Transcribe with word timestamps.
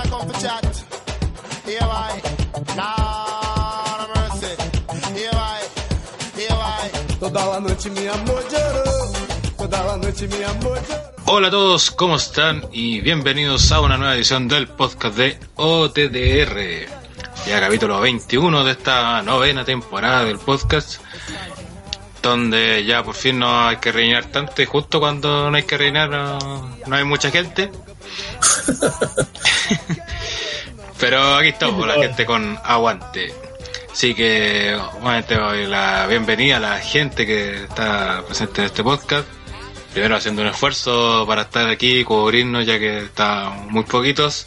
I 0.00 0.08
come 0.08 0.26
for 0.28 0.40
chat. 0.40 0.64
Here 1.66 1.80
why? 1.80 2.20
Lord 2.76 4.00
of 4.02 4.08
mercy. 4.16 4.52
Here 5.14 5.30
why? 5.32 5.60
Here 6.36 6.50
why? 6.50 6.90
Toda 7.20 7.46
la 7.46 7.60
noche 7.60 7.90
mi 7.90 8.06
amor 8.06 8.42
lloró. 8.50 9.12
Toda 9.58 9.84
la 9.84 9.96
noche 9.98 10.28
mi 10.28 10.42
amor 10.42 10.78
lloró. 10.88 11.12
Hola 11.26 11.48
a 11.48 11.50
todos, 11.50 11.90
¿cómo 11.90 12.16
están? 12.16 12.64
Y 12.72 13.00
bienvenidos 13.00 13.70
a 13.72 13.80
una 13.80 13.96
nueva 13.96 14.14
edición 14.14 14.48
del 14.48 14.66
podcast 14.68 15.16
de 15.16 15.38
OTDR. 15.56 16.86
Ya 17.46 17.60
capítulo 17.60 18.00
21 18.00 18.64
de 18.64 18.70
esta 18.72 19.22
novena 19.22 19.64
temporada 19.64 20.24
del 20.24 20.38
podcast. 20.38 21.00
Donde 22.22 22.84
ya 22.84 23.02
por 23.02 23.14
fin 23.14 23.38
no 23.40 23.68
hay 23.68 23.76
que 23.76 23.92
rellenar 23.92 24.26
tanto 24.26 24.62
y 24.62 24.64
justo 24.64 25.00
cuando 25.00 25.50
no 25.50 25.56
hay 25.56 25.64
que 25.64 25.76
rellenar 25.76 26.08
no, 26.08 26.76
no 26.86 26.96
hay 26.96 27.04
mucha 27.04 27.30
gente. 27.30 27.70
Pero 30.98 31.34
aquí 31.34 31.48
estamos, 31.48 31.86
la 31.86 31.94
gente 31.94 32.24
con 32.24 32.58
aguante. 32.62 33.34
Así 33.92 34.14
que, 34.14 34.74
obviamente, 35.00 35.34
doy 35.34 35.66
la 35.66 36.06
bienvenida 36.06 36.56
a 36.56 36.60
la 36.60 36.78
gente 36.78 37.26
que 37.26 37.64
está 37.64 38.22
presente 38.26 38.62
en 38.62 38.66
este 38.66 38.82
podcast. 38.82 39.26
Primero 39.92 40.16
haciendo 40.16 40.42
un 40.42 40.48
esfuerzo 40.48 41.26
para 41.26 41.42
estar 41.42 41.68
aquí 41.68 41.98
y 41.98 42.04
cubrirnos, 42.04 42.64
ya 42.64 42.78
que 42.78 43.04
está 43.04 43.50
muy 43.50 43.84
poquitos. 43.84 44.46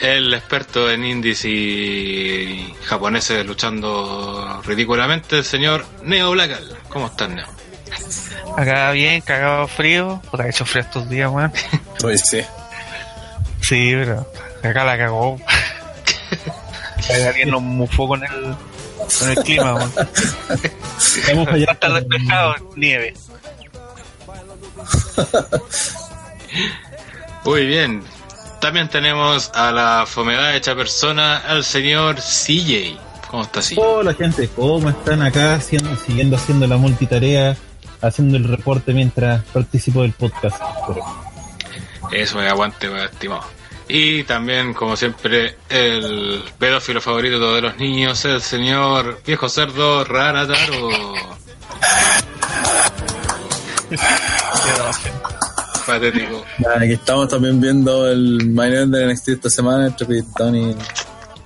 El 0.00 0.34
experto 0.34 0.90
en 0.90 1.04
indies 1.04 1.44
y 1.44 2.74
japoneses 2.84 3.46
luchando 3.46 4.60
ridículamente, 4.64 5.38
el 5.38 5.44
señor 5.44 5.86
Neo 6.02 6.32
Blackal. 6.32 6.76
¿Cómo 6.88 7.06
estás, 7.06 7.28
Neo? 7.28 7.46
Acá 8.56 8.90
bien, 8.92 9.20
cagado 9.20 9.68
frío. 9.68 10.20
Puta, 10.30 10.44
ha 10.44 10.48
hecho 10.48 10.64
frío 10.64 10.82
estos 10.82 11.08
días, 11.08 11.30
weón. 11.30 11.52
Pues 12.00 12.22
sí. 12.24 12.40
Sí, 13.62 13.92
pero 13.94 14.26
acá 14.62 14.84
la 14.84 14.98
cagó. 14.98 15.38
Alguien 17.26 17.50
nos 17.50 17.62
mufó 17.62 18.08
con 18.08 18.22
el, 18.22 18.54
con 19.18 19.30
el 19.30 19.36
clima, 19.36 19.74
weón. 19.74 19.92
Vamos 19.94 21.48
Va 21.48 21.52
a 21.52 21.72
estar 21.72 21.92
despejado, 21.92 22.54
nieve. 22.76 23.14
Muy 27.44 27.66
bien. 27.66 28.02
También 28.60 28.88
tenemos 28.88 29.50
a 29.54 29.72
la 29.72 30.04
fomedad 30.06 30.54
hecha 30.54 30.76
persona, 30.76 31.38
al 31.38 31.64
señor 31.64 32.16
CJ. 32.16 32.96
¿Cómo 33.28 33.42
está 33.42 33.60
CJ? 33.60 33.78
Hola 33.78 34.14
gente, 34.14 34.48
¿cómo 34.54 34.90
están 34.90 35.22
acá 35.22 35.54
haciendo, 35.54 35.96
siguiendo 35.96 36.36
haciendo 36.36 36.66
la 36.66 36.76
multitarea, 36.76 37.56
haciendo 38.00 38.36
el 38.36 38.44
reporte 38.44 38.92
mientras 38.92 39.42
participo 39.46 40.02
del 40.02 40.12
podcast? 40.12 40.56
Eso 42.12 42.38
me 42.38 42.48
aguante, 42.48 42.88
weón, 42.88 43.04
estimado. 43.04 43.44
Y 43.88 44.22
también, 44.24 44.74
como 44.74 44.96
siempre, 44.96 45.56
el 45.68 46.42
pedófilo 46.58 47.00
favorito 47.00 47.54
de 47.54 47.60
los 47.60 47.76
niños, 47.76 48.24
el 48.24 48.40
señor 48.40 49.20
viejo 49.26 49.48
cerdo 49.48 50.04
Ranataro. 50.04 50.88
Patético. 55.86 56.44
Aquí 56.80 56.92
estamos 56.92 57.28
también 57.28 57.60
viendo 57.60 58.08
el 58.08 58.48
main 58.50 58.90
de 58.90 59.12
NXT 59.12 59.28
esta 59.28 59.50
semana 59.50 59.86
entre 59.88 60.06
Pete 60.06 60.24
y 60.56 60.76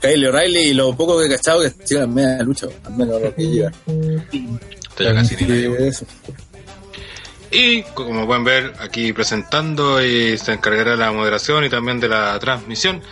Kyle 0.01 0.27
O'Reilly 0.29 0.61
y 0.69 0.75
lo 0.75 0.95
poco 0.95 1.19
que 1.19 1.27
he 1.27 1.31
cachado 1.31 1.63
que 1.63 1.73
sigan 1.85 2.05
en 2.05 2.15
media 2.15 2.43
lucha, 2.43 2.67
al 2.85 2.97
menos 2.97 3.23
lo 3.23 3.35
que 3.35 3.43
llega. 3.43 3.73
Estoy 3.87 5.15
casi 5.15 5.37
ni 5.45 5.63
Y 7.51 7.83
como 7.83 8.27
pueden 8.27 8.45
ver, 8.45 8.73
aquí 8.81 9.13
presentando 9.13 10.05
y 10.05 10.37
se 10.39 10.53
encargará 10.53 10.93
de 10.93 10.97
la 10.97 11.13
moderación 11.13 11.65
y 11.65 11.69
también 11.69 12.01
de 12.01 12.09
la 12.09 12.39
transmisión, 12.39 13.03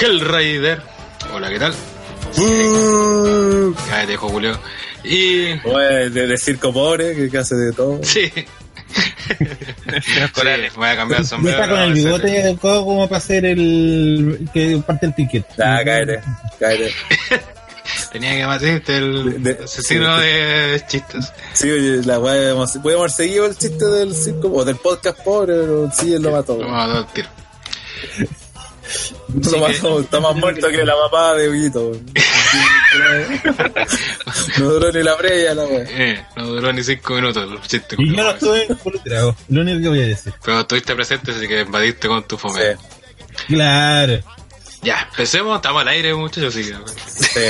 Hellraider. 0.00 0.82
Hola, 1.32 1.48
¿qué 1.50 1.58
tal? 1.58 1.74
Uh, 2.36 3.74
Cállate, 3.88 4.12
dejo 4.12 4.28
Julio. 4.28 4.58
Y 5.04 5.52
Oye, 5.66 6.10
de, 6.10 6.26
de 6.26 6.36
circo 6.36 6.72
pobre 6.72 7.28
que, 7.30 7.38
hace 7.38 7.54
de 7.54 7.72
todo. 7.72 8.00
sí. 8.02 8.30
Sí, 10.02 10.20
voy 10.76 10.88
a 10.88 10.96
cambiar 10.96 11.20
el 11.20 11.26
sombrero. 11.26 11.62
está 11.62 11.70
con 11.70 11.80
el 11.82 11.92
bigote 11.94 12.42
adecuado 12.42 12.84
como 12.84 13.08
para 13.08 13.16
hacer 13.18 13.46
el 13.46 14.48
que 14.52 14.82
parte 14.86 15.06
el 15.06 15.14
ticket. 15.14 15.46
Ah, 15.58 15.80
cállate, 15.84 16.20
cállate. 16.58 16.92
Tenía 18.12 18.36
que 18.36 18.46
matarte 18.46 18.96
el 18.98 19.42
De- 19.42 19.54
de- 19.54 19.64
asesino 19.64 20.16
sí. 20.18 20.22
de 20.26 20.84
chistes. 20.86 21.32
Sí, 21.54 21.70
oye, 21.70 22.02
la 22.04 22.18
weá, 22.18 22.54
podemos 22.54 22.76
haber 22.76 23.10
seguido 23.10 23.46
el 23.46 23.56
chiste 23.56 23.84
del 23.86 24.14
circo 24.14 24.48
o 24.52 24.64
del 24.64 24.76
podcast 24.76 25.18
pobre, 25.24 25.54
pero 25.54 25.90
sí, 25.94 26.12
él 26.12 26.22
lo 26.22 26.30
mató. 26.32 26.56
Lo 26.58 26.68
mató 26.68 26.98
al 26.98 27.12
tiro. 27.12 27.28
Lo 29.34 29.50
que- 29.50 29.58
mató, 29.58 30.00
está 30.00 30.20
más 30.20 30.36
muerto 30.36 30.68
que 30.68 30.84
la 30.84 30.94
papá 30.94 31.34
de 31.34 31.48
Villito. 31.48 31.92
No 34.58 34.64
duró 34.68 34.92
ni 34.92 35.02
la 35.02 35.16
previa 35.16 35.54
la 35.54 35.64
weá. 35.64 35.84
Eh, 35.88 36.26
no 36.36 36.46
duró 36.46 36.72
ni 36.72 36.82
cinco 36.84 37.14
minutos 37.14 37.48
el 37.50 37.60
chiste. 37.62 37.96
Y 37.98 38.14
yo 38.14 38.22
no 38.22 38.30
estuve 38.30 38.66
involucrado, 38.68 39.34
lo 39.48 39.60
único 39.62 39.80
que 39.80 39.88
voy 39.88 40.02
a 40.02 40.06
decir. 40.08 40.34
Pero 40.44 40.60
estuviste 40.60 40.94
presente, 40.94 41.30
así 41.32 41.48
que 41.48 41.60
invadiste 41.62 42.08
con 42.08 42.22
tu 42.24 42.36
fome. 42.36 42.60
Sí, 42.74 43.54
Claro. 43.54 44.20
Ya, 44.82 45.06
empecemos, 45.10 45.56
estamos 45.56 45.82
al 45.82 45.88
aire, 45.88 46.12
muchachos. 46.14 46.54
Así 46.56 46.68
que, 46.70 46.76
sí. 47.06 47.40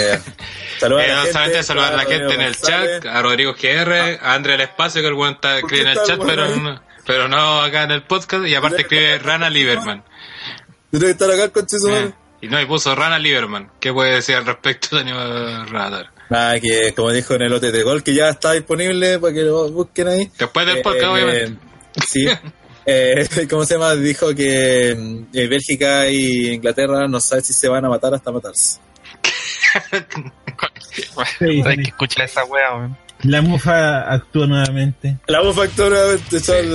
Saludos 0.79 1.03
a 1.03 1.07
Eh, 1.07 1.09
la 1.09 1.17
gente, 1.17 1.33
solamente 1.33 1.63
saludar 1.63 1.93
a 1.95 1.97
la 1.97 2.05
gente 2.05 2.35
en 2.35 2.41
el 2.43 2.57
chat, 2.57 3.07
a 3.07 3.23
Rodrigo 3.23 3.55
GR, 3.55 4.19
a 4.21 4.35
André 4.35 4.55
El 4.55 4.61
Espacio, 4.63 5.01
que 5.01 5.09
el 5.09 5.15
buen 5.15 5.35
está 5.35 5.61
¿Por 5.61 5.73
escribe 5.73 5.83
en 5.93 5.99
el 5.99 6.05
chat, 6.07 6.21
pero 6.27 6.43
weón 6.47 6.65
no, 6.65 6.83
pero 7.07 7.29
no 7.29 7.61
acá 7.63 7.85
en 7.85 7.93
el 7.93 8.03
podcast, 8.03 8.47
y 8.47 8.55
aparte 8.55 8.83
escribe 8.83 9.19
Rana 9.19 9.49
Lieberman. 9.49 10.05
Yo 10.93 10.99
tengo 10.99 11.07
que 11.07 11.11
estar 11.13 11.31
acá 11.31 11.49
con 11.49 11.67
Chiso 11.67 11.89
Eh, 11.89 12.13
y 12.43 12.49
no, 12.49 12.61
y 12.61 12.67
puso 12.67 12.95
Rana 12.95 13.19
Lieberman. 13.19 13.71
¿Qué 13.81 13.93
puede 13.95 14.17
decir 14.17 14.35
al 14.37 14.45
respecto, 14.45 14.99
señor 14.99 15.71
Radar? 15.71 16.11
Nada, 16.29 16.61
que 16.61 16.93
como 16.95 17.13
dijo 17.13 17.35
en 17.35 17.43
el 17.43 17.53
OTT 17.55 17.83
Gol, 17.83 18.03
que 18.03 18.13
ya 18.15 18.29
está 18.29 18.53
disponible 18.53 19.19
para 19.19 19.33
que 19.33 19.43
lo 19.43 19.71
busquen 19.71 20.09
ahí. 20.09 20.31
Después 20.39 20.67
del 20.67 20.79
Eh, 20.79 20.83
podcast, 20.83 21.05
eh, 21.05 21.09
obviamente. 21.09 21.59
Sí. 22.07 22.27
Eh, 22.87 23.27
¿Cómo 23.51 23.65
se 23.65 23.75
llama? 23.75 23.95
Dijo 23.95 24.35
que 24.35 24.95
mm, 24.99 25.37
eh, 25.37 25.47
Bélgica 25.49 26.09
y 26.09 26.55
Inglaterra 26.55 27.07
no 27.09 27.21
saben 27.21 27.45
si 27.45 27.53
se 27.53 27.69
van 27.69 27.85
a 27.85 27.89
matar 27.89 28.15
hasta 28.15 28.31
matarse. 28.33 28.79
Sí, 31.39 31.63
Hay 31.65 31.77
que 31.77 31.89
escuchar 31.89 32.27
esa 32.27 32.45
wea. 32.45 32.95
La 33.23 33.41
mufa 33.41 34.01
actúa 34.13 34.47
nuevamente. 34.47 35.17
La 35.27 35.43
mufa 35.43 35.63
actúa 35.63 35.89
de 35.89 36.19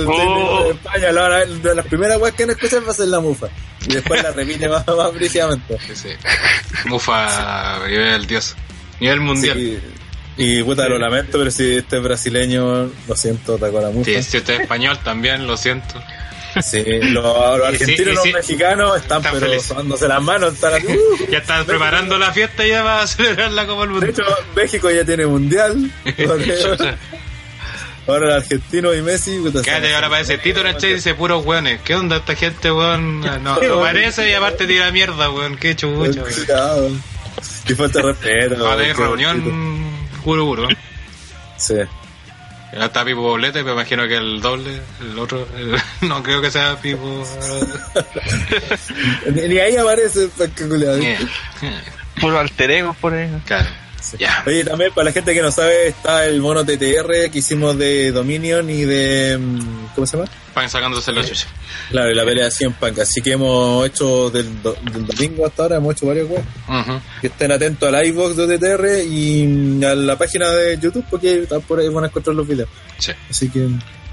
Oh. 0.06 0.70
España. 0.70 1.12
La, 1.12 1.28
la, 1.28 1.44
de 1.46 1.74
las 1.74 1.86
primeras 1.86 2.18
weas 2.18 2.34
que 2.34 2.44
van 2.44 2.50
a 2.50 2.52
escuchar 2.54 2.86
va 2.86 2.90
a 2.90 2.94
ser 2.94 3.08
la 3.08 3.20
mufa. 3.20 3.48
Y 3.86 3.94
después 3.94 4.22
la 4.22 4.32
repite 4.32 4.68
más, 4.68 4.86
más 4.86 5.14
brígidamente. 5.14 5.78
Sí, 5.86 5.94
sí. 5.94 6.08
Mufa, 6.86 7.86
nivel 7.86 8.26
dios. 8.26 8.56
Nivel 8.98 9.20
mundial. 9.20 9.56
Sí. 9.56 9.78
Y 10.38 10.62
puta, 10.62 10.88
lo 10.88 10.98
lamento, 10.98 11.36
pero 11.38 11.50
si 11.50 11.76
este 11.76 11.96
es 11.96 12.02
brasileño, 12.02 12.90
lo 13.08 13.16
siento, 13.16 13.56
atacó 13.56 13.78
a 13.78 13.82
la 13.82 13.90
mufa. 13.90 14.04
Sí, 14.10 14.22
si 14.22 14.38
usted 14.38 14.54
es 14.54 14.60
español 14.60 14.96
también, 15.02 15.46
lo 15.46 15.56
siento. 15.56 16.00
Sí, 16.62 16.82
los, 17.02 17.24
los 17.58 17.72
Y 17.74 17.76
sí, 17.76 17.82
argentinos 17.84 17.98
y 17.98 18.10
y 18.10 18.14
los 18.14 18.26
mexicanos 18.32 18.96
están, 18.96 19.18
Están 19.18 19.34
pero 19.38 19.52
dándose 19.76 20.08
las 20.08 20.22
manos, 20.22 20.54
están 20.54 20.74
así, 20.74 20.86
uh. 20.96 21.30
Ya 21.30 21.38
están 21.38 21.64
preparando 21.66 22.18
la 22.18 22.32
fiesta 22.32 22.66
ya 22.66 22.82
va 22.82 23.02
a 23.02 23.06
celebrarla 23.08 23.66
como 23.66 23.82
el 23.84 23.88
De 23.88 23.94
mundo. 23.94 24.06
hecho, 24.08 24.22
México 24.56 24.90
ya 24.90 25.04
tiene 25.04 25.26
mundial. 25.26 25.90
Ahora 28.06 28.26
el 28.28 28.32
argentino 28.36 28.94
y 28.94 29.02
Messi. 29.02 29.38
puta, 29.38 29.60
Cállate, 29.62 29.94
ahora 29.94 30.06
aparece 30.06 30.38
Tito 30.38 30.60
en 30.60 30.68
el 30.68 30.72
chat 30.74 30.84
y 30.84 30.94
dice 30.94 31.12
puros 31.14 31.44
weones. 31.44 31.82
¿Qué 31.82 31.94
onda 31.94 32.16
esta 32.16 32.34
gente, 32.34 32.72
weón? 32.72 33.20
No, 33.20 33.38
no 33.60 33.80
parece 33.80 34.30
y 34.30 34.32
aparte 34.32 34.66
tira 34.66 34.90
mierda, 34.90 35.30
weón. 35.30 35.56
Qué 35.56 35.76
chucha, 35.76 36.22
weón. 36.22 36.34
Cuidado. 36.34 36.90
Y 37.68 37.74
falta 37.74 37.98
de 37.98 38.04
respeto. 38.06 38.64
Va 38.64 38.72
a 38.72 38.76
reunión 38.76 39.97
puro 40.24 40.44
puro. 40.46 40.68
Sí. 41.56 41.74
Ya 42.72 42.84
está 42.84 43.02
Pipo 43.04 43.22
Boblete, 43.22 43.60
pero 43.62 43.72
imagino 43.72 44.06
que 44.06 44.16
el 44.16 44.40
doble, 44.42 44.80
el 45.00 45.18
otro, 45.18 45.48
el- 45.56 45.76
no 46.08 46.22
creo 46.22 46.40
que 46.42 46.50
sea 46.50 46.76
Pipo. 46.80 47.24
Ni, 49.34 49.48
ni 49.48 49.58
ahí 49.58 49.76
aparece 49.76 50.28
culiado. 50.68 50.98
eh, 50.98 51.18
Puro 52.20 52.38
alter 52.38 52.70
ego 52.70 52.94
por 53.00 53.14
ahí. 53.14 53.30
Claro. 53.46 53.66
Oye, 54.46 54.64
también 54.64 54.92
para 54.94 55.06
la 55.06 55.12
gente 55.12 55.34
que 55.34 55.42
no 55.42 55.50
sabe, 55.50 55.88
está 55.88 56.24
el 56.26 56.40
mono 56.40 56.64
TTR 56.64 57.30
que 57.30 57.38
hicimos 57.38 57.76
de 57.76 58.12
Dominion 58.12 58.68
y 58.70 58.84
de. 58.84 59.36
mm, 59.38 59.86
¿Cómo 59.94 60.06
se 60.06 60.16
llama? 60.16 60.30
Van 60.54 60.70
sacándose 60.70 61.12
la 61.12 61.24
chucha. 61.24 61.46
Claro, 61.90 62.10
y 62.10 62.14
la 62.14 62.24
pelea 62.24 62.44
de 62.46 62.50
100 62.50 62.72
Punk. 62.74 62.98
Así 63.00 63.20
que 63.20 63.32
hemos 63.32 63.86
hecho 63.86 64.30
del, 64.30 64.62
do- 64.62 64.76
del 64.92 65.06
domingo 65.06 65.46
hasta 65.46 65.64
ahora, 65.64 65.76
hemos 65.76 65.94
hecho 65.94 66.06
varios 66.06 66.28
weas. 66.30 66.44
Ujú. 66.68 67.00
Que 67.20 67.26
estén 67.28 67.52
atentos 67.52 67.92
al 67.92 68.06
iVox 68.06 68.36
de 68.36 68.58
TTR 68.58 69.04
y 69.08 69.84
a 69.84 69.94
la 69.94 70.16
página 70.16 70.48
de 70.50 70.78
YouTube 70.78 71.04
porque 71.10 71.42
están 71.42 71.60
por 71.62 71.78
ahí 71.80 71.88
van 71.88 72.04
a 72.04 72.06
encontrar 72.08 72.34
los 72.36 72.46
videos. 72.46 72.68
Sí. 72.98 73.12
Así 73.30 73.48
que 73.50 73.68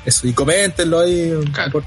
eso, 0.06 0.28
y 0.28 0.34
coméntenlo 0.34 1.00
ahí, 1.00 1.34
Claro. 1.54 1.84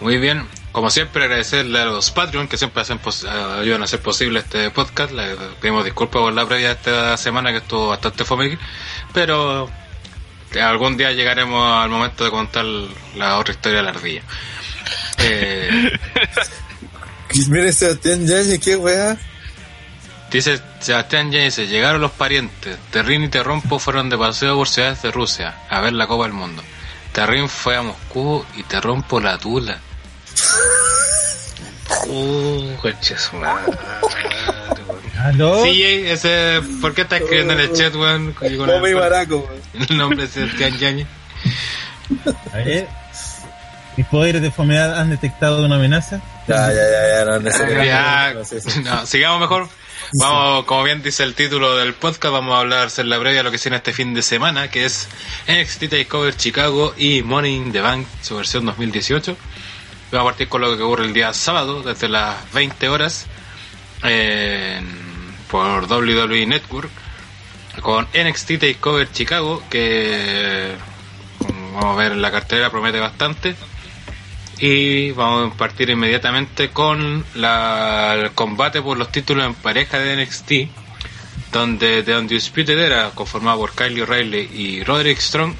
Muy 0.00 0.16
bien. 0.18 0.46
Como 0.72 0.90
siempre, 0.90 1.24
agradecerle 1.24 1.80
a 1.80 1.84
los 1.86 2.10
Patreon 2.10 2.46
que 2.46 2.58
siempre 2.58 2.82
hacen 2.82 2.98
pos- 2.98 3.24
eh, 3.24 3.28
ayudan 3.60 3.80
a 3.82 3.84
hacer 3.86 4.00
posible 4.00 4.40
este 4.40 4.70
podcast. 4.70 5.12
Le 5.12 5.34
pedimos 5.60 5.84
disculpas 5.84 6.20
por 6.22 6.32
la 6.32 6.46
previa 6.46 6.68
de 6.68 6.74
esta 6.74 7.16
semana 7.16 7.50
que 7.52 7.58
estuvo 7.58 7.88
bastante 7.88 8.24
fome, 8.24 8.58
pero 9.12 9.68
algún 10.60 10.96
día 10.96 11.12
llegaremos 11.12 11.82
al 11.82 11.88
momento 11.90 12.24
de 12.24 12.30
contar 12.30 12.64
la 13.16 13.38
otra 13.38 13.54
historia 13.54 13.78
de 13.78 13.84
la 13.84 13.90
ardilla. 13.90 14.22
Eh, 15.18 15.98
Mire, 17.48 17.72
Sebastián 17.72 18.26
Yañez, 18.26 18.60
qué 18.60 18.76
weá. 18.76 19.16
Dice 20.30 20.60
Sebastián 20.80 21.30
ya 21.32 21.40
dice, 21.40 21.66
llegaron 21.66 22.00
los 22.02 22.10
parientes. 22.12 22.76
Terrín 22.90 23.24
y 23.24 23.28
Terrompo 23.28 23.78
fueron 23.78 24.10
de 24.10 24.18
paseo 24.18 24.56
por 24.56 24.68
ciudades 24.68 25.00
de 25.02 25.10
Rusia 25.10 25.56
a 25.70 25.80
ver 25.80 25.94
la 25.94 26.06
Copa 26.06 26.24
del 26.24 26.34
Mundo. 26.34 26.62
Terrín 27.12 27.48
fue 27.48 27.76
a 27.76 27.82
Moscú 27.82 28.44
y 28.56 28.62
Terrompo 28.64 29.20
la 29.20 29.38
Tula. 29.38 29.80
Uh, 32.06 32.76
coche 32.80 33.16
su 33.18 33.36
madre. 33.36 33.72
¿Aló? 35.22 35.62
Sí, 35.64 35.82
ese, 35.82 36.60
¿por 36.80 36.94
qué 36.94 37.02
está 37.02 37.16
escribiendo 37.16 37.54
en 37.54 37.60
el 37.60 37.72
chat, 37.72 37.94
weón? 37.94 38.34
Y 38.42 38.92
baraco, 38.94 39.48
el 39.88 39.96
nombre 39.96 40.22
de 40.22 40.28
Sebastián 40.28 40.78
Yañez. 40.78 41.06
A 42.52 42.56
ver. 42.58 42.88
¿Mis 43.96 44.06
poderes 44.06 44.40
de 44.40 44.46
enfermedad 44.46 44.98
han 45.00 45.10
detectado 45.10 45.64
una 45.64 45.74
amenaza? 45.74 46.20
Ya, 46.46 46.68
ya, 46.68 46.74
ya, 46.74 47.18
ya, 47.18 47.24
no 47.24 47.36
es 47.36 47.42
necesario. 47.42 47.84
Ya, 47.84 48.32
No, 48.34 48.44
sí, 48.44 48.60
sí. 48.60 48.80
no, 48.84 49.04
sigamos 49.06 49.40
mejor. 49.40 49.68
Vamos, 50.20 50.64
como 50.66 50.84
bien 50.84 51.02
dice 51.02 51.24
el 51.24 51.34
título 51.34 51.76
del 51.76 51.94
podcast, 51.94 52.32
vamos 52.32 52.56
a 52.56 52.60
hablar, 52.60 52.86
hacer 52.86 53.06
la 53.06 53.18
previa 53.18 53.40
a 53.40 53.42
lo 53.42 53.50
que 53.50 53.58
viene 53.58 53.76
este 53.76 53.92
fin 53.92 54.14
de 54.14 54.22
semana, 54.22 54.70
que 54.70 54.84
es 54.84 55.08
NXT 55.48 55.88
TakeOver 55.90 56.36
Chicago 56.36 56.94
y 56.96 57.22
Money 57.24 57.56
in 57.56 57.72
the 57.72 57.80
Bank, 57.80 58.06
su 58.22 58.36
versión 58.36 58.64
2018. 58.64 59.36
Vamos 60.10 60.28
a 60.28 60.30
partir 60.30 60.48
con 60.48 60.62
lo 60.62 60.76
que 60.76 60.82
ocurre 60.82 61.04
el 61.04 61.12
día 61.12 61.32
sábado, 61.34 61.82
desde 61.82 62.08
las 62.08 62.50
20 62.52 62.88
horas, 62.88 63.26
por 65.50 65.84
WWE 65.90 66.46
Network, 66.46 66.90
con 67.82 68.06
NXT 68.14 68.58
TakeOver 68.58 69.12
Chicago, 69.12 69.62
que 69.68 70.72
vamos 71.74 71.94
a 71.94 71.96
ver 71.96 72.16
la 72.16 72.30
cartera 72.30 72.70
promete 72.70 73.00
bastante. 73.00 73.54
Y 74.60 75.12
vamos 75.12 75.52
a 75.52 75.56
partir 75.56 75.88
inmediatamente 75.90 76.70
con 76.70 77.24
la- 77.34 78.14
el 78.14 78.32
combate 78.32 78.82
por 78.82 78.96
los 78.98 79.12
títulos 79.12 79.46
en 79.46 79.54
pareja 79.54 79.98
de 79.98 80.14
NXT, 80.14 80.52
donde 81.52 82.02
The 82.02 82.16
Undisputed 82.16 82.76
Era, 82.78 83.10
conformado 83.10 83.58
por 83.58 83.72
Kyle 83.72 84.02
O'Reilly 84.02 84.50
y 84.52 84.82
Roderick 84.84 85.18
Strong, 85.20 85.54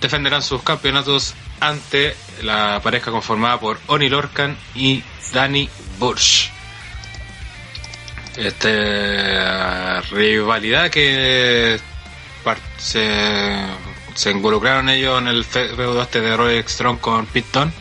defenderán 0.00 0.42
sus 0.42 0.62
campeonatos 0.64 1.34
ante 1.62 2.14
la 2.42 2.80
pareja 2.82 3.10
conformada 3.10 3.58
por 3.60 3.78
Oni 3.86 4.08
Lorcan 4.08 4.56
y 4.74 5.02
Danny 5.32 5.68
Burch. 5.98 6.50
Este 8.36 10.00
rivalidad 10.10 10.90
que 10.90 11.78
se, 12.78 13.54
se 14.14 14.30
involucraron 14.30 14.88
ellos 14.88 15.20
en 15.20 15.28
el 15.28 15.44
fe- 15.44 15.68
feudo 15.68 16.02
este 16.02 16.20
de 16.20 16.36
Roderick 16.36 16.68
Strong 16.68 16.98
con 16.98 17.26
Dunne. 17.52 17.72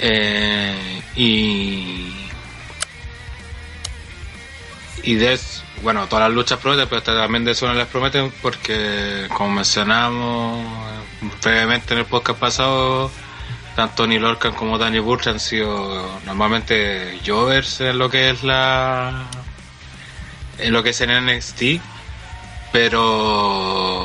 Eh, 0.00 1.02
y 1.16 2.14
y 5.02 5.14
de 5.16 5.32
bueno 5.82 6.06
todas 6.08 6.28
las 6.28 6.34
luchas 6.34 6.58
prometen 6.58 6.88
pero 6.88 7.02
también 7.02 7.44
de 7.44 7.54
no 7.60 7.74
les 7.74 7.86
prometen 7.86 8.32
porque 8.42 9.28
como 9.36 9.50
mencionamos 9.50 10.66
previamente 11.40 11.94
en 11.94 12.00
el 12.00 12.06
podcast 12.06 12.38
pasado 12.38 13.10
tanto 13.76 14.04
Tony 14.04 14.18
como 14.56 14.78
Danny 14.78 14.98
Burch 14.98 15.28
han 15.28 15.40
sido 15.40 16.20
normalmente 16.26 17.20
jovers 17.24 17.80
en 17.80 17.98
lo 17.98 18.10
que 18.10 18.30
es 18.30 18.42
la 18.42 19.26
en 20.58 20.72
lo 20.72 20.82
que 20.82 20.90
es 20.90 21.00
en 21.00 21.26
NXT 21.26 21.80
pero 22.72 24.00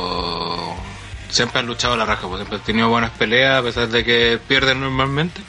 siempre 1.29 1.59
han 1.59 1.65
luchado 1.65 1.95
a 1.95 1.97
la 1.97 2.05
raja 2.05 2.27
pues 2.27 2.39
siempre 2.39 2.57
han 2.57 2.63
tenido 2.63 2.89
buenas 2.89 3.11
peleas 3.11 3.59
a 3.59 3.63
pesar 3.63 3.87
de 3.87 4.03
que 4.03 4.39
pierden 4.47 4.81
normalmente 4.81 5.41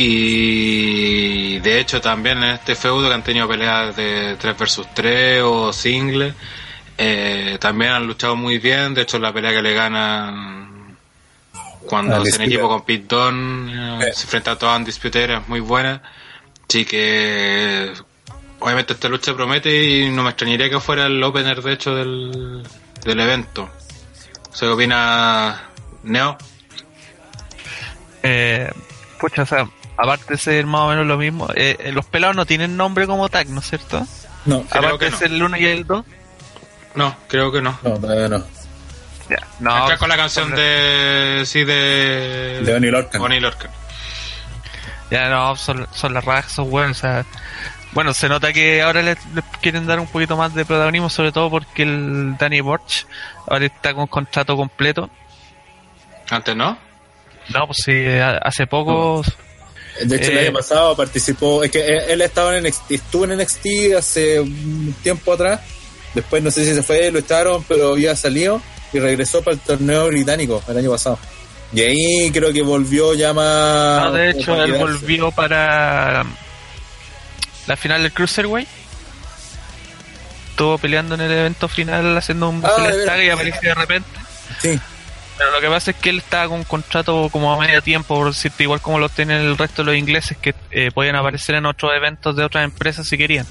y 0.00 1.58
de 1.58 1.80
hecho 1.80 2.00
también 2.00 2.38
en 2.38 2.50
este 2.50 2.76
feudo 2.76 3.08
que 3.08 3.14
han 3.14 3.24
tenido 3.24 3.48
peleas 3.48 3.96
de 3.96 4.36
3 4.38 4.56
versus 4.56 4.86
3 4.94 5.42
o 5.44 5.72
singles, 5.72 6.34
eh, 6.96 7.58
también 7.60 7.90
han 7.90 8.06
luchado 8.06 8.36
muy 8.36 8.58
bien. 8.58 8.94
De 8.94 9.02
hecho 9.02 9.18
la 9.18 9.32
pelea 9.32 9.50
que 9.50 9.60
le 9.60 9.74
ganan 9.74 10.96
cuando 11.84 12.14
hacen 12.22 12.42
equipo 12.42 12.68
con 12.68 12.82
Pete 12.82 13.06
Dunne, 13.08 13.72
eh, 14.04 14.08
Eh. 14.08 14.12
se 14.14 14.22
enfrenta 14.22 14.52
a 14.52 14.56
todos 14.56 14.76
Undisputed 14.76 15.30
es 15.30 15.48
muy 15.48 15.58
buena. 15.58 16.00
Así 16.68 16.84
que 16.84 17.92
obviamente 18.60 18.92
esta 18.92 19.08
lucha 19.08 19.34
promete 19.34 19.84
y 19.84 20.10
no 20.10 20.22
me 20.22 20.30
extrañaría 20.30 20.70
que 20.70 20.78
fuera 20.78 21.06
el 21.06 21.20
opener 21.24 21.60
de 21.60 21.72
hecho 21.72 21.96
del, 21.96 22.62
del 23.04 23.18
evento. 23.18 23.68
¿Se 24.52 24.64
opina 24.68 25.60
Neo? 26.04 26.38
Eh, 28.22 28.70
pucha, 29.18 29.42
o 29.42 29.46
sea, 29.46 29.68
aparte 29.98 30.34
de 30.34 30.38
ser 30.38 30.64
más 30.66 30.80
o 30.82 30.88
menos 30.88 31.06
lo 31.06 31.18
mismo, 31.18 31.48
eh, 31.54 31.76
eh, 31.80 31.92
los 31.92 32.06
pelados 32.06 32.34
no 32.36 32.46
tienen 32.46 32.76
nombre 32.78 33.06
como 33.06 33.28
tag, 33.28 33.48
¿no 33.48 33.60
es 33.60 33.68
cierto? 33.68 34.06
No, 34.46 34.62
Creo 34.62 34.80
aparte 34.82 34.98
que 35.00 35.04
de 35.06 35.10
no. 35.10 35.16
ser 35.18 35.30
el 35.32 35.42
1 35.42 35.56
y 35.58 35.66
el 35.66 35.86
2. 35.86 36.04
No, 36.94 37.16
creo 37.28 37.52
que 37.52 37.60
no. 37.60 37.78
no, 37.82 37.98
todavía 37.98 38.28
no. 38.28 38.44
Ya, 39.28 39.46
no. 39.60 39.78
Entra 39.80 39.98
con 39.98 40.08
la 40.08 40.16
canción 40.16 40.50
de. 40.54 41.42
Sí, 41.44 41.64
de. 41.64 42.62
De 42.64 42.74
Oni 42.74 42.90
Lorcan. 42.90 43.20
Oni 43.20 43.38
Lorcan. 43.40 43.70
Ya 45.10 45.28
no, 45.28 45.54
son, 45.56 45.86
son 45.92 46.14
las 46.14 46.24
rajas, 46.24 46.52
son 46.52 46.70
buenos. 46.70 46.96
O 46.96 47.00
sea, 47.00 47.24
bueno, 47.92 48.14
se 48.14 48.28
nota 48.28 48.52
que 48.52 48.80
ahora 48.82 49.02
les, 49.02 49.18
les 49.34 49.44
quieren 49.60 49.86
dar 49.86 50.00
un 50.00 50.06
poquito 50.06 50.36
más 50.36 50.54
de 50.54 50.64
protagonismo, 50.64 51.10
sobre 51.10 51.32
todo 51.32 51.50
porque 51.50 51.82
el 51.82 52.36
Danny 52.38 52.60
Borch 52.60 53.06
ahora 53.48 53.66
está 53.66 53.92
con 53.94 54.06
contrato 54.06 54.56
completo. 54.56 55.10
Antes 56.30 56.56
no. 56.56 56.78
No, 57.50 57.66
pues 57.66 57.78
sí, 57.84 58.06
a- 58.06 58.38
hace 58.38 58.66
poco. 58.66 59.22
De 60.04 60.16
hecho, 60.16 60.30
el 60.30 60.38
Eh, 60.38 60.40
año 60.46 60.52
pasado 60.52 60.96
participó, 60.96 61.62
es 61.64 61.70
que 61.70 61.84
él, 61.84 62.20
estaba 62.20 62.56
en 62.56 62.64
NXT, 62.64 62.90
estuvo 62.90 63.24
en 63.24 63.36
NXT 63.38 63.66
hace 63.96 64.40
un 64.40 64.94
tiempo 65.02 65.32
atrás, 65.32 65.60
después 66.14 66.42
no 66.42 66.50
sé 66.50 66.64
si 66.64 66.74
se 66.74 66.82
fue, 66.82 67.10
lo 67.10 67.18
echaron, 67.18 67.64
pero 67.64 67.92
había 67.92 68.14
salido 68.16 68.60
y 68.92 68.98
regresó 69.00 69.42
para 69.42 69.54
el 69.54 69.60
torneo 69.60 70.06
británico 70.06 70.62
el 70.68 70.78
año 70.78 70.90
pasado. 70.90 71.18
Y 71.72 71.82
ahí 71.82 72.30
creo 72.32 72.52
que 72.52 72.62
volvió 72.62 73.12
ya 73.14 73.34
más... 73.34 74.04
No, 74.04 74.12
de 74.12 74.30
hecho, 74.30 74.62
él 74.62 74.72
volvió 74.74 75.30
para 75.30 76.24
la 77.66 77.76
final 77.76 78.02
del 78.02 78.12
Cruiserweight. 78.12 78.68
Estuvo 80.50 80.78
peleando 80.78 81.14
en 81.14 81.20
el 81.20 81.30
evento 81.30 81.68
final 81.68 82.16
haciendo 82.16 82.48
un 82.48 82.64
Ah, 82.64 83.22
y 83.22 83.28
apareció 83.28 83.68
de 83.68 83.74
repente. 83.74 84.08
Sí, 84.60 84.80
Pero 85.38 85.52
lo 85.52 85.60
que 85.60 85.68
pasa 85.68 85.92
es 85.92 85.96
que 85.96 86.10
él 86.10 86.18
estaba 86.18 86.48
con 86.48 86.58
un 86.58 86.64
contrato 86.64 87.28
como 87.30 87.52
a 87.52 87.58
medio 87.58 87.80
tiempo, 87.80 88.16
por 88.16 88.26
decirte, 88.26 88.64
igual 88.64 88.80
como 88.80 88.98
lo 88.98 89.08
tienen 89.08 89.40
el 89.40 89.56
resto 89.56 89.82
de 89.82 89.86
los 89.86 89.96
ingleses 89.96 90.36
que 90.36 90.52
eh, 90.72 90.90
podían 90.92 91.14
aparecer 91.14 91.54
en 91.54 91.64
otros 91.64 91.92
eventos 91.94 92.34
de 92.34 92.44
otras 92.44 92.64
empresas 92.64 93.06
si 93.06 93.16
querían. 93.16 93.46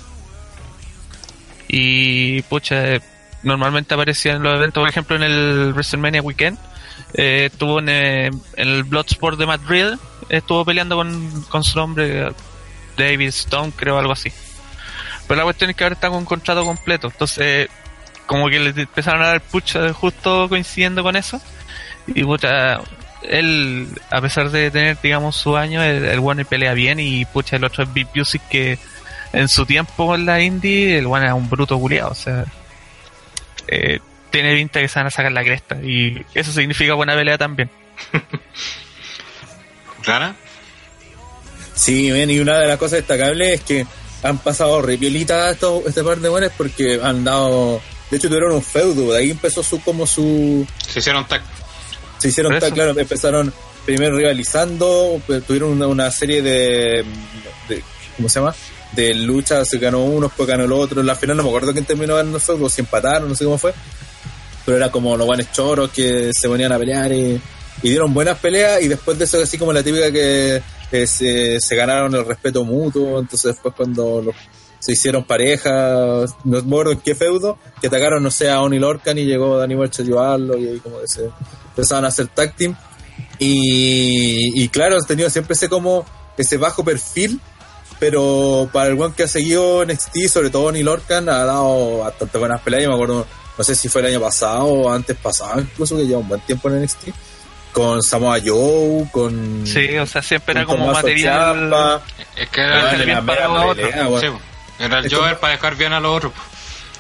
Y 1.70 2.42
pucha, 2.44 3.00
normalmente 3.42 3.94
aparecía 3.94 4.34
en 4.34 4.44
los 4.44 4.54
eventos, 4.54 4.82
por 4.82 4.90
ejemplo 4.90 5.16
en 5.16 5.24
el 5.24 5.72
WrestleMania 5.74 6.22
Weekend, 6.22 6.58
eh, 7.14 7.50
estuvo 7.52 7.80
en, 7.80 7.88
eh, 7.88 8.32
el 8.58 8.84
Bloodsport 8.84 9.40
de 9.40 9.46
Madrid, 9.46 9.86
estuvo 10.28 10.66
peleando 10.66 10.98
con, 10.98 11.42
con 11.44 11.64
su 11.64 11.80
nombre, 11.80 12.34
David 12.98 13.28
Stone, 13.30 13.72
creo, 13.74 13.98
algo 13.98 14.12
así. 14.12 14.32
Pero 15.26 15.38
la 15.38 15.44
cuestión 15.46 15.70
es 15.70 15.76
que 15.78 15.86
ahora 15.86 15.94
está 15.94 16.10
con 16.10 16.18
un 16.18 16.26
contrato 16.26 16.66
completo, 16.66 17.08
entonces 17.08 17.70
como 18.26 18.50
que 18.50 18.60
le 18.60 18.70
empezaron 18.82 19.22
a 19.22 19.28
dar 19.28 19.42
pucha 19.42 19.94
justo 19.94 20.50
coincidiendo 20.50 21.02
con 21.02 21.16
eso. 21.16 21.42
Y 22.08 22.24
pucha, 22.24 22.80
él, 23.24 23.88
a 24.10 24.22
pesar 24.22 24.50
de 24.50 24.72
tener, 24.72 24.98
digamos, 25.02 25.36
su 25.36 25.58
año, 25.58 25.84
el, 25.84 26.06
el 26.06 26.20
bueno 26.20 26.46
pelea 26.46 26.74
bien 26.74 27.00
y 27.00 27.26
pucha, 27.26 27.58
el 27.58 27.64
otro 27.64 27.84
es 27.84 27.94
Big 27.94 28.08
Music 28.16 28.42
que 28.50 28.80
en 29.34 29.48
su 29.48 29.66
tiempo 29.66 30.16
en 30.16 30.26
la 30.26 30.42
indie, 30.42 30.98
el 30.98 31.08
bueno 31.08 31.26
era 31.26 31.36
un 31.36 31.50
bruto 31.50 31.78
culiado, 31.80 32.12
o 32.12 32.16
sea, 32.16 32.46
eh, 33.68 34.00
tiene 34.30 34.56
pinta 34.56 34.80
que 34.80 34.88
se 34.88 35.00
van 35.00 35.08
a 35.08 35.12
sacar 35.12 35.32
la 35.32 35.44
cresta 35.44 35.76
y 35.82 36.26
eso 36.34 36.52
significa 36.52 36.94
buena 36.94 37.16
pelea 37.16 37.38
también. 37.38 37.70
¿Clara? 40.04 40.36
sí, 41.76 42.12
ven, 42.12 42.30
y 42.30 42.40
una 42.40 42.60
de 42.60 42.68
las 42.68 42.78
cosas 42.78 43.00
destacables 43.00 43.60
es 43.60 43.62
que 43.62 43.86
han 44.24 44.38
pasado 44.40 44.82
repiolitas 44.82 45.54
estos, 45.54 45.86
este 45.86 46.04
par 46.04 46.20
de 46.20 46.30
buenos 46.30 46.52
porque 46.58 47.00
han 47.02 47.24
dado... 47.24 47.82
De 48.10 48.18
hecho, 48.18 48.30
tuvieron 48.30 48.54
un 48.54 48.64
feudo, 48.64 49.12
de 49.12 49.20
ahí 49.20 49.32
empezó 49.32 49.62
su 49.62 49.82
como 49.82 50.08
su... 50.08 50.66
Se 50.88 51.00
hicieron 51.00 51.28
tag. 51.28 51.42
Se 52.20 52.30
hicieron, 52.30 52.52
Por 52.54 52.60
ta- 52.62 52.66
eso. 52.68 52.76
claro, 52.76 53.00
empezaron 53.00 53.54
primero 53.86 54.18
rivalizando, 54.18 55.22
pues, 55.28 55.44
tuvieron 55.46 55.70
una, 55.72 55.88
una 55.88 56.12
serie 56.12 56.42
de, 56.42 57.06
de- 57.70 57.84
¿cómo 58.16 58.28
se 58.30 58.40
llama? 58.40 58.56
De 58.94 59.14
luchas, 59.14 59.68
se 59.70 59.78
ganó 59.78 60.04
uno, 60.04 60.28
después 60.28 60.48
ganó 60.48 60.64
el 60.66 60.72
otro, 60.72 61.02
en 61.02 61.08
la 61.08 61.16
final 61.16 61.38
no 61.38 61.44
me 61.44 61.50
acuerdo 61.50 61.74
quién 61.74 61.86
terminó 61.86 62.16
ganando 62.16 62.38
el 62.38 62.44
feudo, 62.44 62.70
si 62.70 62.82
empataron, 62.82 63.30
no 63.30 63.36
sé 63.36 63.44
cómo 63.46 63.58
fue, 63.58 63.74
pero 64.66 64.78
era 64.78 64.92
como 64.92 65.16
los 65.18 65.28
buenos 65.28 65.52
choros 65.52 65.92
que 65.92 66.32
se 66.34 66.48
ponían 66.48 66.72
a 66.72 66.78
pelear 66.80 67.12
y, 67.12 67.40
y 67.84 67.90
dieron 67.90 68.14
buenas 68.14 68.38
peleas 68.40 68.82
y 68.82 68.88
después 68.88 69.18
de 69.20 69.26
eso 69.26 69.42
así 69.42 69.58
como 69.58 69.72
la 69.74 69.84
típica 69.84 70.12
que 70.12 70.62
eh, 70.92 71.08
se, 71.08 71.60
se 71.60 71.76
ganaron 71.76 72.16
el 72.16 72.26
respeto 72.26 72.64
mutuo, 72.64 73.20
entonces 73.20 73.54
después 73.54 73.74
cuando 73.76 74.22
los- 74.22 74.36
se 74.80 74.94
hicieron 74.94 75.24
pareja, 75.24 75.72
no 75.72 76.28
me 76.44 76.58
acuerdo 76.60 76.92
en 76.92 77.00
qué 77.00 77.16
feudo, 77.16 77.58
que 77.82 77.88
atacaron, 77.88 78.22
no 78.24 78.32
sé, 78.32 78.50
a 78.50 78.62
Oni 78.62 78.80
Lorcan 78.80 79.18
y 79.18 79.26
llegó 79.26 79.58
Dani 79.58 79.76
Welch 79.76 80.00
a 80.00 80.04
ayudarlo 80.04 80.58
y 80.58 80.68
ahí 80.68 80.80
como 80.80 81.00
que 81.02 81.08
se 81.08 81.30
empezaban 81.70 82.06
a 82.06 82.10
hacer 82.10 82.28
tag 82.28 82.56
team 82.56 82.76
y, 83.40 84.64
y 84.64 84.70
claro, 84.70 84.96
han 84.96 85.06
tenido 85.06 85.30
siempre 85.30 85.54
ese 85.54 85.70
como 85.70 86.06
ese 86.38 86.58
bajo 86.58 86.84
perfil 86.84 87.40
pero 88.00 88.70
para 88.72 88.90
el 88.90 89.00
one 89.00 89.14
que 89.16 89.24
ha 89.24 89.28
seguido 89.28 89.84
NXT, 89.86 90.28
sobre 90.30 90.50
todo 90.50 90.72
Neil 90.72 90.88
Orcan, 90.88 91.28
ha 91.30 91.46
dado 91.46 92.00
bastante 92.00 92.38
buenas 92.38 92.62
peleas. 92.62 92.84
Yo 92.84 92.90
me 92.90 92.96
acuerdo, 92.96 93.26
no 93.58 93.64
sé 93.64 93.76
si 93.76 93.90
fue 93.90 94.02
el 94.02 94.08
año 94.08 94.22
pasado 94.22 94.66
o 94.66 94.92
antes 94.92 95.18
pasado, 95.18 95.60
incluso 95.62 95.98
que 95.98 96.06
lleva 96.06 96.20
un 96.20 96.28
buen 96.28 96.42
tiempo 96.42 96.70
en 96.70 96.84
NXT. 96.84 97.08
Con 97.74 98.02
Samoa 98.02 98.40
Joe, 98.44 99.08
con. 99.12 99.66
Sí, 99.66 99.98
o 99.98 100.06
sea, 100.06 100.22
siempre 100.22 100.54
era 100.54 100.66
como 100.66 100.92
material. 100.92 101.56
Ciampa. 101.70 102.02
Es 102.36 102.50
que 102.50 102.62
Ah, 102.62 102.94
era, 102.94 103.06
bien 103.06 103.26
para 103.26 103.74
pelea, 103.74 104.04
sí, 104.20 104.28
weón. 104.28 104.40
Era 104.80 105.00
el 105.00 105.06
Es 105.06 105.14
como- 105.14 105.36
para 105.40 105.54
dejar 105.54 105.76
bien 105.76 105.94
a 105.94 106.00
los 106.00 106.16
otros. 106.18 106.34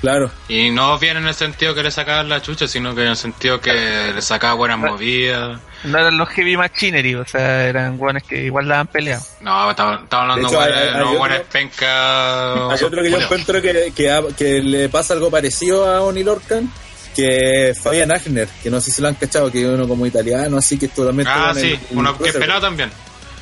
Claro. 0.01 0.29
Y 0.47 0.69
no 0.69 0.99
bien 0.99 1.17
en 1.17 1.27
el 1.27 1.33
sentido 1.33 1.73
que 1.73 1.81
le 1.81 1.89
sacaban 1.89 2.29
la 2.29 2.39
chucha, 2.39 2.67
sino 2.67 2.93
que 2.93 3.01
en 3.01 3.07
el 3.09 3.17
sentido 3.17 3.59
que 3.59 3.73
le 4.13 4.21
sacaba 4.21 4.53
buenas 4.53 4.77
movidas. 4.77 5.59
No 5.85 5.97
eran 5.97 6.17
los 6.19 6.29
heavy 6.29 6.55
machinery, 6.55 7.15
o 7.15 7.25
sea, 7.25 7.65
eran 7.65 7.97
guanes 7.97 8.21
que 8.21 8.43
igual 8.43 8.67
daban 8.67 8.85
pelea. 8.87 9.19
No, 9.41 9.71
estaba, 9.71 9.95
estaba 10.03 10.21
hablando 10.23 10.49
De 10.49 10.55
hecho, 10.55 10.63
de 10.63 10.73
hay- 10.73 10.87
hay 10.89 11.01
otro- 11.01 11.17
buenas 11.17 11.41
pencas. 11.51 12.79
Hay 12.79 12.83
otro 12.85 13.01
que 13.01 13.09
yo 13.11 13.17
encuentro 13.17 13.59
que, 13.61 13.91
que, 13.95 14.23
que 14.37 14.61
le 14.61 14.89
pasa 14.89 15.15
algo 15.15 15.31
parecido 15.31 15.89
a 15.89 16.01
Oni 16.01 16.23
Lorcan, 16.23 16.71
que 17.15 17.69
es 17.69 17.81
Fabian 17.81 18.11
Agner, 18.11 18.47
que 18.61 18.69
no 18.69 18.79
sé 18.79 18.91
si 18.91 19.01
lo 19.01 19.07
han 19.07 19.15
cachado, 19.15 19.51
que 19.51 19.61
es 19.63 19.67
uno 19.67 19.87
como 19.87 20.05
italiano, 20.05 20.57
así 20.57 20.77
que 20.77 20.85
esto 20.85 21.07
también 21.07 21.27
Ah, 21.27 21.53
sí, 21.55 21.71
el- 21.71 21.97
uno 21.97 22.11
el 22.11 22.17
que 22.17 22.29
es 22.29 22.35
pelado 22.35 22.61
también. 22.61 22.91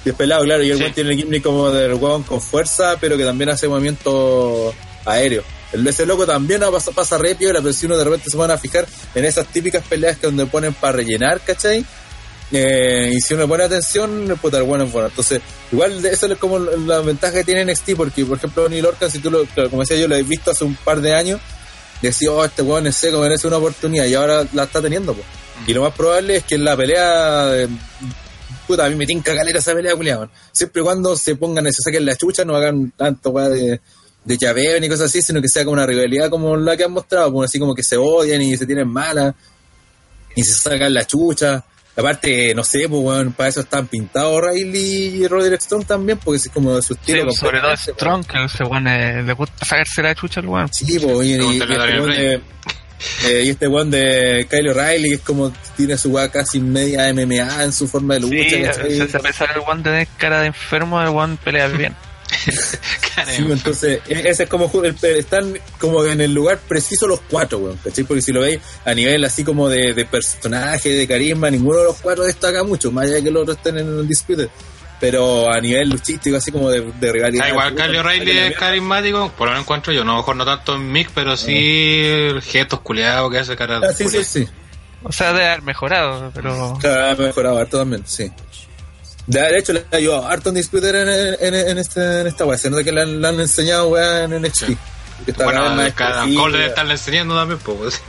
Y 0.05 0.09
es 0.09 0.15
pelado, 0.15 0.43
claro, 0.43 0.63
y 0.63 0.69
el 0.69 0.77
Sí. 0.77 0.85
tiene 0.93 1.11
el 1.11 1.17
gimmick 1.17 1.43
como 1.43 1.71
del 1.71 1.95
weón 1.95 2.23
con 2.23 2.39
fuerza, 2.39 2.95
pero 3.01 3.17
que 3.17 3.25
también 3.25 3.49
hace 3.49 3.67
movimiento 3.67 4.73
aéreo. 5.03 5.43
Ese 5.73 6.05
loco 6.05 6.25
también 6.25 6.61
pasa, 6.71 6.91
pasa 6.91 7.17
re 7.17 7.35
piola, 7.35 7.59
pero 7.59 7.73
si 7.73 7.85
uno 7.85 7.97
de 7.97 8.03
repente 8.03 8.29
se 8.29 8.37
van 8.37 8.51
a 8.51 8.57
fijar 8.57 8.85
en 9.13 9.25
esas 9.25 9.47
típicas 9.47 9.83
peleas 9.87 10.17
que 10.17 10.27
donde 10.27 10.45
ponen 10.45 10.73
para 10.73 10.93
rellenar, 10.97 11.41
¿cachai? 11.41 11.83
Eh, 12.51 13.11
y 13.13 13.19
si 13.19 13.33
uno 13.33 13.47
pone 13.47 13.63
atención, 13.63 14.37
puta, 14.41 14.57
el 14.57 14.63
bueno 14.63 14.85
es 14.85 14.91
bueno. 14.91 15.07
Entonces, 15.07 15.41
igual 15.71 16.05
eso 16.05 16.27
es 16.27 16.37
como 16.37 16.59
la 16.59 16.99
ventaja 16.99 17.33
que 17.33 17.43
tiene 17.43 17.65
NXT, 17.65 17.95
porque 17.97 18.23
por 18.23 18.37
ejemplo, 18.37 18.69
Neil 18.69 18.85
Orcan, 18.85 19.09
si 19.09 19.19
tú 19.19 19.31
lo, 19.31 19.45
como 19.69 19.81
decía 19.81 19.97
yo, 19.97 20.07
lo 20.07 20.15
he 20.15 20.23
visto 20.23 20.51
hace 20.51 20.63
un 20.63 20.75
par 20.75 21.01
de 21.01 21.13
años, 21.15 21.41
decía, 22.01 22.31
oh, 22.31 22.45
este 22.45 22.61
weón 22.61 22.85
es 22.87 22.95
seco, 22.95 23.19
merece 23.19 23.47
una 23.47 23.57
oportunidad, 23.57 24.05
y 24.05 24.13
ahora 24.13 24.45
la 24.53 24.63
está 24.63 24.81
teniendo, 24.81 25.13
pues. 25.13 25.25
Y 25.67 25.73
lo 25.73 25.81
más 25.81 25.93
probable 25.93 26.37
es 26.37 26.43
que 26.43 26.55
en 26.55 26.63
la 26.63 26.77
pelea, 26.77 27.67
puta, 28.67 28.85
a 28.85 28.89
mí 28.89 28.95
me 28.95 29.05
tinca 29.05 29.35
calera 29.35 29.59
esa 29.59 29.73
pelea, 29.73 29.95
culiao, 29.95 30.21
man. 30.21 30.31
Siempre 30.51 30.81
y 30.81 30.85
cuando 30.85 31.15
se 31.15 31.35
pongan, 31.35 31.65
se 31.71 31.81
saquen 31.83 32.05
la 32.05 32.15
chucha, 32.15 32.43
no 32.45 32.55
hagan 32.55 32.91
tanto 32.97 33.29
weá 33.31 33.49
de, 33.49 33.79
de 34.23 34.37
llaveo 34.37 34.79
ni 34.79 34.89
cosas 34.89 35.07
así, 35.07 35.21
sino 35.21 35.41
que 35.41 35.47
sea 35.47 35.63
como 35.63 35.73
una 35.73 35.85
rivalidad 35.85 36.29
como 36.29 36.55
la 36.57 36.75
que 36.75 36.83
han 36.83 36.91
mostrado, 36.91 37.31
pues 37.31 37.49
así 37.49 37.59
como 37.59 37.73
que 37.75 37.83
se 37.83 37.97
odian 37.97 38.41
y 38.41 38.55
se 38.57 38.65
tienen 38.65 38.87
malas, 38.87 39.33
y 40.35 40.43
se 40.43 40.53
sacan 40.53 40.93
la 40.93 41.05
chucha. 41.05 41.63
Aparte, 41.97 42.53
no 42.53 42.61
sé, 42.65 42.89
pues 42.89 43.01
weón, 43.01 43.31
para 43.31 43.47
eso 43.47 43.61
están 43.61 43.87
pintados 43.87 44.41
Riley 44.41 45.23
y 45.23 45.27
Roderick 45.27 45.61
Strong 45.61 45.85
también, 45.85 46.17
porque 46.21 46.37
es 46.39 46.49
como 46.49 46.81
su 46.81 46.93
Sí, 46.95 46.99
estilo. 47.13 47.31
sobre 47.31 47.61
todo 47.61 47.71
Strong, 47.77 48.25
que 48.25 48.43
ese 48.43 48.63
weón 48.65 48.85
eh, 48.89 49.23
le 49.23 49.31
gusta 49.31 49.65
sacarse 49.65 50.01
la 50.01 50.13
chucha 50.13 50.41
al 50.41 50.47
weón. 50.47 50.67
Sí, 50.73 50.99
pues, 50.99 51.25
y, 51.25 51.35
y- 51.35 51.59
a 53.23 53.27
eh, 53.27 53.43
y 53.45 53.49
este 53.49 53.67
weón 53.67 53.91
de 53.91 54.47
Kyle 54.49 54.69
O'Reilly, 54.69 55.09
que 55.09 55.15
es 55.15 55.21
como 55.21 55.51
tiene 55.75 55.97
su 55.97 56.11
weá 56.11 56.29
casi 56.29 56.59
media 56.59 57.13
MMA 57.13 57.63
en 57.63 57.73
su 57.73 57.87
forma 57.87 58.15
de 58.15 58.21
lucha. 58.21 58.73
Sí, 58.87 59.07
se 59.07 59.19
pesar 59.19 59.49
el 59.55 59.61
weón 59.61 59.83
de 59.83 59.89
tener 59.89 60.07
cara 60.17 60.41
de 60.41 60.47
enfermo, 60.47 61.01
el 61.01 61.09
weón 61.09 61.37
pelea 61.37 61.67
bien. 61.67 61.95
Sí, 63.27 63.45
entonces, 63.49 64.01
e- 64.09 64.29
ese 64.29 64.43
es 64.43 64.49
como 64.49 64.69
están 65.01 65.57
como 65.79 66.03
en 66.05 66.19
el 66.19 66.33
lugar 66.33 66.59
preciso 66.67 67.07
los 67.07 67.21
cuatro, 67.29 67.59
weón, 67.59 67.77
¿cachai? 67.77 68.03
Porque 68.03 68.21
si 68.21 68.33
lo 68.33 68.41
veis 68.41 68.59
a 68.83 68.93
nivel 68.93 69.23
así 69.23 69.43
como 69.43 69.69
de, 69.69 69.93
de 69.93 70.05
personaje, 70.05 70.89
de 70.89 71.07
carisma, 71.07 71.49
ninguno 71.49 71.79
de 71.79 71.83
los 71.85 71.97
cuatro 72.01 72.25
destaca 72.25 72.63
mucho, 72.63 72.91
más 72.91 73.05
allá 73.05 73.15
de 73.15 73.23
que 73.23 73.31
los 73.31 73.43
otros 73.43 73.57
estén 73.57 73.77
en 73.77 73.87
el 73.87 74.07
dispute. 74.07 74.49
Pero 74.99 75.51
a 75.51 75.59
nivel 75.59 75.89
luchístico, 75.89 76.37
así 76.37 76.51
como 76.51 76.69
de, 76.69 76.81
de 76.81 77.11
rivalidad. 77.11 77.45
Ah, 77.45 77.49
igual 77.49 77.75
Kyle 77.75 77.97
O'Reilly 77.97 78.31
es 78.31 78.35
mierda. 78.37 78.57
carismático, 78.57 79.31
por 79.37 79.47
lo 79.47 79.51
menos 79.51 79.63
encuentro 79.65 79.91
yo, 79.91 80.03
no 80.05 80.13
a 80.13 80.17
mejor 80.17 80.35
no 80.37 80.45
tanto 80.45 80.75
en 80.75 80.91
Mick, 80.91 81.11
pero 81.13 81.35
sí 81.35 82.29
gestos 82.43 82.79
culiados 82.79 83.29
que 83.31 83.39
hace 83.39 83.55
cara 83.57 83.81
Ah, 83.83 83.91
sí, 83.93 84.07
sí, 84.07 84.23
sí. 84.23 84.47
O 85.03 85.11
sea, 85.11 85.33
debe 85.33 85.47
haber 85.47 85.61
mejorado, 85.63 86.31
pero... 86.33 86.77
Claro, 86.79 87.11
ha 87.11 87.15
mejorado 87.27 87.59
harto 87.59 87.77
también, 87.77 88.03
sí. 88.07 88.31
De 89.27 89.39
de 89.39 89.57
hecho, 89.57 89.73
le 89.73 89.85
ha 89.91 89.95
ayudado 89.95 90.27
harto 90.27 90.49
en 90.49 90.55
Disputer 90.55 90.95
en, 90.95 91.09
en, 91.39 91.69
en, 91.69 91.77
este, 91.77 92.21
en 92.21 92.27
esta 92.27 92.45
weá. 92.45 92.57
Se 92.57 92.69
nota 92.69 92.83
que 92.83 92.91
le 92.91 93.01
han, 93.01 93.21
le 93.21 93.27
han 93.27 93.39
enseñado 93.39 93.89
weá 93.89 94.23
en 94.23 94.41
NXT. 94.41 94.65
Sí. 94.65 94.77
Que 95.25 95.31
está 95.31 95.45
Bueno, 95.45 95.75
cada. 95.95 96.23
Cole 96.35 96.57
debe 96.57 96.69
estarle 96.69 96.93
enseñando 96.93 97.35
también, 97.35 97.59
pues. 97.59 98.01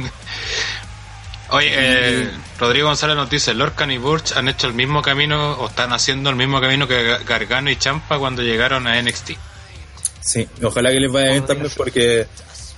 Oye, 1.51 1.71
eh, 1.73 2.31
Rodrigo 2.59 2.89
González 2.89 3.17
nos 3.17 3.31
dice, 3.31 3.55
Lorcan 3.55 3.91
y 3.93 3.99
Burch 3.99 4.33
han 4.37 4.49
hecho 4.49 4.67
el 4.67 4.75
mismo 4.75 5.01
camino 5.03 5.53
o 5.53 5.69
están 5.69 5.93
haciendo 5.93 6.29
el 6.31 6.37
mismo 6.37 6.61
camino 6.61 6.89
que 6.89 6.95
Ga- 6.95 7.25
Gargano 7.25 7.71
y 7.71 7.77
Champa 7.77 8.19
cuando 8.19 8.43
llegaron 8.43 8.87
a 8.87 9.01
NXT. 9.01 9.33
Sí, 10.21 10.49
ojalá 10.63 10.91
que 10.91 10.99
les 11.01 11.13
vaya 11.13 11.31
bien 11.31 11.47
también 11.47 11.71
porque 11.77 12.27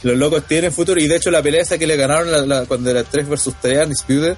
los 0.02 0.16
locos 0.18 0.46
tienen 0.46 0.70
futuro 0.70 1.00
y 1.00 1.08
de 1.08 1.16
hecho 1.16 1.30
la 1.30 1.42
pelea 1.42 1.62
esa 1.62 1.78
que 1.78 1.86
le 1.86 1.96
ganaron 1.96 2.30
la, 2.30 2.40
la- 2.44 2.66
cuando 2.66 2.90
era 2.90 3.02
3 3.04 3.28
versus 3.28 3.54
3 3.60 3.86
Undisputed 3.86 4.36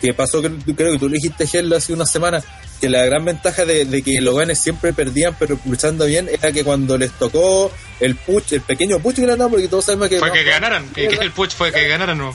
que 0.00 0.12
pasó, 0.14 0.42
que- 0.42 0.50
creo 0.74 0.92
que 0.92 0.98
tú 0.98 1.08
lo 1.08 1.14
dijiste, 1.14 1.46
Gel, 1.46 1.72
hace 1.72 1.92
una 1.92 2.06
semana, 2.06 2.42
que 2.80 2.88
la 2.88 3.04
gran 3.04 3.22
ventaja 3.24 3.64
de, 3.66 3.84
de 3.84 4.00
que 4.02 4.20
los 4.22 4.34
ganes 4.34 4.58
siempre 4.58 4.92
perdían, 4.94 5.36
pero 5.38 5.58
luchando 5.66 6.06
bien, 6.06 6.26
era 6.32 6.52
que 6.52 6.64
cuando 6.64 6.96
les 6.96 7.12
tocó 7.12 7.70
el 7.98 8.16
push, 8.16 8.54
el 8.54 8.60
pequeño 8.62 8.98
push 9.00 9.16
que 9.16 9.26
le 9.26 9.32
han 9.32 9.38
dado, 9.38 9.50
porque 9.50 9.68
todos 9.68 9.84
sabemos 9.84 10.08
que... 10.08 10.18
Fue 10.18 10.28
no, 10.28 10.34
que 10.34 10.44
ganaran, 10.44 10.88
que 10.90 11.04
el 11.06 11.30
push 11.32 11.50
fue 11.50 11.70
que 11.70 11.86
ganaran, 11.86 12.16
¿no? 12.16 12.34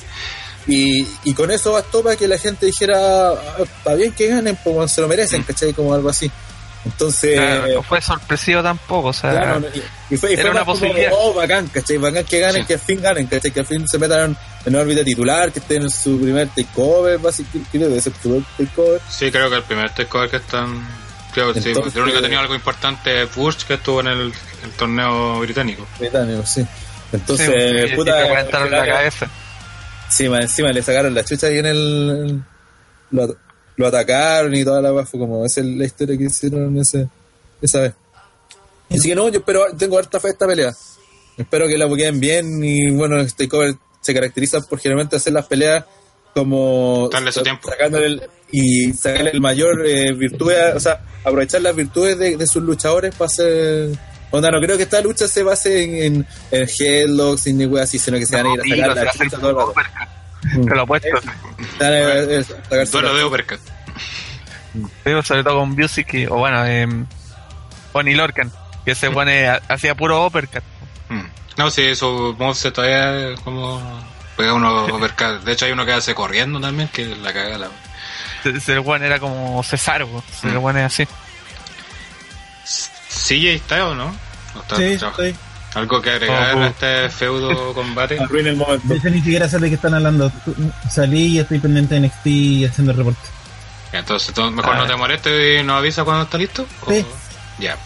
Y, 0.68 1.08
y 1.24 1.34
con 1.34 1.52
eso 1.52 1.74
bastó 1.74 2.02
para 2.04 2.16
que 2.16 2.28
la 2.28 2.38
gente 2.40 2.66
dijera, 2.66 2.98
"Ah, 3.30 3.36
está 3.62 3.94
bien 3.94 4.12
que 4.14 4.28
ganen, 4.28 4.58
pues 4.64 4.76
bueno, 4.76 4.88
se 4.88 5.02
lo 5.02 5.08
merecen, 5.08 5.44
¿cachai? 5.44 5.74
Como 5.74 5.94
algo 5.94 6.10
así. 6.10 6.32
Entonces... 6.86 7.36
Claro, 7.40 7.68
no 7.76 7.84
fue 7.84 8.00
sorpresivo 8.02 8.62
tampoco, 8.62 9.08
o 9.10 9.14
sea... 9.14 9.32
Claro, 9.32 9.60
no, 9.62 9.68
y, 9.68 10.14
y 10.14 10.18
fue, 10.18 10.32
y 10.32 10.34
era 10.34 10.42
fue 10.44 10.52
una 10.52 10.60
más 10.60 10.66
como, 10.68 10.80
posibilidad. 10.80 11.12
oh, 11.16 11.34
bacán, 11.34 11.68
¿cachai? 11.68 11.98
Bacán 11.98 12.24
que 12.26 12.40
ganen, 12.40 12.62
Sí. 12.62 12.68
que 12.68 12.74
al 12.76 12.80
fin 12.80 13.02
ganen, 13.02 13.26
¿cachai? 13.28 13.52
Que 13.52 13.60
al 13.62 13.66
fin 13.66 13.88
se 13.88 13.98
metan 13.98 14.38
en 14.66 14.76
órbita 14.76 15.04
titular, 15.04 15.52
que 15.52 15.60
estén 15.60 15.82
en 15.84 15.90
su 15.90 16.20
primer 16.22 16.48
takeover, 16.50 17.18
básicamente, 17.18 17.70
creo 17.72 17.90
que 17.90 18.02
ser 18.02 18.14
su 18.14 18.20
primer 18.20 18.44
takeover. 18.58 19.02
Sí, 19.10 19.32
creo 19.32 19.50
que 19.50 19.56
el 19.56 19.64
primer 19.64 19.90
takeover 19.96 20.30
que 20.30 20.38
están... 20.38 20.88
Creo 21.34 21.54
que 21.54 21.62
sí, 21.62 21.72
el 21.72 21.78
único 21.80 22.12
que 22.14 22.18
ha 22.18 22.22
tenido 22.22 22.40
algo 22.40 22.56
importante 22.56 23.24
es 23.24 23.36
Burch, 23.36 23.66
que 23.66 23.74
estuvo 23.74 24.00
en 24.02 24.08
el, 24.08 24.34
el 24.64 24.72
torneo 24.78 25.40
británico. 25.40 25.86
británico, 26.00 26.46
sí. 26.46 26.66
Entonces, 27.12 27.90
sí, 27.90 27.96
puta, 27.96 28.16
la 28.70 28.86
cabeza. 28.86 29.28
Sí, 30.10 30.30
más 30.30 30.42
encima 30.42 30.72
le 30.72 30.82
sacaron 30.82 31.14
la 31.14 31.24
chucha 31.24 31.48
ahí 31.48 31.58
en 31.60 31.66
el... 31.66 32.42
Lo, 33.12 33.36
lo 33.78 33.88
atacaron 33.88 34.54
y 34.56 34.64
toda 34.64 34.82
la 34.82 34.94
weá, 34.94 35.06
fue 35.06 35.20
como, 35.20 35.46
esa 35.46 35.62
es 35.62 35.68
la 35.68 35.86
historia 35.86 36.18
que 36.18 36.26
hicieron 36.26 36.78
ese, 36.78 37.08
esa 37.62 37.82
vez. 37.82 37.94
Así 38.90 39.10
que 39.10 39.16
no, 39.16 39.28
yo 39.30 39.40
espero, 39.40 39.66
tengo 39.78 39.98
harta 39.98 40.20
fe 40.20 40.30
a 40.30 40.32
esta 40.32 40.48
pelea. 40.48 40.74
Espero 41.38 41.68
que 41.68 41.78
la 41.78 41.88
queden 41.90 42.20
bien 42.20 42.64
y 42.64 42.92
bueno, 42.92 43.20
este 43.20 43.50
cover 43.50 43.76
se 44.00 44.14
caracteriza 44.14 44.62
por 44.62 44.80
generalmente 44.80 45.16
hacer 45.18 45.34
las 45.34 45.46
peleas 45.48 45.84
como 46.34 47.10
Darle 47.12 47.32
su 47.32 47.42
tiempo. 47.44 47.70
sacándole 47.70 48.06
el- 48.06 48.24
y 48.52 48.94
sacarle 48.94 49.32
el 49.32 49.42
mayor 49.42 49.86
eh, 49.86 50.14
virtud, 50.14 50.52
o 50.76 50.80
sea, 50.80 51.04
aprovechar 51.24 51.62
las 51.62 51.76
virtudes 51.76 52.18
de, 52.18 52.38
de 52.38 52.48
sus 52.48 52.64
luchadores 52.64 53.14
para 53.16 53.26
hacer 53.28 53.90
onda, 54.32 54.52
no 54.52 54.60
creo 54.60 54.78
que 54.78 54.84
esta 54.84 55.02
lucha 55.02 55.28
se 55.28 55.44
base 55.44 55.84
en, 55.84 55.96
en, 55.96 56.28
en 56.52 56.68
headlocks 56.80 57.48
y 57.48 57.54
ni 57.54 57.66
wea 57.66 57.84
así, 57.84 58.00
sino 58.00 58.18
que 58.18 58.26
se 58.26 58.36
van 58.42 58.48
a 58.48 58.68
ir 58.68 58.84
a 58.84 58.88
sacar 58.88 58.96
lo 58.98 59.04
la 59.04 59.12
chucha 59.12 59.38
todo 59.38 59.50
el 59.50 59.56
rato. 59.56 59.70
uppercut. 59.72 60.10
Te 60.68 60.76
lo 60.76 60.82
apuesto. 60.82 61.08
Duelo 62.92 63.16
de 63.16 63.24
Uppercut. 63.26 63.60
Digo, 65.06 65.24
sobre 65.24 65.44
todo 65.44 65.60
con 65.60 65.70
Music 65.70 66.14
y, 66.14 66.26
o 66.26 66.36
bueno, 66.36 66.66
eh, 66.66 66.88
Oni 67.94 68.14
Lorcan, 68.14 68.52
que 68.84 68.92
ese 68.92 69.08
eh, 69.08 69.60
hacía 69.70 69.96
puro 69.96 70.26
uppercut. 70.26 70.64
Mm. 71.10 71.22
No, 71.58 71.72
sí, 71.72 71.96
su 71.96 72.36
moveset 72.38 72.74
todavía 72.74 73.30
es 73.32 73.40
como... 73.40 73.82
Pega 74.36 74.54
uno 74.54 74.86
uppercut. 74.96 75.44
De 75.46 75.54
hecho 75.54 75.66
hay 75.66 75.72
uno 75.72 75.86
que 75.86 75.94
hace 75.94 76.14
corriendo 76.14 76.60
también, 76.60 76.90
que 76.90 77.06
la 77.16 77.32
caga 77.34 77.58
la... 77.58 77.70
Ese 78.44 78.58
ese 78.58 78.80
weón 78.80 79.02
era 79.04 79.18
como 79.20 79.64
Cesaro, 79.64 80.22
ese 80.30 80.48
Mm. 80.48 80.64
weón 80.64 80.78
es 80.78 80.86
así. 80.86 81.08
¿CJ 83.16 83.54
está 83.56 83.88
o 83.88 83.96
no? 83.96 84.16
¿O 84.56 84.60
está 84.60 84.76
Sí, 84.78 84.84
estoy. 84.84 85.36
¿Algo 85.74 86.02
que 86.02 86.10
agregar 86.10 86.56
Oh, 86.56 86.60
a 86.60 86.66
oh. 86.66 86.68
este 86.68 87.10
feudo 87.10 87.74
combate? 87.74 88.18
Arruina 88.22 88.50
el 88.52 88.56
momento. 88.56 88.94
Hecho, 88.94 89.10
ni 89.10 89.18
siquiera 89.22 89.50
sé 89.50 89.60
de 89.60 89.70
qué 89.70 89.76
están 89.76 89.94
hablando. 89.94 90.32
Salí 90.90 91.28
y 91.36 91.40
estoy 91.40 91.60
pendiente 91.60 91.96
de 91.96 92.02
NXT 92.08 92.26
y 92.28 92.66
haciendo 92.66 92.92
el 92.92 92.98
reporte. 93.00 93.20
Entonces, 93.92 94.34
tú 94.34 94.50
mejor 94.52 94.76
Ah. 94.76 94.78
no 94.80 94.88
te 94.88 94.96
molestes 94.96 95.60
y 95.60 95.64
nos 95.64 95.78
avisa 95.80 96.04
cuando 96.04 96.24
está 96.24 96.38
listo. 96.38 96.66
¿O- 96.86 96.92
Sí. 96.92 97.06
Ya. 97.60 97.78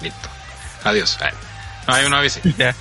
Listo. 0.00 0.28
Adiós. 0.84 1.18
Ah, 1.20 1.30
No, 1.88 1.94
hay 1.94 2.04
una 2.06 2.18
avisa. 2.18 2.40
Ya. 2.58 2.74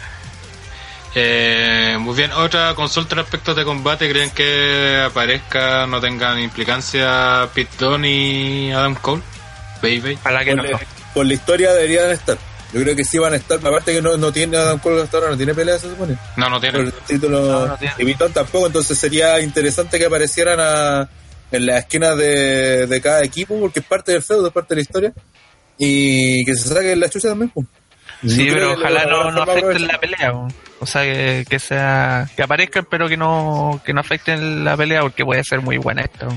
Eh, 1.13 1.97
muy 1.99 2.15
bien, 2.15 2.31
otra 2.31 2.73
consulta 2.73 3.15
respecto 3.15 3.53
de 3.53 3.65
combate. 3.65 4.09
¿Creen 4.09 4.31
que 4.31 5.03
aparezca, 5.05 5.85
no 5.85 5.99
tengan 5.99 6.39
implicancia 6.39 7.49
Pete 7.53 7.83
Dunne 7.85 8.09
y 8.09 8.71
Adam 8.71 8.95
Cole? 8.95 9.21
Baby. 9.81 10.17
Ojalá 10.21 10.45
que 10.45 10.55
por, 10.55 10.69
no. 10.71 10.79
Por 11.13 11.25
la 11.25 11.34
historia 11.34 11.74
deberían 11.74 12.10
estar. 12.12 12.38
Yo 12.74 12.82
creo 12.82 12.96
que 12.96 13.03
sí 13.03 13.18
van 13.18 13.34
a 13.34 13.36
estar. 13.36 13.58
Aparte 13.60 13.94
que 13.94 14.01
no, 14.01 14.15
no 14.18 14.32
tiene 14.32 14.56
Adam 14.58 14.80
Cole 14.80 15.01
hasta 15.01 15.18
ahora, 15.18 15.32
no 15.32 15.38
tiene 15.38 15.53
pelea, 15.53 15.77
se 15.77 15.89
supone. 15.89 16.15
No, 16.38 16.46
no 16.50 16.51
Por 16.51 16.62
tienen. 16.62 16.86
el 16.88 16.94
título. 16.94 17.41
No, 17.41 17.65
no 17.68 17.77
tiene. 17.77 17.94
y 17.98 18.06
Vitón 18.06 18.32
tampoco, 18.32 18.68
entonces 18.68 18.98
sería 18.98 19.39
interesante 19.41 20.00
que 20.00 20.06
aparecieran 20.06 20.58
a, 20.62 21.10
en 21.51 21.65
las 21.65 21.80
esquinas 21.80 22.15
de, 22.18 22.88
de 22.88 23.01
cada 23.01 23.24
equipo, 23.24 23.60
porque 23.60 23.80
es 23.82 23.86
parte 23.86 24.13
del 24.13 24.22
feudo, 24.24 24.48
es 24.48 24.53
parte 24.53 24.74
de 24.74 24.75
la 24.77 24.82
historia. 24.84 25.13
y 25.77 26.46
que 26.46 26.56
se 26.56 26.70
saque 26.70 26.96
la 26.96 27.10
chucha 27.10 27.30
también. 27.30 27.50
pues. 27.50 27.68
Sí, 28.25 28.48
pero 28.53 28.74
ojalá 28.74 29.06
no, 29.06 29.32
no 29.32 29.41
afecten 29.41 29.88
la 29.88 30.00
pelea. 30.00 30.32
O 30.80 30.86
sea, 30.86 31.01
que, 31.03 31.44
que 31.50 31.58
sea 31.60 32.30
que 32.36 32.44
aparezcan, 32.44 32.86
pero 32.89 33.10
que 33.10 33.18
no 33.18 33.82
que 33.84 33.94
no 33.94 34.00
afecten 34.00 34.63
la 34.63 34.77
pelea, 34.77 35.01
porque 35.01 35.25
puede 35.25 35.44
ser 35.44 35.60
muy 35.62 35.77
buena 35.77 36.03
esto. 36.03 36.27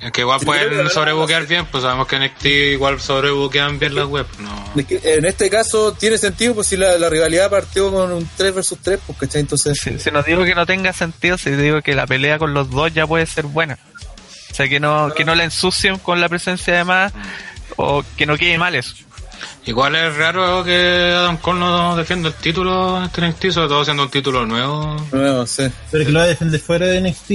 Es 0.00 0.12
que 0.12 0.20
igual 0.20 0.38
Sí, 0.38 0.46
pueden 0.46 0.88
sobrebuquear 0.90 1.46
bien, 1.46 1.66
pues 1.66 1.82
sabemos 1.82 2.06
que 2.06 2.18
NXT 2.18 2.46
igual 2.46 3.00
sobrebuquean 3.00 3.78
bien 3.80 3.96
las 3.96 4.06
webs. 4.06 4.38
No. 4.38 4.72
Es 4.76 4.86
que 4.86 5.00
en 5.02 5.24
este 5.24 5.50
caso 5.50 5.92
tiene 5.92 6.18
sentido, 6.18 6.54
pues 6.54 6.68
si 6.68 6.76
la, 6.76 6.96
la 6.98 7.08
rivalidad 7.10 7.50
partió 7.50 7.90
con 7.90 8.12
un 8.12 8.28
3 8.36 8.54
versus 8.54 8.78
3, 8.80 9.00
pues 9.06 9.18
¿cachai? 9.18 9.40
Entonces, 9.40 9.78
Si, 9.80 9.98
si 9.98 10.10
no 10.12 10.22
digo 10.22 10.44
que 10.44 10.54
no 10.54 10.66
tenga 10.66 10.92
sentido, 10.92 11.36
si 11.36 11.50
digo 11.50 11.82
que 11.82 11.94
la 11.96 12.06
pelea 12.06 12.38
con 12.38 12.54
los 12.54 12.70
dos 12.70 12.94
ya 12.94 13.06
puede 13.06 13.26
ser 13.26 13.46
buena. 13.46 13.76
O 14.50 14.54
sea, 14.54 14.68
que 14.68 14.78
no, 14.78 15.12
que 15.14 15.24
no 15.24 15.34
la 15.34 15.44
ensucien 15.44 15.98
con 15.98 16.20
la 16.20 16.28
presencia 16.28 16.74
de 16.74 16.84
más 16.84 17.12
o 17.76 18.04
que 18.16 18.24
no 18.24 18.36
quede 18.36 18.56
mal 18.56 18.74
eso. 18.76 18.94
Igual 19.66 19.94
es 19.96 20.16
raro 20.16 20.64
que 20.64 21.12
Adam 21.14 21.36
Cole 21.38 21.60
no 21.60 21.96
defienda 21.96 22.28
el 22.28 22.34
título 22.34 22.98
en 22.98 23.04
este 23.04 23.20
NXT, 23.20 23.50
sobre 23.50 23.68
todo 23.68 23.84
siendo 23.84 24.04
un 24.04 24.10
título 24.10 24.46
nuevo. 24.46 24.96
no 25.12 25.46
sé. 25.46 25.70
Pero 25.90 26.04
que 26.06 26.10
lo 26.12 26.18
va 26.20 26.24
a 26.24 26.28
defender 26.28 26.60
fuera 26.60 26.86
de 26.86 27.00
NXT, 27.00 27.30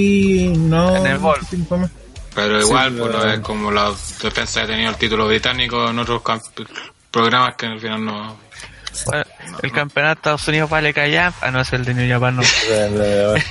no. 0.58 0.96
En 0.96 1.06
el 1.06 1.18
Ball. 1.18 1.38
Pero 2.34 2.60
igual, 2.60 2.90
Sí, 2.92 2.96
pues 2.98 3.12
no 3.12 3.20
pero- 3.20 3.32
es 3.32 3.40
como 3.40 3.70
la 3.70 3.90
defensa 4.22 4.60
que 4.60 4.64
ha 4.64 4.66
tenido 4.66 4.90
el 4.90 4.96
título 4.96 5.26
británico 5.28 5.88
en 5.88 5.98
otros 5.98 6.22
camp- 6.22 6.42
programas 7.10 7.54
que 7.56 7.66
al 7.66 7.80
final 7.80 8.04
no. 8.04 8.36
Bueno, 9.06 9.24
el 9.62 9.72
campeonato 9.72 10.14
de 10.14 10.14
Estados 10.20 10.48
Unidos 10.48 10.70
vale 10.70 10.92
callar. 10.94 11.32
Ah, 11.40 11.50
no, 11.50 11.60
es 11.60 11.72
el 11.72 11.84
de 11.84 11.94
New 11.94 12.08
Japan, 12.12 12.36
no. 12.36 12.42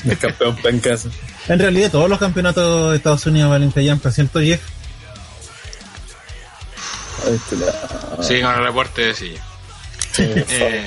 El 0.10 0.16
campeón 0.18 0.56
pencas. 0.56 1.06
En 1.48 1.58
realidad, 1.58 1.90
todos 1.90 2.08
los 2.08 2.18
campeonatos 2.18 2.92
de 2.92 2.96
Estados 2.96 3.26
Unidos 3.26 3.50
valen 3.50 3.70
callampa, 3.72 4.10
¿cierto, 4.10 4.40
Jeff? 4.40 4.62
Sí, 8.22 8.40
con 8.40 8.54
el 8.54 8.64
reporte, 8.64 9.14
sí. 9.14 9.34
Eh, 10.18 10.82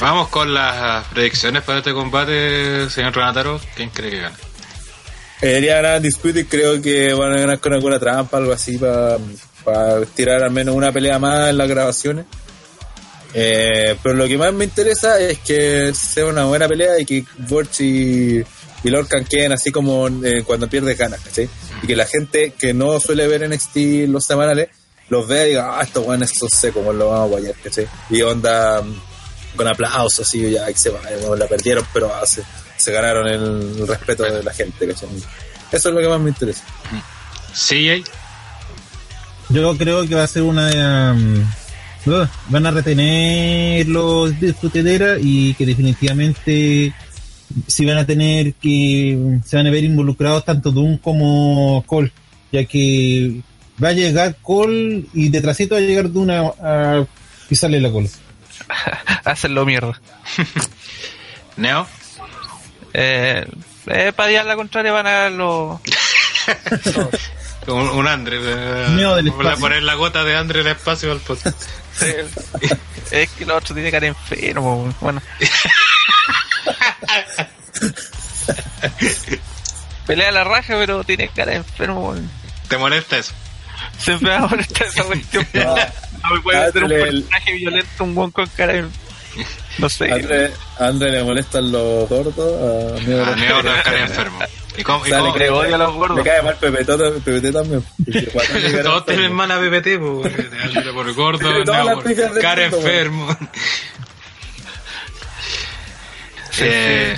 vamos 0.00 0.28
con 0.28 0.52
las 0.54 1.04
predicciones 1.06 1.62
para 1.62 1.78
este 1.78 1.92
combate, 1.92 2.88
señor 2.90 3.14
Renataro. 3.14 3.60
¿Quién 3.74 3.90
cree 3.90 4.10
que 4.10 4.20
gana? 4.20 4.36
Debería 5.40 5.76
ganar 5.76 6.00
Disputed, 6.00 6.46
creo 6.48 6.82
que 6.82 7.12
van 7.14 7.32
a 7.32 7.40
ganar 7.40 7.60
con 7.60 7.72
alguna 7.72 7.98
trampa, 7.98 8.38
algo 8.38 8.52
así, 8.52 8.78
para 8.78 10.04
tirar 10.14 10.42
al 10.42 10.50
menos 10.50 10.74
una 10.74 10.92
pelea 10.92 11.18
más 11.18 11.50
en 11.50 11.58
las 11.58 11.68
grabaciones. 11.68 12.26
Eh, 13.34 13.96
pero 14.02 14.14
lo 14.14 14.26
que 14.26 14.38
más 14.38 14.52
me 14.52 14.64
interesa 14.64 15.20
es 15.20 15.38
que 15.40 15.92
sea 15.94 16.26
una 16.26 16.46
buena 16.46 16.66
pelea 16.66 16.98
y 16.98 17.04
que 17.04 17.24
Borch 17.46 17.80
y, 17.80 18.42
y 18.82 18.90
Lorcan 18.90 19.24
queden 19.26 19.52
así 19.52 19.70
como 19.70 20.08
eh, 20.08 20.42
cuando 20.44 20.68
pierde 20.68 20.94
ganas, 20.94 21.20
¿cachai? 21.20 21.48
Y 21.82 21.86
que 21.86 21.94
la 21.94 22.06
gente 22.06 22.54
que 22.58 22.72
no 22.72 22.98
suele 22.98 23.26
ver 23.26 23.48
NXT 23.48 24.08
los 24.08 24.24
semanales 24.24 24.68
los 25.08 25.26
vea 25.26 25.44
y 25.46 25.48
diga, 25.50 25.78
ah, 25.78 25.82
estos 25.82 26.04
buenos 26.04 26.30
son 26.30 26.48
secos, 26.50 26.82
como 26.82 26.92
lo 26.92 27.10
vamos 27.10 27.26
a 27.26 27.28
guayar, 27.28 27.54
¿cachai? 27.62 27.86
Y 28.10 28.22
onda 28.22 28.82
mm, 28.82 29.56
con 29.56 29.68
aplausos, 29.68 30.26
así, 30.26 30.50
ya 30.50 30.66
que 30.66 30.78
se 30.78 30.90
vaya, 30.90 31.16
bueno, 31.18 31.36
la 31.36 31.46
perdieron, 31.46 31.86
pero 31.92 32.12
ah, 32.14 32.26
se, 32.26 32.42
se 32.78 32.92
ganaron 32.92 33.28
el, 33.28 33.86
respeto 33.86 34.24
de 34.24 34.42
la 34.42 34.52
gente, 34.52 34.86
¿cachai? 34.86 35.08
Eso 35.70 35.88
es 35.88 35.94
lo 35.94 36.00
que 36.00 36.08
más 36.08 36.20
me 36.20 36.30
interesa. 36.30 36.64
CJ, 37.52 38.04
Yo 39.50 39.76
creo 39.76 40.06
que 40.06 40.14
va 40.14 40.24
a 40.24 40.26
ser 40.26 40.42
una. 40.42 41.12
um, 41.12 41.44
van 42.48 42.66
a 42.66 42.70
retener 42.70 43.86
los 43.88 44.38
disputederas 44.40 45.18
y 45.20 45.52
que 45.54 45.66
definitivamente 45.66 46.94
si 47.66 47.84
van 47.84 47.98
a 47.98 48.06
tener 48.06 48.54
que. 48.54 49.38
Se 49.44 49.56
van 49.56 49.66
a 49.66 49.70
ver 49.70 49.84
involucrados 49.84 50.44
tanto 50.44 50.70
Doom 50.70 50.98
como 50.98 51.82
Cole, 51.86 52.12
ya 52.52 52.64
que 52.64 53.40
va 53.82 53.88
a 53.88 53.92
llegar 53.92 54.36
Cole 54.42 55.04
y 55.14 55.28
detrásito 55.28 55.74
va 55.74 55.80
a 55.80 55.84
llegar 55.84 56.10
Doom 56.10 56.30
a, 56.30 56.38
a 57.00 57.06
pisarle 57.48 57.80
la 57.80 57.90
cola. 57.90 58.08
Hacenlo 59.24 59.64
mierda. 59.64 60.00
Neo, 61.56 61.86
Eh, 62.94 63.46
eh, 63.86 64.12
para 64.14 64.28
día 64.28 64.44
la 64.44 64.56
contraria 64.56 64.92
van 64.92 65.06
a 65.06 65.10
ganar 65.10 65.32
los. 65.32 65.80
un, 67.66 67.88
un 67.88 68.06
Andre. 68.06 68.38
eh, 68.42 69.32
poner 69.60 69.82
la 69.82 69.94
gota 69.94 70.24
de 70.24 70.36
Andre 70.36 70.60
en 70.60 70.66
el 70.66 70.72
espacio 70.72 71.12
al 71.12 71.20
podcast. 71.20 71.60
es 73.10 73.30
que 73.30 73.44
el 73.44 73.50
otro 73.50 73.74
tiene 73.74 73.90
cara 73.90 74.06
enfermo. 74.06 74.94
Bueno. 75.00 75.20
Pelea 80.06 80.32
la 80.32 80.44
raja, 80.44 80.74
pero 80.78 81.04
tiene 81.04 81.28
cara 81.28 81.54
enfermo. 81.54 82.10
weón. 82.10 82.30
¿Te 82.68 82.78
molesta 82.78 83.18
eso? 83.18 83.32
Siempre 83.98 84.30
me 84.30 84.38
va 84.38 84.44
a 84.44 84.48
molestar 84.48 84.86
esa 84.86 85.04
cuestión. 85.04 85.46
No 85.54 86.34
me 86.34 86.40
puede 86.40 86.72
ser 86.72 86.84
un 86.84 86.92
Hazle 86.92 87.02
el- 87.08 87.22
personaje 87.22 87.52
violento, 87.52 88.04
un 88.04 88.14
buen 88.14 88.30
con 88.30 88.46
cara 88.48 88.72
de... 88.72 88.86
No 89.82 89.88
sé. 89.88 90.10
A 90.10 90.14
André, 90.16 90.52
a 90.78 90.86
André 90.86 91.10
le 91.12 91.22
molestan 91.24 91.70
los 91.70 92.08
gordos, 92.08 92.36
a 92.38 93.00
Neo 93.06 93.24
A 93.24 93.30
le- 93.30 93.36
Neo 93.46 93.62
te 93.62 93.82
cara 93.82 94.00
enfermo. 94.00 94.38
¿Y 94.76 94.82
cómo? 94.82 95.06
y 95.06 95.10
Sale 95.10 95.30
cómo- 95.48 95.60
odio 95.60 95.74
a 95.74 95.78
los 95.78 95.92
gordos. 95.94 96.16
Le 96.18 96.24
cae 96.24 96.42
mal 96.42 96.56
PPT, 96.56 97.20
PPT 97.24 97.52
también. 97.52 97.84
Todos 98.82 99.06
tienen 99.06 99.24
enfermo. 99.26 99.34
mala 99.36 99.58
PPT, 99.60 99.98
pues. 99.98 100.34
Andre 100.76 100.92
por 100.92 101.12
gordo, 101.14 101.48
por 101.64 102.40
cara 102.40 102.64
enfermo. 102.66 103.36
Eh, 106.60 107.16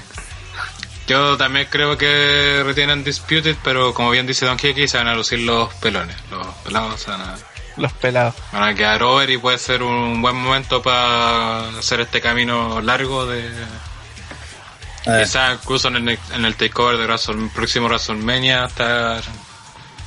yo 1.06 1.36
también 1.38 1.66
creo 1.70 1.96
que 1.96 2.62
retienen 2.64 3.02
Disputed, 3.02 3.56
pero 3.64 3.94
como 3.94 4.10
bien 4.10 4.26
dice 4.26 4.44
Don 4.44 4.58
Kiki, 4.58 4.86
se 4.86 4.98
van 4.98 5.08
a 5.08 5.14
lucir 5.14 5.38
los 5.40 5.72
pelones. 5.74 6.14
Los 6.30 6.46
pelados 6.56 7.00
se 7.00 7.10
van 7.10 7.22
a, 7.22 7.38
Los 7.80 7.92
pelados. 7.94 8.34
van 8.52 8.62
a 8.62 8.74
quedar 8.74 9.02
over 9.02 9.30
y 9.30 9.38
puede 9.38 9.56
ser 9.56 9.82
un 9.82 10.20
buen 10.20 10.36
momento 10.36 10.82
para 10.82 11.78
hacer 11.78 12.00
este 12.00 12.20
camino 12.20 12.82
largo 12.82 13.24
de. 13.24 13.50
Ah, 15.06 15.20
Quizás 15.22 15.58
incluso 15.62 15.88
en 15.88 16.08
el, 16.08 16.18
en 16.34 16.44
el 16.44 16.56
takeover 16.56 16.98
de 16.98 17.48
próximo 17.54 17.86
WrestleMania 17.86 18.66
estar 18.66 19.22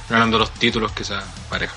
ganando 0.07 0.37
los 0.37 0.51
títulos, 0.51 0.91
quizás 0.91 1.23
pareja. 1.49 1.73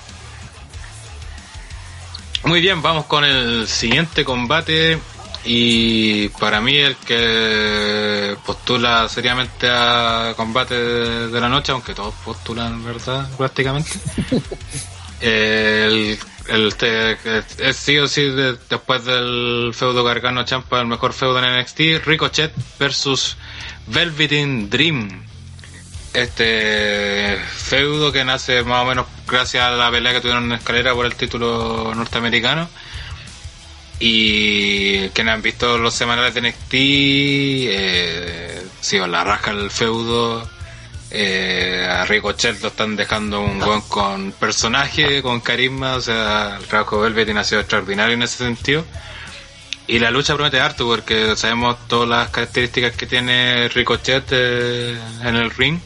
Muy 2.43 2.61
bien, 2.61 2.83
vamos 2.83 3.05
con 3.05 3.25
el 3.25 3.67
siguiente 3.67 4.23
combate. 4.23 4.99
Y 5.45 6.27
para 6.29 6.61
mí 6.61 6.77
el 6.77 6.95
que 6.97 8.37
postula 8.45 9.09
seriamente 9.09 9.67
a 9.67 10.33
combate 10.35 10.75
de, 10.75 11.27
de 11.29 11.41
la 11.41 11.49
noche, 11.49 11.71
aunque 11.71 11.95
todos 11.95 12.13
postulan, 12.23 12.83
¿verdad? 12.83 13.27
Prácticamente. 13.35 13.89
el, 15.21 16.17
el 16.47 17.73
sí 17.73 17.97
o 17.97 18.07
sí 18.07 18.21
de- 18.29 18.57
después 18.69 19.05
del 19.05 19.71
feudo 19.73 20.03
Gargano 20.03 20.43
Champa, 20.45 20.79
el 20.81 20.87
mejor 20.87 21.13
feudo 21.13 21.39
en 21.43 21.59
NXT, 21.59 22.05
Ricochet 22.05 22.51
versus 22.79 23.37
Velveteen 23.87 24.69
Dream. 24.69 25.23
Este 26.13 27.37
feudo 27.55 28.11
que 28.11 28.23
nace 28.23 28.63
más 28.63 28.83
o 28.83 28.85
menos 28.85 29.05
gracias 29.27 29.63
a 29.65 29.71
la 29.71 29.91
pelea 29.91 30.13
que 30.13 30.21
tuvieron 30.21 30.45
en 30.45 30.53
escalera 30.53 30.93
por 30.93 31.05
el 31.05 31.15
título 31.15 31.93
norteamericano. 31.95 32.69
Y 33.99 35.09
quienes 35.09 35.33
han 35.33 35.41
visto 35.41 35.77
los 35.77 35.93
semanales 35.93 36.33
de 36.33 36.41
NXT, 36.41 36.73
eh, 36.73 38.63
sí, 38.79 38.97
la 38.99 39.23
raja 39.23 39.51
el 39.51 39.69
feudo. 39.71 40.47
Eh, 41.09 41.87
a 41.89 42.05
Ricochet 42.05 42.61
lo 42.61 42.67
están 42.67 42.95
dejando 42.95 43.39
un 43.41 43.59
buen 43.59 43.81
con 43.81 44.31
personaje, 44.33 45.21
con 45.21 45.39
carisma, 45.39 45.95
o 45.95 46.01
sea, 46.01 46.57
el 46.59 46.65
trabajo 46.65 46.97
de 46.97 47.09
Velveteen 47.09 47.37
ha 47.37 47.43
sido 47.43 47.61
extraordinario 47.61 48.13
en 48.15 48.23
ese 48.23 48.37
sentido. 48.39 48.83
Y 49.87 49.99
la 49.99 50.11
lucha 50.11 50.35
promete 50.35 50.59
harto 50.59 50.85
porque 50.85 51.35
sabemos 51.37 51.77
todas 51.87 52.09
las 52.09 52.29
características 52.29 52.91
que 52.97 53.05
tiene 53.07 53.69
Ricochet 53.69 54.25
eh, 54.31 54.97
en 55.23 55.35
el 55.35 55.49
ring. 55.51 55.79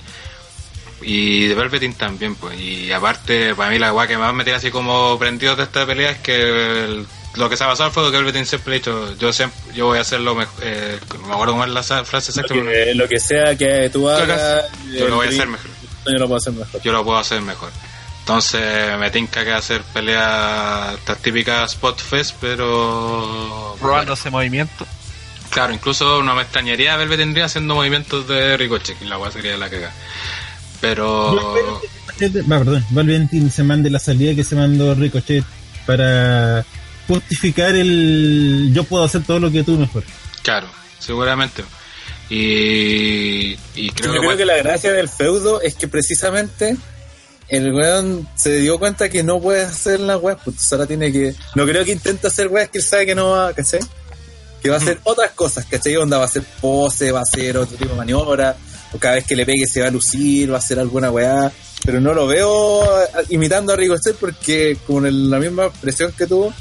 Y 1.04 1.46
de 1.48 1.56
Velveteen 1.56 1.94
también, 1.94 2.36
pues. 2.36 2.60
Y 2.60 2.92
aparte, 2.92 3.54
para 3.56 3.70
mí 3.72 3.78
la 3.80 3.92
guay 3.92 4.08
que 4.08 4.18
más 4.18 4.34
me 4.34 4.44
tiene 4.44 4.58
así 4.58 4.70
como 4.72 5.18
prendido 5.20 5.56
de 5.56 5.64
esta 5.64 5.86
pelea 5.86 6.12
es 6.12 6.18
que 6.20 6.84
el- 6.86 7.08
lo 7.36 7.50
que 7.50 7.58
se 7.58 7.64
ha 7.64 7.68
pasado 7.68 7.92
fue 7.92 8.12
que 8.12 8.18
Velveteen 8.18 8.46
siempre 8.46 8.74
ha 8.74 8.78
dicho, 8.78 9.18
yo 9.18 9.32
siempre, 9.32 9.60
yo 9.74 9.86
voy 9.86 9.98
a 9.98 10.02
hacer 10.02 10.20
lo 10.20 10.36
mejor, 10.36 10.54
eh, 10.64 11.00
no 11.22 11.28
me 11.28 11.34
acuerdo 11.34 11.54
cómo 11.54 11.64
es 11.66 11.72
la 11.72 11.84
frase 11.84 12.32
exacta, 12.32 12.54
lo, 12.54 12.66
pero 12.66 12.72
que, 12.72 12.96
lo 12.96 13.08
que 13.08 13.20
sea 13.20 13.56
que 13.56 13.90
tú 13.90 14.10
hagas, 14.10 14.66
yo 14.92 15.08
lo 15.08 15.16
voy 15.16 15.28
a 15.28 15.30
hacer 15.30 15.48
mejor. 15.48 15.72
Yo 16.06 16.18
lo 16.18 16.28
puedo 16.28 16.38
hacer 16.38 16.54
mejor. 16.54 16.82
yo 16.82 16.92
lo 16.92 17.04
puedo 17.06 17.18
hacer 17.18 17.42
mejor. 17.42 17.72
Entonces 18.20 18.98
me 19.00 19.10
tinca 19.12 19.44
que 19.44 19.52
hacer 19.52 19.82
pelea 19.94 20.94
estas 20.96 21.18
típicas 21.20 21.74
spot 21.74 22.00
fest, 22.00 22.36
pero 22.40 23.76
Robando 23.82 24.14
ese 24.14 24.30
movimiento. 24.30 24.86
claro, 25.50 25.74
incluso 25.74 26.22
no 26.22 26.36
me 26.36 26.42
extrañaría 26.44 26.96
ver 26.98 27.16
tendría 27.18 27.46
haciendo 27.46 27.76
movimientos 27.76 28.28
de 28.28 28.58
Ricochet, 28.58 29.02
y 29.02 29.06
la 29.06 29.18
weá 29.18 29.32
sería 29.32 29.58
la 29.58 29.70
que 29.70 29.86
Pero 30.82 31.80
Va, 32.48 32.60
perdón, 32.60 32.86
Valventin 32.90 33.50
se 33.50 33.64
mande 33.64 33.90
la 33.90 34.00
salida 34.00 34.36
que 34.36 34.44
se 34.44 34.56
mandó 34.56 34.94
Ricochet 34.94 35.44
para 35.86 36.66
justificar 37.08 37.76
el 37.76 38.72
yo 38.74 38.84
puedo 38.84 39.04
hacer 39.04 39.24
todo 39.24 39.40
lo 39.40 39.52
que 39.52 39.64
tú 39.64 39.78
mejor. 39.78 40.04
claro, 40.44 40.68
seguramente. 41.00 41.64
Y, 42.30 43.58
y 43.76 43.90
creo 43.92 44.14
Yo 44.14 44.22
que, 44.22 44.28
creo 44.28 44.38
que 44.38 44.46
la 44.46 44.58
gracia 44.58 44.92
del 44.94 45.10
feudo 45.10 45.62
es 45.62 45.76
que 45.76 45.88
precisamente 45.88 46.78
el 47.50 47.74
weón 47.74 48.28
se 48.36 48.60
dio 48.60 48.80
cuenta 48.80 49.10
que 49.10 49.22
no 49.24 49.42
puede 49.42 49.64
hacer 49.64 50.00
las 50.00 50.22
weas, 50.22 50.38
pues 50.44 50.72
ahora 50.72 50.88
tiene 50.88 51.12
que. 51.12 51.36
No 51.56 51.66
creo 51.66 51.84
que 51.84 51.92
intente 51.92 52.28
hacer 52.28 52.48
weas 52.48 52.70
que 52.70 52.78
él 52.78 52.84
sabe 52.84 53.06
que 53.06 53.16
no 53.16 53.32
va, 53.32 53.54
¿cachai? 53.54 53.82
Que 54.64 54.70
va 54.70 54.76
a 54.76 54.80
hacer 54.80 55.00
otras 55.04 55.32
cosas, 55.32 55.66
¿cachai? 55.66 55.98
Onda 55.98 56.18
va 56.18 56.24
a 56.24 56.28
hacer 56.28 56.44
pose, 56.62 57.12
va 57.12 57.20
a 57.20 57.24
hacer 57.24 57.58
otro 57.58 57.76
tipo 57.76 57.90
de 57.92 57.98
maniobra, 57.98 58.56
o 58.94 58.98
cada 58.98 59.16
vez 59.16 59.26
que 59.26 59.36
le 59.36 59.46
pegue 59.46 59.68
se 59.68 59.82
va 59.82 59.88
a 59.88 59.92
lucir, 59.92 60.52
va 60.52 60.56
a 60.56 60.60
hacer 60.60 60.80
alguna 60.80 61.12
weá. 61.12 61.52
Pero 61.84 62.00
no 62.00 62.14
lo 62.14 62.28
veo 62.28 62.86
imitando 63.30 63.74
a 63.74 63.76
Ricochet 63.76 64.16
porque 64.16 64.78
con 64.88 65.06
el- 65.06 65.30
la 65.30 65.40
misma 65.40 65.70
presión 65.72 66.14
que 66.14 66.28
tuvo, 66.28 66.54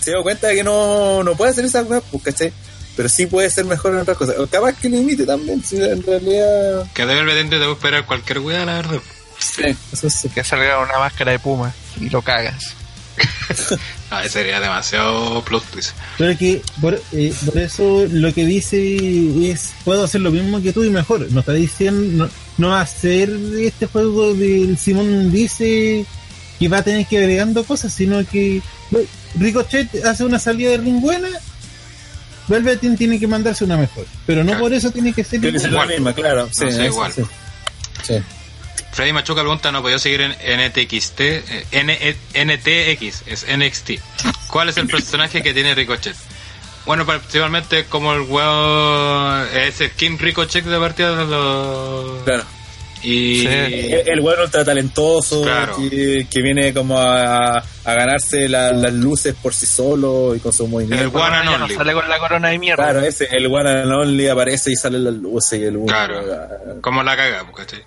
se 0.00 0.10
dio 0.10 0.22
cuenta 0.22 0.48
de 0.48 0.56
que 0.56 0.64
no, 0.64 1.22
no 1.22 1.34
puede 1.36 1.52
hacer 1.52 1.64
esas 1.64 1.88
weas, 1.88 2.02
pues, 2.10 2.22
¿cachai? 2.22 2.52
Pero 2.96 3.08
sí 3.08 3.26
puede 3.26 3.48
ser 3.50 3.64
mejor 3.64 3.94
en 3.94 4.00
otras 4.00 4.16
cosas. 4.16 4.38
O 4.38 4.46
capaz 4.46 4.74
que 4.74 4.88
lo 4.88 4.96
imite 4.96 5.24
también, 5.24 5.62
si 5.64 5.76
en 5.76 6.02
realidad. 6.02 6.86
Que 6.92 7.06
debe 7.06 7.20
el 7.20 7.26
betente 7.26 7.56
te 7.56 7.62
puede 7.62 7.72
esperar 7.72 8.06
cualquier 8.06 8.40
weá, 8.40 8.64
la 8.64 8.74
verdad. 8.74 9.00
Sí, 9.38 9.64
eso 9.92 10.10
sí. 10.10 10.28
Que 10.28 10.44
salga 10.44 10.78
una 10.80 10.98
máscara 10.98 11.32
de 11.32 11.38
puma 11.38 11.72
y 11.98 12.08
lo 12.10 12.22
cagas. 12.22 12.74
Ah, 14.12 14.28
sería 14.28 14.58
demasiado 14.58 15.40
plot 15.44 15.64
twist. 15.66 15.92
Pero 16.18 16.36
que 16.36 16.60
por, 16.80 17.00
eh, 17.12 17.32
por 17.46 17.58
eso 17.58 18.04
lo 18.10 18.34
que 18.34 18.44
dice 18.44 19.48
es 19.52 19.70
puedo 19.84 20.02
hacer 20.02 20.20
lo 20.20 20.32
mismo 20.32 20.60
que 20.60 20.72
tú 20.72 20.82
y 20.82 20.90
mejor. 20.90 21.30
No 21.30 21.38
está 21.38 21.52
diciendo, 21.52 22.24
no, 22.24 22.30
no 22.58 22.68
va 22.70 22.80
a 22.80 22.82
hacer 22.82 23.30
este 23.60 23.86
juego 23.86 24.34
del 24.34 24.76
Simón 24.76 25.30
dice 25.30 26.04
que 26.60 26.68
va 26.68 26.78
a 26.78 26.82
tener 26.84 27.04
que 27.06 27.16
ir 27.16 27.22
agregando 27.22 27.64
cosas, 27.64 27.92
sino 27.92 28.24
que 28.24 28.62
bueno, 28.90 29.08
Ricochet 29.36 30.04
hace 30.04 30.22
una 30.24 30.38
salida 30.38 30.70
de 30.70 30.76
ring 30.78 31.00
buena, 31.00 31.28
Velveteen 32.48 32.96
tiene 32.96 33.18
que 33.18 33.26
mandarse 33.26 33.64
una 33.64 33.76
mejor. 33.76 34.06
Pero 34.26 34.42
no 34.44 34.48
Claro. 34.52 34.60
por 34.64 34.72
eso 34.74 34.90
tiene 34.92 35.12
que 35.12 35.24
ser 35.24 35.40
Tiene 35.40 35.54
que 35.54 35.60
ser 35.60 35.70
igual. 35.70 35.88
la 35.88 35.94
misma, 35.94 36.12
claro. 36.14 36.48
Sí, 36.52 36.64
No, 36.66 36.70
sí, 36.72 36.82
igual. 36.82 37.12
sí. 37.12 37.22
Sí. 38.02 38.14
Freddy 38.92 39.12
Machuca 39.12 39.40
pregunta, 39.42 39.70
¿no 39.72 39.82
podía 39.82 39.98
seguir 39.98 40.20
en 40.20 40.32
NTXT? 40.60 41.20
Eh, 41.20 41.64
N 41.70 41.96
NTX, 42.34 43.22
es 43.26 43.46
NXT. 43.48 44.00
¿Cuál 44.48 44.68
es 44.68 44.76
el 44.78 44.88
personaje 44.88 45.42
que 45.42 45.54
tiene 45.54 45.74
Ricochet? 45.74 46.16
Bueno, 46.86 47.06
principalmente 47.06 47.84
como 47.84 48.12
el 48.14 48.22
huevo 48.22 49.44
es 49.54 49.80
el 49.80 49.92
King 49.92 50.16
Ricochet 50.18 50.64
de 50.64 50.78
partida 50.78 51.14
de 51.14 51.24
los... 51.26 52.22
Claro. 52.24 52.44
Y... 53.02 53.40
Sí. 53.40 53.46
El, 53.46 54.08
el 54.08 54.20
bueno 54.20 54.42
ultra 54.44 54.64
talentoso 54.64 55.42
Claro. 55.42 55.76
que, 55.76 56.26
que 56.30 56.42
viene 56.42 56.74
como 56.74 56.98
a, 57.00 57.58
a 57.58 57.94
ganarse 57.94 58.48
la- 58.48 58.72
las 58.72 58.92
luces 58.92 59.34
por 59.40 59.54
sí 59.54 59.66
solo 59.66 60.34
y 60.34 60.40
con 60.40 60.52
su 60.52 60.64
El 60.64 60.70
movimiento. 60.70 61.18
one 61.18 61.36
and 61.36 61.50
Ya 61.50 61.58
no 61.58 61.64
only. 61.64 61.74
sale 61.76 61.92
con 61.94 62.08
la 62.08 62.18
corona 62.18 62.48
de 62.48 62.58
mierda. 62.58 62.84
Claro, 62.84 63.00
ese, 63.00 63.26
el 63.30 63.46
one 63.46 63.70
and 63.70 63.90
only 63.92 64.28
aparece 64.28 64.70
y 64.72 64.76
salen 64.76 65.04
las 65.04 65.14
luces 65.14 65.60
y 65.60 65.64
el 65.64 65.76
uno. 65.76 65.86
Claro. 65.86 66.20
Como 66.82 67.02
la 67.02 67.16
cagamos, 67.16 67.56
¿cachai? 67.56 67.80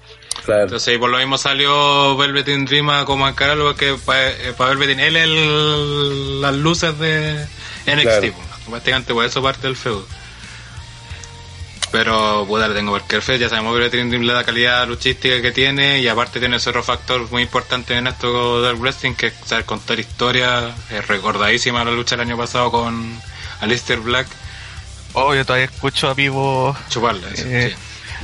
Claro. 0.46 0.64
Entonces, 0.64 0.96
y 0.96 0.98
por 0.98 1.10
lo 1.10 1.18
mismo 1.20 1.38
salió 1.38 2.18
Velveteen 2.18 2.66
Dream 2.66 2.90
a 2.90 3.06
como 3.06 3.28
encararlo 3.28 3.66
porque 3.66 3.96
para 4.06 4.72
Velveteen 4.72 5.00
él 5.00 5.16
es 5.16 5.24
el- 5.26 6.42
las 6.42 6.56
luces 6.56 6.98
de 7.00 7.46
NXT. 7.86 8.02
Claro. 8.04 8.22
pues. 8.34 8.48
Prácticamente 8.70 9.14
por 9.14 9.26
eso 9.26 9.44
parte 9.44 9.68
del 9.68 9.76
feudo. 9.76 10.06
Pero 11.94 12.44
puta 12.48 12.68
le 12.68 12.74
tengo 12.74 12.90
cualquier 12.92 13.22
fe, 13.22 13.38
ya 13.38 13.48
sabemos 13.50 13.78
que 13.78 14.04
le 14.18 14.34
da 14.34 14.44
calidad 14.44 14.88
luchística 14.88 15.40
que 15.44 15.52
tiene 15.52 16.00
y 16.00 16.08
aparte 16.08 16.40
tiene 16.40 16.56
ese 16.58 16.72
otro 16.72 16.82
factor 16.82 17.30
muy 17.32 17.44
importante 17.44 17.96
en 17.96 18.08
esto 18.08 18.64
del 18.64 18.78
wrestling 18.78 19.14
que 19.14 19.28
es 19.28 19.34
saber 19.46 19.64
contar 19.66 20.00
historias. 20.00 20.74
Es 20.90 21.08
recordadísima 21.08 21.84
la 21.86 21.92
lucha 21.92 22.16
del 22.18 22.26
año 22.26 22.36
pasado 22.36 22.72
con 22.72 23.22
Alistair 23.62 24.00
Black. 24.00 24.26
Oh, 25.14 25.36
yo 25.36 25.46
todavía 25.46 25.66
escucho 25.66 26.10
a 26.10 26.16
Vivo 26.16 26.76
Chuparla, 26.90 27.30
eso, 27.30 27.44
Eh, 27.46 27.76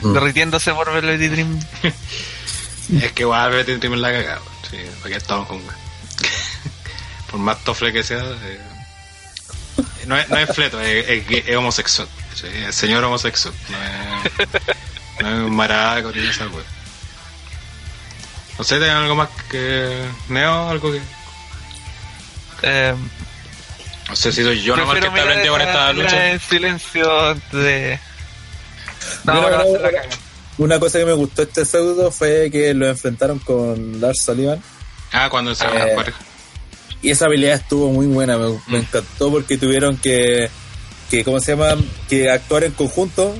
sí. 0.01 0.10
derritiéndose 0.13 0.73
por 0.73 0.91
Velvet 0.91 1.19
Dream. 1.32 1.60
Es 3.03 3.12
que 3.12 3.21
igual 3.21 3.51
Velveteen 3.51 3.79
Dream 3.79 3.93
la 4.01 4.12
cagado. 4.12 4.41
Sí, 4.71 4.77
aquí 5.05 5.13
estamos 5.13 5.47
con. 5.47 5.62
Por 7.29 7.39
más 7.39 7.63
tofle 7.63 7.93
que 7.93 8.01
sea, 8.01 8.17
eh, 8.23 8.60
no, 10.08 10.18
es, 10.18 10.30
no 10.30 10.38
es 10.38 10.50
fleto, 10.54 10.80
es, 10.82 11.08
es 11.08 11.48
es 11.48 11.56
homosexual. 11.56 12.08
Sí, 12.36 12.48
señor 12.72 13.04
homosexual. 13.04 13.54
No 13.70 13.78
es, 13.78 14.50
no 15.22 15.28
es 15.30 15.36
un 15.50 15.56
maraco 15.56 16.12
ni 16.13 16.26
esa 16.28 16.48
weá. 16.48 16.63
No 18.58 18.63
sé, 18.63 18.78
¿tienen 18.78 18.96
algo 18.98 19.15
más 19.15 19.30
que 19.50 20.04
Neo? 20.30 20.70
Algo 20.70 20.92
que. 20.92 21.02
Eh, 22.62 22.94
No 24.10 24.15
sé 24.15 24.32
si 24.32 24.44
soy 24.44 24.62
yo 24.62 24.76
nomás 24.76 24.98
que 25.00 25.06
está 25.08 25.10
aprendiendo 25.22 25.52
con 25.54 25.62
esta 25.62 25.94
lucha. 25.94 26.32
En 26.32 26.39
silencio 26.39 27.36
de. 27.52 28.00
No, 29.24 29.34
Mira, 29.36 29.58
no, 29.63 29.82
cagan. 29.82 30.06
Una 30.58 30.78
cosa 30.80 31.00
que 31.00 31.06
me 31.06 31.13
gustó 31.13 31.44
este 31.44 31.63
pseudo 31.63 32.12
fue 32.12 32.50
que 32.52 32.74
lo 32.74 32.88
enfrentaron 32.88 33.39
con 33.39 34.02
Lars 34.02 34.24
Sullivan. 34.26 34.62
Ah, 35.13 35.30
cuando 35.30 35.56
se 35.56 35.65
Eh, 35.65 35.94
pareja. 35.96 36.20
Y 37.01 37.12
esa 37.12 37.25
habilidad 37.25 37.55
estuvo 37.55 37.89
muy 37.91 38.07
buena, 38.07 38.38
me, 38.38 38.47
me 38.67 38.77
Mm. 38.79 38.81
encantó 38.81 39.31
porque 39.31 39.57
tuvieron 39.57 39.97
que, 39.97 40.49
que, 41.09 41.23
¿cómo 41.23 41.39
se 41.39 41.51
llama? 41.55 41.75
Que 42.09 42.29
actuar 42.29 42.63
en 42.65 42.71
conjunto. 42.73 43.35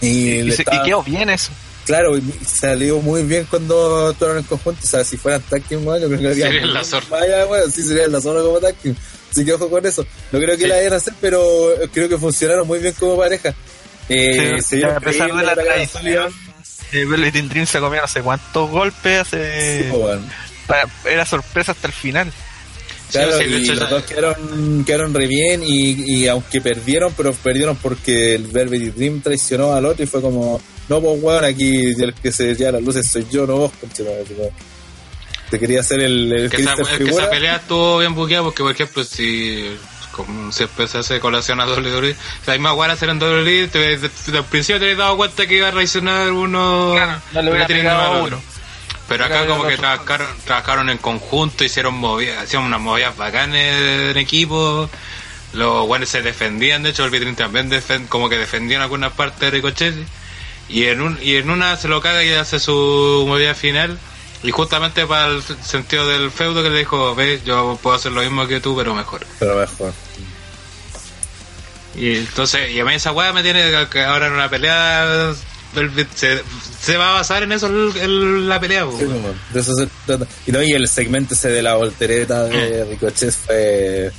Y, 0.00 0.06
Y, 0.08 0.42
le 0.42 0.52
se- 0.52 0.62
y 0.62 0.64
estaba- 0.64 0.82
quedó 0.84 1.02
bien 1.02 1.30
eso. 1.30 1.50
Claro, 1.86 2.18
salió 2.44 2.98
muy 3.00 3.22
bien 3.22 3.46
cuando 3.48 4.08
actuaron 4.08 4.38
en 4.38 4.42
conjunto. 4.44 4.80
O 4.82 4.86
sea, 4.88 5.04
si 5.04 5.16
fueran 5.16 5.40
tag 5.42 5.62
team, 5.62 5.84
bueno, 5.84 6.08
yo 6.08 6.16
creo 6.18 6.34
que 6.34 6.60
muy 6.60 6.68
la 6.72 6.82
zorra. 6.82 7.06
Vaya, 7.10 7.44
bueno, 7.44 7.64
sí 7.72 7.82
sería 7.84 8.08
la 8.08 8.20
zona 8.20 8.40
como 8.42 8.58
tag 8.58 8.74
team. 8.74 8.96
Así 9.30 9.44
que 9.44 9.52
ojo 9.52 9.70
con 9.70 9.86
eso. 9.86 10.04
No 10.32 10.40
creo 10.40 10.56
que 10.56 10.64
Sí. 10.64 10.68
la 10.68 10.74
vayan 10.76 10.92
a 10.94 10.96
hacer, 10.96 11.14
pero 11.20 11.68
creo 11.92 12.08
que 12.08 12.18
funcionaron 12.18 12.66
muy 12.66 12.80
bien 12.80 12.92
como 12.98 13.16
pareja. 13.16 13.54
Eh, 14.08 14.56
Sí, 14.62 14.82
a 14.82 14.98
pesar 14.98 15.32
de 15.32 15.42
la 15.44 15.54
tradición, 15.54 16.32
eh, 16.92 17.04
Velvet 17.04 17.34
Dream 17.34 17.66
se 17.66 17.78
comió 17.78 18.00
no 18.00 18.08
sé 18.08 18.20
cuántos 18.22 18.68
golpes. 18.70 19.28
Sí, 19.30 19.88
bueno. 19.90 20.22
para- 20.66 20.88
era 21.08 21.24
sorpresa 21.24 21.70
hasta 21.72 21.86
el 21.86 21.92
final. 21.92 22.32
Claro, 23.10 23.38
Sí, 23.38 23.44
y 23.48 23.54
hecho, 23.56 23.74
los 23.74 23.90
dos 23.90 24.02
quedaron, 24.02 24.84
quedaron 24.84 25.14
re 25.14 25.26
bien 25.26 25.62
y, 25.64 26.22
y 26.22 26.28
aunque 26.28 26.60
perdieron, 26.60 27.12
pero 27.16 27.32
perdieron 27.32 27.76
porque 27.76 28.34
el 28.34 28.46
Velvet 28.46 28.94
Dream 28.94 29.20
traicionó 29.20 29.72
al 29.72 29.86
otro 29.86 30.02
y 30.02 30.06
fue 30.06 30.20
como, 30.20 30.60
no, 30.88 31.00
pues 31.00 31.22
weón, 31.22 31.44
aquí 31.44 31.94
el 32.00 32.14
que 32.14 32.32
se 32.32 32.54
lleva 32.54 32.72
las 32.72 32.82
luces 32.82 33.06
soy 33.06 33.26
yo, 33.30 33.46
no 33.46 33.56
vos, 33.56 33.72
conchetumare", 33.80 34.24
tipo. 34.24 34.50
Te 35.50 35.60
quería 35.60 35.80
hacer 35.80 36.00
el, 36.00 36.32
el 36.32 36.50
que 36.50 36.62
esa, 36.62 36.74
que 36.74 37.04
esa 37.04 37.30
pelea 37.30 37.56
estuvo 37.56 37.98
bien 37.98 38.14
buqueada 38.16 38.42
porque, 38.42 38.64
por 38.64 38.72
ejemplo, 38.72 39.04
si 39.04 39.76
como 40.10 40.50
siempre 40.50 40.88
se 40.88 40.98
hace 40.98 41.20
colación 41.20 41.60
a 41.60 41.66
WWE, 41.66 42.16
la 42.46 42.52
misma 42.54 42.72
guara 42.72 42.94
hacer 42.94 43.10
en 43.10 43.22
WWE, 43.22 43.68
te, 43.68 43.78
desde 43.78 44.38
el 44.38 44.44
principio 44.44 44.78
te 44.78 44.86
habías 44.86 44.98
dado 44.98 45.16
cuenta 45.16 45.46
que 45.46 45.56
iba 45.56 45.68
a 45.68 45.70
reaccionar 45.70 46.32
uno. 46.32 46.92
Claro, 46.94 47.20
no 47.32 47.42
le 47.42 47.50
hubiera 47.50 47.66
pegado 47.66 48.00
al 48.00 48.06
a 48.06 48.22
otro. 48.22 48.36
uno. 48.38 48.55
Pero 49.08 49.24
acá 49.24 49.46
como 49.46 49.62
que 49.68 49.76
trabajaron, 49.76 50.26
trabajaron 50.44 50.90
en 50.90 50.98
conjunto, 50.98 51.62
hicieron 51.64 51.94
movidas, 51.94 52.44
hicieron 52.44 52.66
unas 52.66 52.80
movidas 52.80 53.16
bacanes 53.16 54.10
en 54.10 54.16
equipo. 54.18 54.90
Los 55.52 55.86
buenos 55.86 56.08
se 56.08 56.22
defendían, 56.22 56.82
de 56.82 56.90
hecho 56.90 57.04
el 57.04 57.10
Vitrin 57.10 57.36
también 57.36 57.70
defen- 57.70 58.08
como 58.08 58.28
que 58.28 58.36
defendían 58.36 58.82
algunas 58.82 59.12
partes 59.12 59.40
de 59.40 59.50
Ricochet. 59.50 59.94
Y 60.68 60.86
en, 60.86 61.00
un, 61.00 61.18
y 61.22 61.36
en 61.36 61.48
una 61.50 61.76
se 61.76 61.86
lo 61.86 62.00
caga 62.00 62.24
y 62.24 62.32
hace 62.32 62.58
su 62.58 63.24
movida 63.28 63.54
final. 63.54 63.98
Y 64.42 64.50
justamente 64.50 65.06
para 65.06 65.26
el 65.28 65.42
sentido 65.42 66.06
del 66.08 66.30
feudo 66.32 66.62
que 66.62 66.70
le 66.70 66.80
dijo, 66.80 67.14
ve, 67.14 67.40
yo 67.44 67.78
puedo 67.82 67.96
hacer 67.96 68.10
lo 68.12 68.20
mismo 68.22 68.46
que 68.48 68.60
tú, 68.60 68.76
pero 68.76 68.94
mejor. 68.94 69.24
Pero 69.38 69.56
mejor. 69.56 69.92
Y 71.94 72.16
entonces, 72.18 72.70
y 72.72 72.80
a 72.80 72.84
mí 72.84 72.94
esa 72.94 73.12
weá 73.12 73.32
me 73.32 73.42
tiene 73.42 73.86
que- 73.90 74.02
ahora 74.04 74.26
en 74.26 74.34
una 74.34 74.50
pelea 74.50 75.04
el- 75.30 75.36
se, 76.14 76.40
se 76.80 76.96
va 76.96 77.10
a 77.10 77.14
basar 77.14 77.42
en 77.42 77.52
eso 77.52 77.66
el- 77.66 77.96
el- 78.00 78.48
la 78.48 78.60
pelea. 78.60 78.86
Sí, 78.98 79.04
de 79.52 79.60
eso 79.60 79.74
se 79.74 79.88
trata. 80.06 80.26
Y 80.46 80.52
no, 80.52 80.62
y 80.62 80.72
el 80.72 80.88
segmento 80.88 81.34
ese 81.34 81.48
de 81.48 81.62
la 81.62 81.74
voltereta 81.74 82.44
de 82.44 82.84
Mm. 82.84 82.90
Ricochet 82.90 83.32
fue. 83.32 84.10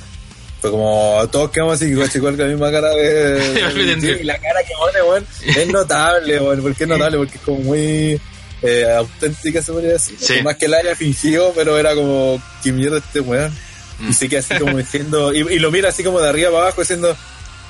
Fue 0.60 0.70
como 0.72 1.28
todos 1.30 1.50
quedamos 1.50 1.74
así, 1.74 1.94
Ricochet 1.94 2.20
con 2.20 2.36
la 2.36 2.44
misma 2.46 2.70
cara 2.72 2.88
de, 2.90 4.18
y 4.20 4.24
la 4.24 4.36
cara 4.38 4.60
que 4.64 4.72
pone, 4.76 5.02
weón, 5.02 5.26
es 5.46 5.66
notable, 5.68 6.40
weón. 6.40 6.62
¿Por 6.62 6.74
qué 6.74 6.82
es 6.84 6.88
notable? 6.90 7.18
Porque 7.18 7.36
es 7.36 7.40
como 7.42 7.58
muy 7.60 8.20
eh, 8.62 8.84
auténtica, 8.96 9.62
se 9.62 9.72
podría 9.72 9.92
decir. 9.92 10.16
Sí. 10.20 10.42
Más 10.42 10.56
que 10.56 10.66
la 10.66 10.78
haya 10.78 10.96
fingido, 10.96 11.52
pero 11.54 11.78
era 11.78 11.94
como, 11.94 12.42
¿qué 12.64 12.72
mierda 12.72 12.98
este 12.98 13.20
weón? 13.20 13.52
Mm. 14.00 14.10
Y 14.10 14.12
se 14.14 14.28
queda 14.28 14.40
así 14.40 14.54
como 14.58 14.76
diciendo, 14.78 15.32
y, 15.32 15.38
y 15.54 15.58
lo 15.60 15.70
mira 15.70 15.90
así 15.90 16.02
como 16.02 16.20
de 16.20 16.28
arriba 16.28 16.50
para 16.50 16.62
abajo 16.64 16.80
diciendo, 16.80 17.16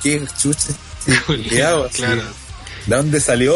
¿qué 0.03 0.23
chucha 0.41 0.69
este 1.07 1.21
culiao?", 1.27 1.85
así. 1.85 1.99
Claro. 1.99 2.23
¿De 2.89 2.97
dónde 2.97 3.21
salió? 3.21 3.55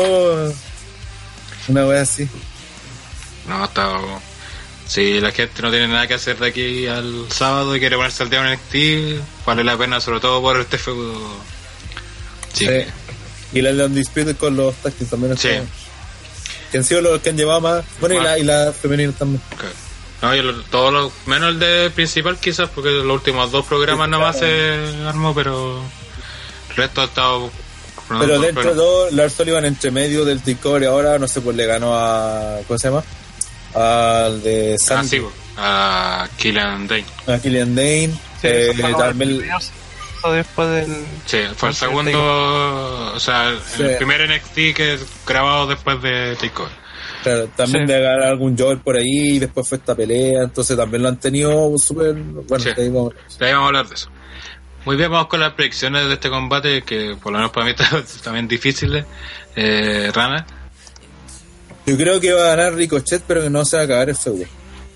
Una 1.69 1.87
wea 1.87 2.03
así. 2.03 2.29
No, 3.49 3.65
está. 3.65 3.99
Si 4.87 5.21
la 5.21 5.31
gente 5.33 5.63
no 5.63 5.71
tiene 5.71 5.89
nada 5.89 6.07
que 6.07 6.15
hacer 6.15 6.39
de 6.39 6.49
aquí 6.49 6.87
al 6.87 7.27
sábado 7.31 7.75
y 7.75 7.81
quiere 7.81 7.97
ponerse 7.97 8.23
al 8.23 8.31
día 8.31 8.41
en 8.47 8.53
NXT, 8.53 9.47
vale 9.47 9.65
la 9.65 9.77
pena, 9.79 10.01
sobre 10.01 10.21
todo 10.21 10.41
por 10.43 10.61
este 10.61 10.77
feudo. 10.77 11.19
Sí. 12.53 12.67
Sí. 12.67 12.85
Y 13.55 13.63
la 13.63 13.73
de 13.73 13.85
Undisputed 13.87 14.37
con 14.37 14.57
los 14.57 14.75
tácticos 14.77 15.11
también. 15.11 15.37
Sí. 15.39 15.49
Que 16.71 16.79
han 16.79 16.85
sido 16.85 17.01
los 17.01 17.21
que 17.23 17.31
han 17.31 17.37
llevado 17.37 17.61
más. 17.63 17.85
Bueno, 18.01 18.17
y 18.21 18.23
la, 18.23 18.39
y 18.39 18.43
la 18.45 18.73
femenina 18.73 19.13
también. 19.13 19.41
No, 20.21 20.35
yo 20.35 20.43
lo- 20.43 20.63
todo 20.65 20.91
lo, 20.91 21.13
menos 21.27 21.51
el 21.51 21.59
de 21.59 21.91
principal 21.91 22.39
quizás, 22.39 22.69
porque 22.75 22.91
los 22.91 23.07
últimos 23.07 23.51
dos 23.51 23.65
programas 23.67 24.07
Sí, 24.07 24.11
nada 24.11 24.23
más 24.25 24.37
claro. 24.37 24.53
se 24.53 25.07
armó, 25.09 25.35
pero 25.35 25.81
el 26.71 26.77
resto 26.77 27.01
ha 27.01 27.05
estado... 27.05 27.51
Pero 28.09 28.41
dentro 28.41 28.63
de 28.71 28.75
todo, 28.77 29.11
Lars 29.11 29.33
Sullivan 29.35 29.65
entre 29.65 29.91
medio 29.91 30.25
del 30.25 30.43
Discovery 30.43 30.87
ahora, 30.87 31.19
no 31.19 31.27
sé, 31.29 31.41
pues 31.41 31.57
le 31.57 31.67
ganó 31.67 31.95
a. 31.95 32.59
¿Cómo 32.67 32.79
se 32.79 32.89
llama? 32.89 33.03
al 33.75 34.43
de 34.43 34.75
Ah, 34.75 34.83
San 34.85 35.09
sí, 35.09 35.19
po, 35.21 35.33
a 35.57 36.29
Killian 36.37 36.87
Dane. 36.87 37.05
a 37.27 37.39
Killian 37.39 37.75
Dane. 37.75 38.11
Sí, 38.41 38.49
eh, 38.49 38.73
también, 38.99 39.41
después 40.35 40.69
del. 40.69 41.07
Sí, 41.27 41.39
fue 41.57 41.71
el 41.71 41.75
segundo, 41.75 43.13
o 43.15 43.19
sea, 43.21 43.49
el 43.49 43.59
Sí. 43.61 43.85
primer 43.97 44.21
NXT 44.29 44.75
que 44.75 44.95
es 44.95 45.01
grabado 45.27 45.67
después 45.69 46.03
de 46.03 46.37
Takeover. 46.37 46.83
claro, 47.23 47.47
también 47.57 47.87
Sí. 47.87 47.93
de 47.95 48.01
ganar 48.01 48.23
algún 48.25 48.59
Joel 48.59 48.79
por 48.81 48.97
ahí, 48.97 49.37
y 49.37 49.39
después 49.39 49.67
fue 49.69 49.79
esta 49.79 49.95
pelea, 49.95 50.43
entonces 50.43 50.77
también 50.77 51.03
lo 51.05 51.09
han 51.09 51.19
tenido 51.19 51.73
súper. 51.79 52.13
Bueno, 52.15 52.63
Sí. 52.65 52.71
te 52.75 52.83
digo, 52.83 53.13
De 53.39 53.47
ahí 53.47 53.53
vamos 53.53 53.65
a 53.65 53.69
hablar 53.69 53.89
de 53.89 53.95
eso. 53.95 54.09
Muy 54.85 54.97
bien, 54.97 55.13
vamos 55.13 55.29
con 55.29 55.39
las 55.39 55.53
predicciones 55.53 56.09
de 56.09 56.15
este 56.15 56.29
combate, 56.29 56.83
que 56.83 57.17
por 57.23 57.33
lo 57.33 57.39
menos 57.39 57.53
para 57.53 57.67
mí 57.67 57.71
están 57.79 58.05
también 58.23 58.49
difíciles. 58.49 59.05
Eh, 59.55 60.11
Rana, 60.13 60.45
Yo 61.87 61.97
creo 61.97 62.21
que 62.21 62.33
va 62.33 62.53
a 62.53 62.57
ganar 62.57 62.75
Ricochet, 62.75 63.23
pero 63.27 63.43
que 63.43 63.51
no 63.51 63.65
se 63.65 63.77
va 63.77 63.83
a 63.83 63.85
acabar 63.85 64.09
el 64.09 64.17
feudo. 64.17 64.45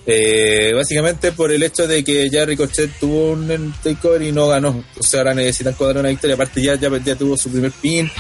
Eh, 0.09 0.73
básicamente 0.75 1.33
por 1.33 1.51
el 1.51 1.63
hecho 1.65 1.87
de 1.89 2.05
que 2.05 2.31
ya 2.31 2.45
Ricochet 2.45 2.93
tuvo 2.99 3.33
un 3.33 3.75
takeover 3.83 4.23
y 4.23 4.33
no 4.33 4.49
ganó. 4.49 4.85
O 4.99 5.03
sea, 5.03 5.21
ahora 5.21 5.35
necesitan 5.35 5.75
cuadrar 5.75 6.01
una 6.01 6.09
victoria. 6.09 6.35
Aparte 6.35 6.61
ya, 6.61 6.75
ya, 6.75 6.91
ya 6.99 7.15
tuvo 7.15 7.37
su 7.37 7.51
primer 7.51 7.71
pin. 7.71 8.11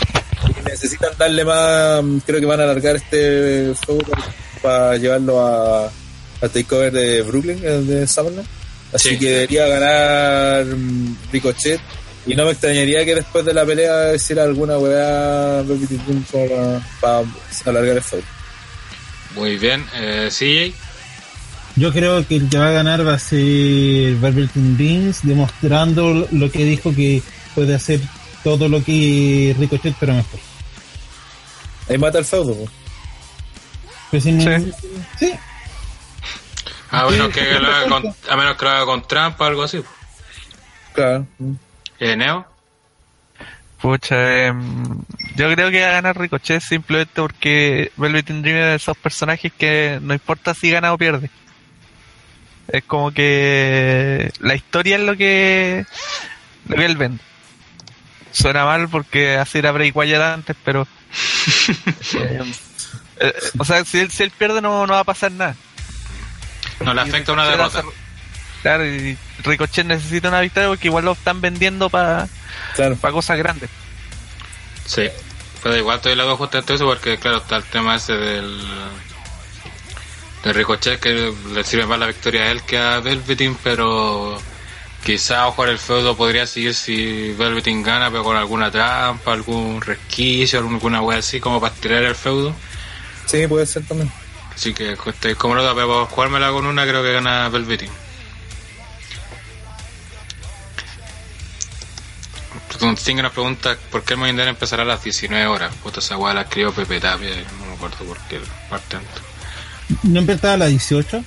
Y 0.48 0.68
necesitan 0.68 1.10
darle 1.18 1.44
más... 1.44 2.04
Creo 2.24 2.38
que 2.38 2.46
van 2.46 2.60
a 2.60 2.64
alargar 2.64 2.96
este 2.96 3.74
feudo 3.74 4.12
para 4.62 4.96
llevarlo 4.96 5.44
a, 5.44 5.86
a 5.86 6.48
takeover 6.52 6.92
de 6.92 7.22
Brooklyn, 7.22 7.60
de 7.60 8.06
Summerland. 8.06 8.46
Así 8.96 9.10
Sí. 9.10 9.18
que 9.18 9.30
debería 9.30 9.66
ganar 9.66 10.64
mm, 10.64 11.16
Ricochet. 11.32 11.80
Y 12.26 12.34
no 12.34 12.44
me 12.46 12.50
extrañaría 12.52 13.04
que 13.04 13.14
después 13.14 13.44
de 13.44 13.54
la 13.54 13.64
pelea 13.64 14.12
hiciera 14.14 14.42
alguna 14.42 14.78
weá 14.78 15.62
para, 16.32 16.82
para 17.00 17.24
alargar 17.66 17.96
el 17.98 18.02
feudo. 18.02 18.22
muy 19.36 19.56
bien. 19.58 19.84
Eh, 19.94 20.28
CJ, 20.30 20.74
Yo 21.76 21.92
creo 21.92 22.26
que 22.26 22.36
el 22.36 22.48
que 22.48 22.58
va 22.58 22.68
a 22.70 22.72
ganar 22.72 23.06
va 23.06 23.14
a 23.14 23.18
ser 23.18 24.14
Velveteen 24.16 24.76
Dreams, 24.76 25.20
demostrando 25.22 26.26
lo 26.32 26.50
que 26.50 26.64
dijo 26.64 26.92
que 26.94 27.22
puede 27.54 27.74
hacer 27.74 28.00
todo 28.42 28.68
lo 28.68 28.82
que 28.82 29.54
Ricochet, 29.58 29.94
pero 30.00 30.14
mejor. 30.14 30.40
Ahí 31.88 31.98
mata 31.98 32.18
el 32.18 32.24
feudo. 32.24 32.56
sin- 34.20 34.40
Sí. 34.40 34.72
sí, 35.18 35.32
a 37.00 37.06
menos, 37.10 37.28
que 37.30 37.58
lo 37.60 37.68
haga 37.68 37.88
con, 37.88 38.14
a 38.30 38.36
menos 38.36 38.56
que 38.56 38.64
lo 38.64 38.70
haga 38.70 38.84
con 38.84 39.06
trampa 39.06 39.44
o 39.44 39.48
algo 39.48 39.62
así. 39.62 39.82
Claro. 40.92 41.26
Eh, 41.98 42.16
Neo, 42.16 42.46
Pucha, 43.80 44.46
em, 44.46 45.02
yo 45.36 45.52
creo 45.52 45.70
que 45.70 45.82
va 45.82 45.88
a 45.88 45.92
ganar 45.92 46.18
Ricochet 46.18 46.62
simplemente 46.62 47.12
porque 47.14 47.92
Velvet 47.96 48.26
Dream 48.26 48.56
es 48.56 48.64
de 48.64 48.74
esos 48.74 48.96
personajes 48.96 49.52
que 49.52 49.98
no 50.02 50.14
importa 50.14 50.54
si 50.54 50.70
gana 50.70 50.92
o 50.92 50.98
pierde. 50.98 51.30
Es 52.68 52.82
como 52.84 53.12
que 53.12 54.32
la 54.40 54.54
historia 54.54 54.96
es 54.96 55.02
lo 55.02 55.16
que, 55.16 55.84
lo 56.66 56.76
que 56.76 56.84
él 56.84 56.96
vende. 56.96 57.22
Suena 58.32 58.64
mal 58.64 58.88
porque 58.88 59.36
así 59.36 59.58
era 59.58 59.72
Bray 59.72 59.92
Wyatt 59.94 60.22
antes, 60.22 60.56
pero... 60.64 60.88
em, 62.14 62.52
eh, 63.20 63.34
o 63.58 63.64
sea, 63.64 63.84
si 63.84 63.98
él, 63.98 64.10
si 64.10 64.22
él 64.22 64.30
pierde 64.30 64.60
no, 64.60 64.86
no 64.86 64.94
va 64.94 65.00
a 65.00 65.04
pasar 65.04 65.32
nada. 65.32 65.54
No 66.80 66.94
le 66.94 67.00
afecta 67.00 67.32
una 67.32 67.46
derrota. 67.46 67.78
hace- 67.80 67.88
Claro, 68.62 68.84
y 68.86 69.16
Ricochet 69.44 69.86
necesita 69.86 70.28
una 70.28 70.40
victoria 70.40 70.68
porque 70.68 70.88
igual 70.88 71.04
lo 71.04 71.12
están 71.12 71.40
vendiendo 71.40 71.88
para 71.88 72.26
Claro. 72.74 72.96
cosas 73.12 73.38
grandes. 73.38 73.70
Sí, 74.86 75.08
pero 75.62 75.76
igual 75.76 75.96
estoy 75.96 76.16
lado 76.16 76.36
justamente 76.36 76.74
eso 76.74 76.84
porque 76.84 77.16
claro 77.18 77.38
está 77.38 77.56
el 77.56 77.64
tema 77.64 77.94
ese 77.96 78.14
del 78.14 78.60
de 80.44 80.52
Ricochet 80.52 81.00
que 81.00 81.32
le 81.52 81.64
sirve 81.64 81.86
más 81.86 81.98
la 81.98 82.06
victoria 82.06 82.42
a 82.44 82.50
él 82.50 82.62
que 82.62 82.78
a 82.78 83.00
Velveteen 83.00 83.56
pero 83.64 84.40
quizá 85.04 85.46
ojo 85.48 85.64
el 85.64 85.78
feudo 85.78 86.16
podría 86.16 86.46
seguir 86.46 86.74
si 86.74 87.32
Velveteen 87.32 87.82
gana 87.82 88.10
pero 88.10 88.22
con 88.24 88.36
alguna 88.36 88.70
trampa, 88.70 89.32
algún 89.32 89.80
resquicio, 89.80 90.60
alguna 90.60 91.02
wea 91.02 91.18
así 91.18 91.40
como 91.40 91.60
para 91.60 91.74
estirar 91.74 92.02
el 92.04 92.14
feudo 92.14 92.54
Sí, 93.26 93.44
puede 93.48 93.66
ser 93.66 93.82
también. 93.84 94.10
Así 94.56 94.74
que 94.74 94.96
estoy 95.06 95.34
cómodo 95.36 95.74
pero 95.74 95.88
para 95.88 96.06
jugármela 96.06 96.50
con 96.50 96.66
una 96.66 96.84
creo 96.84 97.02
que 97.02 97.12
gana 97.12 97.48
Velveteen 97.48 98.06
Sting 102.94 103.16
nos 103.16 103.32
pregunta 103.32 103.76
por 103.90 104.02
qué 104.02 104.14
el 104.14 104.20
Bank 104.20 104.38
empezará 104.38 104.82
a 104.82 104.86
las 104.86 105.02
19 105.02 105.46
horas. 105.46 105.74
Puta, 105.82 106.00
esa 106.00 106.16
weá 106.16 106.34
la 106.34 106.42
escribió 106.42 106.72
Pepe 106.72 107.00
Tapia, 107.00 107.30
no 107.58 107.66
me 107.66 107.74
acuerdo 107.74 108.04
por 108.04 108.18
qué 108.28 108.40
parte 108.68 108.96
tanto. 108.96 109.20
¿No 110.02 110.20
empezaba 110.20 110.54
a 110.54 110.56
las 110.58 110.68
18? 110.68 111.24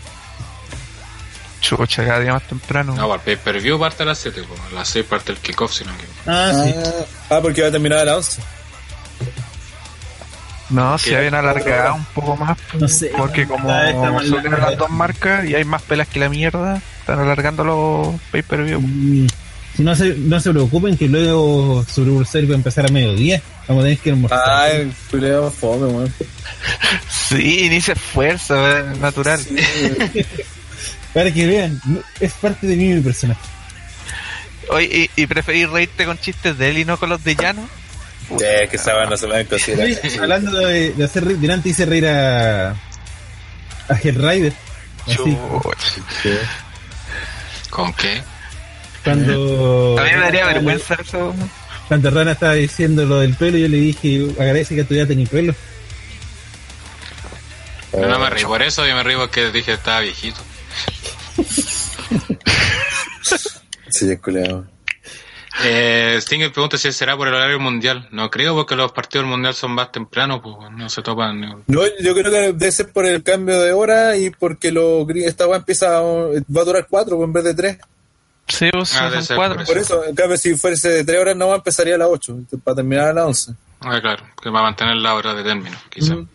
Chucha, 1.61 2.05
cada 2.05 2.19
día 2.19 2.33
más 2.33 2.47
temprano. 2.47 2.95
No, 2.95 3.13
el 3.13 3.19
pay-per-view 3.21 3.79
parte 3.79 4.03
a 4.03 4.05
las 4.05 4.19
7, 4.19 4.43
pues, 4.47 4.59
a 4.71 4.75
las 4.75 4.89
6 4.89 5.05
parte 5.05 5.31
el 5.31 5.39
kickoff, 5.39 5.73
si 5.73 5.83
no 5.83 5.91
me 5.91 5.97
equivoco. 5.97 6.19
Ah, 6.27 6.51
sí. 6.53 6.73
Ah, 6.77 7.35
ah, 7.35 7.39
porque 7.41 7.61
va 7.61 7.67
a 7.67 7.71
terminar 7.71 7.99
a 7.99 8.05
las 8.05 8.15
11. 8.15 8.41
No, 10.69 10.97
si 10.97 11.09
¿Qué? 11.09 11.17
habían 11.17 11.33
alargado 11.35 11.95
un 11.95 12.05
poco 12.13 12.35
más. 12.37 12.57
No 12.79 12.87
sé. 12.87 13.11
Porque 13.17 13.47
como 13.47 13.67
subieron 14.21 14.51
larga. 14.51 14.69
las 14.69 14.77
dos 14.77 14.89
marcas 14.89 15.45
y 15.49 15.55
hay 15.55 15.63
más 15.65 15.81
pelas 15.81 16.07
que 16.07 16.19
la 16.19 16.29
mierda, 16.29 16.81
están 16.99 17.19
alargando 17.19 17.63
los 17.63 18.21
pay-per-view. 18.31 18.79
Mm, 18.81 19.27
Si 19.75 19.83
no 19.83 19.95
se, 19.95 20.13
no 20.15 20.39
se 20.39 20.51
preocupen 20.51 20.95
que 20.97 21.07
luego 21.07 21.83
Series 21.85 22.49
va 22.49 22.53
a 22.53 22.57
empezar 22.57 22.85
a 22.85 22.91
mediodía. 22.91 23.41
Vamos 23.67 23.81
a 23.81 23.85
tener 23.85 23.99
que 23.99 24.09
almorzar. 24.11 24.41
Ay, 24.47 24.91
culeo 25.09 25.49
fome, 25.51 25.85
weón. 25.87 26.13
Sí, 27.29 27.67
ni 27.69 27.79
se 27.79 27.91
esfuerza, 27.93 28.79
es 28.91 28.97
natural. 28.99 29.39
Para 31.13 31.31
que 31.31 31.45
vean, 31.47 31.79
es 32.19 32.33
parte 32.33 32.65
de 32.67 32.75
mí 32.75 32.85
mi 32.93 33.01
personaje. 33.01 33.39
Oye, 34.71 35.09
¿y, 35.15 35.21
y 35.23 35.27
preferís 35.27 35.69
reírte 35.69 36.05
con 36.05 36.17
chistes 36.19 36.57
de 36.57 36.69
él 36.69 36.77
y 36.79 36.85
no 36.85 36.97
con 36.97 37.09
los 37.09 37.23
de 37.23 37.35
Llano? 37.35 37.67
Ya, 38.37 38.67
que 38.67 38.75
esa 38.75 39.05
no 39.05 39.17
se 39.17 39.27
va 39.27 39.37
a 39.37 39.39
hablando 40.19 40.51
de, 40.59 40.93
de 40.93 41.03
hacer 41.03 41.25
reír, 41.25 41.37
delante 41.39 41.69
hice 41.69 41.85
reír 41.85 42.07
a, 42.07 42.71
a 42.71 43.95
Hellrider. 44.03 44.53
Así. 45.07 45.37
¿Con 47.69 47.93
qué? 47.93 48.21
cuando, 49.03 49.95
A 49.97 50.03
mí 50.03 50.09
me 50.11 50.19
daría 50.19 50.45
vergüenza 50.45 50.95
eso. 50.95 51.33
cuando 51.87 52.11
Rana 52.11 52.33
estaba 52.33 52.53
diciendo 52.53 53.05
lo 53.05 53.19
del 53.19 53.35
pelo, 53.35 53.57
yo 53.57 53.67
le 53.67 53.77
dije, 53.77 54.27
agradece 54.39 54.75
que 54.75 54.83
tú 54.83 54.93
ya 54.93 55.07
pelo. 55.25 55.55
No, 57.93 58.07
no 58.07 58.19
me 58.19 58.29
reí 58.29 58.43
por 58.43 58.61
eso, 58.61 58.85
yo 58.85 58.95
me 58.95 59.03
reí 59.03 59.15
porque 59.15 59.45
dije 59.51 59.65
que 59.65 59.73
estaba 59.73 60.01
viejito. 60.01 60.39
Sí, 63.91 64.11
es 64.11 64.19
culeo. 64.19 64.65
Eh, 65.63 66.17
Stinger 66.21 66.51
pregunta 66.51 66.77
si 66.77 66.91
será 66.91 67.17
por 67.17 67.27
el 67.27 67.33
horario 67.33 67.59
mundial. 67.59 68.07
No 68.11 68.29
creo 68.31 68.55
porque 68.55 68.75
los 68.75 68.91
partidos 68.91 69.23
del 69.25 69.31
mundial 69.31 69.53
son 69.53 69.71
más 69.71 69.91
tempranos, 69.91 70.39
pues 70.41 70.55
no 70.71 70.89
se 70.89 71.01
topan. 71.01 71.41
ni- 71.41 71.47
No, 71.67 71.81
yo 72.01 72.13
creo 72.13 72.31
que 72.31 72.53
debe 72.53 72.71
ser 72.71 72.91
por 72.91 73.05
el 73.05 73.23
cambio 73.23 73.59
de 73.59 73.71
hora 73.73 74.15
y 74.17 74.29
porque 74.29 74.71
lo, 74.71 75.07
esta 75.09 75.47
weá 75.47 75.57
empieza 75.57 75.99
va 76.01 76.61
a 76.61 76.65
durar 76.65 76.87
cuatro 76.89 77.21
en 77.23 77.33
vez 77.33 77.43
de 77.43 77.53
tres. 77.53 77.77
Sí, 78.47 78.69
pues 78.71 78.95
Ah, 78.95 79.11
son 79.11 79.23
ser 79.23 79.35
cuatro. 79.37 79.57
por 79.57 79.65
Por 79.67 79.77
eso, 79.77 80.03
en 80.05 80.15
cambio, 80.15 80.37
si 80.37 80.55
fuese 80.55 80.89
de 80.89 81.03
tres 81.03 81.19
horas, 81.19 81.35
no 81.35 81.53
empezaría 81.53 81.95
a 81.95 81.97
las 81.99 82.07
ocho, 82.09 82.37
para 82.63 82.75
terminar 82.75 83.09
a 83.09 83.13
las 83.13 83.25
once. 83.25 83.51
Ah, 83.81 83.99
claro, 84.01 84.23
que 84.41 84.49
va 84.49 84.59
a 84.61 84.63
mantener 84.63 84.95
la 84.97 85.13
hora 85.13 85.33
de 85.35 85.43
término, 85.43 85.77
quizá. 85.89 86.13
Ujú. 86.15 86.27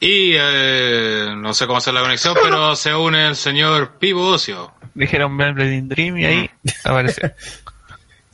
Y 0.00 0.32
eh, 0.36 1.34
no 1.36 1.52
sé 1.54 1.66
cómo 1.66 1.78
hacer 1.78 1.92
la 1.94 2.00
conexión, 2.00 2.36
pero 2.42 2.74
se 2.76 2.94
une 2.94 3.26
el 3.28 3.36
señor 3.36 3.96
Pivo 3.98 4.28
Ocio. 4.28 4.72
Dijeron 4.94 5.36
Velvet 5.36 5.84
Dream 5.84 6.16
y 6.18 6.24
ahí 6.24 6.50
apareció. 6.84 7.30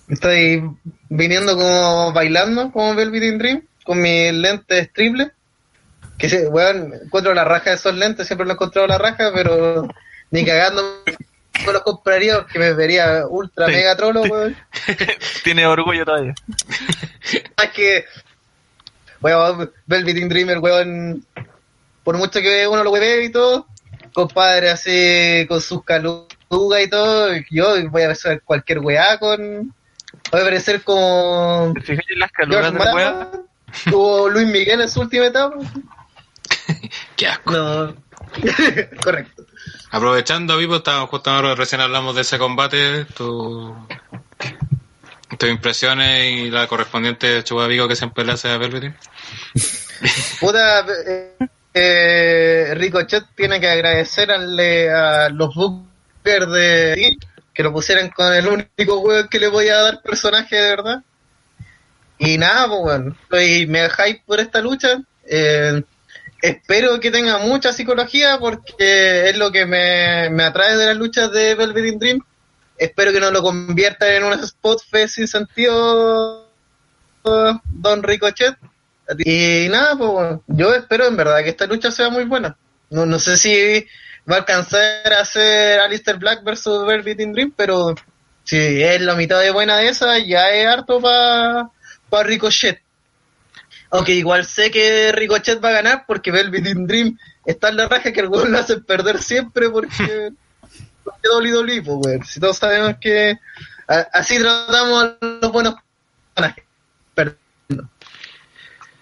Estoy 0.09 0.63
viniendo 1.09 1.57
como 1.57 2.13
bailando 2.13 2.71
como 2.73 2.95
Velvet 2.95 3.39
Dream 3.39 3.63
con 3.85 4.01
mis 4.01 4.33
lentes 4.33 4.93
triples. 4.93 5.31
Que 6.19 6.29
se, 6.29 6.47
weón, 6.47 6.93
encuentro 7.05 7.35
la 7.35 7.45
raja 7.45 7.71
de 7.71 7.77
esos 7.77 7.95
lentes, 7.95 8.27
siempre 8.27 8.47
lo 8.47 8.53
he 8.53 8.55
encontrado 8.55 8.87
la 8.87 8.99
raja, 8.99 9.33
pero 9.35 9.89
ni 10.31 10.45
cagando 10.45 10.83
no 11.67 11.73
los 11.73 11.83
compraría 11.83 12.37
porque 12.39 12.59
me 12.59 12.73
vería 12.73 13.27
ultra 13.29 13.67
Sí. 13.67 13.73
mega 13.73 13.97
trolo, 13.97 14.23
weón. 14.23 14.57
Tiene 15.45 15.67
orgullo 15.67 16.05
todavía. 16.05 16.35
Es 17.57 17.71
que, 17.75 18.05
weón, 19.21 19.73
Velvet 19.87 20.29
Dreamer, 20.29 20.59
weón, 20.59 21.25
por 22.05 22.17
mucho 22.19 22.41
que 22.41 22.69
uno 22.69 22.85
lo 22.85 22.93
ve 22.93 23.25
y 23.25 23.31
todo, 23.31 23.67
compadre, 24.13 24.71
así 24.71 25.47
con 25.49 25.61
sus 25.61 25.83
calugas 25.85 26.29
y 26.85 26.89
todo, 26.91 27.31
yo 27.51 27.91
voy 27.91 28.03
a 28.03 28.11
hacer 28.11 28.43
cualquier 28.43 28.81
weá 28.81 29.19
con. 29.19 29.75
Voy 30.31 30.41
a 30.41 30.45
parecer 30.45 30.83
como. 30.83 31.73
¿Te 31.75 31.83
fijas 31.83 32.05
en 32.09 32.19
las 32.19 32.31
George 32.37 32.53
calugas 32.63 32.73
de 32.73 32.95
wea? 32.95 33.13
Mara, 33.13 33.31
o 33.93 34.29
Luis 34.29 34.47
Miguel 34.47 34.81
en 34.81 34.89
su 34.89 35.01
última 35.01 35.27
etapa. 35.27 35.57
Qué 37.17 37.27
asco. 37.27 37.53
No. 37.53 37.95
Correcto. 39.03 39.45
Aprovechando, 39.91 40.59
Pipo, 40.59 40.77
estábamos 40.77 41.11
justo 41.11 41.31
ahora, 41.31 41.55
recién 41.55 41.81
hablamos 41.81 42.17
de 42.17 42.23
ese 42.23 42.37
combate, 42.37 43.05
tu, 43.05 43.77
tus 45.39 45.49
impresiones 45.49 46.33
y 46.33 46.51
la 46.51 46.67
correspondiente 46.67 47.45
chubavigo 47.45 47.87
que 47.87 47.95
siempre 47.95 48.25
le 48.25 48.33
hace 48.33 48.49
a 48.49 48.59
Velveteen. 48.59 48.97
Puta, 50.41 50.85
eh, 51.07 51.37
eh, 51.73 52.73
Ricochet 52.75 53.25
tiene 53.37 53.61
que 53.61 53.69
agradecerle 53.69 54.91
a 54.91 55.29
los 55.29 55.55
bookers 55.55 56.51
de 56.51 57.17
que 57.55 57.63
lo 57.63 57.73
pusieran 57.73 58.11
con 58.11 58.33
el 58.33 58.47
único 58.47 58.99
weón 58.99 59.29
que 59.29 59.39
le 59.39 59.49
voy 59.49 59.69
a 59.69 59.81
dar 59.81 60.03
personaje 60.03 60.57
de 60.57 60.69
verdad. 60.71 61.03
Y 62.19 62.37
nada, 62.37 62.69
pues 62.69 62.81
bueno, 62.81 63.17
estoy 63.23 63.67
mega 63.67 63.91
hype 63.91 64.23
por 64.27 64.41
esta 64.41 64.61
lucha. 64.61 65.01
Eh, 65.27 65.83
espero 66.43 67.01
que 67.01 67.11
tenga 67.11 67.39
mucha 67.39 67.73
psicología 67.73 68.39
porque 68.39 69.31
es 69.31 69.39
lo 69.39 69.51
que 69.53 69.67
me, 69.67 70.31
me 70.31 70.45
atrae 70.45 70.77
de 70.77 70.87
las 70.87 70.97
luchas 70.97 71.31
de 71.33 71.55
Velvet 71.55 71.99
Dream. 71.99 72.21
Espero 72.77 73.13
que 73.13 73.21
no 73.21 73.31
lo 73.31 73.43
convierta 73.43 74.13
en 74.15 74.25
un 74.25 74.33
spot 74.33 74.81
fest 74.91 75.15
sin 75.15 75.29
sentido 75.29 76.49
Don 77.23 78.03
Ricochet. 78.03 78.57
Y 79.19 79.69
nada, 79.71 79.97
pues 79.97 80.11
bueno, 80.11 80.43
yo 80.47 80.75
espero 80.75 81.07
en 81.07 81.17
verdad 81.17 81.43
que 81.43 81.51
esta 81.51 81.67
lucha 81.67 81.91
sea 81.91 82.09
muy 82.09 82.25
buena. 82.25 82.57
No, 82.91 83.07
no 83.07 83.19
sé 83.19 83.37
si 83.37 83.87
va 84.31 84.37
a 84.37 84.39
alcanzar 84.41 85.13
a 85.13 85.25
ser 85.25 85.81
Alistair 85.81 86.17
Black 86.19 86.43
versus 86.45 86.87
Velvet 86.87 87.21
in 87.21 87.33
Dream, 87.33 87.53
pero 87.57 87.95
si 88.45 88.57
es 88.83 89.01
la 89.01 89.15
mitad 89.15 89.41
de 89.41 89.51
buena 89.51 89.79
de 89.79 89.89
esa, 89.89 90.19
ya 90.19 90.51
es 90.51 90.67
harto 90.67 91.01
para 91.01 91.71
pa 92.11 92.23
Ricochet. 92.23 92.81
Aunque 93.91 94.13
igual 94.15 94.45
sé 94.45 94.71
que 94.71 95.13
Ricochet 95.13 95.63
va 95.65 95.69
a 95.69 95.73
ganar 95.73 96.05
porque 96.07 96.31
Velvet 96.33 96.67
in 96.67 96.87
Dream 96.87 97.19
está 97.47 97.69
en 97.69 97.77
la 97.77 97.87
raja 97.89 98.13
que 98.13 98.21
el 98.21 98.29
weón 98.29 98.51
lo 98.53 98.59
hace 98.59 98.79
perder 98.79 99.23
siempre 99.23 99.71
porque 99.71 100.33
porque 101.05 101.29
WWE, 101.29 101.83
pues, 101.83 101.99
weón. 102.03 102.25
Si 102.25 102.41
todos 102.41 102.57
sabemos 102.59 102.97
que 103.01 103.39
a- 103.87 104.07
así 104.13 104.39
tratamos 104.39 105.05
a 105.05 105.17
los 105.21 105.53
buenos 105.53 105.75
personajes. 106.35 106.65
Perdiendo. 107.15 107.89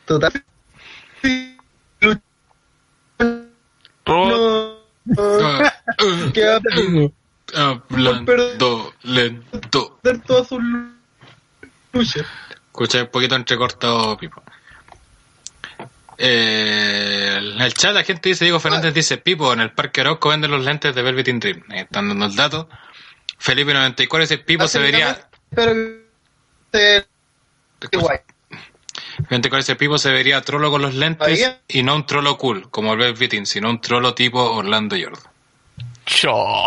Total. 0.04 0.32
Ah, 4.06 4.71
que 6.32 6.46
va 6.46 6.56
a 6.56 6.60
perder 6.60 7.12
Hablando 7.54 8.94
lento. 9.02 10.00
todas 10.26 10.48
sus 10.48 10.60
luchas. 11.92 12.26
Escuché 12.66 13.02
un 13.02 13.08
poquito 13.08 13.34
entrecortado, 13.36 14.16
Pipo. 14.16 14.42
Eh, 16.16 17.36
en 17.38 17.60
el 17.60 17.74
chat 17.74 17.92
la 17.94 18.04
gente 18.04 18.30
dice, 18.30 18.44
Diego 18.44 18.60
Fernández 18.60 18.94
dice, 18.94 19.18
Pipo, 19.18 19.52
en 19.52 19.60
el 19.60 19.72
Parque 19.72 20.00
Arauco 20.00 20.28
venden 20.28 20.50
los 20.50 20.64
lentes 20.64 20.94
de 20.94 21.02
Velvet 21.02 21.28
in 21.28 21.40
Dream. 21.40 21.64
Ahí 21.68 21.80
están 21.80 22.08
dando 22.08 22.26
el 22.26 22.36
dato. 22.36 22.68
Felipe 23.38 23.74
94 23.74 24.20
dice, 24.22 24.38
Pipo 24.38 24.68
se 24.68 24.78
vería... 24.78 25.28
Pero 25.50 25.74
que 26.70 27.04
qué 27.90 27.98
guay. 27.98 28.18
Gente 29.28 29.50
con 29.50 29.58
ese 29.58 29.76
Pipo 29.76 29.98
se 29.98 30.10
vería 30.10 30.40
trolo 30.40 30.70
con 30.70 30.82
los 30.82 30.94
lentes 30.94 31.18
¿Todavía? 31.18 31.60
y 31.68 31.82
no 31.82 31.94
un 31.94 32.06
trolo 32.06 32.36
cool, 32.38 32.70
como 32.70 32.92
el 32.92 32.98
Velvet 32.98 33.34
in, 33.34 33.46
sino 33.46 33.70
un 33.70 33.80
trolo 33.80 34.14
tipo 34.14 34.40
Orlando 34.40 34.96
Jordan. 34.96 35.32
Cho. 36.04 36.66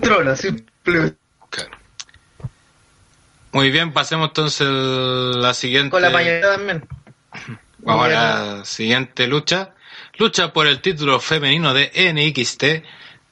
Trola, 0.00 0.36
simplemente. 0.36 1.16
Claro. 1.50 1.70
Muy 3.52 3.70
bien, 3.70 3.92
pasemos 3.92 4.28
entonces 4.28 4.66
a 4.68 4.70
la 4.70 5.54
siguiente... 5.54 5.90
Con 5.90 6.02
la 6.02 6.10
mayoría 6.10 6.52
también. 6.52 6.86
Vamos 7.78 8.06
a 8.06 8.08
la 8.08 8.64
siguiente 8.64 9.26
lucha. 9.26 9.74
Lucha 10.18 10.52
por 10.52 10.66
el 10.66 10.80
título 10.80 11.20
femenino 11.20 11.72
de 11.72 11.90
NXT, 12.12 12.84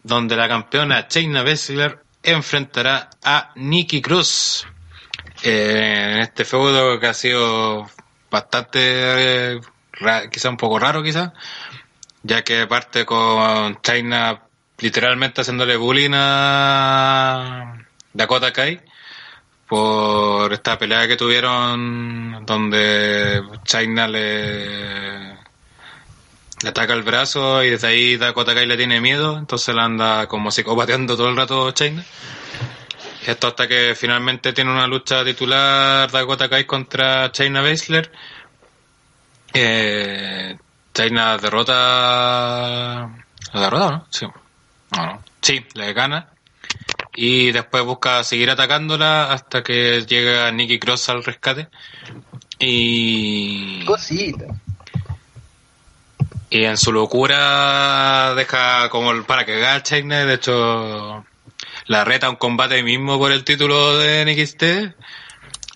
donde 0.03 0.37
la 0.37 0.49
campeona 0.49 1.07
Shayna 1.09 1.43
Baszler 1.43 2.04
enfrentará 2.25 3.11
a 3.23 3.53
Nikki 3.55 4.01
Cruz. 4.01 4.67
Eh, 5.43 6.13
en 6.15 6.19
este 6.21 6.45
feudo 6.45 6.99
que 6.99 7.07
ha 7.07 7.15
sido 7.15 7.89
bastante, 8.31 9.55
eh, 9.57 9.61
quizá 10.31 10.49
un 10.49 10.57
poco 10.57 10.79
raro 10.79 11.03
quizá, 11.03 11.33
ya 12.23 12.43
que 12.43 12.67
parte 12.67 13.05
con 13.05 13.81
China 13.83 14.43
literalmente 14.79 15.43
haciéndole 15.43 15.77
bullying 15.77 16.11
a 16.15 17.77
Dakota 18.13 18.53
Kai 18.53 18.81
por 19.67 20.53
esta 20.53 20.79
pelea 20.79 21.07
que 21.09 21.17
tuvieron 21.17 22.45
donde 22.45 23.43
China 23.65 24.09
le, 24.09 25.39
le 26.65 26.71
ataca 26.71 26.95
el 26.95 27.03
brazo 27.03 27.63
y 27.63 27.71
desde 27.71 27.89
ahí 27.89 28.17
Dakota 28.17 28.55
Kai 28.55 28.67
le 28.67 28.79
tiene 28.79 28.99
miedo, 28.99 29.37
entonces 29.37 29.75
la 29.75 29.85
anda 29.85 30.27
como 30.27 30.51
psicopateando 30.51 31.15
todo 31.15 31.29
el 31.29 31.37
rato 31.37 31.71
China. 31.73 32.03
Esto 33.27 33.49
hasta 33.49 33.69
que 33.69 33.95
finalmente 33.95 34.55
tiene 34.55 34.73
una 34.73 34.87
lucha 34.87 35.23
titular 35.25 36.11
Dakota 36.11 36.49
Kai 36.49 36.65
contra 36.65 37.31
China 37.33 37.61
Baszler. 37.61 38.11
Eh, 39.53 40.57
China 40.95 41.37
derrota... 41.37 43.11
¿La 43.53 43.61
derrota 43.61 43.91
no? 43.91 44.07
Sí. 44.09 44.27
Sí, 45.43 45.67
le 45.75 45.93
gana 45.93 46.31
y 47.15 47.53
después 47.53 47.85
busca 47.85 48.25
seguir 48.25 48.51
atacándola 48.51 49.33
hasta 49.33 49.63
que 49.63 50.05
llega 50.07 50.51
Nikki 50.51 50.79
Cross 50.79 51.11
al 51.11 51.23
rescate 51.23 51.69
y, 52.59 53.85
Cosita. 53.85 54.47
Y 56.55 56.65
en 56.67 56.77
su 56.77 56.93
locura 56.93 58.33
deja 58.37 58.89
como 58.89 59.11
el 59.11 59.25
para 59.25 59.45
que 59.45 59.67
a 59.67 59.83
China 59.83 60.25
de 60.25 60.35
hecho 60.35 61.27
la 61.87 62.05
reta 62.05 62.31
un 62.31 62.37
combate 62.37 62.81
mismo 62.85 63.19
por 63.19 63.33
el 63.33 63.43
título 63.43 63.99
de 63.99 64.25
NXT 64.25 64.63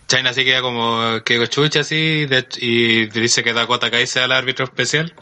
China 0.07 0.31
así 0.31 0.45
queda 0.45 0.63
como 0.63 1.21
que 1.25 1.49
chucha 1.49 1.81
así 1.81 2.27
de 2.27 2.47
y 2.59 3.07
dice 3.07 3.43
que 3.43 3.53
Dakota 3.53 3.91
Kai 3.91 4.07
sea 4.07 4.25
el 4.25 4.33
árbitro 4.33 4.65
especial. 4.65 5.13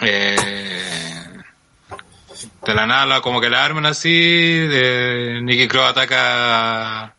Eh, 0.00 0.36
de 2.64 2.74
la 2.74 2.86
nada 2.86 3.20
como 3.20 3.40
que 3.42 3.50
la 3.50 3.64
arman 3.64 3.84
así 3.84 4.10
de 4.10 5.40
Nikki 5.42 5.68
Cross 5.68 5.90
ataca 5.90 7.14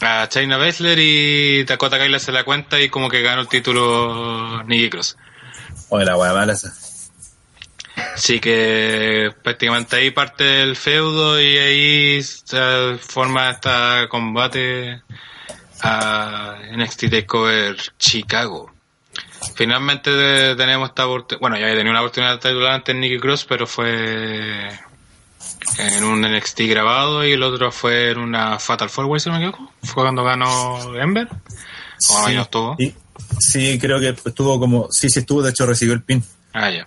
a, 0.00 0.28
China 0.28 0.58
Baszler 0.58 0.98
y 0.98 1.64
Dakota 1.64 1.98
Kai 1.98 2.08
le 2.08 2.16
hace 2.18 2.30
la 2.30 2.44
cuenta 2.44 2.80
y 2.80 2.88
como 2.88 3.10
que 3.10 3.20
gana 3.20 3.42
el 3.42 3.48
título 3.48 4.62
Nikki 4.62 4.90
Cross 4.90 5.16
Oye, 5.90 6.04
la 6.04 6.16
wea 6.16 6.32
mala 6.32 6.52
esa. 6.52 6.72
Así 8.14 8.40
que 8.40 9.32
prácticamente 9.42 9.96
ahí 9.96 10.10
parte 10.10 10.62
el 10.62 10.76
feudo 10.76 11.40
y 11.40 11.56
ahí 11.58 12.22
se 12.22 12.96
forma 12.98 13.50
este 13.50 14.08
combate 14.08 15.02
a 15.82 16.56
NXT 16.72 17.10
TakeOver 17.10 17.76
Chicago. 17.98 18.72
Finalmente 19.54 20.54
tenemos 20.56 20.90
esta 20.90 21.06
oportunidad, 21.06 21.40
bueno 21.40 21.56
ya 21.56 21.64
había 21.64 21.76
tenido 21.76 21.92
una 21.92 22.00
oportunidad 22.00 22.32
de 22.40 22.48
titular 22.50 22.72
antes 22.72 22.94
en 22.94 23.00
Nikki 23.00 23.18
Cross, 23.18 23.46
pero 23.46 23.66
fue 23.66 24.68
en 25.78 26.04
un 26.04 26.20
NXT 26.20 26.60
grabado 26.68 27.24
y 27.24 27.32
el 27.32 27.42
otro 27.42 27.72
fue 27.72 28.10
en 28.10 28.18
una 28.18 28.58
Fatal 28.58 28.90
Four 28.90 29.06
Way, 29.06 29.20
si 29.20 29.30
no 29.30 29.38
me 29.38 29.46
equivoco. 29.46 29.72
Fue 29.82 30.02
cuando 30.02 30.24
ganó 30.24 30.94
Ember. 30.96 31.28
O 32.10 32.26
ahí 32.26 32.34
no 32.34 32.42
estuvo. 32.42 32.76
Sí, 32.78 32.94
sí, 33.38 33.78
creo 33.78 34.00
que 34.00 34.08
estuvo 34.08 34.58
como. 34.58 34.90
Sí, 34.90 35.08
sí 35.10 35.20
estuvo, 35.20 35.42
de 35.42 35.50
hecho 35.50 35.66
recibió 35.66 35.94
el 35.94 36.02
pin. 36.02 36.22
Ah, 36.52 36.70
ya. 36.70 36.86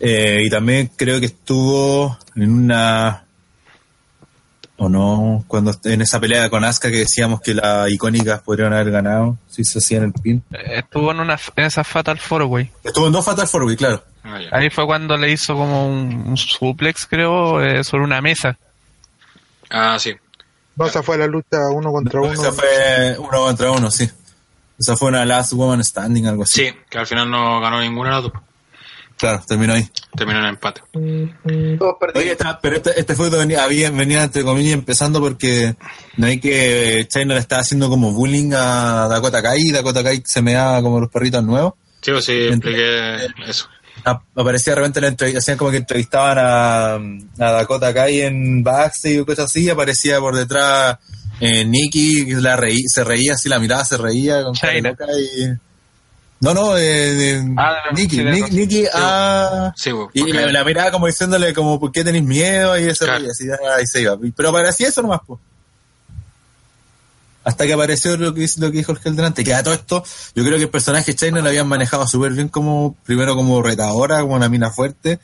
Eh, 0.00 0.42
y 0.44 0.50
también 0.50 0.90
creo 0.96 1.20
que 1.20 1.26
estuvo 1.26 2.16
en 2.36 2.52
una. 2.52 3.24
O 4.80 4.88
no, 4.88 5.44
cuando 5.48 5.74
en 5.84 6.02
esa 6.02 6.20
pelea 6.20 6.48
con 6.50 6.64
Asuka 6.64 6.90
que 6.90 6.98
decíamos 6.98 7.40
que 7.40 7.52
las 7.52 7.90
icónicas 7.90 8.42
podrían 8.42 8.72
haber 8.72 8.92
ganado, 8.92 9.36
si 9.48 9.64
se 9.64 9.78
hacían 9.78 10.04
el 10.04 10.12
pin. 10.12 10.44
Estuvo 10.52 11.10
en, 11.10 11.18
una, 11.18 11.36
en 11.56 11.64
esa 11.64 11.82
Fatal 11.82 12.18
Four 12.18 12.42
Way. 12.44 12.70
Estuvo 12.84 13.08
en 13.08 13.12
dos 13.12 13.24
Fatal 13.24 13.48
Four 13.48 13.64
Way, 13.64 13.76
claro. 13.76 14.04
Ah. 14.22 14.38
Ahí 14.52 14.70
fue 14.70 14.86
cuando 14.86 15.16
le 15.16 15.32
hizo 15.32 15.54
como 15.54 15.88
un, 15.88 16.28
un 16.28 16.36
suplex, 16.36 17.06
creo, 17.06 17.60
eh, 17.60 17.82
sobre 17.82 18.04
una 18.04 18.20
mesa. 18.20 18.56
Ah, 19.68 19.96
sí. 19.98 20.14
No, 20.76 20.86
esa 20.86 21.02
fue 21.02 21.18
la 21.18 21.26
lucha 21.26 21.58
uno 21.74 21.90
contra 21.90 22.20
uno. 22.20 22.32
Esa 22.32 22.52
fue 22.52 23.16
uno 23.18 23.38
contra 23.38 23.72
uno, 23.72 23.90
sí. 23.90 24.08
Esa 24.78 24.96
fue 24.96 25.08
una 25.08 25.24
Last 25.24 25.52
Woman 25.54 25.82
Standing, 25.82 26.26
algo 26.26 26.44
así. 26.44 26.66
Sí, 26.66 26.74
que 26.88 26.98
al 26.98 27.06
final 27.06 27.30
no 27.30 27.60
ganó 27.60 27.80
ninguna 27.80 28.10
de 28.10 28.14
las 28.14 28.22
dos. 28.24 28.32
Claro, 29.16 29.42
terminó 29.48 29.72
ahí. 29.72 29.88
Terminó 30.16 30.38
en 30.38 30.44
empate. 30.46 30.80
Todos 31.78 31.96
Oye, 32.14 32.36
pero 32.62 32.76
este, 32.76 33.00
este 33.00 33.16
fue 33.16 33.28
venía, 33.30 33.64
había, 33.64 33.90
venía 33.90 34.22
entre 34.22 34.44
comillas 34.44 34.74
empezando 34.74 35.20
porque 35.20 35.74
no 36.16 36.26
hay 36.28 36.38
que 36.38 37.08
China 37.10 37.34
le 37.34 37.40
estaba 37.40 37.62
haciendo 37.62 37.88
como 37.88 38.12
bullying 38.12 38.52
a 38.54 39.08
Dakota 39.08 39.42
Kai 39.42 39.58
y 39.60 39.72
Dakota 39.72 40.04
Kai 40.04 40.22
se 40.24 40.40
me 40.40 40.52
daba 40.52 40.80
como 40.82 41.00
los 41.00 41.10
perritos 41.10 41.42
nuevos. 41.42 41.74
Sí, 42.00 42.12
pues 42.12 42.24
sí, 42.26 42.32
expliqué 42.46 43.16
eso. 43.48 43.68
A- 44.04 44.22
Aparecía 44.36 44.76
de 44.76 44.82
repente, 44.82 45.00
la 45.32 45.38
hacían 45.38 45.58
como 45.58 45.72
que 45.72 45.78
entrevistaban 45.78 46.38
a, 46.38 46.94
a 47.44 47.52
Dakota 47.52 47.92
Kai 47.92 48.20
en 48.20 48.62
backstage 48.62 49.18
o 49.18 49.26
cosas 49.26 49.46
así, 49.46 49.64
y 49.64 49.70
aparecía 49.70 50.20
por 50.20 50.36
detrás 50.36 50.98
eh, 51.40 51.64
Nikki, 51.64 52.26
que 52.26 52.34
la 52.36 52.56
reí, 52.56 52.80
se 52.86 53.04
reía 53.04 53.34
así, 53.34 53.48
la 53.48 53.58
mirada 53.58 53.84
se 53.84 53.96
reía 53.96 54.42
con 54.42 54.54
cara 54.54 54.72
de 54.72 54.78
China. 54.80 54.90
loca 54.90 55.06
y... 55.18 55.46
No, 56.40 56.54
no, 56.54 56.76
eh, 56.78 57.32
eh, 57.34 57.44
Ah, 57.56 57.76
no, 57.90 57.96
Nikki, 57.98 58.16
sí, 58.16 58.22
de 58.22 58.30
Ni- 58.30 58.40
razón. 58.42 58.56
Nikki, 58.56 58.84
ah... 58.94 59.72
Sí, 59.76 59.90
pues, 59.92 60.08
Y 60.14 60.32
la, 60.32 60.52
la 60.52 60.64
miraba 60.64 60.90
como 60.92 61.06
diciéndole 61.06 61.52
como, 61.52 61.80
¿por 61.80 61.90
qué 61.90 62.04
tenés 62.04 62.22
miedo? 62.22 62.78
Y 62.78 62.84
eso, 62.84 63.04
Claro. 63.06 63.24
y 63.24 63.28
así, 63.30 63.44
ah, 63.50 63.82
y 63.82 63.86
se 63.86 64.02
iba. 64.02 64.16
Pero 64.36 64.52
parecía 64.52 64.86
eso 64.88 65.02
nomás, 65.02 65.20
pues. 65.26 65.40
hasta 67.44 67.66
que 67.66 67.72
apareció 67.72 68.16
lo 68.16 68.34
que, 68.34 68.46
lo 68.58 68.70
que 68.70 68.78
dijo 68.78 68.92
el 69.04 69.16
delante, 69.16 69.42
que 69.42 69.54
a 69.54 69.62
todo 69.62 69.74
esto, 69.74 70.04
yo 70.34 70.44
creo 70.44 70.58
que 70.58 70.64
el 70.64 70.70
personaje 70.70 71.14
China 71.14 71.40
lo 71.40 71.48
habían 71.48 71.66
manejado 71.66 72.06
súper 72.06 72.32
bien 72.32 72.48
como, 72.48 72.94
primero 73.04 73.34
como 73.34 73.62
retadora, 73.62 74.20
como 74.20 74.34
una 74.34 74.48
mina 74.50 74.70
fuerte, 74.70 75.18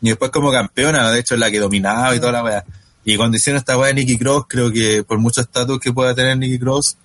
y 0.00 0.08
después 0.08 0.30
como 0.30 0.50
campeona, 0.50 1.10
de 1.10 1.20
hecho 1.20 1.34
es 1.34 1.40
la 1.40 1.50
que 1.50 1.58
dominaba 1.60 2.14
y 2.14 2.18
toda 2.20 2.32
la 2.32 2.42
weá. 2.44 2.64
Y 3.08 3.16
cuando 3.16 3.36
hicieron 3.36 3.58
esta 3.58 3.78
weá 3.78 3.86
de 3.86 3.94
Nicky 3.94 4.18
Cross, 4.18 4.46
creo 4.48 4.72
que 4.72 5.04
por 5.04 5.18
mucho 5.18 5.40
estatus 5.40 5.78
que 5.78 5.92
pueda 5.92 6.12
tener 6.12 6.36
Nicky 6.36 6.58
Cross, 6.58 6.96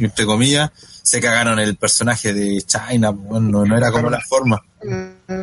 entre 0.00 0.26
comillas, 0.26 0.72
se 1.02 1.20
cagaron 1.20 1.60
el 1.60 1.76
personaje 1.76 2.34
de 2.34 2.60
China, 2.62 3.10
bueno, 3.10 3.48
no, 3.48 3.64
no 3.64 3.78
era 3.78 3.92
como 3.92 4.10
la 4.10 4.20
forma. 4.28 4.60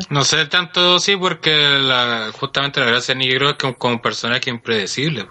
No 0.09 0.25
sé 0.25 0.45
tanto 0.47 0.99
sí, 0.99 1.15
porque 1.15 1.51
la, 1.79 2.31
justamente 2.37 2.81
la 2.81 2.87
gracia 2.87 3.15
de 3.15 3.19
Nicky 3.19 3.37
Cross 3.37 3.51
es 3.51 3.57
que 3.57 3.73
como 3.75 3.93
un 3.93 4.01
personaje 4.01 4.49
impredecible. 4.49 5.25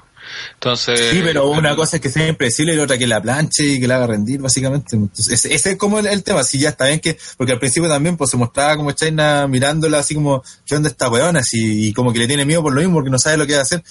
Entonces. 0.55 1.11
Sí, 1.11 1.21
pero 1.23 1.51
una 1.51 1.77
cosa 1.77 1.97
es 1.97 2.03
que 2.03 2.09
sea 2.09 2.27
impredecible 2.27 2.73
y 2.73 2.77
la 2.77 2.85
otra 2.85 2.97
que 2.97 3.07
la 3.07 3.21
planche 3.21 3.65
y 3.65 3.81
que 3.81 3.87
la 3.87 3.97
haga 3.97 4.07
rendir, 4.07 4.41
básicamente. 4.41 4.97
Entonces, 4.97 5.35
ese, 5.35 5.55
ese 5.55 5.73
es 5.73 5.77
como 5.77 5.99
el, 5.99 6.07
el 6.07 6.23
tema. 6.23 6.43
Sí, 6.45 6.59
ya 6.59 6.71
está 6.71 6.87
bien 6.87 7.01
que, 7.01 7.19
porque 7.37 7.53
al 7.53 7.59
principio 7.59 7.91
también 7.91 8.17
pues 8.17 8.31
se 8.31 8.39
mostraba 8.39 8.77
como 8.77 8.93
China 8.93 9.47
mirándola 9.49 9.99
así 9.99 10.15
como, 10.15 10.43
¿qué 10.65 10.77
onda 10.77 10.89
esta 10.89 11.11
weona? 11.11 11.41
Así, 11.41 11.89
y 11.89 11.93
como 11.93 12.11
que 12.11 12.21
le 12.21 12.27
tiene 12.27 12.47
miedo 12.47 12.63
por 12.63 12.73
lo 12.73 12.81
mismo 12.81 12.95
porque 12.95 13.11
no 13.11 13.19
sabe 13.19 13.37
lo 13.37 13.47
que 13.47 13.53
va 13.53 13.61
a 13.61 13.63
hacer. 13.63 13.83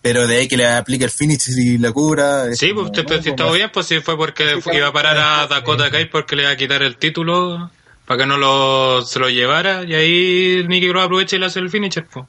Pero 0.00 0.26
de 0.26 0.36
ahí 0.36 0.48
que 0.48 0.56
le 0.56 0.66
aplique 0.66 1.04
el 1.04 1.10
finish 1.10 1.48
y 1.56 1.76
la 1.78 1.90
cura. 1.92 2.46
es 2.46 2.58
Sí, 2.58 2.68
como, 2.68 2.82
pues 2.82 2.90
usted 2.90 3.02
no, 3.02 3.08
pues, 3.08 3.24
si 3.24 3.30
estaba 3.30 3.52
bien, 3.52 3.70
pues 3.72 3.86
si 3.86 4.00
fue 4.00 4.16
porque 4.16 4.58
iba 4.72 4.86
a 4.88 4.92
parar 4.92 5.18
a 5.18 5.46
Dakota 5.48 5.90
Kai 5.90 6.08
porque 6.08 6.36
le 6.36 6.42
iba 6.42 6.52
a 6.52 6.56
quitar 6.56 6.82
el 6.82 6.96
título 6.96 7.70
para 8.06 8.20
que 8.20 8.26
no 8.26 8.38
lo, 8.38 9.02
se 9.04 9.18
lo 9.18 9.28
llevara 9.28 9.82
y 9.84 9.94
ahí 9.94 10.64
Nicky 10.68 10.88
Cross 10.88 11.04
aprovecha 11.04 11.36
y 11.36 11.40
le 11.40 11.46
hace 11.46 11.58
el 11.58 11.68
finisher. 11.68 12.06
Pues. 12.06 12.24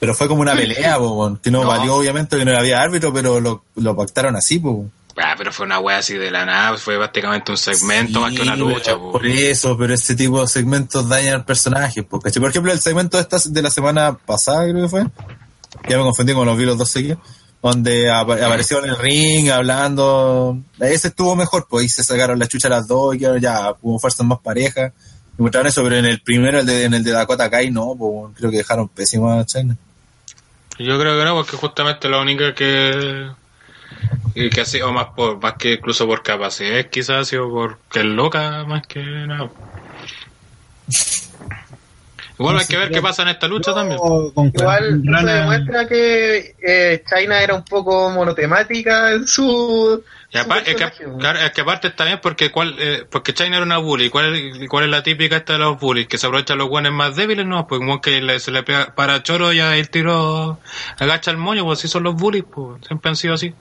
Pero 0.00 0.14
fue 0.14 0.26
como 0.26 0.40
una 0.40 0.54
pelea, 0.54 0.96
po, 0.98 1.10
weón, 1.12 1.36
que 1.38 1.50
no, 1.50 1.62
No. 1.62 1.68
valió 1.68 1.94
obviamente 1.96 2.36
que 2.36 2.44
no 2.44 2.56
había 2.56 2.80
árbitro, 2.82 3.12
pero 3.12 3.40
lo, 3.40 3.64
lo 3.76 3.94
pactaron 3.96 4.34
así, 4.34 4.58
pues. 4.58 4.76
Ah, 5.16 5.34
pero 5.38 5.52
fue 5.52 5.64
una 5.66 5.78
wea 5.78 5.98
así 5.98 6.14
de 6.14 6.28
la 6.30 6.44
nada, 6.44 6.76
fue 6.76 6.96
prácticamente 6.96 7.52
un 7.52 7.56
segmento 7.58 8.20
más 8.20 8.34
que 8.34 8.42
una 8.42 8.56
lucha. 8.56 8.98
pues. 8.98 9.12
Por 9.12 9.26
eso, 9.26 9.78
pero 9.78 9.94
ese 9.94 10.16
tipo 10.16 10.40
de 10.40 10.48
segmentos 10.48 11.08
dañan 11.08 11.34
al 11.34 11.44
personaje. 11.44 12.02
po, 12.02 12.18
¿cachai? 12.20 12.40
Por 12.40 12.50
ejemplo, 12.50 12.72
el 12.72 12.80
segmento 12.80 13.16
de, 13.16 13.22
esta, 13.22 13.38
de 13.48 13.62
la 13.62 13.70
semana 13.70 14.16
pasada, 14.16 14.64
creo 14.68 14.82
que 14.82 14.88
fue. 14.88 15.04
Ya 15.88 15.96
me 15.98 16.02
confundí 16.04 16.32
con 16.34 16.46
los 16.46 16.56
vi 16.56 16.64
los 16.64 16.78
dos 16.78 16.90
seguidos. 16.90 17.18
Donde 17.62 18.10
apa- 18.10 18.34
apareció 18.44 18.82
en 18.84 18.90
el 18.90 18.98
ring 18.98 19.50
hablando. 19.50 20.58
Ese 20.80 21.08
estuvo 21.08 21.34
mejor, 21.34 21.66
pues 21.68 21.82
ahí 21.82 21.88
se 21.88 22.04
sacaron 22.04 22.38
la 22.38 22.46
chucha 22.46 22.68
las 22.68 22.86
dos 22.86 23.14
y 23.16 23.20
ya 23.20 23.74
hubo 23.80 23.98
fuerzas 23.98 24.26
más 24.26 24.38
parejas. 24.40 24.92
Y 25.38 25.42
mostraron 25.42 25.68
eso, 25.68 25.82
pero 25.82 25.96
en 25.96 26.04
el 26.04 26.20
primero, 26.20 26.60
el 26.60 26.66
de, 26.66 26.84
en 26.84 26.94
el 26.94 27.02
de 27.02 27.10
Dakota 27.12 27.48
Kai, 27.50 27.70
no, 27.70 27.94
pues 27.98 28.36
creo 28.36 28.50
que 28.50 28.58
dejaron 28.58 28.88
pésima 28.88 29.40
a 29.40 29.46
China. 29.46 29.76
Yo 30.78 30.98
creo 30.98 31.18
que 31.18 31.24
no, 31.24 31.34
porque 31.36 31.56
justamente 31.56 32.08
la 32.08 32.18
única 32.20 32.54
que 32.54 33.28
y 34.34 34.50
que 34.50 34.60
ha 34.60 34.64
sido 34.64 34.92
más 34.92 35.06
por 35.16 35.40
más 35.40 35.54
que 35.54 35.74
incluso 35.74 36.06
por 36.06 36.22
capacidad 36.22 36.84
quizás 36.90 37.10
ha 37.20 37.24
sido 37.24 37.48
porque 37.50 38.00
es 38.00 38.04
loca 38.04 38.64
más 38.64 38.86
que 38.86 39.00
nada. 39.02 39.48
Igual 42.38 42.58
hay 42.58 42.66
que 42.66 42.76
ver 42.76 42.90
qué 42.90 43.00
pasa 43.00 43.22
en 43.22 43.28
esta 43.28 43.46
lucha 43.46 43.72
también. 43.72 43.98
Igual 44.54 45.02
Rana. 45.04 45.34
demuestra 45.34 45.86
que 45.86 46.56
eh, 46.66 47.04
China 47.08 47.40
era 47.40 47.54
un 47.54 47.64
poco 47.64 48.10
monotemática 48.10 49.12
en 49.12 49.26
su. 49.26 50.02
Y 50.32 50.38
aparte, 50.38 50.72
es, 50.72 50.76
que, 50.76 50.82
personaje, 50.88 51.18
claro, 51.20 51.38
es 51.38 51.52
que 51.52 51.60
aparte 51.60 51.86
está 51.88 52.04
bien 52.06 52.18
porque 52.20 52.50
cuál, 52.50 52.74
eh, 52.80 53.04
porque 53.08 53.34
China 53.34 53.56
era 53.58 53.62
una 53.64 53.78
bully. 53.78 54.10
¿Cuál, 54.10 54.34
es- 54.34 54.68
¿Cuál 54.68 54.86
es 54.86 54.90
la 54.90 55.04
típica 55.04 55.36
esta 55.36 55.52
de 55.52 55.60
los 55.60 55.78
bullies? 55.78 56.08
Que 56.08 56.18
se 56.18 56.26
aprovechan 56.26 56.58
los 56.58 56.68
guanes 56.68 56.90
más 56.90 57.14
débiles, 57.14 57.46
no, 57.46 57.68
pues 57.68 57.78
como 57.78 58.00
que 58.00 58.20
le- 58.20 58.40
se 58.40 58.50
le 58.50 58.64
pega 58.64 58.92
para 58.96 59.22
choro 59.22 59.52
y 59.52 59.60
el 59.60 59.88
tiro 59.90 60.58
agacha 60.98 61.30
el 61.30 61.36
moño, 61.36 61.64
pues 61.64 61.78
así 61.78 61.86
son 61.86 62.02
los 62.02 62.16
bullies, 62.16 62.44
pues 62.52 62.84
siempre 62.84 63.10
han 63.10 63.16
sido 63.16 63.34
así. 63.34 63.54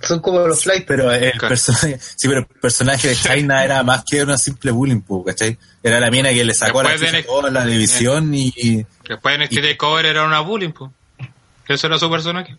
Son 0.00 0.20
como 0.20 0.40
los 0.46 0.62
flights. 0.62 0.84
Pero 0.86 1.10
el 1.12 1.32
Claro. 1.32 1.48
personaje, 1.48 1.98
sí, 2.16 2.28
pero 2.28 2.40
el 2.40 2.46
personaje 2.46 3.08
de 3.08 3.16
China 3.16 3.62
era 3.62 3.82
más 3.82 4.04
que 4.10 4.22
una 4.22 4.38
simple 4.38 4.70
bullying, 4.70 5.00
po, 5.02 5.22
¿cachai? 5.24 5.58
Era 5.82 5.98
la 6.00 6.10
mina 6.10 6.30
que 6.30 6.44
le 6.44 6.54
sacó 6.54 6.80
a 6.80 6.84
la 6.84 6.90
Después 6.90 7.12
Nick- 7.12 7.26
toda 7.26 7.50
la 7.50 7.64
división 7.64 8.34
y, 8.34 8.52
y- 8.56 8.86
Después 9.08 9.34
en 9.34 9.42
este 9.42 9.76
Cover 9.76 10.06
era 10.06 10.24
una 10.24 10.40
bullying, 10.40 10.70
pues. 10.72 10.90
Ese 11.68 11.86
era 11.86 11.98
su 11.98 12.10
personaje. 12.10 12.56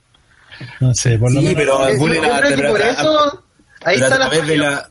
No 0.80 0.94
sé, 0.94 1.18
por 1.18 1.32
lo 1.32 1.40
Sí, 1.40 1.48
menos. 1.48 1.60
pero 1.62 1.88
Eh, 1.88 1.98
bullying 1.98 2.22
yo 2.22 2.34
a, 2.34 2.40
creo 2.42 2.56
que 2.58 2.64
por 2.68 2.82
a- 2.82 2.90
eso. 2.90 3.44
Ahí 3.86 3.96
pero 3.96 4.06
a 4.06 4.10
está 4.10 4.10
la 4.20 4.30
través 4.30 4.48
de 4.48 4.58
falla. 4.58 4.70
la 4.70 4.90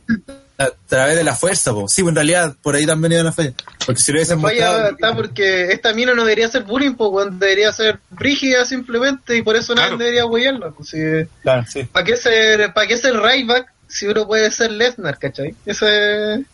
a 0.58 0.70
través 0.86 1.16
de 1.16 1.24
la 1.24 1.34
fuerza, 1.34 1.72
po. 1.72 1.88
Sí, 1.88 2.02
pues 2.02 2.10
en 2.12 2.14
realidad 2.16 2.54
por 2.62 2.76
ahí 2.76 2.86
también 2.86 3.12
iba 3.14 3.22
la 3.24 3.32
fe. 3.32 3.52
Porque 3.84 4.00
si 4.00 4.12
lo 4.12 4.18
hubiesen 4.18 4.40
La 4.42 4.48
falla 4.48 4.66
mostrado, 4.66 4.90
está 4.90 5.14
porque 5.16 5.62
esta 5.72 5.92
mina 5.92 6.14
no 6.14 6.22
debería 6.24 6.48
ser 6.48 6.62
bullying, 6.62 6.92
pues, 6.94 7.10
weón, 7.10 7.38
debería 7.38 7.72
ser 7.72 7.98
brígida 8.10 8.64
simplemente 8.64 9.36
y 9.36 9.42
por 9.42 9.56
eso 9.56 9.74
nadie 9.74 9.88
Claro. 9.88 9.98
debería 9.98 10.26
huellarla. 10.26 10.70
Pues, 10.70 10.90
si, 10.90 10.98
Claro, 11.42 11.64
sí. 11.68 11.84
¿Para 11.84 12.04
qué 12.04 12.16
ser, 12.16 12.72
para 12.74 12.86
qué 12.86 12.96
ser 12.96 13.14
Ryback 13.16 13.72
si 13.88 14.06
uno 14.06 14.26
puede 14.26 14.50
ser 14.52 14.70
Lesnar, 14.72 15.18
cachai? 15.18 15.54
Ese. 15.66 16.44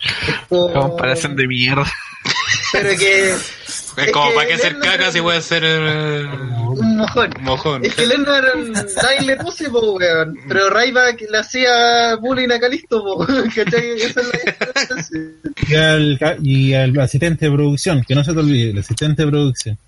Es 0.00 0.34
como- 0.48 0.72
Comparación 0.72 1.36
de 1.36 1.46
mierda. 1.46 1.90
Pero 2.72 2.98
que. 2.98 3.30
Es 3.30 3.54
Es 3.96 4.10
como, 4.10 4.30
que 4.30 4.34
¿para 4.34 4.56
ser 4.58 4.74
Lesnar- 4.76 4.82
caca 4.82 5.12
si 5.12 5.20
puede 5.20 5.40
ser 5.40 5.62
eh, 5.64 6.24
Un 6.26 6.96
mojón. 6.96 7.30
mojón? 7.42 7.84
Es 7.84 7.94
que 7.94 8.06
Lesnar 8.08 8.42
nadie 9.00 9.20
le 9.22 9.36
puse, 9.36 9.70
po, 9.70 9.92
weón. 9.92 10.36
Pero 10.48 10.68
Ryback 10.68 11.20
le 11.30 11.38
hacía 11.38 12.16
bullying 12.16 12.50
a 12.50 12.58
Calisto, 12.58 13.04
po. 13.04 13.24
¿Cachai? 13.54 13.92
Esa 13.92 14.20
es 14.20 14.26
la 14.26 14.52
diferencia. 14.52 15.20
Y 15.68 15.74
al, 15.76 16.16
ca- 16.18 16.36
y 16.42 16.74
al 16.74 16.98
asistente 16.98 17.44
de 17.48 17.52
producción, 17.52 18.02
que 18.02 18.16
no 18.16 18.24
se 18.24 18.32
te 18.32 18.38
olvide, 18.40 18.70
el 18.70 18.78
asistente 18.78 19.24
de 19.24 19.30
producción. 19.30 19.78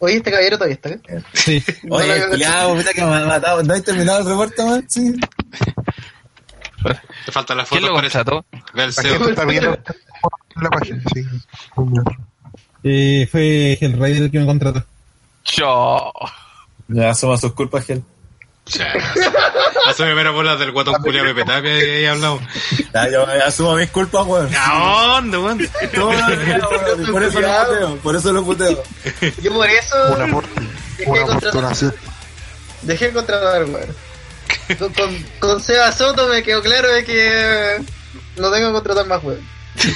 Oye, 0.00 0.16
este 0.16 0.30
caballero 0.32 0.56
todavía 0.58 0.74
está. 0.74 0.88
¿eh? 0.90 1.22
Sí. 1.32 1.62
Oye, 1.88 2.18
No, 2.44 2.74
puta 2.74 2.92
que 2.92 3.02
me 3.04 3.14
ha 3.16 3.24
matado. 3.24 3.62
¿No 3.62 3.72
has 3.72 3.84
terminado 3.84 4.18
el 4.18 4.26
reporte, 4.26 4.64
man? 4.64 4.84
Sí. 4.88 5.14
Te 7.24 7.32
falta 7.32 7.54
la 7.54 7.64
¿Quién 7.64 7.80
foto 7.82 7.92
lo 7.92 7.96
por 7.96 8.04
eso. 8.04 8.18
contrató? 8.18 8.46
Ve 8.74 8.84
el 8.84 8.94
La 10.62 10.70
página, 10.70 11.02
sí. 11.14 11.24
Eh, 12.82 13.28
fue 13.30 13.78
el 13.80 13.98
rey 13.98 14.16
el 14.18 14.30
que 14.30 14.38
me 14.38 14.46
contrató. 14.46 14.84
Yo. 15.44 16.12
Ya 16.88 17.10
asuma 17.10 17.36
sus 17.36 17.52
culpas, 17.52 17.84
Gel. 17.86 18.02
Cha. 18.64 18.92
Hace 19.86 20.02
primera 20.04 20.30
bola 20.32 20.56
del 20.56 20.72
guatón 20.72 20.94
culia 21.00 21.22
Pepe 21.22 21.44
Tapia 21.44 21.78
y 21.78 21.90
ahí 21.90 22.06
hablamos. 22.06 22.42
Ya, 22.92 23.08
yo 23.10 23.24
asumo 23.46 23.76
mis 23.76 23.90
culpas, 23.90 24.26
weón. 24.26 24.50
¿A 24.56 25.06
dónde, 25.14 25.38
weón? 25.38 25.58
Por 27.12 27.22
eso 27.22 27.40
lo 27.40 27.46
puteo, 27.48 27.96
por 27.98 28.16
eso 28.16 28.32
lo 28.32 28.44
puteo. 28.44 28.82
Yo 29.42 29.52
por 29.54 29.70
eso 29.70 29.96
Un 30.14 30.22
aporte, 30.22 30.60
dejé 30.98 31.10
una 31.10 31.20
de 31.20 31.26
contratar, 31.26 31.94
dejé 32.82 33.06
de 33.06 33.12
contratar, 33.12 33.64
weón. 33.64 34.05
Con, 34.78 34.92
con, 34.94 35.24
con 35.38 35.60
Seba 35.60 35.92
Soto 35.92 36.28
me 36.28 36.42
quedó 36.42 36.62
claro 36.62 36.92
de 36.92 37.04
que 37.04 37.80
no 38.36 38.50
tengo 38.50 38.68
que 38.68 38.72
contratar 38.74 39.06
más, 39.06 39.22
weón. 39.22 39.40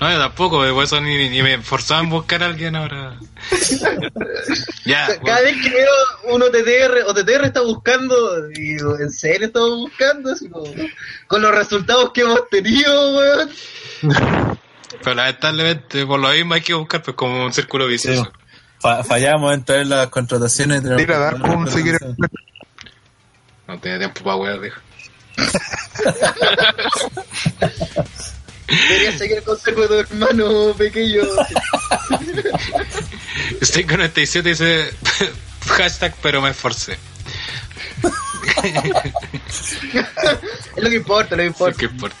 No, 0.00 0.10
yo 0.10 0.18
tampoco, 0.18 0.58
por 0.58 0.84
eso 0.84 1.00
ni, 1.00 1.28
ni 1.30 1.42
me 1.42 1.58
forzaba 1.62 2.00
en 2.00 2.10
buscar 2.10 2.42
a 2.42 2.46
alguien 2.46 2.74
ahora. 2.76 3.16
ya, 4.84 5.18
Cada 5.24 5.40
vez 5.40 5.56
que 5.62 5.70
veo 5.70 5.90
un 6.34 6.42
OTTR, 6.42 7.04
OTTR 7.06 7.44
está 7.44 7.60
buscando, 7.62 8.46
digo, 8.48 8.98
¿en 8.98 9.10
serio 9.10 9.46
estamos 9.46 9.70
buscando? 9.78 10.32
Así 10.32 10.48
como, 10.48 10.66
con 11.26 11.42
los 11.42 11.54
resultados 11.54 12.10
que 12.12 12.22
hemos 12.22 12.48
tenido, 12.50 13.16
weón. 13.16 13.50
pero 15.02 15.14
lamentablemente 15.14 16.04
por 16.06 16.20
lo 16.20 16.28
mismo 16.30 16.54
hay 16.54 16.60
que 16.60 16.74
buscar 16.74 17.02
pues 17.02 17.16
como 17.16 17.44
un 17.46 17.52
círculo 17.52 17.86
vicioso. 17.86 18.30
Fa- 18.80 19.02
fallamos 19.04 19.54
en 19.54 19.64
traer 19.64 19.86
las 19.86 20.08
contrataciones. 20.08 20.82
de- 20.82 20.96
Dile 20.96 21.14
a 21.14 21.18
Darko 21.18 21.52
un 21.52 21.70
seguir 21.70 21.96
No 23.66 23.78
tenía 23.78 23.98
tiempo 23.98 24.22
para 24.22 24.36
wear, 24.36 24.60
dijo. 24.60 24.80
Debería 28.66 29.18
seguir 29.18 29.38
el 29.38 29.44
consejo 29.44 29.82
de 29.82 29.88
tu 29.88 29.94
hermano 29.94 30.74
pequeño. 30.74 31.22
Estoy 33.60 33.84
con 33.84 33.98
97 33.98 34.48
dice 34.48 34.90
hashtag 35.66 36.14
pero 36.22 36.40
me 36.40 36.50
esforcé. 36.50 36.98
es 40.76 40.82
lo 40.82 40.90
que 40.90 40.96
importa, 40.96 41.36
lo 41.36 41.42
que 41.42 41.46
importa. 41.46 41.78
¿Qué 41.78 41.86
importa? 41.86 42.16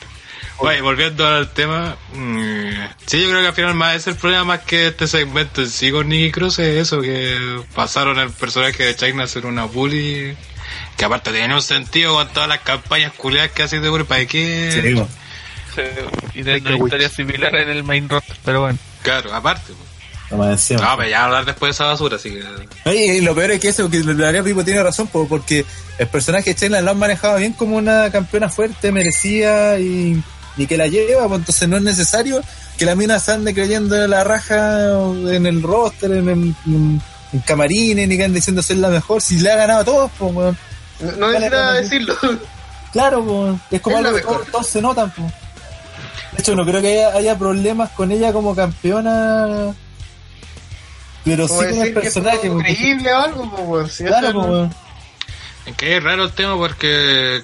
Oye, 0.58 0.80
volviendo 0.80 1.26
al 1.26 1.52
tema, 1.52 1.96
mm, 2.12 2.68
sí, 3.06 3.20
yo 3.20 3.28
creo 3.28 3.40
que 3.40 3.48
al 3.48 3.54
final 3.54 3.74
más 3.74 3.96
es 3.96 4.06
el 4.06 4.14
problema 4.14 4.44
más 4.44 4.60
que 4.60 4.86
este 4.88 5.08
segmento 5.08 5.62
en 5.62 5.68
sí 5.68 5.90
con 5.90 6.08
Nicky 6.08 6.30
Cruz 6.30 6.60
es 6.60 6.80
eso, 6.80 7.00
que 7.00 7.60
pasaron 7.74 8.18
el 8.20 8.30
personaje 8.30 8.84
de 8.84 8.94
China 8.94 9.24
a 9.24 9.26
ser 9.26 9.46
una 9.46 9.64
bully, 9.64 10.36
que 10.96 11.04
aparte 11.04 11.32
tenía 11.32 11.54
un 11.54 11.62
sentido 11.62 12.14
con 12.14 12.28
todas 12.28 12.48
las 12.48 12.60
campañas 12.60 13.12
culiadas 13.12 13.50
que 13.52 13.62
ha 13.62 13.68
sido 13.68 13.82
de 13.82 13.88
bully, 13.90 14.04
¿para 14.04 14.26
qué? 14.26 14.70
Sí. 14.72 15.80
Y 16.34 16.42
de 16.42 16.60
una 16.60 16.76
historia 16.76 17.08
similar 17.08 17.54
en 17.56 17.68
el 17.68 17.82
main 17.82 18.08
roster, 18.08 18.36
pero 18.44 18.60
bueno. 18.60 18.78
Claro, 19.02 19.34
aparte. 19.34 19.72
pues. 19.72 19.94
No 20.30 20.38
pero 20.38 20.56
ya 20.66 20.78
vamos 20.80 21.14
a 21.14 21.24
hablar 21.24 21.44
después 21.44 21.70
de 21.70 21.72
esa 21.72 21.84
basura, 21.84 22.16
así 22.16 22.30
que... 22.30 22.42
Oye, 22.88 23.16
y 23.16 23.20
lo 23.20 23.34
peor 23.34 23.52
es 23.52 23.60
que 23.60 23.68
eso, 23.68 23.90
que 23.90 24.02
la 24.02 24.42
Pipo 24.42 24.64
tiene 24.64 24.82
razón, 24.82 25.06
po, 25.06 25.28
porque 25.28 25.64
el 25.98 26.06
personaje 26.06 26.50
de 26.50 26.56
Chela 26.56 26.80
lo 26.80 26.92
han 26.92 26.98
manejado 26.98 27.38
bien 27.38 27.52
como 27.52 27.76
una 27.76 28.10
campeona 28.10 28.48
fuerte, 28.48 28.90
merecida 28.90 29.78
y, 29.78 30.22
y 30.56 30.66
que 30.66 30.76
la 30.76 30.86
lleva, 30.86 31.28
pues 31.28 31.40
entonces 31.40 31.68
no 31.68 31.76
es 31.76 31.82
necesario 31.82 32.40
que 32.78 32.86
la 32.86 32.96
mina 32.96 33.18
se 33.18 33.32
ande 33.32 33.54
creyendo 33.54 34.02
en 34.02 34.10
la 34.10 34.24
raja 34.24 34.90
en 34.90 35.46
el 35.46 35.62
roster, 35.62 36.10
en, 36.12 36.28
el, 36.28 36.54
en, 36.66 37.02
en 37.32 37.40
camarines, 37.40 38.08
ni 38.08 38.16
que 38.16 38.24
ande 38.24 38.38
diciendo 38.38 38.62
ser 38.62 38.78
la 38.78 38.88
mejor, 38.88 39.20
si 39.20 39.38
le 39.38 39.52
ha 39.52 39.56
ganado 39.56 39.80
a 39.80 39.84
todos, 39.84 40.10
pues, 40.18 40.34
weón. 40.34 40.58
No, 41.04 41.26
no 41.26 41.32
necesita 41.32 41.72
decirlo. 41.72 42.16
Claro, 42.92 43.24
po, 43.24 43.58
es 43.70 43.80
como 43.80 43.96
Es 43.96 44.02
la 44.02 44.08
algo 44.10 44.18
que 44.20 44.24
mejor. 44.24 44.36
todos, 44.42 44.52
todos 44.52 44.66
se 44.68 44.80
notan. 44.82 45.10
po. 45.10 45.22
De 45.22 46.40
hecho, 46.40 46.54
no 46.54 46.64
creo 46.64 46.80
que 46.80 46.88
haya, 47.04 47.16
haya 47.16 47.38
problemas 47.38 47.90
con 47.90 48.10
ella 48.12 48.32
como 48.32 48.54
campeona. 48.54 49.74
Pero 51.24 51.48
sí 51.48 51.54
Como 51.54 51.68
con 51.70 51.78
el 51.82 51.92
personaje. 51.94 52.38
fue 52.38 52.50
porque- 52.50 52.74
creíble 52.76 53.12
o 53.12 53.18
algo. 53.18 53.88
Si 53.88 54.04
Claro, 54.04 54.32
po. 54.32 54.70
Es 55.66 55.76
que 55.76 55.96
es 55.96 56.02
raro 56.04 56.24
el 56.24 56.32
tema 56.32 56.56
porque. 56.56 57.42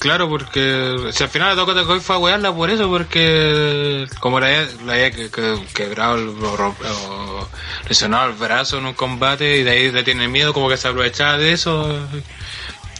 Claro, 0.00 0.28
porque. 0.28 0.96
Si 1.12 1.22
al 1.22 1.28
final 1.30 1.50
la 1.50 1.54
Dakota 1.54 1.86
Kai 1.86 2.00
fue 2.00 2.16
a 2.16 2.18
wearla 2.18 2.52
por 2.52 2.68
eso, 2.70 2.88
porque. 2.88 4.06
Como 4.18 4.40
la 4.40 4.46
había, 4.48 4.68
la 4.84 4.92
había 4.94 5.10
que- 5.12 5.30
que- 5.30 5.64
quebrado 5.72 6.16
el- 6.16 6.28
o, 6.30 6.74
o 6.90 7.48
lesionado 7.88 8.28
el 8.30 8.34
brazo 8.34 8.78
en 8.78 8.86
un 8.86 8.94
combate 8.94 9.58
y 9.58 9.62
de 9.62 9.70
ahí 9.70 9.92
le 9.92 10.02
tiene 10.02 10.26
miedo, 10.26 10.52
como 10.52 10.68
que 10.68 10.76
se 10.76 10.88
aprovechaba 10.88 11.38
de 11.38 11.52
eso. 11.52 11.96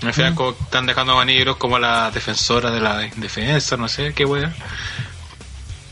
Al 0.05 0.13
final, 0.13 0.35
como 0.35 0.51
están 0.51 0.87
dejando 0.87 1.13
a 1.13 1.17
Manigros 1.17 1.57
como 1.57 1.79
la 1.79 2.11
defensora 2.11 2.71
de 2.71 2.81
la 2.81 3.07
indefensa, 3.07 3.77
no 3.77 3.89
sé 3.89 4.13
qué 4.15 4.25
wea. 4.25 4.53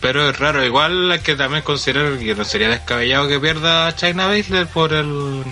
Pero 0.00 0.30
es 0.30 0.38
raro, 0.38 0.64
igual 0.64 1.12
hay 1.12 1.20
que 1.20 1.36
también 1.36 1.62
considerar 1.62 2.18
que 2.18 2.34
no 2.34 2.44
sería 2.44 2.68
descabellado 2.68 3.28
que 3.28 3.38
pierda 3.38 3.86
a 3.86 3.94
China 3.94 4.26
Baszler 4.26 4.66
por 4.66 4.92
el 4.92 5.44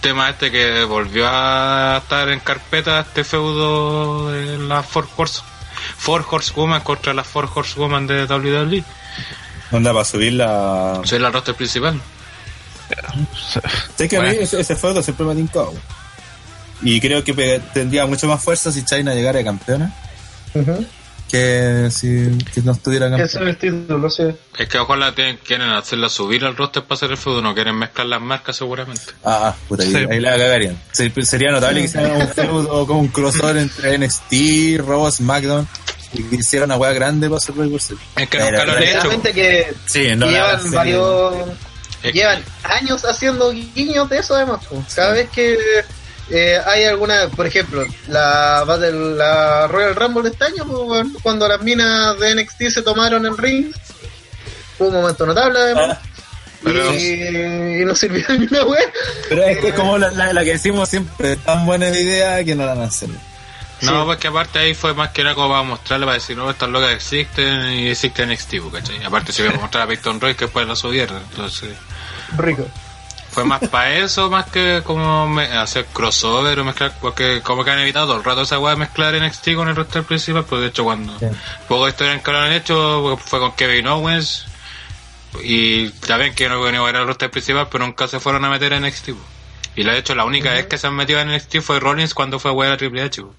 tema 0.00 0.30
este 0.30 0.50
que 0.50 0.84
volvió 0.84 1.26
a 1.28 1.98
estar 2.02 2.28
en 2.30 2.40
carpeta 2.40 3.00
este 3.00 3.24
feudo 3.24 4.30
de 4.30 4.58
la 4.58 4.82
Four 4.82 5.08
Horse 5.16 5.42
Four 5.96 6.24
Horsewoman 6.30 6.80
contra 6.82 7.14
la 7.14 7.24
Four 7.24 7.48
Horsewoman 7.54 8.06
de 8.06 8.24
WWE. 8.24 8.84
Onda 9.70 9.92
para 9.92 10.04
subir 10.04 10.34
la. 10.34 11.00
Soy 11.04 11.18
la 11.18 11.30
roster 11.30 11.54
principal. 11.54 12.00
Sé 13.96 14.08
que 14.08 14.16
a 14.16 14.20
mí 14.20 14.28
ese, 14.28 14.60
ese 14.60 14.76
feudo 14.76 15.02
siempre 15.02 15.26
me 15.26 15.32
ha 15.32 15.34
tincado. 15.34 15.72
Y 16.84 17.00
creo 17.00 17.24
que 17.24 17.32
tendría 17.72 18.06
mucho 18.06 18.28
más 18.28 18.42
fuerza 18.42 18.70
si 18.70 18.84
China 18.84 19.14
llegara 19.14 19.42
campeona 19.42 19.92
Ujú. 20.54 20.86
que 21.30 21.88
si 21.90 22.36
que 22.52 22.60
no 22.62 22.72
estuviera 22.72 23.06
es 23.06 23.32
campeona. 23.32 23.50
el 23.50 23.56
título, 23.56 24.10
sí. 24.10 24.24
Es 24.58 24.68
que 24.68 24.78
ojalá 24.78 25.14
tienen, 25.14 25.38
quieren 25.38 25.70
hacerla 25.70 26.08
subir 26.08 26.44
al 26.44 26.56
roster 26.56 26.82
para 26.84 26.96
hacer 26.96 27.10
el 27.10 27.16
feudo, 27.16 27.40
no 27.42 27.54
quieren 27.54 27.74
mezclar 27.76 28.06
las 28.06 28.20
marcas 28.20 28.56
seguramente. 28.56 29.02
Ah, 29.24 29.48
ah, 29.48 29.56
puta, 29.68 29.82
ahí, 29.82 29.90
Sí. 29.90 29.96
ahí 30.10 30.20
la 30.20 30.30
cagarían. 30.36 30.78
Se- 30.92 31.10
Sería 31.24 31.50
notable 31.50 31.80
que 31.80 31.86
hicieran 31.86 32.20
un 32.20 32.28
feudo 32.28 32.86
como 32.86 33.00
un 33.00 33.08
crossover 33.08 33.56
entre 33.56 33.94
NXT, 33.98 34.78
Raw, 34.86 35.10
SmackDown 35.10 35.66
y 36.12 36.22
que 36.24 36.36
hicieran 36.36 36.68
una 36.68 36.76
hueá 36.76 36.92
grande 36.92 37.28
para 37.28 37.38
hacer 37.38 37.54
Series. 37.56 37.90
Es 38.16 38.28
que 38.28 38.38
nunca 38.38 38.64
lo 38.66 38.72
han 38.76 38.82
hecho. 38.82 39.00
Realmente 39.00 39.32
que 39.32 39.74
Sí, 39.86 40.14
no, 40.14 40.26
llevan 40.28 40.62
sí. 40.62 40.68
varios 40.68 41.34
llevan 42.12 42.42
años 42.64 43.02
haciendo 43.06 43.50
guiños 43.50 44.08
de 44.10 44.18
eso 44.18 44.34
además 44.36 44.60
cada 44.94 45.12
vez 45.14 45.30
que 45.30 45.56
eh, 46.30 46.58
hay 46.66 46.84
alguna 46.84 47.28
por 47.28 47.46
ejemplo 47.46 47.84
la 48.08 48.64
Battle- 48.66 49.14
la 49.16 49.66
Royal 49.68 49.94
Rumble 49.94 50.22
de 50.24 50.28
este 50.30 50.44
año 50.44 50.64
weón, 50.64 51.14
cuando 51.22 51.46
las 51.48 51.60
minas 51.62 52.18
de 52.18 52.34
NXT 52.34 52.62
se 52.70 52.82
tomaron 52.82 53.24
el 53.26 53.36
ring. 53.36 53.72
Fue 54.78 54.88
un 54.88 54.94
momento 54.94 55.24
notable 55.26 55.58
además. 55.58 55.98
Pero- 56.62 56.94
y, 56.94 57.82
y 57.82 57.84
no 57.84 57.94
sirvió 57.94 58.26
de 58.26 58.38
ni 58.38 58.46
una 58.46 58.64
wea. 58.64 58.80
Pero 59.28 59.42
es 59.44 59.58
que 59.58 59.68
es 59.68 59.74
como 59.74 59.98
la, 59.98 60.10
la- 60.12 60.32
la 60.32 60.44
que 60.44 60.52
decimos 60.52 60.88
siempre, 60.88 61.36
tan 61.36 61.66
buena 61.66 61.90
la 61.90 61.98
idea 62.00 62.42
que 62.44 62.54
no 62.54 62.64
la 62.64 62.74
van 62.74 62.84
a 62.84 62.88
hacer. 62.88 63.10
No, 63.82 64.06
porque 64.06 64.28
aparte 64.28 64.60
ahí 64.60 64.72
fue 64.72 64.94
más 64.94 65.10
que 65.10 65.20
era 65.20 65.34
como 65.34 65.50
para 65.50 65.62
mostrarle, 65.62 66.06
para 66.06 66.14
decir, 66.14 66.36
no, 66.38 66.48
estas 66.50 66.70
locas 66.70 66.92
existen 66.94 67.70
y 67.70 67.88
existen 67.88 68.30
NXT, 68.30 68.54
¿cachai? 68.72 69.04
Aparte 69.04 69.30
se 69.30 69.42
iba 69.44 69.52
a 69.52 69.60
mostrar 69.60 69.82
a 69.84 69.86
Peyton 69.88 70.18
Royce 70.22 70.36
que 70.38 70.44
después 70.46 70.66
la 70.66 70.74
subieron, 70.74 71.18
entonces... 71.30 71.70
rico 72.38 72.66
Fue 73.34 73.44
más 73.44 73.68
para 73.68 73.98
eso, 73.98 74.30
más 74.30 74.46
que 74.50 74.82
como 74.84 75.28
me- 75.28 75.44
hacer 75.46 75.86
crossover 75.92 76.58
o 76.60 76.64
mezclar, 76.64 76.94
porque 77.00 77.40
como 77.42 77.64
que 77.64 77.70
han 77.72 77.80
evitado 77.80 78.06
todo 78.06 78.16
el 78.18 78.24
rato 78.24 78.42
esa 78.42 78.58
weá 78.60 78.74
de 78.74 78.78
mezclar 78.80 79.14
NXT 79.14 79.54
con 79.56 79.68
el 79.68 79.74
roster 79.76 80.04
principal, 80.04 80.44
pues 80.44 80.60
de 80.62 80.68
hecho 80.68 80.84
cuando 80.84 81.18
Sí. 81.18 81.26
poco 81.68 81.88
historia 81.88 82.22
que 82.22 82.30
lo 82.32 82.38
han 82.38 82.52
hecho 82.52 83.16
fue 83.18 83.40
con 83.40 83.52
Kevin 83.52 83.88
Owens 83.88 84.46
y 85.42 85.88
también 85.90 86.34
que 86.34 86.48
no 86.48 86.60
iban 86.60 86.74
a 86.76 86.82
ver 86.84 86.96
el 86.96 87.06
roster 87.06 87.30
principal, 87.30 87.66
pero 87.70 87.84
nunca 87.84 88.06
se 88.06 88.20
fueron 88.20 88.44
a 88.44 88.50
meter 88.50 88.72
en 88.72 88.84
NXT. 88.84 89.06
pues. 89.12 89.24
Y 89.76 89.82
de 89.82 89.98
hecho 89.98 90.14
la 90.14 90.24
única 90.24 90.52
vez 90.52 90.66
que 90.66 90.78
se 90.78 90.86
han 90.86 90.94
metido 90.94 91.18
en 91.20 91.28
NXT 91.30 91.60
fue 91.60 91.80
Rollins 91.80 92.14
cuando 92.14 92.38
fue 92.38 92.52
a 92.52 92.54
wear 92.54 92.70
a 92.72 92.76
Triple 92.76 93.02
H. 93.02 93.22
pues. 93.22 93.34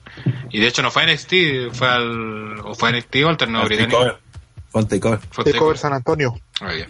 Y 0.52 0.60
de 0.60 0.68
hecho 0.68 0.82
no 0.82 0.92
fue 0.92 1.04
a 1.04 1.06
NXT, 1.06 1.72
fue 1.74 1.88
al, 1.88 2.60
o 2.60 2.76
fue 2.76 2.90
a 2.90 2.92
NXT 2.92 3.16
o 3.24 3.30
al 3.30 3.38
torneo 3.38 3.64
británico. 3.64 3.98
Fue 4.72 4.82
De 4.84 5.52
Takeover. 5.54 5.56
Cover 5.58 5.78
San 5.78 5.94
Antonio. 5.94 6.38
Ah, 6.60 6.74
ya. 6.74 6.88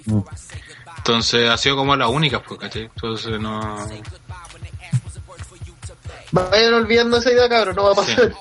Entonces 1.08 1.48
ha 1.48 1.56
sido 1.56 1.76
como 1.76 1.96
la 1.96 2.08
única, 2.08 2.42
pues, 2.42 2.60
¿cachai? 2.60 2.86
Entonces 2.86 3.40
no... 3.40 3.88
vayan 6.32 6.74
olvidando 6.74 7.18
esa 7.18 7.32
idea 7.32 7.48
cabrón 7.48 7.76
no 7.76 7.84
va 7.84 7.92
a 7.92 7.96
pasar 7.96 8.34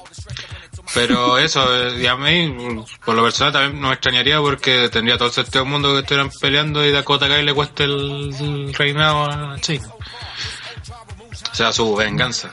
Pero 0.94 1.36
eso, 1.36 1.62
eh, 1.76 2.00
y 2.00 2.06
a 2.06 2.16
mí, 2.16 2.82
por 3.04 3.14
lo 3.14 3.22
personal, 3.22 3.52
también 3.52 3.82
no 3.82 3.88
me 3.88 3.94
extrañaría 3.94 4.40
porque 4.40 4.88
tendría 4.88 5.18
todo 5.18 5.28
el 5.28 5.34
sentido 5.34 5.62
del 5.62 5.72
mundo 5.72 5.92
que 5.92 5.98
estuvieran 5.98 6.30
peleando 6.40 6.82
y 6.82 6.90
Dakota 6.90 7.28
Kai 7.28 7.44
le 7.44 7.52
cueste 7.52 7.84
el, 7.84 8.34
el 8.40 8.72
reinado 8.72 9.24
a 9.24 9.60
China. 9.60 9.92
O 11.52 11.54
sea, 11.54 11.70
su 11.70 11.94
venganza. 11.94 12.50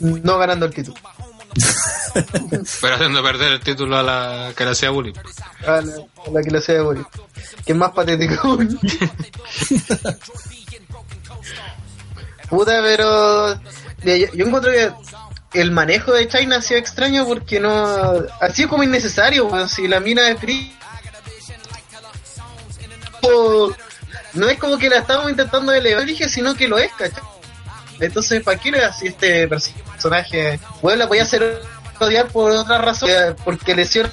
no 0.00 0.36
ganando 0.36 0.66
el 0.66 0.74
título 0.74 0.98
Pero 2.80 2.94
haciendo 2.94 3.22
perder 3.22 3.52
el 3.52 3.60
título 3.60 3.96
a 3.98 4.02
la 4.02 4.48
hacía 4.70 4.90
bullying. 4.90 5.14
a 5.66 5.80
la, 5.80 5.80
a 5.80 6.30
la 6.50 6.58
hacía 6.58 6.82
morir 6.82 7.04
que 7.64 7.72
es 7.72 7.78
más 7.78 7.90
patético 7.92 8.58
Puta, 12.48 12.80
pero 12.82 13.60
mira, 14.02 14.16
yo, 14.16 14.26
yo 14.34 14.46
encuentro 14.46 14.72
que 14.72 15.60
el 15.60 15.70
manejo 15.70 16.12
de 16.12 16.26
China 16.26 16.56
ha 16.56 16.62
sido 16.62 16.80
extraño 16.80 17.24
porque 17.26 17.60
no 17.60 17.70
ha 18.40 18.50
sido 18.50 18.68
como 18.70 18.82
innecesario, 18.82 19.46
weón. 19.46 19.68
si 19.68 19.86
la 19.86 20.00
mina 20.00 20.28
es 20.30 20.40
fría 20.40 20.72
o- 23.22 23.72
no 24.34 24.48
es 24.48 24.58
como 24.58 24.78
que 24.78 24.88
la 24.88 24.98
estamos 24.98 25.30
intentando 25.30 25.72
elevar, 25.72 26.04
dije, 26.06 26.28
sino 26.28 26.54
que 26.54 26.66
lo 26.68 26.78
es, 26.78 26.90
¿cachai? 26.92 27.22
Entonces, 28.00 28.42
¿para 28.42 28.58
qué 28.58 28.70
le 28.70 28.84
así 28.84 29.08
este 29.08 29.46
personaje? 29.48 30.58
Bueno, 30.82 30.98
la 31.00 31.08
podía 31.08 31.22
hacer 31.22 31.62
odiar 31.98 32.28
por 32.28 32.50
otra 32.52 32.78
razón, 32.78 33.10
eh, 33.10 33.34
porque 33.44 33.74
lesiona 33.74 34.10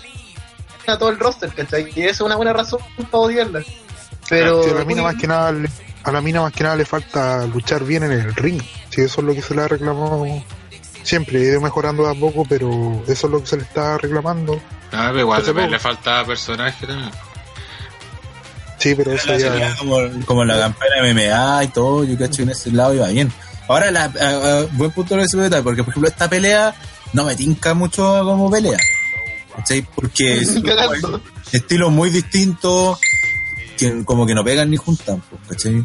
a 0.88 0.98
todo 0.98 1.10
el 1.10 1.20
roster, 1.20 1.50
¿cachai? 1.54 1.90
Y 1.96 2.02
esa 2.04 2.12
es 2.12 2.22
una 2.22 2.36
buena 2.36 2.54
razón 2.54 2.80
para 2.96 3.24
odiarla. 3.24 3.62
Pero 4.30 4.64
a 4.64 4.80
la 4.80 4.86
mina 4.86 5.04
más 5.04 5.16
que 5.16 5.28
nada 5.28 5.52
le- 5.52 5.70
a 6.04 6.12
la 6.12 6.22
mina 6.22 6.42
más 6.42 6.54
que 6.54 6.64
nada 6.64 6.76
le 6.76 6.86
falta 6.86 7.46
luchar 7.46 7.84
bien 7.84 8.04
en 8.04 8.12
el 8.12 8.36
ring. 8.36 8.62
Si 8.90 9.02
eso 9.02 9.22
es 9.22 9.28
lo 9.28 9.34
que 9.34 9.42
se 9.42 9.54
le 9.56 9.62
ha 9.62 9.68
reclamado 9.68 10.26
siempre, 11.04 11.40
ha 11.40 11.44
ido 11.44 11.62
mejorando 11.62 12.04
de 12.06 12.12
a 12.12 12.20
poco, 12.20 12.46
pero 12.48 13.02
eso 13.08 13.28
es 13.28 13.32
lo 13.32 13.40
que 13.42 13.48
se 13.48 13.58
le 13.58 13.64
está 13.64 13.98
reclamando. 13.98 14.60
Ah, 14.92 15.08
pero 15.08 15.22
igual 15.22 15.70
le, 15.72 15.80
faltaba 15.80 16.26
personaje 16.26 16.86
también. 16.86 17.12
Sí, 18.78 18.94
pero 18.96 19.12
eso 19.12 19.28
Sería 19.28 19.58
ya 19.58 19.76
como, 19.76 19.98
como 20.26 20.46
la 20.46 20.60
campera 20.60 21.02
MMA 21.02 21.64
y 21.64 21.68
todo, 21.70 22.04
yo 22.04 22.18
cacho 22.18 22.44
en 22.44 22.50
ese 22.50 22.72
lado 22.72 22.94
iba 22.94 23.08
bien. 23.08 23.32
Ahora, 23.68 23.92
la, 23.92 24.04
a- 24.06 24.60
a- 24.60 24.64
buen 24.74 24.92
punto 24.92 25.16
que 25.18 25.26
puede 25.32 25.50
dar, 25.50 25.64
porque 25.64 25.84
por 25.84 25.92
ejemplo 25.92 26.10
esta 26.10 26.30
pelea 26.30 26.74
no 27.14 27.26
me 27.26 27.36
tinca 27.36 27.74
mucho 27.74 28.02
como 28.24 28.50
pelea. 28.50 28.78
¿Cachai? 29.56 29.82
Porque 29.96 30.38
es 30.42 30.60
Cagando. 30.64 31.22
estilos 31.52 31.92
muy 31.92 32.10
distintos 32.10 33.00
que 33.78 34.04
como 34.06 34.26
que 34.26 34.34
no 34.36 34.44
pegan 34.44 34.70
ni 34.70 34.78
juntan, 34.78 35.22
pues, 35.30 35.42
¿cachai? 35.50 35.84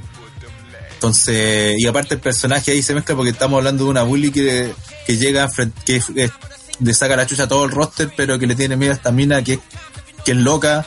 Entonces, 0.95 1.75
y 1.79 1.87
aparte 1.87 2.15
el 2.15 2.21
personaje 2.21 2.71
ahí 2.73 2.83
se 2.83 2.95
mezcla 2.95 3.17
porque 3.17 3.31
estamos 3.31 3.59
hablando 3.59 3.85
de 3.85 3.91
una 3.91 4.03
bully 4.05 4.31
que, 4.31 4.73
que 5.07 5.17
llega, 5.17 5.49
que 5.85 6.01
eh, 6.17 6.31
le 6.79 6.95
saca 6.95 7.17
la 7.17 7.27
chucha 7.27 7.45
a 7.45 7.49
todo 7.49 7.65
el 7.65 7.71
roster, 7.73 8.13
pero 8.17 8.39
que 8.39 8.47
le 8.47 8.55
tiene 8.55 8.77
miedo 8.77 8.93
a 8.93 8.97
esta 8.97 9.11
mina 9.11 9.43
que, 9.43 9.59
que 10.25 10.31
es 10.33 10.37
loca 10.39 10.87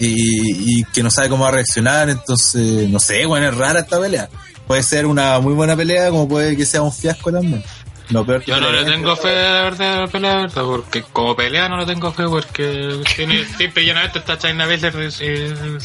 y, 0.00 0.80
y 0.80 0.84
que 0.84 1.02
no 1.02 1.10
sabe 1.10 1.28
cómo 1.28 1.42
va 1.44 1.50
a 1.50 1.52
reaccionar. 1.52 2.08
Entonces, 2.08 2.88
no 2.88 2.98
sé, 2.98 3.26
bueno, 3.26 3.48
es 3.50 3.54
rara 3.56 3.80
esta 3.80 4.00
pelea. 4.00 4.30
Puede 4.66 4.82
ser 4.82 5.06
una 5.06 5.38
muy 5.40 5.54
buena 5.54 5.76
pelea, 5.76 6.10
como 6.10 6.28
puede 6.28 6.56
que 6.56 6.64
sea 6.64 6.82
un 6.82 6.92
fiasco 6.92 7.30
también. 7.30 7.62
Lo 8.10 8.24
peor 8.24 8.42
que 8.42 8.50
Yo 8.50 8.60
no 8.60 8.70
le 8.70 8.84
tengo 8.84 9.16
fe, 9.16 9.34
la 9.34 9.62
verdad, 9.62 9.94
a 9.94 10.00
la 10.02 10.06
pelea, 10.08 10.34
la 10.34 10.40
verdad, 10.42 10.62
porque 10.64 11.02
como 11.02 11.34
pelea 11.34 11.68
no 11.68 11.78
le 11.78 11.86
tengo 11.86 12.12
fe, 12.12 12.24
porque 12.24 13.02
tiene, 13.16 13.44
simple 13.58 13.82
y 13.82 13.86
llanamente 13.86 14.18
está 14.18 14.36
China 14.36 14.66
Baszler 14.66 14.94
eh, 15.20 15.78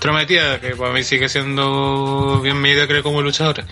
prometida, 0.00 0.60
que 0.60 0.74
para 0.74 0.92
mí 0.92 1.04
sigue 1.04 1.28
siendo 1.28 2.40
bien 2.40 2.56
mediocre 2.56 3.02
como 3.02 3.20
luchadora. 3.20 3.64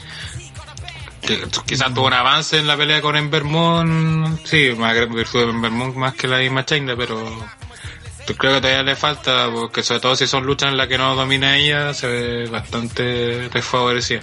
Quizás 1.66 1.94
tuvo 1.94 2.08
un 2.08 2.12
avance 2.12 2.58
en 2.58 2.66
la 2.66 2.76
pelea 2.76 3.00
con 3.00 3.16
Ember 3.16 3.44
Moon, 3.44 4.38
sí, 4.44 4.72
más 4.76 4.94
virtud 5.08 5.44
de 5.44 5.50
Ember 5.50 5.70
Moon 5.70 5.96
más 5.96 6.14
que 6.14 6.26
la 6.26 6.38
misma 6.38 6.66
China, 6.66 6.94
pero 6.96 7.24
creo 8.26 8.54
que 8.54 8.60
todavía 8.60 8.82
le 8.82 8.96
falta, 8.96 9.48
porque 9.52 9.82
sobre 9.82 10.00
todo 10.00 10.16
si 10.16 10.26
son 10.26 10.44
luchas 10.44 10.70
en 10.70 10.76
las 10.78 10.86
que 10.88 10.98
no 10.98 11.14
domina 11.16 11.56
ella, 11.56 11.92
se 11.94 12.06
ve 12.06 12.48
bastante 12.50 13.02
desfavorecida. 13.48 14.20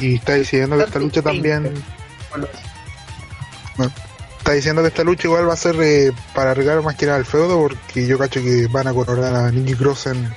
y 0.00 0.14
está 0.14 0.34
diciendo 0.34 0.76
que 0.78 0.84
esta 0.84 0.98
lucha 0.98 1.22
también 1.22 1.72
está 4.38 4.52
diciendo 4.52 4.82
que 4.82 4.88
esta 4.88 5.04
lucha 5.04 5.28
igual 5.28 5.48
va 5.48 5.54
a 5.54 5.56
ser 5.56 5.76
eh, 5.80 6.12
para 6.34 6.50
arreglar 6.52 6.82
más 6.82 6.96
que 6.96 7.06
nada 7.06 7.18
el 7.18 7.24
feudo 7.24 7.60
porque 7.60 8.06
yo 8.06 8.18
cacho 8.18 8.42
que 8.42 8.66
van 8.70 8.88
a 8.88 8.92
coronar 8.92 9.34
a 9.34 9.50
Nikki 9.50 9.74
Cross 9.74 10.06
en 10.06 10.32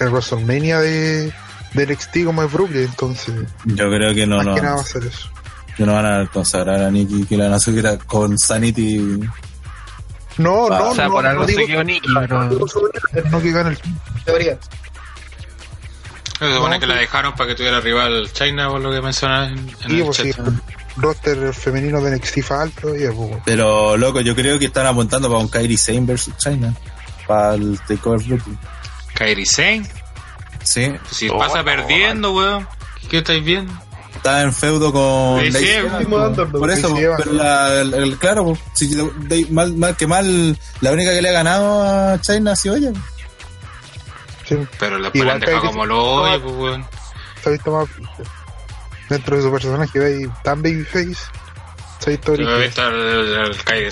el 0.00 0.08
WrestleMania 0.10 0.78
de, 0.80 1.32
de 1.72 1.86
NXT 1.86 2.24
como 2.26 2.42
es 2.42 2.52
Brooklyn 2.52 2.84
entonces 2.84 3.34
Yo 3.64 3.88
creo 3.90 4.14
que 4.14 4.26
no, 4.26 4.36
más 4.36 4.46
no. 4.46 4.54
que 4.56 4.60
nada 4.62 4.74
va 4.76 4.80
a 4.82 4.84
ser 4.84 5.04
eso 5.06 5.30
Que 5.74 5.86
no 5.86 5.94
van 5.94 6.04
a 6.06 6.26
consagrar 6.26 6.82
a 6.82 6.90
Nikki, 6.90 7.24
que 7.24 7.36
la 7.38 7.44
van 7.44 7.54
a 7.54 7.58
subir 7.60 7.86
a- 7.86 7.96
con 7.98 8.38
Sanity. 8.38 9.20
No, 10.38 10.68
no, 10.68 10.90
o 10.90 10.94
sea, 10.94 11.06
no, 11.06 11.12
por 11.12 11.24
no 11.24 11.30
algo 11.30 11.46
digo- 11.46 11.60
se 11.60 11.66
quedó 11.66 11.84
no 11.84 12.20
pero... 12.20 13.30
no 13.30 13.40
que 13.40 13.52
gane 13.52 13.70
el 13.70 13.78
Teoría. 14.24 14.58
Se 16.38 16.54
supone 16.54 16.78
que 16.78 16.86
la 16.86 16.96
dejaron 16.96 17.34
para 17.34 17.48
que 17.48 17.54
tuviera 17.54 17.80
rival 17.80 18.30
China, 18.32 18.68
por 18.68 18.80
lo 18.82 18.90
que 18.90 19.00
mencionas 19.00 19.52
en, 19.52 19.58
en 19.58 19.68
Sí, 19.90 19.98
el 20.00 20.04
pues 20.04 20.16
sí, 20.18 20.32
chat. 20.34 20.46
roster 20.98 21.54
femenino 21.54 22.00
de 22.02 22.16
NXT 22.16 22.42
falta 22.42 22.82
todavía, 22.82 23.10
pues. 23.12 23.38
Pero, 23.46 23.96
loco, 23.96 24.20
yo 24.20 24.34
creo 24.36 24.58
que 24.58 24.66
están 24.66 24.84
apuntando 24.86 25.28
para 25.28 25.40
un 25.40 25.48
Kairi 25.48 25.78
Sane 25.78 26.00
versus 26.02 26.36
China. 26.36 26.74
Para 27.26 27.54
el 27.54 27.80
Takeover 27.88 28.20
Brooklyn. 28.26 28.58
Kairi 29.14 29.46
Sane. 29.46 29.88
Sí. 30.62 30.92
Si 31.10 31.28
Oh, 31.30 31.38
pasa 31.38 31.58
no, 31.58 31.64
perdiendo, 31.64 32.34
weón. 32.34 32.68
¿Qué 33.08 33.18
estáis 33.18 33.42
viendo? 33.42 33.72
Está 34.26 34.42
en 34.42 34.52
feudo 34.52 34.92
con 34.92 35.40
po. 36.10 36.50
po. 36.50 36.58
Por 36.58 36.70
eso, 36.70 36.92
pero 37.16 37.32
la, 37.32 37.80
el- 37.80 37.94
el- 37.94 38.18
claro, 38.18 38.58
si 38.74 38.88
de- 38.92 39.46
mal, 39.50 39.72
mal 39.74 39.96
que 39.96 40.08
mal, 40.08 40.58
la 40.80 40.90
única 40.90 41.12
que 41.12 41.22
le 41.22 41.28
ha 41.28 41.32
ganado 41.32 41.82
a 41.82 42.20
China 42.20 42.50
ha 42.52 42.56
sido 42.56 42.74
ella. 42.74 42.90
Sí, 44.48 44.56
Pero 44.80 44.98
la 44.98 45.10
Igual 45.12 45.30
han 45.30 45.40
dejado 45.40 45.66
como 45.66 45.86
lo 45.86 46.04
hoyo, 46.04 46.42
pues, 46.42 46.80
se 47.40 47.48
ha 47.48 47.52
visto 47.52 47.70
más. 47.70 47.88
Dentro 49.08 49.36
de 49.36 49.42
su 49.44 49.50
personaje, 49.52 49.96
ve 49.96 50.30
tan 50.42 50.60
babyface. 50.60 51.14
Se 52.00 52.06
ha 52.06 52.10
visto 52.10 52.34
Yo 52.34 52.50
he 52.56 52.62
visto 52.66 52.82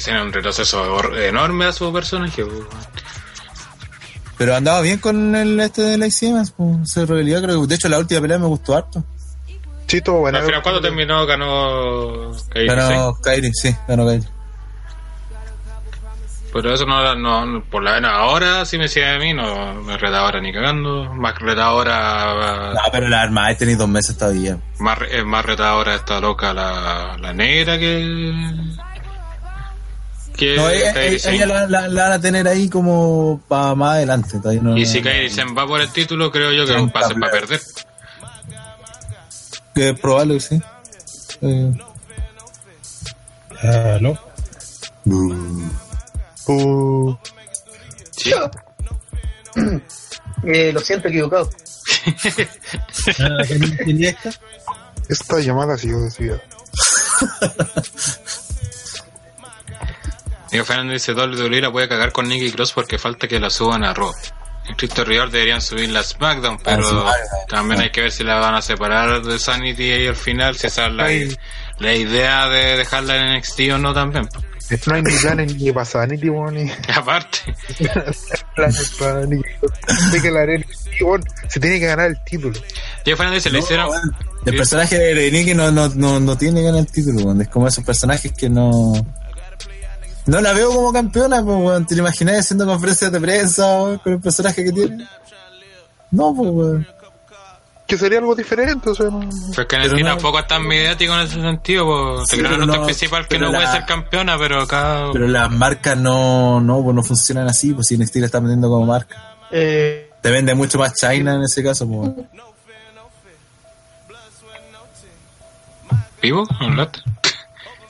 Sane 0.00 0.22
un 0.22 0.32
retroceso 0.32 1.14
enorme 1.14 1.66
a 1.66 1.72
su 1.72 1.92
personaje, 1.92 2.44
pues. 2.44 2.60
Pero 4.36 4.56
andaba 4.56 4.80
bien 4.80 4.98
con 4.98 5.36
el 5.36 5.60
este 5.60 5.82
de 5.82 5.96
Lacey 5.98 6.30
Evans, 6.30 6.50
po. 6.50 6.80
Se 6.84 7.06
rebelía, 7.06 7.40
creo 7.40 7.60
que. 7.62 7.68
De 7.68 7.74
hecho, 7.76 7.88
la 7.88 7.98
última 8.00 8.20
pelea 8.20 8.38
me 8.38 8.46
gustó 8.46 8.76
harto. 8.76 9.04
Sí, 9.86 10.00
todo 10.00 10.16
bueno. 10.20 10.38
Al 10.38 10.44
final, 10.44 10.62
¿cuándo 10.62 10.80
terminó? 10.80 11.26
Ganó 11.26 12.32
Kairi. 12.50 12.66
Ganó 12.68 13.14
Kairi, 13.22 13.50
sí, 13.52 13.74
ganó 13.86 14.06
Kairi. 14.06 14.24
Pero 16.52 16.72
eso 16.72 16.86
no, 16.86 17.14
no, 17.16 17.64
por 17.64 17.82
la 17.82 17.94
vena 17.94 18.10
ahora, 18.14 18.64
si 18.64 18.76
me 18.78 18.84
decía 18.84 19.14
a 19.14 19.18
mí, 19.18 19.34
no 19.34 19.74
me 19.82 19.96
reta 19.96 20.20
ahora 20.20 20.40
ni 20.40 20.52
cagando. 20.52 21.12
Más 21.12 21.36
retadora, 21.40 22.72
No, 22.74 22.80
pero 22.92 23.08
la 23.08 23.22
arma 23.22 23.48
ha 23.48 23.56
tenido 23.56 23.78
dos 23.80 23.88
meses 23.88 24.16
todavía. 24.16 24.58
más, 24.78 24.98
es 25.10 25.24
más 25.24 25.44
retadora 25.44 25.96
esta 25.96 26.20
loca 26.20 26.54
la, 26.54 27.16
la 27.20 27.32
negra 27.32 27.76
que. 27.76 28.40
que 30.36 30.56
No, 30.56 30.68
ella, 30.70 30.92
ella- 31.02 31.18
Sane. 31.18 31.36
ella 31.36 31.46
la, 31.46 31.66
la- 31.66 31.88
la 31.88 32.02
van 32.04 32.12
a 32.12 32.20
tener 32.20 32.46
ahí 32.46 32.68
como 32.68 33.40
para 33.48 33.74
más 33.74 33.94
adelante. 33.96 34.38
todavía 34.38 34.62
no- 34.62 34.76
Y 34.78 34.86
si 34.86 35.02
Kairi 35.02 35.30
Sane 35.30 35.54
va 35.54 35.66
por 35.66 35.80
el 35.80 35.90
título, 35.90 36.30
creo 36.30 36.52
yo 36.52 36.66
que 36.66 36.72
Sí, 36.78 36.78
va 36.78 37.00
a 37.00 37.08
para 37.08 37.30
perder. 37.32 37.60
Que 39.74 39.90
es 39.90 39.98
probable, 39.98 40.40
sí. 40.40 40.60
Eh, 41.42 41.72
¿Aló? 43.62 44.18
Uh, 46.46 47.16
Sí. 48.16 48.32
Eh, 50.46 50.72
lo 50.72 50.80
siento, 50.80 51.08
equivocado. 51.08 51.48
Ah, 53.18 53.44
¿que 53.46 53.58
no 53.58 53.66
entendí 53.66 54.06
esta? 54.06 54.30
esta 55.08 55.40
llamada 55.40 55.74
ha 55.74 55.78
sido 55.78 56.00
desviada. 56.02 56.42
Diego 60.50 60.64
Fernández 60.66 61.06
dice 61.06 61.12
WWE 61.14 61.60
la 61.60 61.72
puede 61.72 61.88
cagar 61.88 62.12
con 62.12 62.28
Nikki 62.28 62.52
Cross 62.52 62.72
porque 62.72 62.98
falta 62.98 63.26
que 63.26 63.40
la 63.40 63.50
suban 63.50 63.84
a 63.84 63.92
Raw. 63.94 64.12
En 64.68 64.74
Cristo 64.76 65.04
Rigor 65.04 65.30
deberían 65.30 65.60
subirla 65.60 66.00
a 66.00 66.02
SmackDown, 66.02 66.58
pero 66.64 67.06
Ah, 67.06 67.12
sí. 67.14 67.36
también 67.48 67.80
hay 67.82 67.90
que 67.90 68.00
ver 68.00 68.10
si 68.10 68.24
la 68.24 68.36
van 68.36 68.54
a 68.54 68.62
separar 68.62 69.22
de 69.22 69.38
Sanity 69.38 69.90
ahí 69.92 70.06
al 70.06 70.16
final, 70.16 70.56
si 70.56 70.66
esa 70.68 70.86
es 70.86 70.92
la, 70.94 71.08
la 71.78 71.94
idea 71.94 72.48
de 72.48 72.78
dejarla 72.78 73.16
en 73.16 73.38
NXT 73.38 73.60
o 73.74 73.78
no 73.78 73.92
también. 73.92 74.26
No 74.86 74.94
hay 74.94 75.02
ni 75.02 75.12
planes 75.12 75.54
ni 75.56 75.72
para 75.72 75.84
Sanity, 75.84 76.30
weón, 76.30 76.54
ni 76.54 76.72
Aparte, 76.96 77.38
planes 78.56 78.92
para 78.98 79.26
ni. 79.26 79.38
Sé 80.10 80.22
que 80.22 80.30
la 80.30 80.40
arena. 80.40 80.64
Se 81.48 81.60
tiene 81.60 81.78
que 81.78 81.86
ganar 81.86 82.06
el 82.10 82.18
título. 82.24 82.58
Diego 83.04 83.18
Fernández 83.18 83.44
dice, 83.44 83.50
le 83.50 83.58
hicieron... 83.58 83.90
El 84.46 84.56
personaje 84.56 84.96
de 84.98 85.30
Nikki 85.30 85.54
no, 85.54 85.70
no, 85.70 85.88
no, 85.90 86.18
no 86.20 86.38
tiene 86.38 86.62
ganar 86.62 86.80
el 86.80 86.86
título, 86.86 87.24
weón. 87.26 87.42
Es 87.42 87.48
como 87.48 87.68
esos 87.68 87.84
personajes 87.84 88.32
que 88.32 88.48
no. 88.48 88.94
No 90.26 90.40
la 90.40 90.52
veo 90.52 90.70
como 90.72 90.92
campeona, 90.92 91.42
pues, 91.44 91.56
weón. 91.58 91.86
¿Te 91.86 91.94
lo 91.96 92.00
imaginas 92.02 92.38
haciendo 92.40 92.64
conferencias 92.66 93.12
de 93.12 93.20
prensa 93.20 93.64
weón, 93.82 93.98
con 93.98 94.12
el 94.14 94.20
personaje 94.20 94.64
que 94.64 94.72
tiene? 94.72 95.06
No, 96.10 96.34
pues, 96.34 96.50
weón. 96.50 96.86
Que 97.86 97.98
sería 97.98 98.18
algo 98.18 98.34
diferente, 98.34 98.88
o 98.88 98.94
sea, 98.94 99.06
no. 99.10 99.20
Pues 99.54 99.66
que 99.68 99.76
en 99.76 99.82
Pero 99.82 99.96
el 99.96 100.02
no- 100.04 100.08
tampoco 100.14 100.38
es 100.38 100.46
tan 100.46 100.66
mediático 100.66 101.12
en 101.14 101.20
ese 101.20 101.34
sentido, 101.34 101.84
pues, 101.84 102.28
Sí, 102.30 102.36
el 102.40 102.66
no- 102.66 102.84
principal 102.86 103.28
que 103.28 103.38
no 103.38 103.50
puede 103.50 103.64
la- 103.64 103.72
ser 103.72 103.84
campeona, 103.84 104.38
pero 104.38 104.62
acá... 104.62 105.10
Pero 105.12 105.28
las 105.28 105.50
marcas 105.50 105.94
no, 105.98 106.60
no, 106.62 106.82
pues, 106.82 106.96
no 106.96 107.02
funcionan 107.02 107.46
así, 107.46 107.74
pues 107.74 107.86
si 107.88 107.98
NXT 107.98 108.16
la 108.20 108.26
está 108.26 108.38
vendiendo 108.40 108.70
como 108.70 108.86
marca. 108.86 109.34
Eh, 109.50 110.10
Te 110.22 110.30
vende 110.30 110.54
mucho 110.54 110.78
más 110.78 110.94
China 110.94 111.34
en 111.34 111.42
ese 111.42 111.62
caso, 111.62 111.86
pues. 111.86 112.10
¿Vivo? 116.22 116.46
¿Hablaste? 116.58 117.00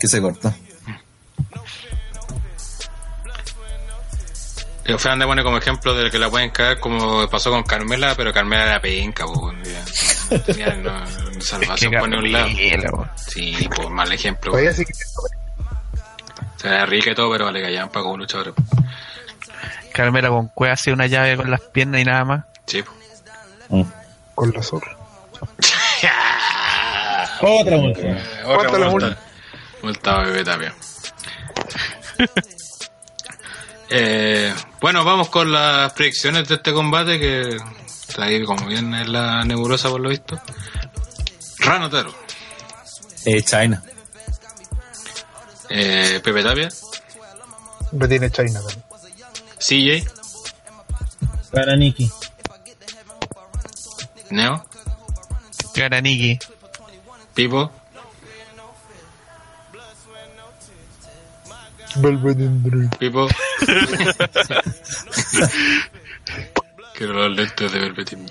Que 0.00 0.08
se 0.08 0.20
cortó. 0.20 0.52
Fernández 4.84 5.26
pone 5.26 5.42
como 5.42 5.56
ejemplo 5.56 5.94
de 5.94 6.10
que 6.10 6.18
la 6.18 6.28
pueden 6.28 6.50
caer 6.50 6.78
como 6.78 7.28
pasó 7.28 7.50
con 7.50 7.62
Carmela, 7.62 8.14
pero 8.16 8.32
Carmela 8.32 8.64
era 8.64 8.80
penca, 8.80 9.24
pues, 9.26 9.56
ya, 9.66 9.84
ya 10.54 10.74
no, 10.76 11.00
no 11.00 11.40
salvación 11.40 11.92
que 11.92 11.98
pone 11.98 12.18
un 12.18 12.32
lado. 12.32 12.48
Sí, 13.16 13.68
pues 13.74 13.90
mal 13.90 14.12
ejemplo. 14.12 14.52
Todavía 14.52 14.72
sí 14.72 14.84
que. 14.84 14.92
Se 16.56 16.68
ve 16.68 16.86
rica 16.86 17.10
y 17.10 17.14
todo, 17.14 17.30
pero 17.32 17.46
vale 17.46 17.62
callampa 17.62 18.02
como 18.02 18.18
luchador. 18.18 18.54
Carmela 19.92 20.28
con 20.28 20.48
cueva 20.48 20.74
hace 20.74 20.92
una 20.92 21.06
llave 21.06 21.36
con 21.36 21.50
las 21.50 21.60
piernas 21.60 22.00
y 22.00 22.04
nada 22.04 22.24
más. 22.24 22.44
Sí, 22.66 22.82
pues. 22.82 23.84
Con 24.34 24.52
la 24.52 24.62
zorra. 24.62 24.96
Otra 27.40 27.76
multa. 27.76 28.00
Otra 28.44 28.56
¿Cuánto 28.56 28.78
la 28.78 28.88
multa. 28.88 29.18
Multa 29.82 30.22
bebé 30.22 30.44
también. 30.44 30.72
eh, 33.96 34.54
bueno, 34.80 35.04
vamos 35.04 35.28
con 35.28 35.52
las 35.52 35.92
predicciones 35.92 36.48
de 36.48 36.56
este 36.56 36.72
combate 36.72 37.18
que 37.18 37.56
está 38.08 38.24
ahí 38.24 38.44
como 38.44 38.66
bien 38.66 38.92
en 38.94 39.12
la 39.12 39.44
nebulosa 39.44 39.88
por 39.88 40.00
lo 40.00 40.08
visto. 40.08 40.40
Rano 41.58 41.88
Taro, 41.88 42.12
Eh, 43.24 43.42
China. 43.42 43.82
eh, 45.70 46.20
Pepe 46.22 46.42
Tapia, 46.42 46.68
Retiene 47.92 48.30
China 48.30 48.60
también. 48.60 48.82
CJ, 49.58 50.04
Para 51.52 51.76
Nikki. 51.76 52.10
Neo, 54.30 54.64
Gana 55.74 56.00
Nikki. 56.00 56.38
Pipo, 57.34 57.70
Pipo. 62.98 63.28
Quiero 66.94 67.12
los 67.14 67.36
lentes 67.36 67.72
de 67.72 67.90
Dream. 67.90 68.26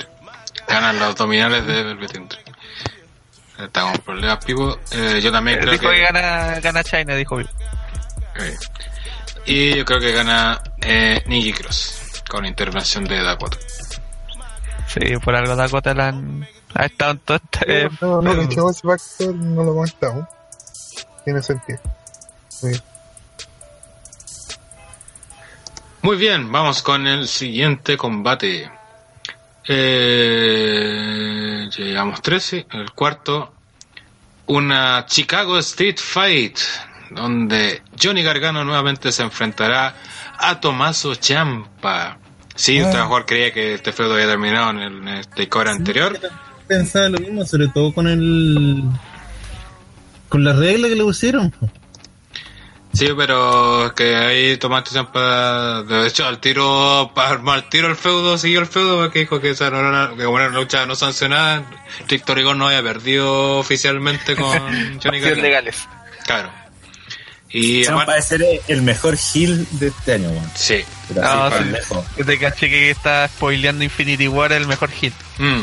Ganan 0.67 0.97
los 0.99 1.09
abdominales 1.09 1.65
de 1.67 1.83
Velveteen 1.83 2.27
Dream. 2.27 2.43
Está 3.59 3.81
con 3.81 3.93
problemas, 3.99 4.43
Pipo. 4.45 4.77
Eh, 4.91 5.19
yo 5.21 5.31
también 5.31 5.59
creo 5.59 5.71
Dijo 5.73 5.89
que 5.89 5.95
que... 5.95 6.01
gana, 6.01 6.59
gana 6.59 6.83
China, 6.83 7.15
dijo. 7.15 7.35
Ok. 7.35 7.45
Y 9.45 9.75
yo 9.77 9.85
creo 9.85 9.99
que 9.99 10.11
gana 10.13 10.61
eh, 10.81 11.21
Nikki 11.27 11.53
Cross 11.53 12.23
con 12.29 12.45
intervención 12.45 13.03
de 13.03 13.21
Dakota. 13.21 13.57
Sí, 14.87 14.99
por 15.23 15.35
algo 15.35 15.55
Dakota 15.55 15.93
la 15.93 16.07
han... 16.09 16.47
Ha 16.75 16.85
estado 16.85 17.11
en 17.11 17.19
todo 17.19 17.37
este... 17.37 17.89
No, 18.01 18.21
no, 18.21 18.31
pero- 18.31 18.49
que 18.49 18.55
ese 18.71 18.81
factor 18.87 19.35
no 19.35 19.63
lo 19.63 19.73
comentamos. 19.75 20.25
Tiene 21.23 21.41
sentido. 21.43 21.79
Muy 22.61 22.71
bien. 22.71 22.83
Muy 26.03 26.17
bien, 26.17 26.51
vamos 26.51 26.83
con 26.83 27.07
el 27.07 27.29
siguiente 27.29 27.95
combate. 27.95 28.69
Eh, 29.65 30.89
llegamos 31.77 32.21
13, 32.21 32.67
el 32.73 32.91
cuarto. 32.91 33.53
Una 34.47 35.05
Chicago 35.05 35.57
Street 35.59 35.95
Fight, 35.97 36.57
donde 37.09 37.83
Johnny 37.97 38.21
Gargano 38.21 38.65
nuevamente 38.65 39.13
se 39.13 39.23
enfrentará 39.23 39.95
a 40.39 40.59
Tomaso 40.59 41.15
Champa. 41.15 42.17
Sí, 42.53 42.81
usted 42.81 42.95
a 42.95 42.97
lo 42.97 43.03
mejor 43.05 43.25
creía 43.25 43.53
que 43.53 43.75
este 43.75 43.93
feudo 43.93 44.15
había 44.15 44.27
terminado 44.27 44.71
en 44.71 44.79
el, 44.79 45.07
en 45.07 45.67
anterior. 45.69 46.19
Pensaba 46.67 47.07
lo 47.07 47.19
mismo, 47.19 47.45
sobre 47.45 47.69
todo 47.69 47.93
con 47.93 48.09
el. 48.09 48.83
con 50.27 50.43
la 50.43 50.51
regla 50.51 50.89
que 50.89 50.95
le 50.97 51.03
pusieron. 51.03 51.53
Sí, 52.93 53.07
pero 53.17 53.87
es 53.87 53.93
que 53.93 54.15
ahí 54.15 54.57
tomaste 54.57 54.91
Champa, 54.91 55.81
de 55.81 56.07
hecho, 56.07 56.27
al 56.27 56.39
tiro, 56.39 57.11
para 57.15 57.31
armar 57.31 57.57
el 57.57 57.69
tiro 57.69 57.87
el 57.87 57.95
feudo, 57.95 58.37
siguió 58.37 58.59
el 58.59 58.67
feudo 58.67 59.01
porque 59.01 59.19
dijo 59.19 59.41
que 59.41 59.49
esa 59.49 59.71
no 59.71 59.79
era 59.79 59.89
una, 59.89 60.15
que 60.15 60.27
una 60.27 60.47
lucha 60.49 60.85
no 60.85 60.93
sancionada, 60.95 61.63
Víctor 62.07 62.37
Rigón 62.37 62.59
no 62.59 62.67
había 62.67 62.83
perdido 62.83 63.57
oficialmente 63.57 64.35
con 64.35 64.99
Johnny 65.03 65.19
legales. 65.19 65.87
Claro. 66.25 66.62
Y 67.55 67.85
aparte, 67.85 68.11
debe 68.11 68.21
ser 68.23 68.61
el 68.67 68.81
mejor 68.81 69.15
heel 69.15 69.67
de 69.71 69.87
este 69.87 70.13
año, 70.13 70.29
weón. 70.29 70.51
sí. 70.55 70.83
Así, 71.21 71.63
sí. 71.87 71.95
Que 72.15 72.23
te 72.23 72.39
caché 72.39 72.69
que 72.69 72.89
está 72.89 73.27
spoileando 73.27 73.83
Infinity 73.83 74.27
War 74.27 74.51
el 74.53 74.65
mejor 74.65 74.89
hit. 74.89 75.13
Mm. 75.37 75.61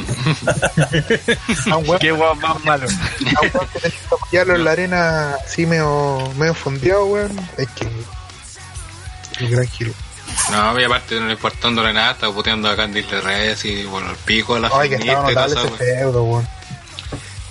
A 1.95 1.99
Qué 1.99 2.13
guau 2.13 2.37
más 2.37 2.65
malo. 2.65 2.87
a 3.37 3.67
que 3.73 3.81
que 3.81 3.93
apoyarlo 4.13 4.55
en 4.55 4.65
la 4.65 4.71
arena 4.71 5.35
así 5.45 5.67
medio, 5.67 6.33
medio 6.37 6.55
fondeado, 6.55 7.07
weón. 7.07 7.37
Es 7.57 7.69
que. 7.71 7.87
Un 9.45 9.51
gran 9.51 9.67
giro. 9.67 9.93
No, 10.53 10.79
y 10.79 10.85
aparte 10.85 11.19
no 11.19 11.27
le 11.27 11.33
importándole 11.33 11.93
nada, 11.93 12.13
estaba 12.13 12.33
puteando 12.33 12.69
a 12.69 12.77
Candice 12.77 13.21
Reyes 13.21 13.65
y 13.65 13.85
bueno, 13.85 14.11
el 14.11 14.17
pico 14.19 14.55
de 14.55 14.61
la 14.61 14.71
Ay, 14.73 14.91
que 14.91 14.95
estaba 14.97 15.27
feminista 15.27 15.47
y 15.47 15.55
notable 15.55 15.77
todo 15.79 16.09
eso, 16.09 16.23
weón. 16.23 16.49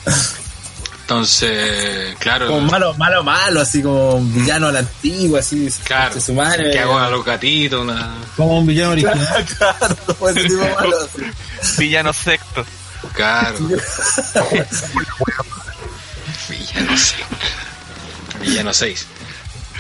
Entonces, 1.10 2.16
claro. 2.20 2.46
Como 2.50 2.62
malo, 2.70 2.94
malo, 2.94 3.24
malo, 3.24 3.62
así 3.62 3.82
como 3.82 4.18
un 4.18 4.32
villano 4.32 4.68
a 4.68 4.72
la 4.74 4.80
antigua, 4.80 5.40
así. 5.40 5.68
Claro, 5.84 6.14
de 6.14 6.22
su 6.22 6.36
madre. 6.36 6.70
que 6.70 6.78
hago 6.78 7.00
a 7.00 7.10
los 7.10 7.26
gatitos, 7.26 7.82
una... 7.82 8.14
Como 8.38 8.60
un 8.60 8.68
villano 8.68 8.92
original. 8.92 9.18
claro, 9.58 9.96
como 10.06 10.30
ese 10.30 10.44
tipo 10.44 10.62
malo. 10.76 10.98
así. 11.64 11.82
Villano 11.82 12.14
secto. 12.14 12.64
Claro. 13.14 13.58
Villano 16.48 16.96
6. 16.96 17.16
Villano 18.42 18.72
6. 18.72 19.08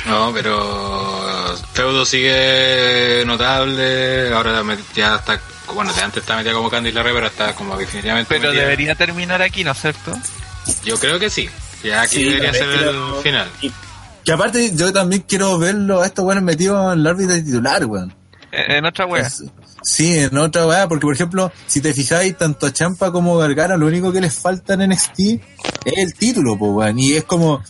No, 0.08 0.32
pero 0.34 1.56
Feudo 1.74 2.08
sigue 2.08 3.22
notable. 3.28 4.34
Ahora 4.34 4.64
me- 4.64 4.80
ya 4.96 5.18
está. 5.18 5.40
Bueno, 5.76 5.94
de 5.94 6.02
antes 6.02 6.24
estaba 6.24 6.40
metida 6.40 6.54
como 6.56 6.72
Candice 6.72 6.96
LeRae, 6.96 7.14
pero 7.14 7.28
está 7.28 7.54
como 7.54 7.78
definitivamente. 7.78 8.28
Pero 8.30 8.50
metida. 8.50 8.62
debería 8.64 8.96
terminar 8.96 9.44
aquí, 9.44 9.64
¿no 9.64 9.74
es 9.74 9.80
cierto? 9.82 10.18
Yo 10.84 10.98
creo 10.98 11.20
que 11.20 11.30
sí. 11.30 11.50
Ya 11.84 12.02
aquí 12.02 12.18
Sí, 12.18 12.24
debería 12.26 12.54
ser 12.54 12.70
el 12.70 12.96
final. 13.24 13.50
Que 14.26 14.32
aparte, 14.34 14.72
yo 14.76 14.92
también 14.92 15.24
quiero 15.28 15.58
verlo 15.58 16.02
a 16.02 16.06
estos 16.06 16.26
buenos 16.26 16.44
metidos 16.44 16.94
en 16.94 17.00
el 17.00 17.08
árbitro 17.08 17.36
titular, 17.36 17.86
weón. 17.86 18.14
En 18.52 18.72
en 18.72 18.86
otra 18.86 19.06
wea. 19.06 19.26
Es- 19.28 19.44
Sí, 19.82 20.20
en 20.20 20.38
otra 20.38 20.68
weá, 20.68 20.90
porque 20.90 21.04
por 21.06 21.14
ejemplo, 21.16 21.54
si 21.66 21.80
te 21.80 21.94
fijáis, 21.94 22.38
tanto 22.38 22.66
a 22.68 22.74
Champa 22.74 23.14
como 23.14 23.38
a 23.40 23.48
Gargano, 23.48 23.78
lo 23.78 23.88
único 23.88 24.12
que 24.12 24.20
les 24.20 24.34
falta 24.38 24.74
en 24.74 24.82
NXT 24.82 25.20
es 25.86 25.94
el 25.96 26.14
título, 26.16 26.58
pues 26.60 26.72
weón. 26.74 27.00
Y 27.00 27.14
es 27.14 27.24
como, 27.24 27.64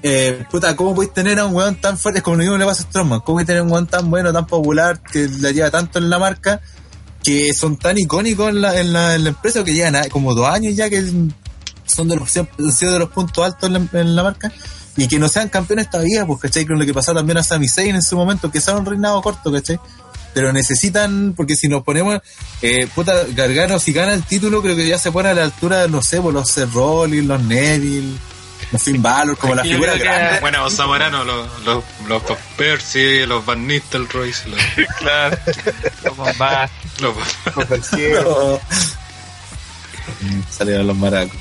eh, 0.00 0.44
puta, 0.48 0.76
¿cómo 0.76 0.94
podéis 0.94 1.12
tener 1.12 1.40
a 1.40 1.46
un 1.46 1.56
weón 1.56 1.74
tan 1.80 1.98
fuerte? 1.98 2.18
Es 2.20 2.22
como 2.22 2.36
lo 2.36 2.42
mismo 2.42 2.54
que 2.54 2.60
le 2.60 2.66
pasa 2.66 2.84
a 2.84 2.86
Strowman. 2.86 3.18
¿Cómo 3.20 3.34
podéis 3.36 3.48
tener 3.48 3.62
un 3.62 3.72
weón 3.72 3.88
tan 3.88 4.08
bueno, 4.08 4.32
tan 4.32 4.46
popular, 4.46 5.00
que 5.02 5.28
la 5.40 5.50
lleva 5.50 5.70
tanto 5.72 5.98
en 5.98 6.08
la 6.08 6.20
marca, 6.20 6.60
que 7.24 7.52
son 7.52 7.76
tan 7.76 7.98
icónicos 7.98 8.48
en 8.50 8.60
la, 8.60 8.80
en 8.80 8.92
la, 8.92 9.16
en 9.16 9.24
la 9.24 9.30
empresa, 9.30 9.64
que 9.64 9.74
llevan 9.74 9.96
a- 9.96 10.08
como 10.08 10.34
dos 10.36 10.48
años 10.48 10.76
ya 10.76 10.88
que 10.88 11.04
son 11.86 12.08
de 12.08 12.16
los, 12.16 12.36
han 12.36 12.72
sido 12.72 12.92
de 12.92 12.98
los 12.98 13.10
puntos 13.10 13.44
altos 13.44 13.68
en 13.68 13.72
la, 13.92 14.00
en 14.00 14.16
la 14.16 14.22
marca? 14.22 14.52
Y 14.96 15.08
que 15.08 15.18
no 15.18 15.28
sean 15.28 15.48
campeones 15.50 15.90
todavía, 15.90 16.24
pues, 16.26 16.40
¿cachai? 16.40 16.64
Con 16.66 16.78
lo 16.78 16.86
que 16.86 16.94
pasó 16.94 17.12
también 17.14 17.36
a 17.38 17.42
Sami 17.42 17.68
Zayn 17.68 17.94
en 17.96 18.02
su 18.02 18.16
momento, 18.16 18.50
que 18.50 18.60
sea 18.60 18.76
un 18.76 18.86
reinado 18.86 19.20
corto, 19.22 19.52
¿cachai? 19.52 19.78
pero 20.34 20.52
necesitan, 20.52 21.32
porque 21.34 21.56
si 21.56 21.66
nos 21.66 21.82
ponemos, 21.82 22.20
eh, 22.60 22.86
puta, 22.94 23.14
Gargano, 23.34 23.78
si 23.78 23.94
gana 23.94 24.12
el 24.12 24.22
título, 24.22 24.60
creo 24.60 24.76
que 24.76 24.86
ya 24.86 24.98
se 24.98 25.10
pone 25.10 25.30
a 25.30 25.34
la 25.34 25.44
altura, 25.44 25.88
no 25.88 26.02
sé, 26.02 26.20
por 26.20 26.34
los 26.34 26.50
Seth 26.50 26.74
Rollins, 26.74 27.26
los 27.26 27.40
Neville, 27.40 28.18
los 28.70 28.82
Finn 28.82 29.00
Balor, 29.00 29.38
como 29.38 29.54
la 29.54 29.62
Yo 29.64 29.70
figura 29.70 29.92
creo 29.92 30.02
que- 30.02 30.08
grande. 30.10 30.40
Bueno, 30.40 30.62
los 30.64 30.74
Zamorano, 30.74 31.24
los, 31.24 31.48
los, 31.64 31.82
los 32.06 32.22
Percy, 32.58 33.24
los 33.24 33.46
Van 33.46 33.66
Nistelrooy, 33.66 34.34
los, 34.46 34.60
Claro. 34.98 35.38
Los, 36.04 36.16
Los. 37.00 37.16
Mm, 40.20 40.40
Salieron 40.50 40.86
los 40.86 40.96
maracos. 40.96 41.36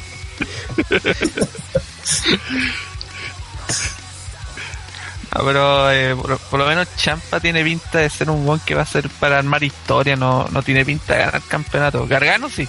No, 5.35 5.43
pero 5.43 5.91
eh, 5.91 6.15
por, 6.15 6.37
por 6.37 6.59
lo 6.59 6.65
menos 6.65 6.87
Champa 6.95 7.41
tiene 7.41 7.61
pinta 7.63 7.99
de 7.99 8.09
ser 8.09 8.29
un 8.29 8.45
buen 8.45 8.59
que 8.61 8.73
va 8.73 8.83
a 8.83 8.85
ser 8.85 9.09
para 9.09 9.37
armar 9.37 9.63
historia, 9.63 10.15
no, 10.15 10.47
no 10.49 10.63
tiene 10.63 10.85
pinta 10.85 11.13
de 11.13 11.25
ganar 11.25 11.41
campeonato. 11.41 12.07
Gargano 12.07 12.49
sí. 12.49 12.67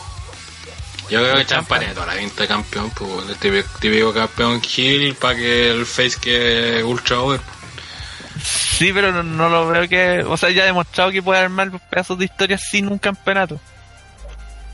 Yo 1.09 1.21
creo 1.21 1.37
que 1.37 1.47
Champa 1.47 1.79
tiene 1.79 1.95
toda 1.95 2.07
la 2.07 2.15
pinta 2.15 2.43
de 2.43 2.49
campeón, 2.49 2.91
pues, 2.91 3.29
el 3.29 3.37
típico, 3.37 3.69
típico 3.79 4.13
campeón 4.13 4.61
Hill 4.77 5.15
para 5.15 5.37
que 5.37 5.71
el 5.71 5.87
face 5.87 6.19
que 6.21 6.83
ultra 6.83 7.21
over. 7.21 7.41
Sí, 8.43 8.93
pero 8.93 9.13
no, 9.13 9.23
no 9.23 9.49
lo 9.49 9.69
veo 9.69 9.89
que. 9.89 10.25
O 10.27 10.37
sea, 10.37 10.51
ya 10.51 10.65
ha 10.65 10.67
demostrado 10.67 11.13
que 11.13 11.23
puede 11.23 11.41
armar 11.41 11.71
pedazos 11.89 12.19
de 12.19 12.25
historia 12.25 12.59
sin 12.59 12.89
un 12.89 12.99
campeonato. 12.99 13.61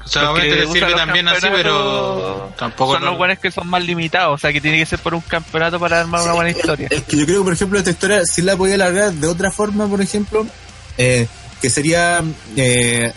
O 0.05 0.19
obviamente 0.31 0.57
le 0.57 0.73
sirve 0.73 0.95
también 0.95 1.29
así, 1.29 1.47
pero 1.53 2.53
tampoco 2.59 2.95
Son 2.95 3.03
no- 3.03 3.11
los 3.11 3.19
buenos 3.19 3.39
que 3.39 3.51
son 3.51 3.69
más 3.69 3.85
limitados, 3.85 4.35
o 4.35 4.39
sea, 4.39 4.53
que 4.53 4.61
tiene 4.61 4.79
que 4.79 4.87
ser 4.87 4.99
por 4.99 5.15
un 5.15 5.21
campeonato 5.21 5.79
para 5.79 6.01
armar 6.01 6.23
una 6.23 6.33
buena 6.33 6.51
historia. 6.51 6.89
Es 6.91 7.03
que 7.03 7.17
yo 7.19 7.25
creo 7.27 7.39
que, 7.39 7.45
por 7.45 7.53
ejemplo, 7.53 7.79
esta 7.79 7.91
historia 7.91 8.23
sí 8.25 8.43
la 8.43 8.57
podía 8.57 8.75
alargar 8.75 9.13
de 9.13 9.27
otra 9.27 9.51
forma, 9.51 9.87
por 9.87 10.01
ejemplo, 10.01 10.47
eh, 10.99 11.27
que 11.61 11.71
sería 11.71 12.23
eh, 12.57 13.13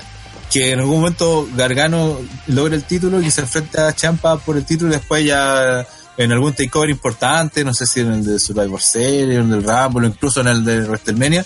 que 0.51 0.71
en 0.71 0.79
algún 0.79 0.99
momento 1.01 1.47
Gargano 1.55 2.19
logre 2.47 2.75
el 2.75 2.83
título 2.83 3.19
y 3.19 3.31
se 3.31 3.41
enfrenta 3.41 3.88
a 3.88 3.93
Champa 3.95 4.38
por 4.38 4.55
el 4.57 4.65
título 4.65 4.91
y 4.91 4.95
después 4.95 5.25
ya 5.25 5.86
en 6.17 6.31
algún 6.31 6.53
takeover 6.53 6.89
importante, 6.91 7.65
no 7.65 7.73
sé 7.73 7.86
si 7.86 7.99
en 8.01 8.13
el 8.13 8.25
de 8.25 8.39
Survivor 8.39 8.81
Series, 8.81 9.36
en 9.38 9.41
el 9.41 9.49
del 9.49 9.63
Rumble, 9.63 10.07
o 10.07 10.09
incluso 10.11 10.41
en 10.41 10.47
el 10.47 10.63
de 10.63 10.81
WrestleMania, 10.81 11.43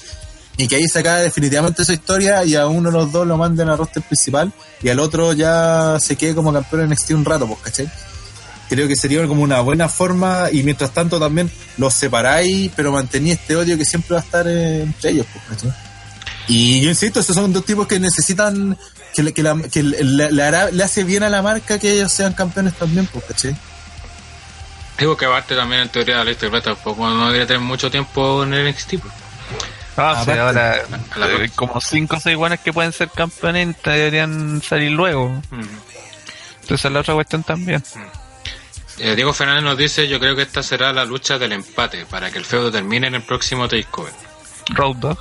y 0.61 0.67
que 0.67 0.75
ahí 0.75 0.87
se 0.89 0.99
acabe 0.99 1.21
definitivamente 1.23 1.85
su 1.85 1.93
historia 1.93 2.43
y 2.43 2.55
a 2.55 2.67
uno 2.67 2.91
de 2.91 2.97
los 2.97 3.11
dos 3.13 3.25
lo 3.25 3.37
manden 3.37 3.69
al 3.69 3.77
roster 3.77 4.03
principal 4.03 4.51
y 4.83 4.89
al 4.89 4.99
otro 4.99 5.31
ya 5.33 5.97
se 6.01 6.15
quede 6.17 6.35
como 6.35 6.51
campeón 6.51 6.81
en 6.81 6.89
NXT 6.89 7.11
un 7.11 7.23
rato, 7.25 7.47
pues, 7.47 7.59
¿cachai? 7.61 7.89
creo 8.67 8.87
que 8.87 8.95
sería 8.95 9.25
como 9.25 9.41
una 9.41 9.61
buena 9.61 9.87
forma 9.89 10.49
y 10.51 10.61
mientras 10.63 10.91
tanto 10.93 11.17
también 11.19 11.49
los 11.77 11.93
separáis 11.93 12.69
pero 12.75 12.91
mantenéis 12.91 13.39
este 13.39 13.55
odio 13.55 13.77
que 13.77 13.85
siempre 13.85 14.15
va 14.15 14.21
a 14.21 14.23
estar 14.23 14.47
eh, 14.47 14.83
entre 14.83 15.09
ellos 15.11 15.25
pues, 15.33 15.43
¿cachai? 15.49 15.71
y 16.47 16.81
yo 16.81 16.89
insisto 16.89 17.19
esos 17.21 17.35
son 17.35 17.53
dos 17.53 17.63
tipos 17.65 17.87
que 17.87 17.99
necesitan 17.99 18.77
que, 19.15 19.23
le, 19.23 19.33
que, 19.33 19.41
la- 19.43 19.57
que 19.71 19.81
le, 19.81 20.03
le- 20.03 20.31
le 20.31 20.83
hace 20.83 21.03
bien 21.05 21.23
a 21.23 21.29
la 21.29 21.41
marca 21.41 21.79
que 21.79 21.93
ellos 21.93 22.11
sean 22.11 22.33
campeones 22.33 22.73
también 22.75 23.07
pues, 23.07 23.23
¿cachai? 23.25 23.55
Digo 24.99 25.15
que 25.15 25.25
aparte 25.25 25.55
también 25.55 25.83
en 25.83 25.89
teoría 25.89 26.17
la 26.17 26.25
lista 26.25 26.45
de 26.45 26.49
plata 26.51 26.75
tampoco 26.75 27.09
no 27.09 27.27
debería 27.27 27.47
tener 27.47 27.61
mucho 27.61 27.89
tiempo 27.89 28.43
en 28.43 28.53
el 28.53 28.69
NXT. 28.69 28.89
pues. 28.99 29.13
Ah, 29.99 30.11
o 30.21 30.23
sea, 30.25 30.33
Aparte- 30.33 30.39
ahora 30.39 30.71
A 31.11 31.19
la 31.19 31.25
eh, 31.27 31.29
próxima. 31.35 31.55
como 31.55 31.81
5 31.81 32.15
o 32.15 32.19
6 32.19 32.37
buenos 32.37 32.59
que 32.59 32.73
pueden 32.73 32.91
ser 32.93 33.09
campeones 33.09 33.75
deberían 33.83 34.61
salir 34.61 34.91
luego. 34.91 35.29
Mm. 35.51 35.61
Entonces 36.61 36.85
es 36.85 36.91
la 36.91 36.99
otra 36.99 37.13
cuestión 37.15 37.43
también. 37.43 37.83
Eh, 38.99 39.15
Diego 39.15 39.33
Fernández 39.33 39.63
nos 39.63 39.77
dice, 39.77 40.07
yo 40.07 40.19
creo 40.19 40.35
que 40.35 40.41
esta 40.43 40.61
será 40.61 40.91
la 40.93 41.05
lucha 41.05 41.37
del 41.37 41.53
empate 41.53 42.05
para 42.05 42.31
que 42.31 42.37
el 42.37 42.45
feudo 42.45 42.71
termine 42.71 43.07
en 43.07 43.15
el 43.15 43.21
próximo 43.23 43.67
takeover. 43.67 44.13
Road 44.71 44.95
Dogg. 44.97 45.17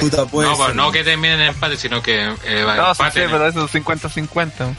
Puta, 0.00 0.26
puede 0.26 0.48
no, 0.50 0.56
pues, 0.56 0.74
no 0.74 0.92
que 0.92 1.02
termine 1.02 1.34
en 1.34 1.40
empate, 1.40 1.76
sino 1.76 2.02
que 2.02 2.32
eh, 2.44 2.62
va 2.62 2.76
No, 2.76 2.90
empate. 2.90 3.20
sí, 3.20 3.24
en- 3.24 3.30
pero 3.30 3.46
eso 3.48 3.64
es 3.64 3.70
50-50. 3.72 4.74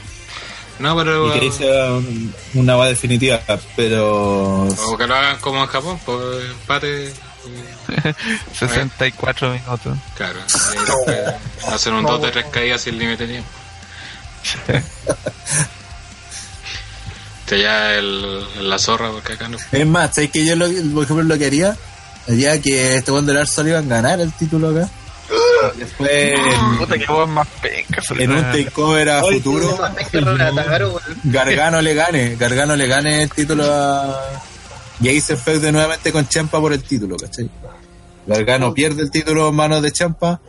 No, 0.80 0.96
pero... 0.96 1.36
y 1.36 1.40
que 1.42 1.52
sea 1.52 1.92
un- 1.92 2.34
una 2.54 2.76
va 2.78 2.88
definitiva 2.88 3.42
pero 3.76 4.64
O 4.68 4.98
que 4.98 5.08
lo 5.08 5.16
hagan 5.16 5.38
como 5.40 5.62
en 5.62 5.68
Japón, 5.68 6.00
pues 6.06 6.46
empate. 6.52 7.14
y- 8.54 8.56
64 8.56 9.52
minutos. 9.54 9.98
Claro. 10.16 10.40
después 10.48 11.74
Hacer 11.74 11.94
un 11.94 12.04
2 12.06 12.22
de 12.22 12.32
3 12.32 12.46
caídas 12.52 12.82
sin 12.82 12.98
límite 12.98 13.26
de 13.28 13.34
tiempo. 13.34 13.50
Este 17.50 17.62
ya 17.64 17.96
el, 17.96 18.70
la 18.70 18.78
zorra, 18.78 19.10
porque 19.10 19.34
acá 19.34 19.48
no. 19.48 19.58
es 19.72 19.88
más 19.88 20.14
¿sabes 20.14 20.30
que 20.30 20.46
yo 20.46 20.56
lo, 20.56 20.68
por 20.94 21.04
ejemplo 21.06 21.24
lo 21.24 21.36
que 21.38 21.48
haría 21.48 21.76
haría 22.28 22.62
que 22.62 22.98
este 22.98 23.10
Wonder 23.10 23.36
Lars 23.36 23.52
Sullivan 23.52 23.90
ganara 23.90 24.22
el 24.22 24.32
título 24.34 24.70
acá 24.70 24.88
después 25.76 26.40
Puta 26.78 26.98
que 27.00 27.06
vos 27.08 27.28
más 27.28 27.48
penca. 27.60 28.04
en 28.20 28.32
un 28.32 28.44
takeover 28.52 29.10
a 29.10 29.22
futuro. 29.24 29.78
Gargano 31.24 31.82
le 31.82 31.94
gane, 31.96 32.36
Gargano 32.36 32.76
le 32.76 32.88
gane 32.88 33.24
el 33.24 33.30
título 33.32 33.64
a. 33.66 34.42
Y 35.02 35.08
ahí 35.08 35.22
se 35.22 35.38
feude 35.38 35.72
nuevamente 35.72 36.12
con 36.12 36.28
Champa 36.28 36.60
por 36.60 36.74
el 36.74 36.84
título, 36.84 37.16
¿cachai? 37.18 37.50
Gargano 38.28 38.74
pierde 38.74 39.02
el 39.02 39.12
título 39.12 39.50
en 39.50 39.56
manos 39.56 39.82
de 39.82 39.92
Champa, 39.92 40.40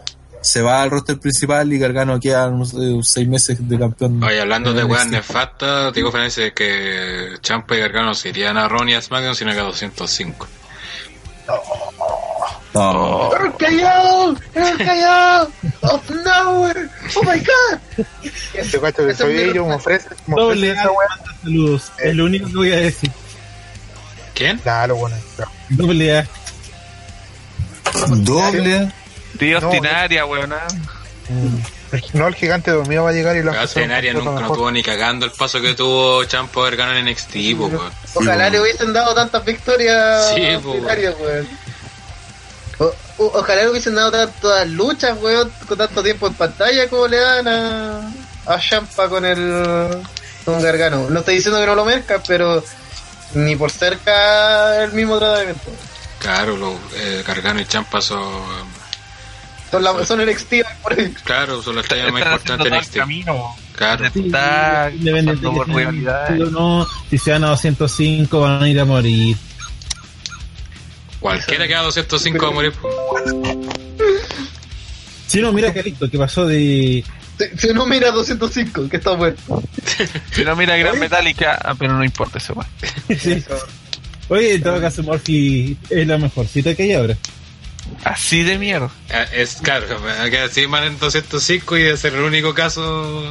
se 0.40 0.62
va 0.62 0.82
al 0.82 0.90
roster 0.90 1.18
principal 1.18 1.72
y 1.72 1.78
Gargano 1.78 2.18
queda 2.18 2.48
unos 2.48 2.74
seis 3.02 3.28
meses 3.28 3.56
de 3.68 3.78
campeón. 3.78 4.22
Oye, 4.22 4.40
hablando 4.40 4.72
de 4.72 4.84
weas 4.84 5.06
nefastas, 5.06 5.92
Diego 5.92 6.10
Fernández 6.10 6.52
que 6.54 7.36
Champa 7.40 7.76
y 7.76 7.80
Gargano 7.80 8.14
se 8.14 8.30
irían 8.30 8.56
a 8.56 8.68
Ronnie 8.68 8.94
y 8.94 8.98
a 8.98 9.02
SmackDown, 9.02 9.34
sino 9.34 9.52
que 9.52 9.60
a 9.60 9.64
205. 9.64 10.46
No, 12.72 13.30
¡RKO! 13.30 14.36
¡RKO! 14.54 15.52
¡Of 15.82 16.10
nowhere! 16.10 16.88
¡Oh 17.16 17.22
my 17.22 17.38
god! 17.40 18.06
Yo 18.70 18.80
cacho 18.80 19.06
que 19.06 19.14
soy 19.14 19.36
ellos, 19.38 19.66
me 19.66 19.74
ofrecen 19.74 20.16
Doble 20.28 20.70
esa 20.70 20.88
saludos. 21.42 21.92
Es 21.98 22.14
lo 22.14 22.26
único 22.26 22.46
que 22.46 22.56
voy 22.56 22.72
a 22.72 22.76
decir. 22.76 23.10
¿Quién? 24.40 24.56
Claro, 24.58 24.96
bueno, 24.96 25.16
claro. 25.36 25.50
Doble 25.68 26.18
A. 26.18 26.26
Doble. 28.08 28.90
Tío 29.38 29.60
No, 29.60 29.68
Ostinaria, 29.68 30.24
weón. 30.24 30.54
El- 31.92 32.02
No, 32.14 32.26
el 32.28 32.34
gigante 32.34 32.70
dormido 32.70 33.04
va 33.04 33.10
a 33.10 33.12
llegar 33.12 33.36
y 33.36 33.42
la 33.42 33.52
Castenaria 33.52 34.14
nunca 34.14 34.40
no 34.40 34.52
tuvo 34.54 34.70
ni 34.70 34.82
cagando 34.82 35.26
el 35.26 35.32
paso 35.32 35.60
que 35.60 35.74
tuvo 35.74 36.24
Champa 36.24 36.60
haber 36.60 36.76
ganado 36.76 36.98
en 36.98 37.04
NXT, 37.08 37.34
weón. 37.58 37.90
Ojalá 38.14 38.46
Sí, 38.46 38.52
le 38.52 38.60
hubiesen 38.62 38.92
dado 38.94 39.14
tantas 39.14 39.44
victorias 39.44 40.32
Sí, 40.34 40.40
weón. 40.64 41.48
Ojalá 43.18 43.62
le 43.64 43.68
hubiesen 43.70 43.94
dado 43.94 44.10
tantas 44.10 44.66
luchas, 44.68 45.18
weón, 45.20 45.52
con 45.68 45.76
tanto 45.76 46.02
tiempo 46.02 46.28
en 46.28 46.34
pantalla 46.34 46.88
como 46.88 47.06
le 47.08 47.18
dan 47.18 47.46
a, 47.46 48.10
a 48.46 48.58
Champa 48.58 49.06
con 49.10 49.24
el 49.26 50.00
con 50.46 50.62
Gargano. 50.62 51.10
No 51.10 51.18
estoy 51.20 51.34
diciendo 51.34 51.60
que 51.60 51.66
no 51.66 51.74
lo 51.74 51.84
merezca, 51.84 52.22
pero 52.26 52.64
ni 53.34 53.56
por 53.56 53.70
cerca 53.70 54.84
el 54.84 54.92
mismo 54.92 55.18
tratamiento. 55.18 55.70
Claro, 56.18 56.56
los 56.56 56.74
eh, 56.96 57.24
Gargano 57.26 57.60
y 57.60 57.64
Champa 57.66 58.00
son. 58.00 58.42
Son, 59.70 59.84
la, 59.84 60.04
son 60.04 60.24
NXT 60.24 60.54
por 60.82 60.98
ahí. 60.98 61.14
Claro, 61.24 61.62
son 61.62 61.76
los 61.76 61.86
tallos 61.86 62.12
más 62.12 62.22
importantes 62.22 62.56
todo 62.58 62.66
en 62.66 62.74
el 62.74 62.80
NXT. 62.80 62.96
camino. 62.96 63.56
Claro. 63.76 64.04
Está 64.06 64.90
independiente 64.92 65.40
que 65.40 65.48
por 65.48 65.70
o 65.70 66.50
no, 66.50 66.86
si 67.08 67.18
se 67.18 67.32
van 67.32 67.44
a 67.44 67.48
205 67.48 68.40
van 68.40 68.62
a 68.62 68.68
ir 68.68 68.80
a 68.80 68.84
morir. 68.84 69.36
Cualquiera 71.20 71.66
que 71.66 71.74
haga 71.74 71.84
205 71.84 72.44
va 72.44 72.50
a 72.50 72.54
morir. 72.54 72.72
Si 75.26 75.40
no, 75.40 75.52
mira 75.52 75.72
Calixto, 75.72 76.10
que 76.10 76.18
pasó 76.18 76.46
de. 76.46 77.04
Si, 77.40 77.58
si 77.58 77.68
uno 77.70 77.86
mira 77.86 78.10
205, 78.10 78.88
que 78.88 78.96
está 78.98 79.12
bueno. 79.12 79.36
Si 80.32 80.44
no 80.44 80.56
mira 80.56 80.76
Gran 80.76 80.98
Metallica, 80.98 81.58
ah, 81.62 81.74
pero 81.78 81.94
no 81.94 82.04
importa 82.04 82.38
ese 82.38 82.52
weón. 82.52 82.68
Sí. 83.18 83.42
Oye, 84.28 84.54
en 84.54 84.62
todo 84.62 84.80
caso, 84.80 85.02
Morphy 85.02 85.76
es 85.88 86.06
la 86.06 86.16
mejorcita 86.18 86.74
que 86.74 86.84
hay 86.84 86.92
ahora. 86.92 87.16
Así 88.04 88.42
de 88.44 88.58
mierda. 88.58 88.90
Ah, 89.12 89.24
Es 89.32 89.56
claro, 89.56 89.86
que 90.30 90.38
así 90.38 90.66
van 90.66 90.84
en 90.84 90.98
205 90.98 91.76
y 91.76 91.82
de 91.82 91.96
ser 91.96 92.14
el 92.14 92.20
único 92.20 92.54
caso 92.54 93.24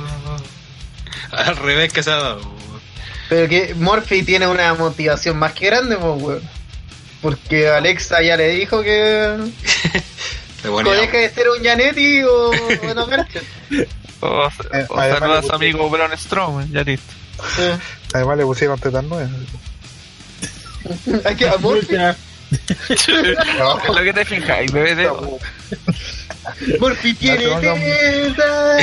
al 1.31 1.55
revés 1.55 1.93
que 1.93 2.03
se 2.03 2.11
ha 2.11 2.15
dado. 2.17 2.41
Pero 3.29 3.47
que 3.47 3.75
Morphy 3.75 4.23
tiene 4.23 4.47
una 4.47 4.73
motivación 4.73 5.37
más 5.37 5.53
que 5.53 5.67
grande, 5.67 5.95
pues, 5.97 6.21
weón. 6.21 6.41
Porque 7.21 7.69
Alexa 7.69 8.21
ya 8.21 8.37
le 8.37 8.49
dijo 8.49 8.81
que 8.81 8.89
deja 10.63 11.17
de 11.17 11.29
ser 11.29 11.49
un 11.49 11.63
Janetti 11.63 12.23
o, 12.23 12.51
no. 12.95 13.07
O, 14.21 14.47
Eh, 14.73 14.85
o 14.89 14.97
además 14.99 15.19
saluda 15.19 15.41
a 15.51 15.55
amigo 15.55 15.89
Braun 15.89 16.17
Strowman, 16.17 16.71
ya 16.71 16.83
listo. 16.83 17.13
Eh, 17.59 17.77
Además 18.13 18.37
le 18.37 18.43
pusieron 18.43 18.79
tetas 18.79 19.03
nuevas. 19.03 19.29
Hay 21.25 21.35
que 21.35 21.47
a 21.47 21.57
Morphy, 21.57 21.95
Ya, 21.95 22.15
es 22.91 23.07
lo 23.07 24.03
que 24.03 24.13
te 24.13 24.25
fijáis, 24.25 24.71
bebé 24.71 24.95
de... 24.95 25.09
Morphy 26.79 27.13
tiene 27.13 27.45
No 27.45 27.59
te 27.59 27.67
pongas- 27.69 27.83
teta. 28.35 28.77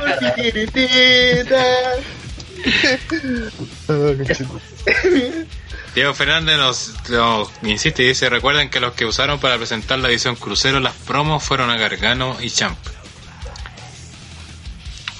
Morphy 0.00 0.26
tiene 0.52 0.66
teta. 0.68 1.64
Diego 5.94 6.14
Fernández 6.14 6.56
nos, 6.56 6.94
nos 7.10 7.50
insiste 7.62 8.02
y 8.02 8.08
dice, 8.08 8.30
recuerden 8.30 8.70
que 8.70 8.80
los 8.80 8.94
que 8.94 9.04
usaron 9.04 9.38
para 9.38 9.58
presentar 9.58 9.98
la 9.98 10.08
edición 10.08 10.36
crucero 10.36 10.80
las 10.80 10.94
promos 10.94 11.42
fueron 11.44 11.68
a 11.70 11.76
Gargano 11.76 12.36
y 12.40 12.50
Champ. 12.50 12.78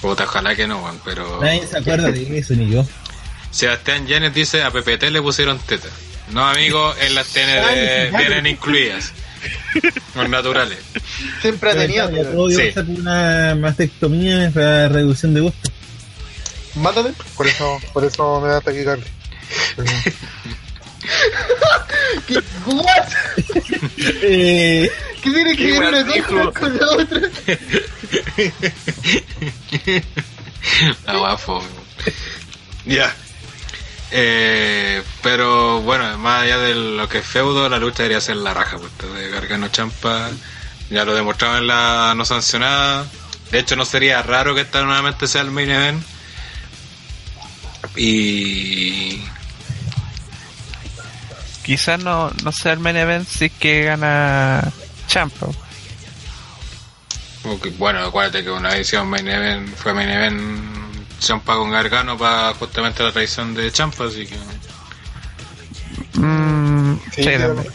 Puta, 0.03 0.25
ojalá 0.25 0.53
que 0.53 0.67
no, 0.67 0.83
weón, 0.83 0.99
pero... 1.05 1.39
Nadie 1.39 1.65
se 1.65 1.77
acuerda 1.77 2.11
de 2.11 2.37
eso, 2.37 2.53
ni 2.55 2.69
yo. 2.69 2.85
Sebastián 3.51 4.05
Janet 4.05 4.33
dice, 4.33 4.61
a 4.61 4.69
PPT 4.69 5.03
le 5.11 5.21
pusieron 5.21 5.57
teta. 5.59 5.87
No, 6.33 6.45
amigo, 6.45 6.93
en 6.99 7.15
las 7.15 7.27
TNT 7.27 8.17
vienen 8.17 8.45
incluidas. 8.47 9.13
Los 10.13 10.27
naturales. 10.27 10.79
Siempre 11.41 11.71
ha 11.71 11.75
tenido. 11.75 12.09
Sí. 12.49 12.73
Una 12.99 13.55
mastectomía 13.55 14.51
para 14.53 14.89
reducción 14.89 15.33
de 15.33 15.39
gusto. 15.39 15.71
Mátate. 16.75 17.13
Por 17.37 17.47
eso, 17.47 17.79
por 17.93 18.03
eso 18.03 18.41
me 18.41 18.49
da 18.49 18.59
taquicardia. 18.59 19.05
¿Qué? 22.27 22.39
¿What? 22.65 23.07
Eh, 23.97 24.91
¿Qué 25.21 25.31
tiene 25.31 25.55
que 25.55 25.79
ver 25.79 25.89
una 25.89 26.03
cosa 26.03 26.13
dijo. 26.13 26.53
con 26.53 26.77
la 26.77 26.89
otra? 26.91 27.21
La 31.05 31.17
guapo. 31.17 31.63
Ya. 32.85 33.13
Eh, 34.11 35.01
pero 35.21 35.81
bueno, 35.81 36.17
más 36.17 36.43
allá 36.43 36.57
de 36.59 36.75
lo 36.75 37.09
que 37.09 37.17
es 37.19 37.25
feudo, 37.25 37.67
la 37.67 37.79
lucha 37.79 38.03
debería 38.03 38.21
ser 38.21 38.37
la 38.37 38.53
raja, 38.53 38.77
puesto 38.77 39.11
de 39.13 39.29
Gargano 39.29 39.67
Champa. 39.69 40.29
Ya 40.89 41.05
lo 41.05 41.15
demostraba 41.15 41.57
en 41.57 41.67
la 41.67 42.13
no 42.15 42.25
sancionada. 42.25 43.05
De 43.51 43.59
hecho, 43.59 43.75
no 43.75 43.85
sería 43.85 44.21
raro 44.21 44.55
que 44.55 44.61
esta 44.61 44.83
nuevamente 44.83 45.27
sea 45.27 45.41
el 45.41 45.51
main 45.51 45.69
event. 45.69 46.03
Y. 47.95 49.21
Quizás 51.63 51.99
no, 52.03 52.29
no 52.43 52.51
sea 52.51 52.73
el 52.73 52.79
main 52.79 52.97
event 52.97 53.27
si 53.27 53.45
es 53.45 53.51
que 53.53 53.83
gana 53.83 54.71
Champa. 55.07 55.47
que, 57.61 57.69
Bueno, 57.71 57.99
acuérdate 57.99 58.43
que 58.43 58.51
una 58.51 58.75
edición 58.75 59.07
main 59.07 59.27
event 59.27 59.73
fue 59.75 59.93
main 59.93 60.09
event 60.09 60.39
Champa 61.19 61.55
con 61.55 61.71
Gargano 61.71 62.17
para 62.17 62.53
justamente 62.53 63.01
la 63.01 63.13
traición 63.13 63.53
de 63.53 63.71
Champa, 63.71 64.05
así 64.05 64.27
que. 64.27 64.35
Mm, 66.19 66.99
sí, 67.15 67.23
Sí, 67.23 67.29
también. 67.37 67.67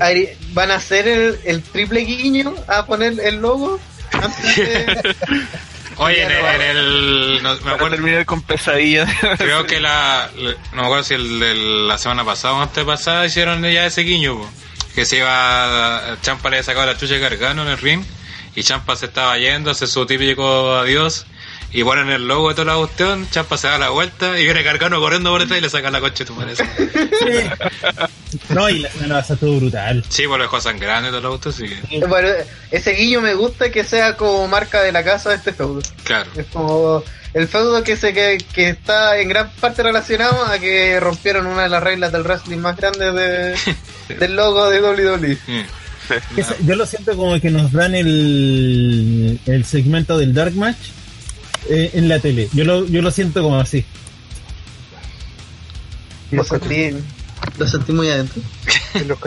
Ari, 0.00 0.28
¿Van 0.52 0.70
a 0.70 0.74
hacer 0.74 1.08
el, 1.08 1.40
el 1.44 1.62
triple 1.62 2.00
guiño 2.00 2.54
a 2.68 2.84
poner 2.84 3.18
el 3.20 3.36
logo? 3.36 3.80
Antes 4.12 4.56
de... 4.56 5.16
Oye, 6.02 6.22
en 6.22 6.30
el. 6.32 6.44
en 6.46 6.60
el- 6.62 7.42
no, 7.42 7.54
me 7.56 7.72
acuerdo, 7.72 7.96
terminar 7.96 8.24
con 8.24 8.40
pesadillas. 8.42 9.08
Creo 9.38 9.66
que 9.66 9.80
la, 9.80 10.30
no 10.72 10.80
me 10.80 10.82
acuerdo 10.82 11.04
si 11.04 11.14
el 11.14 11.38
de 11.38 11.54
la 11.54 11.98
semana 11.98 12.24
pasada 12.24 12.54
o 12.54 12.62
antes 12.62 12.84
pasada 12.84 13.26
hicieron 13.26 13.62
ya 13.62 13.84
ese 13.86 14.00
guiño, 14.02 14.38
po. 14.38 14.48
que 14.94 15.04
se 15.04 15.18
iba, 15.18 16.16
Champa 16.22 16.48
le 16.48 16.56
había 16.56 16.64
sacado 16.64 16.86
la 16.86 16.96
chucha 16.96 17.14
de 17.14 17.20
Gargano 17.20 17.62
en 17.62 17.68
el 17.68 17.78
ring 17.78 18.02
y 18.56 18.62
Champa 18.62 18.96
se 18.96 19.06
estaba 19.06 19.36
yendo, 19.38 19.70
hace 19.70 19.86
su 19.86 20.06
típico 20.06 20.74
adiós 20.74 21.26
y 21.72 21.84
ponen 21.84 22.10
el 22.10 22.26
logo 22.26 22.48
de 22.48 22.54
toda 22.56 22.72
la 22.74 22.78
cuestión, 22.78 23.28
Champa 23.30 23.56
se 23.56 23.68
da 23.68 23.78
la 23.78 23.90
vuelta 23.90 24.38
y 24.40 24.44
viene 24.44 24.62
Gargano 24.62 24.98
corriendo 25.00 25.30
por 25.30 25.40
detrás 25.40 25.58
y 25.58 25.62
le 25.62 25.70
saca 25.70 25.90
la 25.90 26.00
coche 26.00 26.24
tu 26.24 26.34
madre. 26.34 26.54
no, 28.50 28.68
y 28.68 28.80
la 28.80 28.90
semana 28.90 29.14
pasada 29.16 29.34
estuvo 29.34 29.56
brutal. 29.60 30.04
Sí, 30.08 30.26
por 30.26 30.38
lo 30.38 30.44
dejó 30.44 30.60
sangrando 30.60 31.08
y 31.08 31.12
todo 31.12 31.20
lo 31.20 31.30
gusto, 31.32 31.50
así 31.50 31.64
que, 31.88 32.04
Bueno, 32.06 32.28
ese 32.70 32.92
guiño 32.92 33.20
me 33.20 33.34
gusta 33.34 33.70
que 33.70 33.84
sea 33.84 34.16
como 34.16 34.46
marca 34.48 34.82
de 34.82 34.92
la 34.92 35.04
casa 35.04 35.30
de 35.30 35.36
este 35.36 35.52
feudo. 35.52 35.80
claro. 36.04 36.30
Es 36.36 36.46
como 36.52 37.02
el 37.34 37.46
feudo 37.46 37.82
que 37.84 37.96
se 37.96 38.12
que, 38.12 38.38
que 38.52 38.70
está 38.70 39.18
en 39.20 39.28
gran 39.28 39.50
parte 39.60 39.82
relacionado 39.84 40.44
a 40.46 40.58
que 40.58 40.98
rompieron 40.98 41.46
una 41.46 41.62
de 41.64 41.68
las 41.68 41.82
reglas 41.82 42.10
del 42.12 42.22
wrestling 42.24 42.58
más 42.58 42.76
grandes 42.76 43.14
de, 43.14 43.56
del 44.16 44.34
logo 44.34 44.68
de 44.70 44.80
WWE. 44.82 45.38
Mm. 45.46 45.60
Esa- 46.36 46.56
Yo 46.66 46.74
lo 46.74 46.84
siento 46.86 47.16
como 47.16 47.40
que 47.40 47.50
nos 47.50 47.70
dan 47.70 47.94
el, 47.94 49.38
el 49.46 49.64
segmento 49.64 50.18
del 50.18 50.34
Dark 50.34 50.54
Match 50.56 50.88
eh, 51.70 51.90
en 51.94 52.08
la 52.08 52.18
tele. 52.18 52.48
Yo 52.52 52.64
lo, 52.64 52.84
yo 52.86 53.00
lo 53.00 53.10
siento 53.10 53.42
como 53.42 53.58
así. 53.58 53.84
Lo 56.32 56.44
sentí, 56.44 56.90
lo 57.58 57.66
sentí 57.66 57.92
muy 57.92 58.08
adentro. 58.10 58.42
En 58.94 59.08
los. 59.08 59.18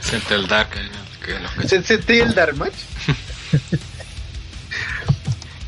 Siente 0.00 0.34
el 0.34 0.46
dark, 0.46 0.70
eh, 0.76 0.88
que 1.24 1.38
Sentí 1.82 2.20
el 2.20 2.34
Dark 2.34 2.56
Match. 2.56 2.72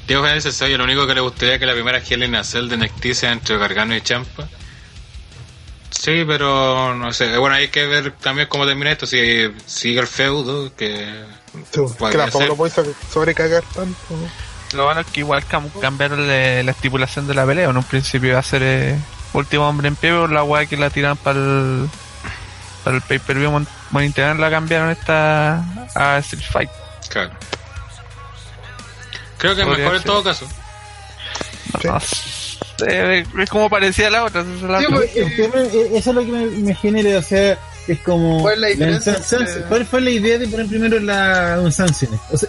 Diego 0.07 0.23
Fernández 0.23 0.55
soy 0.55 0.73
el 0.73 0.81
único 0.81 1.07
que 1.07 1.15
le 1.15 1.21
gustaría 1.21 1.59
que 1.59 1.67
la 1.67 1.75
primera 1.75 1.99
a 1.99 2.45
Cell 2.45 2.69
de 2.69 2.77
NXT 2.77 3.13
sea 3.13 3.33
entre 3.33 3.57
Gargano 3.57 3.97
y 3.97 4.01
Champa. 4.01 4.49
Sí, 5.91 6.25
pero 6.27 6.95
no 6.95 7.13
sé. 7.13 7.37
Bueno, 7.39 7.57
hay 7.57 7.69
que 7.69 7.87
ver 7.87 8.13
también 8.13 8.49
cómo 8.49 8.67
termina 8.67 8.91
esto. 8.93 9.07
Si 9.07 9.53
sigue 9.67 10.01
el 10.01 10.07
feudo, 10.07 10.75
que. 10.75 11.25
Que 11.71 11.81
podría 11.81 12.25
tampoco 12.25 12.39
ser. 12.39 12.49
lo 12.49 12.57
puedes 12.57 12.75
sobrecagar 13.13 13.63
tanto. 13.75 13.97
Lo 14.75 14.85
bueno 14.85 15.01
es 15.03 15.07
que 15.09 15.21
igual 15.21 15.45
cam- 15.47 15.71
cambiarle 15.81 16.63
la 16.63 16.71
estipulación 16.71 17.27
de 17.27 17.35
la 17.35 17.45
pelea. 17.47 17.69
En 17.71 17.77
un 17.77 17.85
principio 17.85 18.31
iba 18.31 18.39
a 18.39 18.43
ser 18.43 18.63
eh, 18.63 18.99
último 19.35 19.69
hombre 19.69 19.89
en 19.89 19.97
pie, 19.97 20.11
pero 20.11 20.29
la 20.29 20.43
weá 20.45 20.67
que 20.67 20.77
la 20.77 20.91
tiran 20.91 21.17
para 21.17 21.39
el, 21.39 21.89
para 22.85 22.97
el 22.97 23.03
pay-per-view 23.03 23.51
mon- 23.51 23.69
monitorear 23.91 24.37
la 24.37 24.51
cambiaron 24.51 24.91
esta 24.91 25.63
a 25.95 26.19
Street 26.19 26.45
Fight. 26.51 26.71
Claro. 27.09 27.31
Creo 29.39 29.57
que 29.57 29.65
mejor 29.65 29.97
en 29.97 30.03
todo 30.03 30.23
caso. 30.23 30.47
Sí. 31.81 31.89
No 31.89 32.01
sé, 32.01 33.25
es 33.39 33.51
como 33.51 33.69
parecía 33.71 34.11
la 34.11 34.25
otra. 34.25 34.43
esa 34.43 34.51
es 34.55 34.63
la 34.63 34.79
Sí, 34.81 34.85
otra. 34.87 34.97
pues, 34.97 35.17
El 35.17 35.37
tema, 35.37 35.55
eh, 35.63 35.91
eso 35.95 36.11
es 36.11 36.17
lo 36.17 36.25
que 36.25 36.33
me, 36.33 36.47
me 36.47 36.75
genera, 36.75 37.19
o 37.19 37.23
sea, 37.23 37.59
es 37.89 37.99
como... 38.01 38.41
¿Cuál 38.43 38.55
es 38.55 38.61
la 38.61 38.67
diferencia 38.69 39.15
San- 39.15 39.23
San- 39.25 39.41
entre- 39.49 39.63
¿Cuál 39.65 39.87
fue 39.87 40.01
la 40.01 40.11
idea 40.11 40.39
de 40.39 40.49
poner 40.49 40.67
primero 40.67 40.99
la, 41.01 41.59
un 41.61 41.73
Sanction? 41.73 42.11
O 42.31 42.37
sea, 42.37 42.49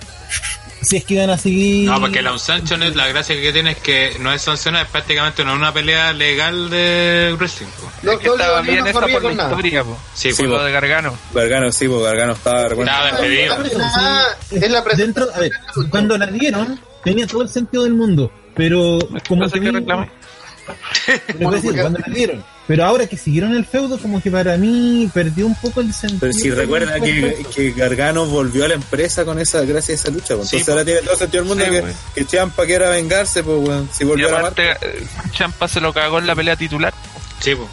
si 0.84 0.98
es 0.98 1.06
que 1.06 1.20
van 1.20 1.30
a 1.30 1.38
seguir. 1.38 1.90
No, 1.90 2.00
porque 2.00 2.22
la 2.22 2.32
Unsanctioned, 2.34 2.96
la 2.96 3.08
gracia 3.08 3.36
que 3.36 3.52
tiene 3.52 3.72
es 3.72 3.78
que 3.78 4.18
no 4.20 4.32
es 4.34 4.42
sancionada, 4.42 4.86
es 4.86 4.90
prácticamente 4.92 5.44
no 5.44 5.52
es 5.52 5.58
una 5.58 5.74
pelea 5.74 6.14
legal 6.14 6.70
de 6.70 7.36
wrestling. 7.38 7.68
po. 7.68 7.92
No, 8.04 8.20
que 8.20 8.28
no, 8.28 8.34
estaba 8.36 8.58
no, 8.62 8.64
bien 8.72 8.80
no 8.80 8.86
esa 8.88 9.00
por 9.00 9.10
la 9.12 9.20
con 9.22 9.38
nada. 9.38 9.50
historia, 9.50 9.84
po. 9.84 9.98
Sí, 10.14 10.30
Por 10.34 10.46
po. 10.46 10.52
lo 10.52 10.64
de 10.64 10.72
Gargano. 10.72 11.18
Gargano, 11.34 11.72
sí, 11.72 11.88
pues 11.88 12.02
Gargano 12.04 12.34
estaba 12.34 12.68
Estaba 12.68 13.06
despedido. 13.12 13.56
Ah, 13.82 14.26
es 14.52 14.72
la 14.72 14.82
Dentro, 14.82 15.28
a 15.34 15.40
ver, 15.40 15.52
cuando 15.90 16.18
la 16.18 16.28
dieron, 16.28 16.80
tenía 17.04 17.26
todo 17.26 17.42
el 17.42 17.50
sentido 17.50 17.84
del 17.84 17.94
mundo. 17.94 18.32
Pero, 18.56 19.00
como 19.28 19.50
que 19.50 19.60
voy 19.60 21.54
a 21.54 21.56
decir, 21.56 21.80
cuando 21.82 22.00
la 22.00 22.14
dieron. 22.14 22.53
Pero 22.66 22.86
ahora 22.86 23.07
que 23.07 23.18
siguieron 23.18 23.53
el 23.53 23.66
feudo, 23.66 23.97
como 23.99 24.22
que 24.22 24.32
para 24.32 24.55
mí 24.57 25.09
perdió 25.14 25.45
un 25.45 25.55
poco 25.55 25.82
el 25.82 25.93
sentido. 25.93 26.20
Pero 26.22 26.34
si 26.34 26.49
recuerda 26.49 26.97
que, 26.99 27.45
que 27.53 27.72
Gargano 27.72 28.26
volvió 28.26 28.64
a 28.64 28.70
la 28.70 28.76
empresa 28.76 29.26
con 29.26 29.38
esa 29.38 29.61
gracias 29.64 29.99
a 29.99 30.01
esa 30.03 30.11
lucha, 30.11 30.36
pues. 30.38 30.47
Sí, 30.49 30.57
entonces 30.57 30.66
pues. 30.66 30.70
ahora 30.70 30.86
tiene 30.86 31.01
todo 31.01 31.16
sentido 31.18 31.43
del 31.43 31.49
mundo 31.49 31.66
Sí, 31.66 31.72
que, 31.72 31.82
pues. 31.82 31.95
que 32.16 32.26
Champa 32.26 32.66
quiera 32.66 32.89
vengarse, 32.89 33.43
pues 33.43 33.57
weón, 33.68 33.89
si 33.91 34.03
Y 34.03 34.07
volvió 34.07 34.30
a 34.36 34.41
la 34.41 34.53
eh, 34.55 35.05
Champa 35.32 35.68
se 35.68 35.82
lo 35.82 35.91
cagó 35.91 36.20
en 36.20 36.28
la 36.28 36.36
pelea 36.36 36.55
titular. 36.55 36.93
Sí, 37.41 37.53
po. 37.53 37.68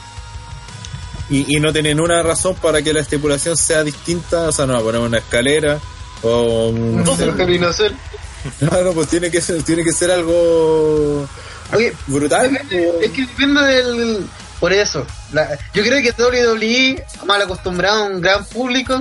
Y, 1.31 1.57
y 1.57 1.61
no 1.61 1.73
tienen 1.73 2.01
una 2.01 2.21
razón 2.25 2.57
para 2.57 2.83
que 2.83 2.93
la 2.93 3.01
estipulación 3.01 3.57
sea 3.57 3.85
distinta, 3.85 4.49
o 4.49 4.53
sea, 4.53 4.67
no 4.67 4.73
va 4.73 4.81
a 4.81 4.83
poner 4.83 5.01
una 5.01 5.19
escalera 5.19 5.79
o 6.23 6.71
un- 6.71 7.05
No, 7.05 7.13
a 7.13 7.73
ser. 7.73 7.93
Claro, 8.59 8.93
pues 8.93 9.07
tiene 9.09 9.31
que 9.31 9.41
ser, 9.41 9.63
tiene 9.63 9.85
que 9.85 9.93
ser 9.93 10.11
algo 10.11 11.29
Oye, 11.73 11.93
brutal. 12.09 12.59
Es 13.01 13.11
que 13.13 13.23
depende 13.23 13.63
del. 13.63 14.27
Por 14.61 14.73
eso, 14.73 15.07
la- 15.33 15.59
yo 15.73 15.83
creo 15.83 16.01
que 16.03 16.13
WWE, 16.13 17.05
mal 17.25 17.41
acostumbrado 17.43 18.05
a 18.05 18.07
un 18.07 18.21
gran 18.21 18.45
público, 18.45 19.01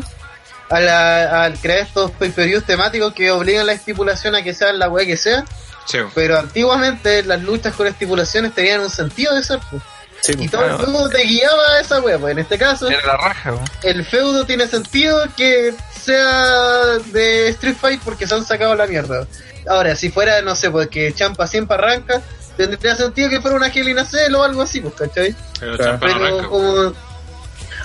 a 0.69 0.79
la- 0.79 1.43
al 1.43 1.59
crear 1.59 1.79
estos 1.79 2.11
pay-per-views 2.11 2.63
temáticos 2.65 3.13
que 3.13 3.29
obligan 3.31 3.65
la 3.65 3.73
estipulación 3.73 4.35
a 4.35 4.41
que 4.41 4.53
sea 4.53 4.71
la 4.73 4.89
wea 4.89 5.05
que 5.05 5.17
sea, 5.17 5.43
Sí, 5.85 5.97
pero 6.13 6.37
antiguamente 6.37 7.23
las 7.23 7.41
luchas 7.41 7.73
con 7.75 7.87
estipulaciones 7.87 8.53
tenían 8.53 8.79
un 8.81 8.89
sentido 8.89 9.35
de 9.35 9.43
ser. 9.43 9.59
pues. 9.69 9.81
Sí, 10.21 10.33
Y 10.33 10.35
pues. 10.47 10.51
todo 10.51 10.65
el 10.65 10.77
feudo 10.77 11.09
te 11.09 11.23
guiaba 11.23 11.63
a 11.77 11.79
esa 11.79 11.99
wea, 12.01 12.19
pues 12.19 12.33
en 12.33 12.39
este 12.39 12.57
caso, 12.57 12.89
Era 12.89 13.05
la 13.07 13.17
raja, 13.17 13.51
po. 13.53 13.61
el 13.83 14.05
feudo 14.05 14.45
tiene 14.45 14.67
sentido 14.67 15.23
que 15.35 15.73
sea 15.91 16.97
de 17.11 17.47
Street 17.49 17.75
Fight 17.79 18.01
porque 18.03 18.27
se 18.27 18.35
han 18.35 18.45
sacado 18.45 18.75
la 18.75 18.85
mierda. 18.85 19.25
Ahora, 19.67 19.95
si 19.95 20.09
fuera, 20.09 20.41
no 20.41 20.55
sé, 20.55 20.69
pues 20.71 20.87
que 20.89 21.13
Champa 21.13 21.47
siempre 21.47 21.75
arranca, 21.77 22.21
tendría 22.67 22.95
sentido 22.95 23.29
que 23.29 23.41
fuera 23.41 23.57
una 23.57 23.67
Hell 23.67 23.89
in 23.89 23.99
a 23.99 24.05
Cell 24.05 24.33
o 24.35 24.43
algo 24.43 24.61
así, 24.61 24.81
pues, 24.81 24.93
¿cachai? 24.95 25.35
Pero 25.59 25.77
Claro. 25.77 26.49
Como... 26.49 26.93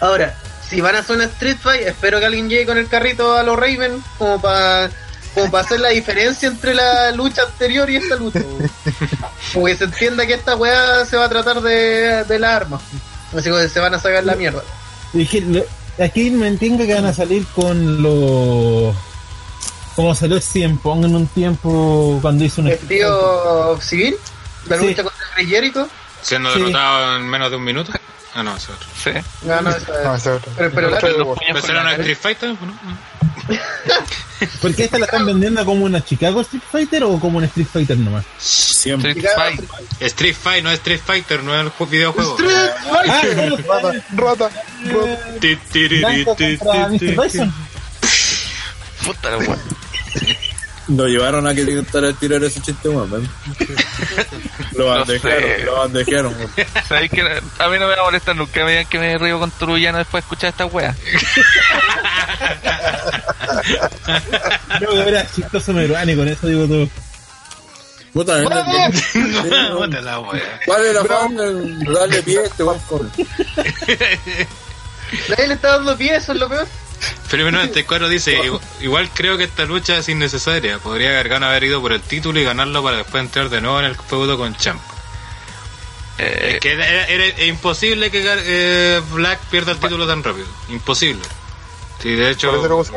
Ahora, 0.01 0.35
si 0.69 0.81
van 0.81 0.97
a 0.97 1.01
hacer 1.01 1.17
una 1.17 1.25
Street 1.27 1.57
Fight, 1.61 1.83
espero 1.83 2.19
que 2.19 2.27
alguien 2.27 2.49
llegue 2.49 2.67
con 2.67 2.79
el 2.79 2.89
carrito 2.89 3.37
a 3.37 3.43
los 3.43 3.59
Raven 3.59 4.03
como 4.19 4.41
para 4.41 4.91
como 5.35 5.51
para 5.51 5.65
hacer 5.65 5.81
la 5.81 5.89
diferencia 5.89 6.49
entre 6.49 6.75
la 6.75 7.11
lucha 7.11 7.43
anterior 7.43 7.91
y 7.91 7.97
esta 7.97 8.15
lucha. 8.15 8.41
po. 8.41 8.59
Como 9.53 9.67
que 9.67 9.77
se 9.77 9.85
entienda 9.85 10.27
que 10.27 10.35
esta 10.35 10.55
weá 10.55 11.05
se 11.05 11.17
va 11.17 11.25
a 11.25 11.29
tratar 11.29 11.61
de, 11.61 12.25
de 12.25 12.39
las 12.39 12.51
armas. 12.51 12.83
Así 13.37 13.51
que 13.51 13.69
se 13.69 13.81
van 13.81 13.95
a 13.95 13.99
sacar 13.99 14.25
la 14.25 14.37
mierda. 14.37 14.63
Aquí 15.99 16.31
me 16.31 16.49
entiendo 16.49 16.85
que 16.87 16.95
van 16.95 17.07
a 17.07 17.13
salir 17.13 17.47
con 17.55 18.03
los. 18.03 18.95
Como 19.95 20.15
salió 20.15 20.41
CM 20.41 20.79
Pong 20.83 21.05
en 21.05 21.15
un 21.15 21.27
tiempo 21.29 22.19
cuando 22.21 22.45
hizo 22.45 22.61
un. 22.61 22.69
El 22.69 22.79
tío 22.79 23.81
civil, 23.81 24.17
la 24.67 24.79
Sí. 24.79 24.87
lucha 24.87 25.03
contra 25.03 25.27
Rey 25.37 25.47
Jericho. 25.47 25.89
Siendo 26.23 26.53
Sí. 26.53 26.59
derrotado 26.61 27.17
en 27.17 27.29
menos 27.29 27.51
de 27.51 27.57
un 27.57 27.65
minuto. 27.65 27.93
Ah, 28.35 28.43
no, 28.43 28.57
ese 28.57 28.73
otro. 28.73 28.89
Sí. 29.03 29.11
No, 29.43 29.61
no, 29.61 29.71
No, 30.05 30.15
ese 30.17 30.31
otro. 30.31 30.53
pero, 30.57 30.71
pero 30.73 30.99
¿Pero 31.01 31.19
una 31.21 31.63
cara. 31.63 31.93
Street 31.93 32.19
Fighter? 32.21 32.49
¿no? 32.51 33.15
¿Por 34.63 34.75
qué 34.75 34.85
esta 34.85 34.99
la 34.99 35.05
están 35.05 35.25
vendiendo 35.27 35.65
como 35.65 35.85
una 35.85 36.03
Chicago 36.05 36.41
Street 36.41 36.63
Fighter 36.71 37.05
o 37.05 37.21
como 37.21 37.39
una 37.39 37.47
Street 37.47 37.69
Fighter 37.73 37.97
nomás? 37.97 38.25
Siempre. 38.39 39.11
Street 39.13 39.31
Fight. 39.37 39.61
Street 40.01 40.35
Fight 40.35 40.65
no 40.65 40.71
es 40.71 40.79
Street 40.79 41.01
Fighter, 41.05 41.43
no 41.45 41.55
es 41.55 41.61
el 41.61 41.71
ju- 41.73 41.89
videojuego. 41.89 42.37
Ah, 42.41 43.23
no, 43.37 43.57
Rata, 43.69 43.93
rata, 44.17 44.51
rata. 44.51 44.51
Puta 49.05 49.31
la 49.31 49.39
Lo 50.89 51.07
llevaron 51.07 51.47
a 51.47 51.55
que 51.55 51.63
intentara 51.63 52.13
tirar 52.13 52.45
ese 52.45 52.61
chiste, 52.61 52.89
weón. 52.91 53.11
Lo 54.73 54.85
No 54.85 54.91
bandejearon, 54.91 55.43
sé. 55.43 55.65
lo 55.65 55.77
bandejearon. 55.79 56.35
weón. 56.35 56.51
¿Sabéis 56.89 57.11
que 57.11 57.21
a 57.23 57.69
mí 57.69 57.79
no 57.79 57.87
me 57.89 57.95
va 57.97 58.01
a 58.03 58.05
molestar 58.05 58.37
nunca 58.37 58.65
me 58.65 58.71
digan 58.73 58.87
que 58.87 58.99
me 58.99 59.17
río 59.19 59.39
con 59.39 59.51
Turullano 59.53 59.99
después 59.99 60.23
de 60.23 60.27
escuchar 60.27 60.51
esta 60.51 60.67
wea? 60.67 60.95
No, 64.81 64.91
que 64.91 65.09
era 65.09 65.27
chistoso 65.31 65.73
Meruane, 65.73 66.13
y 66.13 66.17
con 66.17 66.29
eso 66.29 66.47
digo 66.47 66.67
todo. 66.67 66.89
Puta, 68.13 68.43
no, 68.43 68.49
no, 68.49 70.01
la 70.03 70.21
wea. 70.21 70.61
¿Cuál 70.67 70.87
es 70.87 70.95
la 70.95 71.05
forma 71.05 71.43
de 71.43 71.93
darle 71.93 72.23
pie 72.23 72.39
a 72.41 72.43
este 72.45 72.63
weón? 72.63 72.79
con- 72.81 73.11
Nadie 75.29 75.49
le 75.49 75.55
está 75.55 75.69
dando 75.77 75.97
pie, 75.97 76.17
eso 76.17 76.33
es 76.33 76.39
lo 76.39 76.49
peor. 76.49 76.67
Felipe 77.29 77.51
94 77.53 78.09
dice, 78.09 78.39
"Igu- 78.45 78.61
igual 78.81 79.11
creo 79.13 79.37
que 79.37 79.45
esta 79.45 79.65
lucha 79.65 79.99
es 79.99 80.09
innecesaria. 80.09 80.79
Podría 80.79 81.11
Gargano 81.13 81.47
haber 81.47 81.65
ido 81.65 81.81
por 81.81 81.93
el 81.93 82.01
título 82.01 82.39
y 82.41 82.45
ganarlo 82.45 82.83
para 82.83 82.99
después 82.99 83.23
entrar 83.25 83.49
de 83.49 83.61
nuevo 83.61 83.79
en 83.81 83.87
el 83.87 83.97
feudo 83.97 84.37
con 84.39 84.55
Champ. 84.57 84.81
Eh, 86.19 86.53
Es 86.55 86.61
que 86.61 86.73
era, 86.73 86.87
era- 86.87 87.25
era 87.27 87.45
imposible 87.45 88.11
que 88.11 88.23
eh, 88.25 89.03
Black 89.13 89.41
pierda 89.51 89.73
el 89.73 89.79
título 89.79 90.07
tan 90.07 90.23
rápido. 90.23 90.47
Imposible. 90.69 91.23
Sí, 92.01 92.15
de 92.15 92.31
hecho, 92.31 92.53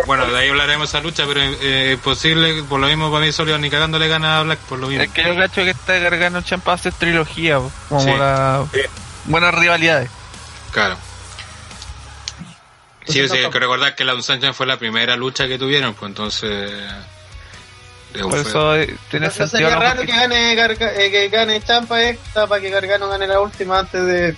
bueno, 0.06 0.26
de 0.26 0.38
ahí 0.38 0.50
hablaremos 0.50 0.92
de 0.92 0.98
esa 0.98 1.04
lucha, 1.06 1.24
pero 1.28 1.40
eh, 1.42 1.92
imposible, 1.94 2.64
por 2.64 2.80
lo 2.80 2.88
mismo 2.88 3.10
para 3.12 3.26
mí 3.26 3.32
solo 3.32 3.58
ni 3.58 3.70
cagando 3.70 3.98
le 4.00 4.08
gana 4.08 4.40
a 4.40 4.44
Black 4.44 4.60
por 4.60 4.80
lo 4.80 4.88
mismo. 4.88 5.04
es 5.04 5.12
que 5.12 5.24
yo 5.24 5.36
cacho 5.36 5.64
que 5.64 5.70
esta 5.70 5.98
Gargano 6.00 6.42
Champa 6.42 6.74
hace 6.74 6.92
trilogía, 6.92 7.60
como 7.90 8.02
Sí. 8.02 8.10
la 8.10 8.66
buenas 9.26 9.54
rivalidades. 9.56 10.10
Claro. 10.72 10.98
Sí, 13.08 13.20
Entonces, 13.20 13.32
sí, 13.32 13.38
hay 13.38 13.44
no- 13.44 13.52
que 13.52 13.60
recordar 13.60 13.96
que 13.96 14.04
la 14.04 14.16
Unsanchan 14.16 14.54
fue 14.54 14.66
la 14.68 14.78
primera 14.78 15.16
lucha 15.16 15.48
que 15.48 15.58
tuvieron, 15.58 15.94
pues 15.94 16.10
entonces... 16.10 16.72
Por 18.14 18.32
fue- 18.32 18.42
eso 18.42 18.76
eh, 18.76 18.96
tiene 19.12 19.28
No, 19.28 19.32
no 19.32 19.38
sentido. 19.38 19.48
sería 19.48 19.70
¿no? 19.76 19.80
raro 19.82 19.96
Porque- 19.98 20.12
que 20.12 20.18
gane, 20.18 20.56
Garga- 20.56 20.94
eh, 20.98 21.12
que 21.12 21.30
gane 21.30 21.62
Champa 21.62 22.02
esta 22.02 22.48
para 22.48 22.62
que 22.62 22.70
Gargano 22.70 23.08
gane 23.10 23.28
la 23.28 23.40
última 23.42 23.80
antes 23.80 24.04
de 24.06 24.36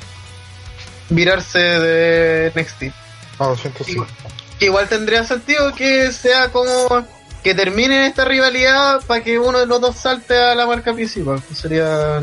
virarse 1.10 1.60
de 1.60 2.52
NXT. 2.56 2.84
Ah, 3.40 3.46
205. 3.48 4.06
Que 4.60 4.66
igual 4.66 4.88
tendría 4.90 5.24
sentido 5.24 5.74
que 5.74 6.12
sea 6.12 6.50
como 6.52 7.08
que 7.44 7.56
termine 7.56 8.08
esta 8.08 8.26
rivalidad 8.26 9.02
para 9.08 9.24
que 9.24 9.40
uno 9.40 9.60
de 9.60 9.66
los 9.66 9.80
dos 9.80 9.96
salte 9.96 10.36
a 10.38 10.56
la 10.56 10.66
marca 10.66 10.94
principal. 10.94 11.42
Pues 11.48 11.60
sería. 11.60 12.20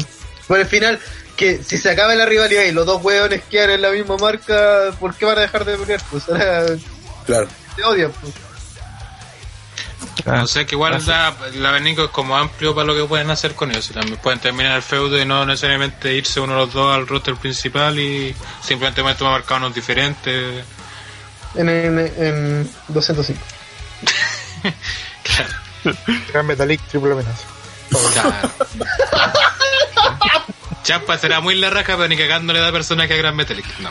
Por 0.47 0.61
el 0.61 0.67
final, 0.67 1.01
que 1.37 1.63
si 1.63 1.79
se 1.79 1.91
acaba 1.91 2.15
la 2.15 2.27
rivalidad 2.27 2.63
y 2.63 2.73
los 2.73 2.87
dos 2.87 3.03
hueones 3.03 3.43
quedan 3.51 3.71
en 3.71 3.83
la 3.83 3.91
misma 3.91 4.17
marca, 4.17 4.91
¿por 4.99 5.15
qué 5.15 5.25
van 5.27 5.39
a 5.39 5.43
dejar 5.43 5.65
de 5.65 5.77
pelear? 5.77 6.01
Pues 6.11 6.29
ahora 6.29 6.65
Claro. 7.27 7.49
se 7.77 7.85
odian. 7.85 8.13
Pues. 8.13 8.35
O 10.43 10.47
sea 10.47 10.65
que 10.65 10.75
igual 10.75 11.01
la, 11.07 11.35
la 11.55 11.69
abanico 11.69 12.05
es 12.05 12.11
como 12.11 12.37
amplio 12.37 12.75
para 12.75 12.87
lo 12.87 12.97
que 12.97 13.05
pueden 13.05 13.31
hacer 13.31 13.55
con 13.55 13.71
ellos. 13.71 13.91
Y 13.91 13.95
también 13.95 14.17
pueden 14.19 14.41
terminar 14.41 14.75
el 14.77 14.83
feudo 14.83 15.21
y 15.21 15.25
no 15.25 15.47
necesariamente 15.47 16.13
irse 16.15 16.41
uno 16.41 16.55
de 16.55 16.59
los 16.61 16.73
dos 16.73 16.95
al 16.95 17.07
roster 17.07 17.37
principal 17.37 17.99
y 17.99 18.35
simplemente 18.63 19.03
tomar 19.03 19.23
marcar 19.23 19.59
unos 19.59 19.75
diferentes. 19.75 20.65
En, 21.55 21.69
en, 21.69 21.99
en 21.99 22.71
205. 22.89 23.41
Gran 26.33 26.47
Metallic, 26.47 26.81
triple 26.89 27.13
amenaza. 27.13 27.45
Claro. 28.13 28.51
Champa 30.87 31.19
será 31.19 31.41
muy 31.41 31.55
la 31.57 31.69
raja, 31.71 31.97
pero 31.97 32.07
ni 32.09 32.17
cagando 32.17 32.53
le 32.53 32.61
da 32.61 32.71
personaje 32.71 33.13
a 33.13 33.17
Gran 33.17 33.35
Metallic. 33.35 33.67
No. 33.81 33.91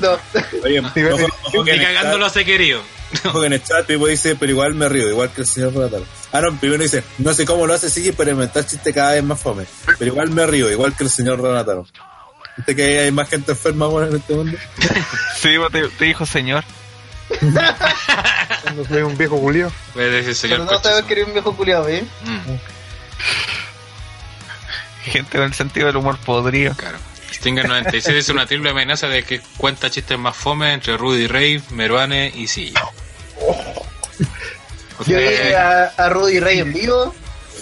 No. 0.00 0.18
Oye, 0.64 0.80
de- 0.80 1.28
ojo 1.44 1.64
que 1.64 1.70
Ni 1.70 1.70
en 1.70 1.80
el 1.80 1.86
cagando 1.86 2.10
chat- 2.12 2.18
lo 2.18 2.26
hace 2.26 2.44
querido. 2.44 2.80
ojo 3.26 3.40
que 3.40 3.46
en 3.46 3.52
el 3.52 3.62
chat 3.62 3.86
Pipo 3.86 4.06
dice, 4.08 4.34
pero 4.36 4.50
igual 4.50 4.74
me 4.74 4.88
río, 4.88 5.08
igual 5.08 5.30
que 5.30 5.42
el 5.42 5.46
señor 5.46 5.72
Ratalo. 5.74 6.04
Ah, 6.32 6.40
no, 6.40 6.56
primero 6.58 6.82
dice, 6.82 7.04
no 7.18 7.32
sé 7.32 7.44
cómo 7.46 7.66
lo 7.66 7.74
hace, 7.74 7.88
sigue 7.88 8.08
experimentar 8.08 8.66
chiste 8.66 8.92
cada 8.92 9.12
vez 9.12 9.22
más 9.22 9.40
fome. 9.40 9.64
Pero 9.98 10.06
igual 10.10 10.30
me 10.30 10.44
río, 10.46 10.70
igual 10.70 10.96
que 10.96 11.04
el 11.04 11.10
señor 11.10 11.40
Renataro. 11.40 11.86
¿Viste 12.56 12.74
que 12.76 12.98
hay 13.00 13.12
más 13.12 13.28
gente 13.28 13.52
enferma 13.52 13.86
bueno, 13.86 14.08
en 14.10 14.16
este 14.16 14.34
mundo? 14.34 14.58
Sí, 15.40 15.56
vos 15.56 15.70
te, 15.70 15.88
te 15.88 16.04
dijo 16.04 16.26
señor. 16.26 16.64
Cuando 18.62 18.84
soy 18.88 19.02
un 19.02 19.16
viejo 19.16 19.36
señor 20.34 20.58
Pero 20.58 20.70
no 20.72 20.78
sabes 20.82 21.04
que 21.04 21.12
eres 21.14 21.26
un 21.26 21.32
viejo 21.32 21.54
culiado, 21.56 21.88
¿eh? 21.88 22.04
Mm, 22.24 22.52
Gente 25.04 25.38
con 25.38 25.46
el 25.46 25.54
sentido 25.54 25.86
del 25.86 25.96
humor 25.96 26.18
podrido. 26.18 26.74
claro. 26.76 26.98
Stinger 27.32 27.66
96 27.68 28.14
dice 28.14 28.32
una 28.32 28.46
triple 28.46 28.70
amenaza 28.70 29.08
de 29.08 29.24
que 29.24 29.40
cuenta 29.56 29.90
chistes 29.90 30.16
más 30.18 30.36
fome 30.36 30.72
entre 30.72 30.96
Rudy 30.96 31.26
Ray, 31.26 31.60
Meruane 31.70 32.30
y 32.34 32.46
Silla. 32.46 32.80
O 33.40 33.84
Yo 35.04 35.18
vi 35.18 35.52
a, 35.52 35.86
a 35.96 36.08
Rudy 36.08 36.38
Rey 36.38 36.60
en 36.60 36.72
vivo. 36.72 37.12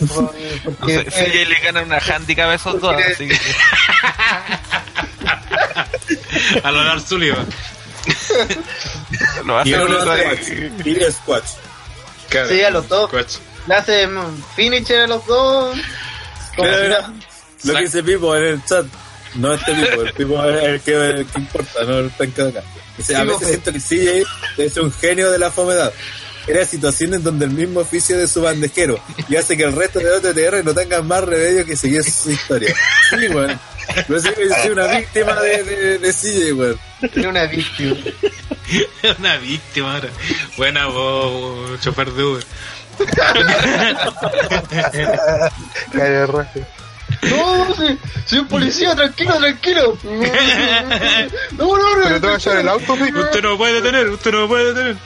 No 0.01 0.07
Porque, 0.09 1.11
sé, 1.11 1.26
ella 1.26 1.49
le 1.49 1.59
ganan 1.61 1.84
una 1.86 1.99
handicap 1.99 2.51
a 2.51 2.55
esos 2.55 2.80
dos, 2.80 2.95
así 2.97 3.28
que 3.28 3.36
a 6.62 6.70
lo 6.70 6.84
Lars 6.84 7.05
Sullivan. 7.05 7.47
lo 9.45 9.64
Y 9.64 9.74
hace 9.74 10.72
y 10.84 11.03
es 11.03 11.14
Squatch. 11.14 11.45
Claro. 12.28 12.49
Sí, 12.49 12.62
a 12.62 12.70
los 12.70 12.88
dos. 12.88 13.11
Le 13.66 13.74
hace 13.74 14.09
finisher 14.57 15.03
a 15.03 15.07
los 15.07 15.24
dos. 15.26 15.78
Lo 17.64 17.74
que 17.74 17.82
dice 17.82 18.02
Pipo 18.02 18.34
en 18.36 18.44
el 18.44 18.64
chat. 18.64 18.86
No 19.34 19.54
este 19.54 19.74
Pipo, 19.74 20.02
el 20.02 20.12
Pipo 20.12 20.44
es 20.44 20.62
el 20.62 20.80
que, 20.80 20.94
el 20.94 21.26
que 21.26 21.38
importa, 21.38 21.84
no 21.84 21.98
el 22.00 22.10
tanque 22.10 22.42
de 22.42 22.48
acá. 22.50 22.62
Dice, 22.98 23.16
a 23.16 23.24
veces 23.24 23.48
siento 23.48 23.72
que 23.72 23.78
CJ 23.78 24.26
es 24.58 24.76
un 24.76 24.92
genio 24.92 25.30
de 25.30 25.38
la 25.38 25.50
fomedad. 25.50 25.92
Era 26.46 26.66
situaciones 26.66 27.22
donde 27.22 27.44
el 27.44 27.52
mismo 27.52 27.80
oficio 27.80 28.18
de 28.18 28.26
su 28.26 28.42
bandejero 28.42 28.98
y 29.28 29.36
hace 29.36 29.56
que 29.56 29.62
el 29.62 29.74
resto 29.74 30.00
de 30.00 30.10
OTTR 30.10 30.64
no 30.64 30.74
tengan 30.74 31.06
más 31.06 31.22
remedio 31.22 31.64
que 31.64 31.76
seguir 31.76 32.02
su 32.02 32.32
historia. 32.32 32.74
Sí, 33.10 33.28
weón. 33.28 33.58
Que 34.06 34.20
soy 34.20 34.70
una 34.72 34.88
víctima 34.88 35.40
de, 35.40 35.62
de, 35.62 35.98
de 35.98 36.12
CJ, 36.12 36.52
weón. 36.52 36.78
Era 37.00 37.28
una 37.28 37.46
víctima. 37.46 37.96
Una 39.18 39.36
víctima 39.38 39.94
ahora. 39.94 40.08
Buena 40.56 40.86
vos, 40.86 41.80
chofer 41.80 42.12
de 42.12 42.24
Uber. 42.24 42.44
No, 47.22 47.74
sí, 47.76 47.98
soy 48.26 48.38
un 48.40 48.48
policía, 48.48 48.94
tranquilo, 48.96 49.36
tranquilo. 49.38 49.98
No, 51.52 51.78
no, 51.78 51.96
no. 51.96 52.02
Pero 52.04 52.20
te 52.20 52.26
vas 52.26 52.46
a 52.46 52.50
llevar 52.50 52.62
el 52.62 52.68
auto, 52.68 52.96
sí. 52.96 53.12
Usted 53.14 53.42
no 53.42 53.50
me 53.52 53.56
puede 53.56 53.74
detener, 53.80 54.08
usted 54.08 54.32
no 54.32 54.40
me 54.42 54.48
puede 54.48 54.74
detener. 54.74 54.96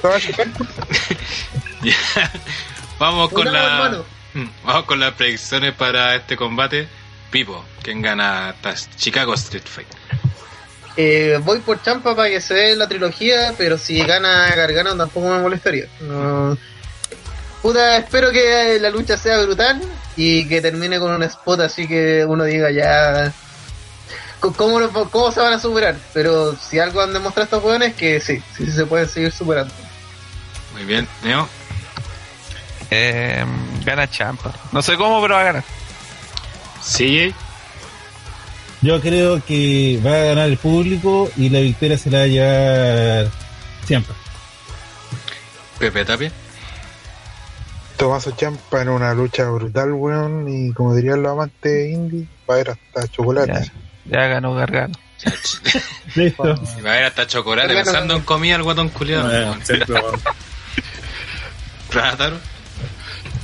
Te 0.00 0.08
vas 0.08 0.24
a 0.24 0.28
llevar. 0.28 0.48
Ya. 1.82 2.30
Vamos 3.00 3.30
con 3.32 3.52
la. 3.52 4.04
Mm, 4.34 4.46
Vamos 4.64 4.84
con 4.84 5.00
las 5.00 5.14
predicciones 5.14 5.74
para 5.74 6.14
este 6.14 6.36
combate. 6.36 6.86
Pipo, 7.32 7.64
¿quién 7.82 8.00
gana 8.00 8.54
Chicago 8.96 9.34
Street 9.34 9.64
Fight? 9.64 9.88
Eh, 10.96 11.40
voy 11.42 11.58
por 11.60 11.82
Champa 11.82 12.14
para 12.14 12.28
que 12.28 12.40
se 12.40 12.54
dé 12.54 12.76
la 12.76 12.86
trilogía, 12.86 13.54
pero 13.58 13.78
si 13.78 13.98
gana 14.04 14.54
Gargano 14.54 14.96
tampoco 14.96 15.30
me 15.30 15.40
molestaría. 15.40 15.86
No. 16.00 16.56
Puta, 17.62 17.96
espero 17.98 18.30
que 18.32 18.78
la 18.80 18.90
lucha 18.90 19.16
sea 19.16 19.38
brutal 19.40 19.80
y 20.16 20.46
que 20.48 20.60
termine 20.60 20.98
con 20.98 21.12
un 21.12 21.22
spot 21.22 21.60
así 21.60 21.86
que 21.86 22.24
uno 22.26 22.44
diga 22.44 22.70
ya. 22.72 23.32
¿Cómo, 24.40 24.80
lo- 24.80 24.90
cómo 25.10 25.30
se 25.30 25.38
van 25.38 25.52
a 25.52 25.60
superar? 25.60 25.94
Pero 26.12 26.56
si 26.56 26.80
algo 26.80 27.00
han 27.00 27.12
demostrado 27.12 27.44
estos 27.44 27.62
jóvenes 27.62 27.94
que 27.94 28.20
sí, 28.20 28.42
sí 28.56 28.68
se 28.72 28.84
pueden 28.86 29.08
seguir 29.08 29.30
superando. 29.30 29.72
Muy 30.72 30.84
bien, 30.84 31.06
Neo. 31.22 31.48
Eh, 32.90 33.44
gana 33.84 34.10
Champa. 34.10 34.52
No 34.72 34.82
sé 34.82 34.96
cómo, 34.96 35.22
pero 35.22 35.34
va 35.36 35.40
a 35.42 35.44
ganar. 35.44 35.64
CJ. 36.82 37.32
Yo 38.80 39.00
creo 39.00 39.40
que 39.44 40.00
va 40.04 40.10
a 40.14 40.24
ganar 40.24 40.48
el 40.48 40.56
público 40.58 41.30
y 41.36 41.48
la 41.48 41.60
victoria 41.60 41.96
se 41.96 42.10
la 42.10 42.18
va 42.18 42.24
a 42.24 42.26
llevar 42.26 43.30
siempre. 43.86 44.14
Pepe 45.78 46.04
Tapia. 46.04 46.32
Tomaso 48.02 48.32
Champa 48.32 48.82
en 48.82 48.88
una 48.88 49.14
lucha 49.14 49.48
brutal, 49.48 49.92
weón. 49.92 50.48
Y 50.48 50.72
como 50.72 50.92
dirían 50.92 51.22
los 51.22 51.30
amantes 51.30 51.92
indie, 51.92 52.26
va 52.50 52.54
a 52.54 52.56
haber 52.56 52.70
hasta 52.70 53.06
chocolate. 53.06 53.52
Ya, 53.52 53.72
ya 54.06 54.26
ganó 54.26 54.56
Gargano. 54.56 54.94
Listo. 56.16 56.42
Va 56.42 56.90
a 56.90 56.94
haber 56.94 57.04
hasta 57.04 57.28
chocolate 57.28 57.72
pensando 57.72 58.16
en 58.16 58.22
comida 58.22 58.56
el 58.56 58.64
guatón 58.64 58.88
culiado. 58.88 59.30
Eh, 59.32 59.56
siempre, 59.62 60.02
weón. 60.02 60.20
Rataro. 61.92 62.38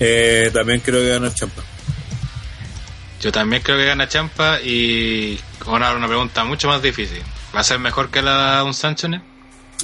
Eh, 0.00 0.50
también 0.52 0.80
creo 0.80 1.02
que 1.02 1.08
gana 1.08 1.32
Champa. 1.32 1.62
Yo 3.20 3.30
también 3.30 3.62
creo 3.62 3.76
que 3.76 3.84
gana 3.84 4.08
Champa 4.08 4.60
y 4.60 5.38
ahora 5.66 5.94
una 5.94 6.08
pregunta 6.08 6.42
mucho 6.42 6.66
más 6.66 6.82
difícil. 6.82 7.22
¿Va 7.54 7.60
a 7.60 7.64
ser 7.64 7.78
mejor 7.78 8.10
que 8.10 8.22
la 8.22 8.56
de 8.56 8.62
un 8.64 8.74
Sancho? 8.74 9.06
¿no? 9.06 9.22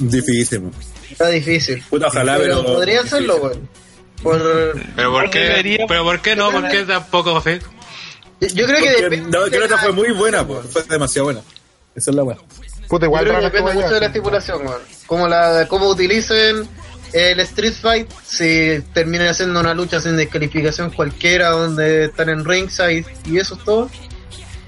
Difícil. 0.01 0.69
Está 1.09 1.29
difícil. 1.29 1.81
Puta, 1.89 2.07
ojalá, 2.07 2.35
pero, 2.35 2.61
pero. 2.61 2.73
podría 2.73 2.99
hacerlo, 2.99 3.37
weón. 3.37 3.84
Por... 4.23 4.41
¿Pero 4.95 5.11
por 5.11 5.29
qué, 5.29 5.39
debería- 5.39 5.85
¿pero 5.87 6.03
por 6.03 6.21
qué 6.21 6.35
no? 6.35 6.51
¿Por 6.51 6.67
qué 6.69 6.83
tampoco 6.83 7.39
fe? 7.41 7.59
Yo 8.41 8.47
yo 8.49 8.65
creo 8.65 8.79
que 8.79 8.85
Porque, 8.89 9.01
depende. 9.03 9.37
no, 9.39 9.45
que 9.49 9.59
la 9.59 9.65
otra 9.65 9.77
fue 9.77 9.91
muy 9.91 10.11
buena, 10.11 10.45
pues. 10.45 10.65
Fue 10.71 10.83
demasiado 10.83 11.25
buena. 11.25 11.41
Esa 11.95 12.11
es 12.11 12.15
la 12.15 12.23
buena. 12.23 12.41
Puta, 12.89 13.05
Yo 13.05 13.07
igual 13.07 13.23
creo 13.25 13.37
que 13.37 13.43
depende 13.45 13.73
mucho 13.73 13.93
de 13.93 13.99
la 13.99 14.05
estipulación, 14.07 14.67
weón. 14.67 14.81
Cómo, 15.07 15.27
la, 15.27 15.65
cómo 15.69 15.87
utilicen 15.87 16.67
el 17.13 17.39
Street 17.39 17.73
Fight, 17.81 18.09
si 18.25 18.81
terminan 18.93 19.27
haciendo 19.27 19.59
una 19.59 19.73
lucha 19.73 20.01
sin 20.01 20.17
descalificación 20.17 20.89
cualquiera, 20.91 21.49
donde 21.49 22.05
están 22.05 22.29
en 22.29 22.43
ringside 22.43 23.05
y 23.25 23.37
eso 23.37 23.55
es 23.55 23.63
todo, 23.63 23.89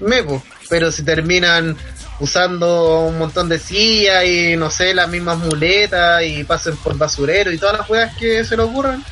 me 0.00 0.22
po. 0.22 0.42
Pero 0.70 0.90
si 0.90 1.02
terminan 1.04 1.76
usando 2.20 3.00
un 3.06 3.18
montón 3.18 3.48
de 3.48 3.58
sillas 3.58 4.24
y 4.24 4.56
no 4.56 4.70
sé, 4.70 4.94
las 4.94 5.08
mismas 5.08 5.38
muletas 5.38 6.22
y 6.24 6.42
pasen 6.44 6.76
por 6.78 6.96
basurero 6.96 7.52
y 7.52 7.58
todas 7.58 7.78
las 7.78 7.86
juegas 7.86 8.16
que 8.16 8.44
se 8.44 8.56
le 8.56 8.62
ocurran. 8.62 9.04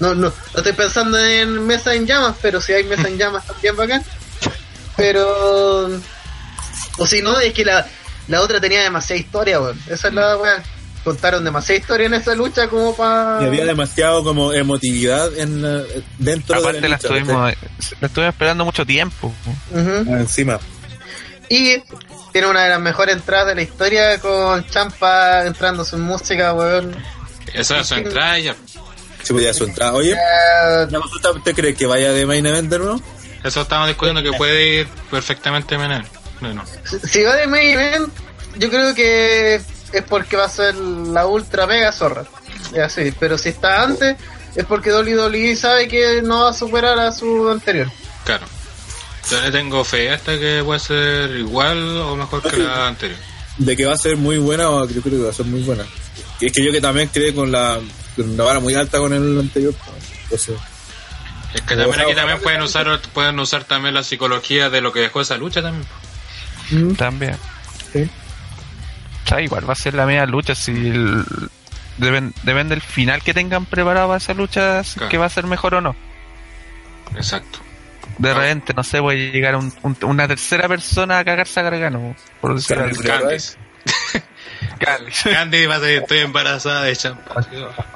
No, 0.00 0.14
no, 0.14 0.28
no 0.28 0.32
estoy 0.56 0.72
pensando 0.72 1.18
en 1.18 1.66
mesa 1.66 1.94
en 1.94 2.06
llamas, 2.06 2.34
pero 2.42 2.60
si 2.60 2.72
hay 2.72 2.84
mesa 2.84 3.06
en 3.08 3.18
llamas 3.18 3.46
también 3.46 3.76
bacán. 3.76 4.02
Pero 4.96 5.86
o 6.98 7.06
si 7.06 7.22
no, 7.22 7.38
es 7.38 7.52
que 7.52 7.64
la, 7.64 7.86
la 8.28 8.40
otra 8.40 8.60
tenía 8.60 8.82
demasiada 8.82 9.20
historia, 9.20 9.60
weón. 9.60 9.78
Esa 9.88 10.08
es 10.08 10.14
la 10.14 10.36
weá. 10.36 10.62
Contaron 11.04 11.42
demasiada 11.44 11.80
historia 11.80 12.06
en 12.06 12.14
esa 12.14 12.34
lucha 12.34 12.68
como 12.68 12.94
para. 12.94 13.38
Y 13.42 13.46
había 13.46 13.64
demasiado 13.64 14.22
como 14.22 14.52
emotividad 14.52 15.34
en 15.38 15.62
la- 15.62 15.82
dentro 16.18 16.56
Aparte 16.58 16.80
de 16.82 16.88
la 16.88 16.88
la 16.88 16.96
lucha. 16.96 17.08
estuvimos, 17.08 17.52
la 18.00 18.06
estuvimos 18.06 18.34
esperando 18.34 18.64
mucho 18.66 18.84
tiempo. 18.84 19.32
Ah, 19.74 19.78
Encima. 20.20 20.58
Y 21.48 21.82
tiene 22.32 22.46
una 22.48 22.64
de 22.64 22.70
las 22.70 22.80
mejores 22.80 23.16
entradas 23.16 23.46
de 23.48 23.54
la 23.54 23.62
historia 23.62 24.18
con 24.20 24.66
Champa 24.68 25.46
entrando 25.46 25.84
su 25.86 25.96
música, 25.96 26.52
weón. 26.52 26.94
Esa 27.54 27.80
es 27.80 27.86
su 27.88 27.94
entrada 27.94 28.38
ya. 28.38 28.54
Si 29.22 29.32
podía 29.32 29.52
su 29.54 29.64
entrada. 29.64 29.92
Oye, 29.94 30.14
¿la 30.88 30.98
consulta, 31.00 31.30
¿usted 31.32 31.54
cree 31.54 31.74
que 31.74 31.86
vaya 31.86 32.12
de 32.12 32.26
main 32.26 32.44
event 32.46 32.70
de 32.70 32.78
nuevo? 32.78 33.00
Eso 33.44 33.62
estamos 33.62 33.88
discutiendo 33.88 34.22
que 34.22 34.36
puede 34.36 34.80
ir 34.80 34.88
perfectamente 35.10 35.78
Menel. 35.78 36.04
No, 36.40 36.52
no. 36.54 36.64
si- 37.08 37.22
va 37.22 37.36
de 37.36 37.46
main 37.46 37.68
event, 37.78 38.12
yo 38.58 38.68
creo 38.70 38.94
que 38.94 39.54
es 39.56 40.02
porque 40.08 40.36
va 40.36 40.44
a 40.46 40.48
ser 40.48 40.74
la 40.74 41.26
ultra 41.26 41.66
mega 41.66 41.92
zorra. 41.92 42.24
Así. 42.82 43.12
Pero 43.18 43.36
si 43.38 43.50
está 43.50 43.82
antes, 43.82 44.16
es 44.54 44.64
porque 44.64 44.92
WWE 44.92 45.56
sabe 45.56 45.88
que 45.88 46.22
no 46.22 46.44
va 46.44 46.50
a 46.50 46.54
superar 46.54 46.98
a 46.98 47.12
su 47.12 47.48
anterior. 47.48 47.90
Claro. 48.24 48.46
Yo 49.30 49.40
le 49.40 49.50
tengo 49.50 49.84
fe 49.84 50.10
hasta 50.10 50.38
que 50.38 50.62
puede 50.64 50.80
ser 50.80 51.30
igual 51.36 51.98
o 51.98 52.16
mejor 52.16 52.42
que 52.42 52.56
la 52.56 52.88
anterior. 52.88 53.18
De 53.58 53.76
que 53.76 53.84
va 53.84 53.92
a 53.94 53.98
ser 53.98 54.16
muy 54.16 54.38
buena, 54.38 54.70
o 54.70 54.88
yo 54.88 55.02
creo 55.02 55.18
que 55.18 55.24
va 55.24 55.30
a 55.30 55.34
ser 55.34 55.46
muy 55.46 55.62
buena. 55.62 55.84
Y 56.40 56.46
es 56.46 56.52
que 56.52 56.64
yo 56.64 56.72
que 56.72 56.80
también 56.80 57.08
quedé 57.10 57.34
con 57.34 57.52
la, 57.52 57.78
una 58.22 58.44
vara 58.44 58.60
muy 58.60 58.74
alta 58.74 58.98
con 58.98 59.12
el 59.12 59.38
anterior. 59.38 59.74
Entonces, 60.24 60.56
Es 61.54 61.60
que 61.62 61.76
también 61.76 62.00
aquí 62.00 62.14
también 62.14 62.40
pueden 62.40 62.62
usar 62.62 63.00
pueden 63.12 63.38
usar 63.40 63.64
también 63.64 63.94
la 63.94 64.02
psicología 64.02 64.70
de 64.70 64.80
lo 64.80 64.92
que 64.92 65.00
dejó 65.00 65.20
esa 65.20 65.36
lucha 65.36 65.62
también. 65.62 65.86
También. 66.96 67.36
Sí. 67.92 68.08
O 69.24 69.28
sea, 69.28 69.40
igual 69.40 69.68
va 69.68 69.72
a 69.72 69.76
ser 69.76 69.94
la 69.94 70.06
media 70.06 70.26
lucha. 70.26 70.54
Si 70.54 70.70
el- 70.72 71.24
deben- 71.98 72.32
depende 72.44 72.74
del 72.76 72.82
final 72.82 73.22
que 73.22 73.34
tengan 73.34 73.66
preparado 73.66 74.08
para 74.08 74.18
esa 74.18 74.34
lucha, 74.34 74.82
si 74.84 74.90
es 74.90 74.94
Claro. 74.94 75.08
que 75.10 75.18
va 75.18 75.26
a 75.26 75.30
ser 75.30 75.46
mejor 75.46 75.74
o 75.74 75.80
no. 75.80 75.96
Exacto. 77.16 77.58
De 78.18 78.30
Ah. 78.30 78.34
repente, 78.34 78.72
no 78.74 78.84
sé, 78.84 79.00
puede 79.00 79.30
llegar 79.32 79.56
un- 79.56 79.72
un- 79.82 79.96
una 80.02 80.28
tercera 80.28 80.68
persona 80.68 81.18
a 81.18 81.24
cagarse 81.24 81.58
a 81.60 81.62
Gargano, 81.64 82.14
por 82.40 82.54
decir 82.54 82.76
Candice 84.80 85.66
va 85.68 85.74
a 85.76 85.80
decir 85.80 85.98
estoy 86.02 86.18
embarazada 86.18 86.82
de 86.84 86.96
champa. 86.96 87.46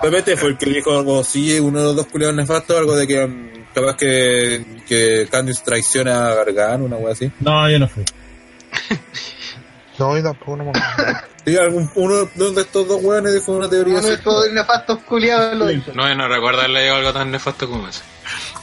Realmente 0.00 0.36
fue 0.36 0.50
el 0.50 0.58
que 0.58 0.66
dijo 0.66 0.96
algo 0.96 1.20
así, 1.20 1.58
uno 1.58 1.80
de 1.80 1.84
los 1.86 1.96
dos 1.96 2.06
culiados 2.06 2.36
nefastos, 2.36 2.76
algo 2.78 2.94
de 2.94 3.06
que 3.06 3.26
mm, 3.26 3.50
capaz 3.74 3.96
que, 3.96 4.64
que 4.86 5.26
Candice 5.30 5.62
traiciona 5.64 6.28
a 6.28 6.34
Gargano, 6.34 6.84
una 6.84 6.96
wea 6.96 7.12
así. 7.14 7.30
No, 7.40 7.68
yo 7.68 7.78
no 7.78 7.88
fui. 7.88 8.04
No, 9.96 10.16
yo 10.16 10.24
tampoco 10.24 10.56
no 10.56 10.64
me 10.64 10.70
acuerdo. 10.70 11.20
Sí, 11.46 11.56
algún, 11.56 11.88
uno 11.94 12.24
de 12.24 12.60
estos 12.62 12.88
dos 12.88 13.00
weones 13.00 13.32
dijo 13.32 13.52
una 13.52 13.68
teoría 13.68 13.98
Uno 14.00 14.08
de 14.08 14.14
estos 14.14 14.50
nefastos 14.52 14.98
culiados 15.04 15.56
lo 15.56 15.66
dijo. 15.68 15.92
No, 15.94 16.08
yo 16.08 16.16
no 16.16 16.26
recuerdo 16.26 16.58
haberle 16.60 16.80
llegado 16.80 16.98
algo 16.98 17.12
tan 17.12 17.30
nefasto 17.30 17.68
como 17.68 17.86
eso. 17.86 18.02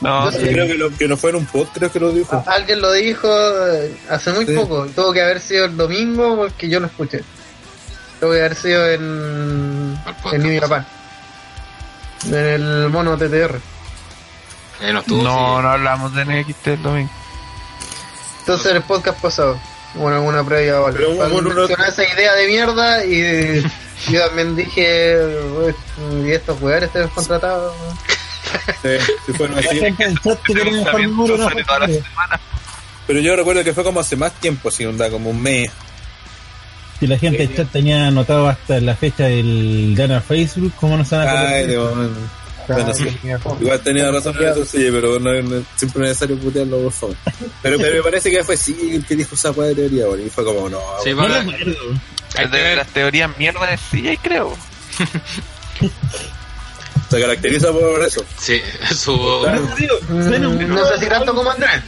No, 0.01 0.29
Yo 0.29 0.37
Sí, 0.39 0.47
Creo 0.49 0.67
que, 0.67 0.73
lo, 0.73 0.89
que 0.97 1.07
no 1.07 1.15
fue 1.15 1.29
en 1.29 1.37
un 1.37 1.45
pod, 1.45 1.67
creo 1.73 1.89
que 1.89 2.01
lo 2.01 2.11
dijo. 2.11 2.43
Alguien 2.47 2.81
lo 2.81 2.91
dijo 2.91 3.29
eh, 3.67 3.95
hace 4.09 4.31
muy 4.33 4.45
Sí. 4.45 4.53
poco. 4.55 4.87
Tuvo 4.87 5.13
que 5.13 5.21
haber 5.21 5.39
sido 5.39 5.65
el 5.65 5.77
domingo 5.77 6.35
porque 6.35 6.67
yo 6.67 6.81
no 6.81 6.87
escuché. 6.87 7.23
Tuvo 8.21 8.31
que 8.31 8.37
haber 8.39 8.55
sido 8.55 8.87
en, 8.89 9.99
en 10.31 10.43
New 10.43 10.61
Japan. 10.61 10.85
En 12.27 12.33
el 12.35 12.89
mono 12.89 13.17
TTR. 13.17 13.59
Eh, 14.81 14.93
no 14.93 14.99
estuvo. 14.99 15.23
no, 15.23 15.29
sí. 15.57 15.61
no 15.63 15.69
hablamos 15.71 16.13
de 16.15 16.23
NXT 16.25 16.67
el 16.67 16.83
domingo. 16.83 17.09
Entonces 18.41 18.71
en 18.71 18.77
el 18.77 18.83
podcast 18.83 19.19
pasado. 19.19 19.59
Bueno, 19.95 20.17
alguna 20.17 20.43
previa 20.43 20.79
vale. 20.79 20.97
Pero 20.97 21.11
hubo 21.11 21.23
Alguien 21.23 21.45
uno- 21.47 21.55
mencionó 21.55 21.83
esa 21.85 22.03
idea 22.13 22.33
de 22.35 22.47
mierda 22.47 23.03
y 23.05 23.61
yo 24.09 24.25
también 24.27 24.55
dije, 24.55 25.17
"Uy, 25.59 25.75
y 26.25 26.31
estos 26.31 26.57
jugadores 26.59 26.87
están 26.87 27.07
contratados. 27.09 27.75
Sí, 28.81 28.89
sí 29.25 29.33
fue 29.33 29.49
así. 29.57 29.81
Pero 33.07 33.19
yo 33.19 33.35
recuerdo 33.35 33.63
que 33.63 33.73
fue 33.73 33.83
como 33.83 33.99
hace 33.99 34.15
más 34.15 34.31
tiempo, 34.33 34.69
así, 34.69 34.85
onda, 34.85 35.09
como 35.09 35.29
un 35.31 35.41
mes. 35.41 35.71
Si 37.01 37.07
la 37.07 37.17
gente 37.17 37.39
del 37.39 37.55
chat 37.55 37.67
tenía 37.71 38.05
anotado 38.05 38.47
hasta 38.47 38.79
la 38.79 38.95
fecha 38.95 39.23
del 39.23 39.95
Gana 39.97 40.21
Facebook, 40.21 40.71
¿cómo 40.79 40.95
no 40.97 41.03
se 41.03 41.15
van 41.15 41.27
a 41.27 41.47
Ay, 41.47 41.75
Bueno, 42.67 42.93
sí. 42.93 43.07
Igual 43.59 43.79
tenía 43.81 44.11
razón 44.11 44.35
en 44.39 44.49
eso, 44.49 44.63
sí, 44.63 44.87
pero 44.91 45.19
no 45.19 45.33
es 45.33 45.43
no 45.43 45.57
es 45.57 45.63
siempre 45.75 46.03
necesario 46.03 46.37
putearlo, 46.37 46.77
por 46.83 46.91
favor. 46.91 47.15
Pero, 47.63 47.79
pero 47.79 47.95
me 47.95 48.03
parece 48.03 48.29
que 48.29 48.43
fue 48.43 48.55
sí 48.55 48.77
el 48.93 49.03
que 49.03 49.15
dijo 49.15 49.33
esa 49.33 49.51
de 49.51 49.73
teoría, 49.73 50.05
bueno, 50.05 50.23
y 50.23 50.29
fue 50.29 50.45
como, 50.45 50.69
no, 50.69 50.79
Sí, 51.03 51.11
No 51.15 51.25
Es 51.25 52.51
de 52.51 52.75
las 52.75 52.87
teorías 52.89 53.35
mierda 53.35 53.65
de 53.65 53.77
CJ, 53.77 54.19
creo. 54.21 54.55
se 57.09 57.19
caracteriza 57.19 57.71
por 57.71 57.99
eso. 58.05 58.23
Sí, 58.37 58.61
su... 58.95 59.17
No, 59.17 59.75
digo, 59.75 59.95
suena 60.07 60.49
un- 60.49 60.67
No 60.67 60.85
sé 60.85 60.99
si 60.99 61.05
tanto 61.07 61.33
como 61.33 61.49
Andrés. 61.49 61.81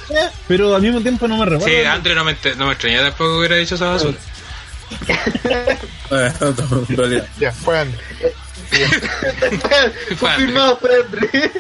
Pero 0.48 0.76
al 0.76 0.82
mismo 0.82 1.02
tiempo 1.02 1.28
no 1.28 1.38
me 1.38 1.46
recuerdo. 1.46 1.68
Sí, 1.68 1.86
Andre 1.86 2.16
no 2.16 2.24
me, 2.26 2.36
no 2.58 2.66
me 2.66 2.72
extrañé 2.74 3.04
después 3.04 3.30
que 3.30 3.36
hubiera 3.38 3.56
dicho 3.58 3.76
esa 3.76 3.90
basura. 3.92 4.18
Ya, 7.40 7.52
fue 7.52 7.80
Andrés. 7.80 8.34
Confirmado 10.20 10.80
Andrés. 11.06 11.52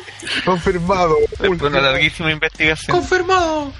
Confirmado. 0.45 1.17
Después 1.29 1.59
de 1.59 1.67
una 1.67 1.81
larguísima 1.81 2.31
investigación. 2.31 2.97
¡Confirmado! 2.97 3.73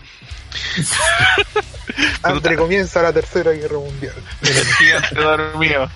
André 2.24 2.56
comienza 2.56 3.02
la 3.02 3.14
tercera 3.14 3.52
guerra 3.52 3.78
mundial. 3.78 4.16
Gigante 4.78 5.16
dormido. 5.16 5.90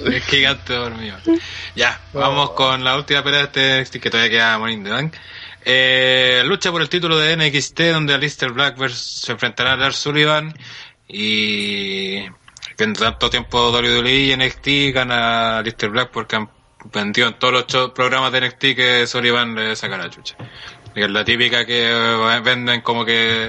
El 0.00 0.20
gigante 0.22 0.72
dormido. 0.72 1.16
Ya, 1.74 2.00
vamos 2.12 2.52
con 2.52 2.84
la 2.84 2.96
última 2.96 3.22
pelea 3.22 3.46
de 3.46 3.80
este 3.80 4.00
que 4.00 4.10
todavía 4.10 4.30
queda 4.30 4.58
Morning 4.58 4.82
the 4.82 4.90
Bank. 4.90 5.14
Eh, 5.64 6.42
lucha 6.44 6.70
por 6.70 6.82
el 6.82 6.88
título 6.88 7.18
de 7.18 7.36
NXT 7.36 7.80
donde 7.92 8.14
Alistair 8.14 8.52
Black 8.52 8.76
se 8.88 9.32
enfrentará 9.32 9.72
a 9.72 9.76
Lars 9.76 9.96
Sullivan 9.96 10.54
y 11.08 12.24
que 12.76 12.84
en 12.84 12.94
tanto 12.94 13.30
tiempo 13.30 13.70
WWE 13.70 14.12
y 14.12 14.36
NXT 14.36 14.94
gana 14.94 15.58
Alistair 15.58 15.92
Black 15.92 16.10
porque 16.10 16.36
han 16.36 16.50
vendido 16.92 17.28
en 17.28 17.38
todos 17.38 17.66
los 17.72 17.90
programas 17.92 18.32
de 18.32 18.42
NXT 18.42 18.60
que 18.76 19.06
Sullivan 19.06 19.54
le 19.54 19.76
saca 19.76 19.96
la 19.96 20.10
chucha. 20.10 20.36
Y 20.94 21.02
es 21.02 21.10
la 21.10 21.24
típica 21.24 21.64
que 21.64 21.90
eh, 21.90 22.40
venden 22.40 22.80
como 22.82 23.04
que 23.04 23.48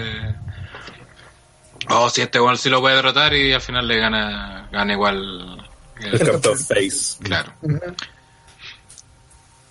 oh 1.89 2.09
si 2.09 2.21
este 2.21 2.39
igual 2.39 2.57
sí 2.57 2.69
lo 2.69 2.81
puede 2.81 2.95
derrotar 2.95 3.33
y 3.33 3.53
al 3.53 3.61
final 3.61 3.87
le 3.87 3.99
gana 3.99 4.67
gana 4.71 4.93
igual 4.93 5.69
El 5.99 6.19
Captain 6.19 6.57
Face. 6.57 7.17
Claro. 7.21 7.53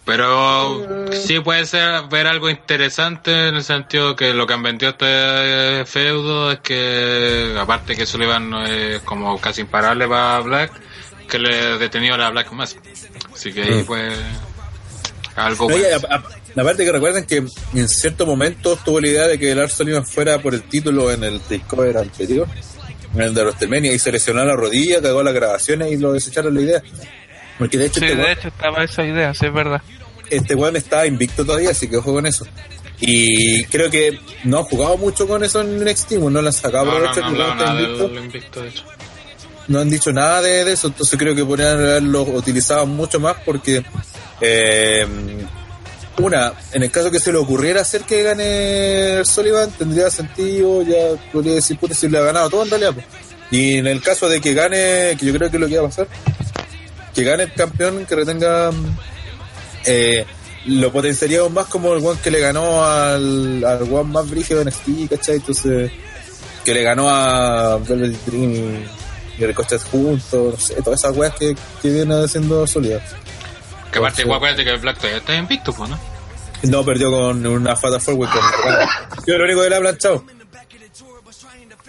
Pero 0.04 1.08
sí 1.12 1.40
puede 1.40 1.64
ser 1.64 2.02
ver 2.10 2.26
algo 2.26 2.50
interesante 2.50 3.48
en 3.48 3.54
el 3.56 3.64
sentido 3.64 4.14
que 4.14 4.34
lo 4.34 4.46
que 4.46 4.52
han 4.52 4.62
vendido 4.62 4.90
este 4.90 5.84
feudo 5.86 6.52
es 6.52 6.58
que, 6.58 7.56
aparte 7.58 7.96
que 7.96 8.04
Sullivan 8.04 8.50
no 8.50 8.66
es 8.66 9.00
como 9.00 9.40
casi 9.40 9.62
imparable 9.62 10.06
para 10.06 10.40
Black, 10.40 10.72
que 11.26 11.38
le 11.38 11.58
ha 11.58 11.78
detenido 11.78 12.16
a 12.16 12.18
la 12.18 12.30
Black 12.30 12.52
más. 12.52 12.76
Así 13.32 13.52
que 13.52 13.62
ahí 13.62 13.82
Mm. 13.82 13.86
pues 13.86 14.14
algo 15.36 15.68
bueno. 15.68 15.86
aparte 16.56 16.84
que 16.84 16.92
recuerden 16.92 17.24
que 17.24 17.36
en 17.74 17.88
cierto 17.88 18.26
momento 18.26 18.78
tuvo 18.84 19.00
la 19.00 19.08
idea 19.08 19.26
de 19.26 19.38
que 19.38 19.54
Lars 19.54 19.72
Sullivan 19.72 20.06
fuera 20.06 20.38
por 20.38 20.54
el 20.54 20.62
título 20.64 21.10
en 21.10 21.24
el 21.24 21.40
takeover 21.40 21.96
anterior, 21.96 22.46
en 23.14 23.20
el 23.22 23.34
de 23.34 23.42
WrestleMania, 23.42 23.92
y 23.92 23.98
se 23.98 24.12
lesionó 24.12 24.44
la 24.44 24.54
rodilla, 24.54 25.00
cagó 25.00 25.22
las 25.22 25.34
grabaciones 25.34 25.90
y 25.92 25.96
lo 25.96 26.12
desecharon 26.12 26.54
la 26.54 26.60
idea. 26.60 26.82
Porque 27.58 27.78
de 27.78 27.86
hecho 27.86 28.00
Sí, 28.00 28.06
este 28.06 28.16
de 28.16 28.22
weón- 28.24 28.38
hecho 28.38 28.48
estaba 28.48 28.84
esa 28.84 29.04
idea, 29.04 29.34
sí, 29.34 29.46
es 29.46 29.52
verdad. 29.54 29.82
este 30.30 30.54
weón 30.54 30.76
estaba 30.76 31.06
invicto 31.06 31.44
todavía, 31.44 31.70
así 31.70 31.88
que 31.88 31.96
ojo 31.98 32.12
con 32.12 32.26
eso. 32.26 32.46
Y 33.00 33.64
creo 33.66 33.90
que 33.90 34.18
no 34.44 34.58
han 34.58 34.64
jugado 34.64 34.96
mucho 34.96 35.26
con 35.26 35.42
eso 35.44 35.60
en 35.60 35.78
NXT, 35.84 36.12
no 36.12 36.40
le 36.40 36.48
han 36.48 36.52
sacado 36.52 36.84
No, 36.86 36.92
no, 36.92 36.98
provecho 37.00 37.20
no, 37.20 37.28
el 37.28 37.36
no, 37.36 37.80
invicto. 37.80 38.08
del 38.08 38.24
invicto, 38.24 38.62
de 38.62 38.68
hecho. 38.68 38.84
no 39.68 39.80
han 39.80 39.90
dicho 39.90 40.12
nada 40.12 40.40
de, 40.42 40.64
de 40.64 40.72
eso, 40.72 40.86
entonces 40.88 41.18
creo 41.18 41.34
que 41.34 41.44
podrían 41.44 41.78
haberlo 41.78 42.22
utilizado 42.22 42.86
mucho 42.86 43.18
más 43.20 43.36
porque 43.44 43.82
eh, 44.40 45.06
una, 46.18 46.52
en 46.72 46.82
el 46.84 46.90
caso 46.90 47.10
que 47.10 47.18
se 47.18 47.32
le 47.32 47.38
ocurriera 47.38 47.80
hacer 47.80 48.02
que 48.02 48.22
gane 48.22 49.24
Sullivan, 49.24 49.70
tendría 49.72 50.08
sentido, 50.10 50.82
ya 50.82 51.20
podría 51.32 51.54
decir, 51.54 51.76
puta, 51.78 51.94
si 51.94 52.08
le 52.08 52.18
ha 52.18 52.22
ganado 52.22 52.48
todo 52.50 52.62
en 52.62 52.70
realidad. 52.70 52.92
pues. 52.94 53.06
Y 53.50 53.78
en 53.78 53.86
el 53.88 54.00
caso 54.00 54.28
de 54.28 54.40
que 54.40 54.54
gane, 54.54 55.16
que 55.18 55.26
yo 55.26 55.32
creo 55.34 55.50
que 55.50 55.56
es 55.56 55.60
lo 55.60 55.68
que 55.68 55.78
va 55.78 55.86
a 55.86 55.88
pasar, 55.88 56.08
que 57.14 57.24
gane 57.24 57.44
el 57.44 57.52
campeón, 57.52 58.06
que 58.06 58.14
retenga, 58.14 58.70
eh, 59.86 60.24
lo 60.66 60.92
potenciaríamos 60.92 61.52
más 61.52 61.66
como 61.66 61.94
el 61.94 62.04
one 62.04 62.18
que 62.22 62.30
le 62.30 62.40
ganó 62.40 62.84
al, 62.84 63.64
al 63.64 63.82
one 63.82 64.12
más 64.12 64.28
brígido 64.28 64.64
de 64.64 64.70
NXT, 64.70 65.10
¿cachai? 65.10 65.36
Entonces, 65.36 65.92
que 66.64 66.74
le 66.74 66.82
ganó 66.82 67.08
a 67.08 67.76
Velvet 67.78 68.24
Dream 68.26 68.52
y, 68.54 69.42
y 69.42 69.46
Ricochet 69.46 69.82
juntos, 69.82 70.54
no 70.54 70.58
sé, 70.58 70.74
todas 70.82 71.00
esas 71.00 71.16
weas 71.16 71.34
que, 71.34 71.54
que 71.82 71.90
viene 71.90 72.24
haciendo 72.24 72.66
Sullivan. 72.66 73.00
Que 73.92 73.98
aparte, 73.98 74.22
igual 74.22 74.38
acuérdate 74.38 74.64
que 74.64 74.70
el 74.70 74.80
Black 74.80 74.96
todavía 74.96 75.18
está 75.18 75.36
invicto, 75.36 75.72
pues, 75.72 75.90
¿no? 75.90 75.98
No, 76.64 76.84
perdió 76.84 77.10
con 77.10 77.46
una 77.46 77.76
Fatal 77.76 78.00
Four 78.00 78.14
Way 78.14 78.28
con. 78.30 79.24
Yo 79.26 79.38
lo 79.38 79.44
único 79.44 79.62
que 79.62 79.68
le 79.68 79.76
ha 79.76 79.80
planchado. 79.80 80.24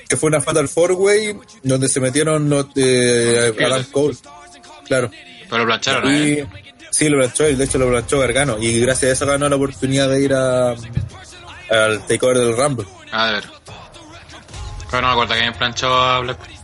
Que 0.08 0.18
fue 0.18 0.28
una 0.28 0.42
Fatal 0.42 0.68
Four 0.68 0.92
Way 0.92 1.38
donde 1.64 1.88
se 1.88 2.00
metieron 2.00 2.50
los 2.50 2.74
de 2.74 3.56
Adam 3.66 3.84
Cole. 3.86 4.16
Claro. 4.86 5.12
Pero 5.50 5.58
lo 5.60 5.66
plancharon, 5.66 6.14
¿eh? 6.14 6.48
Y 6.52 6.58
sí, 6.92 7.10
lo 7.10 7.18
planchó, 7.18 7.50
y 7.50 7.56
de 7.56 7.64
hecho 7.64 7.78
lo 7.78 7.90
planchó 7.90 8.20
Gargano. 8.20 8.58
Y 8.60 8.80
gracias 8.80 9.10
a 9.10 9.14
eso 9.14 9.26
ganó 9.26 9.50
la 9.50 9.56
oportunidad 9.56 10.10
de 10.10 10.24
ir 10.24 10.34
a 10.34 10.76
al 11.70 12.06
takeover 12.08 12.38
del 12.38 12.56
Rumble. 12.56 12.86
A 13.12 13.32
ver. 13.32 13.44
Pero 14.90 15.02
no 15.02 15.08
me 15.08 15.14
acuerdo 15.14 15.34
que 15.34 15.40
hayan 15.42 15.54
planchado 15.58 15.96
a 16.00 16.20
Black. 16.20 16.55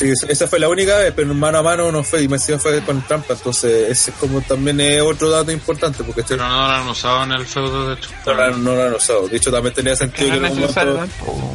Sí, 0.00 0.12
esa- 0.28 0.46
fue 0.48 0.58
la 0.58 0.68
única 0.68 0.96
vez, 0.96 1.12
pero 1.14 1.34
mano 1.34 1.58
a 1.58 1.62
mano 1.62 1.92
no 1.92 2.02
fue, 2.02 2.22
y 2.22 2.28
me 2.28 2.36
encima 2.36 2.58
fue 2.58 2.80
con 2.82 3.06
trampa, 3.06 3.34
entonces 3.34 3.90
ese 3.90 4.10
es 4.10 4.16
como 4.16 4.40
también 4.40 4.80
es 4.80 5.02
otro 5.02 5.28
dato 5.28 5.52
importante, 5.52 6.02
porque 6.02 6.22
este 6.22 6.36
Pero 6.36 6.48
no 6.48 6.56
lo 6.68 6.72
han 6.74 6.88
usado 6.88 7.24
en 7.24 7.32
el 7.32 7.44
feudo, 7.46 7.88
de 7.88 7.94
hecho. 7.94 8.08
no, 8.26 8.32
lo 8.34 8.42
han- 8.42 8.64
no 8.64 8.74
lo 8.74 8.82
han 8.84 8.94
usado. 8.94 9.28
De 9.28 9.36
hecho, 9.36 9.50
también 9.52 9.74
tenía 9.74 9.94
sentido 9.96 10.30
que 10.32 10.40
No 10.40 10.46
en 10.46 10.52
momento, 10.54 11.10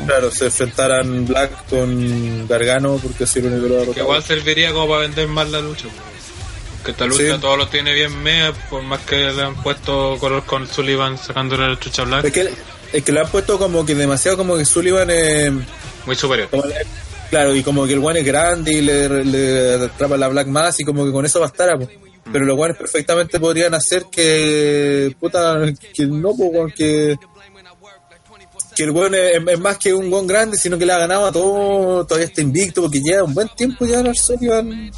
claro, 0.06 0.32
se 0.32 0.46
enfrentaran 0.46 1.26
Black 1.26 1.52
con 1.70 2.48
Gargano, 2.48 3.00
porque 3.02 3.24
así 3.24 3.42
lo 3.42 3.48
único 3.48 3.64
que 3.64 3.70
lo 3.74 3.82
ha 3.92 3.94
Que 3.96 4.00
igual 4.02 4.24
serviría 4.24 4.72
como 4.74 4.88
para 4.90 5.02
vender 5.02 5.28
más 5.28 5.50
la 5.50 5.60
lucha. 5.62 5.84
pues. 5.86 6.86
Que 6.86 6.92
esta 6.92 7.06
lucha 7.08 7.34
Sí. 7.36 7.42
todo 7.42 7.58
lo 7.58 7.68
tiene 7.68 7.94
bien 7.94 8.22
mea, 8.22 8.54
por 8.70 8.84
más 8.84 9.00
que 9.02 9.32
le 9.32 9.42
han 9.42 9.56
puesto 9.56 10.18
color 10.20 10.44
con 10.46 10.68
Sullivan 10.68 11.18
sacándole 11.18 11.68
la 11.68 11.80
chucha 11.80 12.04
black. 12.04 12.26
Es 12.26 12.32
que, 12.32 12.54
es 12.94 13.04
que 13.04 13.12
le 13.12 13.22
han 13.22 13.28
puesto 13.30 13.58
como 13.58 13.84
que 13.84 13.96
demasiado 13.96 14.38
como 14.38 14.56
que 14.56 14.66
Sullivan 14.66 15.10
es... 15.10 15.52
Muy 16.06 16.16
superior. 16.16 16.48
como 16.52 16.64
le- 16.66 16.76
claro, 17.30 17.56
y 17.56 17.64
como 17.64 17.86
que 17.86 17.94
el 17.94 18.04
one 18.04 18.20
es 18.20 18.26
grande 18.26 18.74
y 18.74 18.82
le, 18.82 19.24
le 19.26 19.86
atrapa 19.86 20.18
la 20.18 20.28
Black 20.28 20.48
más 20.48 20.80
y 20.80 20.84
como 20.84 21.06
que 21.06 21.12
con 21.12 21.26
eso 21.26 21.40
bastara, 21.40 21.78
pues. 21.78 21.90
Pero 22.32 22.46
los 22.46 22.58
guanes 22.58 22.78
perfectamente 22.78 23.40
podrían 23.40 23.76
hacer 23.76 24.06
que... 24.12 25.16
Puta, 25.20 25.60
que 25.94 26.06
no, 26.08 26.34
pues, 26.36 26.74
que... 26.74 27.16
Que 28.76 28.84
el 28.84 28.92
weón 28.92 29.16
es, 29.16 29.42
es 29.48 29.60
más 29.60 29.78
que 29.78 29.94
un 29.94 30.10
buen 30.10 30.28
grande, 30.28 30.58
sino 30.58 30.78
que 30.78 30.86
le 30.86 30.92
ha 30.92 30.98
ganado 30.98 31.28
a 31.28 31.32
todo, 31.32 32.06
todavía 32.06 32.28
está 32.28 32.42
invicto, 32.42 32.82
porque 32.82 33.00
lleva 33.00 33.24
un 33.24 33.34
buen 33.34 33.48
tiempo 33.50 33.86
ya 33.86 34.04
Lars 34.04 34.20
Sullivan 34.20 34.92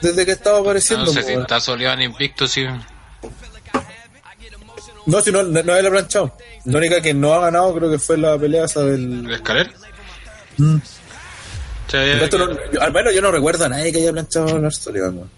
desde 0.00 0.26
que 0.26 0.32
estaba 0.32 0.58
apareciendo. 0.58 1.04
No 1.04 1.12
sé 1.12 1.22
pues, 1.22 1.34
si 1.34 1.40
está 1.40 1.60
Sullivan 1.60 2.02
invicto, 2.02 2.48
sí. 2.48 2.64
No, 5.06 5.20
si 5.20 5.30
no, 5.30 5.42
no, 5.44 5.62
no 5.62 5.76
él 5.76 5.86
ha 5.86 5.90
planchado. 5.90 6.36
La 6.64 6.78
única 6.78 7.00
que 7.00 7.14
no 7.14 7.34
ha 7.34 7.40
ganado 7.40 7.74
creo 7.76 7.90
que 7.90 7.98
fue 7.98 8.16
la 8.18 8.36
pelea 8.38 8.64
esa 8.64 8.80
del... 8.80 9.26
¿El 9.26 9.34
escaler? 9.34 9.70
Mm. 10.56 10.76
Sí, 11.88 11.96
no- 11.96 12.70
yo- 12.72 12.82
al 12.82 12.92
menos 12.92 13.14
yo 13.14 13.20
no 13.22 13.30
recuerdo 13.30 13.64
a 13.66 13.68
nadie 13.68 13.92
que 13.92 13.98
haya 13.98 14.12
planchado 14.12 14.56
a 14.56 14.58
Lars 14.58 14.76
Sullivan. 14.78 15.16
weón. 15.16 15.30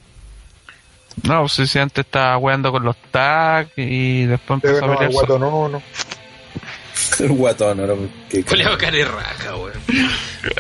No, 1.23 1.49
sí, 1.49 1.67
sí, 1.67 1.79
antes 1.79 2.05
estaba 2.05 2.37
weando 2.39 2.71
con 2.71 2.85
los 2.85 2.97
tags 3.11 3.71
y 3.77 4.27
después 4.27 4.63
empezó 4.63 4.85
a 4.85 4.89
no, 4.89 4.95
pelear 4.95 5.13
guato 5.13 5.39
no, 5.39 5.69
no. 5.69 5.83
El 7.19 7.29
guatón, 7.33 7.79
¿no? 7.79 8.09
Que- 8.29 8.43
Julio 8.43 8.77
Carirraja, 8.79 9.57
weón. 9.57 9.73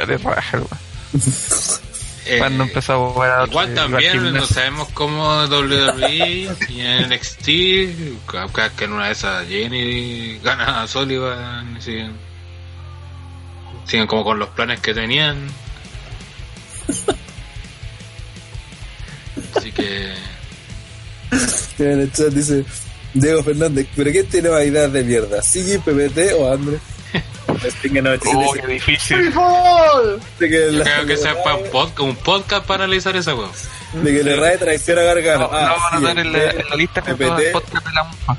De 0.06 0.18
raja, 0.18 0.56
weón. 0.58 0.68
Eh, 2.28 2.38
Cuando 2.38 2.64
empezó 2.64 2.94
a 2.94 3.12
jugar 3.12 3.30
a 3.40 3.44
Igual 3.44 3.74
también 3.74 4.32
no 4.34 4.44
sabemos 4.46 4.88
cómo 4.94 5.44
WWE 5.46 6.50
y 6.68 6.80
en 6.80 7.08
NXT, 7.08 7.44
que 7.46 8.84
en 8.84 8.92
una 8.92 9.06
de 9.06 9.12
esas 9.12 9.46
Jenny 9.46 10.38
gana 10.42 10.82
a 10.82 10.88
Sullivan 10.88 11.76
y 11.78 11.80
siguen, 11.82 12.12
siguen 13.84 14.06
como 14.08 14.24
con 14.24 14.38
los 14.40 14.48
planes 14.50 14.80
que 14.80 14.92
tenían. 14.92 15.46
Así 19.54 19.72
que 19.72 20.14
que 21.76 21.92
en 21.92 22.00
el 22.00 22.12
chat 22.12 22.28
dice 22.28 22.64
Diego 23.12 23.42
Fernández, 23.42 23.86
¿pero 23.94 24.10
quién 24.10 24.26
tiene 24.28 24.48
más 24.50 24.64
ideas 24.64 24.92
de 24.92 25.02
mierda? 25.04 25.42
¿Sigi, 25.42 25.78
PPT 25.78 26.32
o 26.38 26.52
André? 26.52 26.78
Que 27.82 28.02
no, 28.02 28.12
este 28.12 28.28
Oh, 28.34 28.52
qué 28.52 28.66
difícil. 28.66 29.32
que 30.38 30.50
yo 30.50 30.70
la- 30.72 30.84
creo 30.84 31.06
que 31.06 31.16
sea 31.16 31.42
para 31.42 31.56
un 31.56 31.70
podcast, 31.70 32.00
un 32.00 32.16
podcast 32.16 32.66
para 32.66 32.84
analizar 32.84 33.16
esa 33.16 33.34
weón. 33.34 33.50
de 33.94 34.12
que 34.14 34.22
le 34.22 34.36
rae 34.36 34.58
traición 34.58 34.98
a 34.98 35.02
Gargano. 35.02 35.48
No, 35.50 35.60
no 35.60 35.76
vamos 35.90 36.04
a 36.04 36.10
en 36.20 36.32
la, 36.32 36.50
en 36.50 36.68
la 36.68 36.76
lista 36.76 37.00
que 37.02 37.14
PPT, 37.14 37.38
el 37.46 37.52
podcast 37.52 37.86
de 37.86 37.92
la 37.94 38.04
mufa. 38.04 38.36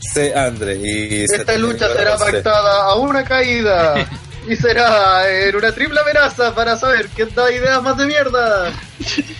C. 0.00 0.34
André. 0.34 0.76
Y 0.76 1.24
Esta 1.24 1.56
lucha 1.58 1.88
será 1.94 2.16
pactada 2.16 2.84
a 2.84 2.94
una 2.96 3.24
caída. 3.24 3.94
Y 4.48 4.54
será 4.54 5.28
en 5.28 5.56
una 5.56 5.72
triple 5.72 6.00
amenaza 6.00 6.54
para 6.54 6.76
saber 6.76 7.08
quién 7.14 7.34
da 7.34 7.50
ideas 7.50 7.82
más 7.82 7.96
de 7.96 8.06
mierda. 8.06 8.72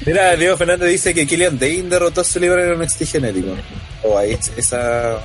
Mira, 0.05 0.35
Diego 0.37 0.57
Fernández 0.57 0.91
dice 0.91 1.15
que 1.15 1.27
Killian 1.27 1.59
Dane 1.59 1.85
derrotó 1.85 2.23
a 2.23 2.25
Sullivan 2.25 2.59
en 2.59 2.73
un 2.73 2.83
NXT 2.83 3.05
genético. 3.05 3.55
o 4.03 4.19
a 4.19 4.25
Edge, 4.25 4.53
esa. 4.57 5.21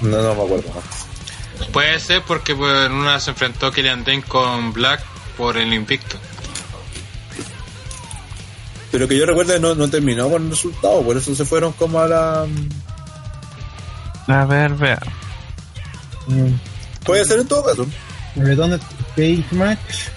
No, 0.00 0.22
no 0.22 0.34
me 0.34 0.42
acuerdo 0.44 0.68
más. 0.74 1.68
Puede 1.72 1.98
ser 1.98 2.22
porque 2.22 2.54
pues, 2.54 2.86
en 2.86 2.92
una 2.92 3.18
se 3.18 3.30
enfrentó 3.30 3.72
Killian 3.72 4.04
Dane 4.04 4.22
con 4.22 4.72
Black 4.72 5.00
por 5.36 5.56
el 5.56 5.72
invicto. 5.72 6.16
Pero 8.92 9.08
que 9.08 9.16
yo 9.16 9.26
recuerdo 9.26 9.58
no, 9.58 9.74
no 9.74 9.90
terminó 9.90 10.30
con 10.30 10.44
el 10.44 10.50
resultado, 10.50 11.02
por 11.02 11.16
eso 11.16 11.34
se 11.34 11.44
fueron 11.44 11.72
como 11.72 11.98
a 11.98 12.06
la. 12.06 12.46
A 14.28 14.44
ver, 14.44 14.72
vea. 14.74 15.00
Puede 17.04 17.24
ser 17.24 17.40
en 17.40 17.48
todo 17.48 17.64
caso. 17.64 17.86
Redonda 18.36 18.78
Cage 19.16 19.44
Match. 19.52 20.08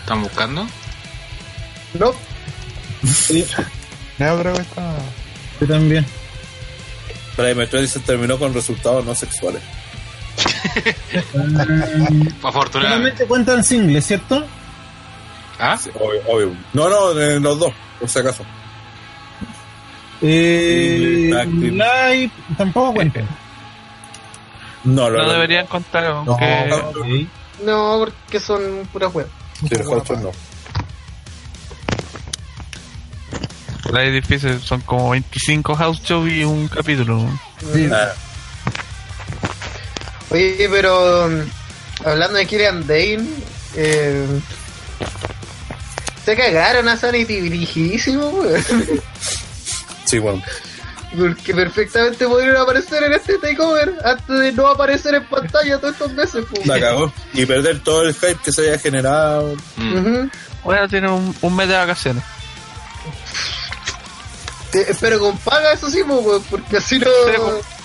¿Están 0.00 0.22
buscando? 0.22 0.66
No, 1.94 2.12
No, 4.18 4.40
creo 4.40 4.54
que 4.54 4.60
está. 4.60 4.94
Yo 5.60 5.66
también. 5.66 6.06
Pero 7.36 7.56
Metroid 7.56 7.82
dice 7.82 8.00
terminó 8.00 8.38
con 8.38 8.52
resultados 8.52 9.04
no 9.04 9.14
sexuales. 9.14 9.62
Afortunadamente. 12.42 13.26
Cuentan 13.26 13.64
singles, 13.64 14.06
¿cierto? 14.06 14.44
¿Ah? 15.58 15.78
Obvio, 15.94 16.20
obvio. 16.28 16.56
No, 16.72 16.88
no, 16.88 17.14
de 17.14 17.40
los 17.40 17.58
dos, 17.58 17.72
por 18.00 18.08
si 18.08 18.18
acaso. 18.18 18.44
Eh, 20.20 21.30
live 21.46 22.30
tampoco 22.56 22.94
cuentan. 22.94 23.26
No, 24.84 25.10
No 25.10 25.22
no, 25.22 25.32
deberían 25.32 25.66
contar, 25.66 26.04
No, 26.04 26.24
aunque 26.26 27.26
no, 27.64 27.98
porque 27.98 28.40
son 28.40 28.88
puras 28.92 29.14
weas. 29.14 29.28
Sí, 29.60 29.76
no. 30.20 30.32
la 33.92 34.04
es 34.04 34.12
difícil, 34.12 34.60
son 34.60 34.80
como 34.80 35.10
25 35.10 35.74
house 35.76 36.02
show 36.02 36.26
y 36.26 36.44
un 36.44 36.66
capítulo. 36.66 37.28
Ah, 37.92 38.12
Oye, 40.30 40.66
pero 40.70 41.28
mm, 41.28 42.06
hablando 42.08 42.38
de 42.38 42.46
Killian 42.46 42.86
Dane, 42.86 43.26
eh, 43.76 44.26
se 46.24 46.36
cagaron 46.36 46.88
a 46.88 46.96
Sanity 46.96 47.40
dirigidísimo, 47.40 48.28
weón. 48.28 48.64
sí, 50.06 50.18
bueno. 50.18 50.42
Porque 51.18 51.54
perfectamente 51.54 52.26
pudieron 52.26 52.56
aparecer 52.56 53.02
en 53.02 53.12
este 53.12 53.36
takeover 53.38 53.94
antes 54.04 54.38
de 54.38 54.52
no 54.52 54.66
aparecer 54.66 55.14
en 55.14 55.26
pantalla 55.26 55.78
todos 55.78 55.92
estos 55.92 56.12
meses, 56.12 56.44
pues. 56.50 56.66
La 56.66 56.80
cagó. 56.80 57.12
Y 57.34 57.44
perder 57.44 57.80
todo 57.80 58.02
el 58.02 58.14
hype 58.14 58.36
que 58.44 58.50
se 58.52 58.62
había 58.62 58.78
generado. 58.78 59.54
Mm. 59.76 60.28
Bueno, 60.64 60.88
tiene 60.88 61.10
un, 61.10 61.36
un 61.42 61.56
mes 61.56 61.68
de 61.68 61.76
vacaciones. 61.76 62.22
Te- 64.70 64.94
Pero 65.00 65.18
con 65.20 65.36
paga, 65.38 65.72
eso 65.72 65.90
sí, 65.90 66.02
pues, 66.06 66.42
porque 66.48 66.78
así 66.78 66.98
no. 66.98 67.06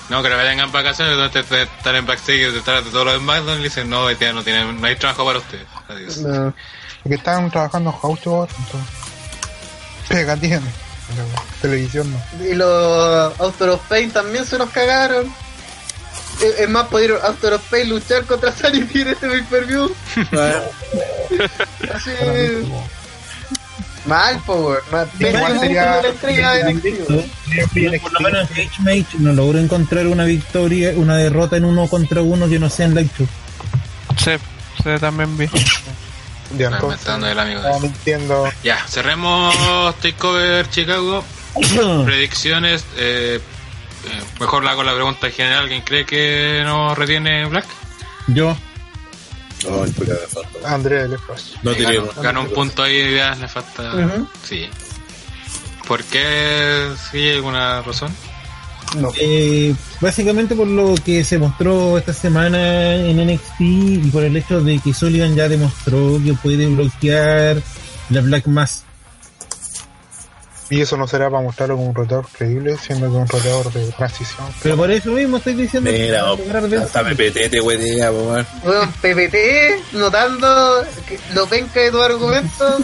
No, 0.09 0.23
que 0.23 0.29
no 0.29 0.37
vengan 0.37 0.71
vacaciones, 0.71 1.17
donde 1.17 1.29
te- 1.29 1.43
te- 1.43 1.63
están 1.63 1.95
en 1.97 2.05
backstage 2.05 2.53
detrás 2.53 2.85
de 2.85 2.91
todos 2.91 3.05
los 3.07 3.17
SmackDown 3.17 3.59
y 3.59 3.63
dicen, 3.63 3.89
no, 3.89 4.07
día 4.07 4.31
no, 4.31 4.41
tienen, 4.41 4.79
no 4.79 4.87
hay 4.87 4.95
trabajo 4.95 5.25
para 5.25 5.39
ustedes. 5.39 5.65
Adiós. 5.89 6.17
No. 6.19 6.53
Porque 7.03 7.15
están 7.15 7.51
trabajando 7.51 7.89
en 7.89 7.97
House 7.97 8.19
entonces. 8.57 8.89
Pega 10.07 10.37
tiene. 10.37 10.71
Televisión 11.61 12.11
no. 12.11 12.45
Y 12.45 12.53
los 12.53 13.39
Author 13.39 13.69
of 13.69 13.81
Pain 13.87 14.11
también 14.11 14.45
se 14.45 14.57
nos 14.57 14.69
cagaron. 14.69 15.31
Es 16.59 16.69
más, 16.69 16.87
pudieron 16.87 17.19
Author 17.23 17.53
of 17.53 17.61
Pain 17.69 17.89
luchar 17.89 18.23
contra 18.25 18.51
Sanity 18.51 19.01
en 19.01 19.07
este 19.07 19.27
pay-per-view. 19.27 19.91
Ah, 20.33 20.61
Así. 21.95 22.11
Mal, 24.05 24.39
power. 24.45 24.79
Mal. 24.91 25.09
Igual 25.19 25.59
sería-. 25.59 26.01
Por 28.01 28.13
lo 28.13 28.19
menos 28.21 28.49
en 28.51 28.67
Cage 28.67 28.81
Match 28.81 29.15
no 29.15 29.33
logro 29.33 29.59
encontrar 29.59 30.07
una 30.07 30.25
victoria, 30.25 30.93
una 30.95 31.17
derrota 31.17 31.57
en 31.57 31.65
uno 31.65 31.87
contra 31.87 32.21
uno 32.21 32.47
que 32.47 32.59
no 32.59 32.69
sea 32.69 32.85
en 32.85 33.09
show. 33.09 33.27
Sí, 34.17 34.31
sí, 34.83 34.89
también 34.99 35.37
vi. 35.37 35.49
Ya 36.51 36.65
Está 36.65 36.77
entonces. 36.77 36.83
inventando 36.83 37.27
el 37.27 37.39
amigo 37.39 37.59
de 37.61 37.65
Estaba 37.67 37.79
mintiendo. 37.81 38.51
Ya, 38.63 38.77
cerremos 38.87 39.55
Takeover 39.99 40.69
Chicago. 40.69 41.23
Predicciones. 42.05 42.85
Eh, 42.97 43.39
eh, 44.05 44.23
mejor 44.39 44.63
la 44.63 44.71
hago 44.71 44.83
la 44.83 44.93
pregunta 44.93 45.29
general. 45.29 45.63
¿Alguien 45.63 45.81
cree 45.81 46.05
que 46.05 46.61
no 46.65 46.95
retiene 46.95 47.45
Black? 47.45 47.65
Yo, 48.27 48.55
me 49.65 49.87
falta. 50.27 50.73
Andrea 50.73 51.07
de 51.07 51.17
Flash. 51.17 51.55
No 51.63 51.73
tiré 51.73 51.97
ganó, 51.99 52.21
ganó 52.21 52.41
un 52.41 52.49
punto 52.49 52.83
ahí, 52.83 53.15
ya 53.15 53.35
le 53.35 53.47
falta. 53.47 53.91
Sí. 54.43 54.69
¿Por 55.87 56.03
qué? 56.03 56.89
¿Sí 57.09 57.17
hay 57.17 57.35
alguna 57.35 57.81
razón? 57.81 58.13
No. 58.95 59.11
eh, 59.19 59.75
básicamente 59.99 60.55
por 60.55 60.67
lo 60.67 60.95
que 60.95 61.23
se 61.23 61.37
mostró 61.37 61.97
esta 61.97 62.13
semana 62.13 62.95
en 62.95 63.17
NXT 63.27 63.59
y 63.59 63.97
por 64.11 64.23
el 64.23 64.37
hecho 64.37 64.61
de 64.61 64.79
que 64.79 64.93
Sullivan 64.93 65.35
ya 65.35 65.49
demostró 65.49 66.19
que 66.23 66.33
puede 66.33 66.65
bloquear 66.67 67.61
la 68.09 68.21
Black 68.21 68.47
Mass. 68.47 68.83
Y 70.69 70.81
eso 70.81 70.97
no 70.97 71.07
será 71.07 71.29
para 71.29 71.41
mostrarlo 71.43 71.75
como 71.77 71.89
un 71.89 71.95
retador 71.95 72.27
creíble, 72.37 72.77
siendo 72.77 73.09
que 73.09 73.15
un 73.15 73.27
retador 73.27 73.71
de 73.71 73.89
transición. 73.93 74.47
Pero 74.61 74.75
por 74.75 74.91
eso 74.91 75.11
mismo 75.11 75.37
estoy 75.37 75.53
diciendo 75.53 75.89
que 75.89 75.97
Mira, 75.97 76.33
vencer. 76.59 76.79
hasta 76.79 77.03
PPT 77.03 77.49
te 77.51 77.61
huetea. 77.61 78.11
Weón, 78.11 78.91
PPT, 79.01 79.93
notando 79.93 80.83
que 81.07 81.17
lo 81.33 81.47
penca 81.47 81.79
de 81.79 81.91
tu 81.91 82.01
argumento. 82.01 82.77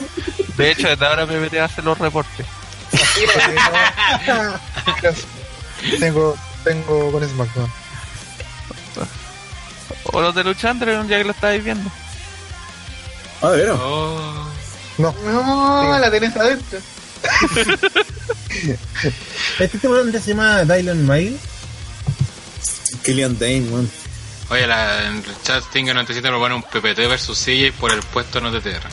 De 0.55 0.71
hecho, 0.71 0.87
desde 0.87 1.05
ahora 1.05 1.25
PPT 1.25 1.55
hace 1.59 1.81
los 1.81 1.97
reportes. 1.97 2.45
tengo, 5.99 6.35
tengo 6.63 7.11
con 7.11 7.27
SmackDown. 7.27 7.71
O 10.05 10.21
los 10.21 10.35
de 10.35 10.43
Luchandre, 10.43 10.93
ya 11.07 11.17
que 11.17 11.23
lo 11.23 11.31
estáis 11.31 11.63
viendo. 11.63 11.89
Ah, 13.41 13.49
de 13.51 13.57
veras. 13.57 13.77
Oh, 13.81 14.47
No, 14.97 15.13
No, 15.23 15.99
la 15.99 16.11
tenés 16.11 16.35
adentro. 16.35 16.79
Este 19.59 19.77
temporada 19.79 20.11
se 20.19 20.29
llama 20.31 20.63
Dylan 20.63 21.07
Mile. 21.07 21.37
Killian 23.03 23.37
Dane, 23.37 23.61
man. 23.61 23.89
Oye, 24.49 24.67
la, 24.67 25.07
en 25.07 25.15
el 25.17 25.41
chat 25.43 25.63
Stinger 25.63 25.95
97 25.95 26.29
lo 26.29 26.39
pone 26.39 26.55
un 26.55 26.63
PPT 26.63 27.07
versus 27.07 27.37
CJ 27.39 27.71
por 27.79 27.91
el 27.91 28.01
puesto 28.01 28.39
en 28.39 28.45
OTTR. 28.45 28.87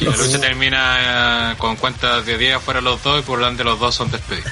Y 0.00 0.04
la 0.04 0.16
lucha 0.16 0.40
termina 0.40 1.52
eh, 1.52 1.56
con 1.58 1.76
cuentas 1.76 2.26
de 2.26 2.38
10 2.38 2.56
afuera 2.56 2.80
los 2.80 3.02
dos 3.02 3.20
y 3.20 3.22
por 3.22 3.38
delante 3.38 3.62
los 3.62 3.78
dos 3.78 3.94
son 3.94 4.10
despedidos. 4.10 4.50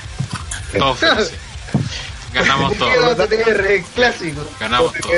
Todos 0.79 0.99
felices. 0.99 1.33
Ganamos 2.33 2.77
todo. 2.77 3.17
TTR 3.17 3.83
clásico. 3.95 4.43
Ganamos 4.61 4.93
todo. 4.95 5.11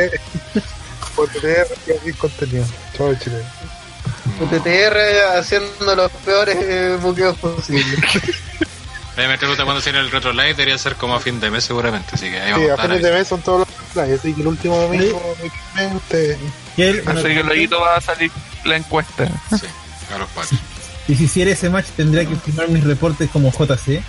por 1.14 1.28
tener 1.28 1.66
y 2.06 2.12
contenido. 2.12 2.64
Chao, 2.96 3.14
Chile. 3.16 3.42
TTR 4.50 5.36
haciendo 5.38 5.94
los 5.94 6.10
peores 6.24 6.56
eh, 6.60 6.96
buqueos 7.00 7.36
posibles. 7.38 8.00
Debe 9.16 9.28
meter 9.28 9.46
lucha 9.48 9.64
cuando 9.64 9.82
tiene 9.82 9.98
el 9.98 10.10
Retro 10.10 10.32
Live 10.32 10.54
debería 10.54 10.78
ser 10.78 10.94
como 10.96 11.14
a 11.14 11.20
fin 11.20 11.38
de 11.38 11.50
mes 11.50 11.64
seguramente, 11.64 12.08
así 12.14 12.30
que 12.30 12.40
ahí 12.40 12.46
Sí, 12.46 12.52
vamos 12.52 12.68
a 12.68 12.70
a 12.70 12.74
estar. 12.76 12.86
fines 12.88 13.02
de 13.02 13.12
mes 13.12 13.28
son 13.28 13.42
todos 13.42 13.58
los 13.60 13.68
plays, 13.92 14.18
así 14.18 14.32
que 14.32 14.40
el 14.40 14.46
último 14.46 14.76
domingo 14.78 15.36
Y, 16.78 16.82
él- 16.82 17.02
Así 17.06 17.22
que 17.22 17.42
luego 17.42 17.80
va 17.82 17.96
a 17.96 18.00
salir 18.00 18.32
la 18.64 18.76
encuesta. 18.76 19.26
Sí, 19.50 19.66
a 20.14 20.18
los 20.18 20.28
cuatro. 20.32 20.56
y 21.08 21.14
si 21.14 21.24
hiciera 21.24 21.50
ese 21.50 21.68
match 21.68 21.88
tendría 21.94 22.26
que 22.26 22.36
firmar 22.36 22.68
mis 22.70 22.84
reportes 22.84 23.28
como 23.30 23.50
JC. 23.52 24.02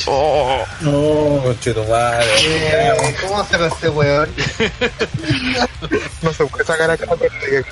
Oh, 0.86 1.54
tu 1.62 1.84
madre. 1.84 2.26
Eh, 2.40 3.16
¿Cómo 3.22 3.44
se 3.46 3.66
este 3.66 3.88
weón? 3.88 4.28
no 6.22 6.32
se 6.32 6.46
puede 6.46 6.64
sacar 6.64 6.90
acá 6.90 7.06
porque 7.06 7.64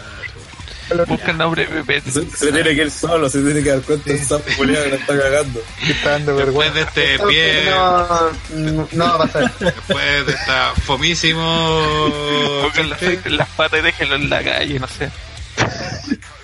busca 1.09 1.31
el 1.32 1.39
nombre 1.39 1.66
de 1.66 1.82
PPT. 1.82 2.11
Se, 2.11 2.31
se 2.36 2.53
tiene 2.53 2.74
que 2.74 2.82
ir 2.82 2.90
solo, 2.90 3.28
se 3.28 3.40
tiene 3.43 3.62
que 3.62 3.70
dar 3.70 3.81
cuenta 3.82 4.11
el 4.11 4.24
sapo 4.24 4.44
culiado 4.57 4.85
que 4.85 4.90
la 4.90 4.97
está 4.97 5.19
cagando. 5.20 5.61
está 5.89 6.11
dando 6.11 6.36
Después 6.36 6.73
vergüenza. 6.74 7.01
de 7.01 7.15
este 7.15 7.27
pie, 7.27 7.65
No, 7.70 8.31
no, 8.51 8.89
no 8.93 9.05
va 9.05 9.15
a 9.15 9.19
pasar. 9.19 9.53
después 9.59 10.27
de 10.27 10.32
esta 10.32 10.73
fomísimo. 10.85 11.81
Busquen 12.62 12.90
las, 12.90 13.03
las 13.27 13.48
patas 13.51 13.81
y 13.81 13.82
déjenlo 13.82 14.15
en 14.16 14.31
la 14.31 14.43
calle, 14.44 14.78
no 14.78 14.86
sé. 14.89 15.11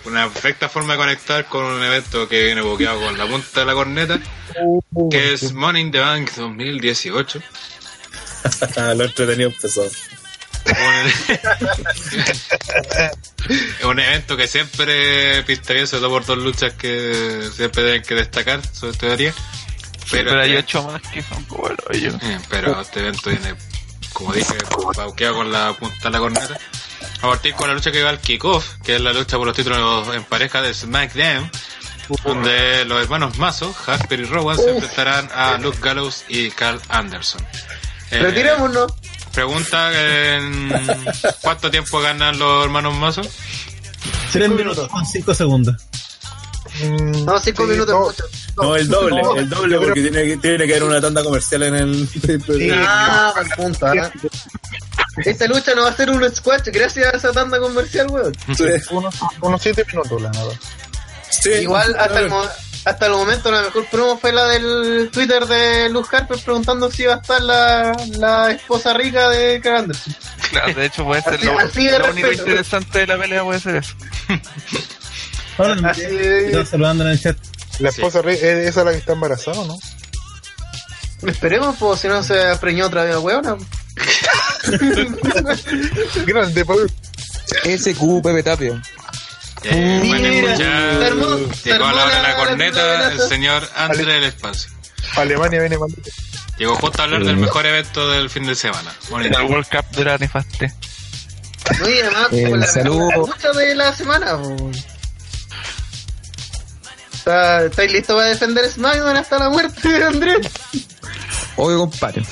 Una 0.05 0.29
perfecta 0.29 0.69
forma 0.69 0.95
de 0.95 0.99
conectar 0.99 1.47
con 1.47 1.65
un 1.65 1.83
evento 1.83 2.29
que 2.29 2.45
viene 2.45 2.61
bloqueado 2.61 3.01
con 3.01 3.17
la 3.17 3.27
punta 3.27 3.61
de 3.61 3.67
la 3.67 3.73
corneta, 3.75 4.19
que 5.11 5.33
es 5.35 5.53
Money 5.53 5.83
in 5.83 5.91
the 5.93 6.01
Bank 6.01 6.31
2018. 6.37 7.41
Lo 8.97 9.05
entretenido 9.05 9.51
empezó. 9.51 9.89
un, 13.83 13.89
un 13.91 14.01
evento 14.01 14.37
que 14.37 14.47
siempre 14.49 15.43
pintaría, 15.45 15.87
sobre 15.87 16.01
todo 16.01 16.11
por 16.11 16.27
dos 16.27 16.39
luchas 16.39 16.73
que 16.75 17.49
siempre 17.55 17.83
tienen 17.83 18.03
que 18.03 18.15
destacar, 18.15 18.61
sobre 18.73 18.97
teoría. 18.97 19.35
Pero, 20.11 20.31
Pero 20.31 20.43
hay 20.43 20.57
este, 20.57 20.79
ocho 20.79 20.83
más 20.91 21.03
que 21.03 21.23
son 21.23 21.47
buenos 21.49 21.79
ellos. 21.91 22.15
eh, 22.23 22.39
pero 22.51 22.81
este 22.81 23.01
evento 23.01 23.31
viene, 23.31 23.55
como 24.13 24.33
dije, 24.33 24.55
pauqueado 24.95 25.37
con 25.37 25.53
la 25.53 25.73
punta 25.75 25.97
de 26.05 26.11
la 26.11 26.19
corneta. 26.19 26.59
A 27.23 27.29
partir 27.29 27.55
con 27.55 27.69
la 27.69 27.75
lucha 27.75 27.93
que 27.93 28.03
va 28.03 28.11
al 28.11 28.19
kickoff, 28.19 28.79
que 28.83 28.97
es 28.97 29.01
la 29.01 29.13
lucha 29.13 29.37
por 29.37 29.47
los 29.47 29.57
títulos 29.57 30.13
en 30.15 30.25
pareja 30.25 30.61
de 30.61 30.75
SmackDown, 30.75 31.51
donde 32.25 32.85
los 32.85 33.01
hermanos 33.01 33.39
Mazo, 33.39 33.75
Harper 33.87 34.21
y 34.21 34.25
Rowan, 34.25 34.57
se 34.57 34.71
enfrentarán 34.71 35.29
a 35.33 35.57
Luke 35.59 35.79
Gallows 35.81 36.25
y 36.29 36.51
Carl 36.51 36.81
Anderson. 36.89 37.41
Eh, 38.11 38.19
Retirémonos. 38.19 38.93
Pregunta 39.33 40.35
en 40.35 40.71
cuánto 41.41 41.71
tiempo 41.71 42.01
ganan 42.01 42.39
los 42.39 42.65
hermanos 42.65 42.95
Mazo. 42.97 43.23
Tres 44.33 44.51
minutos 44.51 44.89
con 44.89 45.07
cinco 45.07 45.33
segundos. 45.33 45.77
Mm, 46.81 47.25
No, 47.25 47.39
cinco 47.41 47.65
sí, 47.65 47.71
minutos 47.73 47.95
no, 47.95 48.01
mucho. 48.01 48.25
No, 48.57 48.77
el 48.77 48.89
doble, 48.89 49.23
No, 49.23 49.37
el 49.37 49.49
doble, 49.49 49.79
porque 49.79 50.01
tiene 50.03 50.25
que, 50.25 50.37
tiene 50.39 50.67
que 50.67 50.73
haber 50.73 50.85
una 50.85 51.01
tanda 51.01 51.23
comercial 51.23 51.63
en 51.65 51.75
el. 51.75 52.09
Sí. 52.47 52.71
Ah, 52.73 53.33
buen 53.35 53.49
punto, 53.51 53.87
¿ah? 53.87 54.11
Esta 55.25 55.47
lucha 55.47 55.75
no 55.75 55.83
va 55.83 55.89
a 55.91 55.97
ser 55.97 56.11
un 56.11 56.29
squash 56.35 56.63
gracias 56.73 57.13
a 57.13 57.17
esa 57.17 57.33
tanda 57.33 57.59
comercial, 57.59 58.07
weón. 58.09 58.35
Sí. 58.57 58.65
Unos, 58.91 59.15
unos 59.41 59.63
siete 59.63 59.85
minutos, 59.87 60.21
la 60.23 60.31
nada. 60.31 60.53
Sí. 61.31 61.51
Igual 61.51 61.95
hasta 61.99 62.21
el, 62.21 62.29
mo- 62.31 62.49
hasta 62.85 63.07
el 63.07 63.13
momento 63.13 63.51
la 63.51 63.63
mejor 63.63 63.87
promo 63.91 64.19
fue 64.19 64.33
la 64.33 64.47
del 64.49 65.11
Twitter 65.13 65.47
de 65.47 65.89
Luz 65.91 66.09
Harper 66.13 66.39
preguntando 66.39 66.91
si 66.91 67.03
iba 67.03 67.15
a 67.15 67.19
estar 67.19 67.43
la, 67.43 67.93
la 68.19 68.51
esposa 68.53 68.93
rica 68.95 69.29
de 69.29 69.61
Carl 69.61 69.77
Anderson. 69.85 70.15
Claro, 70.51 70.75
de 70.75 70.87
hecho 70.87 71.05
puede 71.05 71.23
ser 71.23 71.35
Así- 71.35 71.45
lo, 71.47 71.59
así 71.59 71.87
de 71.87 71.99
lo 71.99 72.11
único 72.11 72.33
interesante 72.33 72.99
de 73.01 73.07
la 73.07 73.19
pelea 73.19 73.45
puede 73.45 73.61
ser 73.61 73.77
eso. 73.77 73.95
Ahora, 75.59 75.91
Así 75.91 76.03
están 76.03 76.67
saludando 76.67 77.05
en 77.05 77.11
el 77.11 77.21
chat. 77.21 77.37
La 77.79 77.89
esposa, 77.91 78.23
re- 78.23 78.35
¿es 78.35 78.43
esa 78.69 78.85
la 78.85 78.93
que 78.93 78.99
está 78.99 79.13
embarazada 79.13 79.59
o 79.61 79.67
no? 79.67 79.79
Esperemos, 81.27 81.77
pues 81.79 82.01
si 82.01 82.09
no 82.09 82.23
se 82.23 82.57
preñó 82.61 82.87
otra 82.87 83.05
vez, 83.05 83.17
weona. 83.17 83.57
Grande, 86.27 86.65
Paul. 86.65 86.91
SQ 87.65 88.23
Pepe 88.23 88.43
Tapia. 88.43 88.83
Eh, 89.65 90.03
bueno, 90.05 90.29
Mira, 90.29 90.55
escuchar- 90.55 91.65
Llegó 91.65 91.85
a 91.85 91.93
la 91.93 92.05
hora 92.05 92.17
de 92.17 92.23
la 92.23 92.29
la- 92.29 92.37
corneta 92.37 92.85
la- 92.99 93.09
el 93.13 93.21
señor 93.21 93.69
André 93.77 94.05
del 94.15 94.25
Espacio. 94.25 94.71
Alemania 95.17 95.61
viene 95.61 95.79
mal. 95.79 95.91
Llegó 96.59 96.75
justo 96.77 97.01
a 97.01 97.05
hablar 97.05 97.25
del 97.25 97.37
mejor 97.37 97.67
evento 97.67 98.09
del 98.11 98.29
fin 98.31 98.45
de 98.47 98.55
semana. 98.55 98.93
Bonito. 99.11 99.39
El 99.39 99.47
World 99.47 99.67
Cup 99.69 99.97
de 99.97 100.05
la 100.05 100.19
Nefaste. 100.19 100.73
Y 101.87 102.01
además, 102.01 102.29
Eh, 102.33 102.51
con 102.51 102.61
la 102.61 102.67
la 102.67 103.17
lucha 103.17 103.53
de 103.53 103.75
la 103.75 103.95
semana, 103.95 104.39
po. 107.25 107.31
¿Está- 107.31 107.65
¿Estáis 107.67 107.93
listos 107.93 108.17
para 108.17 108.29
defender 108.29 108.69
SmackDown 108.69 109.17
hasta 109.17 109.39
la 109.39 109.49
muerte, 109.51 110.05
Andrés? 110.05 110.47
Oye, 111.57 111.77
compadre. 111.77 112.23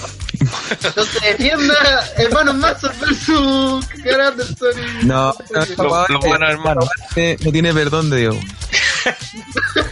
Entonces 0.82 1.20
defienda 1.22 1.74
hermanos 2.16 2.54
Mazos 2.56 2.98
versus 3.00 3.86
Anderson. 4.04 4.72
y- 5.02 5.04
No, 5.06 5.34
no, 5.50 5.60
Los, 5.60 6.08
los 6.10 6.20
buenos 6.24 6.50
hermanos. 6.50 6.88
eh, 7.16 7.36
no 7.40 7.52
tiene 7.52 7.74
perdón 7.74 8.08
de 8.10 8.16
Dios. 8.18 8.36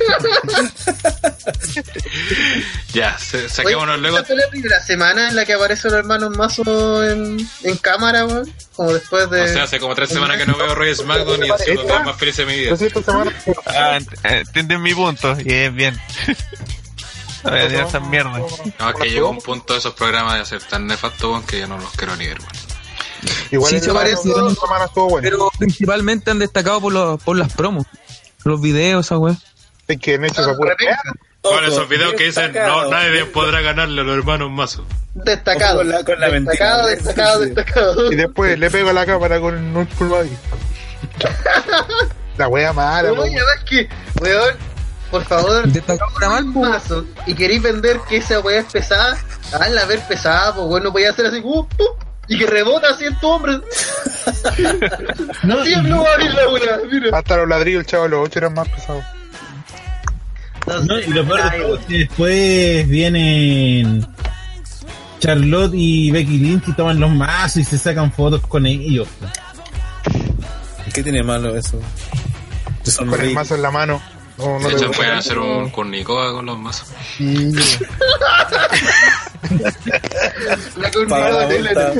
Ya, 2.95 3.17
se- 3.19 3.49
saquémonos 3.49 3.95
Oye, 3.95 4.03
luego. 4.03 4.17
¿esta 4.19 4.27
fue 4.29 4.37
la 4.37 4.49
primera 4.51 4.81
semana 4.83 5.29
en 5.29 5.37
la 5.37 5.45
que 5.45 5.53
aparecen 5.55 5.91
los 5.93 6.01
hermanos 6.01 6.37
Mazos 6.37 7.05
en, 7.11 7.49
en 7.63 7.77
cámara, 7.77 8.25
weón? 8.27 8.53
Como 8.75 8.93
después 8.93 9.31
de... 9.31 9.43
O 9.43 9.49
sea, 9.49 9.65
hace 9.65 9.79
como 9.79 9.95
tres 9.95 10.09
semanas 10.11 10.37
que 10.39 10.47
no 10.47 10.57
veo 10.57 10.75
Roy 10.75 10.95
SmackDown 10.95 11.45
y 11.45 11.51
ha 11.51 11.59
sido 11.59 11.83
los 11.85 12.05
más 12.05 12.17
felices 12.17 12.47
de 12.47 12.53
mi 12.53 12.59
vida. 12.59 12.77
Semana 12.77 13.33
Ah, 13.67 13.99
ent- 13.99 14.13
eh, 14.25 14.41
entienden 14.47 14.83
mi 14.83 14.95
punto. 14.95 15.37
Y 15.45 15.53
es 15.53 15.75
bien. 15.75 15.99
A 17.45 17.51
ver, 17.51 17.71
ya 17.71 17.85
esas 17.85 18.03
mierdas. 18.09 18.43
No, 18.81 18.91
es 18.91 18.97
que 19.01 19.11
llegó 19.11 19.31
un 19.31 19.39
punto 19.39 19.73
de 19.75 19.79
esos 19.79 19.95
programas 19.95 20.39
de 20.39 20.45
ser 20.45 20.63
tan 20.69 20.87
nefasto 20.87 21.31
weón, 21.31 21.45
que 21.45 21.61
ya 21.61 21.67
no 21.69 21.79
los 21.79 21.91
quiero 21.93 22.17
ni 22.17 22.27
ver. 22.27 22.39
weón. 22.41 22.53
igual 23.53 23.71
Sí, 23.71 23.77
se 23.77 23.77
estuvo 23.77 23.95
bueno. 25.09 25.29
Pero 25.31 25.51
principalmente 25.59 26.31
han 26.33 26.41
destacado 26.41 26.81
por, 26.81 26.93
los, 26.93 27.23
por 27.23 27.37
las 27.37 27.53
promos. 27.53 27.87
Los 28.45 28.61
videos, 28.61 29.07
esa 29.07 29.19
weá. 29.19 29.37
Es 29.89 29.99
que 29.99 30.15
han 30.15 30.25
hecho 30.25 30.43
esa 30.43 30.55
pura. 30.55 30.77
Con 31.41 31.65
esos 31.65 31.89
videos 31.89 32.13
que 32.15 32.25
dicen, 32.25 32.53
no, 32.53 32.91
nadie 32.91 33.25
podrá 33.27 33.61
ganarle 33.63 34.03
a 34.03 34.05
los 34.05 34.19
hermanos 34.19 34.51
Mazo. 34.51 34.85
Destacado. 35.15 35.79
Con 35.79 35.89
la- 35.89 36.05
con 36.05 36.21
la 36.21 36.29
destacado, 36.31 36.89
mentira. 36.89 37.05
destacado, 37.11 37.39
Sí. 37.43 37.47
destacado. 37.47 38.13
Y 38.13 38.17
después 38.17 38.59
le 38.59 38.71
pego 38.71 38.93
la 38.93 39.07
cámara 39.07 39.41
con 39.41 39.55
un 39.77 39.87
pulmón. 39.87 40.29
La 42.37 42.49
wea 42.49 42.73
mala. 42.73 43.13
Oye, 43.13 43.37
además 43.37 43.65
que, 43.69 43.89
weón, 44.21 44.55
por 45.11 45.25
favor, 45.25 45.65
mal, 46.21 46.53
po. 46.53 46.61
mazo, 46.61 47.05
y 47.27 47.35
queréis 47.35 47.63
vender 47.63 47.99
que 48.09 48.19
esa 48.19 48.41
weá 48.41 48.61
es 48.61 48.67
pesada, 48.71 49.17
hazla 49.59 49.85
ver 49.87 50.01
pesada, 50.07 50.55
pues 50.55 50.67
weón, 50.67 50.85
no 50.85 50.93
podía 50.93 51.11
hacer 51.11 51.27
así, 51.27 51.41
uh, 51.43 51.61
uh, 51.61 51.67
y 52.29 52.39
que 52.39 52.47
rebota 52.47 52.91
así 52.91 53.07
en 53.07 53.19
tu 53.21 53.29
hombro. 53.29 53.63
No, 55.45 55.63
es 55.63 55.83
no 55.83 56.03
va 56.03 56.11
a 56.11 56.15
abrir 56.15 56.35
la 56.35 56.49
weá, 56.51 56.79
mira. 56.91 57.17
Hasta 57.19 57.37
los 57.39 57.49
ladrillos, 57.49 57.87
chaval, 57.87 58.11
los 58.11 58.27
ocho 58.27 58.39
eran 58.41 58.53
más 58.55 58.69
pesados. 58.69 59.03
No, 60.85 60.99
y 60.99 61.07
lo 61.07 61.27
peor 61.27 61.51
de 61.51 61.59
todo 61.59 61.77
es 61.79 61.87
que 61.87 61.99
después 61.99 62.89
vienen 62.89 64.07
Charlotte 65.21 65.73
y 65.75 66.11
Becky 66.11 66.39
Lynch 66.39 66.69
y 66.69 66.73
toman 66.73 67.01
los 67.01 67.11
mazos 67.11 67.57
y 67.59 67.65
se 67.65 67.79
sacan 67.79 68.13
fotos 68.13 68.41
con 68.47 68.67
ellos. 68.67 69.09
¿Qué 70.93 71.03
tiene 71.03 71.23
malo 71.23 71.57
eso? 71.57 71.81
Son 72.83 73.09
Con 73.09 73.21
el 73.21 73.33
mazo 73.33 73.55
en 73.55 73.63
la 73.63 73.71
mano. 73.71 74.01
No, 74.39 74.59
no 74.61 74.69
De 74.69 74.75
hecho, 74.75 74.91
pueden 74.93 75.15
hacer 75.15 75.39
un 75.39 75.71
cornicoa 75.71 76.33
con 76.33 76.47
los 76.47 76.59
mazos. 76.59 76.89
La 80.77 80.91
Para 81.09 81.31
la 81.31 81.47
curva 81.47 81.47
de 81.47 81.59
vuelta. 81.59 81.93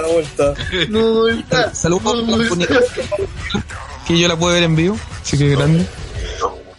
la 0.00 0.08
vuelta. 0.08 0.54
No. 0.88 1.74
Saludos 1.74 2.24
No, 2.26 2.36
bonita, 2.48 2.80
que 4.06 4.18
yo 4.18 4.28
la 4.28 4.36
puedo 4.36 4.54
ver 4.54 4.62
en 4.62 4.76
vivo. 4.76 4.98
Así 5.22 5.36
que 5.36 5.48
grande. 5.48 5.86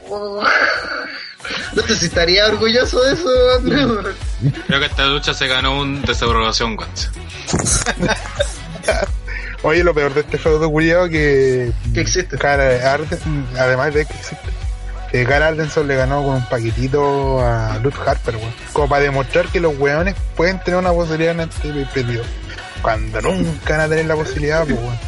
No 0.09 1.81
sé 1.83 1.95
si 1.95 2.05
estaría 2.05 2.47
orgulloso 2.47 3.01
de 3.03 3.13
eso, 3.13 3.29
Andrés. 3.57 4.15
Creo 4.67 4.79
que 4.79 4.85
esta 4.85 5.05
lucha 5.05 5.33
se 5.33 5.47
ganó 5.47 5.79
un 5.79 6.01
desabrogación 6.01 6.77
once. 6.77 7.09
Oye, 9.63 9.83
lo 9.83 9.93
peor 9.93 10.13
de 10.13 10.21
este 10.21 10.37
feudo 10.37 10.69
culiado 10.69 11.09
que. 11.09 11.71
Que 11.93 12.01
existe. 12.01 12.37
Cara 12.37 12.93
Arden, 12.93 13.47
además 13.57 13.93
de 13.93 14.05
que 14.05 14.13
existe. 14.13 14.49
Que 15.11 15.25
Cara 15.25 15.47
Ardenson 15.47 15.87
le 15.87 15.95
ganó 15.95 16.23
con 16.23 16.35
un 16.35 16.45
paquetito 16.47 17.39
a 17.39 17.79
Luke 17.81 17.97
Harper, 18.05 18.35
weón. 18.35 18.53
Como 18.73 18.89
para 18.89 19.03
demostrar 19.03 19.47
que 19.47 19.59
los 19.59 19.77
weones 19.77 20.15
pueden 20.35 20.59
tener 20.63 20.79
una 20.79 20.91
posibilidad 20.91 21.31
en 21.33 21.41
este 21.41 21.71
periodo. 21.93 22.25
Cuando 22.81 23.21
nunca 23.21 23.77
van 23.77 23.81
a 23.81 23.89
tener 23.89 24.05
la 24.05 24.15
posibilidad, 24.15 24.65
pues 24.65 24.77
weón. 24.77 24.99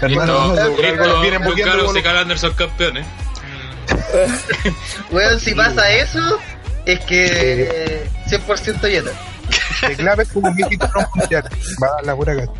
Hermano, 0.00 0.54
no, 0.54 0.76
por 0.76 0.86
algo 0.86 1.04
los 1.04 1.20
vienen 1.20 1.40
Luke 1.40 1.50
buqueando 1.50 1.72
Gallows 1.72 1.88
con 1.88 1.96
y 1.98 2.02
Weón, 5.10 5.40
si 5.40 5.54
pasa 5.54 5.90
eso, 5.90 6.38
es 6.86 7.00
que 7.00 8.08
100% 8.26 8.82
llena. 8.88 9.10
de 9.86 9.96
claves 9.96 10.28
como 10.28 10.50
mundial. 10.50 11.48
Va 11.82 11.86
a 11.86 11.90
dar 11.96 12.06
la 12.06 12.16
pura 12.16 12.34
gata. 12.34 12.52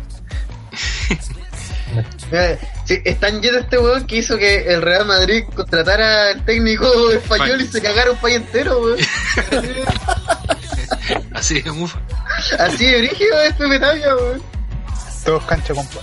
Eh, 2.31 2.59
sí, 2.85 3.01
es 3.03 3.19
tan 3.19 3.41
lleno 3.41 3.57
este 3.57 3.79
weón 3.79 4.05
que 4.05 4.17
hizo 4.17 4.37
que 4.37 4.71
el 4.71 4.81
Real 4.83 5.05
Madrid 5.05 5.43
contratara 5.55 6.29
al 6.29 6.45
técnico 6.45 7.11
español 7.11 7.61
y 7.61 7.67
se 7.67 7.81
cagara 7.81 8.11
un 8.11 8.17
país 8.17 8.35
entero, 8.37 8.79
weón. 8.79 8.99
Así 11.33 11.61
de 11.61 11.71
mufa. 11.71 11.99
Así 12.59 12.85
de 12.85 12.99
brígido 12.99 13.41
es 13.41 13.53
Pepe 13.55 13.79
Tapia, 13.79 14.15
weón. 14.15 14.43
Todos 15.25 15.43
cancha 15.45 15.73
compa. 15.73 15.99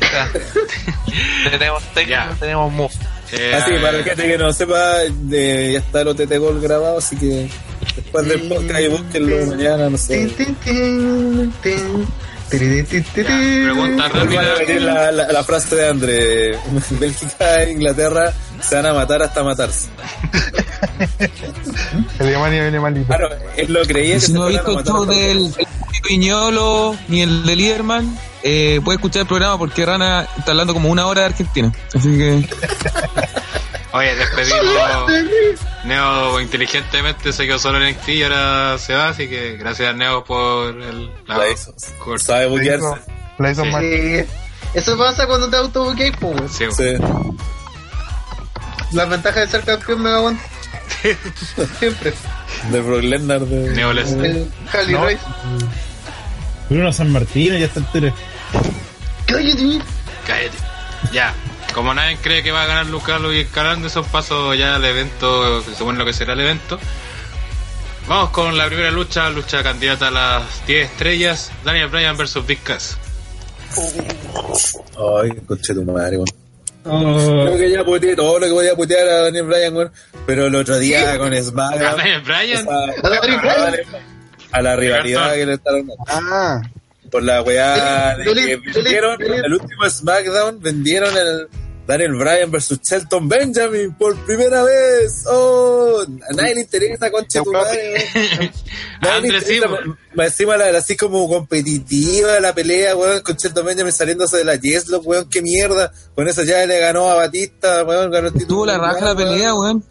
Tenemos 1.50 1.82
técnico, 1.94 2.22
tenemos 2.38 2.72
move. 2.72 2.94
Eh, 3.32 3.54
Así 3.54 3.70
que 3.72 3.78
para 3.80 3.98
la 3.98 4.04
gente 4.04 4.22
que 4.28 4.38
no 4.38 4.52
sepa, 4.52 4.98
de- 5.10 5.72
ya 5.72 5.78
está 5.78 6.02
el 6.02 6.08
OTT 6.08 6.36
Gol 6.38 6.60
grabado, 6.60 6.98
así 6.98 7.16
que 7.16 7.48
después 7.96 8.26
del 8.28 8.42
podcast 8.48 8.80
y 8.80 8.88
búsquenlo 8.88 9.46
mañana, 9.46 9.90
no 9.90 9.98
sé. 9.98 10.26
tin, 10.36 10.54
tin, 10.56 11.52
tin. 11.62 12.06
Tiri, 12.50 12.84
ti, 12.84 13.00
ti, 13.00 13.10
ti. 13.12 13.22
pregunta 13.24 14.08
rápida. 14.08 14.42
la, 14.78 15.10
la, 15.10 15.32
la 15.32 15.42
frase 15.44 15.74
de 15.74 15.88
André. 15.88 16.58
Bélgica 17.00 17.64
e 17.64 17.72
Inglaterra 17.72 18.32
se 18.62 18.76
van 18.76 18.86
a 18.86 18.94
matar 18.94 19.20
hasta 19.22 19.42
matarse. 19.42 19.88
Alemania 22.20 22.62
viene 22.62 22.80
malito. 22.80 23.06
Claro, 23.08 23.28
él 23.56 23.72
lo 23.72 23.82
creía 23.82 24.14
que 24.14 24.20
Si 24.20 24.26
se 24.28 24.32
no 24.34 24.44
a 24.44 24.48
visto 24.48 24.78
el 24.78 24.84
show 24.84 25.04
del 25.06 25.38
el 25.58 25.65
Viñolo 26.08 26.96
ni 27.08 27.22
el 27.22 27.44
de 27.44 27.56
Liderman, 27.56 28.18
eh, 28.42 28.80
puede 28.84 28.96
escuchar 28.96 29.22
el 29.22 29.28
programa 29.28 29.58
porque 29.58 29.84
Rana 29.86 30.26
está 30.38 30.52
hablando 30.52 30.72
como 30.74 30.88
una 30.90 31.06
hora 31.06 31.22
de 31.22 31.26
Argentina. 31.28 31.72
Así 31.94 32.16
que 32.16 32.48
Oye, 33.92 34.14
despedimos. 34.14 34.62
Neo 35.84 36.40
inteligentemente 36.40 37.32
se 37.32 37.46
quedó 37.46 37.58
solo 37.58 37.78
en 37.78 37.94
NXT 37.94 38.08
y 38.10 38.22
ahora 38.24 38.76
se 38.78 38.94
va, 38.94 39.08
así 39.08 39.26
que 39.28 39.56
gracias 39.56 39.94
Neo 39.96 40.22
por 40.24 40.74
el, 40.82 41.10
la, 41.26 41.38
La 41.38 41.48
hizo. 41.50 41.72
por- 42.04 42.20
Sabe 42.20 42.42
La 42.44 42.48
buquearse. 42.50 42.86
hizo, 42.86 42.98
la 43.38 43.50
hizo 43.52 43.64
Sí. 43.64 43.70
mal. 43.70 44.26
Eso 44.74 44.98
pasa 44.98 45.26
cuando 45.26 45.48
te 45.48 45.56
autobuqueas, 45.56 46.14
weón. 46.20 46.48
Sí, 46.50 46.64
Sí. 46.76 46.94
La 48.92 49.04
ventaja 49.06 49.40
de 49.40 49.48
ser 49.48 49.62
campeón 49.64 50.02
me 50.02 50.10
aguanta. 50.10 50.42
Siempre. 51.78 52.12
De 52.70 52.80
Brock 52.80 53.02
Lesnar. 53.02 53.40
De... 53.40 53.70
Neo 53.74 53.92
Lesnar. 53.92 54.26
El 54.26 54.52
Harley 54.72 54.94
No. 54.94 55.04
Race. 55.04 55.18
Bruno 56.68 56.92
San 56.92 57.10
Martín 57.12 57.48
ya 57.52 57.54
a 57.54 57.58
esta 57.66 57.80
altura. 57.80 58.12
Cállate, 59.26 59.78
Cállate. 60.26 60.56
Ya. 61.12 61.34
como 61.74 61.92
nadie 61.94 62.16
cree 62.22 62.42
que 62.42 62.50
va 62.52 62.62
a 62.62 62.66
ganar 62.66 62.86
Luke 62.86 63.10
Gallows 63.10 63.34
y 63.34 63.44
Carl 63.44 63.68
Anderson, 63.68 64.04
paso 64.06 64.54
ya 64.54 64.76
al 64.76 64.84
evento, 64.84 65.62
que 65.64 65.70
se 65.70 65.76
supone 65.76 65.98
lo 65.98 66.04
que 66.04 66.12
será 66.12 66.32
el 66.32 66.40
evento. 66.40 66.78
Vamos 68.08 68.30
con 68.30 68.56
la 68.56 68.66
primera 68.66 68.90
lucha, 68.90 69.28
lucha 69.30 69.62
candidata 69.62 70.08
a 70.08 70.10
las 70.10 70.66
10 70.66 70.90
estrellas, 70.90 71.50
Daniel 71.64 71.88
Bryan 71.88 72.16
versus 72.16 72.46
Big 72.46 72.62
Cass. 72.62 72.96
Ay, 74.96 75.30
conche 75.46 75.74
tu 75.74 75.82
madre, 75.84 76.16
weón. 76.16 76.28
Oh, 76.88 77.42
Creo 77.44 77.58
que 77.58 77.70
ya 77.72 77.84
puteé 77.84 78.14
todo 78.14 78.38
lo 78.38 78.46
que 78.46 78.52
podía 78.52 78.76
putear 78.76 79.08
a 79.08 79.22
Daniel 79.22 79.44
Bryan, 79.46 79.74
weón. 79.76 79.92
Pero 80.24 80.46
el 80.46 80.54
otro 80.54 80.78
día 80.78 81.18
con 81.18 81.32
¿A 81.34 81.42
SmackDown. 81.42 81.96
Daniel 81.96 82.20
Bryan? 82.22 82.68
a, 82.68 83.06
¿A 83.06 83.10
Daniel 83.10 83.40
Bryan? 83.40 83.74
A 84.56 84.62
la 84.62 84.76
rivalidad 84.76 85.34
que 85.34 85.46
le 85.46 85.54
estaban 85.54 85.86
Ah, 86.08 86.60
por 87.10 87.22
la 87.22 87.42
weá 87.42 88.16
de 88.16 88.24
que 88.24 88.56
vendieron 88.56 89.20
el 89.22 89.52
último 89.52 89.88
SmackDown 89.88 90.60
vendieron 90.60 91.16
el 91.16 91.48
Daniel 91.86 92.14
Bryan 92.16 92.50
versus 92.50 92.80
Shelton 92.82 93.28
Benjamin 93.28 93.94
por 93.94 94.16
primera 94.26 94.64
vez. 94.64 95.22
Oh 95.28 96.00
a 96.02 96.32
nadie 96.34 96.56
le 96.56 96.60
interesa 96.62 97.10
conche 97.12 97.40
tu 97.42 97.52
madre. 97.52 98.04
Nadie 99.02 99.30
le 99.30 99.38
interesa, 99.38 99.68
más- 99.68 99.80
más 100.14 100.26
encima 100.28 100.56
la, 100.56 100.72
la- 100.72 100.78
así 100.78 100.96
como 100.96 101.28
competitiva 101.28 102.40
la 102.40 102.52
pelea 102.54 102.96
weón 102.96 103.20
con 103.20 103.36
Shelton 103.36 103.64
Benjamin 103.66 103.92
saliéndose 103.92 104.38
de 104.38 104.44
la 104.44 104.56
Yeslock 104.56 105.06
weón 105.06 105.28
qué 105.30 105.42
mierda. 105.42 105.92
Con 106.16 106.26
eso 106.26 106.42
ya 106.42 106.66
le 106.66 106.80
ganó 106.80 107.08
a 107.08 107.14
Batista 107.14 107.84
weón 107.84 108.10
ganó 108.10 108.28
el 108.28 108.32
título 108.32 108.48
Tuvo 108.48 108.66
la 108.66 108.78
raja 108.78 109.04
la 109.04 109.14
pelea, 109.14 109.54
weón. 109.54 109.84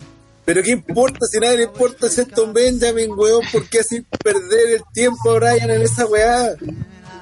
Pero 0.45 0.61
qué 0.63 0.72
importa 0.72 1.19
si 1.30 1.38
a 1.38 1.41
nadie 1.41 1.57
le 1.57 1.63
importa 1.63 2.07
Shelton 2.07 2.53
Benjamin 2.53 3.09
weón 3.17 3.41
por 3.51 3.67
qué 3.67 3.80
así 3.80 4.01
perder 4.23 4.76
el 4.76 4.81
tiempo 4.93 5.31
a 5.31 5.35
Bryan 5.39 5.72
en 5.72 5.81
esa 5.81 6.05
weá 6.05 6.55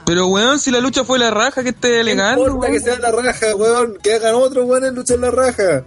Pero, 0.05 0.27
weón, 0.27 0.59
si 0.59 0.69
la 0.71 0.79
lucha 0.81 1.05
fue 1.05 1.17
la 1.17 1.31
raja, 1.31 1.63
que 1.63 1.69
esté 1.69 1.89
No 1.95 2.01
elegando, 2.01 2.41
importa 2.47 2.67
que 2.67 2.73
weón. 2.73 2.83
sea 2.83 2.99
la 2.99 3.11
raja, 3.11 3.55
weón. 3.55 3.97
Que 4.03 4.13
hagan 4.15 4.35
otro 4.35 4.65
weón 4.65 4.85
en 4.85 4.95
lucha 4.95 5.13
en 5.13 5.21
la 5.21 5.31
raja. 5.31 5.85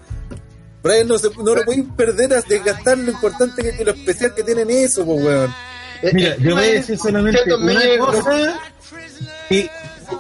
Brian 0.82 1.06
no, 1.08 1.18
se, 1.18 1.28
no 1.36 1.54
lo 1.54 1.64
pueden 1.64 1.94
perder 1.94 2.32
a 2.32 2.40
desgastar 2.40 2.96
lo 2.96 3.10
importante 3.10 3.62
que, 3.62 3.76
que 3.76 3.84
lo 3.84 3.90
especial 3.90 4.34
que 4.34 4.42
tienen 4.42 4.70
eso, 4.70 5.04
pues, 5.04 5.22
weón. 5.22 5.54
Mira, 6.14 6.36
yo 6.38 6.54
voy 6.54 6.64
a 6.64 6.72
decir 6.72 6.96
solamente 6.98 7.40
una 7.54 7.80
cosa 7.98 8.60
que 9.48 9.70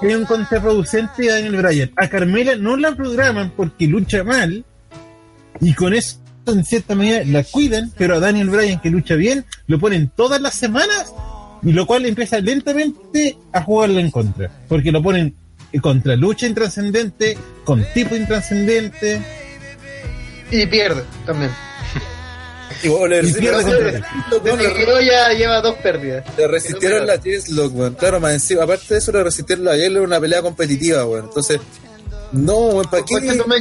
es 0.02 0.16
un 0.16 0.24
contraproducente 0.24 1.22
de 1.22 1.28
Daniel 1.28 1.56
Bryan. 1.56 1.92
A 1.96 2.08
Carmela 2.08 2.56
no 2.56 2.76
la 2.76 2.94
programan 2.94 3.52
porque 3.56 3.86
lucha 3.86 4.24
mal 4.24 4.64
y 5.60 5.72
con 5.74 5.94
eso 5.94 6.18
en 6.52 6.64
cierta 6.64 6.94
medida 6.94 7.22
la 7.24 7.42
cuidan, 7.44 7.92
pero 7.96 8.16
a 8.16 8.20
Daniel 8.20 8.50
Bryan 8.50 8.80
que 8.80 8.90
lucha 8.90 9.14
bien 9.14 9.44
lo 9.66 9.78
ponen 9.78 10.10
todas 10.14 10.40
las 10.40 10.54
semanas 10.54 11.12
y 11.62 11.72
lo 11.72 11.86
cual 11.86 12.06
empieza 12.06 12.38
lentamente 12.40 13.36
a 13.52 13.62
jugarle 13.62 14.00
en 14.00 14.10
contra, 14.10 14.50
porque 14.68 14.92
lo 14.92 15.02
ponen 15.02 15.34
contra 15.82 16.16
lucha 16.16 16.46
intrascendente, 16.46 17.36
con 17.64 17.84
tipo 17.92 18.14
intrascendente 18.16 19.20
Y 20.50 20.66
pierde 20.66 21.02
también. 21.26 21.50
Y, 22.82 22.88
weón, 22.88 23.08
le, 23.08 23.20
y 23.26 23.32
pierde 23.32 23.58
le- 23.58 23.62
contra 23.64 23.88
él. 23.88 24.04
weón, 24.44 24.58
Desde 24.58 24.68
le- 24.68 24.74
que 24.74 24.86
no 24.86 25.00
ya 25.00 25.32
lleva 25.32 25.60
dos 25.62 25.76
pérdidas. 25.76 26.24
le 26.36 26.46
resistieron 26.46 27.06
la 27.06 27.18
Cheslock, 27.20 27.74
weón. 27.74 27.94
Claro, 27.94 28.20
más 28.20 28.32
encima. 28.34 28.64
Aparte 28.64 28.84
de 28.94 28.98
eso, 28.98 29.12
le 29.12 29.22
resistieron 29.24 29.64
la 29.64 29.76
en 29.76 29.96
una 29.98 30.20
pelea 30.20 30.42
competitiva, 30.42 31.04
weón. 31.06 31.24
Entonces, 31.26 31.58
no, 32.32 32.82
¿para 32.90 33.04
qué? 33.04 33.14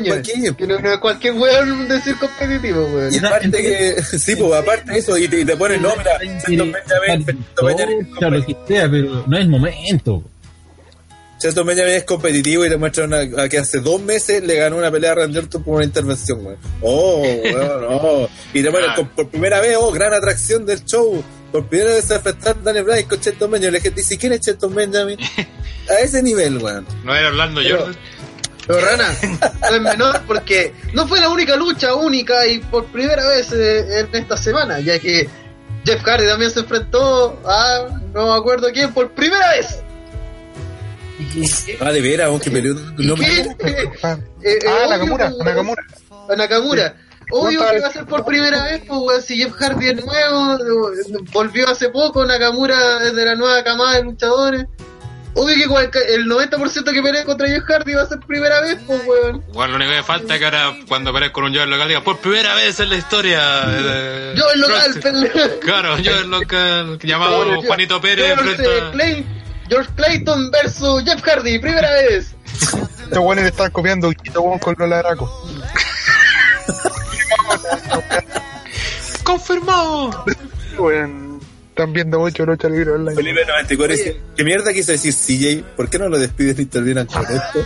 ¿Para 0.10 0.22
qué? 0.22 0.54
Que 0.58 0.68
no, 0.68 0.80
no 0.80 0.92
es 0.92 0.98
cualquier 1.00 1.34
weón 1.34 1.88
decir 1.88 2.16
competitivo, 2.18 2.86
weón. 2.86 3.14
Y 3.14 3.18
aparte 3.18 3.50
que, 3.52 4.02
sí, 4.04 4.36
pues, 4.36 4.54
aparte 4.54 4.92
de 4.92 4.98
eso, 5.00 5.18
y 5.18 5.28
te, 5.28 5.46
te 5.46 5.56
ponen, 5.56 5.82
no, 5.82 5.94
mira, 5.96 6.18
Shelton 6.48 6.72
Benjamin, 6.72 7.26
pero 7.26 9.24
no 9.28 9.38
es 9.38 9.48
momento. 9.48 10.24
Shelton 11.40 11.68
Benjamin 11.68 11.94
es 11.94 12.04
competitivo 12.06 12.66
y 12.66 12.70
te 12.70 12.78
muestran 12.78 13.14
a, 13.14 13.20
a 13.44 13.50
que 13.50 13.58
hace 13.60 13.80
dos 13.82 14.02
meses 14.02 14.42
le 14.44 14.56
ganó 14.56 14.78
una 14.78 14.90
pelea 14.90 15.12
a 15.12 15.16
Randy 15.16 15.38
Orton 15.38 15.64
por 15.64 15.76
una 15.76 15.84
intervención, 15.84 16.46
weón. 16.46 16.58
Oh, 16.82 17.22
weón, 17.22 17.86
oh. 17.90 18.30
Y 18.54 18.64
te 18.64 18.70
muestran 18.72 18.96
con- 18.96 19.10
por 19.10 19.30
primera 19.30 19.60
vez, 19.60 19.78
oh, 19.80 19.92
gran 19.92 20.14
atracción 20.14 20.66
del 20.66 20.84
show. 20.86 21.24
Por 21.52 21.68
primera 21.68 21.92
vez 21.92 22.06
se 22.06 22.16
enfrentar 22.16 22.62
Daniel 22.64 22.86
Bryan 22.86 23.04
con 23.08 23.20
Shelton 23.20 23.52
Benjamin. 23.52 23.74
La 23.74 23.80
gente 23.80 24.02
dice, 24.02 24.18
¿quién 24.18 24.34
es 24.34 24.42
Shelton 24.42 24.74
Benjamin? 24.74 25.18
A 25.90 26.00
ese 26.00 26.24
nivel, 26.24 26.58
weón. 26.58 26.86
No 27.04 27.16
era 27.16 27.28
Orlando 27.28 27.62
Jordan. 27.62 27.96
Pero 28.68 28.80
Rana, 28.82 29.16
no 29.62 29.76
es 29.76 29.82
menor 29.82 30.22
porque 30.26 30.74
no 30.94 31.08
fue 31.08 31.20
la 31.20 31.30
única 31.30 31.56
lucha 31.56 31.94
única 31.94 32.48
y 32.48 32.60
por 32.60 32.86
primera 32.86 33.28
vez 33.28 33.52
eh, 33.52 34.00
en 34.00 34.16
esta 34.16 34.38
semana, 34.38 34.80
ya 34.80 34.98
que 35.00 35.30
Jeff 35.86 36.02
Hardy 36.04 36.26
también 36.28 36.50
se 36.52 36.62
enfrentó 36.62 37.40
a 37.46 37.88
no 38.14 38.28
me 38.28 38.34
acuerdo 38.40 38.68
quién 38.74 38.92
por 38.94 39.12
primera 39.12 39.52
vez. 39.52 39.80
Ah, 41.80 41.92
de 41.92 42.02
veras, 42.02 42.28
aunque 42.28 42.50
peleó. 42.52 42.76
y 42.98 43.06
No 43.08 43.16
me 43.16 43.26
que- 43.26 43.42
eh, 43.42 43.90
ah, 44.04 44.18
eh, 44.44 44.60
ah, 44.68 44.72
obvio, 44.72 44.90
Nakamura, 44.90 45.30
Nakamura. 45.44 45.84
a 46.30 46.36
Nakamura. 46.36 46.96
Obvio 47.32 47.60
¿Cuántas 47.60 47.76
que 47.76 47.82
va 47.82 47.88
a 47.88 47.92
ser 47.94 48.06
por 48.06 48.26
primera 48.26 48.64
vez, 48.64 48.82
pues 48.88 49.00
weón, 49.02 49.22
si 49.22 49.38
Jeff 49.38 49.54
Hardy 49.54 49.88
es 49.90 50.06
nuevo, 50.06 50.54
eh, 50.56 51.18
volvió 51.32 51.68
hace 51.70 51.90
poco, 51.90 52.24
Nakamura 52.26 53.04
es 53.04 53.16
de 53.16 53.26
la 53.26 53.36
nueva 53.36 53.64
camada 53.64 53.94
de 53.98 54.04
luchadores. 54.04 54.66
Obvio 55.38 55.56
que 55.58 55.68
cual- 55.68 55.92
el 56.10 56.26
90% 56.28 56.92
que 56.94 57.02
pelea 57.02 57.26
contra 57.26 57.48
Jeff 57.48 57.64
Hardy 57.68 57.94
va 57.94 58.04
a 58.04 58.06
ser 58.08 58.20
primera 58.22 58.62
vez, 58.62 58.78
pues 58.88 59.02
weón. 59.06 59.44
Bueno, 59.52 59.72
lo 59.72 59.76
único 59.78 59.92
que 59.92 60.04
falta 60.04 60.34
es 60.34 60.40
que 60.40 60.46
ahora 60.46 60.74
cuando 60.88 61.12
pelees 61.14 61.32
con 61.34 61.44
un 61.44 61.54
Joel 61.54 61.70
local 61.70 61.88
diga 61.90 62.02
por 62.02 62.18
primera 62.20 62.56
vez 62.56 62.80
en 62.80 62.90
la 62.90 62.96
historia. 62.96 63.42
eh, 63.68 64.34
Yo 64.38 64.50
el 64.54 64.60
local, 64.62 64.94
Roster". 64.94 65.02
pelea. 65.02 65.60
Claro, 65.62 65.98
Joel 66.04 66.30
local 66.30 67.00
llamado 67.04 67.62
Juanito 67.64 68.00
Pérez 68.00 68.28
George, 68.34 68.50
enfrenta. 68.52 68.92
Clay- 68.94 69.26
George 69.68 69.90
Clayton 69.96 70.52
versus 70.52 71.04
Jeff 71.04 71.22
Hardy, 71.22 71.60
primera 71.60 71.92
vez. 71.92 72.34
Estos 72.54 73.18
weones 73.20 73.44
le 73.44 73.50
están 73.50 73.72
copiando 73.72 74.08
un 74.42 74.60
con 74.60 74.76
Lola 74.78 74.98
Draco. 75.00 75.50
¡Confirmado! 79.24 80.26
Weón, 80.78 81.35
están 81.76 81.92
viendo 81.92 82.20
mucho 82.20 82.46
lucha 82.46 82.70
libre 82.70 82.92
online. 82.92 83.16
Felipe 83.18 83.46
94 83.46 83.98
dice, 83.98 84.22
¿qué 84.38 84.44
mierda 84.46 84.72
quiso 84.72 84.94
decir 84.94 85.14
CJ? 85.14 85.76
¿Por 85.76 85.90
qué 85.90 86.00
no 86.00 86.08
lo 86.08 86.18
despiden 86.18 86.62
y 86.62 86.66
terminan 86.68 87.06
con 87.06 87.24
esto? 87.24 87.66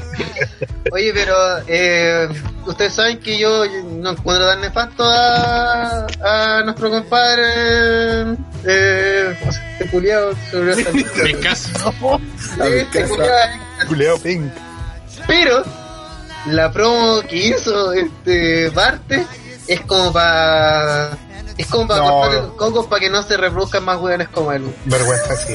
Oye, 0.90 1.12
pero 1.12 1.36
eh, 1.66 2.26
ustedes 2.66 2.94
saben 2.94 3.18
que 3.18 3.38
yo 3.38 3.62
no 4.00 4.12
encuentro 4.12 4.46
tan 4.46 4.62
nefasto 4.62 5.04
a, 5.04 6.06
a 6.06 6.62
nuestro 6.64 6.90
compadre. 6.90 8.38
Eh, 8.64 9.36
¿cómo 9.38 9.52
se 9.52 9.60
llama 9.60 10.72
este 10.72 11.24
mi 11.24 11.32
Este. 12.70 13.06
Culeo 13.86 14.18
Pink. 14.18 14.50
Pero 15.26 15.62
la 16.46 16.72
promo 16.72 17.20
que 17.28 17.36
hizo 17.36 17.92
este 17.92 18.70
Barte 18.70 19.26
es 19.68 19.80
como 19.82 20.10
para. 20.10 21.18
Es 21.56 21.66
como 21.68 21.86
para 21.86 22.00
No. 22.00 22.56
cocos 22.56 22.86
para 22.86 23.00
que 23.00 23.10
no 23.10 23.22
se 23.22 23.36
reproduzcan 23.36 23.84
más 23.84 24.00
hueones 24.00 24.28
como 24.28 24.52
él. 24.52 24.64
Vergüenza, 24.86 25.36
sí. 25.36 25.54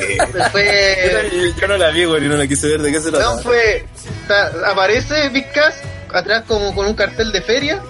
Fue. 0.52 1.54
Yo 1.62 1.68
no 1.68 1.78
la 1.78 1.90
vi, 1.90 2.06
güey, 2.06 2.26
y 2.26 2.28
no 2.30 2.36
la 2.38 2.48
quise 2.48 2.68
ver. 2.70 2.82
¿De 2.82 2.92
qué 2.92 3.02
se 3.02 3.12
No, 3.12 3.18
trata? 3.18 3.38
fue. 3.42 3.86
ta- 4.28 4.52
aparece 4.68 5.28
Big 5.30 5.52
Cass 5.52 5.76
atrás 6.14 6.44
como 6.48 6.74
con 6.74 6.86
un 6.88 6.94
cartel 6.94 7.32
de 7.32 7.42
feria 7.42 7.82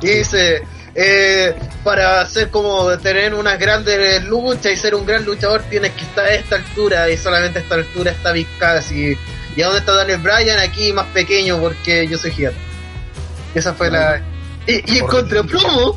y 0.00 0.06
dice. 0.08 0.62
eh, 0.94 1.54
para 1.84 2.22
hacer 2.22 2.50
como 2.50 2.96
tener 2.98 3.32
unas 3.34 3.58
grandes 3.58 4.24
luchas 4.24 4.72
y 4.72 4.76
ser 4.76 4.94
un 4.96 5.06
gran 5.06 5.24
luchador 5.24 5.62
tienes 5.70 5.92
que 5.92 6.02
estar 6.02 6.24
a 6.24 6.34
esta 6.34 6.56
altura 6.56 7.08
y 7.08 7.16
solamente 7.16 7.58
a 7.60 7.62
esta 7.62 7.76
altura 7.76 8.10
está 8.10 8.32
Big 8.32 8.48
Cass 8.58 8.90
y, 8.90 9.16
y 9.54 9.62
a 9.62 9.66
dónde 9.66 9.78
está 9.80 9.92
Daniel 9.94 10.18
Bryan 10.20 10.58
aquí 10.58 10.92
más 10.92 11.06
pequeño 11.08 11.60
porque 11.60 12.08
yo 12.08 12.18
soy 12.18 12.32
gigante 12.32 12.58
esa 13.54 13.74
fue 13.74 13.90
la 13.90 14.20
y, 14.66 14.92
y 14.92 14.98
en 14.98 15.06
contrapromo 15.06 15.96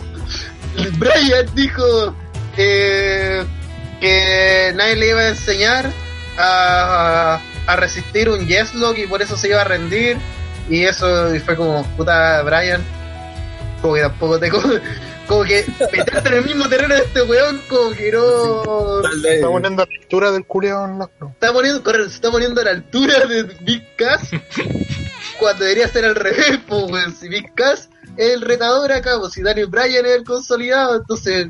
Bryan 0.98 1.46
dijo 1.54 2.16
eh, 2.58 3.44
que 4.00 4.72
nadie 4.76 4.96
le 4.96 5.10
iba 5.10 5.22
a 5.22 5.30
enseñar 5.30 5.92
a, 6.38 7.40
a 7.68 7.76
resistir 7.76 8.30
un 8.30 8.48
yes 8.48 8.74
lock 8.74 8.98
y 8.98 9.08
por 9.08 9.22
eso 9.22 9.38
se 9.38 9.50
iba 9.50 9.62
a 9.62 9.66
rendir. 9.66 10.18
Y 10.70 10.84
eso 10.84 11.34
y 11.36 11.40
fue 11.40 11.56
como 11.56 11.84
puta 11.98 12.42
Bryan 12.44 12.82
como 13.82 13.96
que 13.96 14.02
tampoco 14.02 14.40
te 14.40 14.50
como, 14.52 14.74
como 15.28 15.44
que 15.44 15.66
meterte 15.92 16.30
en 16.30 16.36
el 16.36 16.46
mismo 16.46 16.70
terreno 16.70 16.96
de 16.96 17.02
este 17.02 17.22
weón 17.24 17.62
como 17.68 17.92
que 17.92 18.12
no 18.12 19.02
Dale. 19.02 19.36
Está 19.36 19.48
poniendo 19.48 19.84
a 19.84 19.86
la 19.86 19.94
altura 19.94 20.32
del 20.32 20.46
la 20.48 21.10
se 21.20 21.26
está 21.26 21.54
poniendo 21.54 21.84
corre, 21.84 22.10
se 22.10 22.16
está 22.16 22.32
poniendo 22.32 22.62
a 22.62 22.64
la 22.66 22.72
altura 22.72 23.26
de 23.26 23.44
Big 23.62 23.96
Cass. 23.96 24.30
Cuando 25.40 25.64
debería 25.64 25.88
ser 25.88 26.06
al 26.06 26.16
revés 26.16 26.60
pues 26.68 27.18
si 27.20 27.28
Big 27.28 27.54
Cass 27.56 27.90
el 28.18 28.42
retador 28.42 28.92
acá 28.92 29.18
pues 29.20 29.34
si 29.34 29.42
Daniel 29.42 29.68
Bryan 29.68 30.06
es 30.06 30.16
el 30.18 30.24
consolidado 30.24 30.96
entonces 30.96 31.48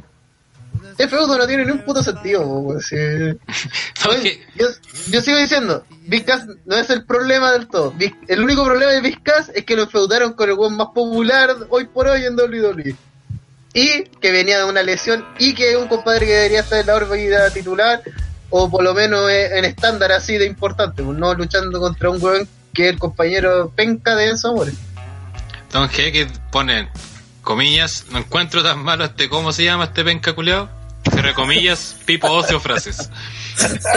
este 0.92 1.08
feudo 1.08 1.38
no 1.38 1.48
tiene 1.48 1.66
ni 1.66 1.72
un 1.72 1.84
puto 1.84 2.04
sentido 2.04 2.64
pues, 2.64 2.90
yo, 4.56 4.68
yo 5.10 5.22
sigo 5.22 5.38
diciendo, 5.38 5.84
Big 6.08 6.26
Cass 6.26 6.46
no 6.66 6.76
es 6.76 6.90
el 6.90 7.06
problema 7.06 7.52
del 7.52 7.68
todo. 7.68 7.94
El 8.28 8.44
único 8.44 8.64
problema 8.64 8.92
de 8.92 9.02
Big 9.02 9.22
Cass 9.24 9.52
es 9.54 9.66
que 9.66 9.76
lo 9.76 9.84
enfeudaron 9.84 10.34
con 10.34 10.50
el 10.50 10.56
weón 10.56 10.76
más 10.76 10.88
popular 10.88 11.56
hoy 11.70 11.86
por 11.86 12.08
hoy 12.08 12.26
en 12.26 12.36
WWE. 12.36 12.96
Y 13.74 14.04
que 14.04 14.32
venía 14.32 14.58
de 14.58 14.66
una 14.66 14.84
lesión 14.84 15.26
y 15.40 15.54
que 15.54 15.72
es 15.72 15.78
un 15.78 15.88
compadre 15.88 16.26
que 16.26 16.34
debería 16.34 16.60
estar 16.62 16.80
en 16.80 16.88
la 16.88 16.96
órbita 16.96 17.50
titular 17.52 18.02
o 18.50 18.70
por 18.70 18.84
lo 18.84 18.94
menos 18.94 19.30
en 19.30 19.64
estándar 19.64 20.12
así 20.12 20.38
de 20.38 20.46
importante, 20.46 21.02
no 21.02 21.34
luchando 21.34 21.80
contra 21.80 22.10
un 22.10 22.22
weón 22.22 22.48
que 22.74 22.88
es 22.88 22.94
el 22.94 23.00
compañero 23.00 23.72
penca 23.74 24.16
de 24.16 24.30
Enzo 24.30 24.50
Amores. 24.50 24.76
Don 25.72 25.88
G 25.90 26.12
que 26.12 26.28
pone, 26.52 26.90
comillas, 27.44 28.06
no 28.12 28.20
encuentro 28.20 28.62
tan 28.64 28.84
malo 28.84 29.06
este, 29.06 29.30
¿cómo 29.30 29.52
se 29.54 29.64
llama 29.64 29.86
este 29.86 30.04
penca 30.04 30.34
culiao? 30.34 30.70
Cierre 31.12 31.34
comillas, 31.34 31.96
pipo 32.06 32.28
ocio 32.30 32.60
frases. 32.60 33.10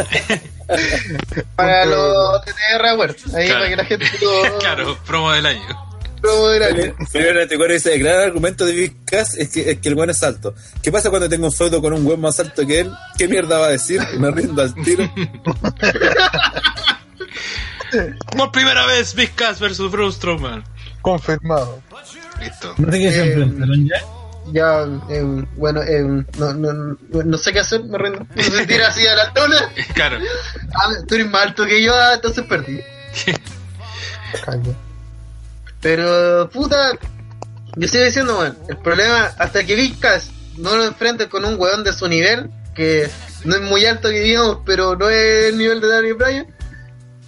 Para 1.57 1.85
los 1.85 2.41
TTR 2.43 2.87
Award, 2.93 3.17
ahí 3.35 3.47
Claro. 3.47 3.55
para 3.61 3.69
que 3.69 3.77
la 3.77 3.85
gente 3.85 4.07
lo 4.23 4.59
claro, 4.61 4.99
promo 5.05 5.31
del 5.33 5.45
año. 5.47 5.61
promo 6.23 6.49
del 6.49 6.63
año. 6.63 6.95
Primero 7.13 7.43
este 7.43 7.57
cuero 7.59 7.75
dice, 7.75 7.93
el 7.95 8.01
gran 8.03 8.21
argumento 8.23 8.65
de 8.65 8.73
Big 8.73 9.05
Cass 9.05 9.35
es 9.37 9.51
que, 9.51 9.71
es 9.73 9.79
que 9.81 9.89
el 9.91 9.95
buen 9.95 10.09
es 10.11 10.23
alto. 10.23 10.55
¿Qué 10.83 10.91
pasa 10.91 11.11
cuando 11.11 11.29
tengo 11.29 11.45
un 11.47 11.53
feudo 11.53 11.83
con 11.83 11.93
un 11.93 12.03
buen 12.05 12.19
más 12.21 12.41
alto 12.41 12.67
que 12.67 12.81
él? 12.81 12.91
¿Qué 13.19 13.29
mierda 13.29 13.59
va 13.59 13.67
a 13.67 13.71
decir? 13.71 14.01
Me 14.19 14.31
rindo 14.31 14.63
al 14.63 14.73
tiro. 14.75 15.13
Por 18.37 18.51
primera 18.51 18.87
vez, 18.87 19.15
Big 19.15 19.35
Cass 19.35 19.61
versus 19.61 19.91
Braun 19.91 20.13
Strowman. 20.13 20.65
Confirmado. 21.05 21.83
Listo. 22.41 22.75
No 22.79 22.91
sé 22.91 22.99
qué 22.99 23.13
se 23.13 23.25
enfrentaron 23.25 23.87
ya. 23.87 23.97
Ya, 24.53 24.87
eh, 25.11 25.45
bueno, 25.57 25.83
eh, 25.83 26.03
no, 26.39 26.55
no, 26.55 26.73
no, 26.73 26.97
no 27.25 27.39
sé 27.39 27.53
qué 27.53 27.59
hacer, 27.61 27.85
me 27.85 27.99
rindo. 27.99 28.27
No 28.35 28.43
se 28.43 28.67
tira 28.67 28.89
así 28.89 29.07
a 29.07 29.15
la 29.15 29.31
tona. 29.35 29.71
Claro. 29.95 30.17
Ah, 30.75 30.93
tú 31.07 31.17
eres 31.17 31.31
más 31.31 31.43
alto 31.43 31.67
que 31.67 31.83
yo, 31.83 31.95
ah, 31.95 32.15
entonces 32.15 32.47
perdí. 32.47 32.81
Pero, 35.83 36.49
puta, 36.49 36.93
yo 37.77 37.89
sigo 37.89 38.05
diciendo, 38.05 38.39
weón, 38.39 38.57
el 38.71 38.79
problema, 38.79 39.31
hasta 39.39 39.63
que 39.65 39.75
Vizcas 39.75 40.31
no 40.57 40.75
lo 40.75 40.85
enfrente 40.85 41.29
con 41.29 41.45
un 41.45 41.61
weón 41.61 41.85
de 41.85 41.93
su 41.93 42.09
nivel, 42.09 42.51
que 42.75 43.11
no 43.45 43.57
es 43.57 43.61
muy 43.61 43.85
alto 43.85 44.09
que 44.09 44.21
digamos, 44.21 44.61
pero 44.65 44.97
no 44.97 45.11
es 45.11 45.51
el 45.51 45.59
nivel 45.59 45.83
de 45.83 45.89
Daniel 45.89 46.15
Bryan, 46.15 46.54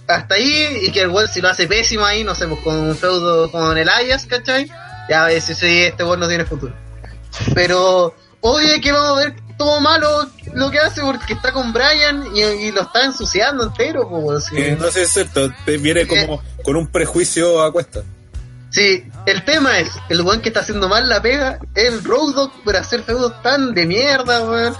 hasta 0.07 0.35
ahí, 0.35 0.79
y 0.83 0.91
que 0.91 1.01
el 1.01 1.09
weón 1.09 1.27
si 1.27 1.41
lo 1.41 1.49
hace 1.49 1.67
pésimo 1.67 2.05
ahí, 2.05 2.23
no 2.23 2.33
sé, 2.35 2.47
pues 2.47 2.61
con 2.61 2.75
un 2.75 2.95
feudo 2.95 3.51
con 3.51 3.77
el 3.77 3.89
Ayas, 3.89 4.25
¿cachai? 4.25 4.69
Ya 5.09 5.25
ves 5.25 5.45
si 5.45 5.53
sí, 5.53 5.83
este 5.83 6.03
weón 6.03 6.19
no 6.19 6.27
tiene 6.27 6.45
futuro. 6.45 6.73
Pero, 7.53 8.15
obvio 8.41 8.81
que 8.81 8.91
vamos 8.91 9.17
a 9.17 9.25
ver 9.25 9.35
todo 9.57 9.81
malo 9.81 10.29
lo 10.53 10.69
que 10.71 10.79
hace 10.79 11.01
porque 11.01 11.33
está 11.33 11.51
con 11.51 11.73
Bryan 11.73 12.25
y, 12.33 12.41
y 12.41 12.71
lo 12.71 12.81
está 12.81 13.03
ensuciando 13.05 13.65
entero, 13.65 14.07
pues, 14.09 14.45
sí. 14.45 14.57
Eh, 14.57 14.77
no 14.79 14.85
sé 14.87 14.91
si 14.91 14.99
es 15.01 15.11
cierto, 15.11 15.51
te 15.65 15.77
viene 15.77 16.07
como 16.07 16.41
con 16.63 16.75
un 16.75 16.87
prejuicio 16.87 17.61
a 17.61 17.71
cuesta. 17.71 18.01
Sí, 18.69 19.03
el 19.25 19.43
tema 19.43 19.79
es, 19.79 19.89
el 20.09 20.21
weón 20.21 20.41
que 20.41 20.49
está 20.49 20.59
haciendo 20.59 20.89
mal 20.89 21.07
la 21.07 21.21
pega 21.21 21.57
es 21.73 21.85
el 21.85 22.03
Road 22.03 22.33
Dogg 22.33 22.63
por 22.63 22.75
hacer 22.75 23.01
feudos 23.03 23.41
tan 23.41 23.73
de 23.73 23.85
mierda, 23.85 24.43
weón. 24.43 24.75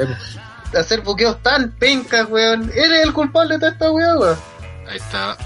Hacer 0.77 1.01
buqueos 1.01 1.41
tan 1.41 1.71
pencas, 1.71 2.27
weón. 2.29 2.71
Él 2.75 2.93
es 2.93 3.03
el 3.03 3.13
culpable 3.13 3.55
de 3.55 3.59
toda 3.59 3.71
esta 3.71 3.91
weón, 3.91 4.19
weón. 4.19 4.37
Ahí 4.89 4.97
está. 4.97 5.37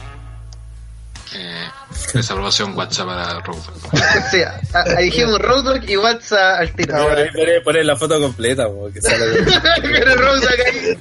Eh, 1.34 1.68
esa 2.14 2.34
aprobación 2.34 2.78
WhatsApp 2.78 3.08
para 3.08 3.40
Road. 3.40 3.58
Ahí 4.98 5.06
dijimos 5.06 5.40
Road 5.40 5.82
y 5.88 5.96
WhatsApp 5.96 6.60
al 6.60 6.74
tiro. 6.74 6.98
Ahora 6.98 7.22
ahí 7.22 7.32
poner, 7.32 7.64
poner 7.64 7.86
la 7.86 7.96
foto 7.96 8.20
completa, 8.20 8.68
po, 8.68 8.90
que 8.94 9.02
sale. 9.02 9.26
Pero 9.82 10.16
Road 10.16 10.44
ahí. 10.48 11.00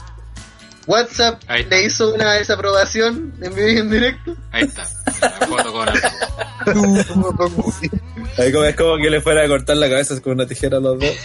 WhatsApp 0.90 1.42
le 1.48 1.84
hizo 1.84 2.12
una 2.12 2.34
desaprobación 2.34 3.32
en 3.40 3.54
vivo 3.54 3.68
y 3.68 3.78
en 3.78 3.90
directo. 3.90 4.36
Ahí 4.50 4.64
está. 4.64 4.84
La 5.20 5.46
foto 5.46 5.72
con. 5.72 5.88
Ahí 8.38 8.52
como, 8.52 8.64
es 8.64 8.76
como 8.76 8.96
que 8.96 9.10
le 9.10 9.20
fuera 9.20 9.44
a 9.44 9.48
cortar 9.48 9.76
la 9.76 9.88
cabeza 9.88 10.20
con 10.20 10.32
una 10.32 10.46
tijera 10.46 10.78
a 10.78 10.80
los 10.80 10.98
dos. 10.98 11.10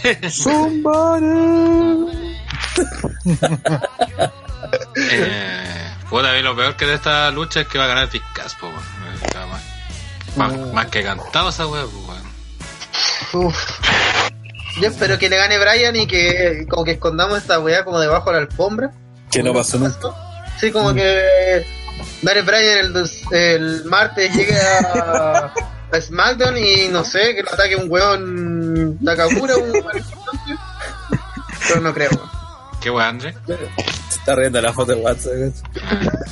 Eh, 4.96 5.92
puta, 6.10 6.32
a 6.32 6.34
mí 6.34 6.42
lo 6.42 6.56
peor 6.56 6.76
que 6.76 6.86
de 6.86 6.94
esta 6.94 7.30
lucha 7.30 7.60
es 7.60 7.68
que 7.68 7.78
va 7.78 7.84
a 7.84 7.88
ganar 7.88 8.10
Big 8.10 8.22
Cass, 8.34 8.54
po, 8.56 8.66
weón. 8.66 8.82
Está 9.22 9.46
más, 9.46 9.62
más, 10.36 10.72
más 10.72 10.86
que 10.86 11.02
cantado 11.02 11.50
esa 11.50 11.66
weón. 11.66 11.88
Uf. 13.32 13.56
Yo 14.80 14.88
espero 14.88 15.18
que 15.18 15.28
le 15.28 15.36
gane 15.36 15.58
Brian 15.58 15.96
y 15.96 16.06
que 16.06 16.66
como 16.68 16.84
que 16.84 16.92
escondamos 16.92 17.38
esta 17.38 17.58
weá 17.60 17.84
como 17.84 18.00
debajo 18.00 18.30
de 18.30 18.40
la 18.40 18.46
alfombra. 18.46 18.90
Que 19.36 19.42
no 19.42 19.52
pasó 19.52 19.78
nunca. 19.78 20.08
Sí, 20.58 20.72
como 20.72 20.94
que 20.94 21.66
Daniel 22.22 22.46
Bryan 22.46 22.96
el, 22.96 23.36
el 23.36 23.84
martes 23.84 24.34
llegue 24.34 24.58
a, 24.58 25.52
a 25.92 26.00
SmackDown 26.00 26.56
y 26.56 26.88
no 26.88 27.04
sé, 27.04 27.34
que 27.34 27.42
lo 27.42 27.52
ataque 27.52 27.76
un 27.76 27.90
weón 27.90 28.96
Nakamura, 29.04 29.56
un 29.56 29.70
weón. 29.72 30.04
Pero 31.68 31.80
no 31.82 31.92
creo. 31.92 32.10
weón. 32.10 32.30
¿Qué 32.80 32.90
weá, 32.90 33.08
André? 33.08 33.34
Se 34.08 34.18
está 34.18 34.34
riendo 34.36 34.62
la 34.62 34.72
foto 34.72 34.92
de 34.92 35.00
WhatsApp. 35.02 35.52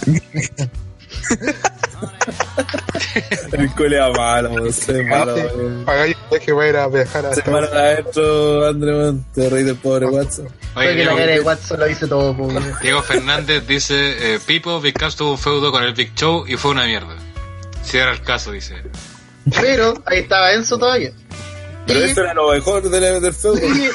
El 3.52 3.70
culea 3.72 4.10
malo, 4.10 4.70
sé, 4.72 5.02
malo. 5.04 5.36
yo 5.36 6.40
que 6.40 6.52
va 6.52 6.64
a 6.64 6.68
ir 6.68 6.76
a 6.76 6.88
viajar 6.88 7.26
a 7.26 7.34
Se 7.34 7.48
malo 7.50 7.68
de 7.68 7.78
adentro, 7.78 8.66
André, 8.66 8.92
man. 8.92 9.24
Te 9.34 9.48
reí 9.48 9.62
del 9.62 9.76
pobre 9.76 10.06
WhatsApp. 10.06 10.46
Oye, 10.76 10.96
que 10.96 11.04
la 11.04 11.12
cara 11.12 11.26
de 11.26 11.32
Diego, 11.32 11.46
Watson 11.46 11.80
lo 11.80 11.86
dice 11.86 12.06
todo. 12.06 12.36
Diego 12.82 13.02
Fernández 13.02 13.66
dice: 13.66 14.34
eh, 14.34 14.40
Pipo, 14.44 14.80
Big 14.80 14.94
tuvo 15.16 15.32
un 15.32 15.38
feudo 15.38 15.70
con 15.70 15.82
el 15.84 15.94
Big 15.94 16.14
Show 16.14 16.44
y 16.46 16.56
fue 16.56 16.72
una 16.72 16.84
mierda. 16.86 17.14
Si 17.82 17.98
era 17.98 18.12
el 18.12 18.22
caso, 18.22 18.50
dice. 18.50 18.74
Pero 19.60 19.94
ahí 20.06 20.20
estaba 20.20 20.52
Enzo 20.52 20.78
todavía. 20.78 21.12
Pero 21.86 22.00
Y- 22.00 22.04
esto 22.04 22.22
era 22.22 22.32
lo 22.34 22.50
mejor 22.50 22.82
del, 22.88 23.20
del 23.22 23.34
feudo. 23.34 23.56
Sí, 23.58 23.88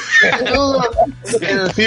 en 1.42 1.74
sí, 1.74 1.84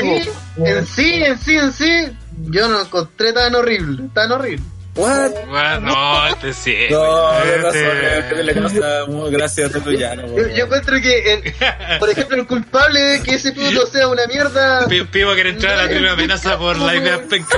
en 0.58 0.86
sí, 0.86 1.24
en 1.24 1.38
sí, 1.38 1.56
en 1.56 1.72
sí, 1.74 2.18
yo 2.50 2.68
no 2.68 2.82
encontré 2.82 3.32
tan 3.34 3.56
horrible, 3.56 4.10
tan 4.14 4.32
horrible. 4.32 4.64
What? 4.96 5.32
Bueno, 5.50 5.80
no, 5.80 6.28
este 6.28 6.54
sí. 6.54 6.76
No, 6.92 7.00
no 7.34 7.40
este- 7.44 7.58
razón, 7.58 8.30
que 8.38 8.44
le 8.44 8.54
causa 8.54 9.06
muy 9.08 9.32
gracia 9.32 9.66
a 9.66 9.70
todo 9.70 9.90
llano. 9.92 10.28
Yo, 10.28 10.48
yo 10.50 10.66
encuentro 10.66 11.02
que, 11.02 11.34
el- 11.34 11.54
por 12.00 12.10
ejemplo, 12.10 12.38
el 12.38 12.46
culpable 12.48 13.00
de 13.00 13.24
que 13.24 13.36
ese 13.36 13.54
puto 13.54 13.88
sea 13.92 14.08
una 14.08 14.28
mierda. 14.28 14.88
Pi- 14.88 15.04
Pipo 15.06 15.34
quiere 15.34 15.50
entrar 15.50 15.80
a 15.80 15.84
la 15.84 15.90
tribu 15.90 16.08
amenaza 16.10 16.58
por 16.60 16.78
la 16.78 16.96
idea 16.96 17.22
penca. 17.28 17.58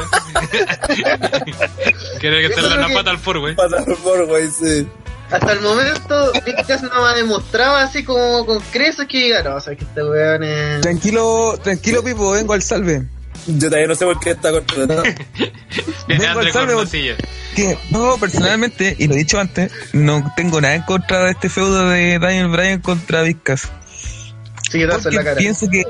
quiere 2.20 2.48
que 2.48 2.54
en 2.54 2.82
la 2.82 2.88
pata 2.94 3.12
al 3.12 3.18
foro, 3.20 3.42
güey. 3.42 3.56
Pata 3.56 3.84
por 4.04 4.26
güey, 4.26 4.48
sí. 4.50 4.88
Hasta 5.32 5.54
el 5.54 5.62
momento, 5.62 6.32
Big 6.46 6.56
Cass 6.68 6.84
no 6.84 7.02
me 7.04 7.10
ha 7.10 7.14
demostrado 7.16 7.78
así 7.78 8.04
como 8.04 8.46
con 8.46 8.60
creces 8.72 9.08
que 9.08 9.18
diga, 9.24 9.42
no, 9.42 9.56
o 9.56 9.60
sea, 9.60 9.76
que 9.76 9.84
este 9.84 10.04
weón 10.04 10.44
es. 10.44 10.82
Tranquilo, 10.82 11.60
tranquilo, 11.64 12.04
Pipo, 12.04 12.32
vengo 12.32 12.54
al 12.54 12.62
salve. 12.62 13.04
Yo 13.48 13.68
todavía 13.68 13.88
no 13.88 13.96
sé 13.96 14.06
por 14.06 14.20
qué 14.20 14.32
está 14.32 14.52
contratado. 14.52 15.04
Viene 16.08 16.28
André 16.28 16.52
silla. 16.88 17.16
Que 17.56 17.78
no, 17.92 18.18
personalmente, 18.18 18.96
y 18.98 19.08
lo 19.08 19.14
he 19.14 19.18
dicho 19.18 19.40
antes, 19.40 19.72
no 19.94 20.32
tengo 20.36 20.60
nada 20.62 20.76
en 20.76 20.82
contra 20.82 21.24
de 21.24 21.32
este 21.32 21.50
feudo 21.50 21.90
de 21.90 22.20
Daniel 22.20 22.50
Bryan 22.50 22.82
contra 22.82 23.22
Vizcas. 23.22 23.72
Siguetazo 24.70 25.10
en 25.10 25.16
la 25.16 25.24
cara. 25.24 25.38
pienso 25.38 25.70
que 25.70 25.84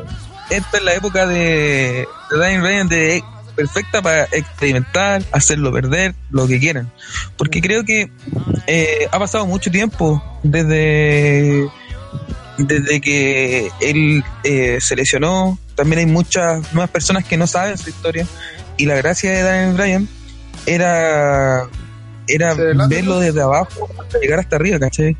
esta 0.49 0.77
es 0.77 0.83
la 0.83 0.93
época 0.93 1.25
de, 1.25 2.07
de 2.29 2.37
Daniel 2.37 2.61
Bryan 2.61 2.87
de 2.89 3.23
perfecta 3.55 4.01
para 4.01 4.25
experimentar, 4.25 5.23
hacerlo 5.31 5.71
perder, 5.71 6.13
lo 6.29 6.47
que 6.47 6.59
quieran. 6.59 6.91
Porque 7.37 7.61
creo 7.61 7.83
que 7.85 8.11
eh, 8.67 9.07
ha 9.11 9.17
pasado 9.17 9.45
mucho 9.45 9.71
tiempo 9.71 10.21
desde 10.43 11.67
desde 12.57 13.01
que 13.01 13.69
él 13.81 14.23
eh, 14.43 14.77
se 14.79 14.95
lesionó. 14.95 15.57
También 15.75 15.99
hay 15.99 16.05
muchas 16.05 16.73
nuevas 16.73 16.89
personas 16.89 17.25
que 17.25 17.37
no 17.37 17.47
saben 17.47 17.77
su 17.77 17.89
historia. 17.89 18.25
Y 18.77 18.85
la 18.85 18.95
gracia 18.95 19.31
de 19.31 19.41
Daniel 19.43 19.73
Bryan 19.75 20.07
era 20.65 21.67
era 22.27 22.55
verlo 22.55 23.19
desde 23.19 23.39
abajo 23.41 23.87
hasta 24.01 24.17
llegar 24.19 24.39
hasta 24.39 24.55
arriba, 24.55 24.79
¿cachai? 24.79 25.15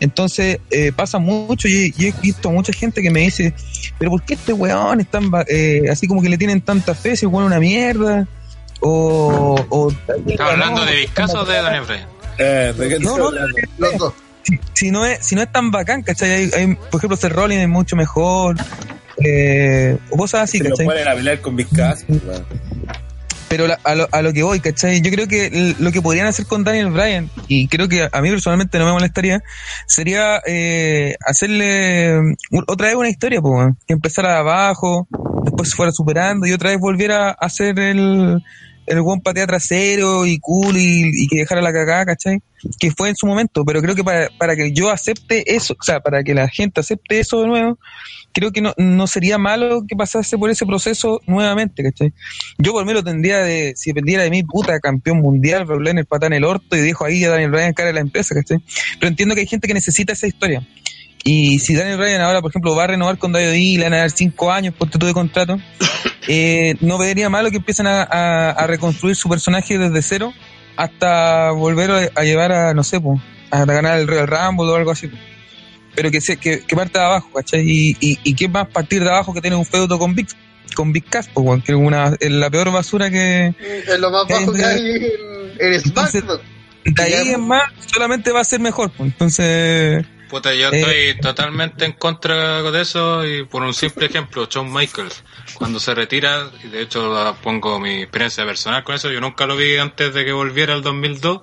Entonces 0.00 0.58
eh, 0.70 0.90
pasa 0.90 1.18
mucho 1.18 1.68
y, 1.68 1.92
y 1.98 2.06
he 2.06 2.12
visto 2.22 2.50
mucha 2.50 2.72
gente 2.72 3.02
que 3.02 3.10
me 3.10 3.20
dice, 3.20 3.52
pero 3.98 4.10
¿por 4.12 4.22
qué 4.22 4.34
este 4.34 4.54
weón 4.54 5.00
es 5.00 5.10
tan, 5.10 5.30
ba- 5.30 5.44
eh, 5.48 5.82
así 5.90 6.06
como 6.06 6.22
que 6.22 6.30
le 6.30 6.38
tienen 6.38 6.62
tanta 6.62 6.94
fe, 6.94 7.14
si 7.14 7.26
weón 7.26 7.44
es 7.44 7.46
una 7.48 7.60
mierda? 7.60 8.26
O... 8.80 9.54
o 9.68 9.90
¿Estás 10.26 10.50
hablando 10.50 10.82
de 10.86 10.96
Big 10.96 11.12
Cass 11.12 11.34
o 11.34 11.44
de 11.44 11.54
Daniel 11.60 11.84
Bryan? 11.86 12.08
Eh, 12.38 12.74
¿de 12.76 12.88
qué 12.88 12.98
No, 13.00 13.18
no. 13.18 13.30
dos. 13.98 14.14
si, 14.42 14.58
si 14.72 14.90
no 14.90 15.04
es 15.04 15.24
si 15.26 15.34
no 15.34 15.42
es 15.42 15.52
tan 15.52 15.70
bacán, 15.70 16.02
¿cachai? 16.02 16.30
Hay, 16.30 16.50
hay, 16.56 16.74
por 16.74 16.98
ejemplo, 17.00 17.16
Seth 17.18 17.32
Rollins 17.32 17.62
es 17.62 17.68
mucho 17.68 17.96
mejor. 17.96 18.56
Eh, 19.24 19.96
o 20.10 20.16
cosas 20.16 20.42
así, 20.42 20.58
Se 20.58 20.68
¿cachai? 20.68 20.86
a 20.86 21.14
pelear 21.14 21.40
con 21.40 21.56
Big 21.56 21.68
Cass. 21.74 22.04
Pero 23.48 23.68
la- 23.68 23.78
a, 23.84 23.94
lo, 23.94 24.08
a 24.10 24.22
lo 24.22 24.32
que 24.32 24.42
voy, 24.42 24.58
¿cachai? 24.58 25.00
Yo 25.00 25.10
creo 25.12 25.28
que 25.28 25.74
lo 25.78 25.92
que 25.92 26.02
podrían 26.02 26.26
hacer 26.26 26.46
con 26.46 26.64
Daniel 26.64 26.90
Bryan, 26.90 27.30
y 27.46 27.68
creo 27.68 27.88
que 27.88 28.08
a 28.10 28.20
mí 28.20 28.28
personalmente 28.28 28.76
no 28.78 28.86
me 28.86 28.92
molestaría, 28.92 29.40
sería 29.86 30.42
eh, 30.46 31.14
hacerle 31.24 32.20
mm, 32.50 32.58
otra 32.66 32.88
vez 32.88 32.96
una 32.96 33.08
historia, 33.08 33.40
pues, 33.40 33.68
que 33.86 33.92
empezara 33.94 34.32
de 34.32 34.38
abajo, 34.38 35.06
después 35.44 35.70
se 35.70 35.76
fuera 35.76 35.92
superando 35.92 36.44
y 36.46 36.52
otra 36.52 36.70
vez 36.70 36.80
volviera 36.80 37.28
a 37.28 37.32
hacer 37.32 37.78
el, 37.78 38.42
el 38.86 39.00
buen 39.02 39.20
patea 39.20 39.46
trasero 39.46 40.26
y 40.26 40.38
cool 40.38 40.76
y, 40.76 41.26
que 41.28 41.36
dejara 41.36 41.60
la 41.60 41.72
cagada, 41.72 42.06
¿cachai? 42.06 42.38
Que 42.78 42.90
fue 42.90 43.08
en 43.10 43.16
su 43.16 43.26
momento, 43.26 43.64
pero 43.64 43.82
creo 43.82 43.94
que 43.94 44.04
para, 44.04 44.28
para 44.38 44.56
que 44.56 44.72
yo 44.72 44.90
acepte 44.90 45.54
eso, 45.54 45.74
o 45.78 45.82
sea, 45.82 46.00
para 46.00 46.22
que 46.24 46.34
la 46.34 46.48
gente 46.48 46.80
acepte 46.80 47.18
eso 47.20 47.40
de 47.40 47.48
nuevo, 47.48 47.78
creo 48.32 48.52
que 48.52 48.60
no, 48.60 48.74
no 48.76 49.06
sería 49.06 49.38
malo 49.38 49.84
que 49.88 49.96
pasase 49.96 50.36
por 50.36 50.50
ese 50.50 50.66
proceso 50.66 51.22
nuevamente, 51.26 51.82
¿cachai? 51.82 52.12
Yo 52.58 52.72
por 52.72 52.84
mí 52.84 52.92
lo 52.92 53.02
tendría 53.02 53.38
de, 53.38 53.72
si 53.76 53.90
dependiera 53.90 54.24
de 54.24 54.30
mí, 54.30 54.42
puta, 54.42 54.78
campeón 54.78 55.18
mundial, 55.18 55.66
en 55.86 55.98
el 55.98 56.04
patán 56.04 56.32
el 56.32 56.44
orto 56.44 56.76
y 56.76 56.80
dejo 56.80 57.04
ahí 57.04 57.24
a 57.24 57.30
Daniel 57.30 57.50
Bryan 57.50 57.72
cara 57.72 57.88
de 57.88 57.94
la 57.94 58.00
empresa, 58.00 58.34
¿cachai? 58.34 58.58
Pero 59.00 59.08
entiendo 59.08 59.34
que 59.34 59.40
hay 59.40 59.46
gente 59.46 59.66
que 59.66 59.74
necesita 59.74 60.12
esa 60.12 60.26
historia. 60.26 60.66
Y 61.28 61.58
si 61.58 61.74
Daniel 61.74 61.98
Bryan 61.98 62.20
ahora, 62.22 62.40
por 62.40 62.52
ejemplo, 62.52 62.76
va 62.76 62.84
a 62.84 62.86
renovar 62.86 63.18
con 63.18 63.34
y 63.34 63.76
le 63.76 63.82
van 63.84 63.94
a 63.94 63.98
dar 63.98 64.10
cinco 64.12 64.52
años 64.52 64.72
por 64.74 64.88
título 64.88 65.08
de 65.08 65.12
contrato, 65.12 65.58
eh, 66.28 66.76
no 66.80 66.98
vería 66.98 67.28
malo 67.28 67.50
que 67.50 67.56
empiecen 67.56 67.88
a, 67.88 68.02
a- 68.04 68.50
a 68.52 68.66
reconstruir 68.68 69.16
su 69.16 69.28
personaje 69.28 69.76
desde 69.76 70.02
cero 70.02 70.32
hasta 70.76 71.50
volver 71.50 71.90
a, 71.90 72.20
a 72.20 72.22
llevar 72.22 72.52
a, 72.52 72.74
no 72.74 72.84
sé, 72.84 73.00
po, 73.00 73.20
a 73.50 73.64
ganar 73.64 73.98
el 73.98 74.06
Royal 74.06 74.28
Rumble 74.28 74.66
o 74.70 74.76
algo 74.76 74.92
así. 74.92 75.08
po. 75.08 75.16
Pero 75.96 76.12
que, 76.12 76.20
se, 76.20 76.36
que, 76.36 76.60
que 76.60 76.76
parte 76.76 76.98
de 76.98 77.04
abajo, 77.04 77.28
¿cachai? 77.34 77.62
Y, 77.68 77.96
y, 78.00 78.18
y 78.22 78.34
qué 78.34 78.48
más 78.48 78.68
partir 78.68 79.02
de 79.02 79.08
abajo 79.08 79.34
que 79.34 79.40
tener 79.40 79.58
un 79.58 79.64
feudo 79.66 79.98
con 79.98 80.14
Big, 80.14 80.28
con 80.76 80.92
Big 80.92 81.06
Cass, 81.06 81.26
po, 81.26 81.58
que 81.64 81.72
es 81.72 81.78
una, 81.78 82.14
es 82.20 82.30
la 82.30 82.50
peor 82.50 82.70
basura 82.70 83.10
que... 83.10 83.52
Es 83.58 83.98
lo 83.98 84.10
más 84.10 84.28
bajo 84.28 84.52
que 84.52 84.64
hay 84.64 84.80
en, 85.58 85.72
en 85.74 85.80
SmackDown. 85.80 86.40
De 86.84 87.02
ahí 87.02 87.30
en 87.30 87.40
más, 87.40 87.62
solamente 87.92 88.30
va 88.30 88.42
a 88.42 88.44
ser 88.44 88.60
mejor. 88.60 88.90
po. 88.92 89.02
Entonces... 89.04 90.04
Puta, 90.28 90.52
yo 90.54 90.70
Eh. 90.72 90.80
estoy 90.80 91.20
totalmente 91.20 91.84
en 91.84 91.92
contra 91.92 92.62
de 92.62 92.80
eso 92.82 93.24
y 93.26 93.44
por 93.44 93.62
un 93.62 93.72
simple 93.72 94.06
ejemplo, 94.06 94.46
Shawn 94.50 94.72
Michaels, 94.72 95.22
cuando 95.54 95.78
se 95.78 95.94
retira, 95.94 96.50
y 96.64 96.68
de 96.68 96.82
hecho 96.82 97.36
pongo 97.42 97.78
mi 97.78 98.02
experiencia 98.02 98.44
personal 98.44 98.82
con 98.82 98.96
eso, 98.96 99.10
yo 99.10 99.20
nunca 99.20 99.46
lo 99.46 99.56
vi 99.56 99.76
antes 99.76 100.12
de 100.14 100.24
que 100.24 100.32
volviera 100.32 100.74
el 100.74 100.82
2002, 100.82 101.42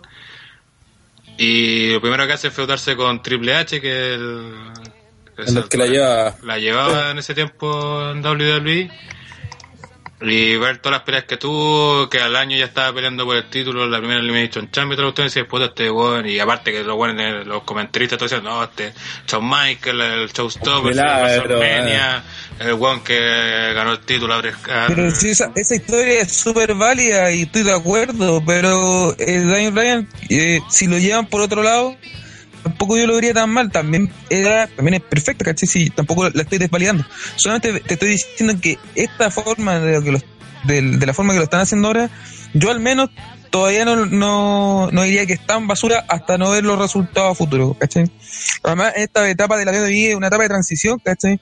y 1.38 1.94
lo 1.94 2.02
primero 2.02 2.28
que 2.28 2.34
hace 2.34 2.50
es 2.50 2.54
feudarse 2.54 2.96
con 2.96 3.24
Triple 3.24 3.56
H, 3.56 3.80
que 3.82 4.14
el, 4.16 4.54
el 5.38 5.70
que 5.70 5.78
la 5.78 5.88
lleva. 5.88 6.36
la 6.44 6.60
llevaba 6.60 7.12
en 7.12 7.18
ese 7.20 7.34
tiempo 7.34 8.12
en 8.12 8.24
WWE 8.24 8.92
y 10.24 10.56
ver 10.58 10.78
todas 10.78 11.00
las 11.00 11.06
peleas 11.06 11.26
que 11.26 11.38
tuvo, 11.38 12.10
que 12.10 12.20
al 12.20 12.36
año 12.36 12.58
ya 12.58 12.66
estaba 12.66 12.94
peleando 12.94 13.26
por 13.26 13.36
el 13.36 13.50
título, 13.50 13.88
la 13.88 13.98
primera 13.98 14.20
Elimination 14.20 14.72
Champion 14.72 14.94
y 14.94 14.96
todo 14.96 15.12
lo 15.12 15.22
y 15.22 15.24
decía, 15.24 15.48
puta, 15.48 15.66
este 15.66 15.90
weón, 15.92 16.28
y 16.28 16.40
aparte 16.40 16.72
que 16.72 16.84
los 16.84 16.98
weones, 16.98 17.46
los 17.46 17.64
comentaristas 17.64 18.18
todos 18.18 18.32
decían, 18.32 18.46
no, 18.46 18.64
este 18.64 18.94
Shawn 19.28 19.50
Michael, 19.50 20.02
el 20.02 20.30
Showstopper, 20.30 20.92
el 20.92 21.00
WrestleMania, 21.00 22.24
el 22.60 22.74
weón 22.74 23.04
que 23.04 23.74
ganó 23.74 23.94
el 23.94 24.00
título 24.00 24.42
Pero 24.88 25.12
sí, 25.12 25.30
esa, 25.30 25.52
esa 25.56 25.76
historia 25.76 26.22
es 26.22 26.34
súper 26.34 26.74
válida 26.76 27.32
y 27.32 27.44
estoy 27.44 27.64
de 27.64 27.74
acuerdo, 27.74 28.44
pero 28.46 29.16
eh, 29.20 29.40
Daniel 29.40 29.72
Bryan, 29.72 30.10
eh, 30.30 30.60
si 30.70 30.88
lo 30.88 30.98
llevan 30.98 31.28
por 31.28 31.42
otro 31.42 31.64
lado, 31.64 31.96
tampoco 32.64 32.98
yo 32.98 33.06
lo 33.06 33.16
vería 33.16 33.34
tan 33.34 33.50
mal, 33.50 33.72
también 33.72 34.12
era, 34.30 34.68
también 34.68 34.96
es 34.96 35.02
perfecta, 35.02 35.46
¿cachai? 35.46 35.68
Sí, 35.68 35.90
tampoco 35.90 36.30
la 36.30 36.42
estoy 36.42 36.58
desvalidando. 36.58 37.06
Solamente 37.36 37.80
te 37.82 37.94
estoy 37.94 38.10
diciendo 38.10 38.60
que 38.62 38.80
esta 38.96 39.30
forma 39.30 39.80
de, 39.80 39.94
lo 39.94 40.02
que 40.02 40.12
los, 40.14 40.26
de, 40.64 40.82
de 40.82 41.06
la 41.06 41.14
forma 41.14 41.34
que 41.34 41.40
lo 41.40 41.46
están 41.46 41.62
haciendo 41.62 41.88
ahora, 41.90 42.10
yo 42.54 42.72
al 42.72 42.80
menos 42.80 43.10
todavía 43.54 43.86
no, 43.86 44.08
no, 44.08 44.90
no 44.92 45.04
diría 45.04 45.28
que 45.28 45.34
es 45.34 45.46
tan 45.46 45.68
basura 45.68 46.04
hasta 46.08 46.40
no 46.40 46.50
ver 46.50 46.64
los 46.64 46.80
resultados 46.80 47.34
a 47.34 47.36
futuro, 47.36 47.76
¿cachai? 47.80 48.10
Además, 48.64 48.94
esta 48.96 49.30
etapa 49.30 49.58
de 49.58 49.66
la 49.66 49.72
WWE 49.72 50.10
es 50.10 50.16
una 50.16 50.28
etapa 50.28 50.42
de 50.42 50.50
transición, 50.50 50.98
¿cachai? 50.98 51.40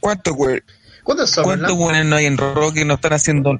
¿Cuánto, 0.00 0.34
güey? 0.34 0.60
¿Cuántos 1.08 1.30
son? 1.30 1.44
¿Cuántos 1.44 1.74
no? 1.74 2.16
hay 2.16 2.26
en 2.26 2.36
Rock 2.36 2.74
que 2.74 2.84
no 2.84 2.94
están 2.94 3.14
haciendo 3.14 3.56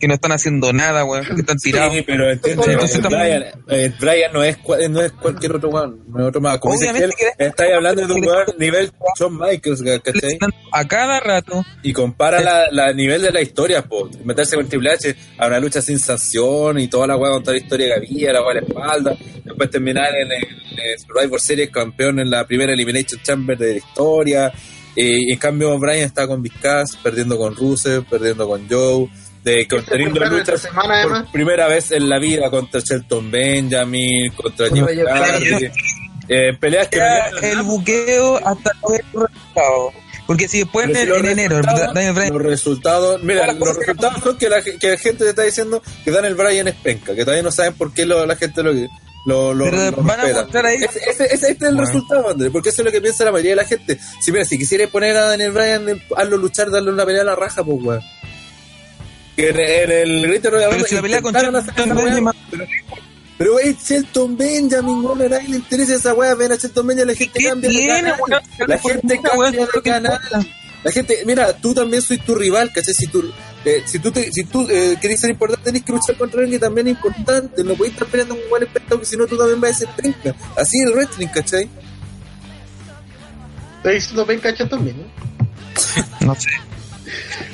que 0.00 0.08
no 0.08 0.14
están 0.14 0.32
haciendo 0.32 0.72
nada, 0.72 1.04
weón? 1.04 1.24
Que 1.24 1.40
están 1.42 1.56
tirados. 1.56 1.94
Sí, 1.94 2.02
pero 2.02 2.28
entiende, 2.32 2.64
Entonces 2.72 2.98
eh, 2.98 3.02
también- 3.02 3.22
Brian, 3.22 3.44
eh, 3.68 3.92
Brian 4.00 4.32
no 4.32 4.42
es, 4.42 4.58
cua- 4.58 4.88
no 4.90 5.00
es 5.00 5.12
cualquier 5.12 5.54
otro 5.54 5.68
weón, 5.68 6.02
no 6.08 6.18
es 6.20 6.26
otro 6.30 6.40
más. 6.40 6.58
Como 6.58 6.74
dice 6.74 6.90
Obviamente 6.90 7.06
él, 7.22 7.32
que- 7.38 7.44
estáis 7.44 7.74
hablando 7.74 8.04
de 8.08 8.12
un 8.12 8.24
weón 8.26 8.44
nivel 8.58 8.90
Shawn 9.16 9.38
Michaels, 9.38 9.82
¿cachai? 10.02 10.38
A 10.72 10.88
cada 10.88 11.20
rato, 11.20 11.64
Y 11.84 11.92
compara 11.92 12.40
la, 12.40 12.64
la 12.72 12.92
nivel 12.92 13.22
de 13.22 13.30
la 13.30 13.40
historia, 13.40 13.82
po. 13.82 14.10
Meterse 14.24 14.56
con 14.56 14.68
Triple 14.68 14.90
H 14.90 15.14
a 15.38 15.46
una 15.46 15.60
lucha 15.60 15.80
sin 15.80 16.00
sanción 16.00 16.76
y 16.80 16.88
toda 16.88 17.06
la 17.06 17.16
weá 17.16 17.30
con 17.30 17.44
toda 17.44 17.56
la 17.56 17.62
historia 17.62 17.86
que 17.86 17.94
había, 17.94 18.32
la 18.32 18.42
weá 18.42 18.50
a 18.50 18.54
la 18.54 18.60
espalda. 18.62 19.16
Después 19.44 19.70
terminar 19.70 20.12
en 20.16 20.32
el, 20.32 20.42
eh, 20.42 20.96
Survivor 21.06 21.40
Series 21.40 21.70
campeón 21.70 22.18
en 22.18 22.30
la 22.30 22.44
primera 22.48 22.72
Elimination 22.72 23.20
Chamber 23.22 23.56
de 23.56 23.72
la 23.74 23.78
historia. 23.78 24.52
Eh, 25.00 25.16
y 25.28 25.32
en 25.32 25.38
cambio, 25.38 25.78
Brian 25.78 26.04
está 26.04 26.26
con 26.26 26.42
Vizcas, 26.42 26.96
perdiendo 27.02 27.38
con 27.38 27.54
Rusev, 27.56 28.04
perdiendo 28.04 28.46
con 28.48 28.68
Joe. 28.68 29.08
De, 29.42 29.66
con- 29.66 29.82
teniendo 29.86 30.14
temprano 30.20 30.36
esta 30.38 30.52
luchas 30.52 30.68
semana, 30.68 31.02
por 31.02 31.12
además. 31.12 31.28
primera 31.32 31.66
vez 31.66 31.90
en 31.92 32.08
la 32.10 32.18
vida 32.18 32.50
contra 32.50 32.80
Shelton 32.80 33.30
Benjamin, 33.30 34.30
contra 34.32 34.68
Jim. 34.68 34.84
Hardy. 34.84 35.70
Eh, 36.28 36.52
peleas 36.60 36.88
que 36.88 36.98
no 36.98 37.04
era 37.04 37.24
llegan 37.30 37.44
a 37.44 37.48
el 37.48 37.56
nada. 37.56 37.62
buqueo 37.68 38.36
hasta 38.36 38.70
los 38.82 38.92
resultados. 39.22 39.94
Porque 40.26 40.46
si 40.46 40.58
después 40.58 40.86
en, 40.86 40.92
Pero 40.92 41.14
si 41.14 41.18
en 41.20 41.22
los 41.26 41.32
enero 41.32 41.56
resultados- 41.62 41.94
Daniel 41.94 42.12
Bryan 42.12 42.32
Los 42.34 42.42
resultados, 42.42 43.22
mira, 43.24 43.46
los 43.46 43.56
¿cómo 43.56 43.72
se 43.72 43.80
resultados 43.80 44.22
son 44.22 44.38
que 44.38 44.48
la, 44.48 44.62
que 44.62 44.90
la 44.90 44.96
gente 44.98 45.24
te 45.24 45.30
está 45.30 45.42
diciendo 45.42 45.82
que 46.04 46.10
Daniel 46.12 46.34
Bryan 46.36 46.68
es 46.68 46.74
penca, 46.74 47.14
que 47.14 47.24
todavía 47.24 47.42
no 47.42 47.50
saben 47.50 47.72
por 47.74 47.92
qué 47.94 48.06
lo- 48.06 48.26
la 48.26 48.36
gente 48.36 48.62
lo, 48.62 48.72
lo, 49.26 49.52
lo, 49.54 49.64
Pero 49.66 49.90
lo 49.90 50.02
van 50.02 50.20
a 50.20 50.26
mostrar 50.42 50.66
ahí- 50.66 50.76
ese- 50.82 50.98
ese- 51.10 51.24
este 51.26 51.34
es 51.34 51.42
el 51.50 51.56
Bueno. 51.74 51.84
resultado, 51.84 52.30
André, 52.30 52.50
porque 52.50 52.70
eso 52.70 52.82
es 52.82 52.86
lo 52.86 52.92
que 52.92 53.00
piensa 53.00 53.24
la 53.24 53.32
mayoría 53.32 53.52
de 53.52 53.56
la 53.56 53.64
gente. 53.66 53.98
Si 54.20 54.32
mira, 54.32 54.44
si 54.44 54.56
quisieras 54.58 54.88
poner 54.90 55.16
a 55.16 55.26
Daniel 55.28 55.52
Bryan, 55.52 56.02
hazlo 56.16 56.36
luchar, 56.38 56.70
darle 56.70 56.90
una 56.90 57.04
pelea 57.04 57.22
a 57.22 57.26
la 57.26 57.36
raja, 57.36 57.62
pues 57.62 57.78
weón. 57.82 58.00
En, 59.36 59.58
en 59.58 59.90
el 59.90 60.26
Grito 60.26 60.50
Royal 60.50 60.70
Pero 60.70 60.84
si 60.84 60.94
la 60.94 61.02
pelea 61.02 61.22
con 61.22 61.32
Shelton 61.34 61.94
Benjamin- 61.96 62.34
pero- 62.50 62.66
Pero 63.38 63.58
es 63.58 63.76
Shelton 63.88 64.36
Benjamin, 64.36 65.04
weón, 65.04 65.22
a 65.22 65.28
nadie 65.28 65.48
le 65.48 65.56
interesa 65.56 65.94
esa 65.94 66.12
weá, 66.14 66.34
ven 66.34 66.52
a 66.52 66.56
Shelton 66.56 66.86
Benjamin, 66.86 67.08
la 67.08 67.14
gente 67.14 67.38
¿Qué 67.40 67.48
cambia 67.48 67.70
de 67.70 67.74
tiene, 67.76 68.02
canal. 68.02 68.20
weón? 68.20 68.42
La 68.68 68.78
gente 68.78 69.20
cambia 69.22 69.66
de 69.74 69.82
canal. 69.82 70.20
La 70.82 70.90
gente, 70.92 71.22
mira, 71.26 71.52
tú 71.56 71.74
también 71.74 72.00
soy 72.02 72.18
tu 72.18 72.34
rival, 72.34 72.70
¿cachai? 72.72 72.94
Si 72.94 73.06
tú, 73.06 73.30
eh, 73.64 73.82
si 73.84 73.98
tú, 73.98 74.10
te, 74.10 74.32
si 74.32 74.44
tú 74.44 74.66
eh, 74.70 74.96
querés 75.00 75.20
ser 75.20 75.30
importante, 75.30 75.64
tenés 75.64 75.82
que 75.82 75.92
luchar 75.92 76.16
contra 76.16 76.40
alguien 76.40 76.58
que 76.58 76.64
también 76.64 76.88
es 76.88 76.94
importante. 76.94 77.62
No 77.62 77.74
podés 77.74 77.92
estar 77.92 78.08
peleando 78.08 78.34
con 78.34 78.44
un 78.44 78.50
buen 78.50 78.68
porque 78.88 79.04
si 79.04 79.16
no 79.16 79.26
tú 79.26 79.36
también 79.36 79.60
vas 79.60 79.70
a 79.70 79.78
ser 79.80 79.88
penca. 79.88 80.34
Así 80.56 80.78
es 80.80 80.86
el 80.86 80.94
wrestling, 80.94 81.28
¿cachai? 81.28 81.68
Estoy 83.76 83.94
diciendo 83.94 84.26
penca 84.26 84.54
Chato 84.54 84.76
también, 84.76 84.96
¿no? 84.98 86.26
No 86.26 86.34
sé. 86.34 86.50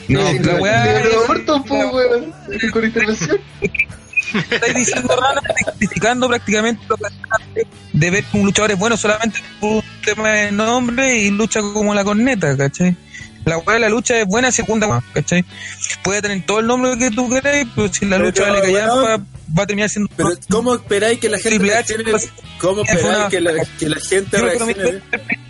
No, 0.08 0.32
la 0.32 0.54
weá 0.56 1.04
Orton, 1.28 1.64
po, 1.64 1.74
weón. 1.74 2.32
Con 2.72 2.84
intervención. 2.84 3.38
estáis 4.50 4.74
diciendo 4.74 5.16
rana, 5.16 5.40
criticando 5.78 6.28
prácticamente 6.28 6.82
lo 6.88 6.96
que 6.96 7.66
de 7.92 8.10
ver 8.10 8.24
que 8.24 8.36
un 8.36 8.46
luchador 8.46 8.72
es 8.72 8.78
bueno 8.78 8.96
solamente 8.96 9.40
por 9.60 9.76
un 9.76 9.82
tema 10.04 10.30
de 10.30 10.52
nombre 10.52 11.16
y 11.16 11.30
lucha 11.30 11.60
como 11.60 11.94
la 11.94 12.04
corneta, 12.04 12.56
¿cachai? 12.56 12.96
La 13.46 13.58
weá 13.58 13.74
de 13.74 13.78
la 13.80 13.88
lucha 13.88 14.18
es 14.20 14.26
buena 14.26 14.50
segunda, 14.50 14.88
weá, 14.88 15.00
¿cachai? 15.14 15.44
Puede 16.02 16.20
tener 16.20 16.44
todo 16.44 16.58
el 16.58 16.66
nombre 16.66 16.98
que 16.98 17.12
tú 17.12 17.28
queráis, 17.30 17.68
pero 17.76 17.86
si 17.92 18.04
la 18.04 18.16
Pero, 18.16 18.26
lucha 18.28 18.42
vale 18.42 18.60
callar, 18.60 18.88
va, 18.88 19.16
va 19.56 19.62
a 19.62 19.66
terminar 19.66 19.88
siendo. 19.88 20.10
Pero 20.16 20.30
¿cómo 20.50 20.74
esperáis 20.74 21.20
que 21.20 21.28
la 21.28 21.36
gente 21.38 21.50
Triple 21.50 21.74
H, 21.76 21.94
reaccione? 21.96 22.10
pues, 22.10 22.28
¿Cómo 22.60 22.82
esperáis 22.82 23.16
una- 23.18 23.28
que 23.28 23.40
la, 23.40 23.52
que 23.78 23.88
la 23.88 24.00
gente 24.00 24.36
reaccione? 24.38 25.00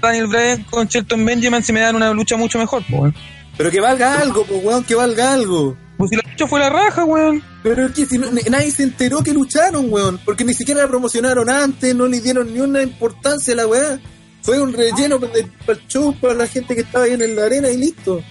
Daniel 0.03 0.27
Bryan 0.27 0.63
con 0.65 0.87
Shelton 0.89 1.25
Benjamin 1.25 1.63
se 1.63 1.73
me 1.73 1.81
dan 1.81 1.97
una 1.97 2.13
lucha 2.13 2.37
mucho 2.37 2.59
mejor, 2.59 2.83
po, 2.91 2.97
weón. 2.99 3.15
Pero 3.57 3.71
que 3.71 3.81
valga 3.81 4.21
algo, 4.21 4.45
pues 4.45 4.63
weón, 4.63 4.85
que 4.85 4.95
valga 4.95 5.33
algo. 5.33 5.75
Pues 5.97 6.11
si 6.11 6.17
la 6.17 6.23
lucha 6.31 6.47
fue 6.47 6.61
la 6.61 6.69
raja, 6.69 7.03
weón. 7.03 7.43
Pero 7.63 7.87
es 7.87 7.93
que 7.93 8.05
si 8.05 8.19
no- 8.19 8.27
nadie 8.51 8.71
se 8.73 8.83
enteró 8.83 9.23
que 9.23 9.33
lucharon, 9.33 9.91
weón. 9.91 10.21
Porque 10.23 10.45
ni 10.45 10.53
siquiera 10.53 10.83
la 10.83 10.89
promocionaron 10.89 11.49
antes, 11.49 11.95
no 11.95 12.07
le 12.07 12.21
dieron 12.21 12.53
ni 12.53 12.61
una 12.61 12.83
importancia 12.83 13.55
a 13.55 13.57
la 13.57 13.67
weá. 13.67 13.99
Fue 14.47 14.61
un 14.61 14.73
relleno 14.73 15.19
para 15.19 15.33
el, 15.35 15.47
para 15.67 15.77
el 15.77 15.89
show, 15.89 16.15
para 16.21 16.35
la 16.35 16.47
gente 16.47 16.77
que 16.77 16.83
estaba 16.83 17.05
ahí 17.05 17.15
en 17.15 17.35
la 17.35 17.47
arena 17.47 17.69
y 17.69 17.79
listo. 17.79 18.23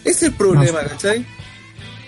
Ese 0.00 0.10
es 0.10 0.22
el 0.24 0.34
problema, 0.34 0.80
¿cachai? 0.80 1.24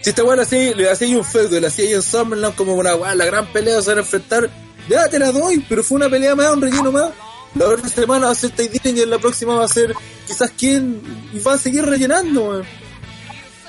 Si 0.03 0.11
esta 0.11 0.25
weá 0.25 0.35
le 0.35 0.43
hacía, 0.43 0.75
le 0.75 0.91
hacía 0.91 1.17
un 1.17 1.25
feudo, 1.25 1.61
le 1.61 1.69
hacía 1.69 1.85
ahí 1.85 1.95
en 1.95 2.03
Summerland 2.03 2.57
como 2.57 2.75
una 2.75 2.97
weá, 2.97 3.15
la 3.15 3.25
gran 3.25 3.47
pelea, 3.53 3.81
se 3.81 3.91
van 3.91 3.99
a 3.99 4.01
enfrentar, 4.01 4.51
ya 4.89 5.09
te 5.09 5.21
la 5.21 5.31
doy, 5.31 5.65
pero 5.69 5.85
fue 5.85 5.97
una 5.97 6.11
pelea 6.11 6.35
más, 6.35 6.53
un 6.53 6.61
relleno 6.61 6.91
más. 6.91 7.11
La 7.55 7.69
otra 7.69 7.89
semana 7.89 8.27
va 8.27 8.33
a 8.33 8.35
ser 8.35 8.53
Dillinger 8.57 8.97
y 8.97 9.03
en 9.03 9.11
la 9.11 9.19
próxima 9.19 9.55
va 9.55 9.65
a 9.65 9.69
ser 9.69 9.95
quizás 10.27 10.51
quién, 10.59 11.01
y 11.33 11.39
va 11.39 11.55
a 11.55 11.59
seguir 11.59 11.87
rellenando, 11.87 12.51
weón. 12.51 12.67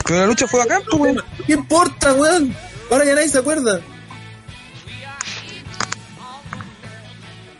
Pero 0.06 0.22
la 0.22 0.26
lucha 0.26 0.48
fue 0.48 0.64
acá, 0.64 0.81
pues, 0.89 0.99
weón. 0.99 1.23
¿Qué 1.45 1.53
importa, 1.53 2.14
weón? 2.14 2.56
Ahora 2.89 3.06
ya 3.06 3.14
nadie 3.14 3.30
se 3.30 3.38
acuerda. 3.38 3.80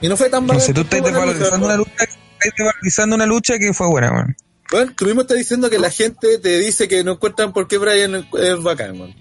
Y 0.02 0.08
no 0.08 0.18
fue 0.18 0.30
tan 0.30 0.46
No 0.46 0.54
mal. 0.54 0.62
sé, 0.62 0.74
tú 0.74 0.82
estás 0.82 1.04
desvalorizando 1.04 1.66
una 1.66 1.76
lucha, 1.78 1.92
estás 1.98 2.18
desvalorizando 2.58 3.16
una 3.16 3.26
lucha 3.26 3.58
que 3.60 3.74
fue 3.74 3.88
buena, 3.88 4.12
weón. 4.12 4.36
Bueno, 4.72 4.92
tú 4.98 5.06
mismo 5.06 5.22
estás 5.22 5.38
diciendo 5.38 5.70
que 5.70 5.80
la 5.80 5.90
gente 5.90 6.38
te 6.40 6.60
dice 6.60 6.88
que 6.88 7.04
no 7.04 7.14
encuentran 7.14 7.54
por 7.54 7.68
qué 7.68 7.78
Brian 7.78 8.16
es 8.16 8.62
bacán, 8.64 9.00
weón. 9.00 9.16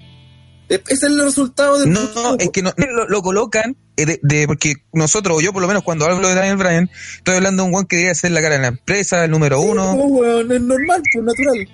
Es- 0.68 0.80
Ese 0.88 0.94
es 0.94 1.02
el 1.04 1.22
resultado 1.22 1.78
del 1.78 1.92
No, 1.92 2.00
no, 2.14 2.36
es 2.40 2.50
que 2.50 2.60
no, 2.60 2.72
lo, 2.76 3.08
lo 3.08 3.22
colocan 3.22 3.76
eh, 3.96 4.04
de, 4.04 4.18
de- 4.22 4.46
porque 4.48 4.74
nosotros, 4.92 5.38
o 5.38 5.40
yo 5.40 5.52
por 5.52 5.62
lo 5.62 5.68
menos 5.68 5.84
cuando 5.84 6.04
hablo 6.04 6.26
de 6.28 6.34
Daniel 6.34 6.56
Bryan, 6.56 6.90
estoy 7.18 7.36
hablando 7.36 7.62
de 7.62 7.68
un 7.68 7.74
weón 7.74 7.86
que 7.86 7.94
debería 7.96 8.14
ser 8.16 8.32
la 8.32 8.42
cara 8.42 8.56
de 8.56 8.62
la 8.62 8.66
empresa, 8.68 9.24
el 9.24 9.30
número 9.30 9.60
uno, 9.60 9.94
No, 9.94 10.02
weón, 10.06 10.50
es 10.50 10.60
normal, 10.60 11.00
pues 11.12 11.24
natural. 11.24 11.68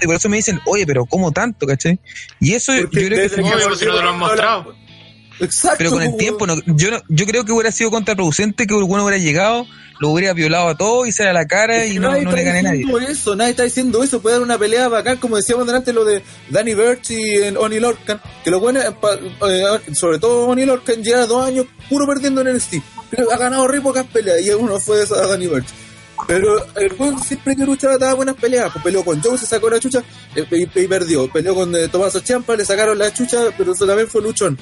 y 0.00 0.06
por 0.06 0.14
eso 0.16 0.28
me 0.30 0.38
dicen, 0.38 0.58
oye, 0.64 0.86
pero 0.86 1.04
¿cómo 1.04 1.30
tanto, 1.30 1.66
cachai? 1.66 2.00
Y 2.40 2.54
eso 2.54 2.74
yo 2.74 2.88
creo 2.88 3.10
que 3.10 3.14
desde 3.16 3.36
fue- 3.42 3.44
que 3.44 3.54
Obvio, 3.66 3.76
si 3.76 3.84
no 3.84 3.94
te 3.96 4.02
lo 4.02 4.08
han 4.10 4.18
mostrado. 4.18 4.74
Exacto. 5.42 5.76
pero 5.78 5.90
con 5.90 6.02
el 6.02 6.16
tiempo, 6.16 6.46
no, 6.46 6.54
yo, 6.66 6.90
no- 6.90 7.02
yo 7.08 7.26
creo 7.26 7.44
que 7.44 7.52
hubiera 7.52 7.70
sido 7.72 7.90
contraproducente 7.90 8.66
que 8.66 8.74
el 8.74 8.84
bueno 8.84 9.04
hubiera 9.04 9.22
llegado, 9.22 9.66
lo 10.00 10.08
hubiera 10.10 10.32
violado 10.32 10.68
a 10.68 10.76
todos 10.76 11.06
y 11.06 11.12
se 11.12 11.26
a 11.28 11.32
la 11.32 11.46
cara 11.46 11.84
y 11.86 11.98
no, 11.98 12.10
no 12.20 12.32
le 12.32 12.42
gane 12.42 12.58
a 12.58 12.62
nadie. 12.62 12.84
eso, 13.08 13.36
nadie 13.36 13.50
está 13.52 13.62
diciendo 13.62 14.02
eso. 14.02 14.20
Puede 14.20 14.36
dar 14.36 14.42
una 14.42 14.58
pelea 14.58 14.88
bacán, 14.88 15.18
como 15.18 15.36
decíamos 15.36 15.66
delante, 15.66 15.92
lo 15.92 16.04
de 16.04 16.22
Danny 16.50 16.74
Birch 16.74 17.10
y 17.10 17.36
eh, 17.36 17.54
Oni 17.56 17.78
Lorcan. 17.78 18.20
Que 18.42 18.50
lo 18.50 18.58
bueno, 18.58 18.80
es 18.80 18.90
pa- 18.92 19.14
eh, 19.48 19.64
sobre 19.94 20.18
todo 20.18 20.46
Oni 20.48 20.64
Lorcan, 20.64 21.02
lleva 21.04 21.26
dos 21.26 21.46
años 21.46 21.66
puro 21.88 22.06
perdiendo 22.06 22.40
en 22.40 22.48
NXT. 22.56 22.74
Pero 23.10 23.30
ha 23.30 23.36
ganado 23.36 23.68
re 23.68 23.80
pocas 23.80 24.06
peleas 24.06 24.40
y 24.40 24.50
uno 24.50 24.80
fue 24.80 24.96
de 24.98 25.04
esa 25.04 25.26
Danny 25.26 25.46
Birch. 25.46 25.66
Pero 26.26 26.64
el 26.76 26.92
weón 26.98 27.20
siempre 27.22 27.56
que 27.56 27.64
luchaba 27.64 27.98
daba 27.98 28.14
buenas 28.14 28.36
peleas. 28.36 28.70
Pues 28.72 28.84
peleó 28.84 29.04
con 29.04 29.20
Joe, 29.20 29.36
se 29.36 29.44
sacó 29.46 29.68
la 29.68 29.80
chucha 29.80 30.02
eh, 30.36 30.44
y, 30.50 30.80
y 30.80 30.86
perdió. 30.88 31.28
Peleó 31.30 31.54
con 31.54 31.74
eh, 31.74 31.88
Tomaso 31.88 32.20
Champa, 32.20 32.54
le 32.56 32.64
sacaron 32.64 32.96
la 32.98 33.12
chucha, 33.12 33.38
pero 33.58 33.74
también 33.74 34.06
fue 34.08 34.22
luchón. 34.22 34.56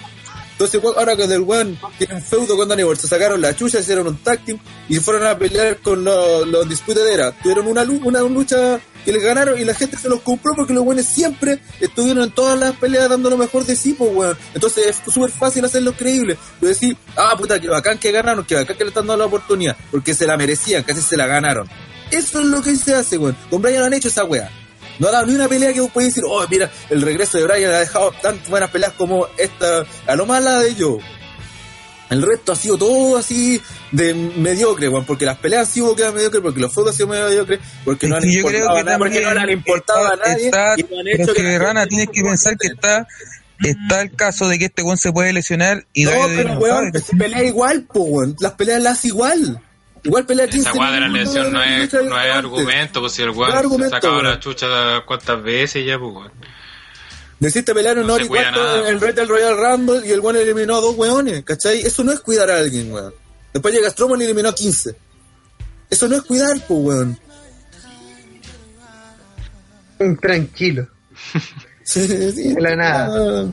Entonces, 0.61 0.82
ahora 0.95 1.16
que 1.16 1.27
del 1.27 1.41
weón 1.41 1.78
tiene 1.97 2.16
un 2.16 2.23
feudo 2.23 2.55
con 2.55 2.69
Birch, 2.69 2.99
se 2.99 3.09
sacaron 3.09 3.41
la 3.41 3.57
chucha, 3.57 3.81
hicieron 3.81 4.09
un 4.09 4.19
tag 4.19 4.45
team 4.45 4.59
y 4.91 4.97
fueron 4.97 5.27
a 5.27 5.39
pelear 5.39 5.78
con 5.78 6.05
los, 6.05 6.47
los 6.47 6.69
Disputed 6.69 7.07
Era. 7.07 7.32
Tuvieron 7.32 7.66
una, 7.66 7.82
una 7.82 8.20
lucha 8.20 8.78
que 9.03 9.11
les 9.11 9.23
ganaron 9.23 9.59
y 9.59 9.65
la 9.65 9.73
gente 9.73 9.97
se 9.97 10.11
los 10.11 10.20
compró 10.20 10.53
porque 10.55 10.74
los 10.74 10.85
weones 10.85 11.07
siempre 11.07 11.61
estuvieron 11.81 12.24
en 12.24 12.31
todas 12.32 12.59
las 12.59 12.77
peleas 12.77 13.09
dando 13.09 13.31
lo 13.31 13.39
mejor 13.39 13.65
de 13.65 13.74
sí, 13.74 13.95
pues 13.95 14.15
weón. 14.15 14.37
Entonces 14.53 14.89
es 14.89 15.15
súper 15.15 15.31
fácil 15.31 15.65
hacerlo 15.65 15.95
creíble. 15.95 16.37
Yo 16.61 16.69
decir, 16.69 16.95
ah, 17.16 17.35
puta, 17.39 17.59
que 17.59 17.69
bacán 17.69 17.97
que 17.97 18.12
ganaron, 18.12 18.45
que 18.45 18.57
bacán 18.57 18.77
que 18.77 18.85
le 18.85 18.89
están 18.89 19.07
dando 19.07 19.16
la 19.16 19.28
oportunidad, 19.28 19.78
porque 19.91 20.12
se 20.12 20.27
la 20.27 20.37
merecían, 20.37 20.82
casi 20.82 21.01
se 21.01 21.16
la 21.16 21.27
ganaron. 21.27 21.66
Eso 22.11 22.41
es 22.41 22.47
lo 22.47 22.61
que 22.61 22.77
se 22.77 22.95
hace, 22.95 23.16
weón. 23.16 23.35
Con 23.49 23.62
Brian 23.62 23.82
han 23.82 23.95
hecho 23.95 24.09
esa 24.09 24.24
weá. 24.24 24.51
No 25.01 25.09
ha 25.09 25.10
dado 25.10 25.27
ni 25.27 25.35
una 25.35 25.48
pelea 25.48 25.72
que 25.72 25.81
vos 25.81 25.90
podés 25.90 26.10
decir, 26.10 26.22
oh, 26.28 26.47
mira, 26.48 26.70
el 26.90 27.02
regreso 27.02 27.39
de 27.39 27.44
Brian 27.44 27.72
ha 27.72 27.81
dejado 27.81 28.12
tan 28.22 28.39
buenas 28.48 28.70
peleas 28.70 28.93
como 28.93 29.27
esta, 29.36 29.85
a 30.06 30.14
lo 30.14 30.27
mala 30.27 30.60
de 30.60 30.74
yo. 30.77 30.98
El 32.10 32.22
resto 32.22 32.52
ha 32.52 32.56
sido 32.56 32.77
todo 32.77 33.16
así 33.18 33.60
de 33.93 34.12
mediocre, 34.14 34.89
weón, 34.89 35.05
porque 35.05 35.24
las 35.24 35.39
peleas 35.39 35.68
han 35.68 35.72
sido 35.74 35.94
quedan 35.94 36.14
mediocre, 36.14 36.40
porque 36.40 36.60
los 36.60 36.72
focos 36.72 36.90
han 36.90 36.97
sido 36.97 37.09
mediocres, 37.09 37.60
porque 37.85 38.09
no 38.09 38.16
han 38.16 38.22
yo 38.24 38.44
creo 38.44 38.60
importado 38.60 38.74
que 38.74 38.81
a 38.81 38.85
nada, 38.85 38.98
porque 38.98 39.20
no 39.22 39.35
le 39.35 39.40
han 39.40 39.51
importado 39.51 40.06
a 40.06 40.16
nadie 40.16 40.47
está- 40.47 40.74
y 40.77 40.82
no 40.82 40.98
han 40.98 41.05
pero 41.06 41.22
hecho 41.22 41.35
que 41.35 41.43
la 41.44 41.59
Rana 41.59 41.86
tienes 41.86 42.09
que 42.12 42.22
pensar 42.22 42.56
que 42.59 42.66
está 42.68 43.06
está 43.62 44.01
el 44.01 44.10
caso 44.16 44.48
de 44.48 44.59
que 44.59 44.64
este 44.66 44.82
weón 44.82 44.97
se 44.98 45.12
puede 45.12 45.32
lesionar 45.32 45.86
y 45.93 46.05
No, 46.05 46.12
pero 46.35 46.59
weón, 46.59 46.90
que 46.93 47.01
se 47.01 47.14
pelea 47.16 47.43
igual, 47.44 47.85
po, 47.93 48.01
weón. 48.01 48.35
Las 48.40 48.52
peleas 48.55 48.82
las 48.82 48.98
hace 48.98 49.09
igual. 49.09 49.62
Igual 50.02 50.27
pelea 50.27 50.47
15 50.47 50.70
Esa 50.70 50.78
weá 50.78 50.90
de 50.93 51.01
la 51.01 51.09
lesión 51.09 51.52
no 51.52 51.62
es, 51.62 51.93
no 51.93 52.20
es 52.20 52.35
argumento, 52.35 53.01
pues 53.01 53.12
si 53.12 53.22
el 53.22 53.28
No 53.28 53.47
se 53.47 53.52
argumento, 53.52 53.94
sacaba 53.94 54.22
la 54.22 54.40
chucha 54.40 54.66
cuántas 55.06 55.43
veces 55.43 55.85
ya, 55.85 55.98
pues 55.98 56.14
weón. 56.14 56.32
Deciste 57.39 57.74
pelear 57.74 57.98
un 57.98 58.06
No 58.06 58.14
hora 58.14 58.24
y 58.24 58.28
cuarto 58.28 58.86
en 58.86 58.86
el 58.86 58.98
Battle 58.98 59.24
Royal 59.24 59.56
Rumble 59.56 60.06
y 60.06 60.10
el 60.10 60.20
weón 60.20 60.36
eliminó 60.36 60.77
a 60.77 60.81
dos 60.81 60.97
weones, 60.97 61.43
¿cachai? 61.44 61.81
Eso 61.81 62.05
no 62.05 62.12
es 62.12 62.20
cuidar 62.20 62.51
a 62.51 62.59
alguien, 62.59 62.93
weón. 62.93 63.14
Después 63.52 63.74
llega 63.74 63.90
Strowman 63.90 64.20
y 64.20 64.24
eliminó 64.24 64.51
a 64.51 64.55
15. 64.55 64.94
Eso 65.90 66.09
no 66.09 66.16
es 66.16 66.22
cuidar, 66.22 66.60
po, 66.66 66.74
weón. 66.74 67.18
Tranquilo. 70.20 70.86
Sí, 71.82 72.06
sí, 72.06 72.55
De 72.55 72.60
la 72.60 72.77
nada. 72.77 73.52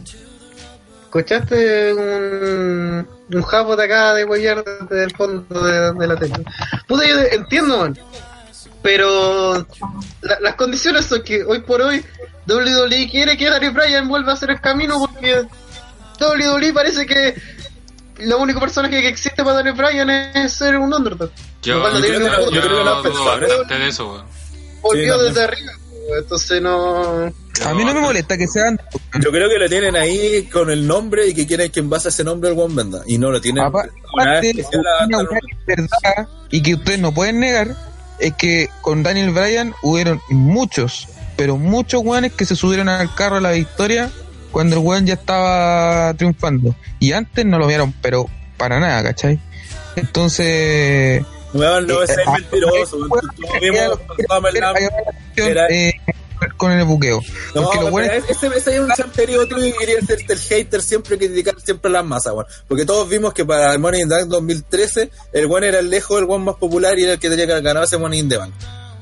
¿Escuchaste 1.05 1.91
un, 1.91 3.07
un 3.31 3.41
japo 3.43 3.75
de 3.75 3.83
acá 3.85 4.13
de 4.13 4.25
huellar 4.25 4.63
desde 4.63 5.03
el 5.03 5.15
fondo 5.15 5.61
de, 5.61 5.93
de 5.93 6.07
la 6.07 6.15
tele? 6.15 6.35
Puta, 6.87 7.07
yo 7.07 7.15
entiendo, 7.31 7.77
man. 7.79 7.97
Pero 8.81 9.65
la- 10.21 10.39
las 10.41 10.55
condiciones 10.55 11.05
son 11.05 11.21
que 11.23 11.43
hoy 11.43 11.59
por 11.59 11.81
hoy 11.81 12.03
WWE 12.47 13.09
quiere 13.09 13.37
que 13.37 13.49
Daniel 13.49 13.71
Bryan 13.73 14.07
vuelva 14.07 14.31
a 14.31 14.35
hacer 14.35 14.51
el 14.51 14.61
camino 14.61 14.99
porque 14.99 15.43
WWE 16.19 16.73
parece 16.73 17.05
que 17.05 17.35
la 18.19 18.37
única 18.37 18.59
persona 18.59 18.89
que 18.89 19.07
existe 19.07 19.43
para 19.43 19.57
Daniel 19.57 19.75
Bryan 19.75 20.09
es 20.09 20.53
ser 20.53 20.77
un 20.77 20.93
underdog. 20.93 21.29
Yo, 21.61 21.75
Lo 21.79 21.89
no 21.91 21.99
yo, 21.99 22.07
yo, 22.07 22.51
yo 22.51 22.61
creo 22.61 22.77
que 22.77 22.83
lo 22.83 23.01
pensado, 23.03 23.25
bastante 23.25 23.77
de 23.79 23.87
eso, 23.87 24.11
weón. 24.13 24.25
Volvió 24.81 25.19
Sí, 25.19 25.25
desde 25.25 25.43
arriba. 25.43 25.71
Entonces 26.17 26.61
no... 26.61 27.31
A 27.65 27.73
mí 27.73 27.83
no 27.83 27.93
me 27.93 28.01
molesta 28.01 28.37
que 28.37 28.47
sean 28.47 28.79
Yo 29.19 29.31
creo 29.31 29.49
que 29.49 29.57
lo 29.57 29.67
tienen 29.67 29.95
ahí 29.95 30.43
con 30.43 30.69
el 30.69 30.85
nombre 30.85 31.27
y 31.27 31.33
que 31.33 31.47
quieren 31.47 31.71
que 31.71 31.79
en 31.79 31.89
base 31.89 32.07
a 32.07 32.09
ese 32.09 32.23
nombre 32.23 32.51
el 32.51 32.59
one 32.59 32.75
venda. 32.75 33.01
Y 33.07 33.17
no 33.17 33.31
lo 33.31 33.41
tienen. 33.41 33.63
Aparte, 33.63 34.53
vez 34.53 34.67
que 34.69 34.77
una 34.77 35.27
verdad 35.65 36.27
y 36.51 36.61
que 36.61 36.75
ustedes 36.75 36.99
no 36.99 37.13
pueden 37.13 37.39
negar 37.39 37.75
es 38.19 38.33
que 38.33 38.69
con 38.81 39.03
Daniel 39.03 39.31
Bryan 39.31 39.73
hubieron 39.81 40.21
muchos, 40.29 41.07
pero 41.35 41.57
muchos 41.57 42.01
weones 42.03 42.33
que 42.33 42.45
se 42.45 42.55
subieron 42.55 42.89
al 42.89 43.13
carro 43.13 43.37
a 43.37 43.41
la 43.41 43.51
victoria 43.51 44.09
cuando 44.51 44.75
el 44.75 44.81
weón 44.81 45.05
ya 45.05 45.15
estaba 45.15 46.13
triunfando. 46.15 46.75
Y 46.99 47.11
antes 47.11 47.45
no 47.45 47.59
lo 47.59 47.67
vieron, 47.67 47.93
pero 48.01 48.27
para 48.57 48.79
nada, 48.79 49.03
¿cachai? 49.03 49.39
Entonces... 49.95 51.23
Weón, 51.53 51.87
no 51.87 52.03
es 52.03 52.15
mentiroso. 52.31 52.97
weón. 52.97 53.11
weón, 53.61 53.99
Todos 54.27 54.41
vimos 54.41 54.79
con 56.57 56.71
eh, 56.71 56.79
el 56.79 56.85
buqueo. 56.85 57.21
No, 57.55 57.69
pero 57.71 57.87
weones 57.87 58.23
ese, 58.29 58.47
ese 58.47 58.75
es 58.75 58.79
un 58.79 58.91
chanterío 58.91 59.47
tuyo 59.47 59.65
y 59.65 59.73
quería 59.73 60.01
ser 60.01 60.19
el 60.27 60.37
hater 60.37 60.81
siempre 60.81 61.17
criticar 61.17 61.59
siempre 61.59 61.89
a 61.89 61.93
las 61.93 62.05
masas, 62.05 62.33
weón. 62.33 62.45
Porque 62.67 62.85
todos 62.85 63.07
vimos 63.09 63.33
que 63.33 63.45
para 63.45 63.73
el 63.73 63.79
Money 63.79 64.01
in 64.01 64.09
the 64.09 64.15
Bank 64.15 64.27
2013, 64.27 65.09
el 65.33 65.45
one 65.51 65.67
era 65.67 65.79
el 65.79 65.89
lejos 65.89 66.19
el 66.19 66.29
one 66.29 66.45
más 66.45 66.55
popular 66.55 66.97
y 66.97 67.03
era 67.03 67.13
el 67.13 67.19
que 67.19 67.29
tenía 67.29 67.47
que 67.47 67.61
ganar 67.61 67.83
ese 67.83 67.97
Money 67.97 68.19
in 68.19 68.29
the 68.29 68.37
Bank. 68.37 68.53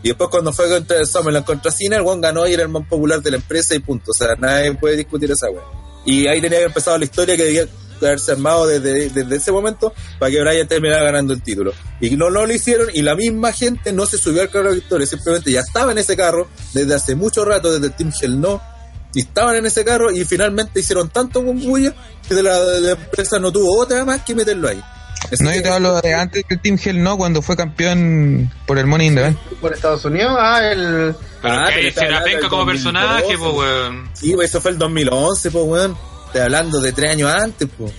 Y 0.03 0.09
después 0.09 0.29
cuando 0.29 0.53
fue 0.53 0.69
contra 0.69 0.99
el 0.99 1.07
Summerland 1.07 1.45
contra 1.45 1.71
Cena, 1.71 1.97
el 1.97 2.03
one 2.05 2.21
ganó 2.21 2.47
y 2.47 2.53
era 2.53 2.63
el 2.63 2.69
más 2.69 2.87
popular 2.87 3.21
de 3.21 3.31
la 3.31 3.37
empresa 3.37 3.73
y 3.73 3.79
punto. 3.79 4.11
O 4.11 4.13
sea, 4.13 4.35
nadie 4.37 4.73
puede 4.75 4.97
discutir 4.97 5.31
esa 5.31 5.49
weón. 5.49 5.65
Y 6.05 6.27
ahí 6.27 6.39
tenía 6.39 6.59
que 6.59 6.65
empezar 6.65 6.99
la 6.99 7.05
historia 7.05 7.35
que 7.35 7.67
haberse 8.01 8.31
armado 8.33 8.67
desde, 8.67 9.09
desde 9.09 9.35
ese 9.35 9.51
momento 9.51 9.93
para 10.19 10.31
que 10.31 10.41
Brian 10.41 10.67
terminara 10.67 11.03
ganando 11.03 11.33
el 11.33 11.41
título. 11.41 11.73
Y 12.01 12.11
no, 12.17 12.29
no 12.29 12.45
lo 12.45 12.53
hicieron 12.53 12.87
y 12.93 13.01
la 13.01 13.15
misma 13.15 13.51
gente 13.53 13.91
no 13.93 14.05
se 14.05 14.17
subió 14.17 14.41
al 14.41 14.49
carro 14.49 14.69
de 14.69 14.75
victoria, 14.75 15.05
simplemente 15.07 15.51
ya 15.51 15.61
estaba 15.61 15.91
en 15.91 15.97
ese 15.97 16.15
carro 16.17 16.47
desde 16.73 16.93
hace 16.95 17.15
mucho 17.15 17.45
rato, 17.45 17.71
desde 17.71 17.87
el 17.87 17.93
Team 17.93 18.11
Hell 18.21 18.39
No, 18.41 18.61
y 19.13 19.21
estaban 19.21 19.55
en 19.55 19.65
ese 19.65 19.85
carro 19.85 20.11
y 20.11 20.25
finalmente 20.25 20.79
hicieron 20.79 21.09
tanto 21.09 21.41
bulla 21.41 21.93
que 22.27 22.35
de 22.35 22.43
la, 22.43 22.59
de 22.59 22.81
la 22.81 22.91
empresa 22.91 23.39
no 23.39 23.51
tuvo 23.51 23.79
otra 23.81 24.03
más 24.03 24.21
que 24.23 24.35
meterlo 24.35 24.67
ahí. 24.67 24.81
Así 25.31 25.43
No, 25.43 25.49
que- 25.49 25.55
yo 25.57 25.63
te 25.63 25.69
hablo 25.69 26.01
de 26.01 26.13
antes 26.13 26.43
del 26.47 26.59
Team 26.61 26.77
Hell 26.83 27.01
no, 27.01 27.17
cuando 27.17 27.41
fue 27.41 27.55
campeón 27.55 28.51
por 28.67 28.77
el 28.77 28.85
Money 28.85 29.07
in 29.07 29.15
the 29.15 29.21
Bank. 29.21 29.37
Por 29.61 29.73
Estados 29.73 30.03
Unidos, 30.05 30.35
ah, 30.37 30.59
el... 30.69 31.15
Ah, 31.41 31.69
que 31.73 31.91
la 31.91 32.01
hablando 32.01 32.25
penca 32.25 32.49
como 32.49 32.65
2012. 32.65 32.71
personaje, 32.97 33.37
pues 33.37 33.53
weón. 33.53 34.09
Sí, 34.13 34.33
pues 34.35 34.49
eso 34.49 34.61
fue 34.61 34.71
el 34.71 34.77
2011, 34.77 35.51
pues 35.51 35.65
weón. 35.65 35.97
Estoy 36.35 36.47
hablando 36.47 36.81
de 36.81 36.91
tres 36.91 37.11
años 37.11 37.31
antes, 37.33 37.69
pues. 37.77 37.93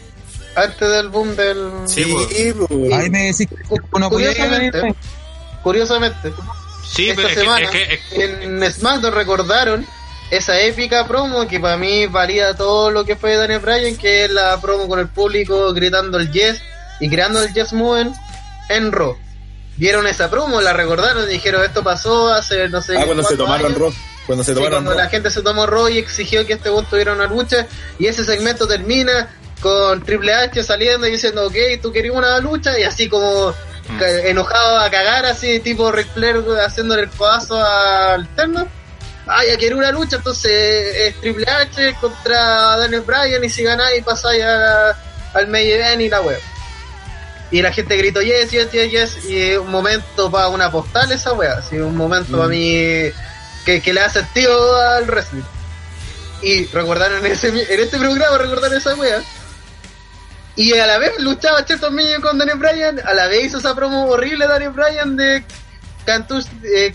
Antes 0.54 0.90
del 0.90 1.08
boom 1.08 1.34
del... 1.36 1.70
Sí, 1.86 2.04
pues. 2.04 2.92
Ahí 2.92 3.08
me 3.08 3.32
decís 3.32 3.48
uno 3.92 4.10
Curiosamente, 4.10 4.94
curiosamente, 5.62 6.32
Sí, 6.86 7.08
esta 7.08 7.16
pero 7.22 7.28
es 7.28 7.34
que, 7.34 7.40
semana 7.40 7.64
es 7.64 7.70
que, 7.70 7.82
es 7.94 8.00
que- 8.10 8.44
en 8.44 8.72
SmackDown 8.72 9.14
recordaron 9.14 9.86
esa 10.30 10.60
épica 10.60 11.06
promo 11.08 11.48
que 11.48 11.58
para 11.60 11.78
mí 11.78 12.06
valía 12.08 12.52
todo 12.54 12.90
lo 12.90 13.06
que 13.06 13.16
fue 13.16 13.36
Daniel 13.36 13.60
Bryan, 13.60 13.96
que 13.96 14.26
es 14.26 14.30
la 14.30 14.60
promo 14.60 14.86
con 14.86 14.98
el 14.98 15.08
público 15.08 15.72
gritando 15.72 16.18
el 16.18 16.30
yes 16.30 16.60
y 17.00 17.08
creando 17.08 17.42
el 17.42 17.54
yes 17.54 17.72
movement 17.72 18.14
en 18.68 18.92
Raw. 18.92 19.16
Vieron 19.78 20.06
esa 20.06 20.28
promo, 20.28 20.60
la 20.60 20.74
recordaron 20.74 21.24
y 21.24 21.32
dijeron 21.32 21.64
esto 21.64 21.82
pasó 21.82 22.28
hace 22.34 22.68
no 22.68 22.82
sé 22.82 22.98
Ah, 22.98 23.04
cuando 23.06 23.22
se 23.24 23.34
tomaron 23.38 23.68
años". 23.68 23.78
rock. 23.78 23.94
Cuando 24.26 24.42
se 24.44 24.52
Sí, 24.52 24.56
tomaron 24.56 24.84
cuando 24.84 25.00
la 25.02 25.08
gente 25.08 25.30
se 25.30 25.42
tomó 25.42 25.66
Raw 25.66 25.88
y 25.88 25.98
exigió 25.98 26.44
que 26.46 26.54
este 26.54 26.68
buen 26.70 26.84
tuviera 26.86 27.12
una 27.12 27.26
lucha 27.26 27.66
y 27.98 28.06
ese 28.06 28.24
segmento 28.24 28.66
termina 28.66 29.28
con 29.60 30.02
Triple 30.02 30.34
H 30.34 30.62
saliendo 30.64 31.06
y 31.06 31.12
diciendo 31.12 31.46
ok, 31.46 31.54
tú 31.80 31.92
querías 31.92 32.14
una 32.14 32.38
lucha 32.40 32.78
y 32.78 32.82
así 32.82 33.08
como 33.08 33.54
ca- 33.98 34.20
enojado 34.28 34.78
a 34.78 34.90
cagar 34.90 35.24
así 35.26 35.60
tipo 35.60 35.90
Ric 35.92 36.08
Flair 36.12 36.42
haciéndole 36.64 37.02
el 37.04 37.10
codazo 37.10 37.62
al 37.62 38.26
terno. 38.34 38.66
Ah 39.28 39.44
ya 39.48 39.56
quiero 39.56 39.76
una 39.78 39.90
lucha 39.92 40.16
entonces 40.16 40.52
es 40.96 41.20
Triple 41.20 41.46
H 41.50 41.96
contra 42.00 42.76
Daniel 42.76 43.02
Bryan 43.02 43.42
y 43.44 43.48
si 43.48 43.62
ganáis 43.62 44.04
pasáis 44.04 44.42
a- 44.42 44.96
al 45.34 45.46
main 45.48 45.68
event 45.70 46.00
y 46.02 46.08
la 46.08 46.20
web 46.20 46.40
y 47.50 47.62
la 47.62 47.72
gente 47.72 47.96
gritó 47.96 48.20
yes, 48.22 48.50
yes, 48.50 48.70
yes, 48.72 48.90
yes 48.90 49.24
y 49.28 49.40
es 49.50 49.58
un 49.58 49.70
momento 49.70 50.30
para 50.30 50.48
una 50.48 50.70
postal 50.70 51.10
esa 51.12 51.32
wea 51.32 51.54
así 51.58 51.76
un 51.76 51.96
momento 51.96 52.36
para 52.36 52.48
mí 52.48 53.10
que, 53.66 53.92
le 53.92 54.00
da 54.00 54.08
sentido 54.08 54.80
al 54.80 55.04
wrestling 55.06 55.42
y 56.40 56.66
recordaron 56.66 57.24
ese, 57.26 57.48
en 57.48 57.80
este 57.80 57.98
programa 57.98 58.38
recordaron 58.38 58.78
esa 58.78 58.94
wea 58.94 59.22
y 60.54 60.72
a 60.78 60.86
la 60.86 60.98
vez 60.98 61.12
luchaba 61.18 61.64
Cheto 61.66 61.90
Minion 61.90 62.22
con 62.22 62.38
Daniel 62.38 62.58
Bryan, 62.58 63.00
a 63.04 63.12
la 63.12 63.26
vez 63.26 63.44
hizo 63.44 63.58
esa 63.58 63.74
promo 63.74 64.06
horrible 64.06 64.46
Daniel 64.46 64.70
Bryan 64.70 65.16
de 65.16 65.44
Cantush, 66.06 66.46
eh, 66.64 66.94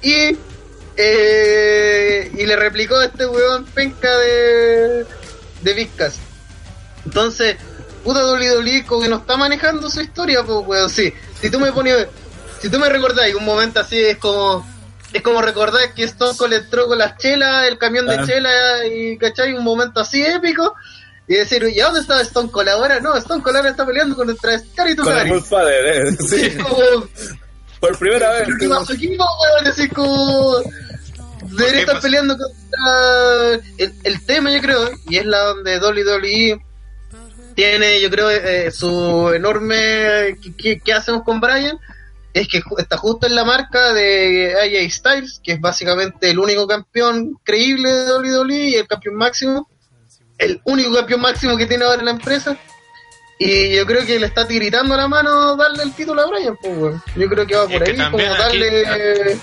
y 0.00 0.38
eh, 0.96 2.30
y 2.34 2.46
le 2.46 2.56
replicó 2.56 2.96
a 2.96 3.06
este 3.06 3.26
weón 3.26 3.64
penca 3.66 4.10
de 4.18 5.06
de 5.62 5.74
Vizcas. 5.74 6.18
Entonces, 7.04 7.56
puta 8.04 8.24
WWE 8.24 8.84
como 8.86 9.02
que 9.02 9.08
no 9.08 9.16
está 9.16 9.36
manejando 9.36 9.90
su 9.90 10.00
historia, 10.00 10.42
pues, 10.44 10.66
weón. 10.66 10.90
Sí, 10.90 11.12
si 11.40 11.50
tú 11.50 11.58
me 11.58 11.72
pones, 11.72 12.06
si 12.60 12.68
tú 12.68 12.78
me 12.78 12.88
recordáis 12.88 13.34
un 13.34 13.44
momento 13.44 13.80
así, 13.80 13.98
es 13.98 14.18
como, 14.18 14.66
es 15.12 15.22
como 15.22 15.42
recordar 15.42 15.92
que 15.94 16.04
Stone 16.04 16.36
Cold 16.36 16.52
entró 16.54 16.86
con 16.86 16.98
las 16.98 17.16
chelas, 17.18 17.68
el 17.68 17.78
camión 17.78 18.06
de 18.06 18.14
Ah. 18.16 18.24
chela 18.26 18.86
y, 18.86 19.16
¿cachai? 19.18 19.52
Un 19.54 19.64
momento 19.64 20.00
así 20.00 20.22
épico. 20.24 20.74
Y 21.28 21.34
decir, 21.36 21.62
¿y 21.72 21.80
a 21.80 21.84
dónde 21.86 22.00
está 22.00 22.20
Stone 22.22 22.50
Cold 22.50 22.68
ahora? 22.68 23.00
No, 23.00 23.14
Stone 23.16 23.42
Cold 23.42 23.56
ahora 23.56 23.70
está 23.70 23.86
peleando 23.86 24.16
contra 24.16 24.58
Scary 24.58 24.96
Con 24.96 25.06
el 25.08 25.12
Tukari. 25.12 25.30
Bullfather, 25.30 25.86
eh. 25.86 26.16
Sí, 26.28 26.50
como, 26.58 27.06
por 27.80 27.98
primera 27.98 28.30
vez. 28.32 28.48
¿qué 28.58 28.68
más 28.68 28.86
su 28.86 28.92
equipo, 28.94 29.24
weón? 29.40 29.66
Así 29.66 29.88
como, 29.88 30.56
debería 31.42 31.80
estar 31.80 31.94
pasa? 31.96 32.06
peleando 32.06 32.36
contra 32.36 33.54
el, 33.78 33.94
el 34.04 34.26
tema, 34.26 34.50
yo 34.52 34.60
creo, 34.60 34.90
y 35.08 35.16
es 35.18 35.26
la 35.26 35.38
donde 35.38 35.78
WWE 35.78 36.60
tiene, 37.54 38.00
yo 38.00 38.10
creo, 38.10 38.30
eh, 38.30 38.70
su 38.70 39.30
enorme 39.34 40.38
¿qué, 40.42 40.54
qué, 40.56 40.80
qué 40.80 40.92
hacemos 40.92 41.22
con 41.22 41.40
Brian? 41.40 41.78
Es 42.34 42.48
que 42.48 42.62
está 42.78 42.96
justo 42.96 43.26
en 43.26 43.34
la 43.34 43.44
marca 43.44 43.92
de 43.92 44.54
AJ 44.54 44.90
Styles, 44.90 45.40
que 45.44 45.52
es 45.52 45.60
básicamente 45.60 46.30
el 46.30 46.38
único 46.38 46.66
campeón 46.66 47.38
creíble 47.44 47.90
de 47.90 48.12
WWE 48.14 48.54
y 48.68 48.74
el 48.76 48.86
campeón 48.86 49.16
máximo, 49.16 49.68
el 50.38 50.60
único 50.64 50.94
campeón 50.94 51.20
máximo 51.20 51.56
que 51.58 51.66
tiene 51.66 51.84
ahora 51.84 52.02
la 52.02 52.12
empresa. 52.12 52.56
Y 53.38 53.74
yo 53.74 53.84
creo 53.86 54.06
que 54.06 54.18
le 54.20 54.26
está 54.26 54.46
tiritando 54.46 54.96
la 54.96 55.08
mano 55.08 55.56
darle 55.56 55.82
el 55.82 55.92
título 55.92 56.22
a 56.22 56.26
Brian, 56.26 56.56
pues, 56.60 56.78
weón. 56.78 57.02
Yo 57.16 57.28
creo 57.28 57.46
que 57.46 57.56
va 57.56 57.64
por 57.66 57.82
Es 57.82 57.82
que 57.82 58.00
ahí, 58.02 58.10
como 58.10 58.24
aquí- 58.24 58.38
darle... 58.38 59.38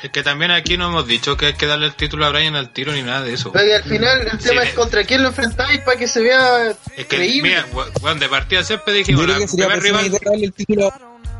Es 0.00 0.10
que 0.12 0.22
también 0.22 0.52
aquí 0.52 0.76
no 0.76 0.86
hemos 0.88 1.08
dicho 1.08 1.36
que 1.36 1.46
hay 1.46 1.52
que 1.54 1.66
darle 1.66 1.86
el 1.86 1.94
título 1.94 2.24
a 2.24 2.28
Brian 2.28 2.54
al 2.54 2.72
tiro 2.72 2.92
ni 2.92 3.02
nada 3.02 3.22
de 3.22 3.32
eso. 3.32 3.50
Pero 3.50 3.74
al 3.74 3.82
final 3.82 4.20
el 4.20 4.38
tema 4.38 4.62
Sí, 4.62 4.68
es 4.68 4.74
contra 4.74 5.02
quién 5.02 5.22
lo 5.22 5.28
enfrentáis 5.30 5.80
para 5.80 5.98
que 5.98 6.06
se 6.06 6.20
vea 6.20 6.70
Es 6.96 7.06
que, 7.06 7.16
creíble. 7.16 7.48
mira, 7.50 7.66
weón, 8.00 8.20
de 8.20 8.28
partida 8.28 8.62
siempre 8.62 8.96
la- 9.00 9.04
que 9.04 9.10
el 9.10 9.18
primer, 9.48 9.82
rival, 9.82 10.06
idea 10.06 10.20
darle 10.24 10.44
el 10.44 10.52
título 10.52 10.92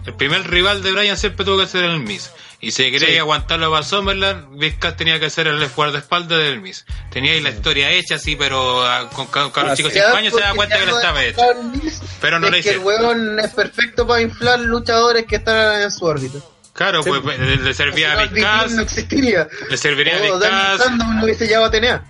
el 0.08 0.14
primer 0.14 0.48
rival 0.50 0.82
de 0.82 0.92
Brian 0.92 1.16
siempre 1.16 1.44
tuvo 1.44 1.58
que 1.60 1.66
ser 1.66 1.84
el 1.84 2.00
Miz. 2.00 2.30
Y 2.60 2.72
si 2.72 2.90
queréis 2.90 3.12
Sí. 3.12 3.18
aguantarlo 3.18 3.70
para 3.70 3.84
Summerland, 3.84 4.58
Vizcas 4.58 4.96
tenía 4.96 5.20
que 5.20 5.30
ser 5.30 5.46
el 5.46 5.68
guardaespaldas 5.68 6.38
del 6.38 6.60
Miz. 6.60 6.86
Teníais 7.10 7.42
la 7.42 7.50
historia 7.50 7.90
hecha, 7.92 8.18
sí, 8.18 8.34
pero 8.36 8.84
ah, 8.84 9.08
con, 9.12 9.26
con, 9.26 9.50
con 9.50 9.66
los 9.68 9.76
chicos 9.76 9.92
de 9.92 10.00
Ya, 10.00 10.06
5 10.06 10.16
años 10.16 10.34
se 10.34 10.40
da 10.40 10.54
cuenta 10.54 10.76
que 10.78 10.86
no 10.86 10.90
lo 10.92 10.96
estaba 10.98 11.20
Miz, 11.20 12.00
Pero 12.20 12.40
no 12.40 12.46
es 12.48 12.52
lo 12.56 12.62
que 12.62 12.70
el 12.70 12.78
huevón 12.78 13.38
es 13.38 13.50
perfecto 13.50 14.06
para 14.06 14.22
inflar 14.22 14.58
luchadores 14.60 15.24
que 15.26 15.36
están 15.36 15.82
en 15.82 15.90
su 15.90 16.04
órbita. 16.04 16.38
Claro, 16.72 17.02
pues 17.04 17.22
le, 17.24 17.56
le 17.56 17.74
servía 17.74 18.12
a 18.12 18.24
Vizcas, 18.26 18.72
no 18.72 18.82
existiría. 18.82 19.46
le 19.68 19.76
serviría 19.76 20.16
a 20.16 20.32
O 20.34 20.38
Vizcas, 20.38 20.90
no 20.96 21.24
hubiese 21.24 21.46
llegado 21.46 21.66
a 21.66 21.70
tener. 21.70 22.00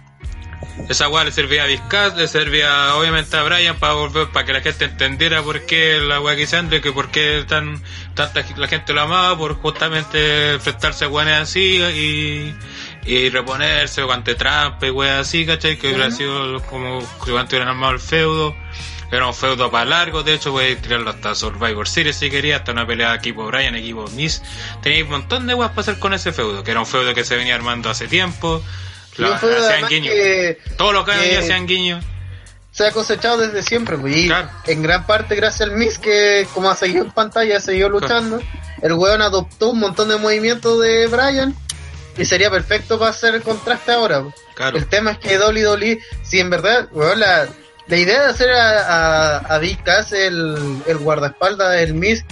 Esa 0.88 1.08
weá 1.08 1.24
le 1.24 1.32
servía 1.32 1.64
a 1.64 1.66
Vizcas, 1.66 2.16
le 2.16 2.26
servía 2.28 2.94
obviamente 2.94 3.36
a 3.36 3.42
Brian 3.42 3.78
para 3.78 3.94
volver, 3.94 4.28
para 4.28 4.46
que 4.46 4.52
la 4.52 4.60
gente 4.60 4.86
entendiera 4.86 5.42
por 5.42 5.66
qué 5.66 6.00
la 6.00 6.20
weá 6.20 6.36
que 6.36 6.42
hizo 6.42 6.56
Andrew, 6.56 6.80
que 6.80 6.92
por 6.92 7.10
qué 7.10 7.44
tan, 7.46 7.82
tanta 8.14 8.44
la 8.56 8.68
gente 8.68 8.92
lo 8.92 9.02
amaba, 9.02 9.36
por 9.36 9.54
justamente 9.54 10.54
enfrentarse 10.54 11.04
a 11.04 11.08
weones 11.08 11.34
así 11.34 11.78
y, 11.78 12.54
y 13.04 13.28
reponerse 13.30 14.02
ante 14.02 14.34
trampa 14.34 14.86
y 14.86 14.90
weas 14.90 15.20
así, 15.20 15.44
¿cachai? 15.44 15.78
Que 15.78 15.88
hubiera 15.88 16.10
sido 16.10 16.62
como 16.62 17.00
si 17.24 17.30
hubieran 17.30 17.68
armado 17.68 17.92
el 17.92 18.00
feudo. 18.00 18.54
Era 19.10 19.26
un 19.26 19.32
feudo 19.32 19.70
para 19.70 19.86
largo, 19.86 20.22
de 20.22 20.34
hecho, 20.34 20.52
voy 20.52 20.66
a 20.66 20.76
tirarlo 20.76 21.08
hasta 21.08 21.34
Survivor 21.34 21.88
Series 21.88 22.16
si 22.16 22.28
quería, 22.28 22.56
hasta 22.56 22.72
una 22.72 22.86
pelea 22.86 23.12
de 23.12 23.16
equipo 23.16 23.46
Brian, 23.46 23.74
equipo 23.74 24.04
Miss. 24.08 24.42
Tenéis 24.82 25.04
un 25.04 25.10
montón 25.10 25.46
de 25.46 25.54
weas 25.54 25.70
para 25.70 25.80
hacer 25.80 25.98
con 25.98 26.12
ese 26.12 26.30
feudo, 26.32 26.62
que 26.62 26.72
era 26.72 26.80
un 26.80 26.86
feudo 26.86 27.14
que 27.14 27.24
se 27.24 27.36
venía 27.36 27.54
armando 27.54 27.88
hace 27.88 28.06
tiempo. 28.06 28.62
Que 29.18 30.58
Todos 30.76 30.94
los 30.94 31.04
que 31.04 31.12
que- 31.12 31.18
venía 31.18 31.38
hacían 31.40 31.66
guiño. 31.66 32.00
se 32.72 32.86
ha 32.86 32.92
cosechado 32.92 33.38
desde 33.38 33.62
siempre, 33.62 33.96
pues, 33.98 34.16
y 34.16 34.26
Claro. 34.26 34.48
en 34.66 34.82
gran 34.82 35.04
parte 35.06 35.34
gracias 35.34 35.68
al 35.68 35.76
Miz 35.76 35.98
que 35.98 36.46
como 36.54 36.70
ha 36.70 36.76
seguido 36.76 37.04
en 37.04 37.10
pantalla, 37.10 37.56
ha 37.56 37.60
seguido 37.60 37.88
luchando, 37.88 38.40
el 38.82 38.92
weón 38.92 39.20
adoptó 39.22 39.70
un 39.70 39.80
montón 39.80 40.08
de 40.10 40.16
movimientos 40.16 40.80
de 40.80 41.06
Brian 41.08 41.54
y 42.16 42.24
sería 42.24 42.50
perfecto 42.50 42.98
para 42.98 43.10
hacer 43.10 43.34
el 43.34 43.42
contraste 43.42 43.90
ahora. 43.92 44.22
pues. 44.22 44.34
Claro. 44.54 44.76
El 44.76 44.86
tema 44.86 45.12
es 45.12 45.18
que 45.18 45.38
Dolly 45.38 45.60
Dolly, 45.62 45.98
si 46.22 46.38
en 46.40 46.50
verdad, 46.50 46.88
weón, 46.92 47.18
la, 47.20 47.48
la 47.88 47.96
idea 47.96 48.22
de 48.22 48.30
hacer 48.30 48.50
a, 48.52 48.80
a, 48.80 49.36
a 49.38 49.58
Big 49.58 49.82
Cass 49.82 50.12
el, 50.12 50.82
el 50.86 50.98
guardaespaldas 50.98 51.72
del 51.72 51.94
Miz 51.94 52.24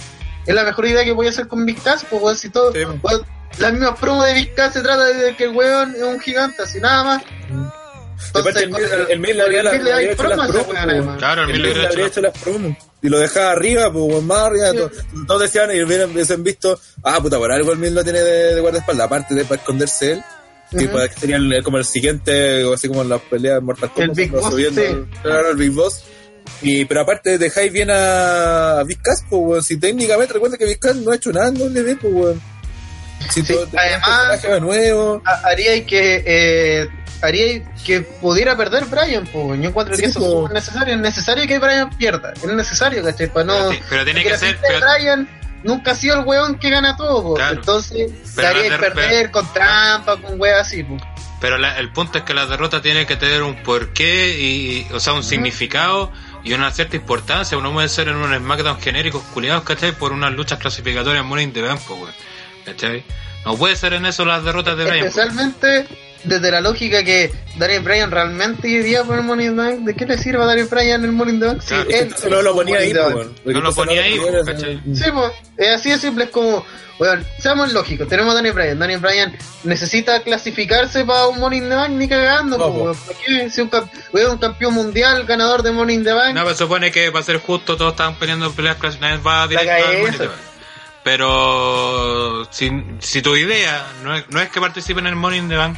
es 0.45 0.55
la 0.55 0.63
mejor 0.63 0.85
idea 0.87 1.03
que 1.03 1.11
voy 1.11 1.27
a 1.27 1.31
hacer 1.31 1.47
con 1.49 1.65
Big 1.65 1.81
Cass, 1.81 2.05
pues 2.09 2.21
weón, 2.21 2.35
si 2.37 2.49
todo, 2.49 2.71
Sí. 2.71 2.79
weón, 3.01 3.25
la 3.59 3.71
misma 3.71 3.95
promo 3.95 4.23
de 4.23 4.53
Cass 4.53 4.73
se 4.73 4.81
trata 4.81 5.05
de 5.05 5.35
que 5.35 5.45
el 5.45 5.55
weón 5.55 5.95
es 5.95 6.03
un 6.03 6.19
gigante, 6.19 6.61
así 6.63 6.79
nada 6.79 7.03
más. 7.03 7.23
Aparte, 8.33 8.63
el, 8.63 9.19
Miz 9.19 9.35
le 9.35 9.41
habría, 9.43 9.61
hecho 10.11 10.23
las 10.27 10.47
promos. 10.47 11.17
Claro, 11.17 11.43
el 11.43 11.61
le 11.61 11.87
habría 11.87 12.07
hecho 12.07 12.21
las 12.21 12.37
promos. 12.37 12.75
Y 13.01 13.09
lo 13.09 13.19
dejaba 13.19 13.51
arriba, 13.51 13.91
pues 13.93 14.23
más 14.23 14.39
arriba. 14.39 14.73
to- 14.73 14.91
Todos 15.27 15.41
decían 15.43 15.69
y 15.75 15.81
hubieran, 15.83 16.11
hubiesen 16.11 16.43
visto, 16.43 16.79
ah, 17.03 17.19
puta, 17.21 17.37
por 17.37 17.51
algo 17.51 17.71
el 17.71 17.77
Miz 17.77 17.91
lo 17.91 18.03
tiene 18.03 18.19
de, 18.21 18.55
de 18.55 18.61
guardaespaldas. 18.61 19.05
Aparte 19.05 19.35
de 19.35 19.45
para 19.45 19.61
esconderse 19.61 20.13
él. 20.13 20.23
Que 20.71 20.85
Ujú. 20.85 20.93
para 20.93 21.07
que 21.07 21.19
sería 21.19 21.37
el- 21.37 21.63
como 21.63 21.77
el 21.77 21.85
siguiente, 21.85 22.63
así 22.73 22.87
como 22.87 23.01
en 23.03 23.09
las 23.09 23.21
peleas 23.21 23.55
de 23.55 23.61
Mortal 23.61 23.91
Kombat. 23.93 24.09
El 24.09 24.15
Big 24.15 24.31
Boss, 24.31 24.49
subiendo, 24.51 24.81
sí. 24.81 24.87
Claro, 25.21 25.51
el 25.51 25.57
Big 25.57 25.71
Boss. 25.71 26.03
Y, 26.61 26.85
pero 26.85 27.01
aparte 27.01 27.37
dejáis 27.37 27.71
bien 27.71 27.89
a, 27.91 28.79
a 28.79 28.83
Big 28.83 28.99
Cass, 29.01 29.23
pues, 29.29 29.41
weón. 29.45 29.63
Si 29.63 29.77
técnicamente 29.77 30.33
recuerda 30.33 30.57
que 30.57 30.65
Big 30.65 30.79
Cass 30.79 30.95
no 30.97 31.11
ha 31.11 31.15
hecho 31.15 31.31
nada 31.31 31.47
en 31.49 31.57
WWE, 31.61 31.95
pues, 31.97 32.13
weón. 32.13 32.41
Si 33.29 33.41
Sí, 33.43 33.53
todo- 33.53 33.67
te- 33.67 33.77
además- 33.79 34.29
personaje 34.29 34.61
nuevo. 34.61 35.21
ha- 35.25 35.47
haría 35.47 35.85
que 35.85 36.23
eh, 36.25 36.87
haría 37.21 37.63
que 37.85 38.01
pudiera 38.01 38.55
perder 38.55 38.85
Brian 38.85 39.25
pues 39.27 39.59
yo 39.59 39.69
encuentro 39.69 39.95
Sí, 39.95 40.03
que 40.03 40.07
eso 40.09 40.19
po. 40.19 40.47
es 40.47 40.53
necesario 40.53 40.93
es 40.95 40.99
necesario 41.01 41.47
que 41.47 41.57
Brian 41.59 41.89
pierda 41.97 42.31
es 42.33 42.43
necesario 42.45 43.03
¿cachai? 43.03 43.27
para 43.33 43.45
no 43.45 43.53
Pero 43.53 43.69
ti- 43.71 43.79
pero 43.89 44.03
tiene 44.05 44.23
que 44.23 44.29
la 44.29 44.37
ser- 44.37 44.59
de 44.59 44.67
pero- 44.67 44.79
Brian 44.95 45.29
nunca 45.63 45.91
ha 45.91 45.95
sido 45.95 46.19
el 46.19 46.25
weón 46.25 46.59
que 46.59 46.69
gana 46.69 46.95
todo 46.95 47.23
po. 47.23 47.33
Claro. 47.33 47.55
entonces 47.55 48.11
Pero 48.35 48.47
daría 48.47 48.69
la 48.69 48.77
que 48.77 48.85
de- 48.85 48.91
perder 48.91 49.31
con 49.31 49.51
trampa 49.53 50.17
con 50.17 50.39
weas 50.39 50.61
así 50.67 50.83
pues. 50.83 51.01
Pero 51.41 51.57
la- 51.57 51.77
el 51.79 51.91
punto 51.91 52.17
es 52.19 52.23
que 52.23 52.33
la 52.33 52.45
derrota 52.47 52.81
tiene 52.81 53.05
que 53.05 53.15
tener 53.15 53.43
un 53.43 53.61
porqué, 53.61 54.39
y, 54.39 54.87
o 54.91 54.99
sea, 54.99 55.13
un 55.13 55.23
significado 55.23 56.11
y 56.43 56.53
una 56.53 56.71
cierta 56.71 56.95
importancia. 56.95 57.55
No 57.59 57.71
puede 57.73 57.89
ser 57.89 58.07
en 58.07 58.15
un 58.15 58.33
SmackDown 58.35 58.79
genéricos 58.81 59.21
culiados, 59.35 59.61
¿cachai? 59.63 59.91
Por 59.91 60.13
unas 60.13 60.31
luchas 60.33 60.57
clasificatorias 60.57 61.23
muy 61.23 61.43
in 61.43 61.53
the 61.53 61.61
Bank, 61.61 61.79
po, 61.81 61.93
weón. 61.93 62.13
¿Cachai? 62.67 63.03
No 63.45 63.55
puede 63.55 63.75
ser 63.75 63.93
en 63.93 64.05
eso 64.05 64.25
las 64.25 64.43
derrotas 64.43 64.77
de 64.77 64.83
Brian. 64.83 65.05
especialmente 65.07 65.87
desde 66.23 66.51
la 66.51 66.59
lógica 66.61 67.03
que 67.03 67.31
Daniel 67.57 67.81
Bryan 67.83 68.11
realmente 68.11 68.67
iría 68.67 69.03
por 69.03 69.17
el 69.17 69.23
Money 69.23 69.45
in 69.47 69.55
the 69.55 69.61
Bank 69.61 69.79
¿de 69.85 69.95
qué 69.95 70.05
le 70.05 70.17
sirve 70.17 70.43
a 70.43 70.45
Daniel 70.47 70.67
Bryan 70.69 71.05
el 71.05 71.11
Money 71.13 71.35
in 71.35 71.39
the 71.39 71.45
Bank? 71.45 71.61
si 71.61 71.67
Claro. 71.69 71.89
él 71.89 72.13
no 72.29 72.41
lo 72.41 72.53
ponía 72.55 72.79
ahí. 72.79 72.93
No 72.93 73.61
lo 73.61 73.73
ponía 73.73 74.01
ahí, 74.03 74.19
po, 74.19 74.45
¿cachai? 74.45 74.81
Sí, 74.93 75.03
pues, 75.13 75.31
es 75.57 75.69
así 75.75 75.89
de 75.91 75.97
simple, 75.99 76.25
es 76.25 76.29
como, 76.31 76.65
weón, 76.99 77.25
seamos 77.39 77.71
lógicos, 77.71 78.07
tenemos 78.09 78.33
a 78.33 78.35
Daniel 78.35 78.53
Bryan, 78.55 78.79
Daniel 78.79 78.99
Bryan 78.99 79.37
necesita 79.63 80.21
clasificarse 80.23 81.05
para 81.05 81.27
un 81.27 81.39
Money 81.39 81.59
in 81.59 81.69
the 81.69 81.75
Bank 81.75 81.91
ni 81.91 82.09
cagando, 82.09 82.57
No, 82.57 82.65
po, 82.65 82.73
po. 82.73 82.83
weón, 82.85 82.97
¿para 82.97 83.19
qué? 83.19 83.49
Si 83.49 83.61
un, 83.61 83.69
un 84.31 84.37
campeón 84.39 84.73
mundial, 84.73 85.23
ganador 85.25 85.63
de 85.63 85.71
Money 85.71 85.95
in 85.97 86.03
the 86.03 86.13
Bank, 86.13 86.33
No, 86.35 86.43
pero 86.43 86.55
supone 86.57 86.91
que 86.91 87.09
para 87.13 87.23
ser 87.23 87.37
justo 87.39 87.77
todos 87.77 87.93
estaban 87.93 88.15
peleando 88.15 88.51
peleas 88.51 88.75
clasificatorias. 88.75 89.25
Va 89.25 89.47
directo 89.47 89.71
al 89.71 89.97
Money 89.99 90.05
in 90.07 90.17
the 90.17 90.27
Bank. 90.27 90.39
Pero 91.07 92.47
si, 92.51 92.69
si 92.99 93.21
tu 93.21 93.35
idea 93.35 93.85
no 94.03 94.15
es, 94.15 94.25
no 94.29 94.39
es 94.41 94.49
que 94.49 94.59
participen 94.59 95.05
en 95.07 95.13
el 95.13 95.15
Money 95.15 95.39
in 95.39 95.49
the 95.49 95.55
Bank 95.55 95.77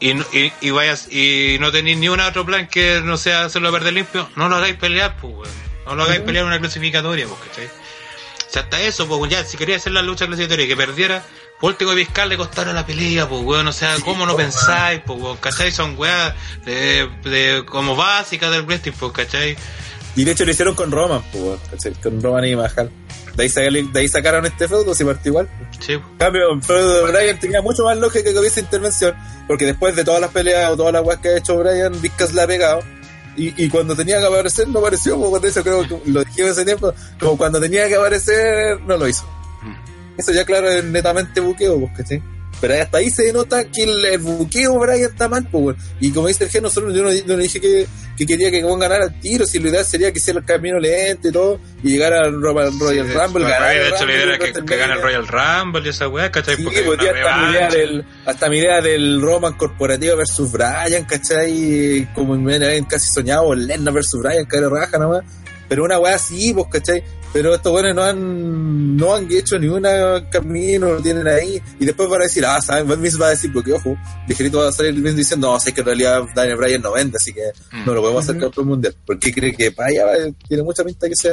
y, 0.00 0.14
no- 0.14 0.24
y, 0.32 0.52
y 0.60 0.70
vayas 0.70 1.06
y 1.10 1.56
no 1.60 1.70
tenéis 1.72 1.98
ni 1.98 2.08
un 2.08 2.18
otro 2.20 2.44
plan 2.44 2.66
que 2.68 3.00
no 3.04 3.16
sea 3.16 3.44
hacerlo 3.44 3.70
perder 3.72 3.92
limpio, 3.94 4.28
no 4.36 4.48
lo 4.48 4.56
hagáis 4.56 4.74
pelear, 4.76 5.16
pues, 5.20 5.32
weón. 5.34 5.48
No 5.86 5.94
lo 5.94 6.02
hagáis 6.02 6.20
pelear 6.20 6.42
en 6.42 6.48
una 6.48 6.58
clasificatoria, 6.60 7.26
pues, 7.26 7.40
¿cachai? 7.48 7.66
O 7.66 8.50
sea, 8.52 8.62
hasta 8.62 8.80
eso, 8.82 9.06
pues, 9.08 9.30
ya, 9.30 9.44
si 9.44 9.56
quería 9.56 9.76
hacer 9.76 9.92
la 9.92 10.02
lucha 10.02 10.26
clasificatoria 10.26 10.66
y 10.66 10.68
que 10.68 10.76
perdiera, 10.76 11.22
por 11.60 11.70
último 11.70 11.94
Vizcar 11.94 12.26
le 12.26 12.36
costara 12.36 12.72
la 12.72 12.84
pelea, 12.84 13.28
pues, 13.28 13.42
weón. 13.42 13.66
O 13.68 13.72
sea, 13.72 13.96
¿cómo 14.04 14.26
no 14.26 14.36
pensáis, 14.36 15.00
pues, 15.06 15.18
weón? 15.20 15.36
¿Cachai? 15.38 15.70
Son 15.72 15.94
weas 15.96 16.34
de, 16.64 17.08
de, 17.24 17.64
como 17.66 17.96
básicas 17.96 18.50
del 18.50 18.62
wrestling, 18.62 18.92
pues, 18.98 19.12
¿cachai? 19.12 19.56
Y 20.16 20.24
de 20.24 20.32
hecho 20.32 20.44
lo 20.44 20.50
hicieron 20.50 20.74
con 20.74 20.90
Roman, 20.90 21.22
pues, 21.32 21.60
¿cachai? 21.70 21.92
con 21.94 22.20
Roman 22.22 22.44
y 22.46 22.56
Mahal. 22.56 22.90
De 23.38 23.44
ahí, 23.44 23.48
sacaron- 23.48 23.92
de 23.92 24.00
ahí 24.00 24.08
sacaron 24.08 24.46
este 24.46 24.66
feudo, 24.68 24.94
si 24.94 25.04
partió 25.04 25.30
igual. 25.30 25.48
Sí. 25.78 25.92
En 25.92 26.02
cambio, 26.18 26.52
el 26.52 26.62
feudo 26.62 27.06
de 27.06 27.12
Bryan 27.12 27.38
tenía 27.38 27.62
mucho 27.62 27.84
más 27.84 27.96
lógica 27.96 28.32
que 28.32 28.38
hubiese 28.38 28.60
intervención, 28.60 29.14
porque 29.46 29.64
después 29.64 29.94
de 29.94 30.04
todas 30.04 30.20
las 30.20 30.30
peleas 30.32 30.72
o 30.72 30.76
todas 30.76 30.92
las 30.92 31.04
weas 31.04 31.20
que 31.20 31.28
ha 31.28 31.36
hecho 31.38 31.56
Bryan, 31.56 32.00
Vizcas 32.02 32.34
la 32.34 32.42
ha 32.42 32.46
pegado. 32.48 32.80
Y, 33.36 33.54
y 33.64 33.68
cuando 33.68 33.94
tenía 33.94 34.18
que 34.18 34.26
aparecer, 34.26 34.66
no 34.66 34.80
apareció, 34.80 35.16
pues, 35.16 35.30
cuando 35.30 35.46
eso 35.46 35.62
creo 35.62 35.82
que 35.86 36.10
lo 36.10 36.24
dije 36.24 36.48
ese 36.48 36.64
tiempo, 36.64 36.92
como 37.20 37.38
cuando 37.38 37.60
tenía 37.60 37.86
que 37.86 37.94
aparecer, 37.94 38.80
no 38.80 38.96
lo 38.96 39.06
hizo. 39.06 39.24
Mm. 39.62 40.18
Eso 40.20 40.32
ya 40.32 40.44
claro 40.44 40.68
es 40.68 40.82
netamente 40.82 41.40
buqueo, 41.40 41.78
pues, 41.78 41.92
¿cachai? 41.96 42.20
Pero 42.60 42.74
hasta 42.74 42.98
ahí 42.98 43.10
se 43.10 43.32
nota 43.32 43.64
que 43.64 43.84
el, 43.84 44.04
el 44.04 44.18
buqueo 44.18 44.78
Brian 44.78 45.10
está 45.10 45.28
mal, 45.28 45.46
pues. 45.50 45.76
Y 46.00 46.10
como 46.10 46.28
dice 46.28 46.44
el 46.44 46.50
G, 46.50 46.60
nosotros 46.60 46.94
yo 46.94 47.02
no, 47.02 47.12
yo 47.12 47.22
no 47.26 47.36
dije 47.36 47.60
que, 47.60 47.86
que 48.16 48.26
quería 48.26 48.50
que 48.50 48.62
Gon 48.62 48.80
ganara 48.80 49.04
el 49.04 49.20
tiro, 49.20 49.46
si 49.46 49.58
la 49.60 49.68
idea 49.68 49.84
sería 49.84 50.12
que 50.12 50.18
hiciera 50.18 50.40
el 50.40 50.44
camino 50.44 50.78
lento 50.78 51.28
y 51.28 51.32
todo, 51.32 51.60
y 51.82 51.92
llegar 51.92 52.12
al 52.12 52.40
Royal, 52.40 52.78
Royal 52.78 53.06
Sí, 53.06 53.12
Rumble, 53.12 53.44
pues, 53.44 53.52
ganar 53.52 53.74
de 53.74 53.88
hecho, 53.88 54.06
la 54.06 54.12
idea 54.12 54.22
era 54.24 54.38
que, 54.38 54.52
que 54.52 54.76
gane 54.76 54.92
el 54.94 55.02
Royal 55.02 55.26
Rumble 55.26 55.82
y 55.84 55.88
esa 55.88 56.08
weá, 56.08 56.30
¿cachai? 56.30 56.56
Sí, 56.56 56.64
Porque 56.64 56.82
una 56.82 57.02
hasta 57.02 57.36
mi, 57.36 57.52
idea 57.52 57.68
del, 57.70 58.04
hasta 58.26 58.48
mi 58.48 58.58
idea 58.58 58.80
del 58.80 59.20
Roman 59.22 59.52
corporativo 59.54 60.16
versus 60.16 60.50
Bryan, 60.50 61.04
¿cachai? 61.04 62.08
Como 62.14 62.36
me 62.36 62.56
habían 62.56 62.84
casi 62.84 63.06
soñado, 63.06 63.54
Lennon 63.54 63.94
versus 63.94 64.20
Bryan, 64.20 64.46
que 64.46 64.56
era 64.56 64.68
raja 64.68 64.98
nomás. 64.98 65.22
Pero 65.68 65.84
una 65.84 65.98
weá 65.98 66.14
así, 66.14 66.52
pues, 66.54 66.66
¿cachai? 66.70 67.04
Pero 67.32 67.54
estos 67.54 67.72
weones 67.72 67.94
no 67.94 68.02
han, 68.02 68.96
no 68.96 69.14
han 69.14 69.30
hecho 69.30 69.58
ni 69.58 69.68
una 69.68 70.28
camino, 70.30 70.92
lo 70.94 71.02
tienen 71.02 71.28
ahí. 71.28 71.60
Y 71.78 71.84
después 71.84 72.08
van 72.08 72.22
a 72.22 72.24
decir, 72.24 72.44
ah, 72.46 72.60
¿saben? 72.60 72.88
Van 72.88 73.02
va 73.02 73.26
a 73.26 73.30
decir, 73.30 73.52
porque 73.52 73.72
ojo, 73.72 73.96
ligerito 74.26 74.58
va 74.60 74.68
a 74.68 74.72
salir 74.72 74.94
Miz 74.94 75.14
diciendo, 75.14 75.50
no, 75.52 75.60
sé 75.60 75.72
que 75.72 75.80
en 75.80 75.86
realidad 75.86 76.22
Daniel 76.34 76.56
Bryan 76.56 76.82
no 76.82 76.92
vende, 76.92 77.16
así 77.20 77.32
que 77.32 77.42
Mm. 77.72 77.84
no 77.86 77.92
lo 77.94 78.00
podemos 78.00 78.24
hacer 78.24 78.40
campeón 78.40 78.66
mundial. 78.68 78.94
Porque 79.06 79.32
cree 79.32 79.54
que 79.54 79.70
para 79.72 79.88
allá 79.90 80.04
va- 80.06 80.32
tiene 80.48 80.62
mucha 80.62 80.82
pinta 80.84 81.08
que 81.08 81.16
sea. 81.16 81.32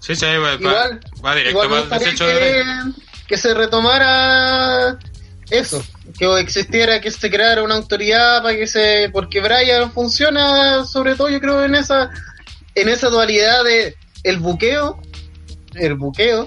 Sí, 0.00 0.16
sí, 0.16 0.26
va, 0.26 0.38
va- 0.38 0.54
Igual- 0.54 1.00
va 1.24 1.34
directo 1.36 1.64
Igual 1.64 1.68
me 1.84 1.88
para 1.88 2.04
el 2.04 2.16
de 2.16 2.22
que, 2.24 2.62
que 3.28 3.36
se 3.36 3.54
retomara 3.54 4.98
eso, 5.50 5.84
que 6.18 6.40
existiera, 6.40 7.00
que 7.00 7.10
se 7.10 7.30
creara 7.30 7.62
una 7.62 7.74
autoridad 7.76 8.42
para 8.42 8.56
que 8.56 8.66
se, 8.66 9.08
porque 9.12 9.40
Brian 9.40 9.92
funciona 9.92 10.84
sobre 10.84 11.14
todo 11.14 11.28
yo 11.28 11.40
creo 11.40 11.62
en 11.64 11.74
esa, 11.74 12.10
en 12.74 12.88
esa 12.88 13.08
dualidad 13.08 13.62
de 13.64 13.94
el 14.24 14.38
buqueo, 14.38 15.00
el 15.74 15.94
buqueo 15.94 16.46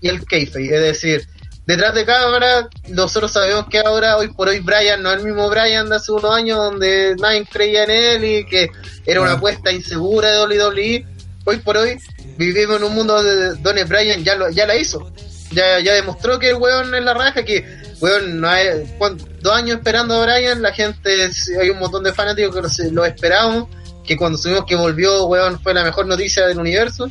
y 0.00 0.08
el 0.08 0.24
kayfabe, 0.24 0.66
es 0.74 0.80
decir, 0.82 1.28
detrás 1.66 1.94
de 1.94 2.04
cámara 2.04 2.68
nosotros 2.88 3.32
sabemos 3.32 3.66
que 3.68 3.78
ahora 3.80 4.16
hoy 4.16 4.28
por 4.28 4.48
hoy 4.48 4.60
Brian 4.60 5.02
no 5.02 5.10
es 5.12 5.18
el 5.18 5.24
mismo 5.24 5.48
Brian 5.50 5.88
de 5.88 5.96
hace 5.96 6.12
unos 6.12 6.32
años 6.32 6.58
donde 6.58 7.16
nadie 7.18 7.44
creía 7.50 7.84
en 7.84 7.90
él 7.90 8.24
y 8.24 8.46
que 8.46 8.70
era 9.04 9.20
una 9.20 9.32
apuesta 9.32 9.72
insegura 9.72 10.30
de 10.30 10.38
WWE 10.64 11.06
hoy 11.44 11.56
por 11.58 11.76
hoy 11.76 11.98
vivimos 12.36 12.76
en 12.76 12.84
un 12.84 12.94
mundo 12.94 13.14
donde 13.22 13.60
Donny 13.62 13.84
Bryan 13.84 14.22
ya, 14.22 14.34
lo, 14.36 14.50
ya 14.50 14.66
la 14.66 14.76
hizo. 14.76 15.10
Ya, 15.52 15.78
ya 15.80 15.94
demostró 15.94 16.38
que 16.38 16.50
el 16.50 16.56
weón 16.56 16.92
es 16.94 17.04
la 17.04 17.14
raja, 17.14 17.44
que 17.44 17.64
weón, 18.00 18.40
no 18.40 18.48
hay, 18.48 18.66
¿cuán- 18.98 19.16
dos 19.40 19.54
años 19.54 19.78
esperando 19.78 20.20
a 20.20 20.26
Bryan, 20.26 20.60
la 20.60 20.72
gente, 20.72 21.30
hay 21.60 21.70
un 21.70 21.78
montón 21.78 22.02
de 22.02 22.12
fanáticos 22.12 22.54
que 22.54 22.90
lo, 22.90 23.04
esperamos, 23.04 23.68
que 24.04 24.16
cuando 24.16 24.36
supimos 24.38 24.64
que 24.66 24.74
volvió, 24.74 25.26
weón, 25.26 25.60
fue 25.62 25.72
la 25.72 25.84
mejor 25.84 26.06
noticia 26.06 26.46
del 26.46 26.58
universo. 26.58 27.08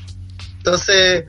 Entonces, 0.57 1.23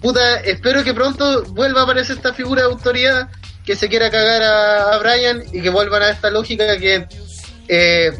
puta, 0.00 0.40
espero 0.40 0.84
que 0.84 0.94
pronto 0.94 1.44
vuelva 1.46 1.80
a 1.80 1.84
aparecer 1.84 2.16
esta 2.16 2.34
figura 2.34 2.62
de 2.62 2.68
autoridad 2.68 3.28
que 3.64 3.76
se 3.76 3.88
quiera 3.88 4.10
cagar 4.10 4.42
a, 4.42 4.98
Bryan 4.98 5.42
y 5.52 5.60
que 5.60 5.70
vuelvan 5.70 6.02
a 6.02 6.10
esta 6.10 6.30
lógica 6.30 6.78
que 6.78 7.06
eh, 7.68 8.12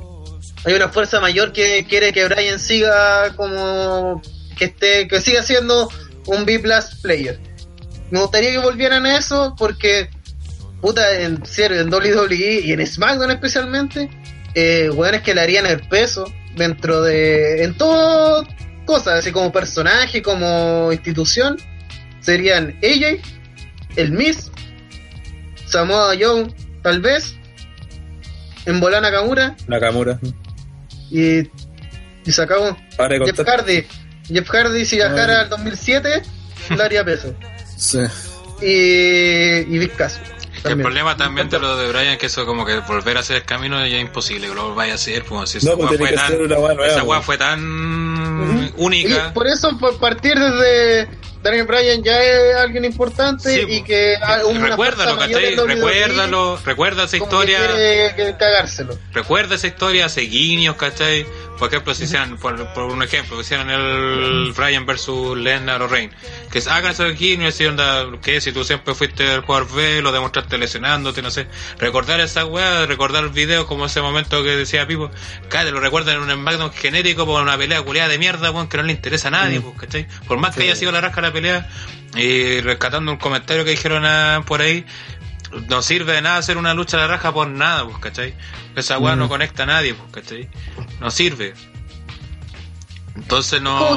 hay 0.65 0.74
una 0.74 0.89
fuerza 0.89 1.20
mayor 1.20 1.53
que 1.53 1.86
quiere 1.89 2.12
que 2.12 2.24
Brian 2.27 2.59
siga 2.59 3.32
como 3.36 4.20
que 4.57 4.66
esté 4.66 5.07
que 5.07 5.20
siga 5.20 5.43
siendo 5.43 5.89
un 6.27 6.44
B 6.44 6.59
plus 6.59 6.97
player. 7.03 7.39
Me 8.11 8.20
gustaría 8.20 8.51
que 8.51 8.59
volvieran 8.59 9.07
a 9.07 9.16
eso 9.16 9.55
porque 9.57 10.11
puta 10.81 11.20
en 11.20 11.44
serio 11.47 11.81
en 11.81 11.93
WWE 11.93 12.61
y 12.65 12.73
en 12.73 12.85
SmackDown 12.85 13.31
especialmente 13.31 14.11
eh, 14.55 14.90
weones 14.90 15.23
que 15.23 15.35
le 15.35 15.40
harían 15.40 15.66
el 15.66 15.86
peso 15.89 16.24
dentro 16.57 17.03
de 17.03 17.62
en 17.62 17.77
todo 17.77 18.44
cosas 18.86 19.18
así 19.18 19.32
como 19.32 19.52
personaje 19.52 20.22
como 20.22 20.90
institución 20.92 21.58
serían 22.20 22.78
AJ 22.82 23.20
el 23.96 24.12
Miz 24.12 24.50
Samoa 25.66 26.14
Joe 26.18 26.46
tal 26.82 27.00
vez 27.00 27.34
en 28.64 28.80
Bolana 28.80 29.10
Nakamura 29.10 29.56
Nakamura. 29.68 30.18
y, 31.10 31.40
y 31.40 32.32
se 32.32 32.42
acabó. 32.42 32.76
Para 32.96 33.16
Jeff. 33.24 33.38
Hardy. 33.46 33.84
Jeff 34.28 34.48
Hardy 34.48 34.84
si 34.84 34.96
viajara 34.96 35.42
al 35.42 35.48
2007 35.50 36.22
le 36.76 36.82
haría 36.82 37.04
peso. 37.04 37.34
Sí. 37.76 38.00
Y, 38.62 39.74
y 39.74 39.78
Big 39.78 39.92
Que 40.66 40.72
el 40.72 40.78
también. 40.78 40.82
problema 40.86 41.16
también 41.16 41.48
de 41.48 41.59
lo 41.59 41.76
de 41.76 41.88
Brian 41.88 42.06
es 42.12 42.18
que 42.18 42.26
eso 42.26 42.44
como 42.47 42.64
que 42.64 42.78
volver 42.80 43.16
a 43.16 43.20
hacer 43.20 43.36
el 43.36 43.44
camino 43.44 43.78
ya 43.86 43.97
es 43.97 44.02
imposible 44.02 44.48
que 44.48 44.55
lo 44.55 44.74
vaya 44.74 44.93
a 44.93 44.94
hacer 44.97 45.24
pues 45.24 45.51
si 45.51 45.59
No, 45.64 45.72
esa 45.72 45.76
pues 45.76 45.88
tiene 45.90 46.06
fue 46.06 46.12
tan 46.16 46.32
esa 46.34 46.76
pues. 46.76 47.02
weá 47.05 47.20
fue 47.22 47.38
tan 47.38 48.72
única 48.76 49.28
Y 49.28 49.32
por 49.34 49.47
eso, 49.47 49.76
por 49.78 49.98
partir 49.98 50.34
desde 50.38 51.09
Daniel 51.42 51.66
Bryan 51.66 52.02
ya 52.02 52.22
es 52.22 52.56
alguien 52.56 52.84
importante 52.84 53.54
Sí, 53.54 53.64
y 53.68 53.82
que 53.82 54.16
una 54.46 54.68
recuérdalo, 54.68 55.16
WWE 55.16 55.66
Recuérdalo, 55.66 56.58
recuerda 56.64 57.04
esa 57.04 57.18
como 57.18 57.30
que 57.30 57.36
historia, 57.36 58.14
quiere 58.14 58.36
cagárselo. 58.36 58.98
recuerda 59.12 59.54
esa 59.54 59.66
historia 59.66 60.06
hace 60.06 60.22
guiños, 60.22 60.76
¿cachai? 60.76 61.26
Por 61.58 61.68
ejemplo, 61.68 61.94
si 61.94 62.04
hicieran, 62.04 62.36
por, 62.36 62.66
por 62.74 62.84
un 62.84 63.02
ejemplo, 63.02 63.36
que 63.36 63.42
hicieran 63.42 63.70
el 63.70 64.52
Brian 64.54 64.84
versus 64.84 65.38
Lesnar 65.38 65.80
o 65.80 65.88
Reign, 65.88 66.10
que 66.52 66.58
hagan 66.68 66.92
esos 66.92 67.16
guiños 67.18 67.58
y 67.60 67.64
onda, 67.66 68.04
que 68.22 68.42
si 68.42 68.52
tú 68.52 68.62
siempre 68.62 68.94
fuiste 68.94 69.32
el 69.32 69.40
jugador 69.40 69.72
B, 69.72 70.02
lo 70.02 70.12
demostraste 70.12 70.58
lesionándote, 70.58 71.22
no 71.22 71.30
sé, 71.30 71.46
recordar 71.78 72.20
esa 72.20 72.44
weá, 72.44 72.84
recordar 72.84 73.24
el 73.24 73.30
video 73.30 73.66
como 73.66 73.86
ese 73.86 74.02
momento 74.02 74.42
que 74.42 74.50
decía 74.50 74.86
Pipo, 74.86 75.10
cállate, 75.48 75.70
lo 75.72 75.80
recuerdan 75.80 76.16
en 76.16 76.22
un 76.22 76.30
SmackDown 76.30 76.72
genérico 76.72 77.24
por 77.24 77.42
una 77.42 77.56
pelea 77.56 77.80
culiada 77.80 78.10
de 78.10 78.18
mierda, 78.18 78.50
weón, 78.50 78.68
que 78.68 78.76
no 78.76 78.82
le 78.82 78.92
interesa 78.92 79.28
a 79.28 79.30
nadie, 79.30 79.60
pues, 79.62 79.78
¿cachai? 79.80 80.06
Por 80.28 80.36
más 80.38 80.54
que 80.54 80.64
haya 80.64 80.76
sido 80.76 80.92
la 80.92 81.00
rasca 81.00 81.22
la 81.22 81.32
pelea, 81.36 81.68
y 82.16 82.60
rescatando 82.60 83.12
un 83.12 83.18
comentario 83.18 83.64
que 83.64 83.70
dijeron 83.70 84.04
ah, 84.06 84.42
por 84.46 84.60
ahí, 84.62 84.84
no 85.68 85.82
sirve 85.82 86.12
de 86.14 86.22
nada 86.22 86.38
hacer 86.38 86.56
una 86.56 86.74
lucha 86.74 86.96
a 86.96 87.00
la 87.00 87.06
raja 87.06 87.32
por 87.32 87.48
nada, 87.48 87.84
pues, 87.84 87.98
¿cachai? 87.98 88.34
Esa 88.74 88.98
weá 88.98 89.16
no 89.16 89.28
conecta 89.28 89.62
a 89.62 89.66
nadie, 89.66 89.94
pues, 89.94 90.10
¿cachai? 90.12 90.48
No 91.00 91.10
sirve. 91.10 91.54
Entonces 93.14 93.62
no... 93.62 93.96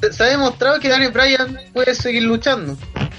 Que 0.00 0.12
se 0.12 0.22
ha 0.22 0.26
demostrado 0.28 0.80
que 0.80 0.88
Daniel 0.88 1.12
Bryan 1.12 1.58
puede 1.74 1.94
seguir 1.94 2.22
luchando, 2.22 2.76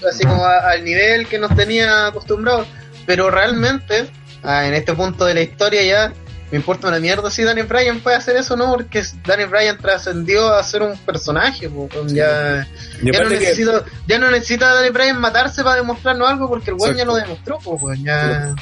así 0.09 0.23
como 0.25 0.43
a- 0.43 0.71
al 0.71 0.83
nivel 0.83 1.27
que 1.27 1.37
nos 1.37 1.55
tenía 1.55 2.07
acostumbrados, 2.07 2.67
pero 3.05 3.29
realmente, 3.29 4.09
ah, 4.43 4.65
en 4.65 4.73
este 4.73 4.93
punto 4.93 5.25
de 5.25 5.35
la 5.35 5.41
historia 5.41 5.83
ya, 5.83 6.13
me 6.51 6.57
importa 6.57 6.89
una 6.89 6.99
mierda 6.99 7.31
si 7.31 7.43
Daniel 7.43 7.67
Bryan 7.67 8.01
puede 8.01 8.17
hacer 8.17 8.35
eso 8.35 8.55
o 8.55 8.57
no, 8.57 8.71
porque 8.73 9.03
Daniel 9.25 9.49
Bryan 9.49 9.77
trascendió 9.77 10.53
a 10.53 10.63
ser 10.63 10.81
un 10.81 10.97
personaje, 10.97 11.69
po, 11.69 11.87
ya, 12.07 12.67
ya, 13.01 13.23
no 13.23 13.29
que- 13.29 13.35
necesito, 13.39 13.85
ya 14.07 14.19
no 14.19 14.29
necesita 14.29 14.73
Daniel 14.73 14.93
Bryan 14.93 15.19
matarse 15.21 15.63
para 15.63 15.77
demostrarnos 15.77 16.29
algo, 16.29 16.49
porque 16.49 16.71
el 16.71 16.77
weón 16.77 16.97
ya 16.97 17.05
lo 17.05 17.15
demostró, 17.15 17.57
po, 17.59 17.79
ya... 17.93 18.53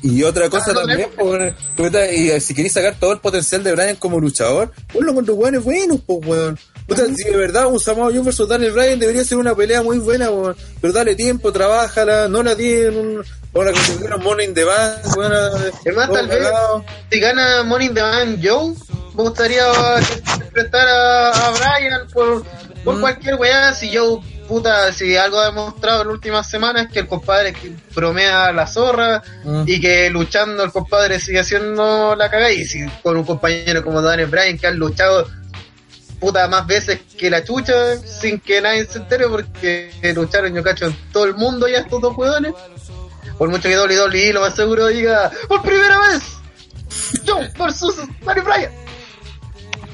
Y 0.00 0.22
otra 0.22 0.48
cosa 0.48 0.72
no, 0.72 0.80
también, 0.82 1.08
no. 1.16 1.24
pues, 1.24 1.54
puta, 1.74 2.12
y 2.12 2.30
eh, 2.30 2.40
si 2.40 2.54
queréis 2.54 2.72
sacar 2.72 2.94
todo 3.00 3.12
el 3.12 3.18
potencial 3.18 3.64
de 3.64 3.72
Bryan 3.72 3.96
como 3.96 4.20
luchador, 4.20 4.70
ponlo 4.92 5.12
contra 5.12 5.34
weones 5.34 5.64
buenos, 5.64 6.00
pues, 6.06 6.20
weón. 6.24 6.58
Puta, 6.86 7.04
si 7.16 7.24
de 7.24 7.36
verdad 7.36 7.66
un 7.66 7.80
Samoa 7.80 8.12
Joe 8.12 8.22
versus 8.22 8.48
Daniel 8.48 8.70
Bryan 8.72 8.98
debería 9.00 9.24
ser 9.24 9.38
una 9.38 9.56
pelea 9.56 9.82
muy 9.82 9.98
buena, 9.98 10.30
weón. 10.30 10.54
Pero 10.80 10.92
dale 10.92 11.16
tiempo, 11.16 11.52
trabájala, 11.52 12.28
no 12.28 12.44
la 12.44 12.54
tienen 12.54 13.18
ahora 13.58 13.72
que 13.72 13.80
se 13.80 13.98
dieron 13.98 14.22
Money 14.22 14.46
in 14.46 14.54
the 14.54 14.64
Bank, 14.64 15.16
weón. 15.16 15.32
Es 15.84 15.96
más, 15.96 16.10
tal 16.12 16.28
vez, 16.28 16.48
si 17.10 17.20
gana 17.20 17.62
Money 17.64 17.86
in 17.88 17.94
the 17.94 18.02
Bank 18.02 18.38
Joe, 18.42 18.74
me 19.14 19.22
gustaría 19.24 19.64
enfrentara 20.40 21.30
a, 21.30 21.46
a 21.46 21.50
Bryan 21.50 22.08
por, 22.12 22.44
por 22.84 22.96
Mm. 22.96 23.00
cualquier 23.00 23.34
weá. 23.34 23.74
Si 23.74 23.94
Joe, 23.94 24.20
puta, 24.46 24.92
si 24.92 25.16
algo 25.16 25.40
ha 25.40 25.46
demostrado 25.46 26.02
en 26.02 26.08
las 26.08 26.14
últimas 26.14 26.48
semanas 26.48 26.86
es 26.86 26.92
que 26.92 27.00
el 27.00 27.08
compadre 27.08 27.52
bromea 27.94 28.52
la 28.52 28.66
zorra 28.66 29.22
Mm. 29.44 29.64
y 29.66 29.80
que 29.80 30.08
luchando 30.10 30.62
el 30.62 30.70
compadre 30.72 31.18
sigue 31.20 31.40
haciendo 31.40 32.14
la 32.16 32.30
cagada. 32.30 32.52
Y 32.52 32.64
si 32.64 32.86
con 33.02 33.16
un 33.16 33.24
compañero 33.24 33.82
como 33.84 34.00
Daniel 34.00 34.28
Bryan 34.28 34.56
que 34.58 34.66
han 34.68 34.76
luchado 34.78 35.26
puta 36.20 36.48
más 36.48 36.66
veces 36.66 37.00
que 37.16 37.30
la 37.30 37.44
chucha 37.44 37.96
sin 37.98 38.40
que 38.40 38.60
nadie 38.60 38.84
se 38.86 38.98
entere 38.98 39.28
porque 39.28 39.90
lucharon 40.16 40.52
yo 40.52 40.64
cacho 40.64 40.86
en 40.86 40.96
todo 41.12 41.26
el 41.26 41.34
mundo 41.34 41.68
ya 41.68 41.78
estos 41.78 42.00
dos 42.00 42.16
hueones 42.16 42.54
por 43.38 43.48
mucho 43.48 43.68
que 43.68 43.78
WWE 43.78 44.32
lo 44.32 44.40
más 44.40 44.54
seguro 44.54 44.88
diga 44.88 45.30
por 45.48 45.62
primera 45.62 45.98
vez 46.00 46.22
Joe 47.26 47.50
versus 47.58 47.96
Daniel 48.24 48.44
Bryan 48.44 48.72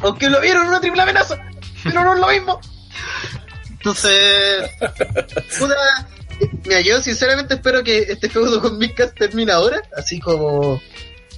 aunque 0.00 0.30
lo 0.30 0.40
vieron 0.40 0.66
una 0.68 0.80
triple 0.80 1.02
amenaza 1.02 1.38
pero 1.84 2.02
no 2.02 2.14
es 2.14 2.20
lo 2.20 2.28
mismo 2.28 2.60
entonces 3.70 4.70
puta 5.58 5.76
mira 6.64 6.80
yo 6.80 7.00
sinceramente 7.02 7.54
espero 7.54 7.84
que 7.84 7.98
este 7.98 8.28
feudo 8.28 8.60
con 8.60 8.78
Midcast 8.78 9.16
termine 9.16 9.52
ahora 9.52 9.82
así 9.96 10.18
como 10.18 10.80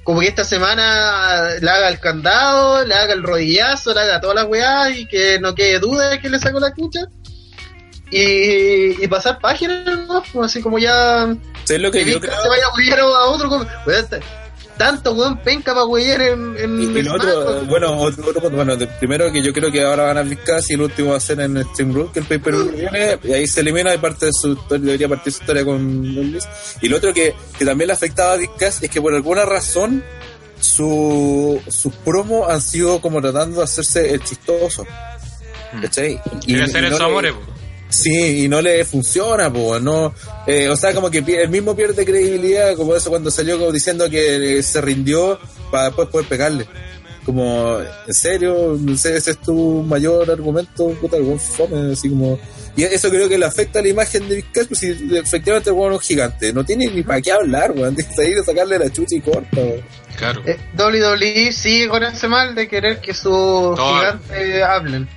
como 0.06 0.20
que 0.20 0.28
esta 0.28 0.44
semana 0.44 1.56
le 1.60 1.68
haga 1.68 1.88
el 1.88 1.98
candado, 1.98 2.84
le 2.84 2.94
haga 2.94 3.12
el 3.12 3.24
rodillazo, 3.24 3.92
le 3.92 4.02
haga 4.02 4.20
todas 4.20 4.36
las 4.36 4.44
weas 4.44 4.96
y 4.96 5.04
que 5.04 5.40
no 5.40 5.52
quede 5.52 5.80
duda 5.80 6.10
de 6.10 6.20
que 6.20 6.30
le 6.30 6.38
sacó 6.38 6.60
la 6.60 6.72
cucha. 6.72 7.00
Y, 8.10 9.02
y 9.04 9.08
pasar 9.08 9.38
páginas, 9.40 9.84
¿no? 10.06 10.22
Pues 10.32 10.50
así 10.52 10.62
como 10.62 10.78
ya 10.78 11.34
¿Sabes 11.64 11.82
lo 11.82 11.90
que 11.90 12.04
que 12.04 12.12
yo 12.12 12.20
creo? 12.20 12.40
se 12.40 12.48
vaya 12.48 12.62
a 12.66 12.76
huir 12.76 12.94
a 12.94 13.04
otro. 13.26 13.66
Tanto 14.78 15.14
weón 15.14 15.38
penca 15.38 15.72
para 15.72 15.86
huear 15.86 16.20
en, 16.20 16.54
en 16.58 16.80
Y, 16.80 16.98
y 16.98 17.02
lo 17.02 17.14
otro, 17.14 17.64
bueno, 17.64 17.96
otro, 17.98 18.50
bueno, 18.50 18.74
primero 18.98 19.32
que 19.32 19.42
yo 19.42 19.50
creo 19.50 19.72
que 19.72 19.82
ahora 19.82 20.04
van 20.04 20.18
a 20.18 20.22
Vizcas 20.22 20.70
y 20.70 20.74
el 20.74 20.82
último 20.82 21.12
va 21.12 21.16
a 21.16 21.20
ser 21.20 21.40
en 21.40 21.64
Steam 21.72 21.94
Rule, 21.94 22.10
que 22.12 22.18
el 22.20 22.26
pay 22.26 22.36
per 22.36 22.52
view 22.52 22.70
que 22.72 22.76
viene, 22.82 23.18
y 23.24 23.32
ahí 23.32 23.46
se 23.46 23.60
elimina 23.60 23.94
y 23.94 23.98
parte 23.98 24.26
de 24.26 24.32
su 24.38 24.52
historia, 24.52 24.84
debería 24.84 25.08
partir 25.08 25.32
su 25.32 25.40
historia 25.40 25.64
con. 25.64 26.04
Y 26.82 26.88
lo 26.90 26.96
otro 26.98 27.14
que, 27.14 27.34
que 27.58 27.64
también 27.64 27.86
le 27.88 27.94
afectaba 27.94 28.34
a 28.34 28.36
Vizcas 28.36 28.82
es 28.82 28.90
que 28.90 29.00
por 29.00 29.14
alguna 29.14 29.46
razón 29.46 30.04
su, 30.60 31.58
sus 31.68 31.94
promos 31.94 32.48
han 32.50 32.60
sido 32.60 33.00
como 33.00 33.22
tratando 33.22 33.58
de 33.58 33.64
hacerse 33.64 34.12
el 34.12 34.22
chistoso. 34.22 34.86
¿Cachai? 35.80 36.20
Y- 36.42 36.46
Quiere 36.46 36.64
hacer 36.64 36.84
y 36.84 36.90
no 36.90 36.98
le- 36.98 37.04
amores. 37.04 37.34
Sí, 37.96 38.44
y 38.44 38.48
no 38.48 38.60
le 38.60 38.84
funciona, 38.84 39.50
pues, 39.50 39.80
no, 39.80 40.12
eh, 40.46 40.68
o 40.68 40.76
sea, 40.76 40.92
como 40.92 41.10
que 41.10 41.18
el 41.18 41.48
mismo 41.48 41.74
pierde 41.74 42.04
credibilidad, 42.04 42.76
como 42.76 42.94
eso 42.94 43.08
cuando 43.08 43.30
salió 43.30 43.58
como 43.58 43.72
diciendo 43.72 44.10
que 44.10 44.58
eh, 44.58 44.62
se 44.62 44.82
rindió 44.82 45.38
para 45.70 45.84
después 45.86 46.08
poder 46.08 46.28
pegarle. 46.28 46.66
Como, 47.24 47.78
¿en 48.06 48.14
serio? 48.14 48.76
No 48.78 48.96
sé, 48.96 49.16
¿Ese 49.16 49.30
es 49.32 49.38
tu 49.38 49.82
mayor 49.82 50.30
argumento? 50.30 50.90
Puta, 51.00 51.16
algún 51.16 51.40
fome, 51.40 51.92
así 51.92 52.10
como... 52.10 52.38
Y 52.76 52.84
eso 52.84 53.08
creo 53.08 53.28
que 53.28 53.38
le 53.38 53.46
afecta 53.46 53.78
a 53.78 53.82
la 53.82 53.88
imagen 53.88 54.28
de 54.28 54.36
Vizcas, 54.36 54.66
pues 54.66 54.80
si 54.80 54.90
efectivamente 55.16 55.70
el 55.70 55.76
weón 55.76 55.92
es 55.92 55.98
un 55.98 56.04
gigante, 56.04 56.52
no 56.52 56.62
tiene 56.62 56.86
ni 56.88 57.02
para 57.02 57.22
qué 57.22 57.32
hablar, 57.32 57.72
weón, 57.72 57.94
tiene 57.96 58.10
que 58.10 58.14
salir 58.14 58.38
a 58.38 58.44
sacarle 58.44 58.78
la 58.78 58.90
chucha 58.90 59.16
y 59.16 59.20
corta, 59.22 59.56
weón. 59.56 59.80
Claro. 60.16 60.42
Eh, 60.44 60.58
WWE 60.78 61.52
sigue 61.52 61.88
con 61.88 62.02
ese 62.02 62.28
mal 62.28 62.54
de 62.54 62.68
querer 62.68 63.00
que 63.00 63.14
sus 63.14 63.24
Todo. 63.24 63.76
gigantes 63.76 64.62
hablen. 64.62 65.08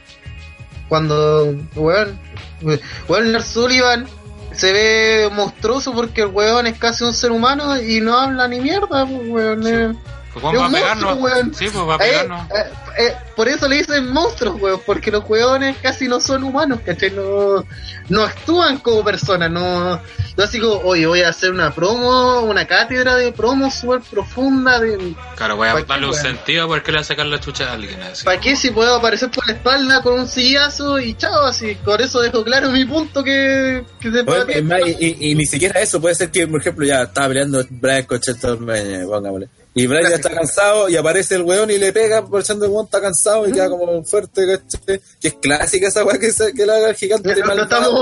Cuando, 0.87 1.53
weón, 1.75 2.17
weón, 2.61 3.31
Lars 3.31 3.47
Sullivan 3.47 4.07
se 4.53 4.73
ve 4.73 5.29
monstruoso 5.31 5.93
porque 5.93 6.21
el 6.21 6.27
weón 6.27 6.67
es 6.67 6.77
casi 6.77 7.03
un 7.03 7.13
ser 7.13 7.31
humano 7.31 7.81
y 7.81 8.01
no 8.01 8.17
habla 8.17 8.47
ni 8.47 8.59
mierda, 8.59 9.05
pues, 9.05 9.21
weón. 9.27 9.97
Pues 10.33 10.37
Es 10.37 10.43
vamos 10.43 10.61
a 10.69 10.69
pegarnos. 10.75 11.19
monstruo. 11.19 11.53
Sí, 11.57 11.69
pues 11.73 11.87
va 11.87 11.93
a 11.93 11.97
Eh, 11.97 12.09
pegarnos. 12.09 12.51
eh, 12.51 12.63
eh, 12.99 13.13
por 13.35 13.47
eso 13.47 13.67
le 13.67 13.77
dicen 13.77 14.11
monstruos, 14.13 14.61
weón, 14.61 14.81
porque 14.85 15.09
los 15.11 15.23
weones 15.27 15.77
casi 15.81 16.07
no 16.07 16.19
son 16.19 16.43
humanos, 16.43 16.79
¿cachai? 16.85 17.09
No, 17.11 17.65
no 18.09 18.23
actúan 18.23 18.77
como 18.77 19.03
personas, 19.03 19.49
no, 19.49 19.95
no 19.95 20.43
así 20.43 20.59
como, 20.59 20.75
oye, 20.83 21.07
voy 21.07 21.23
a 21.23 21.29
hacer 21.29 21.51
una 21.51 21.73
promo, 21.73 22.41
una 22.41 22.67
cátedra 22.67 23.15
de 23.15 23.31
promo 23.31 23.71
súper 23.71 24.01
profunda 24.01 24.79
de, 24.79 25.15
Claro, 25.35 25.55
voy 25.55 25.67
a 25.67 25.73
¿pa' 25.73 25.79
qué, 25.81 25.85
darle 25.87 26.07
un 26.07 26.13
sentido 26.13 26.67
porque 26.67 26.91
le 26.91 26.97
voy 26.97 27.01
a 27.01 27.05
sacar 27.05 27.25
la 27.25 27.39
chucha 27.39 27.69
a 27.69 27.73
alguien. 27.73 27.99
así. 28.03 28.23
¿Para 28.23 28.39
qué 28.39 28.55
si 28.55 28.69
puedo 28.69 28.95
aparecer 28.95 29.31
por 29.31 29.47
la 29.47 29.53
espalda 29.53 30.01
con 30.03 30.19
un 30.19 30.27
sillazo 30.27 30.99
y 30.99 31.15
chao? 31.15 31.45
Así, 31.45 31.75
por 31.83 32.01
eso 32.01 32.19
dejo 32.21 32.43
claro 32.43 32.69
mi 32.69 32.85
punto 32.85 33.23
que, 33.23 33.83
que 33.99 34.11
se 34.11 34.23
puede 34.23 34.59
y, 34.59 35.05
y- 35.05 35.31
y 35.31 35.35
ni 35.35 35.45
siquiera 35.45 35.79
eso, 35.81 35.99
puede 35.99 36.13
ser 36.13 36.29
que, 36.29 36.47
por 36.47 36.59
ejemplo, 36.61 36.85
ya 36.85 37.01
estaba 37.03 37.29
peleando 37.29 37.65
Brian 37.69 38.03
Cocheto, 38.03 38.57
pongámosle. 38.59 39.49
Y 39.81 39.87
Brian 39.87 40.09
ya 40.09 40.15
está 40.15 40.29
cansado 40.31 40.89
y 40.89 40.95
aparece 40.97 41.35
el 41.35 41.43
weón 41.43 41.69
y 41.71 41.77
le 41.77 41.93
pega, 41.93 42.25
pensando 42.27 42.61
que 42.61 42.67
el 42.67 42.73
weón 42.73 42.85
está 42.85 42.99
cansado 43.01 43.47
y 43.47 43.51
queda 43.51 43.69
como 43.69 44.03
fuerte, 44.03 44.45
¿cachai? 44.45 45.01
Que 45.21 45.27
es 45.29 45.33
clásica 45.35 45.87
esa 45.87 46.03
weá 46.03 46.17
que, 46.19 46.31
que 46.55 46.65
le 46.65 46.71
haga 46.71 46.89
el 46.89 46.95
gigante 46.95 47.33
de 47.35 47.41
No, 47.41 47.55
no 47.55 47.63
estamos, 47.63 47.93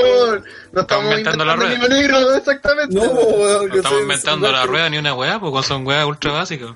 no 0.72 0.82
estamos 0.82 1.06
inventando 1.06 1.46
la 1.46 1.56
rueda. 1.56 1.88
negro, 1.88 2.34
exactamente. 2.36 2.96
No, 2.96 3.04
weón, 3.04 3.72
estamos 3.74 4.02
inventando 4.02 4.52
la 4.52 4.66
rueda 4.66 4.90
ni 4.90 4.98
una 4.98 5.14
weá, 5.14 5.40
porque 5.40 5.68
son 5.68 5.86
weas 5.86 6.06
ultra 6.06 6.32
básicas. 6.32 6.70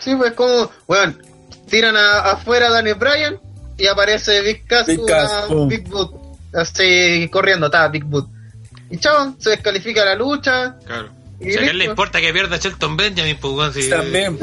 Sí, 0.00 0.14
pues 0.16 0.32
como, 0.34 0.70
bueno, 0.86 1.14
tiran 1.68 1.96
a- 1.96 2.20
afuera 2.32 2.66
a 2.66 2.70
Daniel 2.70 2.96
Bryan 2.96 3.40
y 3.78 3.86
aparece 3.86 4.40
Big 4.42 4.66
Cass, 4.66 4.86
Big 4.86 5.04
Cass, 5.06 5.48
una. 5.48 5.66
Big 5.68 5.88
Boot, 5.88 6.12
así 6.52 7.28
corriendo, 7.32 7.66
está 7.66 7.88
Big 7.88 8.04
Boot. 8.04 8.28
Y 8.90 8.98
chao, 8.98 9.34
se 9.38 9.50
descalifica 9.50 10.04
la 10.04 10.14
lucha. 10.14 10.76
Claro. 10.86 11.10
Y 11.40 11.50
Si 11.52 11.58
a 11.58 11.62
quién 11.62 11.78
le 11.78 11.84
importa 11.86 12.20
que 12.20 12.32
pierda 12.32 12.56
Shelton 12.56 12.96
Benjamin, 12.96 13.36
pues 13.40 13.52
weón, 13.54 13.72
si- 13.74 13.90
También. 13.90 14.38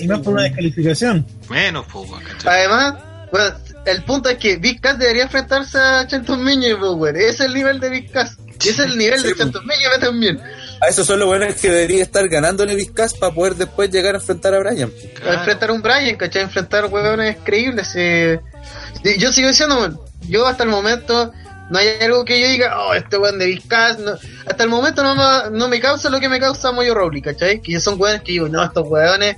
Y 0.00 0.06
más 0.08 0.20
por 0.20 0.34
una 0.34 0.44
descalificación. 0.44 1.26
Menos, 1.50 1.86
pues. 1.92 2.08
Además, 2.44 2.94
bueno, 3.32 3.56
el 3.84 4.02
punto 4.04 4.28
es 4.28 4.38
que 4.38 4.56
Big 4.56 4.80
Cass 4.80 4.98
debería 4.98 5.24
enfrentarse 5.24 5.78
a 5.78 6.04
Shelton 6.04 6.44
Benjamin, 6.44 6.78
pues, 6.78 6.92
bueno, 6.92 7.18
ese 7.18 7.28
es 7.30 7.40
el 7.40 7.54
nivel 7.54 7.80
de 7.80 7.90
Big 7.90 8.10
Cass. 8.12 8.36
Y 8.64 8.68
ese 8.70 8.84
es 8.84 8.90
el 8.90 8.96
nivel 8.98 9.20
Sí, 9.20 9.26
de 9.28 9.34
pues. 9.34 9.44
Shelton 9.46 9.66
Benjamin 9.66 10.00
también. 10.00 10.40
A 10.80 10.88
eso 10.88 11.04
son 11.04 11.18
los 11.18 11.28
buenos 11.28 11.54
que 11.54 11.68
debería 11.70 12.02
estar 12.02 12.26
ganándole 12.28 12.74
Vizcas 12.74 13.14
para 13.14 13.34
poder 13.34 13.54
después 13.54 13.90
llegar 13.90 14.14
a 14.14 14.18
enfrentar 14.18 14.54
a 14.54 14.58
Brian. 14.60 14.90
Claro. 15.14 15.38
enfrentar 15.38 15.70
a 15.70 15.72
un 15.72 15.82
Brian, 15.82 16.16
¿cachai? 16.16 16.42
Enfrentar 16.42 16.86
huevones 16.86 17.36
creíbles. 17.44 17.92
eh. 17.96 18.40
Yo 19.18 19.32
sigo 19.32 19.48
diciendo, 19.48 20.04
yo 20.28 20.46
hasta 20.46 20.64
el 20.64 20.68
momento 20.70 21.32
no 21.70 21.78
hay 21.78 21.88
algo 22.00 22.24
que 22.24 22.40
yo 22.40 22.48
diga, 22.48 22.80
oh, 22.80 22.94
este 22.94 23.18
weón 23.18 23.38
de 23.38 23.46
Vizcas. 23.46 23.98
No. 23.98 24.12
Hasta 24.46 24.62
el 24.62 24.70
momento 24.70 25.02
no 25.02 25.14
me, 25.14 25.58
no 25.58 25.68
me 25.68 25.80
causa 25.80 26.10
lo 26.10 26.20
que 26.20 26.28
me 26.28 26.38
causa 26.38 26.72
Moyo 26.72 26.94
Rowley, 26.94 27.22
¿cachai? 27.22 27.60
Que 27.60 27.80
son 27.80 28.00
hueones 28.00 28.22
que 28.22 28.32
digo, 28.32 28.48
no, 28.48 28.62
estos 28.62 28.86
hueones 28.86 29.36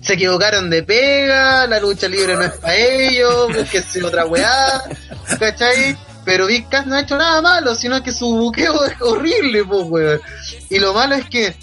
se 0.00 0.14
equivocaron 0.14 0.68
de 0.68 0.82
pega, 0.82 1.66
la 1.66 1.80
lucha 1.80 2.08
libre 2.08 2.34
no 2.34 2.42
es 2.42 2.52
para 2.52 2.76
ellos, 2.76 3.54
búsquense 3.54 4.04
otra 4.04 4.26
weá, 4.26 4.82
¿cachai? 5.38 5.96
Pero 6.24 6.46
Vizcas 6.46 6.86
no 6.86 6.96
ha 6.96 7.00
hecho 7.00 7.16
nada 7.16 7.40
malo, 7.40 7.74
sino 7.74 8.02
que 8.02 8.12
su 8.12 8.26
buqueo 8.26 8.84
es 8.84 9.00
horrible, 9.00 9.64
pues, 9.64 9.86
weón. 9.88 10.20
Y 10.70 10.78
lo 10.78 10.92
malo 10.92 11.14
es 11.14 11.28
que, 11.28 11.54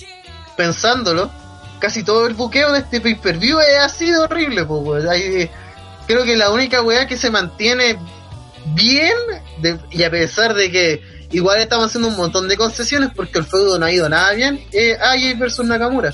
pensándolo, 0.55 1.31
casi 1.79 2.03
todo 2.03 2.27
el 2.27 2.33
buqueo 2.33 2.71
de 2.71 2.79
este 2.79 3.01
pay-per-view 3.01 3.59
es 3.59 3.79
así 3.79 4.09
de 4.09 4.17
horrible, 4.17 4.65
pues, 4.65 4.81
weón. 4.83 5.49
Creo 6.07 6.23
que 6.23 6.35
la 6.35 6.49
única 6.49 6.81
weá 6.81 7.07
que 7.07 7.17
se 7.17 7.29
mantiene 7.29 7.97
bien, 8.67 9.13
de- 9.59 9.79
y 9.91 10.03
a 10.03 10.11
pesar 10.11 10.53
de 10.53 10.71
que 10.71 11.01
igual 11.31 11.59
estamos 11.61 11.87
haciendo 11.87 12.09
un 12.09 12.15
montón 12.17 12.47
de 12.47 12.57
concesiones 12.57 13.09
porque 13.15 13.39
el 13.39 13.45
feudo 13.45 13.79
no 13.79 13.85
ha 13.85 13.91
ido 13.91 14.07
nada 14.09 14.31
bien, 14.33 14.63
es 14.71 14.99
AJ 14.99 15.37
versus 15.39 15.65
Nakamura. 15.65 16.13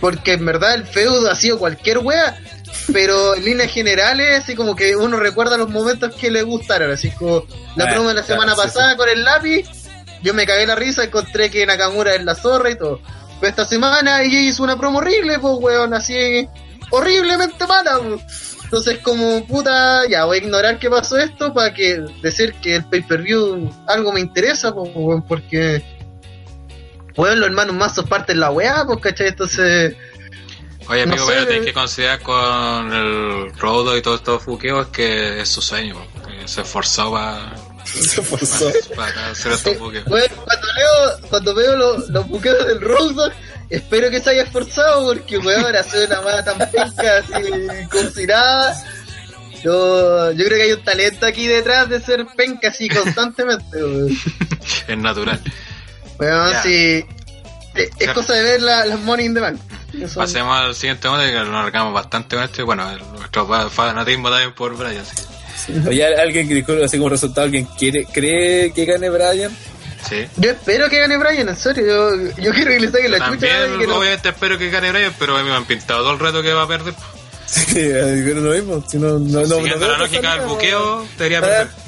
Porque 0.00 0.32
en 0.32 0.44
verdad 0.44 0.74
el 0.74 0.84
feudo 0.86 1.30
ha 1.30 1.34
sido 1.36 1.58
cualquier 1.58 1.98
weá, 1.98 2.36
pero 2.92 3.36
en 3.36 3.44
líneas 3.44 3.70
generales, 3.70 4.40
así 4.42 4.54
como 4.56 4.74
que 4.74 4.96
uno 4.96 5.16
recuerda 5.18 5.56
los 5.56 5.68
momentos 5.70 6.14
que 6.16 6.30
le 6.30 6.42
gustaron, 6.42 6.90
así 6.90 7.10
como 7.12 7.44
la 7.76 7.84
Ah, 7.84 7.88
promo 7.92 8.08
de 8.08 8.14
la 8.14 8.22
claro, 8.22 8.42
semana 8.42 8.54
sí, 8.54 8.60
pasada 8.66 8.96
con 8.96 9.08
el 9.08 9.22
lápiz, 9.22 9.68
yo 10.22 10.34
me 10.34 10.44
cagué 10.46 10.66
la 10.66 10.74
risa, 10.74 11.04
encontré 11.04 11.50
que 11.50 11.64
Nakamura 11.66 12.14
es 12.16 12.24
la 12.24 12.34
zorra 12.34 12.70
y 12.70 12.76
todo. 12.76 13.00
Pero 13.40 13.50
esta 13.50 13.64
semana 13.64 14.22
ella 14.22 14.40
hizo 14.40 14.62
una 14.64 14.76
promo 14.76 14.98
horrible, 14.98 15.38
pues 15.38 15.54
weón, 15.58 15.94
así 15.94 16.48
horriblemente 16.90 17.66
mala, 17.66 17.98
pues. 17.98 18.51
Entonces 18.72 19.00
como 19.00 19.46
puta, 19.46 20.08
ya 20.08 20.24
voy 20.24 20.38
a 20.38 20.40
ignorar 20.40 20.78
que 20.78 20.88
pasó 20.88 21.18
esto 21.18 21.52
para 21.52 21.74
que 21.74 22.06
decir 22.22 22.54
que 22.54 22.76
el 22.76 22.84
pay-per-view 22.86 23.70
algo 23.86 24.12
me 24.14 24.20
interesa, 24.20 24.72
pues, 24.72 24.88
porque 25.28 25.82
weón, 27.14 27.38
los 27.38 27.48
hermanos 27.50 27.76
más 27.76 28.00
parten 28.08 28.40
la 28.40 28.50
weá, 28.50 28.86
pues 28.86 28.98
cachai, 29.00 29.28
entonces 29.28 29.94
Oye, 30.88 31.04
no 31.04 31.12
amigo, 31.12 31.26
sé. 31.26 31.32
pero 31.34 31.46
tenés 31.48 31.66
que 31.66 31.74
considerar 31.74 32.20
con 32.22 32.94
el 32.94 33.52
Rodo 33.58 33.94
y 33.94 34.00
todos 34.00 34.20
estos 34.20 34.46
buqueos 34.46 34.86
que 34.86 35.42
es 35.42 35.50
su 35.50 35.60
sueño, 35.60 35.96
se 36.46 36.62
esforzó 36.62 37.12
para, 37.12 37.52
Se 37.84 38.22
forzó. 38.22 38.68
hacer. 38.68 39.78
Bueno, 40.06 40.34
cuando 40.44 40.66
leo, 40.72 41.28
cuando 41.28 41.54
veo 41.54 41.76
los, 41.76 42.08
los 42.08 42.28
buqueos 42.28 42.66
del 42.66 42.80
Road 42.80 43.12
Dogg, 43.14 43.32
espero 43.70 44.10
que 44.10 44.20
se 44.20 44.30
haya 44.30 44.42
esforzado 44.42 45.06
porque 45.06 45.38
weón 45.38 45.74
hace 45.76 46.04
una 46.06 46.20
mala 46.22 46.44
tan 46.44 46.58
penca 46.70 47.18
así 47.18 47.88
como 47.90 48.10
si 48.10 48.26
nada. 48.26 48.84
Yo, 49.62 50.32
yo 50.32 50.44
creo 50.44 50.56
que 50.58 50.62
hay 50.64 50.72
un 50.72 50.82
talento 50.82 51.24
aquí 51.26 51.46
detrás 51.46 51.88
de 51.88 52.00
ser 52.00 52.26
penca 52.36 52.68
así 52.68 52.88
constantemente, 52.88 53.82
weón. 53.82 54.08
Es 54.88 54.98
natural. 54.98 55.40
Weón, 56.18 56.50
Ya. 56.50 56.62
sí. 56.62 57.04
Es, 57.74 58.10
cosa 58.12 58.34
de 58.34 58.42
ver 58.42 58.60
la- 58.62 58.84
las 58.84 58.98
money 59.00 59.26
in 59.26 59.34
the 59.34 59.40
bank. 59.40 59.58
Eso- 59.98 60.20
Pasemos 60.20 60.56
al 60.58 60.74
siguiente 60.74 61.02
tema 61.02 61.24
que 61.24 61.32
nos 61.32 61.48
alargamos 61.48 61.94
bastante 61.94 62.36
con 62.36 62.44
esto 62.44 62.60
y 62.62 62.64
bueno, 62.64 62.90
nuestro 63.14 63.46
fa- 63.46 63.70
fanatismo 63.70 64.28
también 64.30 64.52
por 64.54 64.76
Brian. 64.76 65.04
Sí. 65.06 65.22
Oye, 65.88 66.04
alguien 66.16 66.48
que 66.48 66.54
disculpe, 66.54 66.84
así 66.84 66.96
como 66.98 67.08
resultado, 67.10 67.44
alguien 67.44 67.66
quiere, 67.78 68.04
cree 68.06 68.72
que 68.72 68.84
gane 68.84 69.08
Brian. 69.10 69.56
Sí. 70.08 70.26
Yo 70.36 70.50
espero 70.50 70.88
que 70.90 70.98
gane 70.98 71.16
Brian, 71.16 71.48
en 71.48 71.56
serio. 71.56 71.84
Yo, 71.86 72.32
yo 72.42 72.52
quiero 72.52 72.70
que 72.72 72.80
le 72.80 72.90
saquen 72.90 73.10
la 73.12 73.18
chucha 73.18 73.30
También, 73.30 73.74
y 73.76 73.78
que 73.78 73.86
no- 73.86 73.98
obviamente, 73.98 74.28
espero 74.30 74.58
que 74.58 74.70
gane 74.70 74.90
Brian, 74.90 75.14
pero 75.18 75.36
a 75.36 75.42
mí 75.42 75.48
me 75.48 75.54
han 75.54 75.64
pintado 75.64 76.00
todo 76.00 76.12
el 76.12 76.18
rato 76.18 76.42
que 76.42 76.52
va 76.52 76.62
a 76.62 76.68
perder. 76.68 76.94
Sí, 77.46 77.78
es 77.80 78.34
lo 78.36 78.50
mismo. 78.50 78.82
Si 78.88 78.96
no, 78.98 79.18
no, 79.18 79.40
no, 79.42 79.46
Siguiendo 79.56 79.86
no 79.86 79.92
la 79.92 79.98
lógica 79.98 80.36
del 80.36 80.46
buqueo, 80.48 81.06
debería 81.18 81.40
weón. 81.40 81.50
perder. 81.52 81.82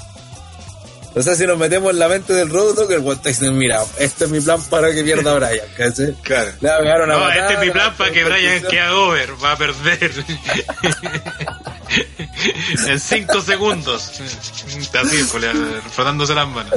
O 1.16 1.22
sea, 1.22 1.34
si 1.36 1.46
nos 1.46 1.56
metemos 1.56 1.92
en 1.92 1.98
la 2.00 2.08
mente 2.08 2.32
del 2.32 2.50
Road 2.50 2.74
Dogg, 2.74 2.92
el 2.92 2.98
weón 2.98 3.16
está 3.16 3.28
diciendo, 3.30 3.56
mira, 3.56 3.82
este 3.98 4.24
es 4.24 4.30
mi 4.30 4.40
plan 4.40 4.60
para 4.68 4.92
que 4.92 5.02
pierda 5.04 5.32
Brian, 5.34 5.66
¿cachai? 5.76 6.12
Claro. 6.22 6.50
Le 6.60 6.68
va 6.68 6.74
a 6.76 6.78
pegar 6.80 7.02
una 7.02 7.14
No, 7.16 7.30
este 7.30 7.52
es 7.54 7.60
mi 7.60 7.70
plan 7.70 7.88
a 7.92 7.96
para 7.96 8.10
que 8.12 8.24
Brian 8.24 8.62
quede 8.64 8.88
over, 8.90 9.30
va 9.42 9.52
a 9.52 9.56
perder. 9.56 10.12
en 12.88 13.00
5 13.00 13.42
segundos. 13.42 14.12
Así, 14.94 15.16
frotándose 15.92 16.34
las 16.34 16.48
manos. 16.48 16.72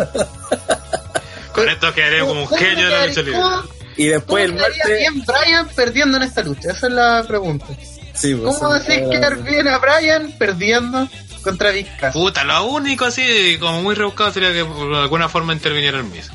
Con 1.54 1.68
esto 1.70 1.94
quedaré 1.94 2.20
como 2.22 2.42
un 2.42 2.46
¿Cómo 2.48 2.58
genio 2.60 2.86
de 2.86 2.92
la 2.92 3.08
lucha 3.08 3.22
libre. 3.22 3.40
cómo- 3.42 3.64
Y 3.98 4.08
después 4.08 4.46
el 4.46 4.52
¿Cómo 4.52 4.64
quedaría 4.64 4.84
martes... 4.84 5.00
bien 5.00 5.26
Brian 5.26 5.68
perdiendo 5.70 6.18
en 6.18 6.24
esta 6.24 6.44
lucha? 6.44 6.72
Esa 6.72 6.88
es 6.88 6.94
la 6.94 7.24
pregunta. 7.28 7.66
Sí, 8.14 8.36
pues, 8.36 8.56
¿Cómo 8.58 8.74
decís 8.74 9.02
quedar 9.10 9.44
bien 9.44 9.68
a 9.68 9.78
Brian 9.80 10.32
perdiendo 10.38 11.08
contra 11.44 11.72
Vizcas? 11.72 12.14
Puta, 12.14 12.44
lo 12.44 12.64
único 12.66 13.06
así, 13.06 13.58
como 13.60 13.82
muy 13.82 13.96
rebuscado, 13.96 14.32
sería 14.32 14.54
que 14.54 14.66
por 14.66 14.94
alguna 14.94 15.30
forma 15.30 15.54
interviniera 15.54 15.98
el 15.98 16.04
Miz. 16.04 16.30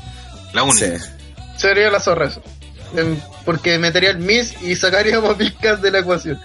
La 0.52 0.62
única. 0.64 0.98
Sí. 0.98 1.04
Sería 1.56 1.90
la 1.90 2.00
zorra 2.00 2.26
eso. 2.26 2.42
porque 3.44 3.78
metería 3.78 4.10
el 4.10 4.18
Miss 4.18 4.54
y 4.62 4.74
sacaríamos 4.76 5.36
a 5.40 5.60
Cass 5.60 5.80
de 5.82 5.90
la 5.90 6.00
ecuación. 6.00 6.40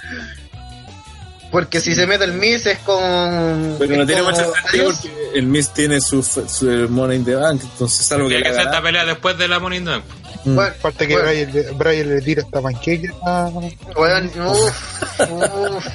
Porque 1.52 1.80
si 1.80 1.96
se 1.96 2.06
mete 2.08 2.26
el 2.26 2.34
Miss 2.34 2.66
es 2.66 2.78
con. 2.80 3.76
Pero 3.80 3.96
no 3.96 4.06
tiene 4.06 4.22
como, 4.22 4.32
mucho 4.36 4.52
sentido 4.54 4.92
porque 4.92 5.30
el 5.40 5.46
Miss 5.46 5.74
tiene 5.74 6.02
su, 6.02 6.22
su 6.22 6.66
Money 6.90 7.18
in 7.20 7.26
the 7.26 7.36
Bank, 7.36 7.62
entonces 7.64 8.12
algo 8.12 8.28
que 8.28 8.42
que 8.42 8.50
haga 8.50 8.64
esta 8.64 8.82
pelea 8.82 9.06
después 9.06 9.38
de 9.38 9.48
la 9.48 9.60
Money 9.60 9.80
in 9.80 9.86
the 9.86 9.92
Bank. 9.92 10.04
Bueno, 10.44 10.62
Aparte 10.80 11.08
que 11.08 11.14
bueno, 11.14 11.30
Brian, 11.30 11.54
le- 11.54 11.72
Brian 11.72 12.10
le 12.10 12.22
tira 12.22 12.42
esta 12.42 12.62
panqueque 12.62 13.10
a... 13.26 13.50
weón, 13.98 14.32
uf, 14.46 15.02
uf. 15.30 15.86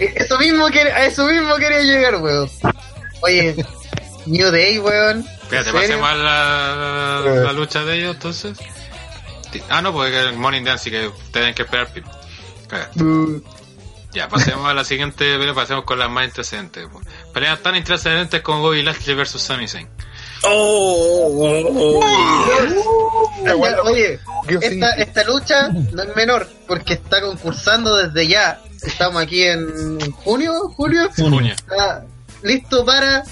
Eso 0.00 0.38
mismo 0.38 0.66
quería, 0.70 0.94
a 0.94 1.06
eso 1.06 1.26
mismo 1.26 1.56
quería 1.56 1.80
llegar, 1.82 2.16
weón. 2.16 2.48
Oye, 3.22 3.56
New 4.26 4.50
Day, 4.50 4.78
weón. 4.78 5.26
Espérate, 5.42 5.72
pasemos 5.72 6.08
a 6.10 6.14
la, 6.14 7.22
la 7.44 7.52
lucha 7.52 7.82
de 7.84 7.96
ellos 7.96 8.14
entonces. 8.14 8.58
Ah, 9.70 9.80
no, 9.82 9.92
porque 9.92 10.18
el 10.20 10.34
Morning 10.34 10.62
Dance 10.64 10.84
sí 10.84 10.90
que 10.90 11.10
tienen 11.32 11.54
que 11.54 11.62
esperar. 11.62 11.88
pi- 11.88 12.02
Caga. 12.68 12.90
Uh, 12.96 13.40
Ya, 14.18 14.28
pasemos 14.28 14.66
a 14.68 14.74
la 14.74 14.82
siguiente 14.82 15.38
pelea, 15.38 15.54
pasemos 15.54 15.84
con 15.84 15.96
las 15.96 16.10
más 16.10 16.24
intrascendentes. 16.24 16.88
pues. 16.90 17.06
Peleas 17.32 17.62
tan 17.62 17.76
intrascendentes 17.76 18.42
como 18.42 18.62
Bobby 18.62 18.82
Lashley 18.82 19.14
versus 19.14 19.40
Sami 19.40 19.68
Zayn. 19.68 19.88
Oh, 20.42 21.28
oh, 21.38 22.00
oh. 22.02 23.46
Ya, 23.46 23.54
Oye, 23.84 24.18
esta, 24.60 24.90
esta 24.94 25.22
lucha 25.22 25.68
no 25.68 26.02
es 26.02 26.16
menor 26.16 26.48
porque 26.66 26.94
está 26.94 27.20
concursando 27.20 27.94
desde 27.96 28.26
ya. 28.26 28.60
Estamos 28.82 29.22
aquí 29.22 29.44
en 29.44 30.00
junio, 30.10 30.52
julio. 30.70 31.08
Puña. 31.16 31.52
Está 31.52 32.04
listo 32.42 32.84
para 32.84 33.22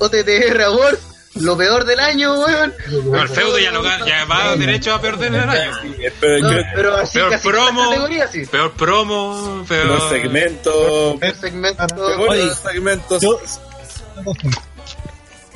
OTTR 0.00 0.60
Awards, 0.64 1.00
lo 1.40 1.56
peor 1.56 1.84
del 1.84 2.00
año, 2.00 2.34
weón. 2.40 2.74
No, 3.04 3.22
el 3.22 3.28
feudo 3.28 3.58
ya, 3.58 3.70
lo, 3.70 3.82
ga- 3.82 4.04
ya 4.06 4.24
va 4.24 4.56
derecho 4.56 4.94
a 4.94 5.00
perder 5.00 5.34
el 5.34 5.40
año. 5.48 5.72
Pero 6.20 6.38
No, 6.50 6.56
pero 6.74 6.96
así 6.96 7.18
Peor 7.18 7.30
casi 7.30 7.48
promo, 7.48 8.08
sí. 8.32 8.46
peor 8.46 8.72
promo, 8.72 9.64
peor... 9.68 10.08
segmento. 10.08 11.16
peor 11.20 12.28
Oye, 12.28 12.44
los 12.46 12.58
segmentos. 12.58 13.22
Yo, 13.22 13.40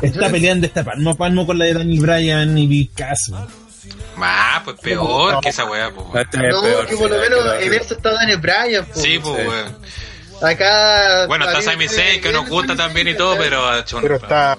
está 0.03 0.29
peleando 0.31 0.67
esta 0.67 0.85
palmo 0.85 1.11
a 1.11 1.15
palmo 1.15 1.47
con 1.47 1.59
la 1.59 1.65
de 1.67 1.75
Daniel 1.75 2.01
Bryan 2.01 2.57
y 2.59 2.67
Big 2.67 2.93
Cass. 2.95 3.33
Ah, 4.23 4.61
pues 4.65 4.79
peor 4.81 5.41
que 5.41 5.49
esa 5.49 5.65
weá, 5.65 5.91
pues. 5.91 6.07
Esta 6.27 6.43
No, 6.43 6.63
peor, 6.63 6.87
que 6.87 6.97
por 6.97 7.11
lo 7.11 7.19
menos 7.19 7.41
en 7.61 7.73
eso 7.75 7.95
está 7.95 8.13
Daniel 8.13 8.39
Bryan. 8.39 8.85
po. 8.87 9.01
Sí, 9.01 9.19
pues 9.19 9.47
weón. 9.47 9.77
Acá. 10.43 11.27
Bueno, 11.27 11.47
está 11.47 11.61
Sami 11.63 11.87
tiene 11.89 12.03
Zayn 12.03 12.21
que 12.23 12.33
nos 12.33 12.49
gusta 12.49 12.75
también 12.77 13.09
y 13.09 13.15
todo, 13.15 13.37
pero 13.37 13.69
ha 13.69 13.81
hecho 13.81 13.97
un- 13.97 14.03
Pero 14.03 14.17
está... 14.17 14.57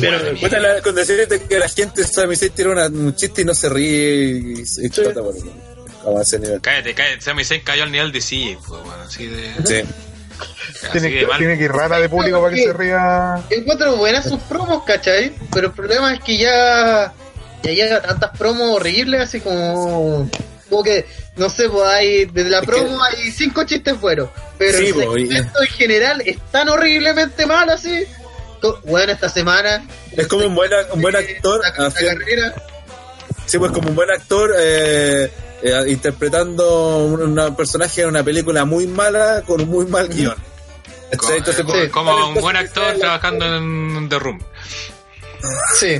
Pero 0.00 0.18
puta, 0.40 0.58
la, 0.60 0.80
con 0.80 0.94
decirte 0.94 1.42
que 1.42 1.58
la 1.58 1.68
gente 1.68 2.04
Sami 2.04 2.36
Zayn 2.36 2.52
tira 2.52 2.70
una- 2.70 2.86
un 2.86 3.14
chiste 3.14 3.42
y 3.42 3.44
no 3.44 3.54
se 3.54 3.68
ríe 3.68 4.14
y, 4.24 4.62
y 4.82 4.86
explota 4.86 5.22
por 5.22 5.34
como 6.02 6.18
a 6.18 6.22
ese 6.22 6.38
nivel. 6.38 6.60
Cállate, 6.60 6.94
cállate. 6.94 7.20
Sami 7.20 7.44
Zayn 7.44 7.62
cayó 7.62 7.82
al 7.82 7.90
nivel 7.92 8.12
de 8.12 8.20
sí, 8.20 8.56
pues 8.66 8.80
bueno, 8.82 9.02
así 9.06 9.26
de... 9.26 9.52
Sí. 9.64 9.88
Tiene 10.92 11.10
que, 11.10 11.26
tiene 11.38 11.56
que 11.58 11.64
ir 11.64 11.72
rara 11.72 11.98
de 11.98 12.08
público 12.08 12.40
para 12.42 12.54
que 12.54 12.62
se 12.62 12.72
ría. 12.72 13.40
Encuentro 13.50 13.96
buenas 13.96 14.24
sus 14.28 14.40
promos, 14.42 14.82
¿cachai? 14.84 15.32
Pero 15.52 15.68
el 15.68 15.72
problema 15.72 16.12
es 16.12 16.20
que 16.20 16.36
ya. 16.36 17.12
Ya 17.62 17.70
llega 17.72 18.02
tantas 18.02 18.36
promos 18.36 18.76
horribles, 18.76 19.22
así 19.22 19.40
como. 19.40 20.28
Como 20.68 20.82
que, 20.82 21.06
no 21.36 21.48
sé, 21.50 21.68
pues 21.68 21.86
hay. 21.88 22.24
Desde 22.26 22.50
la 22.50 22.60
Es 22.60 22.66
promo 22.66 23.02
hay 23.02 23.30
cinco 23.30 23.64
chistes 23.64 24.00
buenos. 24.00 24.28
Pero 24.58 24.78
Sí, 24.78 24.86
el 24.86 24.90
y- 25.20 25.26
segmento 25.28 25.60
en 25.62 25.68
general 25.68 26.22
es 26.24 26.38
tan 26.50 26.68
horriblemente 26.68 27.46
mal, 27.46 27.68
así. 27.70 28.04
Bueno, 28.84 29.12
esta 29.12 29.28
semana. 29.28 29.86
Es 30.12 30.26
como 30.26 30.46
un 30.46 30.54
buen, 30.54 30.70
un 30.92 31.00
buen 31.02 31.14
actor. 31.14 31.60
La, 31.62 31.82
la 31.82 31.86
haciendo- 31.88 32.20
carrera. 32.20 32.54
Sí, 33.46 33.58
pues 33.58 33.70
como 33.70 33.90
un 33.90 33.94
buen 33.94 34.10
actor 34.10 34.52
eh, 34.58 35.30
eh, 35.62 35.82
interpretando 35.86 36.98
un, 37.04 37.54
personaje 37.56 38.02
en 38.02 38.08
una 38.08 38.24
película 38.24 38.64
muy 38.64 38.86
mala 38.88 39.42
con 39.46 39.60
un 39.60 39.68
muy 39.68 39.86
mal 39.86 40.08
guion. 40.08 40.34
Como, 41.16 41.32
Entonces, 41.34 41.64
pues, 41.64 41.88
como 41.90 42.10
¿cuál 42.12 42.24
un 42.24 42.34
buen 42.34 42.54
la- 42.54 42.60
actor 42.60 42.96
trabajando 42.98 43.56
en 43.56 44.08
The 44.08 44.18
Room. 44.18 44.40
Sí. 45.78 45.98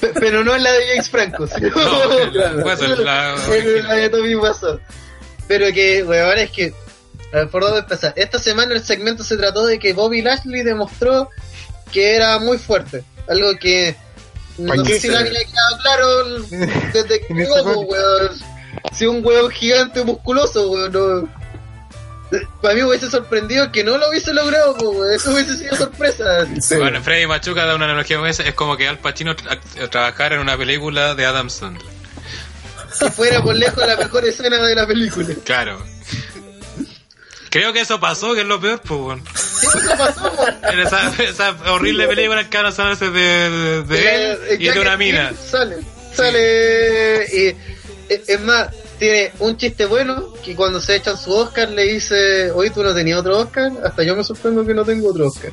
Pe- 0.00 0.12
Pero 0.20 0.44
no 0.44 0.54
en 0.54 0.62
la 0.62 0.72
de 0.72 0.86
James 0.88 1.08
Franco, 1.10 1.46
sino 1.46 1.68
No, 1.70 2.20
la- 2.32 2.62
pues, 2.62 2.80
la- 2.98 3.34
en 3.54 3.84
la 3.88 3.94
de 3.94 4.08
Tommy 4.10 4.34
Wiseau. 4.34 4.80
Pero 5.48 5.66
que, 5.72 6.02
weón, 6.02 6.38
es 6.38 6.50
que. 6.50 6.74
A 7.32 7.38
ver, 7.38 7.48
¿por 7.48 7.62
dónde 7.62 7.80
empezar? 7.80 8.12
Esta 8.16 8.38
semana 8.38 8.74
el 8.74 8.82
segmento 8.84 9.22
se 9.24 9.36
trató 9.36 9.64
de 9.66 9.78
que 9.78 9.92
Bobby 9.92 10.22
Lashley 10.22 10.62
demostró 10.62 11.30
que 11.92 12.14
era 12.16 12.38
muy 12.38 12.58
fuerte. 12.58 13.04
Algo 13.28 13.50
que. 13.58 13.96
No 14.58 14.84
sé 14.84 15.00
si 15.00 15.08
le 15.08 15.18
había 15.18 15.32
quedado 15.44 15.78
claro 15.82 16.24
desde 16.92 17.20
que 17.20 17.34
llegó, 17.34 17.80
weón. 17.80 18.30
Si 18.92 19.06
un 19.06 19.24
weón 19.24 19.50
gigante 19.50 20.02
musculoso, 20.04 20.70
weón, 20.70 20.92
no. 20.92 21.28
Para 22.62 22.74
mí 22.74 22.82
hubiese 22.82 23.08
sorprendido 23.10 23.70
que 23.70 23.84
no 23.84 23.98
lo 23.98 24.08
hubiese 24.08 24.32
logrado, 24.34 24.74
weón. 24.74 25.12
Eso 25.12 25.32
hubiese 25.32 25.56
sido 25.56 25.76
sorpresa. 25.76 26.46
Sí. 26.60 26.76
Bueno, 26.76 27.02
Freddy 27.02 27.26
Machuca 27.26 27.64
da 27.64 27.74
una 27.74 27.84
analogía 27.84 28.18
con 28.18 28.26
esa. 28.26 28.42
Es 28.42 28.54
como 28.54 28.76
que 28.76 28.88
Al 28.88 28.98
Pacino 28.98 29.34
tra- 29.36 29.60
trabajar 29.90 30.32
en 30.32 30.40
una 30.40 30.56
película 30.56 31.14
de 31.14 31.24
Adam 31.24 31.48
Sandler. 31.50 31.86
Si 32.92 33.10
fuera 33.10 33.42
por 33.42 33.54
lejos 33.54 33.86
la 33.86 33.96
mejor 33.96 34.24
escena 34.24 34.56
de 34.62 34.74
la 34.74 34.86
película. 34.86 35.28
Claro. 35.44 35.84
Creo 37.50 37.72
que 37.72 37.80
eso 37.80 38.00
pasó, 38.00 38.34
que 38.34 38.40
es 38.42 38.46
lo 38.46 38.60
peor, 38.60 38.80
pues, 38.80 39.00
bueno. 39.00 39.22
Sí, 39.34 39.66
eso 39.66 39.96
pasó. 39.96 40.32
En 40.70 40.78
esa, 40.80 41.12
esa 41.22 41.50
horrible 41.72 42.06
película 42.08 42.48
que 42.50 42.56
van 42.58 42.66
a 42.66 42.94
de, 42.94 43.10
de, 43.10 43.82
de 43.84 44.14
él 44.32 44.38
Eh, 44.50 44.56
y 44.60 44.68
de 44.68 44.80
una 44.80 44.96
mina. 44.96 45.32
Sale, 45.34 45.76
sale. 46.14 47.24
Y, 47.32 47.56
es 48.12 48.28
es 48.28 48.40
más, 48.40 48.68
tiene 48.98 49.32
un 49.40 49.56
chiste 49.56 49.86
bueno 49.86 50.32
que 50.44 50.54
cuando 50.54 50.80
se 50.80 50.96
echan 50.96 51.16
su 51.18 51.32
Oscar 51.32 51.68
le 51.70 51.84
dice: 51.84 52.50
Hoy 52.52 52.70
tú 52.70 52.82
no 52.82 52.94
tenías 52.94 53.18
otro 53.20 53.38
Oscar. 53.38 53.70
Hasta 53.84 54.02
yo 54.02 54.16
me 54.16 54.24
sorprendo 54.24 54.64
que 54.66 54.74
no 54.74 54.84
tengo 54.84 55.10
otro 55.10 55.28
Oscar. 55.28 55.50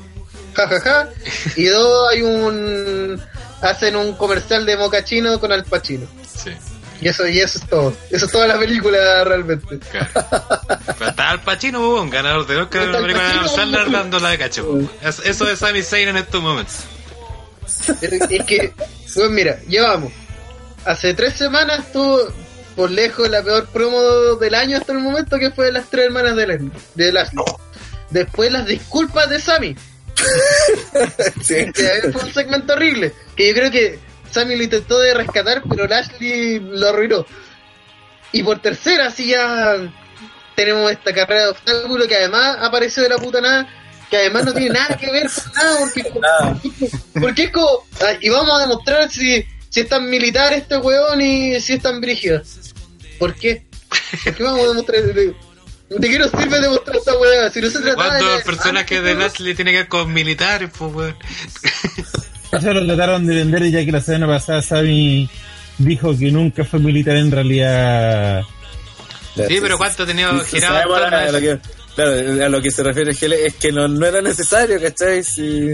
Ja, 0.56 0.68
ja, 0.68 0.80
ja. 0.80 1.10
Y 1.56 1.66
dos, 1.66 2.10
hay 2.12 2.22
un. 2.22 3.22
Hacen 3.62 3.96
un 3.96 4.14
comercial 4.16 4.66
de 4.66 4.76
mocachino 4.78 5.40
con 5.40 5.52
Al 5.52 5.64
Pacino. 5.64 6.06
Sí, 6.36 6.52
Y 7.00 7.08
eso, 7.08 7.26
y 7.28 7.40
eso 7.40 7.60
es 7.60 7.68
todo. 7.70 7.94
Eso 8.12 8.26
es 8.26 8.32
toda 8.32 8.46
la 8.48 8.60
película 8.60 9.24
realmente. 9.24 9.80
claro. 9.90 10.10
Pero 10.98 11.10
está 11.10 11.30
Al 11.30 11.42
Pacino, 11.42 12.02
un 12.02 12.10
ganador 12.10 12.46
de 12.46 12.58
Oscar 12.58 12.90
una 12.90 13.00
película 13.00 13.42
de 13.44 13.48
Sandler 13.50 13.90
dando 13.92 14.20
la 14.20 14.30
de 14.32 14.38
cacho. 14.38 14.80
Es- 15.02 15.22
Eso 15.24 15.50
es 15.50 15.60
Sami 15.60 15.82
Zayn 15.82 16.10
en 16.10 16.18
estos 16.18 16.42
momentos. 16.42 16.76
Es 18.02 18.12
es 18.12 18.44
que, 18.46 18.74
pues 19.16 19.30
mira, 19.30 19.60
llevamos. 19.68 20.12
Hace 20.86 21.14
tres 21.14 21.34
semanas 21.36 21.90
tuvo 21.94 22.20
por 22.76 22.90
lejos 22.92 23.30
la 23.30 23.42
peor 23.44 23.68
promo 23.68 24.02
del 24.36 24.56
año 24.56 24.78
hasta 24.78 24.92
el 24.94 25.00
momento 25.00 25.38
que 25.40 25.52
fue 25.52 25.72
las 25.72 25.90
tres 25.90 26.06
hermanas 26.06 26.36
de, 26.36 26.48
Leslie- 26.48 26.72
de 26.96 27.12
Lashley. 27.12 27.44
Después 28.10 28.52
las 28.52 28.66
disculpas 28.66 29.30
de 29.30 29.40
Sammy. 29.40 29.76
Sí. 31.42 31.72
Que 31.74 32.12
fue 32.12 32.24
un 32.24 32.34
segmento 32.34 32.74
horrible. 32.74 33.14
Que 33.36 33.50
yo 33.50 33.56
creo 33.56 33.72
que 33.72 34.00
Sammy 34.32 34.56
lo 34.56 34.64
intentó 34.64 35.00
de 35.00 35.14
rescatar, 35.14 35.64
pero 35.70 35.88
Lashley 35.88 36.60
lo 36.60 36.90
arruinó. 36.90 37.26
Y 38.32 38.44
por 38.44 38.60
tercera, 38.62 39.12
sí 39.12 39.28
ya 39.28 39.76
tenemos 40.56 40.92
esta 40.92 41.14
carrera 41.14 41.42
de 41.44 41.48
obstáculo 41.50 42.08
que 42.08 42.16
además 42.16 42.58
apareció 42.62 43.04
de 43.04 43.10
la 43.10 43.18
puta 43.18 43.42
nada. 43.42 43.68
Que 44.10 44.18
además 44.18 44.46
no 44.46 44.54
tiene 44.54 44.76
nada 44.76 44.96
que 44.96 45.12
ver 45.12 45.28
con 45.30 45.54
nada, 45.54 45.80
porque 45.80 46.90
porque 47.20 47.44
es 47.46 47.52
como, 47.52 47.68
ah, 48.02 48.14
y 48.22 48.30
vamos 48.30 48.58
a 48.58 48.62
demostrar 48.62 49.10
si, 49.10 49.44
si 49.74 49.80
es 49.80 49.90
tan 49.90 50.08
militar 50.08 50.54
este 50.54 50.78
weón 50.78 51.20
y 51.20 51.60
si 51.60 51.74
es 51.74 51.82
tan 51.82 52.00
brígido. 52.00 52.44
¿Por 53.18 53.34
qué? 53.34 53.66
¿Por 54.24 54.36
qué 54.36 54.44
vamos 54.44 54.66
a 54.66 54.68
demostrar? 54.68 55.02
¿De, 55.02 55.34
de 55.90 56.10
qué 56.10 56.20
nos 56.20 56.30
sirve 56.30 56.60
demostrar 56.60 56.98
esta 56.98 57.18
weá? 57.18 57.50
Si 57.50 57.60
no 57.60 57.70
se 57.72 57.80
trata 57.80 57.96
¿Cuántos 57.96 58.20
de... 58.20 58.36
Ah, 58.36 58.44
personajes 58.46 59.04
de 59.04 59.16
Lashley 59.16 59.56
tiene 59.56 59.72
que 59.72 59.78
ver 59.78 59.88
con 59.88 60.14
militares, 60.14 60.70
pues, 60.78 60.94
weón? 60.94 61.16
Eso 62.52 62.72
lo 62.72 62.86
trataron 62.86 63.26
de 63.26 63.34
vender 63.34 63.72
ya 63.72 63.84
que 63.84 63.92
la 63.92 64.02
semana 64.02 64.28
pasada 64.28 64.62
Sami 64.62 65.28
dijo 65.80 66.16
que 66.16 66.32
nunca 66.32 66.64
fue 66.66 66.80
militar 66.80 67.16
en 67.16 67.32
realidad. 67.32 68.44
Sí, 69.36 69.58
pero 69.60 69.80
¿cuánto 69.80 70.04
ha 70.04 70.06
tenido 70.06 70.40
Sí, 70.42 70.58
girado 70.58 70.84
claro, 71.96 72.46
a 72.46 72.50
lo 72.50 72.62
que 72.62 72.72
se 72.72 72.84
refiere 72.84 73.14
Gele 73.14 73.48
es 73.48 73.56
que 73.56 73.72
no, 73.72 73.86
era 74.06 74.22
necesario, 74.22 74.80
¿cachai? 74.82 75.24
Si, 75.24 75.74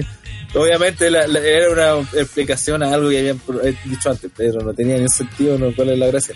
obviamente 0.54 1.08
era 1.08 1.96
una 1.96 2.08
explicación 2.14 2.84
a 2.84 2.94
algo 2.94 3.10
que 3.10 3.20
habían 3.20 3.42
eh, 3.64 3.76
dicho 3.86 4.10
antes, 4.10 4.32
pero 4.36 4.62
no 4.62 4.74
tenía 4.74 4.96
ningún 4.96 5.10
sentido, 5.10 5.58
no, 5.58 5.74
cuál 5.76 5.90
es 5.90 6.00
la 6.00 6.08
gracia. 6.08 6.36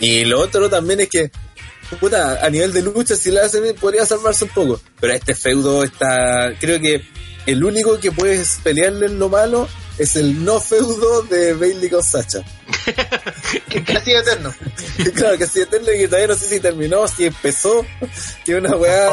Y 0.00 0.24
lo 0.24 0.40
otro 0.40 0.68
también 0.68 1.00
es 1.00 1.08
que, 1.08 1.30
puta, 1.98 2.44
a 2.44 2.50
nivel 2.50 2.72
de 2.72 2.82
lucha, 2.82 3.16
si 3.16 3.30
la 3.30 3.44
hacen 3.44 3.74
podría 3.76 4.04
salvarse 4.04 4.44
un 4.44 4.50
poco. 4.50 4.80
Pero 5.00 5.12
este 5.12 5.34
feudo 5.34 5.84
está, 5.84 6.52
creo 6.60 6.80
que 6.80 7.02
el 7.46 7.64
único 7.64 7.98
que 7.98 8.12
puedes 8.12 8.60
pelearle 8.62 9.06
en 9.06 9.18
lo 9.18 9.28
malo 9.28 9.68
es 9.98 10.16
el 10.16 10.44
no 10.44 10.60
feudo 10.60 11.22
de 11.22 11.54
Bailey 11.54 11.88
con 11.90 12.02
Sacha. 12.02 12.40
Que, 13.68 14.00
sido 14.00 14.20
eterno. 14.20 14.54
claro, 15.14 15.38
que 15.38 15.46
si 15.46 15.60
eterno 15.60 15.88
y 15.92 15.98
que 15.98 16.06
todavía 16.08 16.28
no 16.28 16.34
sé 16.34 16.46
si 16.46 16.60
terminó, 16.60 17.06
si 17.08 17.26
empezó, 17.26 17.84
que 18.44 18.56
una 18.56 18.74
weá. 18.76 19.08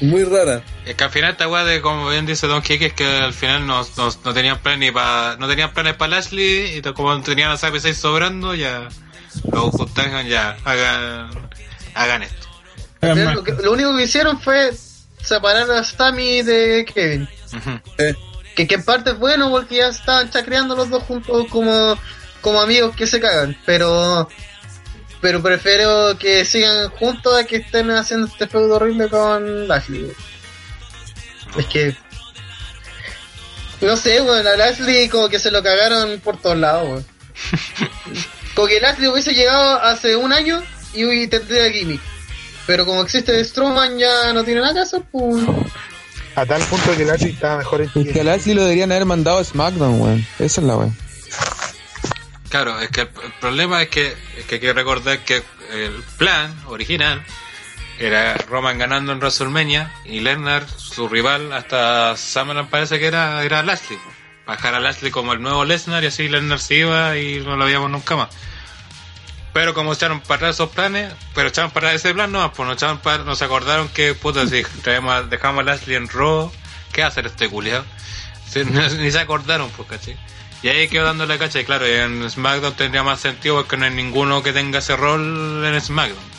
Muy 0.00 0.24
rara. 0.24 0.62
Es 0.86 0.94
que 0.94 1.04
al 1.04 1.10
final 1.10 1.32
esta 1.32 1.46
weá 1.48 1.64
de, 1.64 1.82
como 1.82 2.08
bien 2.08 2.24
dice 2.24 2.46
Don 2.46 2.62
Kike, 2.62 2.86
es 2.86 2.92
que 2.94 3.04
al 3.06 3.34
final 3.34 3.66
no, 3.66 3.86
no, 3.96 4.08
no 4.24 4.32
tenían 4.34 4.58
plan 4.60 4.80
ni 4.80 4.90
para, 4.90 5.36
no 5.36 5.46
tenían 5.46 5.72
planes 5.74 5.94
para 5.94 6.16
Lashley, 6.16 6.76
y 6.78 6.82
como 6.94 7.20
tenían 7.22 7.50
a 7.50 7.58
Sami 7.58 7.80
6 7.80 7.96
sobrando, 7.96 8.54
ya, 8.54 8.88
lo 9.52 9.70
juntaron, 9.70 10.26
ya, 10.26 10.56
hagan, 10.64 11.50
hagan 11.94 12.22
esto. 12.22 12.48
Lo, 13.02 13.44
que- 13.44 13.52
lo 13.52 13.72
único 13.72 13.94
que 13.96 14.04
hicieron 14.04 14.40
fue 14.40 14.70
separar 15.22 15.70
a 15.70 15.84
Sammy 15.84 16.42
de 16.42 16.86
Kevin. 16.94 17.28
Eh, 17.98 18.14
Que, 18.56 18.66
que 18.66 18.74
en 18.74 18.84
parte 18.84 19.10
es 19.10 19.18
bueno 19.18 19.50
porque 19.50 19.76
ya 19.76 19.88
estaban 19.88 20.30
chacreando 20.30 20.74
los 20.74 20.90
dos 20.90 21.02
juntos 21.04 21.46
como, 21.50 21.96
como 22.40 22.60
amigos 22.60 22.94
que 22.96 23.06
se 23.06 23.20
cagan. 23.20 23.56
Pero 23.64 24.28
pero 25.20 25.42
prefiero 25.42 26.16
que 26.18 26.44
sigan 26.44 26.88
juntos 26.90 27.38
a 27.38 27.44
que 27.44 27.56
estén 27.56 27.90
haciendo 27.90 28.26
este 28.26 28.46
feudo 28.46 28.76
horrible 28.76 29.08
con 29.08 29.68
Lashley. 29.68 30.10
Es 31.58 31.66
que... 31.66 31.96
No 33.82 33.96
sé, 33.96 34.20
weón, 34.22 34.46
a 34.46 34.56
Lashley 34.56 35.08
como 35.08 35.28
que 35.28 35.38
se 35.38 35.50
lo 35.50 35.62
cagaron 35.62 36.20
por 36.20 36.38
todos 36.38 36.56
lados, 36.56 36.88
weón. 36.88 37.06
Como 38.54 38.66
que 38.66 38.80
Lashley 38.80 39.08
hubiese 39.08 39.32
llegado 39.32 39.80
hace 39.80 40.16
un 40.16 40.32
año 40.32 40.60
y 40.92 41.26
tendría 41.28 41.70
gimmick. 41.70 42.00
Pero 42.66 42.84
como 42.84 43.02
existe 43.02 43.42
Strowman 43.44 43.96
ya 43.96 44.32
no 44.32 44.44
tiene 44.44 44.60
nada 44.60 44.74
que 44.74 44.80
hacer, 44.80 45.02
pues... 45.10 45.44
A 46.36 46.46
tal 46.46 46.62
punto 46.62 46.96
que 46.96 47.04
Lashley 47.04 47.32
estaba 47.32 47.58
mejor 47.58 47.82
en 47.82 47.90
Es 47.94 48.12
que 48.12 48.20
a. 48.20 48.24
Lashley 48.24 48.54
lo 48.54 48.62
deberían 48.62 48.92
haber 48.92 49.04
mandado 49.04 49.38
a 49.38 49.44
SmackDown, 49.44 50.00
weón. 50.00 50.26
Esa 50.38 50.60
es 50.60 50.66
la 50.66 50.76
weón. 50.76 50.96
Claro, 52.48 52.80
es 52.80 52.90
que 52.90 53.02
el, 53.02 53.08
el 53.24 53.32
problema 53.40 53.82
es 53.82 53.88
que, 53.88 54.14
es 54.38 54.44
que 54.46 54.56
hay 54.56 54.60
que 54.60 54.72
recordar 54.72 55.18
que 55.20 55.42
el 55.72 56.02
plan 56.18 56.54
original 56.66 57.22
era 58.00 58.34
Roman 58.48 58.78
ganando 58.78 59.12
en 59.12 59.18
WrestleMania 59.18 59.92
y 60.06 60.20
Lesnar, 60.20 60.66
su 60.68 61.06
rival, 61.08 61.52
hasta 61.52 62.16
SummerSlam 62.16 62.68
parece 62.68 62.98
que 62.98 63.06
era, 63.06 63.44
era 63.44 63.62
Lashley. 63.62 63.98
Bajar 64.46 64.74
a 64.74 64.80
Lashley 64.80 65.10
como 65.10 65.32
el 65.34 65.42
nuevo 65.42 65.64
Lesnar 65.64 66.02
y 66.02 66.06
así 66.06 66.28
Lesnar 66.28 66.58
se 66.58 66.76
iba 66.76 67.16
y 67.18 67.40
no 67.40 67.56
lo 67.56 67.66
veíamos 67.66 67.90
nunca 67.90 68.16
más. 68.16 68.28
Pero 69.52 69.74
como 69.74 69.92
echaron 69.92 70.20
para 70.20 70.36
atrás 70.36 70.56
esos 70.56 70.70
planes, 70.70 71.12
pero 71.34 71.48
echaron 71.48 71.70
para 71.72 71.92
ese 71.92 72.14
plan, 72.14 72.30
no, 72.30 72.52
pues 72.52 72.66
no 72.66 72.74
echaron 72.74 72.98
para, 72.98 73.24
nos 73.24 73.42
acordaron 73.42 73.88
que, 73.88 74.14
puta, 74.14 74.46
si 74.46 74.62
traemos, 74.82 75.28
dejamos 75.28 75.60
a 75.60 75.64
Lashley 75.64 75.96
en 75.96 76.08
Raw, 76.08 76.52
¿qué 76.92 77.02
hacer 77.02 77.26
este 77.26 77.48
culiado? 77.48 77.84
Ni 78.98 79.10
se 79.10 79.18
acordaron, 79.18 79.70
pues, 79.70 79.88
¿cachai? 79.88 80.16
Y 80.62 80.68
ahí 80.68 80.88
quedó 80.88 81.04
dándole 81.04 81.38
cacha, 81.38 81.58
y 81.60 81.64
claro, 81.64 81.86
en 81.86 82.28
SmackDown 82.28 82.74
tendría 82.74 83.02
más 83.02 83.20
sentido 83.20 83.56
porque 83.56 83.76
no 83.76 83.86
hay 83.86 83.92
ninguno 83.92 84.42
que 84.42 84.52
tenga 84.52 84.80
ese 84.80 84.94
rol 84.94 85.64
en 85.64 85.80
SmackDown. 85.80 86.30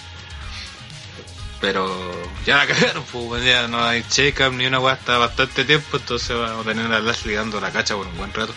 Pero 1.59 2.11
ya 2.45 2.57
la 2.57 2.67
cagaron, 2.67 3.03
pues 3.11 3.43
ya 3.43 3.67
no 3.67 3.83
hay 3.83 4.03
check-up 4.03 4.53
ni 4.53 4.67
una 4.67 4.79
weá 4.79 4.93
hasta 4.93 5.17
bastante 5.17 5.65
tiempo, 5.65 5.97
entonces 5.97 6.37
vamos 6.37 6.65
a 6.65 6.69
tener 6.69 6.91
a 6.93 6.99
Lashley 6.99 7.35
dando 7.35 7.59
la 7.59 7.71
cacha 7.71 7.95
por 7.95 8.07
un 8.07 8.15
buen 8.15 8.33
rato. 8.33 8.53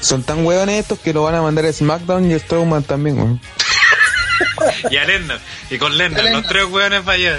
Son 0.00 0.22
tan 0.22 0.44
weones 0.44 0.80
estos 0.80 0.98
que 0.98 1.12
lo 1.12 1.22
van 1.22 1.34
a 1.36 1.42
mandar 1.42 1.64
a 1.66 1.72
SmackDown 1.72 2.30
y 2.30 2.34
a 2.34 2.38
Strowman 2.38 2.82
también, 2.82 3.16
weón. 3.18 3.40
Y 4.90 4.96
a 4.96 5.04
Lennar, 5.04 5.38
y 5.70 5.78
con 5.78 5.96
Lennar, 5.96 6.24
los 6.24 6.46
tres 6.46 6.64
weones 6.64 7.02
para 7.02 7.14
allá. 7.16 7.38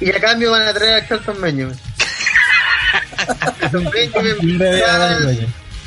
Y 0.00 0.10
a 0.10 0.20
cambio 0.20 0.50
van 0.52 0.62
a 0.68 0.72
traer 0.74 1.02
a 1.02 1.08
Charlton 1.08 1.40
Benjamin. 1.40 1.78
Charlton 3.60 3.90
Benjamin. 3.90 4.58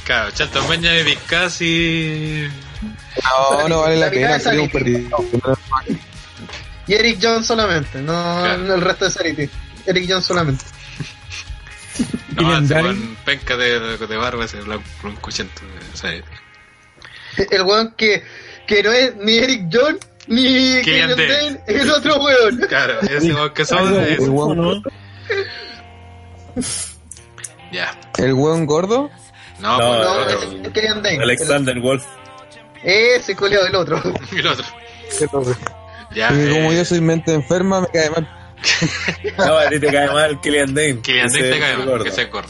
Claro, 0.03 0.31
Charlton 0.31 0.67
Benjamin, 0.69 1.17
casi 1.27 2.47
No, 3.23 3.67
no 3.69 3.81
vale 3.81 3.95
la 3.97 4.05
La 4.07 4.11
pena, 4.11 4.39
sería 4.39 4.61
un 4.61 4.69
perdido. 4.69 5.09
y 6.87 6.93
Eric 6.93 7.19
Jones 7.21 7.45
solamente, 7.47 8.01
no 8.01 8.11
Claro. 8.13 8.57
no 8.59 8.73
el 8.75 8.81
resto 8.81 9.05
de 9.05 9.11
Sarity. 9.11 9.49
Eric 9.85 10.05
Jones 10.09 10.25
solamente. 10.25 10.63
No, 12.35 12.57
ese 12.57 12.73
weón 12.75 13.17
penca 13.25 13.55
de, 13.57 13.97
de, 13.97 14.17
barba, 14.17 14.45
ese 14.45 14.61
blanco, 14.61 14.83
blanco 15.01 15.31
chento, 15.31 15.61
o 15.93 15.97
sea, 15.97 16.11
El 17.51 17.61
weón 17.63 17.93
que, 17.97 18.23
que 18.67 18.83
no 18.83 18.91
es 18.91 19.15
ni 19.17 19.37
Eric 19.37 19.67
Jones 19.71 19.99
ni 20.27 20.81
Killian 20.81 20.81
Killian 20.83 21.09
Dane. 21.17 21.61
Es 21.67 21.81
el 21.83 21.91
otro 21.91 22.17
weón. 22.17 22.57
Claro, 22.67 22.99
ese 23.01 23.33
weón 23.33 23.53
que 23.53 23.65
son, 23.65 23.99
es- 24.03 24.27
bueno, 24.27 24.75
¿no? 24.75 24.81
ya. 27.71 27.97
¿El 28.17 28.33
weón 28.33 28.65
gordo? 28.65 29.09
No, 29.59 29.77
No, 29.77 30.03
No, 30.03 30.23
el 30.29 30.35
es 30.37 30.43
el 30.65 30.73
Killian 30.73 31.01
Dane. 31.03 31.19
Alexander 31.23 31.79
Wolf. 31.79 32.05
Ese 32.83 33.35
culiado 33.35 33.65
del 33.65 33.75
otro. 33.75 34.01
El 34.31 34.47
otro. 34.47 34.65
Ya, 36.11 36.29
como 36.29 36.71
eh, 36.71 36.77
yo 36.77 36.85
soy 36.85 37.01
mente 37.01 37.33
enferma, 37.33 37.81
me 37.81 37.87
cae 37.87 38.09
mal. 38.09 38.29
No, 39.37 39.57
a 39.57 39.69
ti 39.69 39.79
te 39.79 39.91
cae 39.91 40.11
mal 40.11 40.39
Killian 40.41 40.73
Dane. 40.73 41.01
Killian 41.01 41.27
Dane 41.27 41.49
te 41.49 41.59
cae 41.59 41.77
mal, 41.77 42.03
que 42.03 42.11
sea 42.11 42.25
gordo. 42.25 42.49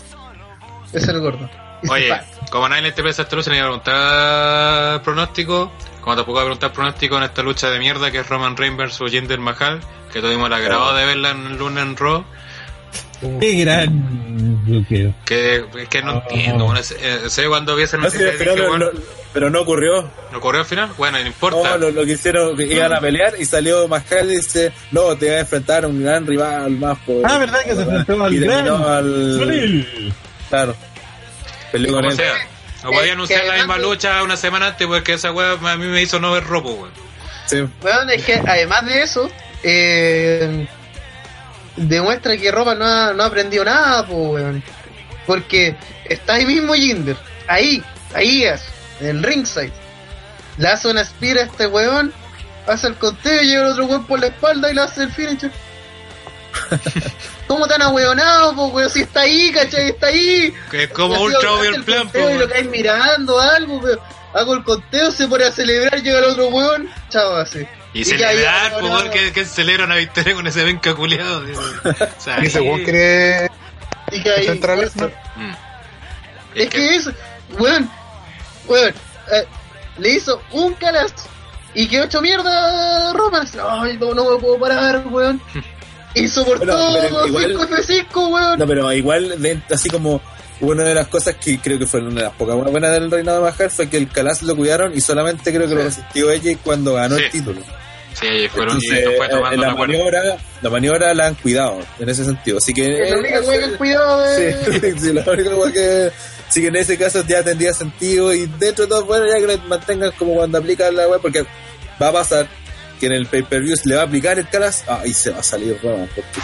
Es 0.93 1.07
el 1.07 1.19
gordo. 1.19 1.49
Oye, 1.89 2.09
como 2.49 2.69
nadie 2.69 2.83
le 2.83 2.89
interesa 2.89 3.23
esta 3.23 3.35
lucha, 3.35 3.51
ni 3.51 3.57
iba 3.57 3.65
a 3.65 3.69
preguntar 3.69 5.03
pronóstico. 5.03 5.71
Como 6.01 6.15
tampoco 6.15 6.33
voy 6.33 6.41
a 6.41 6.45
preguntar 6.45 6.71
pronóstico 6.71 7.17
en 7.17 7.23
esta 7.23 7.41
lucha 7.41 7.69
de 7.69 7.79
mierda 7.79 8.11
que 8.11 8.19
es 8.19 8.29
Roman 8.29 8.55
Reigns 8.55 8.77
versus 8.77 9.11
Jinder 9.11 9.39
Mahal, 9.39 9.81
que 10.13 10.21
tuvimos 10.21 10.47
el 10.47 10.53
agrado 10.53 10.95
de 10.95 11.05
verla 11.05 11.31
en 11.31 11.45
el 11.47 11.57
lunes 11.57 11.83
en 11.83 11.97
Raw. 11.97 12.23
Qué 13.39 13.53
gran 13.63 14.65
bloqueo. 14.65 15.13
Que, 15.25 15.65
que 15.89 16.01
no 16.01 16.17
Oh. 16.17 16.23
entiendo. 16.29 16.65
Bueno, 16.65 16.81
sé, 16.83 16.95
eh, 17.01 17.29
sé 17.29 17.47
cuando 17.47 17.75
vi 17.75 17.83
esa 17.83 17.97
noticia 17.97 18.33
pero, 18.37 18.53
dije, 18.53 18.63
no, 18.63 18.69
bueno, 18.69 18.91
no- 18.91 18.99
pero 19.33 19.49
no 19.49 19.61
ocurrió. 19.61 20.09
¿no 20.31 20.37
ocurrió 20.37 20.61
al 20.61 20.65
final? 20.67 20.91
Bueno, 20.97 21.19
no 21.19 21.27
importa. 21.27 21.71
No, 21.71 21.77
lo, 21.77 21.91
lo 21.91 22.05
que 22.05 22.13
hicieron, 22.13 22.55
que 22.55 22.63
iban 22.63 22.93
a 22.93 22.99
pelear 23.01 23.33
y 23.39 23.45
salió 23.45 23.87
Mascal 23.87 24.31
y 24.31 24.37
dice, 24.37 24.71
no, 24.91 25.15
te 25.17 25.27
vas 25.27 25.35
a 25.35 25.39
enfrentar 25.41 25.83
a 25.83 25.87
un 25.87 26.01
gran 26.03 26.25
rival 26.25 26.71
más 26.71 26.97
poderoso. 26.99 27.33
Ah, 27.33 27.37
¿verdad 27.39 27.59
que 27.65 27.75
se 27.75 27.81
enfrentó 27.81 28.23
al 28.23 28.33
Y 28.33 28.39
gran 28.39 28.67
al... 28.67 29.35
Solil? 29.39 30.13
Claro. 30.49 30.75
Peleó 31.71 31.91
con 31.93 32.05
él. 32.05 32.15
sea. 32.15 32.33
No 32.83 32.91
Que- 32.91 32.97
podía 32.97 33.13
anunciar 33.13 33.45
la 33.45 33.55
misma 33.55 33.77
lucha 33.77 34.23
una 34.23 34.37
semana 34.37 34.67
antes 34.67 34.87
porque 34.87 35.13
esa 35.13 35.31
weá 35.31 35.53
a 35.53 35.77
mí 35.77 35.85
me 35.87 36.01
hizo 36.01 36.19
no 36.19 36.31
ver 36.31 36.43
robo, 36.45 36.73
weón. 36.73 36.91
Sí. 37.47 37.57
Weón, 37.81 38.09
es 38.11 38.23
que 38.23 38.35
además 38.35 38.85
de 38.85 39.01
eso, 39.03 39.29
eh, 39.63 40.67
demuestra 41.75 42.37
que 42.37 42.51
Roman 42.51 42.79
no 42.79 42.85
ha, 42.85 43.13
no 43.13 43.23
ha 43.23 43.25
aprendido 43.27 43.65
nada, 43.65 44.05
po, 44.05 44.31
weón. 44.31 44.63
Porque 45.25 45.75
está 46.05 46.33
ahí 46.35 46.45
mismo 46.45 46.73
Jinder, 46.73 47.17
ahí, 47.47 47.83
ahí 48.13 48.43
es, 48.43 48.63
en 48.99 49.07
el 49.07 49.23
ringside. 49.23 49.73
Le 50.57 50.67
hace 50.67 50.87
una 50.87 51.01
aspira 51.01 51.41
a 51.41 51.45
este 51.45 51.67
weón, 51.67 52.13
hace 52.67 52.87
el 52.87 52.95
conteo, 52.95 53.41
llega 53.41 53.61
el 53.61 53.71
otro 53.71 53.85
weón 53.85 54.05
por 54.05 54.19
la 54.19 54.27
espalda 54.27 54.71
y 54.71 54.75
le 54.75 54.81
hace 54.81 55.03
el 55.03 55.11
finisher. 55.11 55.51
¿Cómo 57.47 57.67
tan 57.67 57.81
ahueonado, 57.81 58.55
po, 58.55 58.67
weón? 58.67 58.89
Si 58.89 59.01
está 59.01 59.21
ahí, 59.21 59.51
¿cachai? 59.51 59.89
Está 59.89 60.07
ahí. 60.07 60.53
Que 60.71 60.83
es 60.83 60.91
como 60.91 61.13
Y 61.13 61.15
así, 61.15 61.23
ultra 61.25 61.39
hace 61.39 61.49
obvio 61.49 61.75
el 61.75 61.83
plan, 61.83 62.09
po, 62.09 62.29
Y 62.29 62.37
lo 62.37 62.49
caes 62.49 62.69
mirando, 62.69 63.39
algo, 63.39 63.77
weón. 63.77 63.99
Hago 64.33 64.53
el 64.53 64.63
conteo, 64.63 65.11
se 65.11 65.27
pone 65.27 65.45
a 65.45 65.51
celebrar, 65.51 66.01
llega 66.01 66.19
el 66.19 66.25
otro 66.25 66.47
weón, 66.49 66.89
chao, 67.09 67.37
así. 67.37 67.65
Y 67.99 68.03
que 68.03 68.25
ahí, 68.25 68.35
celebrar, 68.35 68.73
ahora- 68.73 68.85
weón, 68.85 69.09
que, 69.11 69.31
que 69.31 69.45
celebra 69.45 69.85
una 69.85 69.95
victoria 69.95 70.35
con 70.35 70.45
ese 70.47 70.63
venca 70.63 70.93
culiado. 70.95 71.43
O 71.85 72.21
sea, 72.21 72.39
Y 72.43 72.47
ese 72.47 72.59
weón 72.61 72.81
Y 74.11 74.21
que 74.21 74.29
ahí. 74.31 74.59
Mm. 74.59 75.51
Es 76.55 76.69
que 76.69 76.95
eso, 76.95 77.11
weón, 77.57 77.89
weón, 78.67 78.93
eh, 79.31 79.45
le 79.97 80.09
hizo 80.09 80.41
un 80.51 80.73
calazo 80.75 81.13
y 81.73 81.87
quedó 81.87 82.03
hecho 82.05 82.21
mierda 82.21 83.11
Roman. 83.13 83.47
Ay, 83.69 83.97
no, 83.97 84.13
no 84.13 84.31
me 84.31 84.37
puedo 84.39 84.59
parar, 84.59 85.03
weón. 85.07 85.41
Y 86.17 86.29
soportó 86.29 86.65
Bueno, 86.65 87.09
pero 87.11 87.27
igual- 87.27 87.57
5 87.59 88.13
F5, 88.15 88.31
weón. 88.31 88.59
No, 88.59 88.65
pero 88.67 88.93
igual, 88.93 89.41
de- 89.41 89.61
así 89.73 89.89
como 89.89 90.21
una 90.61 90.83
de 90.83 90.93
las 90.95 91.07
cosas 91.07 91.35
que 91.35 91.59
creo 91.59 91.77
que 91.77 91.85
fue 91.87 91.99
una 92.01 92.15
de 92.15 92.21
las 92.27 92.33
pocas 92.33 92.55
buenas 92.55 92.91
del 92.91 93.11
reinado 93.11 93.43
de 93.43 93.51
Mahal 93.51 93.69
fue 93.71 93.89
que 93.89 93.97
el 93.97 94.07
Calas 94.09 94.41
lo 94.43 94.55
cuidaron 94.55 94.95
y 94.95 95.01
solamente 95.01 95.53
creo 95.53 95.67
que 95.67 95.75
lo 95.75 95.83
resistió 95.83 96.31
ella 96.31 96.57
cuando 96.63 96.93
ganó 96.93 97.17
Sí. 97.17 97.23
el 97.23 97.31
título. 97.31 97.61
Sí, 98.13 98.47
fueron 98.49 98.77
y 98.81 98.87
Entonces, 98.87 99.05
no 99.05 99.11
fue 99.17 99.25
eh, 99.25 99.29
tomando 99.29 99.61
la, 99.61 99.67
la 99.67 99.75
maniobra, 99.75 100.37
la 100.61 100.69
maniobra 100.69 101.13
la 101.13 101.27
han 101.27 101.35
cuidado 101.35 101.79
en 101.99 102.07
ese 102.09 102.23
sentido. 102.23 102.59
Así 102.59 102.73
que. 102.73 103.03
Es 103.03 103.11
la 103.11 103.17
única 103.17 103.35
eh, 103.35 103.41
weón 103.41 103.59
que 103.59 103.65
el 103.65 103.77
cuidado 103.77 104.21
de... 104.21 104.53
Sí, 104.53 104.99
sí, 104.99 105.13
la 105.13 105.23
única 105.29 105.49
weá 105.55 105.71
que. 105.73 106.11
Sí, 106.47 106.61
que 106.61 106.67
en 106.67 106.75
ese 106.77 106.97
caso 106.97 107.25
ya 107.27 107.43
tendría 107.43 107.73
sentido 107.73 108.33
y 108.33 108.45
dentro 108.45 108.85
de 108.85 108.89
todo, 108.89 109.03
bueno, 109.05 109.25
ya 109.27 109.37
que 109.39 109.47
le 109.47 109.57
mantengan 109.67 110.11
como 110.11 110.35
cuando 110.35 110.59
aplican 110.59 110.95
la 110.95 111.07
web, 111.09 111.19
porque 111.21 111.45
va 112.01 112.07
a 112.07 112.13
pasar 112.13 112.47
que 113.01 113.07
en 113.07 113.13
el 113.13 113.25
pay-per-view 113.25 113.75
se 113.75 113.89
le 113.89 113.95
va 113.95 114.03
a 114.03 114.05
aplicar 114.05 114.39
el 114.39 114.47
calas, 114.47 114.85
ah, 114.87 115.01
y 115.03 115.13
se 115.13 115.31
va 115.31 115.39
a 115.39 115.43
salir 115.43 115.77
Roman, 115.83 116.07
porque 116.15 116.39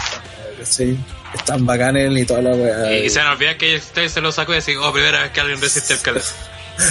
sí, 0.64 0.98
están 1.34 1.66
bacanes 1.66 2.16
y 2.16 2.26
toda 2.26 2.42
la 2.42 2.50
weá. 2.50 2.92
Y, 2.92 3.06
y 3.06 3.10
se 3.10 3.18
van 3.18 3.28
a 3.28 3.32
olvidar 3.32 3.56
que 3.56 3.76
usted 3.76 4.08
se 4.08 4.20
lo 4.20 4.32
sacó 4.32 4.52
y 4.52 4.56
decir, 4.56 4.76
oh, 4.78 4.92
primera 4.92 5.22
vez 5.22 5.32
que 5.32 5.40
alguien 5.40 5.60
resiste 5.60 5.94
el 5.94 6.00
calor. 6.00 6.22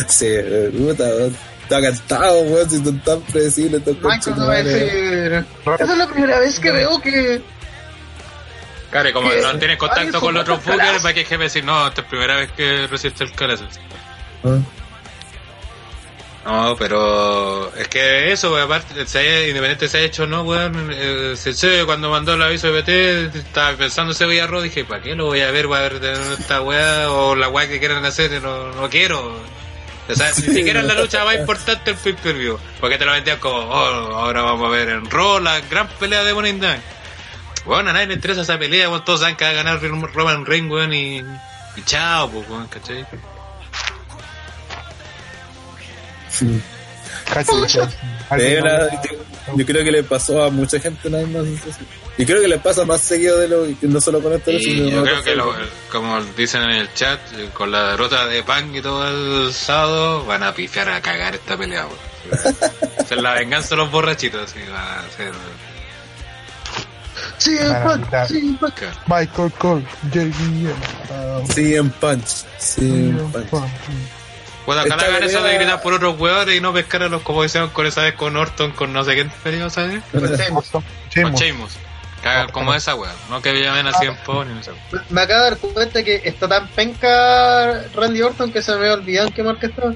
Sí, 0.07 0.27
puta. 0.77 1.09
Está 1.63 1.81
cantado, 1.81 2.41
weón, 2.41 2.69
si 2.69 2.83
son 2.83 2.99
tan 2.99 3.21
predecibles 3.21 3.83
decir... 3.83 5.45
Esa 5.79 5.91
es 5.91 5.97
la 5.97 6.07
primera 6.07 6.39
vez 6.39 6.59
que 6.59 6.71
veo 6.71 7.01
que... 7.01 7.41
Claro, 8.91 9.09
y 9.09 9.13
como 9.13 9.29
¿Qué? 9.29 9.41
no 9.41 9.57
tienen 9.57 9.77
contacto 9.77 10.19
con 10.19 10.33
los 10.33 10.41
otros 10.41 10.59
calazo. 10.59 11.03
va 11.03 11.13
que 11.13 11.21
el 11.21 11.25
jefe 11.25 11.43
decir, 11.43 11.63
no, 11.63 11.87
esta 11.87 12.01
es 12.01 12.05
la 12.05 12.09
primera 12.09 12.35
vez 12.35 12.51
que 12.51 12.87
resiste 12.87 13.23
el 13.23 13.31
calor. 13.33 13.57
Ah. 14.43 14.59
No, 16.43 16.75
pero 16.77 17.71
es 17.75 17.87
que 17.87 18.31
eso, 18.31 18.51
weón, 18.51 18.63
aparte, 18.63 19.05
se 19.05 19.19
haya- 19.19 19.47
independiente 19.47 19.87
se 19.87 19.99
ha 19.99 20.01
hecho 20.01 20.23
o 20.23 20.25
no, 20.27 20.41
weón, 20.41 20.89
eh, 20.91 21.33
se- 21.37 21.53
se- 21.53 21.85
cuando 21.85 22.09
mandó 22.09 22.33
el 22.33 22.41
aviso 22.41 22.71
de 22.71 22.73
BT, 22.81 23.37
estaba 23.37 23.77
pensando 23.77 24.13
ese 24.13 24.25
Villarro, 24.25 24.59
dije, 24.61 24.83
¿para 24.83 25.03
qué 25.03 25.13
lo 25.13 25.25
voy 25.25 25.41
a 25.41 25.51
ver? 25.51 25.67
Voy 25.67 25.77
a 25.77 25.81
ver 25.81 25.99
de 25.99 26.13
esta 26.33 26.61
weá 26.61 27.11
o 27.11 27.35
la 27.35 27.47
weá 27.47 27.67
que 27.67 27.77
quieran 27.77 28.03
hacer, 28.05 28.41
no, 28.41 28.71
no 28.73 28.89
quiero. 28.89 29.39
O 30.09 30.15
sea, 30.15 30.29
ni 30.29 30.55
siquiera 30.55 30.81
la 30.81 30.95
lucha 30.95 31.23
más 31.25 31.35
importante 31.35 31.91
del 31.93 31.99
pay 32.01 32.13
per 32.13 32.33
view, 32.35 32.57
porque 32.79 32.97
te 32.97 33.05
lo 33.05 33.11
vendían 33.11 33.37
como, 33.39 33.57
oh, 33.59 34.15
ahora 34.17 34.41
vamos 34.41 34.67
a 34.67 34.71
ver 34.71 34.89
en 34.89 35.11
Raw 35.11 35.39
la 35.39 35.59
gran 35.61 35.87
pelea 35.99 36.23
de 36.23 36.33
Money. 36.33 36.59
Bueno, 37.65 37.91
a 37.91 37.93
nadie 37.93 38.07
le 38.07 38.13
interesa 38.15 38.41
esa 38.41 38.57
pelea, 38.57 38.89
weón, 38.89 39.05
todos 39.05 39.19
saben 39.19 39.35
que 39.35 39.43
va 39.45 39.51
a 39.51 39.53
ganar 39.53 39.79
Roman 39.79 40.43
Reigns, 40.47 40.71
weón, 40.71 40.91
y, 40.91 41.17
y 41.19 41.81
chao, 41.85 42.31
pues, 42.31 42.49
weón, 42.49 42.67
¿cachai? 42.67 43.05
Sí, 46.31 46.53
yo, 47.79 49.55
yo 49.57 49.65
creo 49.65 49.83
que 49.83 49.91
le 49.91 50.03
pasó 50.03 50.43
a 50.43 50.49
mucha 50.49 50.79
gente 50.79 51.09
la 51.09 51.19
misma 51.19 51.43
sensación. 51.43 51.87
Y 52.17 52.25
creo 52.25 52.41
que 52.41 52.47
le 52.47 52.57
pasa 52.59 52.85
más 52.85 53.01
seguido 53.01 53.37
de 53.39 53.47
lo 53.47 53.63
que 53.79 53.87
no 53.87 53.99
solo 54.01 54.21
con 54.21 54.33
esto, 54.33 54.51
Y 54.51 54.61
sino 54.63 54.89
yo 54.89 55.03
creo 55.03 55.23
que, 55.23 55.35
lo- 55.35 55.55
como 55.91 56.21
dicen 56.37 56.61
en 56.63 56.71
el 56.71 56.93
chat, 56.93 57.19
eh, 57.37 57.49
con 57.53 57.71
la 57.71 57.91
derrota 57.91 58.25
de 58.27 58.43
Punk 58.43 58.75
y 58.75 58.81
todo 58.81 59.07
el 59.47 59.53
sábado, 59.53 60.25
van 60.25 60.43
a 60.43 60.53
pifiar 60.53 60.89
a 60.89 61.01
cagar 61.01 61.35
esta 61.35 61.57
pelea. 61.57 61.87
Esa 62.31 63.15
es 63.15 63.21
la 63.21 63.33
venganza 63.33 63.69
de 63.69 63.75
los 63.77 63.91
borrachitos. 63.91 64.51
Sí, 64.51 64.59
va 64.71 64.99
a 64.99 65.09
ser. 65.17 65.31
Sí, 67.37 67.57
claro. 67.57 67.89
Michael 69.07 69.51
Cole, 69.57 69.85
JBL. 70.11 71.53
Sí, 71.53 71.75
en 71.75 71.89
punch. 71.91 72.27
Sí, 72.59 72.81
en 72.81 73.31
punch. 73.31 73.71
Bueno, 74.75 74.83
ojalá 74.95 75.03
hagan 75.17 75.23
eso 75.23 75.43
de 75.43 75.55
gritar 75.55 75.81
por 75.81 75.93
otros 75.93 76.19
hueones 76.19 76.55
y 76.55 76.61
no 76.61 76.73
pescar 76.73 77.03
a 77.03 77.09
los 77.09 77.21
como 77.23 77.43
hicieron 77.43 77.69
con 77.71 77.85
esa 77.85 78.01
vez 78.03 78.13
con 78.15 78.35
Orton, 78.37 78.71
con 78.71 78.93
no 78.93 79.03
sé 79.03 79.13
quién 79.15 79.29
peleó, 79.43 79.69
¿sabes? 79.69 80.01
Pues, 80.11 80.37
Sheamus. 80.39 80.69
Con 80.69 81.33
Sheamus. 81.35 81.77
Hagan 82.23 82.49
como 82.51 82.73
esa 82.75 82.93
weón. 82.93 83.15
No 83.31 83.41
que 83.41 83.51
llamen 83.59 83.87
así 83.87 84.05
en 84.05 84.15
po 84.17 84.45
ni 84.45 84.53
no 84.53 84.61
sé. 84.61 84.71
Me- 84.91 84.99
Me 85.09 85.21
acabo 85.21 85.43
de 85.43 85.49
dar 85.49 85.57
cuenta 85.59 86.03
que 86.03 86.21
está 86.23 86.47
tan 86.47 86.67
penca 86.69 87.83
Randy 87.95 88.21
Orton 88.21 88.51
que 88.51 88.61
se 88.61 88.71
me 88.73 88.77
había 88.77 88.93
olvidado 88.93 89.27
en 89.29 89.33
qué 89.33 89.41
marca 89.43 89.65
estaba. 89.67 89.93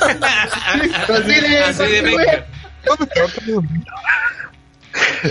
Así 0.00 1.40
de- 1.40 1.58
Así 1.64 1.82
de 1.84 1.98
así, 1.98 2.02
penca. 2.02 2.46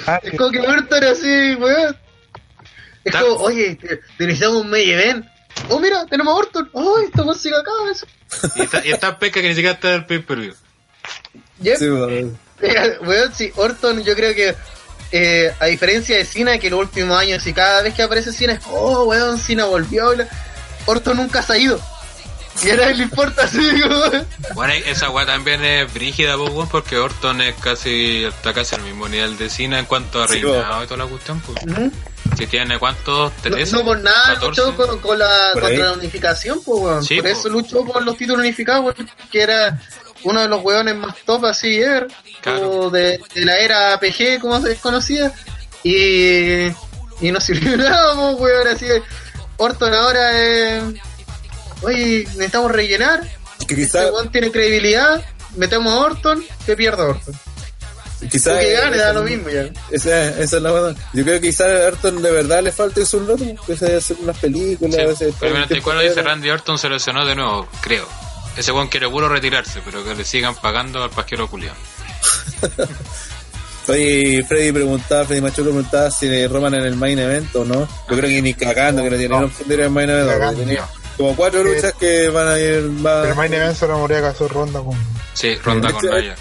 Ah, 0.07 0.19
Es 0.23 0.38
como 0.38 0.51
que 0.51 0.59
Orton 0.59 1.03
así, 1.03 1.55
weón. 1.55 1.95
Es 3.03 3.15
como, 3.15 3.35
oye, 3.35 3.75
te- 3.75 3.97
te 4.17 4.25
necesitamos 4.25 4.61
un 4.63 4.69
main 4.69 4.89
event. 4.89 5.25
Oh, 5.69 5.80
mira, 5.80 6.05
tenemos 6.05 6.34
a 6.34 6.38
Orton. 6.38 6.69
Ay, 6.73 7.05
esta 7.05 7.23
música 7.23 7.57
acá. 7.57 7.71
eso. 7.91 8.05
Y 8.55 8.61
está, 8.61 8.85
y 8.85 8.91
está 8.91 9.19
penca 9.19 9.41
que 9.41 9.47
ni 9.47 9.55
siquiera 9.55 9.73
está 9.75 9.89
en 9.89 9.95
el 9.95 10.05
pay 10.05 10.19
per 10.19 10.39
view. 10.39 10.53
Yep. 11.61 11.77
Sí, 11.77 11.89
bueno. 11.89 12.38
Weón, 13.01 13.34
sí, 13.34 13.51
Orton, 13.55 14.03
yo 14.03 14.15
creo 14.15 14.34
que, 14.34 14.55
eh, 15.11 15.53
a 15.59 15.65
diferencia 15.65 16.17
de 16.17 16.25
Cena, 16.25 16.57
que 16.57 16.69
los 16.69 16.80
últimos 16.80 17.17
años, 17.17 17.45
y 17.45 17.53
cada 17.53 17.81
vez 17.81 17.93
que 17.93 18.03
aparece 18.03 18.31
Cena 18.31 18.53
es, 18.53 18.61
oh, 18.69 19.03
weón, 19.05 19.38
Cena 19.38 19.65
volvió. 19.65 20.13
Orton 20.85 21.17
nunca 21.17 21.41
se 21.41 21.53
ha 21.53 21.57
ido. 21.57 21.80
Y 22.63 22.69
a 22.69 22.75
nadie 22.75 22.95
le 22.95 23.03
importa 23.03 23.43
así, 23.45 23.57
weón. 23.57 24.27
Bueno, 24.53 24.73
esa 24.85 25.09
weá 25.09 25.25
también 25.25 25.63
es 25.63 25.93
brígida, 25.93 26.38
pues, 26.38 26.51
weón, 26.51 26.69
porque 26.69 26.97
Orton 26.97 27.41
es 27.41 27.55
casi, 27.55 28.23
está 28.25 28.53
casi 28.53 28.75
al 28.75 28.81
mismo 28.81 29.07
nivel 29.07 29.38
de 29.38 29.49
Cena 29.49 29.80
en 29.80 29.85
cuanto 29.85 30.23
a 30.23 30.27
Sí, 30.27 30.41
reinado 30.41 30.84
y 30.84 30.88
toda 30.88 31.03
la 31.03 31.09
cuestión, 31.09 31.41
pues. 31.41 31.59
Si 32.38 32.47
tiene 32.47 32.80
cuántos, 32.80 33.31
tres, 33.41 33.72
no 33.72 33.84
por 33.84 33.99
nada 33.99 34.35
14. 34.35 34.47
luchó 34.47 34.76
con, 34.76 34.99
con 34.99 35.19
la, 35.19 35.49
contra 35.53 35.69
ahí. 35.69 35.77
la 35.77 35.91
unificación, 35.93 36.61
pues, 36.64 36.80
weón. 36.81 37.03
Sí, 37.03 37.15
por 37.22 37.23
po. 37.31 37.38
eso 37.39 37.49
luchó 37.49 37.85
por 37.85 38.03
los 38.03 38.18
títulos 38.18 38.41
unificados, 38.41 38.85
weón, 38.85 39.10
que 39.31 39.41
era 39.41 39.80
uno 40.23 40.41
de 40.41 40.47
los 40.47 40.64
weones 40.64 40.95
más 40.95 41.15
top 41.26 41.45
así 41.45 41.76
ever, 41.81 42.07
Claro. 42.41 42.69
o 42.72 42.89
de, 42.89 43.19
de 43.35 43.45
la 43.45 43.57
era 43.57 43.99
PG, 43.99 44.39
como 44.41 44.60
se 44.61 44.76
conocía, 44.77 45.31
y, 45.84 46.68
y 47.22 47.31
no 47.31 47.39
sirvió 47.39 47.77
nada, 47.77 48.15
pues, 48.15 48.39
weón, 48.39 48.68
así 48.68 48.85
Orton 49.57 49.93
ahora 49.93 50.39
es, 50.41 50.84
oye, 51.84 52.23
necesitamos 52.30 52.72
rellenar, 52.72 53.22
Que 53.68 53.76
quizá, 53.76 53.99
este 53.99 54.11
weón 54.11 54.31
tiene 54.31 54.51
credibilidad, 54.51 55.23
metemos 55.55 55.93
a 55.93 55.97
Orton, 55.99 56.43
que 56.65 56.76
pierda 56.76 57.05
Orton. 57.05 57.34
Quizá 58.29 58.55
O 58.55 58.59
que 58.59 58.71
gane, 58.73 58.97
da 58.97 59.13
lo 59.13 59.23
mismo 59.23 59.49
ya. 59.49 59.69
Esa, 59.91 60.29
esa 60.39 60.57
es 60.57 60.61
la 60.63 60.71
verdad. 60.71 60.95
Yo 61.13 61.23
creo 61.23 61.39
que 61.41 61.47
quizá 61.47 61.65
a 61.65 61.87
Orton 61.87 62.21
de 62.21 62.31
verdad 62.31 62.61
le 62.63 62.71
falta 62.71 63.01
eso 63.01 63.17
un 63.17 63.27
rato, 63.27 63.43
que 63.65 63.75
se 63.77 63.95
hacer 63.95 64.17
unas 64.21 64.37
películas. 64.37 64.95
Sí, 64.95 65.01
a 65.01 65.07
veces 65.07 65.35
pero 65.39 65.53
todo 65.65 65.99
el 66.01 66.09
dice. 66.09 66.21
Randy 66.21 66.49
Orton 66.49 66.77
se 66.77 66.89
lesionó 66.89 67.25
de 67.25 67.35
nuevo, 67.35 67.67
creo. 67.81 68.07
Ese 68.57 68.71
weón 68.71 68.87
quiere 68.87 69.09
puro 69.09 69.27
retirarse, 69.29 69.79
pero 69.83 70.03
que 70.03 70.13
le 70.15 70.23
sigan 70.23 70.55
pagando 70.55 71.03
al 71.03 71.09
pasquero 71.09 71.47
culiao. 71.49 71.73
Oye, 73.87 74.43
Freddy 74.47 74.71
preguntaba, 74.71 75.25
Freddy 75.25 75.41
Machuco 75.41 75.63
preguntaba 75.63 76.09
si 76.09 76.47
Roman 76.47 76.73
en 76.75 76.83
el 76.85 76.95
main 76.95 77.19
event 77.19 77.53
o 77.55 77.65
no. 77.65 77.81
Yo 78.09 78.15
creo 78.17 78.29
que 78.29 78.41
ni 78.41 78.53
cagando, 78.53 79.03
que 79.03 79.09
no 79.09 79.17
tiene 79.17 79.37
No. 79.39 79.51
ir 79.73 79.81
al 79.81 79.89
main 79.89 80.09
event. 80.09 80.29
Cagando. 80.29 80.59
porque 80.59 80.65
tenía 80.75 80.87
como 81.17 81.35
cuatro 81.35 81.63
luchas 81.63 81.93
que 81.99 82.29
van 82.29 82.47
a 82.47 82.59
ir 82.59 82.81
más. 82.83 83.21
Pero 83.23 83.35
Main 83.35 83.53
Event 83.53 83.75
solo 83.77 83.99
moría 83.99 84.19
caso 84.21 84.47
ronda 84.47 84.79
con. 84.79 84.97
Sí, 85.33 85.55
ronda 85.63 85.91
con 85.91 86.03
Este- 86.05 86.15
Naya. 86.15 86.35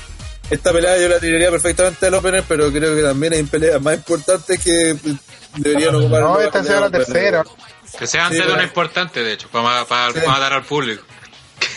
Esta 0.53 0.70
pelea 0.73 0.99
yo 0.99 1.09
la 1.09 1.19
tiraría 1.19 1.51
perfectamente 1.51 2.07
al 2.07 2.15
opener, 2.15 2.45
pero 2.47 2.70
creo 2.70 2.95
que 2.95 3.03
también 3.03 3.33
hay 3.33 3.43
peleas 3.45 3.81
más 3.81 3.95
importantes 3.95 4.61
que 4.62 4.95
deberían 5.57 5.95
ocupar. 5.95 6.19
el 6.20 6.24
No, 6.27 6.41
esta 6.41 6.62
sea 6.62 6.81
la 6.81 6.91
tercera. 6.91 7.43
Que 7.99 8.07
sea 8.07 8.27
antes 8.27 8.41
Sí, 8.43 8.47
de 8.47 8.53
una 8.53 8.62
importante, 8.62 9.23
de 9.23 9.33
hecho, 9.33 9.49
para, 9.49 9.85
para, 9.87 10.12
Sí. 10.12 10.20
para 10.24 10.39
dar 10.39 10.53
al 10.53 10.65
público. 10.65 11.03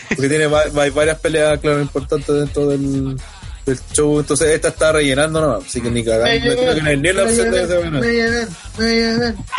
Porque 0.09 0.27
tiene 0.29 0.45
hay 0.79 0.89
varias 0.89 1.19
peleas, 1.19 1.59
claro, 1.59 1.79
importantes 1.81 2.35
dentro 2.35 2.67
del, 2.67 3.17
del 3.65 3.79
show. 3.93 4.19
Entonces 4.19 4.49
esta 4.49 4.67
está 4.69 4.91
rellenando 4.91 5.39
nomás, 5.41 5.65
así 5.65 5.79
que 5.81 5.89
ni 5.89 6.03
cagando. 6.03 6.25
Creo 6.53 6.75
que 6.75 6.81
no 6.81 6.89
hay 6.89 6.97
ni 6.97 7.13
la 7.13 7.23
opción 7.23 7.51
de 7.51 7.63
ese. 7.63 8.47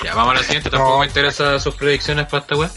Ya, 0.04 0.14
vamos 0.14 0.34
a 0.34 0.38
la 0.38 0.42
siguiente, 0.44 0.70
tampoco 0.70 0.92
No. 0.94 1.00
me 1.00 1.06
interesan 1.06 1.58
sus 1.60 1.74
predicciones 1.74 2.26
para 2.26 2.42
esta 2.42 2.54
weá. 2.56 2.70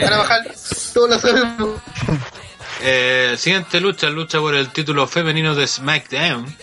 Van 0.00 0.12
a 0.12 0.16
bajar, 0.18 0.54
todos 0.94 1.10
lo 1.10 1.18
sabemos. 1.18 1.80
Eh, 2.82 3.34
siguiente 3.38 3.80
lucha, 3.80 4.10
lucha 4.10 4.38
por 4.40 4.54
el 4.54 4.70
título 4.70 5.06
femenino 5.06 5.54
de 5.54 5.66
SmackDown, 5.66 6.54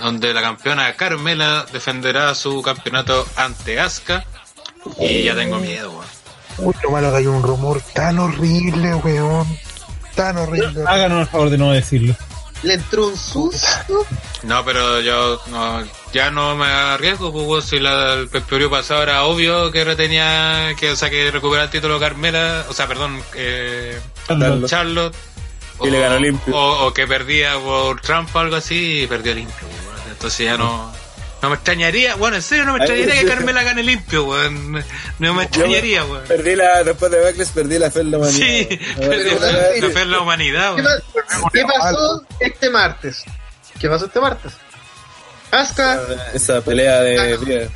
donde 0.00 0.32
la 0.34 0.42
campeona 0.42 0.92
Carmela 0.94 1.66
defenderá 1.72 2.34
su 2.34 2.62
campeonato 2.62 3.26
ante 3.36 3.78
Asuka. 3.78 4.24
Y 4.98 5.22
ya 5.22 5.34
tengo 5.34 5.58
miedo, 5.58 5.90
weón. 5.90 6.06
Uy, 6.58 6.74
lo 6.82 6.90
malo 6.90 7.10
que 7.10 7.16
hay 7.18 7.26
un 7.26 7.42
rumor 7.42 7.80
tan 7.94 8.18
horrible, 8.18 8.94
weón. 8.96 9.46
Tan 10.14 10.36
horrible. 10.36 10.84
Háganos 10.86 11.22
el 11.22 11.26
favor 11.28 11.50
de 11.50 11.58
no 11.58 11.72
decirlo. 11.72 12.14
Le 12.62 12.74
entró 12.74 13.08
un 13.08 13.16
susto. 13.16 14.06
No, 14.44 14.64
pero 14.64 15.00
yo 15.00 15.40
no, 15.50 15.82
ya 16.12 16.30
no 16.30 16.54
me 16.56 16.66
arriesgo, 16.66 17.32
pues 17.32 17.46
weón, 17.46 17.62
si 17.62 17.78
la, 17.80 18.14
el 18.14 18.28
periodo 18.28 18.70
pasado 18.70 19.02
era 19.02 19.24
obvio 19.24 19.70
que 19.70 19.84
retenía, 19.84 20.74
que, 20.78 20.90
o 20.90 20.96
sea, 20.96 21.10
que 21.10 21.30
recuperaba 21.30 21.64
el 21.64 21.70
título 21.70 21.98
Carmela, 21.98 22.64
o 22.68 22.72
sea, 22.72 22.86
perdón, 22.86 23.20
eh, 23.34 24.00
Charlotte. 24.26 24.66
Charlotte. 24.68 25.16
Y 25.80 25.90
le 25.90 26.00
ganó 26.00 26.18
limpio. 26.18 26.54
O, 26.56 26.86
o 26.86 26.92
que 26.94 27.06
perdía 27.06 27.54
por 27.58 28.00
trampa 28.00 28.38
o 28.40 28.42
algo 28.42 28.56
así 28.56 29.02
y 29.02 29.06
perdió 29.06 29.34
limpio, 29.34 29.66
weón. 29.68 30.10
Entonces 30.10 30.46
ya 30.46 30.56
no. 30.56 30.92
No 31.42 31.48
me 31.48 31.56
extrañaría, 31.56 32.14
bueno, 32.14 32.36
en 32.36 32.42
serio 32.42 32.64
no 32.64 32.74
me 32.74 32.78
extrañaría 32.78 33.20
que 33.20 33.26
Carmela 33.26 33.64
gane 33.64 33.82
limpio, 33.82 34.24
weón. 34.26 34.84
No 35.18 35.34
me 35.34 35.42
extrañaría, 35.42 36.04
weón. 36.04 36.22
Perdí 36.28 36.54
la, 36.54 36.84
después 36.84 37.10
de 37.10 37.20
Backlash 37.20 37.48
perdí 37.48 37.78
la 37.80 37.90
fe 37.90 38.00
en 38.00 38.10
la 38.12 38.18
humanidad. 38.18 38.38
Sí, 38.46 38.68
perdí 38.96 39.24
La 39.30 39.34
la 39.34 39.40
verdad, 39.40 39.70
la 39.80 39.90
fe 39.90 40.00
en 40.02 40.10
la 40.12 40.20
humanidad, 40.20 40.76
¿Qué, 40.76 40.82
qué 41.52 41.64
pasó 41.64 42.24
este 42.38 42.70
martes? 42.70 43.24
¿Qué 43.80 43.88
pasó 43.88 44.04
este 44.06 44.20
martes? 44.20 44.52
Asuka 45.50 46.00
Esa 46.32 46.60
pelea 46.60 47.00
de... 47.00 47.36
Debió 47.36 47.68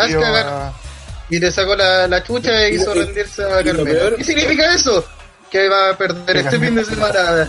Asuka 0.00 0.30
ganó. 0.30 0.74
y 1.30 1.38
le 1.40 1.50
sacó 1.50 1.74
la, 1.76 2.06
la 2.06 2.22
chucha 2.22 2.62
e 2.64 2.74
hizo 2.74 2.94
Y- 2.94 2.98
rendirse 3.00 3.42
a 3.42 3.62
Carmela. 3.64 3.84
peor- 3.90 4.16
¿Qué 4.16 4.24
significa 4.24 4.72
eso? 4.74 5.04
Que 5.54 5.68
va 5.68 5.90
a 5.90 5.96
perder 5.96 6.36
este 6.38 6.58
fin 6.58 6.74
de 6.74 6.84
semana. 6.84 7.48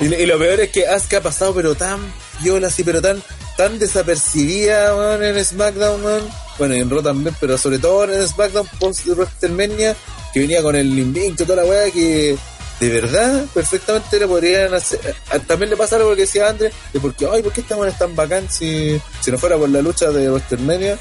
Y, 0.00 0.06
y 0.12 0.26
lo 0.26 0.36
peor 0.40 0.58
es 0.58 0.70
que 0.70 0.88
Asuka 0.88 1.18
ha 1.18 1.20
pasado 1.20 1.54
pero 1.54 1.76
tan 1.76 2.00
viola 2.40 2.66
así, 2.66 2.82
pero 2.82 3.00
tan 3.00 3.22
tan 3.56 3.78
desapercibida 3.78 5.14
en 5.24 5.44
SmackDown, 5.44 6.04
weón. 6.04 6.28
bueno 6.58 6.74
y 6.74 6.80
en 6.80 6.90
Raw 6.90 7.00
también, 7.00 7.36
pero 7.40 7.56
sobre 7.58 7.78
todo 7.78 8.12
en 8.12 8.26
SmackDown 8.26 8.66
post 8.80 9.06
WrestleMania, 9.06 9.94
que 10.32 10.40
venía 10.40 10.62
con 10.62 10.74
el 10.74 10.98
invicto, 10.98 11.44
toda 11.46 11.62
la 11.62 11.68
weá, 11.70 11.88
que 11.92 12.36
de 12.80 12.88
verdad 12.90 13.44
perfectamente 13.54 14.18
le 14.18 14.26
podrían 14.26 14.74
hacer. 14.74 15.14
a- 15.30 15.38
También 15.38 15.70
le 15.70 15.76
pasa 15.76 15.94
algo 15.94 16.16
que 16.16 16.22
decía 16.22 16.48
Andrés, 16.48 16.72
de 16.92 16.98
porque, 16.98 17.28
ay, 17.32 17.40
¿por 17.40 17.52
qué 17.52 17.60
esta 17.60 17.76
weá 17.76 17.88
es 17.88 17.96
tan 17.98 18.16
bacán 18.16 18.50
si, 18.50 19.00
si 19.20 19.30
no 19.30 19.38
fuera 19.38 19.56
por 19.56 19.68
la 19.68 19.80
lucha 19.80 20.10
de 20.10 20.28
WrestleMania? 20.28 20.98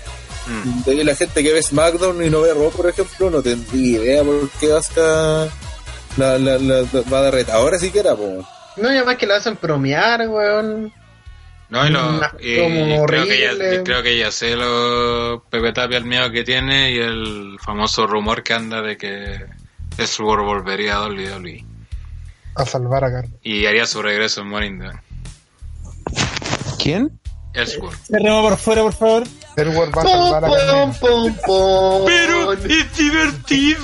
Mm. 0.47 0.83
De 0.83 0.91
ahí 0.91 1.03
la 1.03 1.15
gente 1.15 1.41
que 1.43 1.53
ve 1.53 1.61
SmackDown 1.63 2.23
y 2.23 2.29
no 2.29 2.41
ve 2.41 2.53
Raw, 2.53 2.71
por 2.71 2.89
ejemplo, 2.89 3.29
no 3.29 3.41
tendría 3.41 3.99
idea 4.01 4.23
por 4.23 4.49
qué 4.59 4.73
Asuka 4.73 5.47
la, 6.17 6.37
la, 6.37 6.57
la- 6.57 6.81
va 7.11 7.19
a 7.19 7.21
dar 7.23 7.33
retadora 7.33 7.79
siquiera, 7.79 8.15
po. 8.15 8.45
No, 8.77 8.91
y 8.91 8.97
además 8.97 9.17
que 9.17 9.25
la 9.27 9.37
hacen 9.37 9.57
bromear, 9.61 10.27
weón. 10.27 10.91
No, 11.69 11.87
y, 11.87 11.89
lo, 11.89 12.21
y 12.39 12.59
como 12.59 13.05
creo, 13.05 13.25
que 13.25 13.39
ya, 13.41 13.51
horrible. 13.51 13.83
creo 13.83 14.03
que 14.03 14.17
ya 14.17 14.31
sé 14.31 14.55
lo 14.55 15.43
Pepe 15.49 15.71
Tapia 15.73 15.97
el 15.97 16.05
miedo 16.05 16.29
que 16.29 16.43
tiene 16.43 16.91
y 16.91 16.99
el 16.99 17.57
famoso 17.63 18.05
rumor 18.05 18.43
que 18.43 18.53
anda 18.53 18.81
de 18.81 18.95
que 18.97 19.45
Ellsworth 19.97 20.43
volvería 20.45 20.97
a 20.97 21.07
WWE. 21.07 21.65
a 22.55 22.65
salvar 22.65 23.05
a 23.05 23.11
Carmela. 23.11 23.33
Y 23.41 23.65
haría 23.65 23.87
su 23.87 24.01
regreso 24.03 24.41
en 24.41 24.49
Morning 24.49 24.79
Dawn. 24.79 25.01
¿Quién? 26.81 27.19
Ellsworth. 27.53 27.97
Cerremos 28.07 28.49
por 28.49 28.57
fuera, 28.57 28.81
por 28.83 28.93
favor. 28.93 29.23
Va 29.57 30.01
a 30.01 30.05
salvar 30.05 30.45
a 30.45 30.47
pom. 30.99 32.07
es 32.69 32.97
divertido. 32.97 33.79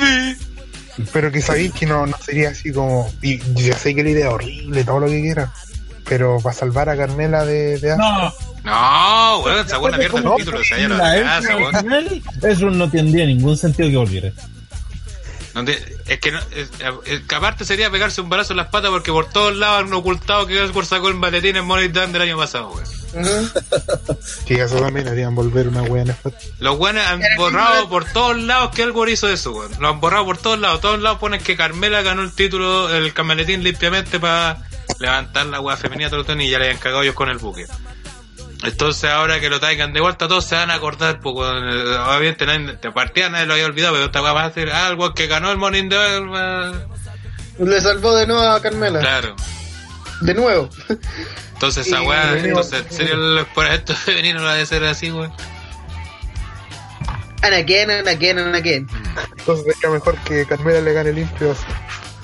Pero 1.14 1.32
que 1.32 1.42
sabéis 1.42 1.74
que 1.74 1.86
no, 1.86 2.06
no 2.06 2.18
sería 2.18 2.50
así 2.50 2.72
como. 2.72 3.12
Y 3.22 3.40
yo 3.54 3.74
sé 3.76 3.96
que 3.96 4.04
la 4.04 4.10
idea 4.10 4.28
es 4.28 4.34
horrible, 4.34 4.84
todo 4.84 5.00
lo 5.02 5.08
que 5.08 5.22
quiera. 5.22 5.52
Pero 6.08 6.40
para 6.42 6.56
salvar 6.56 6.90
a 6.90 6.98
Carmela 6.98 7.46
de, 7.46 7.78
de 7.78 7.96
No. 7.96 8.34
No, 8.64 9.40
weón, 9.40 9.66
esa 9.66 9.78
buena 9.78 9.98
mierda 9.98 10.18
el 10.20 10.36
título, 10.36 10.64
se 10.64 10.76
haya 10.76 10.90
la 10.90 10.98
La 10.98 11.24
casa, 11.24 11.56
weón. 11.56 12.24
Eso 12.44 12.70
no 12.70 12.90
tendría 12.90 13.26
ningún 13.26 13.58
sentido 13.58 13.90
que 13.90 13.98
volviera. 13.98 14.32
No 15.56 15.66
te- 15.66 15.98
es 16.08 16.20
que 16.20 16.32
no, 16.32 16.40
es- 16.56 16.70
es 17.06 17.22
que 17.22 17.36
aparte 17.36 17.66
sería 17.66 17.90
pegarse 17.90 18.22
un 18.22 18.30
balazo 18.30 18.54
en 18.54 18.58
las 18.58 18.68
patas 18.68 18.92
porque 18.92 19.12
por 19.12 19.30
todos 19.30 19.56
lados 19.56 19.84
han 19.84 19.94
ocultado 19.94 20.46
que 20.46 20.60
Ellsworth 20.60 20.88
sacó 20.88 21.08
el 21.10 21.16
maletín 21.16 21.56
en 21.56 21.66
Money 21.66 21.88
Down 21.88 22.12
del 22.12 22.22
año 22.22 22.38
pasado, 22.38 22.72
weón. 22.72 22.86
Ujú. 23.26 23.50
Sí, 24.48 24.54
eso 24.56 24.80
también 24.80 25.08
harían 25.08 25.34
volver 25.36 25.68
una 25.68 25.82
wea 25.84 26.04
nefasta. 26.06 26.40
Los 26.60 26.78
weones 26.78 27.06
han 27.06 27.22
borrado 27.38 27.88
por 27.90 28.06
todos 28.06 28.38
lados 28.38 28.72
que 28.76 28.84
Ellsworth 28.84 29.12
hizo 29.12 29.30
eso, 29.30 29.52
weón. 29.52 29.72
Lo 29.80 29.90
han 29.90 30.00
borrado 30.00 30.26
por 30.26 30.38
todos 30.38 30.60
lados. 30.60 30.82
Todos 30.82 31.00
lados 31.00 31.20
ponen 31.20 31.42
que 31.42 31.56
Carmela 31.56 32.02
ganó 32.02 32.22
el 32.22 32.32
título, 32.34 32.94
el 32.94 33.14
camaletín 33.14 33.64
limpiamente 33.64 34.20
para 34.20 34.58
levantar 35.00 35.46
la 35.48 35.60
weá 35.62 35.78
femenina 35.78 36.10
todo 36.10 36.24
y 36.40 36.50
ya 36.50 36.60
le 36.60 36.66
habían 36.66 36.80
cagado 36.80 37.02
ellos 37.04 37.16
con 37.16 37.30
el 37.30 37.38
buque. 37.38 37.66
Entonces 38.64 39.10
ahora 39.10 39.40
que 39.40 39.50
lo 39.50 39.60
traigan 39.60 39.94
de 39.94 40.02
vuelta 40.02 40.28
todos 40.28 40.46
se 40.46 40.56
van 40.56 40.70
a 40.70 40.76
acordar, 40.76 41.22
pues 41.22 41.34
weón, 41.34 41.70
eh, 41.70 41.98
obviamente 41.98 42.46
nadie, 42.46 42.78
de 42.82 42.92
partida 42.92 43.30
nadie 43.30 43.46
lo 43.46 43.54
había 43.54 43.66
olvidado, 43.66 43.94
pero 43.94 44.06
esta 44.06 44.22
weá 44.22 44.34
va 44.34 44.46
a 44.46 44.54
ser 44.54 44.70
algo 44.72 45.14
que 45.14 45.28
ganó 45.28 45.52
el 45.52 45.58
Morning 45.58 45.90
weón. 45.90 46.88
Le 47.60 47.82
salvó 47.82 48.16
de 48.16 48.28
nuevo 48.28 48.42
a 48.42 48.62
Carmela. 48.62 49.00
Claro. 49.00 49.36
De 50.22 50.34
nuevo. 50.34 50.70
Entonces 51.54 51.88
esa 51.88 52.02
weá, 52.02 52.38
entonces 52.38 52.86
en 52.90 52.92
serio 52.92 53.16
el 53.16 53.38
exponente 53.40 53.94
femenino 53.96 54.42
lo 54.42 54.50
ha 54.50 54.56
de 54.56 54.66
ser 54.66 54.84
así, 54.84 55.12
weón. 55.12 55.34
And 57.42 57.54
again, 57.54 57.90
and 57.90 58.08
again, 58.08 58.38
and 58.38 58.56
again. 58.56 58.88
Entonces 59.38 59.74
sería 59.74 59.90
mejor 59.90 60.18
que 60.24 60.46
Carmela 60.46 60.82
le 60.82 60.92
gane 60.92 61.14
limpio. 61.14 61.52
así. 61.52 61.64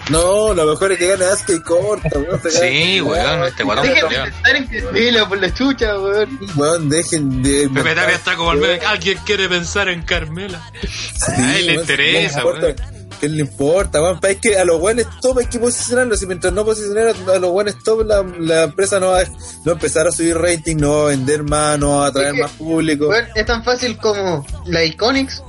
No, 0.09 0.53
lo 0.53 0.65
mejor 0.67 0.91
es 0.91 0.99
que 0.99 1.07
gane 1.07 1.25
Asuka 1.25 1.53
y 1.53 1.61
corta, 1.61 2.09
weón. 2.19 2.39
Sí, 2.49 3.01
weón, 3.01 3.43
este 3.43 3.63
weón 3.63 3.81
Dejen 3.81 4.03
de 4.09 4.19
pensar 4.29 4.55
en 4.55 4.67
Carmela 4.67 5.27
por 5.29 5.37
la 5.39 5.53
chucha, 5.53 5.99
weón. 5.99 6.39
Weón, 6.55 6.89
dejen 6.89 7.41
de. 7.43 7.69
Pepe 7.73 7.95
Tapia 7.95 8.15
está 8.15 8.35
como 8.35 8.51
el 8.51 8.59
meme, 8.59 8.79
alguien 8.85 9.17
quiere 9.25 9.49
pensar 9.49 9.89
en 9.89 10.03
Carmela. 10.03 10.61
Sí, 10.81 11.31
A 11.41 11.57
él 11.57 11.65
le 11.65 11.71
weón, 11.73 11.81
interesa, 11.81 12.41
¿qué 12.41 12.45
le 12.45 12.59
importa? 12.59 12.89
¿Qué 13.19 13.29
le 13.29 13.39
importa, 13.41 14.01
weón? 14.01 14.19
Es 14.21 14.37
que 14.37 14.57
a 14.59 14.65
los 14.65 14.79
buenos 14.79 15.07
top 15.21 15.39
hay 15.39 15.45
que 15.47 15.57
posicionarlos. 15.57 16.21
Y 16.21 16.27
mientras 16.27 16.53
no 16.53 16.63
posicionar 16.65 17.07
a 17.33 17.39
los 17.39 17.49
buenos 17.49 17.81
top, 17.83 18.05
la, 18.05 18.21
la 18.39 18.63
empresa 18.63 18.99
no 18.99 19.07
va, 19.11 19.21
a- 19.21 19.25
no 19.63 19.71
empezar 19.71 20.05
a 20.07 20.11
subir 20.11 20.37
rating, 20.37 20.75
no 20.75 20.97
va 20.99 21.03
a 21.05 21.07
vender 21.07 21.41
más, 21.43 21.79
no 21.79 21.97
va 21.99 22.05
a 22.05 22.09
atraer 22.09 22.27
Es 22.29 22.33
que, 22.35 22.41
más 22.43 22.51
público. 22.51 23.07
Weón, 23.07 23.25
es 23.33 23.45
tan 23.45 23.63
fácil 23.63 23.97
como 23.97 24.45
la 24.67 24.83
Iconics 24.83 25.41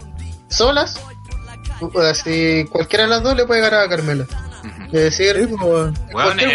solas. 0.48 0.98
o 1.80 2.00
Así, 2.00 2.64
cualquiera 2.70 3.04
de 3.04 3.10
las 3.10 3.22
dos 3.22 3.36
le 3.36 3.44
puede 3.44 3.60
ganar 3.60 3.80
a 3.82 3.88
Carmela. 3.88 4.26
Es 4.86 4.92
decir, 4.92 5.36
Sí, 5.38 5.46
pues, 5.48 5.60
weón. 5.62 5.94
Weón, 6.12 6.36
cualquier 6.36 6.50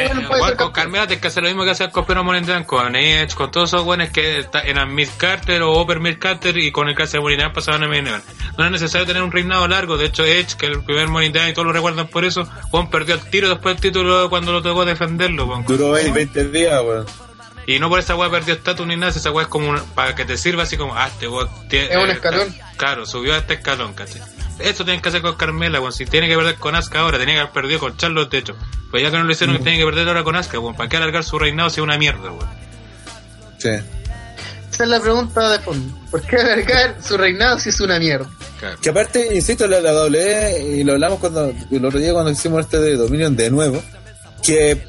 eh, 0.53 0.55
con. 0.57 0.71
Carmela 0.71 1.07
tienes 1.07 1.21
que 1.21 1.27
hacer 1.27 1.43
lo 1.43 1.49
mismo 1.49 1.63
que 1.63 1.71
hacía 1.71 1.89
con 1.91 2.05
Pedro 2.05 2.23
Morendán, 2.23 2.63
con 2.63 2.95
Edge, 2.95 3.33
con 3.35 3.51
todos 3.51 3.69
esos 3.69 3.85
weones 3.85 4.09
que 4.11 4.39
está- 4.39 4.61
eran 4.61 4.93
Mid 4.95 5.09
Carter 5.17 5.61
o 5.63 5.79
Upper 5.81 5.99
Mid 5.99 6.17
Carter 6.19 6.57
y 6.57 6.71
con 6.71 6.87
el 6.89 6.95
caso 6.95 7.13
de 7.17 7.21
Morindán 7.21 7.53
pasaban 7.53 7.83
a 7.83 7.87
Main 7.87 8.07
Event. 8.07 8.23
No 8.57 8.65
es 8.65 8.71
necesario 8.71 9.05
tener 9.07 9.21
un 9.23 9.31
reinado 9.31 9.67
largo, 9.67 9.97
de 9.97 10.05
hecho 10.05 10.23
Edge, 10.23 10.55
que 10.57 10.65
el 10.67 10.83
primer 10.83 11.07
Morindán 11.07 11.49
y 11.49 11.53
todos 11.53 11.65
lo 11.67 11.73
recuerdan 11.73 12.07
por 12.07 12.25
eso, 12.25 12.45
Juan 12.69 12.89
perdió 12.89 13.15
el 13.15 13.21
tiro 13.29 13.49
después 13.49 13.75
del 13.75 13.81
título 13.81 14.29
cuando 14.29 14.51
lo 14.51 14.61
tocó 14.61 14.85
defenderlo, 14.85 15.45
weón. 15.45 15.65
Duró 15.65 15.91
20, 15.91 16.11
20 16.11 16.45
días, 16.49 16.81
weón. 16.83 17.05
Y 17.67 17.77
no 17.77 17.89
por 17.89 17.99
esa 17.99 18.15
weá 18.15 18.29
perdió 18.31 18.55
estatus 18.55 18.87
ni 18.87 18.95
nada, 18.95 19.11
esa 19.11 19.29
weá 19.31 19.43
es 19.43 19.47
como 19.49 19.69
una- 19.69 19.83
para 19.93 20.15
que 20.15 20.25
te 20.25 20.35
sirva 20.35 20.63
así 20.63 20.77
como, 20.77 20.95
ah, 20.95 21.07
este 21.07 21.27
weón 21.27 21.47
tiene- 21.69 21.91
Es 21.91 21.97
un 21.97 22.09
eh, 22.09 22.13
escalón. 22.13 22.55
Claro, 22.75 23.05
subió 23.05 23.35
a 23.35 23.37
este 23.37 23.53
escalón, 23.53 23.93
¿cachai? 23.93 24.21
Esto 24.63 24.83
tienen 24.83 25.01
que 25.01 25.09
hacer 25.09 25.21
con 25.21 25.35
Carmela, 25.35 25.79
weón. 25.79 25.93
Si 25.93 26.05
tiene 26.05 26.27
que 26.27 26.35
perder 26.35 26.55
con 26.55 26.75
Asuka 26.75 26.99
ahora, 26.99 27.17
tenía 27.17 27.35
que 27.35 27.41
haber 27.41 27.53
perdido 27.53 27.79
con 27.79 27.97
Charlotte, 27.97 28.31
de 28.31 28.37
hecho. 28.39 28.55
Pues 28.89 29.03
ya 29.03 29.11
que 29.11 29.17
no 29.17 29.23
lo 29.23 29.31
hicieron, 29.31 29.61
tiene 29.63 29.77
que 29.77 29.85
perder 29.85 30.07
ahora 30.07 30.23
con 30.23 30.35
Asuka, 30.35 30.59
weón. 30.59 30.75
¿Para 30.75 30.89
qué 30.89 30.97
alargar 30.97 31.23
su 31.23 31.39
reinado 31.39 31.69
si 31.69 31.79
es 31.79 31.83
una 31.83 31.97
mierda, 31.97 32.31
weón? 32.31 32.49
Sí. 33.57 33.69
esa 33.69 34.83
es 34.83 34.89
la 34.89 34.99
pregunta 34.99 35.51
de 35.51 35.59
fondo. 35.59 35.97
¿Por 36.09 36.21
qué 36.21 36.37
alargar 36.37 36.97
su 37.01 37.17
reinado 37.17 37.59
si 37.59 37.69
es 37.69 37.79
una 37.79 37.99
mierda? 37.99 38.29
Claro. 38.59 38.77
Que 38.81 38.89
aparte, 38.89 39.35
insisto, 39.35 39.67
la, 39.67 39.81
la 39.81 39.91
W, 39.91 40.77
y 40.77 40.83
lo 40.83 40.93
hablamos 40.93 41.19
cuando, 41.19 41.53
el 41.71 41.85
otro 41.85 41.99
día 41.99 42.13
cuando 42.13 42.31
hicimos 42.31 42.61
este 42.61 42.79
de 42.79 42.95
Dominion 42.95 43.35
de 43.35 43.49
nuevo, 43.49 43.83
que 44.43 44.87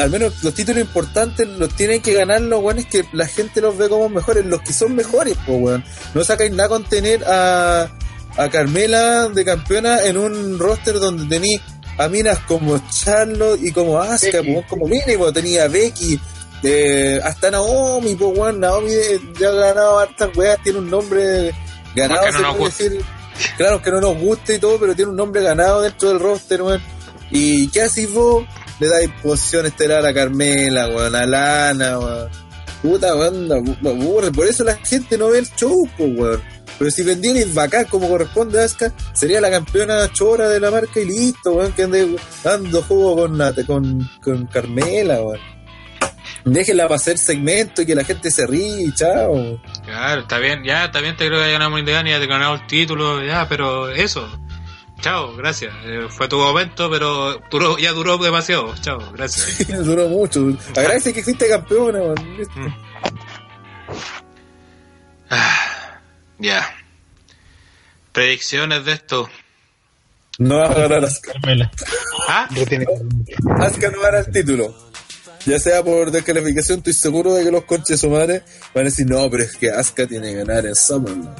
al 0.00 0.10
menos 0.10 0.42
los 0.42 0.54
títulos 0.54 0.80
importantes 0.80 1.46
los 1.46 1.74
tienen 1.74 2.00
que 2.00 2.14
ganar 2.14 2.40
los 2.40 2.62
weones 2.62 2.86
que 2.86 3.04
la 3.12 3.26
gente 3.26 3.60
los 3.60 3.76
ve 3.76 3.88
como 3.88 4.08
mejores, 4.08 4.44
los 4.46 4.60
que 4.62 4.72
son 4.72 4.94
mejores, 4.94 5.36
pues 5.46 5.58
weón. 5.60 5.84
No 6.14 6.24
sacáis 6.24 6.50
nada 6.52 6.68
con 6.68 6.84
tener 6.84 7.22
a, 7.26 7.90
a 8.36 8.48
Carmela 8.48 9.28
de 9.28 9.44
campeona 9.44 10.04
en 10.04 10.16
un 10.16 10.58
roster 10.58 10.94
donde 10.94 11.26
tenéis 11.26 11.60
a 11.98 12.08
minas 12.08 12.38
como 12.40 12.80
Charlotte 12.90 13.60
y 13.62 13.72
como 13.72 13.98
Asuka, 13.98 14.42
pues, 14.42 14.66
como 14.66 14.86
mínimo, 14.86 15.32
tenía 15.32 15.64
a 15.64 15.68
Becky, 15.68 16.18
eh, 16.62 17.20
hasta 17.22 17.50
Naomi, 17.50 18.14
pues 18.14 18.38
weón, 18.38 18.60
Naomi 18.60 18.92
eh, 18.92 19.20
ya 19.38 19.48
ha 19.48 19.52
ganado 19.52 19.98
hartas 19.98 20.36
weas, 20.36 20.62
tiene 20.62 20.78
un 20.78 20.90
nombre 20.90 21.52
ganado, 21.94 22.26
no 22.26 22.32
se 22.32 22.38
puede 22.38 22.58
gusta. 22.58 22.84
decir. 22.84 23.04
Claro 23.56 23.80
que 23.80 23.90
no 23.90 24.00
nos 24.00 24.18
guste 24.18 24.56
y 24.56 24.58
todo, 24.58 24.78
pero 24.78 24.94
tiene 24.94 25.10
un 25.10 25.16
nombre 25.16 25.42
ganado 25.42 25.80
dentro 25.82 26.10
del 26.10 26.20
roster, 26.20 26.62
weón. 26.62 26.82
¿Y 27.30 27.68
qué 27.68 27.82
haces 27.82 28.12
vos? 28.12 28.44
Le 28.78 28.88
dais 28.88 29.10
posición 29.22 29.66
estelar 29.66 30.04
a 30.04 30.12
Carmela, 30.12 30.88
weón, 30.88 31.14
a 31.14 31.26
Lana, 31.26 31.98
weón. 31.98 32.30
Puta, 32.82 33.10
aburre. 33.10 34.30
Por 34.32 34.46
eso 34.46 34.64
la 34.64 34.76
gente 34.76 35.16
no 35.16 35.28
ve 35.28 35.38
el 35.38 35.48
show, 35.54 35.88
pues, 35.96 36.10
weón. 36.16 36.42
Pero 36.80 36.90
si 36.90 37.02
vendierais 37.02 37.52
bacán 37.54 37.84
como 37.84 38.08
corresponde 38.08 38.60
a 38.60 38.64
Asuka, 38.64 38.90
sería 39.12 39.38
la 39.40 39.50
campeona 39.50 40.10
chora 40.12 40.48
de 40.48 40.58
la 40.58 40.70
marca 40.70 40.98
y 40.98 41.04
listo, 41.04 41.52
weón, 41.52 41.72
que 41.72 41.82
ande 41.82 42.16
dando 42.42 42.80
juego 42.82 43.16
con, 43.16 43.36
la- 43.38 43.52
con, 43.66 44.10
con 44.24 44.46
Carmela, 44.46 45.20
weón. 45.22 45.38
Déjenla 46.46 46.84
para 46.84 46.96
hacer 46.96 47.18
segmento 47.18 47.82
y 47.82 47.86
que 47.86 47.94
la 47.94 48.02
gente 48.02 48.30
se 48.30 48.46
ríe 48.46 48.84
y 48.84 48.94
chao. 48.94 49.60
Claro, 49.84 50.22
está 50.22 50.38
bien, 50.38 50.64
ya, 50.64 50.86
está 50.86 51.00
bien, 51.02 51.14
te 51.16 51.26
creo 51.26 51.38
que 51.38 51.44
haya 51.44 51.52
ganado 51.52 51.70
Morindán 51.72 52.06
y 52.06 52.10
ya 52.10 52.18
te 52.18 52.26
ganado 52.26 52.54
el 52.54 52.66
título, 52.66 53.22
ya, 53.22 53.46
pero 53.46 53.90
eso. 53.90 54.26
Chao, 55.02 55.34
gracias. 55.36 55.72
Eh, 55.84 56.06
fue 56.08 56.28
tu 56.28 56.38
momento, 56.38 56.90
pero 56.90 57.38
duró, 57.50 57.76
ya 57.78 57.92
duró 57.92 58.16
demasiado. 58.16 58.74
Chao, 58.80 58.98
gracias. 59.12 59.66
Duró 59.84 60.08
mucho. 60.08 60.46
Agradece 60.76 61.12
que 61.12 61.20
existe 61.20 61.46
campeona, 61.48 61.98
weón. 62.00 62.36
Listo. 62.38 62.58
Mm. 62.58 62.74
Ah, 65.30 65.69
ya. 66.40 66.74
Predicciones 68.12 68.84
de 68.84 68.92
esto. 68.92 69.28
No 70.38 70.56
va 70.56 70.66
a 70.66 70.74
ganar 70.74 71.04
Asuka. 71.04 71.32
Carmela. 71.32 71.70
¿Ah? 72.28 72.48
Asuka 73.60 73.90
no 73.90 74.00
gana 74.00 74.18
el 74.20 74.32
título. 74.32 74.74
Ya 75.46 75.58
sea 75.58 75.82
por 75.82 76.10
descalificación, 76.10 76.78
estoy 76.78 76.92
seguro 76.92 77.34
de 77.34 77.44
que 77.44 77.50
los 77.50 77.64
conches 77.64 77.88
de 77.88 77.96
su 77.98 78.10
madre 78.10 78.42
van 78.74 78.82
a 78.82 78.88
decir, 78.90 79.06
no, 79.06 79.30
pero 79.30 79.42
es 79.42 79.56
que 79.56 79.70
Asuka 79.70 80.06
tiene 80.06 80.32
que 80.32 80.44
ganar 80.44 80.66
en 80.66 80.74
SummerSlam. 80.74 81.34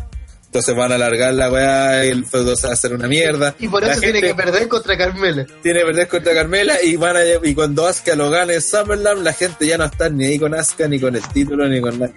Entonces 0.46 0.74
van 0.74 0.90
a 0.90 0.96
alargar 0.96 1.32
la 1.34 1.50
weá 1.50 2.04
y 2.06 2.08
el 2.08 2.26
feudo 2.26 2.56
se 2.56 2.66
va 2.66 2.70
a 2.70 2.74
hacer 2.74 2.92
una 2.92 3.06
mierda. 3.06 3.54
Y 3.60 3.68
por 3.68 3.82
La 3.82 3.92
eso 3.92 4.00
tiene 4.00 4.20
que 4.20 4.34
perder 4.34 4.66
contra 4.68 4.98
Carmela. 4.98 5.46
tiene 5.62 5.80
que 5.80 5.86
perder 5.86 6.08
contra 6.08 6.34
Carmela 6.34 6.82
y 6.82 6.96
van 6.96 7.16
a, 7.16 7.20
y 7.42 7.54
cuando 7.54 7.86
Asuka 7.86 8.16
lo 8.16 8.30
gane 8.30 8.54
en 8.54 8.62
SummerSlam, 8.62 9.22
la 9.22 9.32
gente 9.32 9.66
ya 9.66 9.78
no 9.78 9.84
está 9.84 10.08
ni 10.08 10.24
ahí 10.26 10.38
con 10.38 10.54
Asuka, 10.54 10.88
ni 10.88 10.98
con 10.98 11.14
el 11.14 11.22
título, 11.28 11.68
ni 11.68 11.80
con 11.80 11.98
nada. 11.98 12.12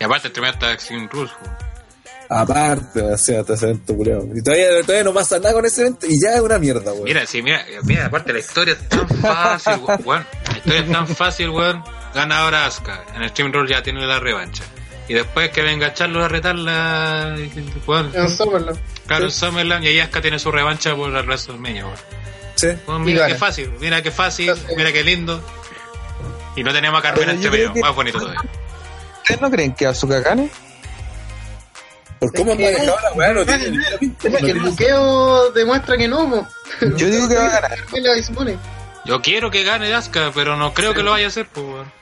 Y 0.00 0.04
aparte, 0.04 0.28
el 0.28 0.32
primer 0.32 0.54
está 0.54 0.78
sin 0.78 1.08
rules. 1.10 1.32
Aparte, 2.30 3.00
o 3.00 3.16
sea, 3.16 3.40
hasta 3.40 3.54
ese 3.54 3.64
evento 3.66 3.94
culiao. 3.96 4.26
Y 4.34 4.42
todavía, 4.42 4.82
todavía 4.82 5.04
no 5.04 5.14
pasa 5.14 5.38
nada 5.38 5.54
con 5.54 5.64
ese 5.64 5.80
evento 5.82 6.06
y 6.06 6.20
ya 6.22 6.34
es 6.34 6.40
una 6.40 6.58
mierda, 6.58 6.92
weón. 6.92 7.04
Mira, 7.04 7.24
sí, 7.26 7.42
mira, 7.42 7.64
mira, 7.84 8.06
aparte 8.06 8.32
la 8.34 8.38
historia 8.40 8.74
es 8.74 8.88
tan 8.88 9.08
fácil, 9.08 9.74
we- 9.86 9.94
weón. 10.04 10.26
La 10.50 10.56
historia 10.58 10.80
es 10.80 10.90
tan 10.92 11.06
fácil, 11.08 11.48
weón. 11.50 11.82
Gana 12.14 12.40
ahora 12.40 12.66
Asuka. 12.66 13.04
En 13.14 13.22
el 13.22 13.30
Stream 13.30 13.52
Roll 13.52 13.68
ya 13.68 13.82
tiene 13.82 14.06
la 14.06 14.20
revancha. 14.20 14.62
Y 15.08 15.14
después 15.14 15.50
que 15.50 15.62
venga 15.62 15.94
Charlo 15.94 16.22
a 16.22 16.28
retarla, 16.28 17.34
weón. 17.86 18.10
En 18.14 18.28
Summerland. 18.28 18.78
Claro, 19.06 19.24
en 19.24 19.30
Summerland 19.30 19.84
y 19.84 19.88
ahí 19.88 20.00
Asuka 20.00 20.20
tiene 20.20 20.38
su 20.38 20.50
revancha 20.52 20.94
por 20.94 21.08
el 21.14 21.24
WrestleMania, 21.26 21.86
weón. 21.86 21.96
Sí. 22.56 22.68
Weón, 22.86 23.02
Y 23.02 23.12
mira 23.12 23.26
qué 23.28 23.36
fácil, 23.36 23.70
mira 23.80 24.02
qué 24.02 24.10
fácil, 24.10 24.52
mira 24.76 24.92
qué 24.92 25.02
lindo. 25.02 25.42
Y 26.56 26.62
no 26.62 26.72
tenemos 26.72 26.98
a 26.98 27.02
Carmela 27.02 27.26
Pero 27.26 27.36
entre 27.36 27.62
yo 27.62 27.68
medio, 27.70 27.82
más 27.82 27.94
bonito 27.94 28.18
todavía. 28.18 28.40
¿Ustedes 29.18 29.40
no 29.40 29.50
creen 29.50 29.72
que 29.74 29.86
Asuka 29.86 30.18
gane? 30.20 30.50
Por 32.18 32.32
cómo 32.34 32.52
han 32.52 32.58
que- 32.58 32.64
manejado 32.72 32.96
la 33.02 33.12
weá, 33.12 33.32
no 33.32 33.44
tiene 33.46 33.68
no 33.70 34.38
El 34.48 34.60
buqueo 34.60 35.50
demuestra 35.52 35.96
que 35.96 36.08
no. 36.08 36.48
Yo 36.96 37.06
digo 37.10 37.28
que 37.28 37.34
va 37.36 37.46
a 37.46 37.60
ganar. 37.60 37.78
Yo 39.04 39.22
quiero 39.22 39.50
que 39.50 39.64
gane 39.64 39.92
Asuka, 39.94 40.32
pero 40.34 40.56
no 40.56 40.74
creo 40.74 40.92
que 40.92 41.02
lo 41.02 41.12
vaya 41.12 41.26
a 41.26 41.28
hacer, 41.28 41.46
pues, 41.48 41.64
weón. 41.66 41.92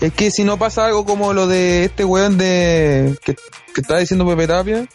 Es 0.00 0.12
que 0.12 0.30
si 0.30 0.44
no 0.44 0.58
pasa 0.58 0.86
algo 0.86 1.04
como 1.04 1.32
lo 1.34 1.46
de 1.46 1.84
este 1.86 2.04
weón 2.04 2.38
de 2.38 3.18
que, 3.24 3.34
que 3.34 3.80
estaba 3.80 4.00
diciendo 4.00 4.26
Pepe 4.26 4.46
Tapia, 4.46 4.86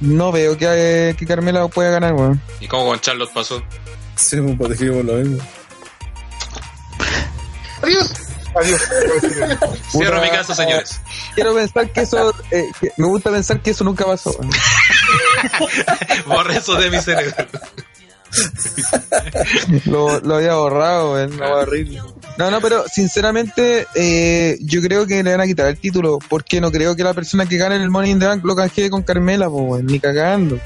no 0.00 0.30
veo 0.32 0.58
que, 0.58 1.14
que 1.18 1.26
Carmela 1.26 1.66
pueda 1.68 1.90
ganar, 1.90 2.12
weón. 2.14 2.40
¿Y 2.60 2.68
cómo 2.68 2.86
con 2.86 3.00
Charlotte 3.00 3.32
pasó? 3.32 3.62
Sí, 4.16 4.36
pues 4.58 4.78
dijimos 4.78 5.04
lo 5.04 5.14
mismo. 5.14 5.38
Adiós. 7.82 8.12
Adiós. 8.54 8.80
Cierro 9.90 10.20
mi 10.22 10.30
casa, 10.30 10.54
señores. 10.54 11.00
Quiero 11.34 11.54
pensar 11.54 11.90
que 11.90 12.00
eso, 12.00 12.34
eh, 12.50 12.64
que- 12.80 12.92
me 12.96 13.06
gusta 13.06 13.30
pensar 13.30 13.60
que 13.60 13.70
eso 13.70 13.84
nunca 13.84 14.04
pasó. 14.04 14.34
Borre 16.26 16.56
eso 16.56 16.74
de 16.74 16.90
mi 16.90 16.98
cerebro. 17.00 17.34
Lo, 19.86 20.20
lo 20.20 20.36
había 20.36 20.54
borrado, 20.54 21.12
hueá 21.14 21.28
horrible. 21.56 22.02
No, 22.36 22.50
no, 22.50 22.60
pero 22.60 22.84
sinceramente 22.88 23.86
eh, 23.94 24.58
yo 24.60 24.80
creo 24.82 25.06
que 25.06 25.22
le 25.22 25.30
van 25.32 25.40
a 25.40 25.46
quitar 25.46 25.66
el 25.66 25.78
título 25.78 26.18
porque 26.28 26.60
no 26.60 26.70
creo 26.70 26.94
que 26.94 27.02
la 27.02 27.14
persona 27.14 27.46
que 27.46 27.56
gane 27.56 27.76
el 27.76 27.90
Money 27.90 28.12
in 28.12 28.18
the 28.20 28.26
Bank 28.26 28.44
lo 28.44 28.54
canjee 28.54 28.90
con 28.90 29.02
Carmela, 29.02 29.46
po, 29.48 29.56
weón, 29.62 29.86
ni 29.86 29.98
cagando. 29.98 30.58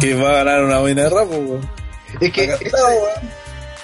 Que 0.00 0.14
va 0.14 0.30
a 0.30 0.44
ganar 0.44 0.64
una 0.64 0.78
buena 0.80 1.02
de 1.04 1.10
rap, 1.10 1.30
weón. 1.30 1.68
Es 2.20 2.32
que 2.32 2.52
Acá 2.52 2.68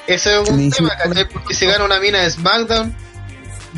ese, 0.07 0.41
es 0.43 0.49
un 0.49 0.71
tema, 0.71 0.91
¿cachai? 0.97 1.29
Porque 1.29 1.55
si 1.55 1.67
gana 1.67 1.85
una 1.85 2.01
mina 2.01 2.21
de 2.21 2.31
SmackDown, 2.31 2.95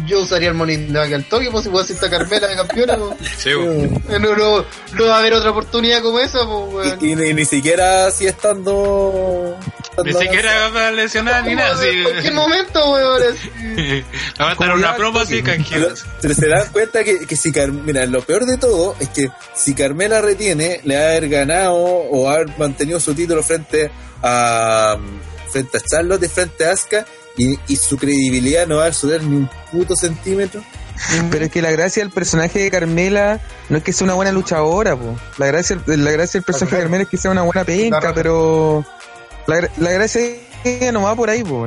yo 0.07 0.20
usaría 0.20 0.49
el 0.49 0.55
Money 0.55 0.75
in 0.76 0.86
the 0.92 0.99
Bank 0.99 1.12
al 1.12 1.25
toque, 1.25 1.51
pues 1.51 1.65
si 1.65 1.68
puedo 1.70 1.84
decir 1.84 1.97
esta 1.97 2.09
Carmela 2.09 2.49
de 2.49 2.57
campeona, 2.57 2.97
pues. 2.97 3.15
Sí, 3.36 3.55
weón. 3.55 4.02
No, 4.09 4.18
no, 4.34 4.65
no 4.94 5.05
va 5.07 5.17
a 5.17 5.18
haber 5.18 5.34
otra 5.34 5.51
oportunidad 5.51 6.01
como 6.01 6.18
esa, 6.18 6.39
pues, 6.47 6.73
weón. 6.89 6.99
Y, 7.02 7.10
y 7.12 7.17
ni, 7.17 7.34
ni 7.34 7.44
siquiera 7.44 8.07
así 8.07 8.26
estando. 8.26 9.55
Ni 10.02 10.15
siquiera 10.15 10.68
va 10.70 10.89
a 10.89 10.92
lesionar 10.92 11.44
ni 11.44 11.55
nada. 11.55 11.73
En 11.86 12.02
cualquier 12.05 12.33
momento, 12.33 12.91
weón. 12.92 13.23
va 14.41 14.49
a 14.49 14.52
estar 14.52 14.75
una 14.75 14.97
promo 14.97 15.18
así, 15.18 15.42
Pero, 15.42 15.57
canjeras. 15.59 16.07
pero 16.23 16.34
se 16.34 16.49
dan 16.49 16.68
cuenta 16.73 17.05
que, 17.05 17.26
que 17.26 17.36
si 17.36 17.52
Car- 17.52 17.70
mira, 17.73 18.07
lo 18.07 18.23
peor 18.23 18.47
de 18.47 18.57
todo 18.57 18.97
es 18.99 19.10
que 19.10 19.28
si 19.55 19.75
Carmela 19.75 20.23
retiene, 20.23 20.81
le 20.84 20.97
va 20.97 21.02
a 21.02 21.07
haber 21.09 21.28
ganado 21.28 21.75
o 21.75 22.31
haber 22.31 22.47
mantenido 22.59 22.99
su 22.99 23.15
título 23.15 23.42
frente 23.42 23.91
a 24.23 24.97
frente 25.52 25.78
a 25.78 25.81
Charlotte 25.81 26.22
y 26.24 26.28
frente 26.28 26.66
a 26.66 26.72
Asuka 26.72 27.05
y, 27.36 27.58
y 27.68 27.76
su 27.76 27.97
credibilidad 27.97 28.66
no 28.66 28.76
va 28.78 28.86
a 28.86 28.92
subir 28.92 29.22
ni 29.22 29.36
un 29.36 29.50
puto 29.70 29.94
centímetro. 29.94 30.62
Pero 31.31 31.47
es 31.47 31.50
que 31.50 31.62
la 31.62 31.70
gracia 31.70 32.02
del 32.02 32.12
personaje 32.12 32.58
de 32.60 32.70
Carmela 32.70 33.40
no 33.68 33.78
es 33.78 33.82
que 33.82 33.92
sea 33.92 34.05
una 34.05 34.14
buena 34.14 34.31
luchadora, 34.31 34.94
po. 34.97 35.16
La 35.39 35.47
gracia, 35.47 35.78
la 35.86 36.10
gracia 36.10 36.39
del 36.39 36.44
personaje 36.44 36.76
de 36.76 36.82
Carmela 36.82 37.02
es 37.05 37.08
que 37.08 37.16
sea 37.16 37.31
una 37.31 37.42
buena 37.42 37.64
penca, 37.64 38.12
pero 38.14 38.84
la, 39.47 39.56
gra- 39.58 39.70
la 39.78 39.90
gracia 39.92 40.20
que 40.62 40.92
no 40.92 41.02
va 41.02 41.16
por 41.16 41.31
ahí, 41.31 41.42
po. 41.42 41.66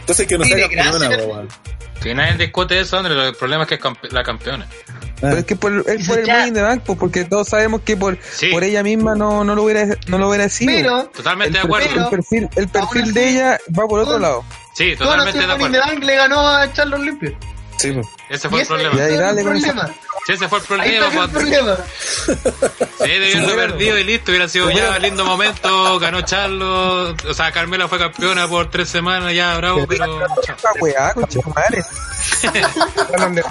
Entonces 0.00 0.26
que 0.26 0.38
no 0.38 0.44
sea 0.44 0.56
de 0.56 0.76
campeona, 0.76 1.16
po. 1.18 1.42
Si 2.02 2.14
nadie 2.14 2.36
discute 2.38 2.78
eso, 2.80 2.96
André, 2.98 3.28
el 3.28 3.34
problema 3.34 3.64
es 3.64 3.68
que 3.68 3.74
es 3.74 3.80
campe- 3.80 4.10
la 4.12 4.22
campeona. 4.22 4.66
Pero 5.20 5.36
es 5.38 5.44
que 5.44 5.56
por, 5.56 5.72
es 5.88 6.06
por 6.06 6.18
el 6.18 6.26
Ya. 6.26 6.34
Money 6.34 6.48
in 6.48 6.54
the 6.54 6.62
Bank, 6.62 6.82
po, 6.82 6.96
porque 6.96 7.24
todos 7.24 7.48
sabemos 7.48 7.80
que 7.82 7.96
por, 7.96 8.18
Sí. 8.32 8.48
por 8.50 8.62
ella 8.64 8.82
misma 8.82 9.14
no, 9.14 9.44
no 9.44 9.54
lo 9.54 9.62
hubiera, 9.62 9.86
no 10.08 10.18
lo 10.18 10.28
hubiera 10.28 10.48
sido. 10.48 10.72
Pero, 10.72 11.04
Totalmente 11.06 11.52
de 11.54 11.58
el, 11.60 11.66
acuerdo. 11.66 11.88
perfil, 11.88 12.02
el 12.02 12.10
perfil, 12.10 12.48
el 12.56 12.68
perfil 12.68 13.14
de 13.14 13.28
ella 13.30 13.58
va 13.78 13.86
por 13.86 14.00
otro 14.00 14.18
lado. 14.18 14.44
Sí, 14.74 14.94
totalmente 14.96 15.38
de 15.38 15.46
Money 15.46 15.66
in 15.66 15.72
the 15.72 15.78
acuerdo. 15.78 15.94
Bank 15.94 16.04
le 16.04 16.16
ganó 16.16 16.46
a 16.48 16.72
Charlos 16.72 17.00
Limpio. 17.00 17.38
Sí. 17.78 17.94
Ese 18.30 18.48
fue 18.48 18.62
el 18.62 18.66
problema. 18.66 18.90
Problema. 19.42 19.90
Sí, 20.26 20.32
ese 20.32 20.48
fue 20.48 20.58
el 20.58 20.80
Ahí 20.80 20.98
problema. 20.98 21.06
está 21.06 21.24
el 21.24 21.30
problema. 21.30 21.76
Sí, 23.04 23.10
debió 23.10 23.42
haber 23.44 23.70
perdido 23.70 23.98
y 23.98 24.04
listo, 24.04 24.30
hubiera 24.32 24.48
sido 24.48 24.70
ya 24.70 24.98
lindo 24.98 25.24
momento, 25.24 25.98
ganó 26.00 26.22
Charlo, 26.22 27.10
o 27.12 27.34
sea, 27.34 27.52
Carmela 27.52 27.86
fue 27.86 27.98
campeona 27.98 28.48
por 28.48 28.70
tres 28.70 28.88
semanas, 28.88 29.32
ya, 29.34 29.56
bravo, 29.58 29.86
pero... 29.86 30.20
Esta 30.42 30.72
weá, 30.80 31.14
madre. 31.54 31.84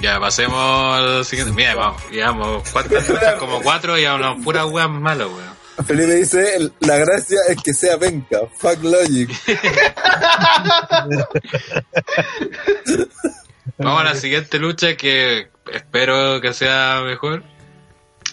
Ya, 0.00 0.20
pasemos 0.20 0.98
al 0.98 1.24
siguiente. 1.24 1.52
Mira, 1.52 1.74
vamos, 1.74 2.02
llevamos 2.10 2.68
cuatro, 2.70 2.98
como 3.38 3.60
cuatro 3.62 3.98
y 3.98 4.04
hablamos 4.04 4.44
pura 4.44 4.66
weas 4.66 4.88
malas, 4.88 5.28
weón. 5.28 5.54
Felipe 5.86 6.14
dice, 6.14 6.70
la 6.80 6.96
gracia 6.98 7.38
es 7.48 7.60
que 7.62 7.74
sea 7.74 7.98
penca. 7.98 8.38
Fuck 8.56 8.82
logic. 8.84 9.30
Vamos 13.78 14.00
a 14.00 14.04
la 14.04 14.14
siguiente 14.14 14.60
lucha 14.60 14.96
que 14.96 15.48
espero 15.72 16.40
que 16.40 16.52
sea 16.52 17.02
mejor. 17.04 17.42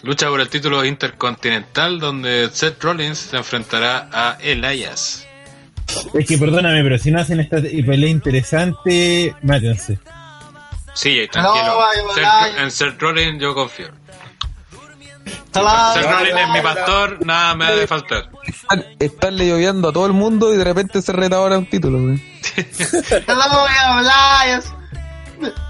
Lucha 0.04 0.28
por 0.28 0.40
el 0.40 0.48
título 0.48 0.84
intercontinental 0.84 1.98
donde 1.98 2.48
Seth 2.52 2.80
Rollins 2.82 3.18
se 3.18 3.36
enfrentará 3.36 4.08
a 4.12 4.38
Elias. 4.40 5.26
Es 6.14 6.26
que 6.26 6.38
perdóname, 6.38 6.82
pero 6.82 6.98
si 6.98 7.10
no 7.10 7.20
hacen 7.20 7.40
esta 7.40 7.56
pelea 7.60 8.08
interesante, 8.10 9.34
mátense. 9.42 9.98
Sí, 10.94 11.26
tranquilo. 11.30 11.78
No, 12.22 12.62
en 12.62 12.70
Seth 12.70 13.00
Rollins 13.00 13.40
yo 13.40 13.54
confío. 13.54 13.88
Seth 15.94 16.04
Rollins 16.10 16.40
es 16.40 16.48
mi 16.50 16.60
pastor, 16.60 17.24
nada 17.26 17.54
me 17.54 17.66
ha 17.66 17.70
de 17.72 17.86
faltar. 17.86 18.28
Están- 18.46 18.84
Estarle 18.98 19.46
lloviendo 19.48 19.88
a 19.88 19.92
todo 19.92 20.06
el 20.06 20.12
mundo 20.12 20.52
y 20.52 20.56
de 20.56 20.64
repente 20.64 21.00
se 21.02 21.12
reta 21.12 21.36
ahora 21.36 21.58
un 21.58 21.66
título, 21.68 21.98
weón. 21.98 22.22
No 23.28 23.48
voy 23.48 23.70
a 23.78 23.96
hablar. 23.98 24.62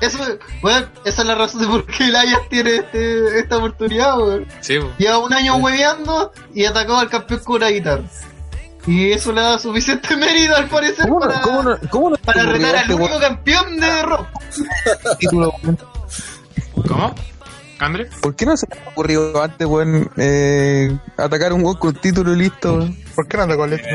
Eso, 0.02 0.18
bueno, 0.60 0.86
esa 1.04 1.22
es 1.22 1.28
la 1.28 1.34
razón 1.34 1.62
de 1.62 1.66
por 1.66 1.86
qué 1.86 2.08
el 2.08 2.16
Ajax 2.16 2.48
tiene 2.50 2.76
este, 2.76 3.38
esta 3.38 3.56
oportunidad, 3.56 4.18
weón. 4.18 4.46
Sí. 4.60 4.78
Lleva 4.98 5.18
un 5.18 5.32
año 5.32 5.56
hueveando 5.56 6.32
y 6.54 6.64
atacó 6.64 6.98
al 6.98 7.08
campeón 7.08 7.40
con 7.44 7.56
una 7.56 7.68
guitarra. 7.68 8.02
Y 8.86 9.12
eso 9.12 9.32
le 9.32 9.40
da 9.40 9.58
suficiente 9.58 10.16
mérito 10.16 10.56
al 10.56 10.68
parecer 10.68 11.08
¿Cómo 11.08 11.20
no, 11.20 11.26
para, 11.26 11.40
cómo 11.40 11.62
no, 11.62 11.78
cómo 11.90 12.10
no 12.10 12.16
para 12.16 12.42
retar 12.44 12.76
al 12.76 12.82
este 12.82 12.94
único 12.94 13.20
campeón 13.20 13.78
de 13.78 14.02
rock. 14.02 14.26
título, 15.18 15.54
weón? 15.62 15.78
¿Cómo? 16.88 17.14
¿André? 17.78 18.08
¿Por 18.20 18.36
qué 18.36 18.46
no 18.46 18.56
se 18.56 18.66
me 18.68 18.80
ha 18.80 18.88
ocurrido 18.90 19.42
antes, 19.42 19.66
weón, 19.66 20.10
eh, 20.16 20.96
atacar 21.16 21.52
un 21.52 21.64
weón 21.64 21.76
con 21.76 21.94
título 21.94 22.32
y 22.32 22.38
listo, 22.38 22.74
weón? 22.74 22.96
¿Por 23.14 23.28
qué 23.28 23.36
no 23.36 23.42
anda 23.44 23.56
con 23.56 23.70
leche? 23.70 23.90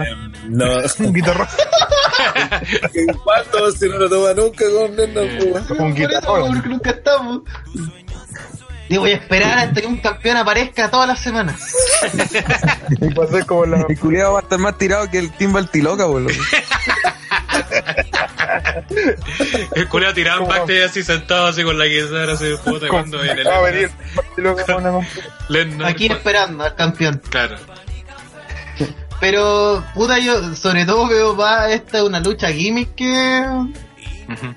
No. 0.47 0.65
Un 0.99 1.13
guitarro. 1.13 1.47
¿Cuánto 3.23 3.71
si 3.71 3.89
no 3.89 3.97
lo 3.97 4.09
toma 4.09 4.33
nunca 4.33 4.65
con 4.69 4.95
po, 4.95 5.45
weón? 5.53 5.81
Un 5.81 5.95
guitarrón. 5.95 6.53
porque 6.53 6.69
nunca 6.69 6.89
estamos. 6.91 7.41
Y 8.89 8.97
voy 8.97 9.11
a 9.11 9.15
esperar 9.15 9.59
hasta 9.59 9.81
que 9.81 9.87
un 9.87 9.97
campeón 9.97 10.37
aparezca 10.37 10.89
todas 10.89 11.07
las 11.07 11.19
semanas. 11.19 11.73
Va 13.17 13.23
a 13.25 13.27
ser 13.27 13.45
como 13.45 13.65
la. 13.65 13.85
El 13.87 13.99
culiado 13.99 14.33
va 14.33 14.39
a 14.39 14.41
estar 14.43 14.59
más 14.59 14.77
tirado 14.77 15.09
que 15.09 15.19
el 15.19 15.31
Timbal 15.31 15.69
Tiloca, 15.69 16.07
weón. 16.07 16.27
El 19.75 19.87
culiao 19.87 20.13
tirado 20.13 20.41
en 20.41 20.47
backstage 20.47 20.83
así 20.83 21.03
sentado 21.03 21.47
así 21.47 21.63
con 21.63 21.77
la 21.77 21.85
guitarra 21.85 22.33
así 22.33 22.45
puta 22.63 22.87
cuando 22.87 23.21
viene 23.21 23.43
Va 23.43 23.57
a 23.57 23.61
venir. 23.61 23.91
Y. 24.37 25.85
Aquí 25.85 26.07
esperando 26.07 26.63
al 26.63 26.75
campeón. 26.75 27.21
Claro. 27.29 27.57
Pero, 29.19 29.83
puta, 29.95 30.19
yo 30.19 30.55
sobre 30.55 30.85
todo 30.85 31.07
veo 31.07 31.35
va 31.35 31.71
esta 31.71 31.97
es 31.97 32.03
una 32.03 32.19
lucha 32.19 32.49
gimmick 32.51 32.95
que. 32.95 33.43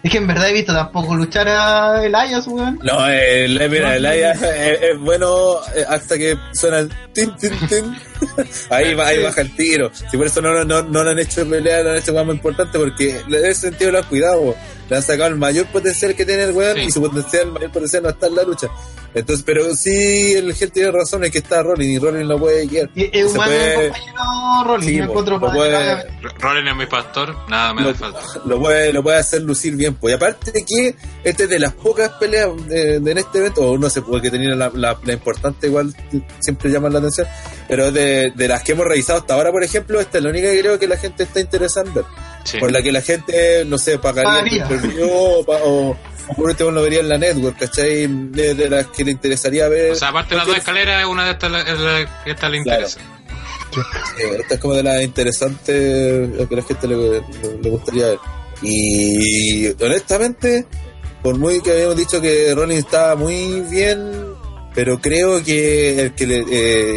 Es 0.03 0.11
que 0.11 0.19
en 0.19 0.27
verdad 0.27 0.49
he 0.49 0.53
visto 0.53 0.73
tampoco 0.73 1.15
luchar 1.15 1.49
a 1.49 2.05
Elias, 2.05 2.47
weón. 2.47 2.79
No, 2.83 3.07
el, 3.07 3.71
mira, 3.71 3.97
el 3.97 4.07
Aya 4.07 4.33
es, 4.33 4.83
es 4.83 4.99
bueno 4.99 5.57
eh, 5.75 5.85
hasta 5.89 6.19
que 6.19 6.37
suena 6.53 6.81
el 6.81 6.93
tin, 7.13 7.35
tin, 7.37 7.53
tin. 7.69 7.97
Ahí, 8.71 8.95
va- 8.95 9.07
ahí 9.09 9.23
baja 9.23 9.41
el 9.41 9.55
tiro. 9.57 9.91
Si 10.11 10.17
por 10.17 10.27
eso 10.27 10.41
no, 10.41 10.53
no, 10.53 10.65
no, 10.65 10.83
no 10.83 11.05
lo 11.05 11.11
han 11.11 11.19
hecho 11.19 11.49
pelea, 11.49 11.83
lo 11.83 11.91
han 11.91 11.97
hecho 11.97 12.13
más 12.15 12.27
importante 12.27 12.79
porque 12.79 13.19
en 13.27 13.35
ese 13.35 13.55
sentido 13.55 13.91
lo 13.93 13.99
han 13.99 14.05
cuidado. 14.05 14.55
Le 14.89 14.97
han 14.97 15.03
sacado 15.03 15.29
el 15.29 15.37
mayor 15.37 15.67
potencial 15.67 16.15
que 16.17 16.25
tiene 16.27 16.43
el 16.45 16.51
weón 16.53 16.77
Sí. 16.77 16.83
y 16.83 16.91
su 16.91 17.01
potencial, 17.01 17.43
el 17.47 17.53
mayor 17.53 17.71
potencial 17.71 18.03
no 18.03 18.09
está 18.09 18.27
en 18.27 18.35
la 18.35 18.43
lucha. 18.43 18.67
Entonces, 19.15 19.45
pero 19.45 19.73
sí, 19.75 20.33
el 20.35 20.53
gente 20.55 20.75
tiene 20.75 20.91
razón, 20.93 21.25
es 21.25 21.31
que 21.33 21.39
está 21.39 21.63
Rollins 21.63 21.91
y 21.97 21.99
Rollins 21.99 22.27
lo 22.27 22.39
puede 22.39 22.67
guiar. 22.67 22.91
Y 22.95 23.05
es 23.05 23.11
Se 23.13 23.25
un 23.27 23.35
buen 23.35 23.49
puede- 23.49 23.93
Rollins. 24.65 24.87
Sí, 24.87 24.99
lo 24.99 25.13
puede- 25.41 26.07
Rollins 26.41 26.71
es 26.71 26.77
mi 26.77 26.87
pastor, 26.87 27.37
nada 27.49 27.73
me 27.75 27.83
lo, 27.83 27.95
falta. 27.95 28.21
lo 28.45 28.59
puede, 28.61 28.93
lo 28.93 29.03
puede 29.03 29.19
hacer 29.19 29.43
lucir 29.43 29.75
bien. 29.77 29.95
Pues. 29.95 30.13
Y 30.13 30.15
aparte 30.17 30.53
que 30.65 30.95
este 31.25 31.45
es 31.45 31.49
de 31.49 31.59
las 31.59 31.73
pocas 31.75 32.11
peleas 32.21 32.49
de, 32.69 32.99
de 33.01 33.11
en 33.11 33.19
este 33.19 33.39
evento, 33.39 33.63
o 33.71 33.79
no 33.79 33.89
sé, 33.91 34.03
porque 34.03 34.31
tenía 34.31 34.55
la, 34.57 34.71
la, 34.75 34.97
la 35.05 35.13
importante 35.13 35.67
igual, 35.69 35.95
siempre 36.41 36.71
llaman 36.71 36.93
la 36.93 36.99
atención, 36.99 37.27
pero 37.71 37.91
de, 37.93 38.33
de 38.35 38.49
las 38.49 38.63
que 38.63 38.73
hemos 38.73 38.85
revisado 38.87 39.21
hasta 39.21 39.35
ahora, 39.35 39.51
por 39.53 39.63
ejemplo, 39.65 40.01
esta 40.01 40.19
es 40.19 40.25
la 40.25 40.31
única 40.31 40.51
que 40.51 40.61
creo 40.61 40.79
que 40.79 40.87
la 40.89 40.97
gente 40.99 41.23
está 41.23 41.41
interesada 41.41 41.87
en 41.87 41.95
ver. 41.95 42.05
Sí. 42.45 42.59
Por 42.59 42.73
la 42.73 42.83
que 42.83 42.91
la 42.93 43.01
gente, 43.03 43.65
no 43.67 43.79
sé, 43.79 43.99
pagaría 43.99 44.69
o, 45.11 45.45
pa- 45.45 45.63
o, 45.63 45.91
o 45.91 46.35
por 46.35 46.47
último 46.51 46.71
lo 46.71 46.83
vería 46.83 47.01
en 47.01 47.09
la 47.09 47.17
network, 47.19 47.59
¿cachai? 47.59 48.07
De, 48.09 48.55
de 48.55 48.69
las 48.71 48.87
que 48.89 49.05
le 49.05 49.13
interesaría 49.13 49.69
ver. 49.69 49.93
O 49.93 49.95
sea, 49.95 50.09
aparte 50.09 50.31
de 50.31 50.37
las 50.39 50.47
dos 50.47 50.57
escaleras, 50.57 51.05
una 51.07 51.25
de 51.27 51.31
estas 51.33 51.67
es 51.69 51.79
la 51.79 52.23
que 52.25 52.31
esta 52.33 52.49
le 52.49 52.63
Claro. 52.63 52.81
interesa. 52.83 53.01
Eh, 54.19 54.37
esta 54.41 54.55
es 54.55 54.61
como 54.61 54.75
de 54.75 54.83
las 54.83 55.01
interesantes 55.03 56.29
lo 56.31 56.49
que 56.49 56.55
a 56.55 56.59
la 56.59 56.65
gente 56.65 56.89
le, 56.89 56.97
le- 56.97 57.23
le 57.63 57.71
gustaría 57.71 58.07
ver. 58.07 58.19
Y 58.63 59.69
honestamente, 59.85 60.67
por 61.23 61.37
muy 61.39 61.61
que 61.61 61.73
habíamos 61.73 61.97
dicho 61.97 62.21
que 62.21 62.53
Rollins 62.55 62.85
estaba 62.85 63.15
muy 63.17 63.61
bien, 63.71 64.30
pero 64.75 64.99
creo 65.01 65.43
que 65.43 66.01
el 66.01 66.15
que 66.15 66.27
le, 66.27 66.45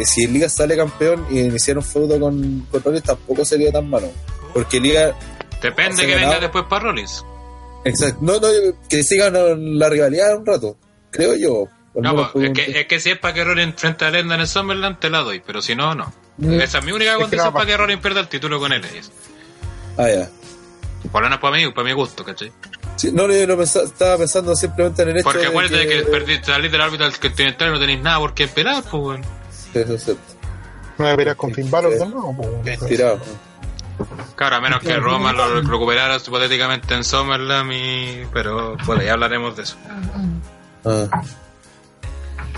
eh, 0.00 0.06
si 0.06 0.26
Liga 0.26 0.48
sale 0.48 0.76
campeón 0.76 1.26
y 1.30 1.40
iniciar 1.40 1.76
un 1.78 1.84
feudo 1.84 2.18
con, 2.20 2.66
con 2.70 2.82
Rollins 2.82 3.04
tampoco 3.04 3.44
sería 3.44 3.72
tan 3.72 3.88
malo. 3.88 4.10
Porque 4.52 4.80
Liga, 4.80 5.14
Depende 5.60 6.06
que 6.06 6.14
venga 6.14 6.38
después 6.40 6.64
para 6.68 6.84
Rollins. 6.84 7.24
exacto, 7.84 8.18
no, 8.20 8.38
no, 8.38 8.48
que 8.88 9.02
sigan 9.02 9.34
la 9.78 9.88
rivalidad 9.88 10.36
un 10.38 10.46
rato, 10.46 10.76
creo 11.10 11.34
yo. 11.36 11.68
No, 11.94 12.30
pues, 12.32 12.50
es, 12.50 12.52
que, 12.52 12.80
es 12.80 12.86
que 12.86 12.98
si 13.00 13.10
es 13.10 13.18
para 13.18 13.34
que 13.34 13.44
Rollins 13.44 13.68
enfrente 13.74 14.04
a 14.04 14.10
Lenda 14.10 14.34
en 14.34 14.40
el 14.42 14.48
Summerland, 14.48 14.98
te 14.98 15.10
la 15.10 15.20
doy, 15.20 15.40
pero 15.46 15.62
si 15.62 15.76
no, 15.76 15.94
no. 15.94 16.12
Esa 16.60 16.78
es 16.78 16.84
mi 16.84 16.90
única 16.90 17.12
Es 17.12 17.16
que 17.16 17.22
condición 17.22 17.52
para 17.52 17.66
que 17.66 17.76
Rollins 17.76 18.02
pierda 18.02 18.20
el 18.20 18.28
título 18.28 18.58
con 18.58 18.72
él. 18.72 18.84
es. 18.84 19.12
Ah, 19.96 20.08
ya. 20.08 20.28
Por 21.12 21.22
lo 21.22 21.28
menos 21.28 21.38
para 21.40 21.56
mí, 21.56 21.70
para 21.70 21.84
mi 21.86 21.92
gusto, 21.92 22.24
¿cachai? 22.24 22.50
Sí, 22.96 23.10
no, 23.12 23.26
yo 23.30 23.46
lo 23.46 23.56
pensa- 23.58 23.82
estaba 23.82 24.18
pensando 24.18 24.54
simplemente 24.54 25.02
en 25.02 25.08
el 25.10 25.16
hecho 25.16 25.24
Porque 25.24 25.40
de 25.40 25.46
acuérdate 25.48 25.86
que, 25.88 26.04
que... 26.04 26.10
perdiste 26.10 26.46
salir 26.46 26.70
del 26.70 26.80
árbitro 26.80 27.06
del 27.06 27.18
continental 27.18 27.68
y 27.68 27.72
no 27.72 27.80
tenéis 27.80 28.00
nada 28.00 28.18
por 28.18 28.34
qué 28.34 28.44
esperar, 28.44 28.82
pues, 28.82 28.92
weón. 29.02 29.22
Eso 29.74 29.94
es 29.94 30.04
cierto. 30.04 30.22
No 30.98 31.06
deberías 31.08 31.34
con 31.36 31.52
Finn 31.52 31.70
Balor 31.70 31.98
po, 31.98 32.04
weón. 32.04 32.62
Tirado. 32.86 33.18
Claro, 34.36 34.56
a 34.56 34.60
menos 34.60 34.80
que 34.80 34.94
Roma 34.96 35.32
lo 35.32 35.60
recuperara 35.60 36.16
hipotéticamente 36.16 36.94
en 36.94 37.04
SummerSlam 37.04 37.70
y... 37.72 38.22
Pero, 38.32 38.76
bueno, 38.86 39.02
ya 39.02 39.12
hablaremos 39.12 39.56
de 39.56 39.62
eso. 39.62 39.76
Ah. 40.84 41.06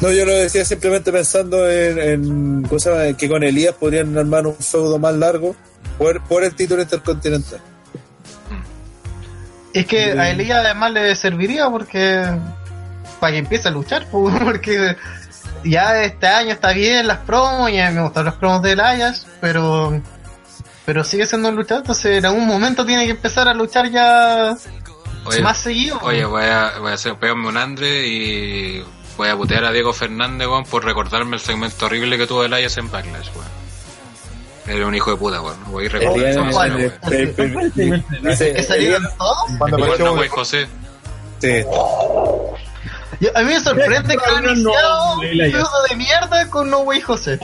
No, 0.01 0.11
yo 0.13 0.27
lo 0.27 0.33
decía 0.33 0.65
simplemente 0.65 1.11
pensando 1.13 1.71
en, 1.71 1.99
en 1.99 2.63
¿cómo 2.65 2.79
se 2.79 2.91
llama? 2.91 3.17
que 3.17 3.29
con 3.29 3.43
Elías 3.43 3.75
podrían 3.75 4.17
armar 4.19 4.47
un 4.47 4.57
feudo 4.57 4.99
más 4.99 5.15
largo 5.15 5.57
por, 5.97 6.23
por 6.25 6.45
el 6.45 6.55
título 6.55 6.83
intercontinental. 6.83 7.61
Es 9.77 9.87
que 9.87 10.13
a 10.13 10.31
Elías 10.31 10.65
además 10.65 10.93
le 10.93 11.15
serviría 11.15 11.69
porque 11.69 12.25
para 13.21 13.33
que 13.33 13.39
empiece 13.39 13.69
a 13.69 13.71
luchar, 13.71 14.07
pues, 14.11 14.35
porque 14.43 14.97
ya 15.65 16.03
este 16.03 16.27
año 16.27 16.53
está 16.53 16.73
bien 16.73 17.07
las 17.07 17.19
promos, 17.19 17.71
ya 17.71 17.91
me 17.91 18.03
gustan 18.03 18.25
las 18.25 18.35
promos 18.35 18.63
de 18.63 18.73
Elias, 18.73 19.27
pero 19.41 20.01
pero 20.87 21.03
sigue 21.03 21.27
siendo 21.27 21.49
un 21.49 21.57
luchador, 21.57 21.83
entonces 21.83 22.19
en 22.19 22.27
algún 22.27 22.47
momento 22.47 22.87
tiene 22.87 23.05
que 23.05 23.11
empezar 23.11 23.49
a 23.49 23.55
luchar 23.55 23.91
ya 23.91 24.57
Oye, 25.25 25.43
más 25.43 25.59
seguido. 25.59 25.99
Oye, 26.03 26.25
voy 26.25 26.45
a, 26.45 26.79
voy 26.79 26.93
a 26.93 26.95
hacer, 26.95 27.17
pegarme 27.17 27.49
un 27.49 27.57
Andre 27.57 28.07
y 28.07 28.85
voy 29.17 29.29
a 29.29 29.37
putear 29.37 29.65
a 29.65 29.73
Diego 29.73 29.93
Fernández, 29.93 30.47
weón, 30.47 30.65
por 30.65 30.85
recordarme 30.85 31.37
el 31.37 31.43
segmento 31.43 31.87
horrible 31.87 32.17
que 32.17 32.27
tuvo 32.27 32.45
Elias 32.45 32.79
en 32.79 32.91
Backlash, 32.91 33.29
weón. 33.35 33.56
Era 34.67 34.87
un 34.87 34.95
hijo 34.95 35.11
de 35.13 35.17
puta, 35.17 35.41
weón. 35.41 35.57
Voy 35.67 35.85
a 35.85 35.87
ir 35.87 35.97
Elías 35.97 36.37
recordando. 36.37 36.53
bueno. 36.53 36.77
dice, 38.23 38.53
¿Que 38.55 38.63
salieron 38.63 39.03
Elías- 39.05 39.17
todos? 39.19 39.37
Cuando 39.59 39.77
apareció 39.77 40.05
no, 40.07 40.15
güey, 40.17 40.29
José. 40.29 40.67
sí. 41.41 41.65
Yo- 43.21 43.31
a 43.35 43.41
mí 43.41 43.47
me 43.47 43.61
sorprende 43.61 44.17
que 44.17 44.31
No, 44.31 44.37
han 44.37 44.45
no, 44.45 44.51
no, 44.55 44.55
iniciado 44.55 45.15
un 45.15 45.21
feudo 45.53 45.83
de 45.89 45.97
mierda 45.97 46.51
con 46.51 46.69
No 46.71 46.81
Way 46.81 47.01
José. 47.01 47.39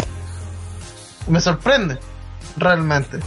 Me 1.28 1.40
sorprende, 1.40 1.98
realmente. 2.56 3.18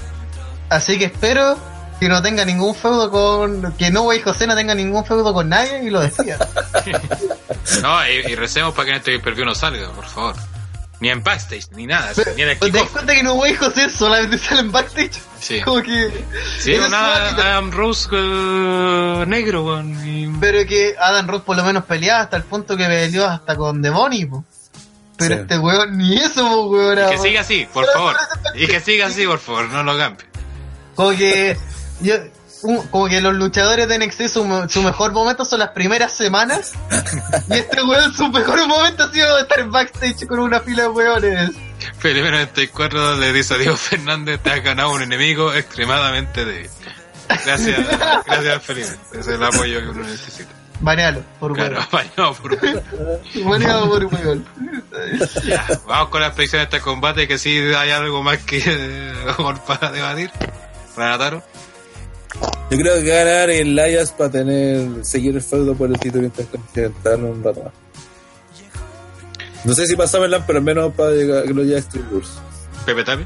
Así 0.69 0.99
que 0.99 1.05
espero 1.05 1.57
que 1.99 2.07
no 2.09 2.21
tenga 2.21 2.45
ningún 2.45 2.75
feudo 2.75 3.09
con. 3.09 3.73
Que 3.77 3.89
No 3.89 4.03
Way 4.03 4.19
José 4.21 4.45
no 4.45 4.55
tenga 4.55 4.75
ningún 4.75 5.03
feudo 5.05 5.33
con 5.33 5.49
nadie 5.49 5.83
y 5.83 5.89
lo 5.89 6.01
decía. 6.01 6.37
No, 7.81 8.07
y, 8.07 8.31
y 8.31 8.35
recemos 8.35 8.73
para 8.75 8.85
que 8.85 8.91
en 8.91 8.97
este 8.97 9.19
pay 9.19 9.43
no 9.43 9.55
salga, 9.55 9.89
por 9.91 10.05
favor. 10.05 10.35
Ni 11.01 11.09
en 11.09 11.21
backstage, 11.23 11.67
ni 11.75 11.87
nada, 11.87 12.11
ni 12.37 12.41
en 12.43 12.49
el 12.49 12.57
¿Te 12.59 12.71
das 12.71 12.89
cuenta 12.89 13.13
que 13.13 13.21
No 13.21 13.33
Way 13.33 13.55
José 13.55 13.89
solamente 13.89 14.37
sale 14.37 14.61
en 14.61 14.71
backstage? 14.71 15.11
Sí. 15.41 15.61
Como 15.61 15.81
que. 15.83 16.23
Sí, 16.59 16.73
una. 16.75 17.27
Adam 17.27 17.69
Rose 17.71 18.07
eh, 18.13 19.25
negro, 19.27 19.65
weón. 19.65 20.07
y- 20.07 20.27
Pero 20.39 20.65
que 20.65 20.95
Adam 20.97 21.27
Ross 21.27 21.41
por 21.41 21.57
lo 21.57 21.63
menos 21.65 21.83
peleaba 21.83 22.21
hasta 22.21 22.37
el 22.37 22.43
punto 22.43 22.77
que 22.77 22.85
peleó 22.85 23.27
hasta 23.27 23.55
con 23.57 23.81
Devoni, 23.81 24.25
po. 24.25 24.45
Pero 25.17 25.35
Sí. 25.35 25.41
este 25.41 25.57
weón 25.59 25.97
ni 25.97 26.15
eso, 26.17 26.43
po, 26.47 26.67
weón. 26.69 26.97
Y 26.97 27.11
que 27.11 27.17
siga 27.17 27.41
así, 27.41 27.67
por 27.73 27.85
favor. 27.91 28.15
Y 28.55 28.65
que 28.67 28.79
siga 28.79 29.07
así, 29.07 29.25
por 29.27 29.39
favor, 29.39 29.67
no 29.69 29.83
lo 29.83 29.97
cambie. 29.97 30.25
Como 30.95 31.09
que 31.11 31.57
yo, 31.99 32.15
un- 32.65 32.87
como 32.87 33.07
que 33.07 33.21
los 33.21 33.33
luchadores 33.35 33.87
de 33.87 33.97
NXT 33.99 34.27
su, 34.27 34.45
me- 34.45 34.67
su 34.69 34.81
mejor 34.81 35.11
momento 35.13 35.45
son 35.45 35.59
las 35.59 35.69
primeras 35.69 36.11
semanas 36.13 36.73
y 37.49 37.53
este 37.53 37.83
weón 37.83 38.13
su 38.13 38.27
mejor 38.29 38.67
momento 38.67 39.03
ha 39.03 39.11
sido 39.11 39.37
estar 39.39 39.59
en 39.59 39.71
backstage 39.71 40.27
con 40.27 40.39
una 40.39 40.59
fila 40.59 40.83
de 40.83 40.89
weones. 40.89 41.51
Primero 42.01 42.31
94 42.31 43.15
le 43.17 43.33
dice 43.33 43.53
a 43.53 43.57
Diego 43.57 43.77
Fernández, 43.77 44.39
te 44.41 44.49
has 44.51 44.63
ganado 44.63 44.91
un 44.91 45.01
enemigo 45.01 45.53
extremadamente 45.53 46.43
débil. 46.45 46.69
Gracias, 47.45 47.79
gracias 48.25 48.63
Felipe. 48.63 48.89
Ese 49.11 49.19
es 49.19 49.27
el 49.27 49.43
apoyo 49.43 49.79
que 49.81 49.87
uno 49.89 50.03
necesita. 50.03 50.49
Banealo, 50.81 51.23
por 51.39 51.53
Claro, 51.53 51.79
bañado 51.91 52.33
por 52.33 52.57
Baneado 53.45 53.87
por 53.89 54.05
weón. 54.05 54.45
Ya, 55.45 55.65
Vamos 55.87 56.09
con 56.09 56.21
las 56.21 56.33
predicciones 56.33 56.69
de 56.69 56.77
este 56.77 56.83
combate, 56.83 57.27
que 57.27 57.37
sí 57.37 57.57
hay 57.57 57.91
algo 57.91 58.21
más 58.23 58.39
que 58.39 58.61
eh, 58.65 59.13
mejor 59.25 59.59
para 59.63 59.89
debatir. 59.91 60.31
Renataro. 60.97 61.43
Yo 62.69 62.77
creo 62.77 62.95
que 62.95 63.03
ganar 63.03 63.49
el 63.49 63.77
Elias 63.77 64.11
para 64.11 64.31
tener 64.31 65.05
seguir 65.05 65.35
el 65.35 65.41
feudo 65.41 65.75
por 65.75 65.89
el 65.89 65.99
título 65.99 66.25
intercontinental 66.25 67.23
un 67.23 67.43
rato 67.43 67.63
más. 67.63 67.73
No 69.63 69.73
sé 69.73 69.87
si 69.87 69.95
pasaba 69.95 70.25
el 70.25 70.43
pero 70.45 70.59
al 70.59 70.65
menos 70.65 70.93
para 70.93 71.11
llegar, 71.11 71.43
que 71.43 71.53
lo 71.53 71.63
lleve 71.63 71.79
a 71.79 72.09
Rules. 72.11 72.29
Pepe 72.85 73.03
Tapi. 73.03 73.25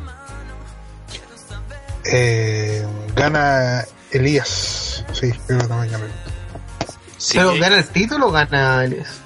Eh, 2.06 2.86
gana 3.16 3.86
Elías. 4.12 5.04
Sí, 5.14 5.32
creo 5.48 5.60
que 5.60 5.68
también 5.68 5.92
gana. 5.92 6.06
Sí. 7.18 7.38
Pero 7.38 7.54
gana 7.60 7.78
el 7.78 7.88
título 7.88 8.28
o 8.28 8.32
gana 8.32 8.86
Elias. 8.86 9.20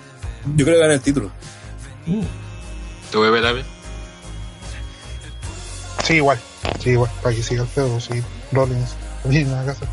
Yo 0.56 0.66
creo 0.66 0.78
que 0.78 0.82
gana 0.82 0.94
el 0.96 1.02
título. 1.02 1.32
¿Tu 3.12 3.22
Pepe 3.22 3.42
Tapi? 3.42 3.64
Sí, 6.04 6.14
igual. 6.16 6.40
Sí, 6.80 6.90
igual. 6.92 7.12
Para 7.22 7.36
que 7.36 7.44
siga 7.44 7.62
el 7.62 7.70
pedo, 7.70 8.00
sí. 8.00 8.24
Rollins. 8.52 8.96
No 9.26 9.30
tiene 9.32 9.50
nada 9.52 9.64
que 9.66 9.72
hacer. 9.72 9.88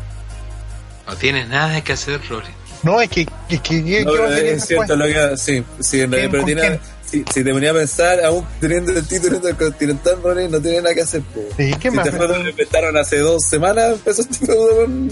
No 1.07 1.15
tienes 1.15 1.47
nada 1.49 1.81
que 1.83 1.93
hacer, 1.93 2.21
Rory. 2.29 2.47
No, 2.83 3.01
es 3.01 3.09
que. 3.09 3.27
Es 3.49 3.61
que 3.61 3.83
¿qué- 3.83 4.05
No, 4.05 4.13
tener 4.13 4.45
es 4.45 4.65
cierto 4.65 4.95
lo 4.95 5.05
que. 5.05 5.37
Sí, 5.37 5.63
sí, 5.79 6.01
en 6.01 6.11
realidad, 6.11 6.31
¿Quién 6.31 6.31
pero 6.31 6.45
tiene. 6.45 6.79
Si, 7.05 7.25
si 7.33 7.43
te 7.43 7.51
ponía 7.51 7.71
a 7.71 7.73
pensar, 7.73 8.23
aún 8.23 8.45
teniendo 8.61 8.93
el 8.93 9.05
título 9.05 9.35
intercontinental, 9.35 10.17
Rollins 10.23 10.49
no 10.51 10.61
tiene 10.61 10.77
nada 10.81 10.95
que 10.95 11.01
hacer. 11.01 11.21
Po. 11.23 11.41
Sí, 11.57 11.73
¿qué 11.79 11.91
Si 11.91 11.97
más? 11.97 12.09
feudo 12.09 12.37
lo 12.37 12.49
inventaron 12.49 12.95
hace 12.97 13.17
dos 13.19 13.43
semanas, 13.43 13.91
empezó 13.93 14.21
este 14.21 14.45
feudo 14.45 14.75
con. 14.85 15.11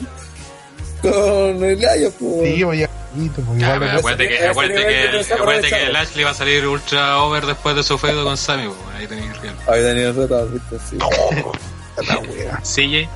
con 1.02 1.64
el 1.64 1.84
Elias, 1.84 2.14
po. 2.20 2.42
Sí, 2.44 2.64
oye, 2.64 2.88
poquito, 3.14 3.42
porque 3.46 3.62
Ya, 3.62 3.76
igual 3.76 3.92
lo- 3.94 4.00
acuérdate 4.00 4.30
que, 4.30 4.48
acuérdate 4.48 4.82
que, 4.88 5.26
que 5.28 5.34
acuérdate 5.34 5.70
que. 5.70 5.90
Lashley 5.92 6.24
va 6.24 6.32
a 6.32 6.34
salir 6.34 6.66
ultra 6.68 7.22
over 7.24 7.46
después 7.46 7.76
de 7.76 7.84
su 7.84 7.98
feudo 7.98 8.24
con 8.24 8.38
Sammy, 8.38 8.68
pues, 8.68 8.80
ahí 8.98 9.08
tenéis 9.08 9.34
que 9.40 9.48
ir. 9.48 9.54
Ahí 9.68 9.84
Daniel 9.84 10.16
Reta, 10.16 10.44
viste, 10.46 10.78
sí. 10.90 10.98
La 12.08 12.18
wea. 12.20 12.62
CJ. 12.64 13.10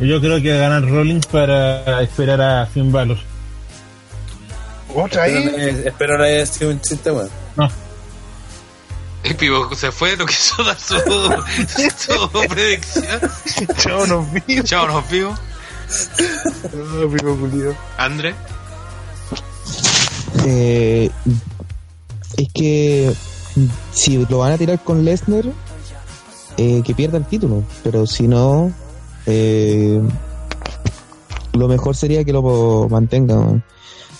Yo 0.00 0.20
creo 0.20 0.40
que 0.40 0.50
va 0.50 0.56
a 0.56 0.68
ganar 0.70 0.88
Rollins 0.90 1.26
para 1.26 2.00
esperar 2.02 2.40
a 2.40 2.66
Finn 2.66 2.90
Balor. 2.90 3.18
Otra 4.94 5.28
no- 5.28 5.50
espero 5.56 6.18
no 6.18 6.24
haya 6.24 6.44
sido 6.46 6.70
un 6.70 6.80
chiste, 6.80 7.10
weón. 7.12 7.30
No, 7.56 7.68
El 9.22 9.36
pivo 9.36 9.72
se 9.76 9.92
fue, 9.92 10.16
no 10.16 10.24
quiso 10.26 10.64
dar 10.64 10.78
su, 10.78 10.94
su 11.98 12.30
predicción. 12.48 13.20
Chao, 13.76 14.06
nos 14.06 14.26
vimos. 14.32 14.64
Chao, 14.64 14.86
nos 14.88 15.08
vimos. 15.10 15.38
Culiao. 17.20 17.76
André. 17.98 18.34
Eh, 20.46 21.10
es 22.36 22.48
que 22.54 23.12
si 23.92 24.24
lo 24.26 24.38
van 24.38 24.52
a 24.52 24.58
tirar 24.58 24.82
con 24.82 25.04
Lesnar, 25.04 25.44
eh, 26.56 26.82
que 26.84 26.94
pierda 26.94 27.18
el 27.18 27.26
título. 27.26 27.62
Pero 27.84 28.06
si 28.06 28.26
no, 28.26 28.72
eh, 29.30 30.00
lo 31.54 31.68
mejor 31.68 31.96
sería 31.96 32.24
que 32.24 32.32
lo 32.32 32.88
mantenga. 32.90 33.36
man. 33.36 33.64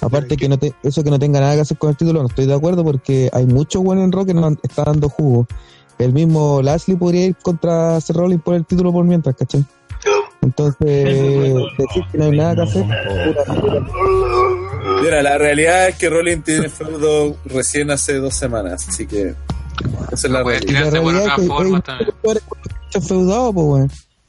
Aparte 0.00 0.36
que 0.36 0.48
no 0.48 0.58
te- 0.58 0.72
eso 0.82 1.05
que 1.05 1.10
no 1.10 1.18
tenga 1.18 1.40
nada 1.40 1.55
que 1.56 1.60
hacer 1.60 1.76
con 1.76 1.90
el 1.90 1.97
título, 1.97 2.22
no 2.22 2.28
estoy 2.28 2.47
de 2.47 2.55
acuerdo 2.55 2.82
porque 2.84 3.28
hay 3.32 3.47
mucho 3.47 3.82
bueno 3.82 4.02
en 4.02 4.12
Rock 4.12 4.28
que 4.28 4.34
no 4.34 4.48
está 4.62 4.84
dando 4.84 5.08
jugo. 5.10 5.47
El 5.98 6.14
mismo 6.14 6.62
Lashley 6.62 6.97
podría 6.97 7.26
ir 7.26 7.36
contra 7.42 8.00
Seth 8.00 8.16
Rollins 8.16 8.42
por 8.42 8.55
el 8.55 8.64
título 8.64 8.92
por 8.92 9.05
mientras, 9.05 9.36
¿cachai? 9.36 9.62
Entonces, 10.40 10.80
decir 10.80 12.02
que 12.10 12.16
no 12.18 12.24
hay 12.24 12.30
nada 12.39 12.55
que 12.55 12.62
hacer, 12.62 12.86
Mira, 15.02 15.22
la 15.22 15.36
realidad 15.39 15.89
es 15.89 15.97
que 15.97 16.08
Rollins 16.08 16.44
tiene 16.44 16.68
feudo 16.70 17.36
recién 17.44 17.90
hace 17.90 18.14
dos 18.14 18.34
semanas, 18.34 18.86
así 18.89 19.06
que. 19.06 19.34
Esa 20.12 20.26
es 20.26 20.32
la 20.32 20.42
realidad. 20.42 20.92
la 20.92 21.22
es 21.24 21.32
que 21.36 21.47
forma 21.47 21.80
también. 21.82 22.10
feudado, 23.06 23.52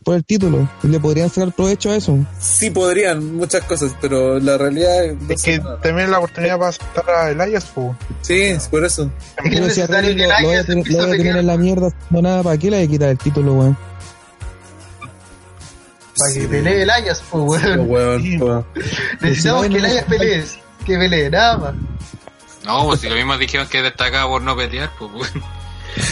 por 0.03 0.15
el 0.15 0.25
título. 0.25 0.67
Y 0.83 0.88
le 0.88 0.99
podrían 0.99 1.30
sacar 1.30 1.51
provecho 1.53 1.91
a 1.91 1.95
eso. 1.95 2.17
Sí 2.39 2.69
podrían, 2.71 3.35
muchas 3.35 3.63
cosas, 3.63 3.95
pero 4.01 4.39
la 4.39 4.57
realidad 4.57 5.05
es 5.30 5.41
que 5.43 5.55
semanas. 5.57 5.81
también 5.81 6.11
la 6.11 6.17
oportunidad 6.19 6.57
para 6.57 6.69
aceptar 6.69 7.09
a 7.09 7.30
Elias, 7.31 7.71
pues. 7.73 7.95
Sí, 8.21 8.41
es 8.41 8.67
por 8.67 8.83
eso. 8.85 9.09
Es 9.43 9.43
Pero 9.49 9.69
si 9.69 9.81
a 9.81 9.88
necesario 9.88 10.09
Rollins 10.09 10.15
que 10.15 10.27
lo, 10.27 10.39
lo 10.39 10.47
voy 10.47 10.55
a 10.55 10.63
tener, 10.65 10.77
empiece 10.77 10.97
lo 10.97 11.03
a 11.03 11.07
voy 11.07 11.15
a 11.15 11.17
tener 11.17 11.33
pelear. 11.33 11.39
en 11.39 11.47
la 11.47 11.57
mierda 11.57 11.88
haciendo 11.88 12.21
nada, 12.21 12.43
¿para 12.43 12.57
qué 12.57 12.71
le 12.71 12.77
voy 12.77 12.85
a 12.85 12.89
quitar 12.89 13.09
el 13.09 13.17
título, 13.17 13.53
weón? 13.53 13.77
Para 16.17 16.33
que 16.33 16.47
pelee 16.47 16.81
el 16.83 16.89
Elias, 16.89 17.23
pues 17.30 17.61
Pero, 17.63 17.83
weón. 17.83 17.89
weón, 17.89 18.39
po. 18.39 18.65
Necesitamos 19.21 19.63
si 19.65 19.69
que 19.69 19.80
no, 19.80 19.85
el 19.85 19.91
Elias 19.91 20.05
pelee. 20.05 20.43
Que 20.85 20.97
pelee, 20.97 21.30
nada 21.30 21.57
más. 21.57 21.73
No, 22.65 22.85
pues 22.85 22.99
si 23.01 23.09
lo 23.09 23.15
mismo 23.15 23.38
dijeron 23.38 23.67
que 23.67 23.81
destacaba 23.81 24.30
por 24.30 24.41
no 24.41 24.55
pelear, 24.55 24.91
pues. 24.99 25.31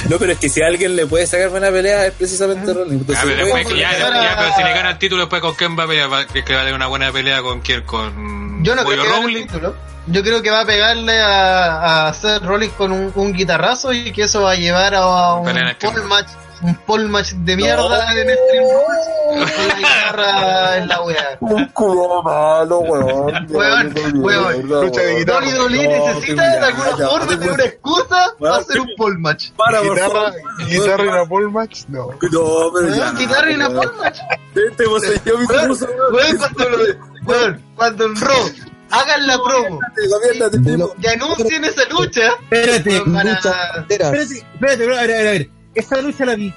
No, 0.09 0.17
pero 0.17 0.31
es 0.33 0.39
que 0.39 0.49
si 0.49 0.61
a 0.61 0.67
alguien 0.67 0.95
le 0.95 1.05
puede 1.05 1.25
sacar 1.27 1.49
buena 1.49 1.69
pelea 1.69 2.07
es 2.07 2.13
precisamente 2.13 2.73
Rollins. 2.73 3.05
Ya, 3.07 3.13
Entonces, 3.13 3.25
pero 3.25 3.43
weón, 3.45 3.55
después, 3.57 3.79
ya, 3.79 3.91
ya, 3.91 3.99
ya, 4.23 4.35
pero 4.37 4.55
si 4.55 4.63
le 4.63 4.73
gana 4.73 4.89
el 4.91 4.97
título, 4.97 5.21
después 5.21 5.41
con 5.41 5.53
quién 5.55 5.77
va 5.77 5.83
a 5.83 5.87
pelear, 5.87 6.27
¿crees 6.27 6.45
que 6.45 6.53
va 6.53 6.59
a 6.59 6.63
tener 6.63 6.75
una 6.75 6.87
buena 6.87 7.11
pelea 7.11 7.41
con 7.41 7.61
quién? 7.61 7.83
Con 7.83 8.63
Yo 8.63 8.75
no 8.75 8.83
creo 8.85 9.01
que 9.03 9.07
gane 9.07 9.15
el 9.17 9.21
Rowling. 9.23 9.47
título. 9.47 9.75
Yo 10.07 10.23
creo 10.23 10.41
que 10.41 10.49
va 10.49 10.61
a 10.61 10.65
pegarle 10.65 11.19
a, 11.19 12.07
a 12.07 12.13
Seth 12.13 12.41
Rollins 12.43 12.73
con 12.73 12.91
un, 12.91 13.11
un 13.13 13.31
guitarrazo 13.33 13.93
y 13.93 14.11
que 14.11 14.23
eso 14.23 14.41
va 14.41 14.51
a 14.51 14.55
llevar 14.55 14.95
a 14.95 15.35
un 15.35 15.47
en 15.49 15.57
el 15.57 15.75
full 15.75 15.89
tiempo. 15.91 16.03
match 16.07 16.27
un 16.61 16.75
pole 16.85 17.07
match 17.07 17.31
de 17.33 17.55
mierda 17.55 18.11
en 18.13 18.29
Extreme 18.29 18.67
Rules 18.73 19.07
con 19.27 19.39
la 19.69 19.75
guitarra 19.77 20.77
en 20.77 20.87
la 20.87 21.01
wea. 21.01 21.37
Un 21.39 21.65
culo 21.67 22.23
malo, 22.23 22.79
weón. 22.79 23.47
Weón, 23.49 23.93
weón. 24.15 24.67
Lucha 24.67 25.01
de 25.01 25.19
guitarra. 25.19 25.39
Dolly 25.39 25.51
Dolly 25.51 25.83
No, 25.87 26.05
necesita 26.07 26.49
de 26.49 26.57
alguna 26.65 26.89
forma 26.97 27.25
puedo- 27.37 27.53
una 27.53 27.63
excusa 27.63 28.33
para 28.39 28.55
hacer 28.57 28.79
un 28.79 28.87
pole 28.97 29.17
match. 29.19 29.51
Para, 29.57 29.79
por 29.81 29.93
Guitarra, 29.93 30.09
favor. 30.13 30.33
guitarra 30.67 31.03
y 31.03 31.07
una 31.07 31.25
pole 31.25 31.47
match, 31.47 31.81
no. 31.87 32.07
No, 32.07 32.71
pero 32.73 32.89
ya. 32.95 33.01
Weón, 33.03 33.17
guitarra 33.17 33.51
y 33.51 33.55
una 33.55 33.69
pole 33.69 33.91
match. 33.99 34.17
Este 34.55 34.83
poseyó 34.85 35.37
mi 35.37 35.45
Weón, 35.45 35.67
curso, 35.67 35.87
weón, 36.11 36.37
cuando, 36.37 36.69
lo- 36.69 36.85
weón, 37.25 37.65
cuando 37.75 38.05
en 38.05 38.15
Raw 38.19 38.49
hagan 38.91 39.27
la 39.27 39.37
promo 39.43 39.79
De 39.95 40.89
y 40.99 41.07
anuncien 41.07 41.63
esa 41.63 41.83
lucha, 41.89 42.31
Espérate, 42.49 42.99
lucha 43.05 43.75
espérate, 43.87 44.23
espérate, 44.53 44.83
a 44.83 45.01
ver, 45.01 45.11
a 45.11 45.31
ver. 45.31 45.49
Esa 45.75 46.01
lucha 46.01 46.25
la 46.25 46.35
vi. 46.35 46.53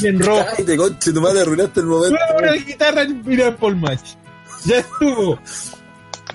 Y 0.00 0.06
en 0.08 0.18
rojo. 0.20 0.44
Cállate, 0.44 0.76
conche, 0.76 1.12
tu 1.12 1.20
madre 1.20 1.40
arruinaste 1.42 1.80
el 1.80 1.86
momento. 1.86 2.18
Una 2.38 2.52
guitarra 2.52 3.04
y 3.04 3.14
mira 3.14 3.56
Paul 3.56 3.76
Match. 3.76 4.14
Ya 4.64 4.78
estuvo. 4.78 5.38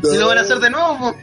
y 0.04 0.18
lo 0.18 0.28
van 0.28 0.38
a 0.38 0.42
hacer 0.42 0.60
de 0.60 0.70
nuevo, 0.70 0.98
po. 1.00 1.16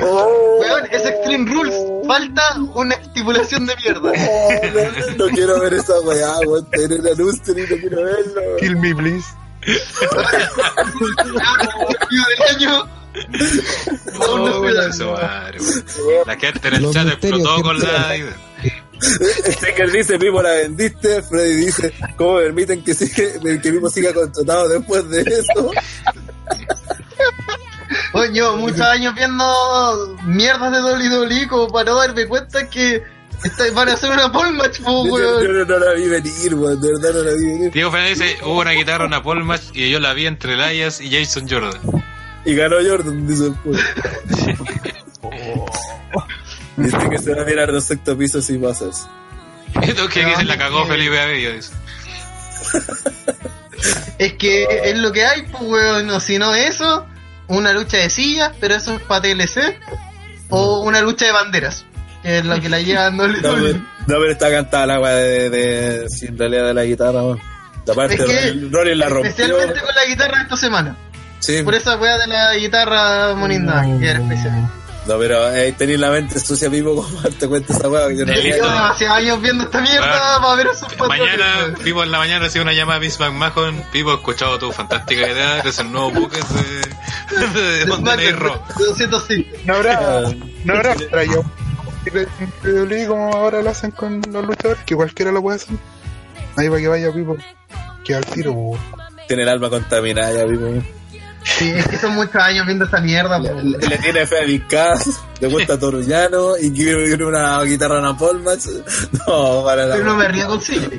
Oh, 0.00 0.58
Weón, 0.60 0.86
es 0.90 1.04
Extreme 1.04 1.50
Rules. 1.50 1.74
Falta 2.06 2.42
una 2.74 2.94
estipulación 2.94 3.66
de 3.66 3.76
mierda. 3.76 4.12
oh, 4.12 4.52
no, 5.18 5.26
no 5.26 5.32
quiero 5.32 5.60
ver 5.60 5.74
esa 5.74 6.00
weá, 6.00 6.38
weón. 6.46 6.70
Tener 6.70 7.00
anuncio 7.12 7.58
y 7.58 7.60
no 7.62 7.76
quiero 7.76 8.02
verlo. 8.02 8.56
Kill 8.60 8.76
me, 8.76 8.94
please. 8.94 9.26
Tío 12.08 12.22
del 12.28 12.56
año. 12.56 12.88
No 14.18 14.60
madre, 15.12 15.58
weón. 15.60 16.26
La 16.26 16.36
gente 16.36 16.68
en 16.68 16.74
el 16.74 16.90
chat 16.90 17.08
explotó 17.08 17.62
con 17.62 17.78
la 17.78 18.16
idea. 18.16 18.36
Sticker 19.00 19.90
dice, 19.90 20.18
Pipo 20.18 20.40
la 20.42 20.50
vendiste. 20.50 21.22
Freddy 21.22 21.54
dice, 21.66 21.92
¿cómo 22.16 22.36
permiten 22.38 22.82
que, 22.82 22.94
siga, 22.94 23.38
que 23.40 23.72
Pipo 23.72 23.88
siga 23.90 24.12
contratado 24.12 24.68
después 24.68 25.08
de 25.10 25.20
eso? 25.22 25.70
Coño, 28.12 28.56
muchos 28.56 28.80
años 28.80 29.14
viendo 29.14 30.16
mierdas 30.24 30.72
de 30.72 30.80
WWE 31.18 31.48
como 31.48 31.68
para 31.68 31.90
no 31.90 31.96
darme 31.98 32.26
cuenta 32.26 32.68
que 32.70 33.02
van 33.74 33.88
a 33.88 33.92
hacer 33.94 34.10
una 34.10 34.30
pole 34.32 34.52
match, 34.52 34.80
po, 34.80 35.04
Yo, 35.06 35.18
yo- 35.18 35.42
yo 35.42 35.64
no 35.64 35.78
la 35.78 35.92
vi 35.94 36.08
venir, 36.08 36.54
weón. 36.54 36.80
De 36.80 36.92
verdad 36.92 37.12
no 37.12 37.22
la 37.30 37.36
vi 37.36 37.44
venir. 37.46 37.72
Diego 37.72 37.90
Fernández 37.90 38.18
dice, 38.18 38.38
hubo 38.44 38.60
una 38.60 38.70
guitarra, 38.70 39.04
una 39.06 39.22
pole 39.22 39.42
match 39.44 39.62
y 39.74 39.90
yo 39.90 40.00
la 40.00 40.12
vi 40.14 40.26
entre 40.26 40.54
Elias 40.54 41.00
y 41.00 41.10
Jason 41.10 41.46
Jordan. 41.48 41.80
Y 42.46 42.54
ganó 42.54 42.76
Jordan, 42.86 43.26
dice 43.26 43.50
después. 43.50 43.80
Dice 46.76 46.96
que 47.10 47.18
se 47.18 47.34
va 47.34 47.42
a 47.42 47.46
tirar 47.46 47.72
de 47.72 47.80
sexto 47.80 48.16
piso 48.16 48.40
si 48.42 48.58
pasa 48.58 48.86
eso. 48.90 49.08
Esto 49.82 50.08
que 50.08 50.24
que 50.24 50.36
se 50.36 50.44
la 50.44 50.56
cagó 50.56 50.86
Felipe 50.86 51.20
Abello, 51.20 51.52
dice. 51.52 51.72
Es 54.18 54.34
que 54.34 54.66
es 54.84 54.96
lo 54.98 55.12
que 55.12 55.24
hay, 55.24 55.42
pues, 55.42 55.62
weón. 55.62 56.08
O 56.10 56.20
si 56.20 56.38
no 56.38 56.54
eso, 56.54 57.06
una 57.48 57.72
lucha 57.72 57.98
de 57.98 58.10
sillas, 58.10 58.52
pero 58.60 58.76
eso 58.76 58.94
es 58.94 59.02
para 59.02 59.22
TLC. 59.22 59.78
O 60.50 60.80
una 60.80 61.00
lucha 61.00 61.26
de 61.26 61.32
banderas, 61.32 61.84
que 62.22 62.38
es 62.38 62.44
lo 62.44 62.60
que 62.60 62.68
la 62.68 62.80
llevan 62.80 63.16
No, 63.16 63.26
no, 63.26 63.36
pero 64.06 64.30
está 64.30 64.50
cantada 64.50 64.86
la 64.86 65.00
weá 65.00 65.14
de, 65.14 65.50
de, 65.50 66.06
en 66.22 66.38
realidad 66.38 66.66
de 66.66 66.74
la 66.74 66.84
guitarra, 66.84 67.22
weón. 67.22 67.40
La 67.86 67.94
parte 67.94 68.14
Es 68.14 68.24
que- 68.24 68.94
la 68.94 69.08
rompió. 69.08 69.30
Especialmente 69.30 69.80
con 69.80 69.94
la 69.94 70.04
guitarra 70.06 70.42
esta 70.42 70.56
semana. 70.56 70.96
Sí, 71.40 71.62
Por 71.62 71.74
esa 71.74 71.96
weá 71.96 72.16
de 72.16 72.26
la 72.26 72.54
guitarra 72.54 73.34
Moninda, 73.34 73.82
que 73.98 74.08
era 74.08 74.20
especial. 74.20 74.70
No, 75.06 75.18
pero 75.18 75.54
eh, 75.54 75.72
tenés 75.76 75.98
la 76.00 76.10
mente 76.10 76.38
sucia, 76.40 76.70
Pipo, 76.70 76.94
como 77.02 77.20
darte 77.20 77.46
cuenta 77.48 77.72
de 77.72 77.78
esa 77.78 77.88
weá. 77.88 78.08
que 78.08 78.16
Yo 78.18 78.26
no. 78.26 78.32
Llevo 78.32 78.66
demasiados 78.66 79.16
años 79.18 79.40
viendo 79.42 79.64
esta 79.64 79.80
mierda 79.80 79.98
Claro. 80.00 80.42
para 80.42 80.54
ver 80.56 80.66
esos 80.68 80.92
patrones. 80.94 81.18
Mañana. 81.20 81.74
Pipo 81.82 82.02
en 82.02 82.10
la 82.10 82.18
mañana 82.18 82.44
recibe 82.44 82.62
una 82.62 82.72
llamada 82.72 82.98
de 82.98 83.06
Vince 83.06 83.18
McMahon. 83.22 83.82
Pipo, 83.92 84.10
he 84.12 84.14
escuchado 84.14 84.58
tu 84.58 84.72
fantástica 84.72 85.28
idea, 85.30 85.58
eres 85.58 85.78
el 85.78 85.92
nuevo 85.92 86.10
buque 86.10 86.38
de, 86.38 87.60
de, 87.60 87.78
de 87.78 87.86
Monday. 87.86 88.26
De 88.26 88.32
205. 88.32 89.56
No 89.64 89.74
habrá, 89.74 90.22
no 90.64 90.74
habrá 90.74 90.94
traído 90.94 91.44
como 93.08 93.32
ahora 93.34 93.62
lo 93.62 93.70
hacen 93.70 93.90
con 93.92 94.20
los 94.30 94.44
luchadores, 94.44 94.82
que 94.84 94.94
cualquiera 94.94 95.32
lo 95.32 95.40
puede 95.42 95.56
hacer. 95.56 95.76
Ahí 96.56 96.68
para 96.68 96.80
que 96.80 96.88
vaya 96.88 97.12
Pipo, 97.12 97.36
que 98.04 98.14
al 98.14 98.24
tiro. 98.26 98.54
Tiene 99.26 99.42
el 99.44 99.48
alma 99.48 99.70
contaminada 99.70 100.32
ya, 100.32 100.46
Pipo. 100.46 100.82
Sí, 101.44 101.70
es 101.70 101.86
que 101.86 101.98
son 101.98 102.14
muchos 102.14 102.36
años 102.36 102.64
viendo 102.66 102.86
esta 102.86 103.00
mierda. 103.00 103.38
Le, 103.38 103.54
le 103.62 103.98
tiene 103.98 104.26
fe 104.26 104.40
a 104.40 104.44
Vizcas, 104.44 105.20
le 105.40 105.48
gusta 105.48 105.78
Torullano 105.78 106.56
y 106.56 106.72
quiere 106.72 107.04
quiere 107.04 107.26
una 107.26 107.62
guitarra 107.62 108.08
en 108.08 108.16
Paul 108.16 108.42
Match. 108.42 108.64
No, 109.26 109.62
para 109.62 109.86
la. 109.86 109.94
Pero 109.94 110.06
no 110.06 110.16
me 110.16 110.26
río 110.28 110.48
con 110.48 110.60
sí. 110.60 110.80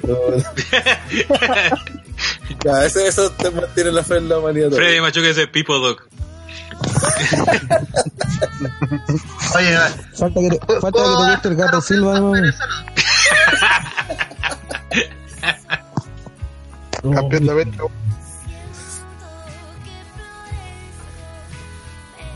Ya, 2.63 2.85
eso, 2.85 2.99
eso 2.99 3.29
te 3.31 3.49
mantiene 3.51 3.91
la 3.91 4.03
fe 4.03 4.17
en 4.17 4.29
la 4.29 4.39
humanidad. 4.39 4.71
Freddy 4.71 5.01
Machuca 5.01 5.27
dice 5.27 5.47
Pipo 5.47 5.77
Dog. 5.77 6.01
Oye. 9.55 9.77
Falta 10.15 10.39
que 10.39 10.49
te, 10.49 10.57
falta 10.79 10.91
que 10.91 10.91
te 10.91 11.31
guste 11.31 11.47
el 11.49 11.55
gato 11.55 11.81
Silva. 11.81 12.19
Campeón 17.13 17.45
de 17.45 17.53
venta, 17.53 17.83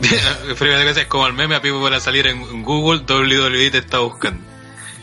Dice, 0.00 1.02
es 1.02 1.06
como 1.06 1.26
el 1.26 1.34
meme 1.34 1.54
a 1.54 1.62
Pipo 1.62 1.82
para 1.82 2.00
salir 2.00 2.26
en 2.26 2.62
Google, 2.62 3.02
WWE 3.08 3.70
te 3.70 3.78
está 3.78 3.98
buscando. 3.98 4.42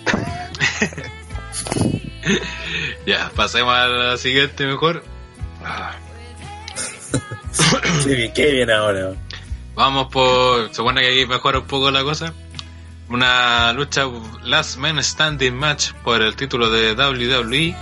ya, 3.06 3.30
pasemos 3.36 3.76
a 3.76 3.88
la 3.88 4.18
siguiente 4.18 4.66
mejor. 4.66 5.04
Qué 8.04 8.16
bien, 8.16 8.34
qué 8.34 8.52
bien 8.52 8.72
ahora. 8.72 9.14
Vamos 9.76 10.08
por. 10.12 10.70
Se 10.70 10.76
supone 10.76 11.02
que 11.02 11.08
aquí 11.08 11.26
mejora 11.26 11.60
un 11.60 11.68
poco 11.68 11.92
la 11.92 12.04
cosa. 12.04 12.34
Una 13.10 13.72
lucha 13.74 14.04
Last 14.44 14.78
Man 14.78 15.02
Standing 15.02 15.56
Match 15.56 15.94
por 16.04 16.22
el 16.22 16.36
título 16.36 16.70
de 16.70 16.94
WWE 16.94 17.76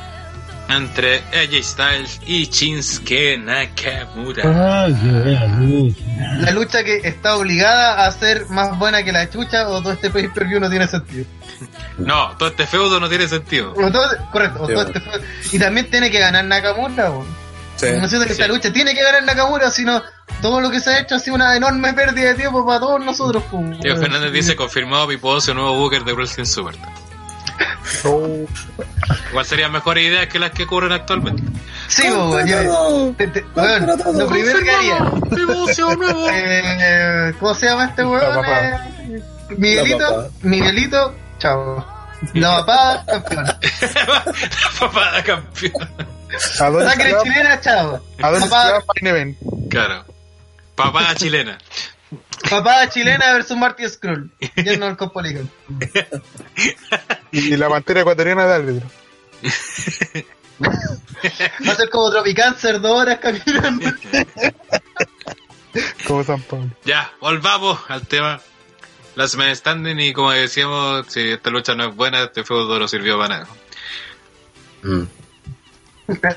entre 0.69 1.19
AJ 1.19 1.63
Styles 1.63 2.19
y 2.25 2.45
Shinsuke 2.47 3.37
Nakamura. 3.37 4.41
Qué 4.43 4.47
buena 4.49 5.57
lucha. 5.59 6.03
La 6.39 6.51
lucha 6.51 6.83
que 6.83 6.97
está 7.03 7.35
obligada 7.37 8.05
a 8.05 8.11
ser 8.11 8.47
más 8.49 8.77
buena 8.77 9.03
que 9.03 9.11
la 9.11 9.29
chucha 9.29 9.67
o 9.69 9.81
todo 9.81 9.93
este 9.93 10.09
pay 10.09 10.27
per 10.29 10.45
view 10.47 10.59
no 10.59 10.69
tiene 10.69 10.87
sentido. 10.87 11.25
No, 11.97 12.35
todo 12.37 12.49
este 12.49 12.67
feudo 12.67 12.99
no 12.99 13.07
tiene 13.07 13.25
sentido. 13.29 13.71
O 13.73 13.89
todo- 13.89 14.09
correcto, 14.33 14.63
o 14.63 14.67
Sí, 14.67 14.73
todo 14.73 14.83
este 14.87 14.99
fue- 14.99 15.21
Y 15.53 15.59
también 15.59 15.89
tiene 15.89 16.11
que 16.11 16.19
ganar 16.19 16.43
Nakamura. 16.43 17.07
po. 17.07 17.25
Sí. 17.77 17.87
No 18.01 18.07
siento 18.09 18.25
que 18.27 18.33
esta 18.33 18.47
lucha 18.47 18.73
tiene 18.73 18.93
que 18.93 19.01
ganar 19.01 19.23
Nakamura, 19.23 19.69
sino 19.71 20.01
todo 20.41 20.59
lo 20.59 20.69
que 20.69 20.81
se 20.81 20.89
ha 20.89 20.99
hecho 20.99 21.15
ha 21.15 21.19
sido 21.19 21.35
una 21.35 21.55
enorme 21.55 21.93
pérdida 21.93 22.29
de 22.29 22.35
tiempo 22.35 22.65
para 22.65 22.81
todos 22.81 23.03
nosotros. 23.05 23.41
Diego 23.81 23.97
Fernández 23.97 24.33
dice 24.33 24.55
confirmado 24.57 25.07
Pipo 25.07 25.39
su 25.39 25.53
nuevo 25.53 25.77
booker 25.77 26.03
de 26.03 26.11
Wrestling 26.13 26.45
Super. 26.45 26.75
Igual 29.29 29.45
serían 29.45 29.71
mejores 29.71 30.05
ideas 30.05 30.27
que 30.27 30.39
las 30.39 30.51
que 30.51 30.63
ocurren 30.63 30.91
actualmente. 30.91 31.43
Sí, 31.87 32.09
weón, 32.09 32.47
yo- 32.47 33.13
te- 33.17 33.27
te- 33.27 33.45
weón, 33.55 33.87
lo 34.17 34.27
primero 34.27 34.59
que 34.59 34.71
haría. 34.71 34.97
Eh, 36.33 37.33
¿Cómo 37.39 37.53
se 37.53 37.65
llama 37.67 37.85
este 37.85 38.03
weón? 38.03 38.41
La. 38.41 38.75
Eh, 39.09 39.21
Miguelito, 39.57 39.97
La. 40.23 40.29
Miguelito, 40.41 41.15
chao. 41.39 41.85
La 42.33 42.65
papá, 42.65 43.03
campeón. 43.05 43.45
Papada 44.79 45.23
campeón. 45.23 45.73
¿A 46.59 46.69
dónde 46.69 46.85
se 46.85 46.89
Sangre 46.91 47.13
va? 47.13 47.23
chilena, 47.23 47.61
chao. 47.61 48.01
¿A 48.21 48.29
se 48.41 48.49
Papá, 48.49 48.67
Event? 49.09 49.37
Claro. 49.69 50.05
Papada 50.75 51.13
chilena. 51.15 51.57
Papá 52.49 52.89
chilena 52.89 53.33
versus 53.33 53.57
Marty 53.57 53.87
Skrull. 53.89 54.31
Lleno 54.55 54.87
el 54.87 54.97
Copoligan. 54.97 55.49
Y 57.31 57.55
la 57.57 57.69
pantera 57.69 58.01
ecuatoriana 58.01 58.45
de 58.47 58.53
árbitro. 58.53 58.89
Va 61.67 61.71
a 61.71 61.75
ser 61.75 61.89
como 61.89 62.11
Tropicáncer 62.11 62.79
dos 62.79 63.01
horas 63.01 63.19
caminando. 63.19 63.91
Como 66.07 66.23
San 66.23 66.41
Pablo. 66.43 66.69
Ya, 66.85 67.11
volvamos 67.19 67.79
al 67.89 68.05
tema. 68.07 68.39
Last 69.15 69.35
Man 69.35 69.55
Standing 69.55 69.99
y 69.99 70.13
como 70.13 70.31
decíamos, 70.31 71.05
si 71.07 71.31
esta 71.31 71.49
lucha 71.49 71.73
no 71.73 71.87
es 71.89 71.95
buena, 71.95 72.23
este 72.23 72.43
feudo 72.43 72.77
no 72.77 72.87
sirvió 72.87 73.17
para 73.17 73.39
nada. 73.39 73.47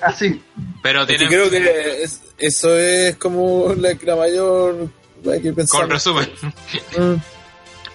Así. 0.02 0.42
Pero 0.82 1.04
creo 1.06 1.50
que 1.50 2.02
es- 2.02 2.22
eso 2.38 2.76
es 2.78 3.16
como 3.16 3.74
la, 3.76 3.96
la 4.02 4.16
mayor. 4.16 4.88
Hay 5.32 5.40
que 5.42 5.52
pensar. 5.52 5.80
con 5.82 5.90
resumen. 5.90 6.28
Mm. 6.96 7.14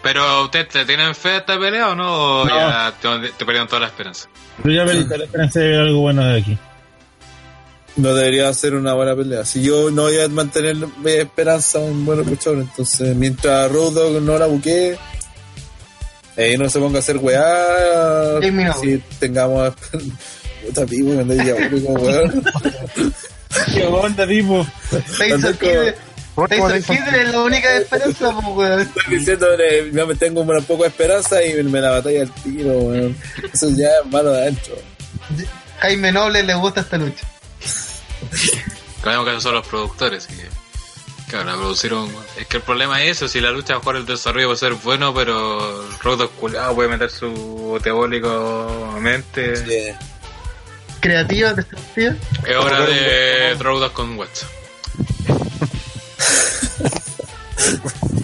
Pero 0.01 0.43
ustedes 0.45 0.67
te 0.69 0.85
tienen 0.85 1.15
fe 1.15 1.29
a 1.29 1.37
esta 1.37 1.57
pelea 1.59 1.89
o 1.91 1.95
no? 1.95 2.41
O 2.41 2.45
No. 2.45 2.55
ya 2.55 2.93
te, 3.01 3.07
te 3.29 3.45
perdieron 3.45 3.67
toda 3.67 3.81
la 3.81 3.87
esperanza. 3.87 4.27
Pero 4.61 4.75
ya 4.75 4.83
me 4.85 4.93
la 5.17 5.23
esperanza 5.23 5.59
de 5.59 5.67
ver 5.69 5.79
algo 5.79 5.99
bueno 6.01 6.25
de 6.25 6.39
aquí. 6.41 6.57
No 7.95 8.13
debería 8.13 8.51
ser 8.53 8.73
una 8.75 8.93
buena 8.95 9.15
pelea. 9.15 9.45
Si 9.45 9.61
yo 9.61 9.91
no 9.91 10.03
voy 10.03 10.19
a 10.19 10.27
mantener 10.27 10.75
mi 10.75 11.11
esperanza 11.11 11.79
en 11.79 12.05
buenos 12.05 12.25
luchadores, 12.27 12.65
entonces 12.69 13.15
mientras 13.15 13.71
Road 13.71 14.19
no 14.21 14.37
la 14.37 14.47
buquee, 14.47 14.97
Eh, 16.35 16.57
no 16.57 16.67
se 16.67 16.79
ponga 16.79 16.97
a 16.97 16.99
hacer 16.99 17.17
weá. 17.17 18.39
Si 18.81 18.97
tengamos. 19.19 19.73
Puta 20.65 20.85
pipo, 20.85 21.09
me 21.09 21.21
andé 21.21 21.43
diabólico, 21.43 21.91
weón. 21.93 22.43
¿Qué 23.73 23.85
onda, 23.85 24.25
tipo? 24.27 24.65
Como- 26.35 26.47
Kidd 26.47 26.57
¿Cómo 26.57 26.67
te 26.69 26.73
Tyson 26.81 26.95
vas 26.97 27.07
a 27.07 27.11
Kidd 27.11 27.21
es 27.21 27.29
la 27.33 27.41
única 27.41 27.77
esperanza, 27.77 28.31
pues, 28.33 28.45
weón. 28.55 28.79
Estoy 28.81 29.17
diciendo, 29.17 29.47
ya 29.91 30.05
me 30.05 30.15
tengo 30.15 30.41
un 30.41 30.65
poco 30.65 30.83
de 30.83 30.89
esperanza 30.89 31.43
y 31.43 31.63
me 31.63 31.79
la 31.81 31.91
batalla 31.91 32.21
al 32.23 32.31
tiro, 32.31 32.71
weón. 32.73 33.17
Eso 33.53 33.69
ya 33.71 33.87
es 34.03 34.11
malo 34.11 34.31
de 34.31 34.41
adentro. 34.41 34.75
Jaime 35.79 36.11
Noble 36.11 36.43
le 36.43 36.53
gusta 36.55 36.81
esta 36.81 36.97
lucha. 36.97 37.25
Sabemos 39.03 39.27
que 39.29 39.41
son 39.41 39.53
los 39.55 39.67
productores. 39.67 40.27
Y, 40.31 41.29
claro, 41.29 41.45
la 41.45 41.53
producieron. 41.57 42.09
Es 42.39 42.47
que 42.47 42.57
el 42.57 42.63
problema 42.63 43.01
es 43.03 43.17
eso: 43.17 43.27
si 43.27 43.41
la 43.41 43.51
lucha, 43.51 43.75
mejor 43.75 43.97
el 43.97 44.05
desarrollo 44.05 44.47
va 44.47 44.53
a 44.53 44.57
ser 44.57 44.73
bueno, 44.75 45.13
pero 45.13 45.83
el 45.87 45.99
Rodo 45.99 46.29
culiado 46.31 46.73
puede 46.73 46.89
meter 46.89 47.09
su 47.11 47.79
teólico 47.83 48.95
mente. 49.01 49.55
Sí. 49.57 49.93
Creativa, 51.01 51.53
destructiva. 51.53 52.13
Es 52.47 52.55
hora 52.55 52.85
de 52.85 53.55
Rodos 53.59 53.91
con 53.91 54.17
WhatsApp. 54.17 54.49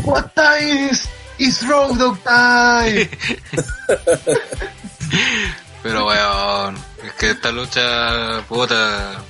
What 0.04 0.34
time 0.36 0.90
is, 0.92 1.10
is 1.38 1.68
Road 1.68 1.98
Dog 1.98 2.18
time? 2.24 3.10
Pero 5.84 6.06
weón, 6.06 6.76
es 7.04 7.14
que 7.14 7.32
esta 7.32 7.52
lucha, 7.52 8.42
puta. 8.48 9.22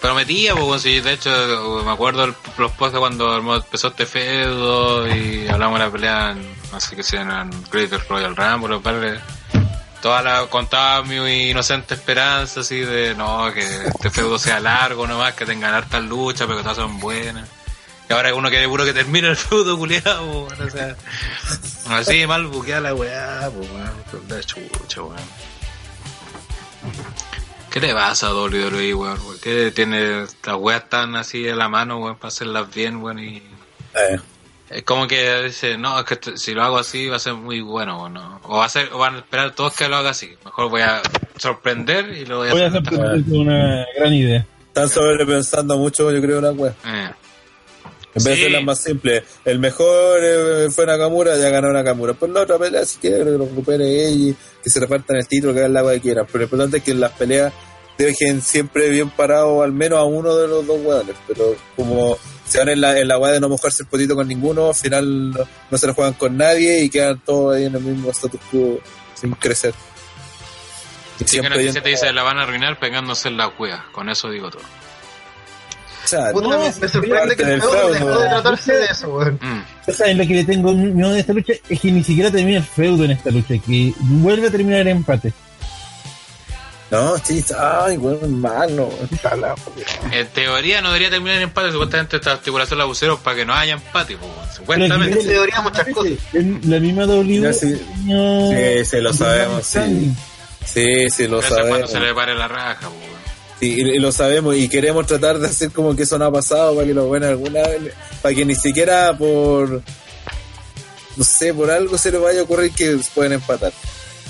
Prometía, 0.00 0.54
pues, 0.54 0.82
si 0.82 1.00
de 1.00 1.14
hecho 1.14 1.82
me 1.84 1.90
acuerdo 1.90 2.26
los 2.26 2.72
posts 2.72 2.92
de 2.92 2.98
cuando 3.00 3.36
empezó 3.56 3.88
este 3.88 4.06
feudo 4.06 5.08
y 5.08 5.48
hablamos 5.48 5.78
de 5.80 5.84
la 5.84 5.90
pelea, 5.90 6.30
en, 6.30 6.54
así 6.72 6.94
que 6.94 7.02
sea 7.02 7.22
en 7.22 7.50
Greater 7.70 8.00
Royal 8.08 8.36
Rumble, 8.36 8.68
los 8.68 8.82
padres. 8.82 9.20
Toda 10.02 10.22
la, 10.22 10.46
contaba 10.46 11.02
mi 11.02 11.50
inocente 11.50 11.94
esperanza 11.94 12.60
así 12.60 12.78
de 12.80 13.14
no, 13.14 13.52
que 13.52 13.60
este 13.60 14.10
feudo 14.10 14.38
sea 14.38 14.60
largo 14.60 15.06
nomás, 15.06 15.34
que 15.34 15.44
tengan 15.44 15.74
hartas 15.74 16.02
luchas, 16.04 16.46
pero 16.46 16.58
que 16.58 16.62
todas 16.62 16.76
son 16.76 17.00
buenas. 17.00 17.48
Y 18.08 18.12
ahora 18.12 18.32
uno 18.34 18.48
quiere 18.48 18.68
puro 18.68 18.84
que 18.84 18.94
termine 18.94 19.28
el 19.28 19.36
feudo 19.36 19.76
culiado, 19.76 20.42
o 20.44 20.70
sea. 20.70 20.96
Así 21.90 22.26
mal 22.26 22.46
buqueada 22.46 22.80
la 22.80 22.94
weá, 22.94 23.50
pues 23.54 23.68
weón, 23.70 24.28
la 24.28 24.40
chucha, 24.42 25.02
weón. 25.02 25.16
¿Qué 27.70 27.80
le 27.80 27.92
pasa 27.92 28.28
a 28.28 28.34
WWE, 28.34 28.94
weón? 28.94 29.18
¿Por 29.18 29.38
qué 29.40 29.70
tiene 29.72 30.26
las 30.44 30.56
weas 30.56 30.88
tan 30.88 31.16
así 31.16 31.46
en 31.46 31.58
la 31.58 31.68
mano, 31.68 31.98
weón, 31.98 32.16
para 32.16 32.28
hacerlas 32.28 32.72
bien, 32.72 33.02
weón? 33.02 33.18
Y 33.18 33.42
Eh, 33.94 34.18
es 34.70 34.82
como 34.82 35.06
que 35.06 35.42
dice, 35.44 35.78
no, 35.78 35.98
es 35.98 36.04
que 36.04 36.36
si 36.36 36.52
lo 36.54 36.62
hago 36.62 36.78
así 36.78 37.06
va 37.08 37.16
a 37.16 37.20
ser 37.20 37.34
muy 37.34 37.60
bueno, 37.60 38.02
o 38.02 38.08
no. 38.08 38.40
O, 38.44 38.58
va 38.58 38.66
a 38.66 38.68
ser, 38.68 38.90
o 38.92 38.98
van 38.98 39.14
a 39.16 39.18
esperar 39.18 39.54
todos 39.54 39.74
que 39.74 39.88
lo 39.88 39.96
haga 39.96 40.10
así. 40.10 40.30
Mejor 40.44 40.68
voy 40.70 40.82
a 40.82 41.00
sorprender 41.36 42.08
y 42.16 42.24
lo 42.26 42.38
voy 42.38 42.48
a 42.48 42.52
Voy 42.52 42.62
a 42.62 42.66
hacer. 42.68 42.82
hacer 42.82 43.22
una 43.32 43.86
gran 43.96 44.14
idea. 44.14 44.46
están 44.68 44.88
sobrepensando 44.88 45.76
mucho, 45.78 46.10
yo 46.12 46.20
creo, 46.20 46.40
la 46.40 46.52
weá. 46.52 46.72
Eh. 46.86 47.10
En 48.14 48.24
vez 48.24 48.24
de 48.24 48.34
Sí. 48.34 48.40
hacerlas 48.42 48.64
más 48.64 48.80
simple, 48.80 49.22
el 49.44 49.58
mejor 49.58 50.18
eh, 50.22 50.68
fue 50.70 50.86
Nakamura, 50.86 51.36
ya 51.36 51.50
ganó 51.50 51.72
Nakamura. 51.72 52.14
Pues 52.14 52.32
la 52.32 52.40
otra 52.42 52.58
pelea, 52.58 52.84
si 52.84 52.98
quiere, 52.98 53.18
que 53.18 53.24
lo 53.24 53.44
recupere 53.46 54.08
ella, 54.08 54.34
que 54.62 54.70
se 54.70 54.80
repartan 54.80 55.16
el 55.18 55.28
título, 55.28 55.52
que 55.52 55.60
hagan 55.60 55.72
la 55.74 55.80
agua 55.80 55.92
que 55.92 56.00
quieran. 56.00 56.26
Pero 56.26 56.38
lo 56.38 56.44
importante 56.44 56.78
es 56.78 56.82
que 56.82 56.90
en 56.92 57.00
las 57.00 57.12
peleas 57.12 57.52
dejen 57.98 58.40
siempre 58.42 58.88
bien 58.88 59.10
parado 59.10 59.62
al 59.62 59.72
menos 59.72 59.98
a 59.98 60.04
uno 60.04 60.34
de 60.36 60.48
los 60.48 60.66
dos 60.66 60.80
hueones. 60.82 61.14
Pero 61.28 61.54
como 61.76 62.18
se 62.48 62.58
van 62.58 62.68
en 62.70 62.80
la, 62.80 62.98
en 62.98 63.08
la 63.08 63.18
hueá 63.18 63.32
de 63.32 63.40
no 63.40 63.48
mojarse 63.48 63.82
el 63.82 63.88
potito 63.88 64.14
con 64.14 64.26
ninguno, 64.26 64.68
al 64.68 64.74
final 64.74 65.30
no, 65.30 65.38
no 65.70 65.78
se 65.78 65.86
lo 65.86 65.94
juegan 65.94 66.14
con 66.14 66.36
nadie 66.36 66.82
y 66.82 66.90
quedan 66.90 67.20
todos 67.20 67.56
ahí 67.56 67.64
en 67.66 67.74
el 67.74 67.80
mismo 67.82 68.10
status 68.10 68.40
quo 68.50 68.80
sin 69.14 69.32
crecer. 69.32 69.74
Y 71.16 71.18
Sí, 71.18 71.24
que 71.24 71.30
siempre 71.30 71.62
yendo- 71.64 71.82
te 71.82 71.88
dice, 71.88 72.12
la 72.12 72.22
van 72.22 72.38
a 72.38 72.42
arruinar 72.44 72.78
pegándose 72.78 73.28
en 73.28 73.36
la 73.36 73.48
weas. 73.48 73.80
Con 73.92 74.08
eso 74.08 74.30
digo 74.30 74.50
todo. 74.50 74.62
O 76.04 76.08
sea, 76.08 76.32
Puta, 76.32 76.56
me, 76.56 76.72
me 76.80 76.88
sorprende 76.88 77.36
que 77.36 77.42
el 77.42 77.60
feudo 77.60 77.90
dejó 77.90 78.18
de 78.20 78.28
tratarse 78.28 78.72
de 78.72 78.84
eso, 78.86 79.08
weón. 79.14 79.38
Mm. 79.42 79.90
¿Saben 79.92 80.16
lo 80.16 80.26
que 80.26 80.34
le 80.36 80.44
tengo 80.44 80.72
miedo 80.72 81.10
de 81.12 81.20
esta 81.20 81.32
lucha? 81.34 81.52
Es 81.68 81.80
que 81.80 81.92
ni 81.92 82.02
siquiera 82.02 82.30
termina 82.30 82.58
el 82.58 82.64
feudo 82.64 83.04
en 83.04 83.10
esta 83.10 83.30
lucha, 83.30 83.54
que 83.58 83.92
vuelve 83.98 84.46
a 84.46 84.50
terminar 84.50 84.80
el 84.80 84.88
empate. 84.88 85.32
No, 86.90 87.18
sí, 87.18 87.44
ay, 87.58 87.98
weón, 87.98 88.40
malo. 88.40 88.88
En 90.10 90.26
teoría 90.28 90.80
no 90.80 90.88
debería 90.88 91.10
terminar 91.10 91.36
en 91.36 91.42
empate. 91.42 91.70
Supuestamente 91.70 92.16
esta 92.16 92.34
estipulación 92.34 92.78
la 92.78 92.86
pusieron 92.86 93.18
para 93.18 93.36
que 93.36 93.44
no 93.44 93.52
haya 93.54 93.74
empate, 93.74 94.16
pues, 94.16 94.56
Supuestamente. 94.56 95.20
En 95.20 95.26
teoría 95.26 95.60
muchas 95.60 95.86
cosas. 95.88 96.12
la 96.32 96.80
misma 96.80 97.04
W. 97.04 97.52
Sí. 97.52 97.80
no- 98.04 98.50
Sí, 98.50 98.84
sí, 98.86 99.00
lo 99.02 99.12
sabemos, 99.12 99.66
sí. 99.66 100.14
Sí, 100.64 101.10
sí, 101.10 101.26
lo 101.28 101.40
es 101.40 101.46
cuando 101.46 101.66
sabemos. 101.68 101.90
se 101.90 102.00
le 102.00 102.14
pare 102.14 102.34
la 102.34 102.48
raja, 102.48 102.88
pues. 102.88 103.08
Sí, 103.60 103.74
y, 103.76 103.80
y 103.80 103.98
lo 103.98 104.12
sabemos 104.12 104.56
y 104.56 104.68
queremos 104.68 105.04
tratar 105.06 105.38
de 105.38 105.48
hacer 105.48 105.70
como 105.72 105.94
que 105.96 106.04
eso 106.04 106.16
no 106.18 106.26
ha 106.26 106.32
pasado 106.32 106.74
para 106.74 106.86
que 106.86 106.94
lo 106.94 107.06
buenos 107.06 107.28
alguna 107.28 107.62
vez, 107.62 107.92
para 108.22 108.34
que 108.34 108.44
ni 108.44 108.54
siquiera 108.54 109.16
por, 109.18 109.82
no 111.16 111.24
sé, 111.24 111.52
por 111.52 111.70
algo 111.70 111.98
se 111.98 112.12
le 112.12 112.18
vaya 112.18 112.40
a 112.40 112.42
ocurrir 112.44 112.70
que 112.72 112.98
pueden 113.14 113.32
empatar. 113.32 113.72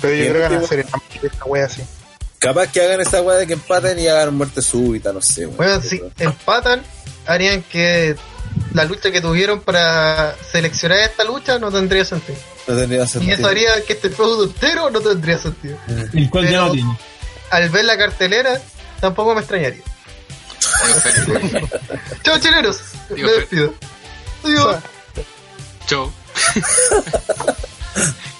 Pero 0.01 0.15
yo 0.15 0.31
creo 0.31 0.33
que 0.49 0.55
van 0.55 0.63
a 0.63 0.65
hacer 0.65 0.79
esta 1.23 1.45
wea 1.45 1.65
así. 1.65 1.81
Capaz 2.39 2.71
que 2.71 2.81
hagan 2.81 3.01
esa 3.01 3.21
weá 3.21 3.37
de 3.37 3.45
que 3.47 3.53
empaten 3.53 3.99
y 3.99 4.07
hagan 4.07 4.33
muerte 4.35 4.61
súbita, 4.61 5.11
no 5.13 5.21
sé. 5.21 5.45
weón. 5.45 5.57
Bueno, 5.57 5.81
si 5.81 6.01
empatan, 6.19 6.81
harían 7.27 7.61
que 7.63 8.15
la 8.73 8.85
lucha 8.85 9.11
que 9.11 9.19
tuvieron 9.21 9.59
para 9.61 10.35
seleccionar 10.51 10.99
esta 10.99 11.23
lucha 11.25 11.59
no 11.59 11.69
tendría 11.71 12.05
sentido. 12.05 12.37
No 12.67 12.75
tendría 12.77 13.03
Y 13.03 13.07
sentido. 13.07 13.35
eso 13.37 13.47
haría 13.47 13.83
que 13.85 13.93
este 13.93 14.09
feudo 14.09 14.43
entero 14.45 14.89
no 14.89 15.01
tendría 15.01 15.37
sentido. 15.37 15.77
El 16.13 16.29
cual 16.29 16.49
ya 16.49 16.59
no 16.61 16.71
tiene. 16.71 16.97
Al 17.51 17.69
ver 17.69 17.85
la 17.85 17.97
cartelera, 17.97 18.61
tampoco 19.01 19.33
me 19.33 19.41
extrañaría. 19.41 19.81
Chao, 22.23 22.39
chileros. 22.39 22.79
Digo, 23.13 23.27
Me 23.27 23.33
despido. 23.33 23.73
Adiós. 24.43 24.77
Chau. 25.87 26.11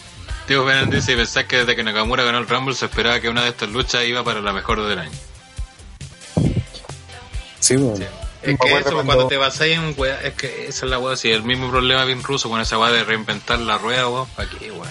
Diego 0.50 0.66
Fernández 0.66 1.06
dice, 1.06 1.16
pensás 1.16 1.46
que 1.46 1.58
desde 1.58 1.76
que 1.76 1.84
Nakamura 1.84 2.24
ganó 2.24 2.40
el 2.40 2.48
Rumble 2.48 2.76
se 2.76 2.86
esperaba 2.86 3.20
que 3.22 3.30
una 3.30 3.44
de 3.44 3.50
estas 3.50 3.70
luchas 3.70 4.04
iba 4.06 4.24
para 4.24 4.42
la 4.42 4.52
mejor 4.52 4.86
del 4.86 5.00
año. 5.00 5.12
Sí, 7.60 7.78
weón. 7.78 8.02
Es 8.42 8.58
que 8.58 8.68
eso, 8.74 8.84
cuando- 8.92 9.04
cuando 9.06 9.28
te 9.28 9.38
basáis 9.38 9.78
en 9.78 9.94
weá, 9.98 10.22
es 10.22 10.34
que 10.34 10.68
esa 10.68 10.86
es 10.86 10.90
la 10.90 10.98
weá, 10.98 11.16
si 11.18 11.30
el 11.32 11.44
mismo 11.44 11.70
problema 11.70 12.04
bien 12.06 12.24
ruso 12.24 12.50
con 12.50 12.60
esa 12.62 12.78
weá 12.80 12.92
de 12.92 13.04
reinventar 13.04 13.60
la 13.60 13.78
rueda, 13.78 14.08
weón, 14.08 14.28
¿para 14.36 14.50
qué, 14.50 14.72
weón? 14.72 14.90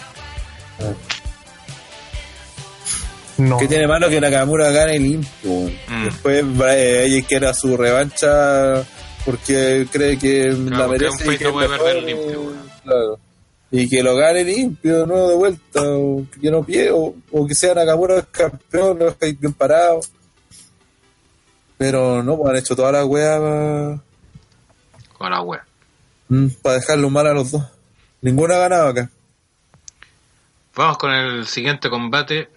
No. 3.38 3.56
¿Qué 3.58 3.68
tiene 3.68 3.86
malo 3.86 4.08
que 4.08 4.20
Nakamura 4.20 4.70
gane 4.70 4.98
limpio? 4.98 5.70
Mm. 5.88 6.04
Después 6.04 6.44
eh, 6.66 7.04
ella 7.06 7.26
quiera 7.26 7.54
su 7.54 7.76
revancha 7.76 8.84
porque 9.24 9.86
cree 9.92 10.18
que 10.18 10.48
la 10.52 10.88
merece. 10.88 11.26
un 11.28 11.34
y 11.34 11.38
que 11.38 11.48
puede 11.48 11.68
perder 11.68 12.02
limpio. 12.02 12.52
Claro. 12.84 13.18
Y 13.70 13.88
que 13.88 14.02
lo 14.02 14.16
gane 14.16 14.44
limpio, 14.44 15.06
no 15.06 15.28
de 15.28 15.34
vuelta, 15.34 15.82
o 15.84 16.24
que 16.40 16.50
no 16.50 16.64
pie, 16.64 16.90
o, 16.90 17.14
o 17.30 17.46
que 17.46 17.54
sea 17.54 17.74
Nakamura 17.74 18.22
campeón, 18.22 18.98
bien 19.38 19.52
parado. 19.52 20.00
Pero 21.76 22.22
no, 22.22 22.36
pues 22.36 22.50
han 22.50 22.56
hecho 22.56 22.74
toda 22.74 22.92
la 22.92 23.04
weá 23.04 23.38
para 23.38 24.02
Con 25.16 25.30
la 25.30 25.40
weá. 25.42 25.64
dejarlo 26.28 27.10
mal 27.10 27.26
a 27.26 27.34
los 27.34 27.52
dos. 27.52 27.62
Ninguno 28.20 28.54
ha 28.54 28.58
ganado 28.58 28.88
acá. 28.88 29.10
Vamos 30.74 30.98
con 30.98 31.12
el 31.12 31.46
siguiente 31.46 31.90
combate. 31.90 32.48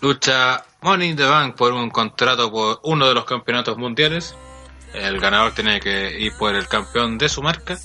Lucha 0.00 0.64
Money 0.82 1.10
in 1.10 1.16
the 1.16 1.24
Bank 1.24 1.56
por 1.56 1.72
un 1.72 1.90
contrato 1.90 2.50
por 2.50 2.80
uno 2.84 3.08
de 3.08 3.14
los 3.14 3.24
campeonatos 3.24 3.76
mundiales. 3.76 4.34
El 4.92 5.18
ganador 5.18 5.52
tiene 5.54 5.80
que 5.80 6.20
ir 6.20 6.32
por 6.38 6.54
el 6.54 6.68
campeón 6.68 7.18
de 7.18 7.28
su 7.28 7.42
marca. 7.42 7.78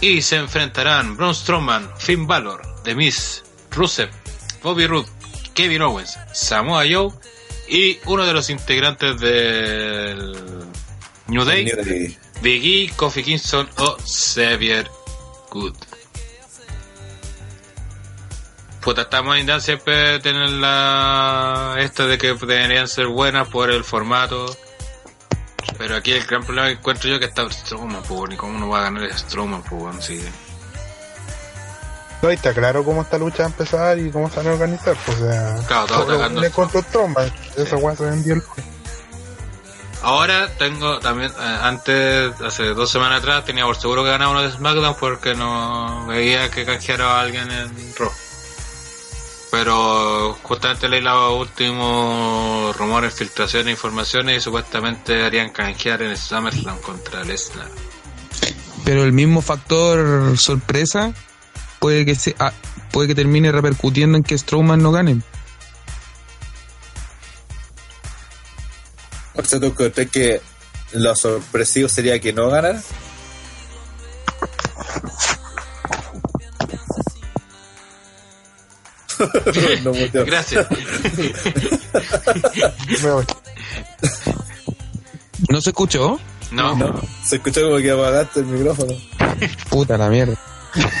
Y 0.00 0.22
se 0.22 0.36
enfrentarán 0.36 1.16
Braun 1.16 1.34
Strowman, 1.34 1.90
Finn 1.98 2.26
Balor, 2.26 2.82
The 2.82 2.94
Miz, 2.94 3.42
Rusev, 3.70 4.10
Bobby 4.62 4.86
Roode, 4.86 5.08
Kevin 5.54 5.82
Owens, 5.82 6.18
Samoa 6.32 6.84
Joe 6.90 7.12
y 7.68 7.98
uno 8.06 8.26
de 8.26 8.32
los 8.32 8.50
integrantes 8.50 9.18
del 9.20 10.36
New 11.28 11.44
Day, 11.44 12.18
Big 12.42 12.90
E, 12.90 12.92
Kofi 12.96 13.22
Kingston 13.22 13.68
o 13.78 13.96
Xavier 14.04 14.90
Good. 15.50 15.74
Puta, 18.82 19.02
estamos 19.02 19.38
en 19.38 19.60
siempre 19.62 20.18
tienen 20.18 20.60
la 20.60 21.76
esta 21.78 22.06
de 22.06 22.18
que 22.18 22.34
deberían 22.34 22.86
ser 22.86 23.06
buenas 23.06 23.48
por 23.48 23.70
el 23.70 23.82
formato. 23.82 24.54
Pero 25.78 25.96
aquí 25.96 26.12
el 26.12 26.24
gran 26.26 26.44
problema 26.44 26.68
que 26.68 26.74
encuentro 26.74 27.08
yo 27.08 27.14
es 27.14 27.20
que 27.20 27.26
está 27.26 27.48
Strowman, 27.50 28.02
pues, 28.02 28.30
ni 28.30 28.36
cómo 28.36 28.58
no 28.58 28.68
va 28.68 28.80
a 28.80 28.82
ganar 28.82 29.12
Strowman, 29.18 29.62
pues, 29.62 30.04
sí. 30.04 30.24
No, 32.22 32.30
y 32.30 32.34
está 32.34 32.54
claro 32.54 32.84
cómo 32.84 33.02
esta 33.02 33.18
lucha 33.18 33.38
va 33.38 33.44
a 33.44 33.50
empezar 33.50 33.98
y 33.98 34.10
cómo 34.10 34.30
se 34.30 34.36
van 34.36 34.48
a 34.48 34.52
organizar. 34.52 34.96
Pues, 35.04 35.20
o 35.20 35.30
sea, 35.30 35.56
Claro, 35.66 35.86
todo 35.86 36.14
atacando. 36.14 36.40
le 36.40 36.50
Strowman. 36.50 37.32
Esa 37.56 37.76
weá 37.76 37.96
se 37.96 38.04
vendió 38.04 38.34
el 38.34 38.42
Ahora 40.04 40.48
tengo 40.58 40.98
también, 41.00 41.30
eh, 41.30 41.58
antes, 41.62 42.38
hace 42.42 42.74
dos 42.74 42.90
semanas 42.90 43.20
atrás, 43.20 43.44
tenía 43.46 43.64
por 43.64 43.76
seguro 43.76 44.04
que 44.04 44.10
ganaba 44.10 44.32
uno 44.32 44.42
de 44.42 44.52
SmackDown 44.52 44.96
porque 45.00 45.34
no 45.34 46.06
veía 46.06 46.50
que 46.50 46.66
canjeara 46.66 47.16
a 47.16 47.20
alguien 47.22 47.50
en 47.50 47.94
Raw. 47.96 48.10
Pero 49.54 50.36
justamente 50.42 50.88
leí 50.88 51.00
los 51.00 51.40
últimos 51.40 52.76
rumores, 52.76 53.14
filtraciones, 53.14 53.70
informaciones 53.70 54.38
y 54.38 54.40
supuestamente 54.40 55.22
harían 55.22 55.50
canjear 55.50 56.02
en 56.02 56.16
SummerSlam 56.16 56.80
contra 56.80 57.22
Lesnar. 57.22 57.68
Pero 58.84 59.04
el 59.04 59.12
mismo 59.12 59.42
factor 59.42 60.36
sorpresa 60.38 61.14
puede 61.78 62.04
que 62.04 62.16
se, 62.16 62.34
ah, 62.40 62.52
puede 62.90 63.06
que 63.06 63.14
termine 63.14 63.52
repercutiendo 63.52 64.18
en 64.18 64.24
que 64.24 64.36
Strowman 64.36 64.82
no 64.82 64.90
gane. 64.90 65.20
O 69.34 69.44
sea, 69.44 69.60
¿tú 69.60 69.72
crees 69.72 70.10
que 70.10 70.40
lo 70.94 71.14
sorpresivo 71.14 71.88
sería 71.88 72.18
que 72.18 72.32
no 72.32 72.50
ganara? 72.50 72.82
no. 79.84 79.92
Gracias. 80.24 80.66
Me 83.02 83.10
voy. 83.10 83.24
¿No 85.48 85.60
se 85.60 85.70
escuchó? 85.70 86.18
No, 86.50 86.76
No, 86.76 87.00
se 87.24 87.36
escuchó 87.36 87.62
como 87.62 87.78
que 87.78 87.90
apagaste 87.90 88.40
el 88.40 88.46
micrófono. 88.46 88.94
Puta 89.68 89.98
la 89.98 90.08
mierda. 90.08 90.34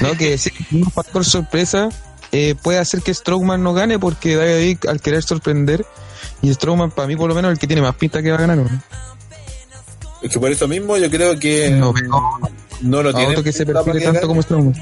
No, 0.00 0.16
que 0.16 0.38
sí, 0.38 0.50
un 0.72 0.90
factor 0.90 1.24
sorpresa 1.24 1.88
eh, 2.32 2.54
puede 2.60 2.78
hacer 2.78 3.02
que 3.02 3.12
Strowman 3.12 3.62
no 3.62 3.74
gane 3.74 3.98
porque 3.98 4.36
David 4.36 4.78
al 4.88 5.00
querer 5.00 5.22
sorprender 5.22 5.84
y 6.42 6.52
Strowman 6.52 6.90
para 6.90 7.08
mí 7.08 7.16
por 7.16 7.28
lo 7.28 7.34
menos 7.34 7.52
el 7.52 7.58
que 7.58 7.66
tiene 7.66 7.82
más 7.82 7.94
pinta 7.94 8.22
que 8.22 8.30
va 8.30 8.36
a 8.36 8.40
ganar. 8.40 8.58
¿no? 8.58 8.82
Es 10.22 10.32
que 10.32 10.40
por 10.40 10.50
eso 10.50 10.66
mismo 10.68 10.96
yo 10.96 11.10
creo 11.10 11.38
que 11.38 11.70
No, 11.70 13.02
lo 13.02 13.10
a 13.10 13.14
tiene 13.14 13.42
que 13.42 13.52
se 13.52 13.66
perfile 13.66 14.00
tanto 14.00 14.26
como 14.26 14.42
Strowman. 14.42 14.74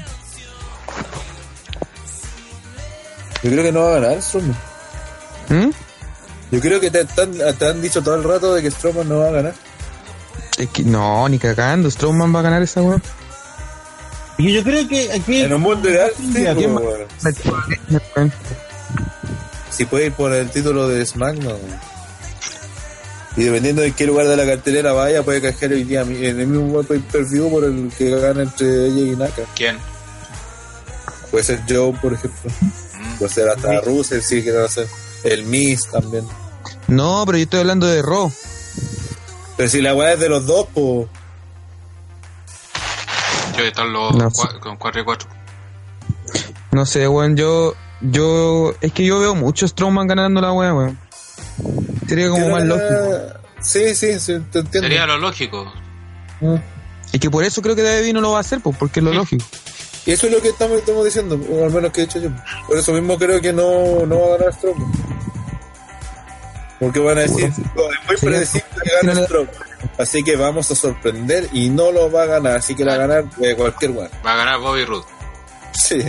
Yo 3.43 3.51
creo 3.51 3.63
que 3.63 3.71
no 3.71 3.81
va 3.81 3.97
a 3.97 3.99
ganar 3.99 4.21
Strowman. 4.21 4.57
¿Mm? 5.49 5.69
Yo 6.51 6.59
creo 6.59 6.79
que 6.79 6.89
te, 6.89 7.03
te 7.03 7.21
han, 7.21 7.57
te 7.57 7.67
han 7.67 7.81
dicho 7.81 8.01
todo 8.01 8.15
el 8.15 8.23
rato 8.23 8.53
de 8.53 8.61
que 8.61 8.71
Strowman 8.71 9.09
no 9.09 9.19
va 9.19 9.27
a 9.27 9.31
ganar. 9.31 9.53
Es 10.57 10.69
que 10.69 10.83
no, 10.83 11.27
ni 11.29 11.39
cagando, 11.39 11.89
Strowman 11.89 12.33
va 12.33 12.39
a 12.39 12.43
ganar 12.43 12.61
esa 12.61 12.81
weón. 12.81 13.01
Y 14.37 14.53
yo 14.53 14.63
creo 14.63 14.87
que 14.87 15.11
aquí. 15.11 15.41
En 15.41 15.53
un 15.53 15.61
mundo 15.61 15.89
ideal, 15.89 16.11
sí, 16.17 16.33
¿Quién 16.33 16.73
pues, 16.73 17.05
bueno. 18.15 18.31
si 19.69 19.85
puede 19.85 20.07
ir 20.07 20.13
por 20.13 20.33
el 20.33 20.49
título 20.49 20.87
de 20.87 21.05
SmackDown. 21.05 21.59
Y 23.35 23.43
dependiendo 23.43 23.81
de 23.81 23.91
qué 23.93 24.05
lugar 24.05 24.27
de 24.27 24.37
la 24.37 24.45
cartelera 24.45 24.93
vaya, 24.93 25.23
puede 25.23 25.41
canjear 25.41 25.71
hoy 25.71 25.83
día 25.83 26.01
en 26.01 26.39
el 26.39 26.47
mismo 26.47 26.83
pay-per-view 26.83 27.49
por 27.49 27.63
el 27.63 27.91
que 27.97 28.09
gana 28.11 28.43
entre 28.43 28.87
ella 28.87 29.13
y 29.13 29.15
Naka. 29.15 29.41
¿quién? 29.55 29.77
Puede 31.31 31.43
ser 31.43 31.61
Joe, 31.67 31.93
por 31.99 32.13
ejemplo. 32.13 32.51
Puede 33.17 33.33
ser 33.33 33.49
hasta 33.49 33.81
Russell, 33.81 34.21
si 34.21 34.43
quieren 34.43 34.63
hacer. 34.63 34.87
El 35.23 35.45
Miz 35.45 35.89
también. 35.91 36.25
No, 36.87 37.23
pero 37.25 37.37
yo 37.37 37.43
estoy 37.43 37.59
hablando 37.61 37.87
de 37.87 38.01
Raw. 38.01 38.31
Pero 39.57 39.69
si 39.69 39.81
la 39.81 39.93
weá 39.93 40.13
es 40.13 40.19
de 40.19 40.29
los 40.29 40.45
dos, 40.45 40.67
pues. 40.73 41.07
Yo 43.57 43.63
están 43.63 43.93
los 43.93 44.15
No 44.15 44.31
con 44.59 44.77
4 44.77 45.01
y 45.01 45.03
4. 45.03 45.29
No 46.71 46.85
sé, 46.85 47.07
weón, 47.07 47.37
yo, 47.37 47.75
yo, 48.01 48.73
es 48.81 48.91
que 48.91 49.05
yo 49.05 49.19
veo 49.19 49.35
mucho 49.35 49.67
Strowman 49.67 50.07
ganando 50.07 50.41
la 50.41 50.51
weá, 50.51 50.73
weón. 50.73 50.99
Sería 52.07 52.29
como 52.29 52.49
más 52.49 52.63
lógico. 52.63 53.39
Sí, 53.61 53.95
sí, 53.95 54.19
sí, 54.19 54.33
te 54.51 54.59
entiendo. 54.59 54.81
Sería 54.81 55.05
lo 55.05 55.17
lógico. 55.17 55.71
Y 57.11 57.19
que 57.19 57.29
por 57.29 57.43
eso 57.43 57.61
creo 57.61 57.75
que 57.75 57.83
David 57.83 58.13
no 58.13 58.21
lo 58.21 58.31
va 58.31 58.39
a 58.39 58.41
hacer, 58.41 58.59
pues, 58.59 58.75
porque 58.75 58.99
es 58.99 59.03
lo 59.03 59.13
lógico. 59.13 59.45
Y 60.05 60.11
eso 60.11 60.27
es 60.27 60.33
lo 60.33 60.41
que 60.41 60.49
estamos, 60.49 60.79
estamos 60.79 61.05
diciendo, 61.05 61.39
o 61.49 61.63
al 61.65 61.71
menos 61.71 61.91
que 61.91 62.01
he 62.01 62.05
dicho 62.05 62.19
yo. 62.19 62.29
Por 62.67 62.77
eso 62.77 62.91
mismo 62.93 63.17
creo 63.17 63.39
que 63.39 63.53
no, 63.53 64.05
no 64.05 64.19
va 64.19 64.25
a 64.35 64.37
ganar 64.37 64.53
Strowman. 64.53 64.91
Porque 66.79 66.99
van 66.99 67.17
a 67.17 67.21
decir, 67.21 67.51
"Oh, 67.77 67.89
es 67.91 68.07
muy 68.07 68.17
Sí, 68.17 68.25
predecible 68.25 68.67
que 68.83 69.07
gane 69.07 69.25
Strowman. 69.25 69.55
Así 69.97 70.23
que 70.23 70.35
vamos 70.35 70.69
a 70.71 70.75
sorprender 70.75 71.47
y 71.53 71.69
no 71.69 71.91
lo 71.91 72.11
va 72.11 72.23
a 72.23 72.25
ganar. 72.25 72.57
Así 72.57 72.75
que 72.75 72.83
la 72.83 72.97
va 72.97 73.03
a 73.03 73.07
ganar 73.07 73.25
eh, 73.41 73.55
cualquier 73.55 73.91
weá. 73.91 74.09
Va 74.25 74.33
a 74.33 74.35
ganar 74.37 74.59
Bobby 74.59 74.83
Roode. 74.85 75.05
Sí. 75.73 75.99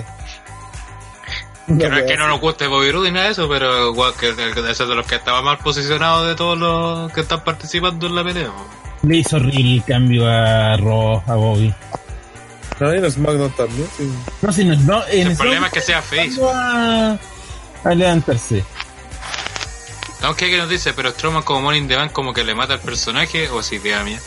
Que 1.67 1.89
no 1.89 1.97
es 1.97 2.05
que 2.05 2.17
no 2.17 2.29
nos 2.29 2.41
guste 2.41 2.67
Bobby 2.67 2.91
Roode 2.91 3.09
ni 3.09 3.15
nada 3.15 3.27
de 3.27 3.33
eso, 3.33 3.49
pero 3.49 3.91
igual 3.91 4.13
que 4.19 4.29
es 4.31 4.37
de 4.37 4.95
los 4.95 5.07
que 5.07 5.15
estaba 5.15 5.41
mal 5.41 5.59
posicionado 5.59 6.27
de 6.27 6.35
todos 6.35 6.59
los 6.59 7.13
que 7.13 7.21
están 7.23 7.43
participando 7.45 8.07
en 8.07 8.15
la 8.17 8.25
pelea. 8.25 8.51
Le 9.03 9.17
hizo 9.19 9.37
horrible 9.37 9.77
el 9.77 9.85
cambio 9.85 10.27
a 10.29 10.77
Raw, 10.77 11.23
a 11.27 11.35
Bobby. 11.35 11.75
No, 12.81 12.93
y 12.95 12.99
en 12.99 13.11
SmackDown 13.11 13.51
también, 13.53 13.89
sí. 13.97 14.11
No, 14.43 14.53
si 14.53 14.65
no, 14.65 14.75
no 14.77 15.07
en 15.09 15.29
El 15.29 15.37
problema 15.37 15.69
es 15.69 15.73
que 15.73 15.81
sea 15.81 16.03
face. 16.03 16.33
A, 16.43 17.17
a 17.85 17.95
levantarse. 17.95 18.65
Aunque 20.23 20.51
que 20.51 20.57
nos 20.57 20.69
dice, 20.69 20.93
pero 20.95 21.11
Strowman 21.11 21.43
como 21.43 21.61
Morning 21.61 21.87
the 21.87 21.97
Bank 21.97 22.13
como 22.13 22.33
que 22.33 22.43
le 22.45 22.55
mata 22.55 22.73
al 22.75 22.81
personaje 22.81 23.49
o 23.51 23.63
si 23.63 23.77
idea 23.77 24.03
mía. 24.03 24.21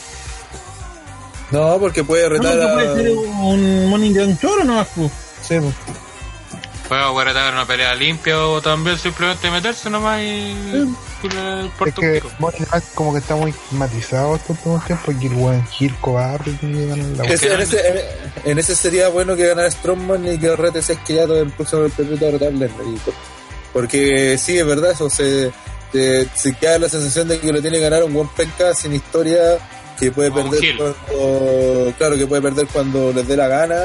No, 1.50 1.78
porque 1.80 2.04
puede 2.04 2.24
No, 2.24 2.30
retar 2.30 2.52
porque 2.58 2.64
a... 2.70 2.74
puede 2.74 2.96
ser 3.02 3.10
un 3.16 3.90
morning 3.90 4.12
de 4.12 4.24
un 4.26 4.38
choro 4.38 4.64
nomás, 4.64 4.86
pues. 4.94 5.10
Sí, 5.42 5.56
pues. 5.60 5.74
Puede 6.88 7.06
guardar 7.10 7.52
una 7.52 7.66
pelea 7.66 7.94
limpia 7.94 8.38
o 8.46 8.62
también 8.62 8.96
simplemente 8.98 9.50
meterse 9.50 9.90
nomás 9.90 10.20
y... 10.22 10.24
y 10.24 11.26
el 11.26 11.70
Es 11.86 11.94
que 11.94 12.22
como 12.94 13.12
que 13.12 13.18
está 13.18 13.36
muy 13.36 13.52
matizado 13.72 14.36
estos 14.36 14.50
últimos 14.56 14.84
tiempos 14.86 15.14
y 15.20 15.26
el 15.26 15.32
buen 15.34 15.66
Gil 15.66 15.94
cobarde 16.00 16.50
tiene 16.54 16.78
que 16.78 16.86
ganar 16.86 17.06
la 17.18 17.24
en, 17.24 17.60
ese, 17.60 17.88
en, 17.88 18.50
en 18.52 18.58
ese 18.58 18.74
sería 18.74 19.08
bueno 19.08 19.36
que 19.36 19.46
ganara 19.48 19.70
Strongman 19.70 20.32
y 20.32 20.38
que 20.38 20.56
rete 20.56 20.78
ese 20.78 20.94
esqueleto 20.94 21.34
del 21.34 21.50
próximo 21.50 21.82
Lesnar. 21.82 22.70
y 22.86 22.96
por- 23.04 23.14
Porque 23.74 24.38
sí, 24.38 24.56
es 24.58 24.66
verdad, 24.66 24.92
eso 24.92 25.10
se, 25.10 25.52
te- 25.92 26.26
se 26.34 26.54
queda 26.54 26.78
la 26.78 26.88
sensación 26.88 27.28
de 27.28 27.38
que 27.38 27.52
lo 27.52 27.60
tiene 27.60 27.76
que 27.78 27.84
ganar 27.84 28.02
un 28.04 28.14
buen 28.14 28.28
penca 28.28 28.74
sin 28.74 28.94
historia, 28.94 29.58
que 30.00 30.10
puede 30.10 30.30
Como 30.30 30.50
perder 30.50 30.76
cuando, 30.78 31.92
claro, 31.98 32.16
que 32.16 32.26
puede 32.26 32.40
perder 32.42 32.66
cuando 32.72 33.12
les 33.12 33.26
dé 33.28 33.36
la 33.36 33.48
gana, 33.48 33.76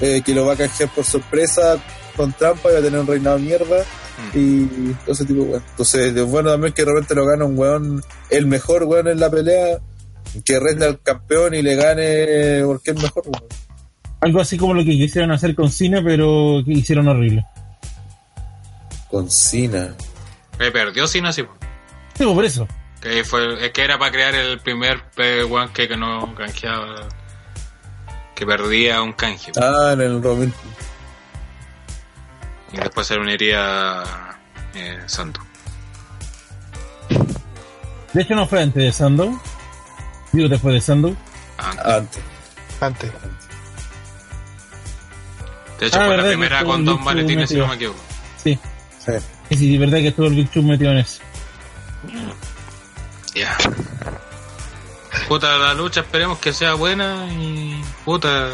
eh, 0.00 0.22
que 0.24 0.32
lo 0.34 0.46
va 0.46 0.54
a 0.54 0.56
canjear 0.56 0.88
por 0.90 1.04
sorpresa 1.04 1.76
con 2.16 2.32
trampa 2.32 2.70
y 2.70 2.72
va 2.74 2.78
a 2.78 2.82
tener 2.82 2.98
un 3.00 3.06
reinado 3.06 3.36
de 3.38 3.42
mierda 3.44 3.76
Mm. 4.16 4.38
y 4.38 4.92
todo 5.04 5.12
ese 5.12 5.26
tipo 5.26 5.42
de 5.44 5.50
weón. 5.50 5.62
Entonces, 5.72 6.16
es 6.16 6.24
bueno 6.24 6.50
también 6.50 6.72
que 6.72 6.84
de 6.86 6.90
repente 6.90 7.14
lo 7.14 7.26
gana 7.26 7.44
un 7.44 7.58
weón, 7.58 8.02
el 8.30 8.46
mejor 8.46 8.84
weón 8.84 9.08
en 9.08 9.20
la 9.20 9.30
pelea, 9.30 9.78
que 10.42 10.58
renda 10.58 10.86
al 10.86 11.02
campeón 11.02 11.52
y 11.54 11.60
le 11.60 11.74
gane 11.76 12.62
porque 12.64 12.92
es 12.92 13.02
mejor 13.02 13.24
weón. 13.26 13.44
Algo 14.22 14.40
así 14.40 14.56
como 14.56 14.72
lo 14.72 14.80
que 14.80 14.92
quisieron 14.92 15.32
hacer 15.32 15.54
con 15.54 15.70
Cena, 15.70 16.00
pero 16.02 16.62
que 16.64 16.72
hicieron 16.72 17.06
horrible. 17.08 17.44
Con 19.10 19.30
Cena. 19.30 19.94
Que 20.58 20.70
perdió 20.70 21.04
así. 21.04 21.20
Sí, 21.32 21.42
pues, 22.16 22.28
por 22.34 22.44
eso. 22.46 22.66
Que 23.02 23.22
fue, 23.22 23.66
es 23.66 23.70
que 23.72 23.84
era 23.84 23.98
para 23.98 24.10
crear 24.10 24.34
el 24.34 24.58
primer 24.60 25.02
P1 25.14 25.72
que, 25.72 25.86
que 25.88 25.96
no 25.98 26.34
canjeaba. 26.34 27.06
Que 28.34 28.46
perdía 28.46 29.02
un 29.02 29.12
canje. 29.12 29.52
Ah, 29.60 29.90
en 29.92 30.00
el 30.00 30.22
Robin. 30.22 30.52
Y 32.76 32.80
después 32.80 33.06
se 33.06 33.16
uniría 33.16 34.02
eh, 34.74 34.98
Santo. 35.06 35.40
De 38.12 38.22
hecho, 38.22 38.34
no 38.34 38.46
fue 38.46 38.62
antes 38.62 38.82
de 38.82 38.92
Sandow. 38.92 39.40
Digo, 40.32 40.48
después 40.48 40.74
de 40.74 40.80
Sandow. 40.80 41.16
Antes. 41.58 42.22
Antes. 42.80 43.10
De 45.80 45.86
hecho, 45.86 46.00
Ah, 46.00 46.06
fue 46.06 46.16
la 46.16 46.24
primera 46.24 46.64
con 46.64 46.84
Big 46.84 47.00
maletines, 47.00 47.48
si 47.50 47.56
no 47.56 47.66
me 47.68 47.74
equivoco. 47.74 47.98
Sí. 48.42 48.58
Sí. 49.04 49.12
Sí, 49.50 49.72
de 49.72 49.78
verdad 49.78 49.98
que 49.98 50.08
estuvo 50.08 50.26
el 50.26 50.34
Big 50.34 50.50
Show 50.50 50.62
metido 50.62 50.92
en 50.92 50.98
eso. 50.98 51.20
Ya. 53.34 53.56
Puta, 55.28 55.56
la 55.58 55.74
lucha 55.74 56.00
esperemos 56.00 56.38
que 56.38 56.52
sea 56.52 56.74
buena 56.74 57.26
y 57.32 57.80
puta. 58.04 58.48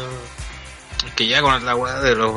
Que 1.15 1.27
ya 1.27 1.41
con 1.41 1.63
la 1.65 1.75
weá 1.75 1.99
de 2.01 2.15
los. 2.15 2.33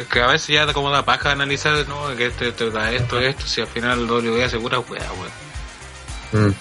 Es 0.00 0.06
que 0.08 0.20
a 0.20 0.26
veces 0.26 0.48
ya 0.48 0.72
como 0.72 0.90
da 0.90 1.04
paja 1.04 1.30
analizar, 1.32 1.86
no, 1.88 2.14
que 2.16 2.26
este, 2.26 2.48
este 2.48 2.70
da 2.70 2.90
esto, 2.92 3.18
esto, 3.20 3.46
si 3.46 3.60
al 3.60 3.66
final 3.68 4.00
el 4.00 4.06
W 4.06 4.44
asegura 4.44 4.78
weá, 4.80 5.06
weá. 5.12 6.40
Mm. 6.46 6.54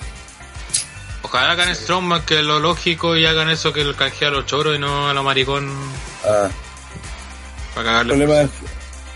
Ojalá 1.23 1.51
hagan 1.51 1.75
Strongman 1.75 2.21
que 2.23 2.41
lo 2.41 2.59
lógico 2.59 3.17
y 3.17 3.25
hagan 3.25 3.49
eso 3.49 3.73
que 3.73 3.81
el 3.81 3.95
canjea 3.95 4.29
a 4.29 4.31
los 4.31 4.45
choros 4.45 4.75
y 4.75 4.79
no 4.79 5.09
a 5.09 5.13
los 5.13 5.23
maricón 5.25 5.69
Ah, 6.23 6.47
para 7.75 7.81
el 7.81 7.85
cagarle. 8.07 8.15
problema 8.15 8.41
es 8.43 8.49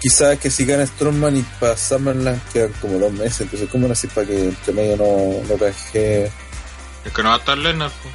quizás 0.01 0.37
que 0.39 0.49
si 0.49 0.65
gana 0.65 0.85
Strongman 0.85 1.37
y 1.37 1.41
para 1.59 1.77
Summerland 1.77 2.41
quedan 2.51 2.73
como 2.81 2.97
dos 2.97 3.13
meses, 3.13 3.41
entonces 3.41 3.69
¿cómo 3.71 3.87
no 3.87 3.93
así 3.93 4.07
para 4.07 4.27
que 4.27 4.45
entre 4.45 4.73
medio 4.73 4.97
no, 4.97 5.47
no 5.47 5.57
canje? 5.57 6.25
Es 7.05 7.13
que 7.13 7.23
no 7.23 7.29
va 7.29 7.35
a 7.35 7.37
estar 7.37 7.57
Lennart. 7.57 7.93
po. 7.93 8.09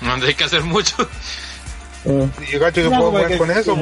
no 0.06 0.14
hay 0.14 0.34
que 0.34 0.44
hacer 0.44 0.62
mucho. 0.62 0.96
Y 2.04 2.52
yo 2.52 2.60
cacho 2.60 2.82
que 2.82 2.90
No, 2.90 2.98
puedo 2.98 3.10
jugar 3.12 3.38
con 3.38 3.50
eso. 3.50 3.76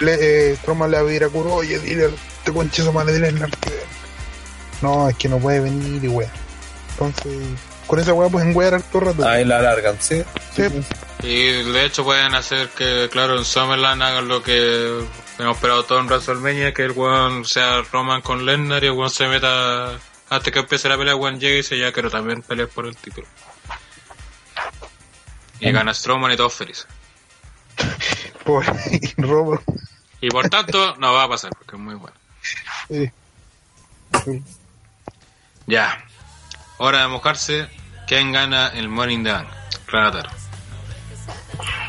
Le, 0.00 0.50
eh, 0.52 0.56
Strowman 0.56 0.90
le 0.90 0.96
va 0.96 1.02
a 1.02 1.06
pedir 1.06 1.24
a 1.24 1.28
Kuro, 1.28 1.54
oye, 1.54 1.78
dile, 1.78 2.10
te 2.44 2.52
conche 2.52 2.82
su 2.82 2.92
madre 2.92 3.20
que- 3.20 3.84
No, 4.82 5.08
es 5.08 5.16
que 5.16 5.28
no 5.28 5.38
puede 5.38 5.60
venir 5.60 6.02
y 6.04 6.08
wea. 6.08 6.30
Entonces, 6.90 7.32
con 7.86 7.98
esa 8.00 8.12
weá 8.12 8.28
pueden 8.28 8.54
wear 8.56 8.74
harto 8.74 9.00
rato. 9.00 9.26
Ahí 9.26 9.44
la 9.44 9.58
alargan, 9.58 9.96
¿sí? 10.00 10.22
Sí. 10.54 10.62
Y 11.22 11.62
de 11.72 11.84
hecho 11.84 12.04
pueden 12.04 12.34
hacer 12.34 12.68
que, 12.70 13.08
claro, 13.10 13.38
en 13.38 13.44
Summerland 13.44 14.02
hagan 14.02 14.28
lo 14.28 14.42
que 14.42 15.04
hemos 15.38 15.56
esperado 15.56 15.84
todo 15.84 16.00
en 16.00 16.06
WrestleMania, 16.06 16.74
que 16.74 16.82
el 16.84 16.92
weón 16.92 17.44
sea 17.44 17.82
Roman 17.92 18.20
con 18.20 18.44
Lesnar 18.44 18.82
y 18.82 18.88
el 18.88 18.92
weón 18.92 19.10
se 19.10 19.26
meta 19.28 19.92
hasta 20.28 20.50
que 20.50 20.58
empiece 20.58 20.88
la 20.88 20.98
pelea, 20.98 21.14
el 21.14 21.20
weón 21.20 21.38
llegue 21.40 21.54
y 21.54 21.56
dice 21.58 21.78
ya 21.78 21.92
quiero 21.92 22.10
también 22.10 22.42
pelear 22.42 22.68
por 22.68 22.86
el 22.86 22.96
título. 22.96 23.26
Y 25.60 25.70
gana 25.72 25.94
Strowman 25.94 26.32
y 26.32 26.36
todos 26.36 26.52
felices. 26.52 26.86
Por 28.44 28.64
robo. 29.16 29.60
Y 30.20 30.28
por 30.28 30.48
tanto, 30.48 30.96
no 30.96 31.12
va 31.12 31.24
a 31.24 31.28
pasar 31.28 31.50
porque 31.56 31.76
es 31.76 31.82
muy 31.82 31.94
bueno. 31.94 32.16
Sí. 32.88 33.10
Ya. 35.66 36.04
Hora 36.78 37.02
de 37.02 37.08
mojarse. 37.08 37.68
¿Quién 38.06 38.32
gana 38.32 38.68
el 38.68 38.88
Morning 38.88 39.22
the 39.22 39.32
Bank? 39.32 39.48
Renataro. 39.86 40.30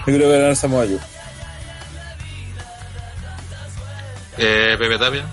Yo 0.08 0.14
creo 0.14 0.20
que 0.20 0.38
ganar 0.40 0.56
Samoa 0.56 0.86
Joe. 0.86 1.00
Eh, 4.38 4.76
Pepe 4.78 4.98
Tapia. 4.98 5.26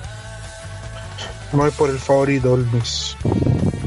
Me 1.52 1.58
voy 1.58 1.70
por 1.72 1.90
el 1.90 1.98
favorito, 1.98 2.54
el 2.54 2.66
Miss. 2.66 3.16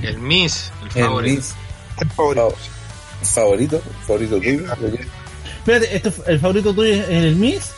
El 0.02 0.20
Miss. 0.20 0.72
El 0.82 0.88
El 0.88 1.06
favorito. 1.06 1.36
Miz. 1.36 1.56
El 2.00 2.10
favorito. 2.12 2.56
favorito, 3.24 3.82
favorito 4.06 4.38
tuyo. 4.40 4.66
Espérate, 5.66 5.96
¿esto, 5.96 6.14
¿el 6.28 6.40
favorito 6.40 6.74
tuyo 6.76 6.94
es 6.94 7.10
el 7.10 7.36
Miss? 7.36 7.72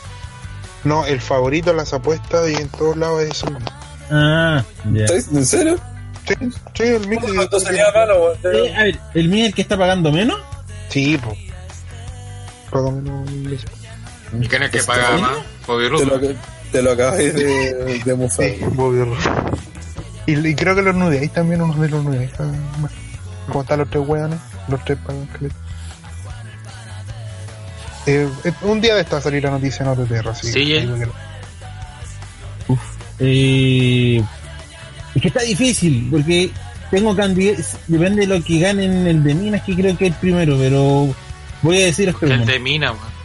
No, 0.83 1.05
el 1.05 1.21
favorito 1.21 1.71
en 1.71 1.77
las 1.77 1.93
apuestas 1.93 2.49
y 2.49 2.55
en 2.55 2.67
todos 2.69 2.97
lados 2.97 3.21
es 3.23 3.43
el 3.43 3.53
Miss. 3.53 3.63
Ah, 4.11 4.63
ya. 4.93 5.05
¿Estás- 5.05 5.27
¿En 5.33 5.45
serio? 5.45 5.79
Sí, 6.27 6.33
sí, 6.75 6.83
el 6.83 7.07
Miss. 7.07 7.19
Eh, 8.43 8.75
a 8.75 8.83
ver, 8.83 8.99
¿el 9.13 9.29
Miss 9.29 9.41
es 9.41 9.47
el 9.47 9.53
que 9.53 9.61
está 9.61 9.77
pagando 9.77 10.11
menos? 10.11 10.37
Sí, 10.89 11.17
pues. 11.23 11.37
¿Y 14.41 14.47
quién 14.47 14.63
es 14.63 14.71
que 14.71 14.83
paga 14.83 15.17
más? 15.21 15.37
Bobby 15.65 15.89
lo, 15.89 15.97
te 16.71 16.81
lo 16.81 16.91
acabas 16.91 17.17
de, 17.17 18.01
de 18.03 18.13
mufar. 18.15 18.45
Sí. 18.45 18.59
Y, 20.25 20.47
y 20.47 20.55
creo 20.55 20.75
que 20.75 20.81
los 20.81 20.93
nudeáis 20.95 21.31
también, 21.31 21.61
unos 21.61 21.79
de 21.79 21.87
los 21.87 22.03
nudeáis. 22.03 22.31
Como 23.47 23.61
están 23.61 23.79
los 23.79 23.89
tres 23.89 24.05
weones, 24.05 24.39
los 24.67 24.83
tres 24.83 24.97
pagan. 25.05 25.29
Eh, 28.07 28.29
eh, 28.45 28.51
un 28.61 28.79
día 28.81 28.95
de 28.95 29.01
esta 29.01 29.19
salir 29.21 29.43
la 29.43 29.51
noticia 29.51 29.83
en 29.83 29.89
OTTR, 29.89 30.29
así 30.29 30.47
Sí, 30.47 30.65
que- 30.65 30.77
¿eh? 30.77 30.87
que- 30.87 31.07
Eh, 33.19 34.23
es 35.15 35.21
que 35.21 35.27
está 35.27 35.41
difícil, 35.41 36.07
porque 36.11 36.51
tengo 36.91 37.15
candidatos, 37.15 37.77
depende 37.87 38.21
de 38.21 38.27
lo 38.37 38.43
que 38.43 38.59
ganen 38.59 39.07
el 39.07 39.23
de 39.23 39.33
Minas, 39.33 39.63
que 39.63 39.75
creo 39.75 39.97
que 39.97 40.05
es 40.07 40.11
el 40.13 40.17
primero, 40.19 40.55
pero 40.57 41.13
voy 41.63 41.81
a 41.81 41.85
decir 41.85 42.09
El 42.09 42.15
Strowman. 42.15 42.45
de 42.45 42.59
Mina, 42.59 42.91
weón. 42.91 43.17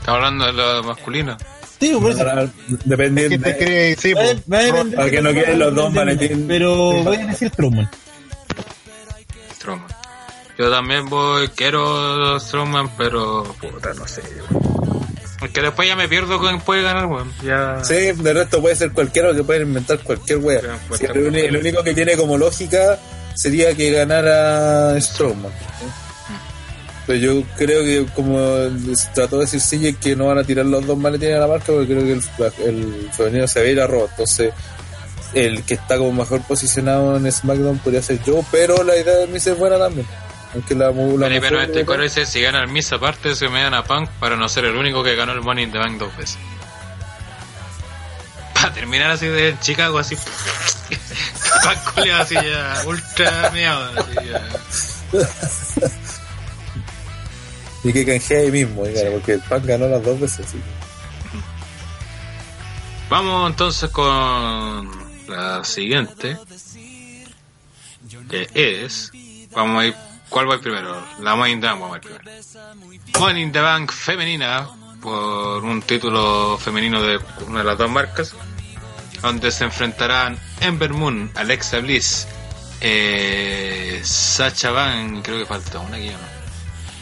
Estamos 0.00 0.16
hablando 0.24 0.46
de 0.46 0.52
lo 0.52 0.82
masculino. 0.84 1.36
Sí, 1.80 1.92
por 2.00 2.10
eso. 2.12 2.20
Ahora, 2.28 2.48
Depende 2.84 3.28
¿Qué 3.28 3.38
te 3.38 3.52
de, 3.52 3.56
cree? 3.58 3.96
Sí, 3.96 4.12
Va 4.14 4.20
a- 4.22 4.24
pues. 4.24 4.38
va 4.52 4.58
a 4.58 4.62
depender 4.62 4.96
Para 4.96 5.10
que 5.10 5.16
de 5.16 5.22
no 5.22 5.32
queden 5.32 5.58
los 5.58 5.74
dos 5.74 5.86
el 5.88 5.92
de 5.94 6.00
Minas, 6.00 6.16
maletines. 6.16 6.44
Pero 6.48 6.76
voy 7.04 7.16
a 7.16 7.26
decir 7.26 7.48
Strowman. 7.50 7.90
Strowman. 9.56 9.88
Yo 10.58 10.68
también 10.72 11.08
voy, 11.08 11.46
quiero 11.54 12.38
Strowman, 12.40 12.90
pero 12.96 13.44
puta, 13.60 13.94
no 13.94 14.08
sé. 14.08 14.22
weón. 14.50 15.06
Porque 15.38 15.62
después 15.62 15.86
ya 15.86 15.94
me 15.94 16.08
pierdo 16.08 16.40
con 16.40 16.60
puede 16.60 16.82
ganar, 16.82 17.06
weón. 17.06 17.32
Ya. 17.44 17.78
Sí, 17.84 17.94
de 18.10 18.32
resto 18.32 18.60
puede 18.60 18.74
ser 18.74 18.90
cualquiera 18.90 19.32
que 19.32 19.44
pueden 19.44 19.68
inventar 19.68 20.00
cualquier 20.00 20.38
wea. 20.38 20.60
Sí, 20.98 21.04
el, 21.04 21.56
único 21.56 21.84
que 21.84 21.94
tiene 21.94 22.16
como 22.16 22.36
lógica 22.36 22.98
sería 23.34 23.72
que 23.76 23.92
ganara 23.92 25.00
Strowman. 25.00 25.52
¿sí? 25.52 25.86
Pero 27.06 27.18
yo 27.20 27.42
creo 27.56 27.84
que, 27.84 28.12
como 28.12 28.38
trató 29.14 29.38
de 29.38 29.46
decir 29.46 29.60
CJ, 29.60 30.00
que 30.00 30.16
no 30.16 30.26
van 30.26 30.38
a 30.38 30.44
tirar 30.44 30.66
los 30.66 30.84
dos 30.84 30.98
maletines 30.98 31.36
a 31.36 31.38
la 31.38 31.46
marca 31.46 31.66
porque 31.66 31.86
creo 31.86 32.02
que 32.02 32.12
el, 32.14 32.22
el 32.66 33.10
femenino 33.12 33.46
se 33.46 33.60
va 33.60 33.66
a 33.66 33.70
ir 33.70 33.80
a 33.80 33.86
Raw. 33.86 34.08
Entonces, 34.10 34.52
el 35.34 35.62
que 35.62 35.74
está 35.74 35.98
como 35.98 36.12
mejor 36.12 36.42
posicionado 36.42 37.16
en 37.16 37.30
SmackDown 37.30 37.78
podría 37.78 38.02
ser 38.02 38.20
yo, 38.24 38.44
pero 38.50 38.82
la 38.82 38.96
idea 38.96 39.18
de 39.18 39.28
mí 39.28 39.36
es 39.36 39.56
buena 39.56 39.78
también. 39.78 40.06
Aunque 40.54 40.74
la, 40.74 40.86
la 40.86 40.92
mujer- 40.92 41.54
este 41.54 41.84
coro 41.84 42.02
dice, 42.02 42.24
si 42.26 42.40
gana 42.40 42.60
el 42.62 42.68
Miss 42.68 42.92
aparte, 42.92 43.34
se 43.34 43.48
me 43.48 43.62
dan 43.62 43.74
a 43.74 43.84
Punk 43.84 44.08
para 44.20 44.36
no 44.36 44.48
ser 44.48 44.64
el 44.64 44.76
único 44.76 45.02
que 45.04 45.14
ganó 45.14 45.32
el 45.32 45.42
Money 45.42 45.64
in 45.64 45.72
the 45.72 45.78
Bank 45.78 45.98
dos 45.98 46.16
veces. 46.16 46.38
Para 48.54 48.72
terminar 48.72 49.10
así 49.10 49.26
de 49.26 49.54
Chicago, 49.60 49.98
así... 49.98 50.16
Punk 51.64 51.94
culiao, 51.94 52.22
así 52.22 52.34
ya, 52.34 52.82
ultra 52.86 53.50
meado, 53.52 54.00
así 54.00 54.14
ya. 54.26 54.42
Y 57.84 57.92
que 57.92 58.04
canjea 58.04 58.40
ahí 58.40 58.50
mismo, 58.50 58.82
gana, 58.82 59.10
porque 59.12 59.34
el 59.34 59.40
Pan 59.40 59.62
ganó 59.64 59.86
las 59.88 60.02
dos 60.02 60.18
veces. 60.18 60.46
sí. 60.50 60.60
Vamos 63.08 63.50
entonces 63.50 63.88
con 63.90 64.90
la 65.28 65.62
siguiente. 65.64 66.36
Que 68.28 68.48
es. 68.54 69.12
Vamos 69.52 69.82
a 69.82 69.86
ir. 69.86 69.94
¿Cuál 70.28 70.46
ir 70.52 70.60
primero? 70.60 71.04
La 71.20 71.34
Money 71.34 71.52
in 71.52 71.60
the 71.60 71.66
Bank 71.66 71.94
ir 71.94 72.00
primero. 72.00 72.24
Money 73.18 73.42
in 73.42 73.52
the 73.52 73.60
Bank 73.60 73.92
femenina. 73.92 74.68
Por 75.00 75.64
un 75.64 75.80
título 75.82 76.58
femenino 76.58 77.00
de 77.02 77.20
una 77.46 77.60
de 77.60 77.64
las 77.64 77.78
dos 77.78 77.90
marcas. 77.90 78.34
Donde 79.22 79.50
se 79.50 79.64
enfrentarán 79.64 80.38
Ember 80.60 80.92
Moon, 80.92 81.30
Alexa 81.34 81.78
Bliss, 81.80 82.28
eh, 82.80 84.00
Sacha 84.04 84.70
Van, 84.70 85.22
creo 85.22 85.38
que 85.38 85.46
falta 85.46 85.78
una 85.80 85.96
o 85.96 86.00
no. 86.00 86.38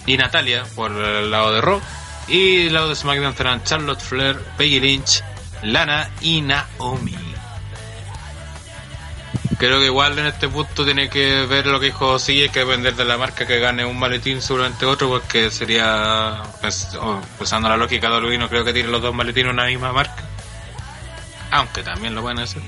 Y 0.06 0.16
Natalia 0.16 0.64
por 0.74 0.92
el 0.92 1.30
lado 1.30 1.52
de 1.52 1.60
Raw. 1.60 1.80
Y 2.28 2.66
el 2.66 2.74
lado 2.74 2.88
de 2.88 2.96
SmackDown 2.96 3.36
serán 3.36 3.64
Charlotte 3.64 4.00
Flair, 4.00 4.36
Peggy 4.56 4.80
Lynch, 4.80 5.22
Lana 5.62 6.10
y 6.20 6.40
Naomi. 6.40 7.25
Creo 9.58 9.78
que 9.78 9.86
igual 9.86 10.18
en 10.18 10.26
este 10.26 10.48
punto 10.48 10.84
tiene 10.84 11.08
que 11.08 11.46
ver 11.46 11.66
lo 11.66 11.80
que 11.80 11.86
dijo 11.86 12.18
Sigue, 12.18 12.50
que 12.50 12.60
depender 12.60 12.94
de 12.94 13.04
la 13.06 13.16
marca 13.16 13.46
que 13.46 13.58
gane 13.58 13.84
un 13.86 13.98
maletín 13.98 14.42
seguramente 14.42 14.84
otro, 14.84 15.08
porque 15.08 15.50
sería, 15.50 16.42
pues, 16.60 16.88
oh, 17.00 17.20
pensando 17.38 17.68
la 17.68 17.76
lógica 17.78 18.10
de 18.10 18.16
WWE, 18.20 18.36
no 18.38 18.48
creo 18.50 18.64
que 18.64 18.74
tiren 18.74 18.92
los 18.92 19.00
dos 19.00 19.14
maletines 19.14 19.52
una 19.52 19.64
misma 19.64 19.92
marca. 19.92 20.24
Aunque 21.50 21.82
también 21.82 22.14
lo 22.14 22.22
pueden 22.22 22.40
hacer. 22.40 22.60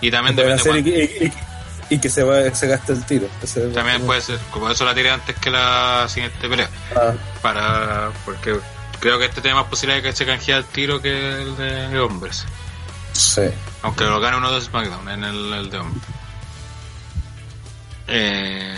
Y 0.00 0.10
también 0.10 0.34
depende 0.36 0.60
hacer 0.60 0.76
y, 0.78 0.82
cuánto- 0.82 1.24
y- 1.24 1.26
y- 1.26 1.94
y 1.94 1.98
que 2.00 2.08
se, 2.08 2.24
va, 2.24 2.52
se 2.52 2.66
gaste 2.66 2.92
el 2.92 3.04
tiro. 3.04 3.28
También 3.72 4.02
puede 4.04 4.20
ser, 4.20 4.40
como 4.50 4.68
eso 4.68 4.84
la 4.84 4.94
tiré 4.94 5.10
antes 5.10 5.36
que 5.36 5.50
la 5.50 6.06
siguiente 6.08 6.48
pelea. 6.48 6.68
Ah, 6.96 7.12
Para, 7.40 8.10
porque 8.24 8.58
creo 8.98 9.18
que 9.20 9.26
este 9.26 9.40
tiene 9.40 9.54
más 9.54 9.66
posibilidad 9.66 10.02
de 10.02 10.10
que 10.10 10.16
se 10.16 10.26
canjee 10.26 10.56
el 10.56 10.64
tiro 10.64 11.00
que 11.00 11.42
el 11.42 11.56
de 11.56 11.98
hombres. 12.00 12.44
sí. 13.12 13.42
Aunque 13.82 14.02
lo 14.04 14.18
gane 14.18 14.38
uno 14.38 14.50
de 14.52 14.60
SmackDown 14.60 15.08
en 15.10 15.22
el, 15.22 15.52
el 15.52 15.70
de 15.70 15.78
hombres. 15.78 16.02
Eh... 18.08 18.74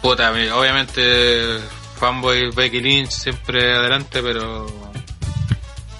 Puta, 0.00 0.32
obviamente 0.32 1.58
fanboy 1.98 2.50
Becky 2.50 2.80
Lynch 2.80 3.10
siempre 3.10 3.72
adelante, 3.76 4.20
pero 4.20 4.66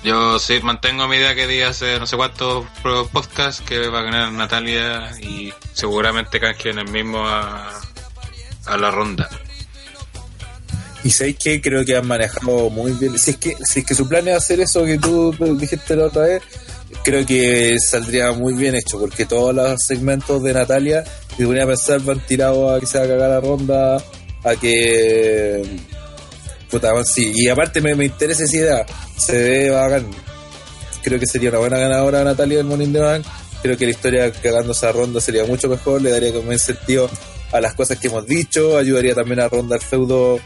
yo 0.03 0.41
sí 0.41 0.59
mantengo 0.61 1.07
mi 1.07 1.17
idea 1.17 1.37
que 1.37 1.47
di 1.47 1.63
hace 1.63 2.01
no 2.01 2.07
sé 2.09 2.17
cuántos 2.17 2.67
podcasts 3.13 3.63
que 3.63 3.87
va 3.87 4.01
a 4.01 4.03
ganar 4.03 4.33
Natalia 4.33 5.13
y 5.21 5.53
seguramente 5.73 6.41
canjeen 6.41 6.81
el 6.81 6.89
mismo 6.89 7.25
a, 7.29 7.71
a 8.67 8.77
la 8.77 8.91
ronda. 8.91 9.29
Y 11.05 11.11
sabéis 11.11 11.37
que 11.39 11.61
creo 11.61 11.85
que 11.85 11.97
han 11.97 12.07
manejado 12.07 12.71
muy 12.71 12.93
bien. 12.93 13.19
Si 13.19 13.33
es 13.33 13.37
que, 13.37 13.57
si 13.65 13.81
es 13.81 13.87
que 13.87 13.95
su 13.95 14.09
plan 14.09 14.27
es 14.29 14.37
hacer 14.37 14.61
eso 14.61 14.85
que 14.85 14.99
tú 14.99 15.33
dijiste 15.59 15.97
la 15.97 16.07
otra 16.07 16.23
vez, 16.23 16.43
creo 17.03 17.27
que 17.27 17.79
saldría 17.79 18.33
muy 18.33 18.55
bien 18.55 18.75
hecho, 18.75 18.99
porque 18.99 19.27
todos 19.27 19.55
los 19.55 19.83
segmentos 19.83 20.43
de 20.43 20.55
Natalia, 20.55 21.05
si 21.37 21.45
ponía 21.45 21.65
a 21.65 21.67
pensar, 21.67 22.01
van 22.01 22.25
tirados 22.27 22.77
a 22.77 22.81
que 22.81 22.87
se 22.87 22.99
va 22.99 23.05
a 23.05 23.09
cagar 23.09 23.31
la 23.31 23.41
ronda, 23.41 23.97
a 24.45 24.57
que. 24.57 25.63
Puta, 26.71 26.91
sí. 27.05 27.33
Y 27.35 27.49
aparte 27.49 27.81
me, 27.81 27.95
me 27.95 28.07
interesa 28.07 28.45
esa 28.45 28.57
idea. 28.57 28.87
Se 29.17 29.37
ve 29.37 29.71
bacán. 29.71 30.07
Creo 31.03 31.19
que 31.19 31.27
sería 31.27 31.51
una 31.51 31.59
buena 31.59 31.79
ganadora 31.79 32.25
Natalia 32.25 32.59
del 32.59 32.67
Morning 32.67 32.93
the 32.93 33.01
Bank. 33.01 33.27
Creo 33.61 33.77
que 33.77 33.85
la 33.85 33.91
historia 33.91 34.33
cagándose 34.33 34.87
a 34.87 34.93
ronda 34.93 35.21
sería 35.21 35.45
mucho 35.45 35.69
mejor, 35.69 36.01
le 36.01 36.11
daría 36.11 36.33
como 36.33 36.57
sentido 36.59 37.11
a 37.53 37.61
las 37.61 37.75
cosas 37.75 37.99
que 37.99 38.09
hemos 38.09 38.27
dicho, 38.27 38.79
ayudaría 38.79 39.15
también 39.15 39.41
a 39.41 39.49
ronda 39.49 39.77
el 39.77 39.83
feudo 39.83 40.41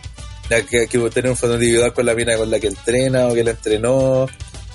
ya 0.50 0.62
que, 0.62 0.86
que 0.86 0.98
tener 1.10 1.30
un 1.30 1.36
fondo 1.36 1.56
individual 1.56 1.92
con 1.92 2.06
la 2.06 2.14
mina 2.14 2.36
con 2.36 2.50
la 2.50 2.60
que 2.60 2.68
entrena 2.68 3.26
o 3.26 3.34
que 3.34 3.44
la 3.44 3.50
entrenó. 3.52 4.26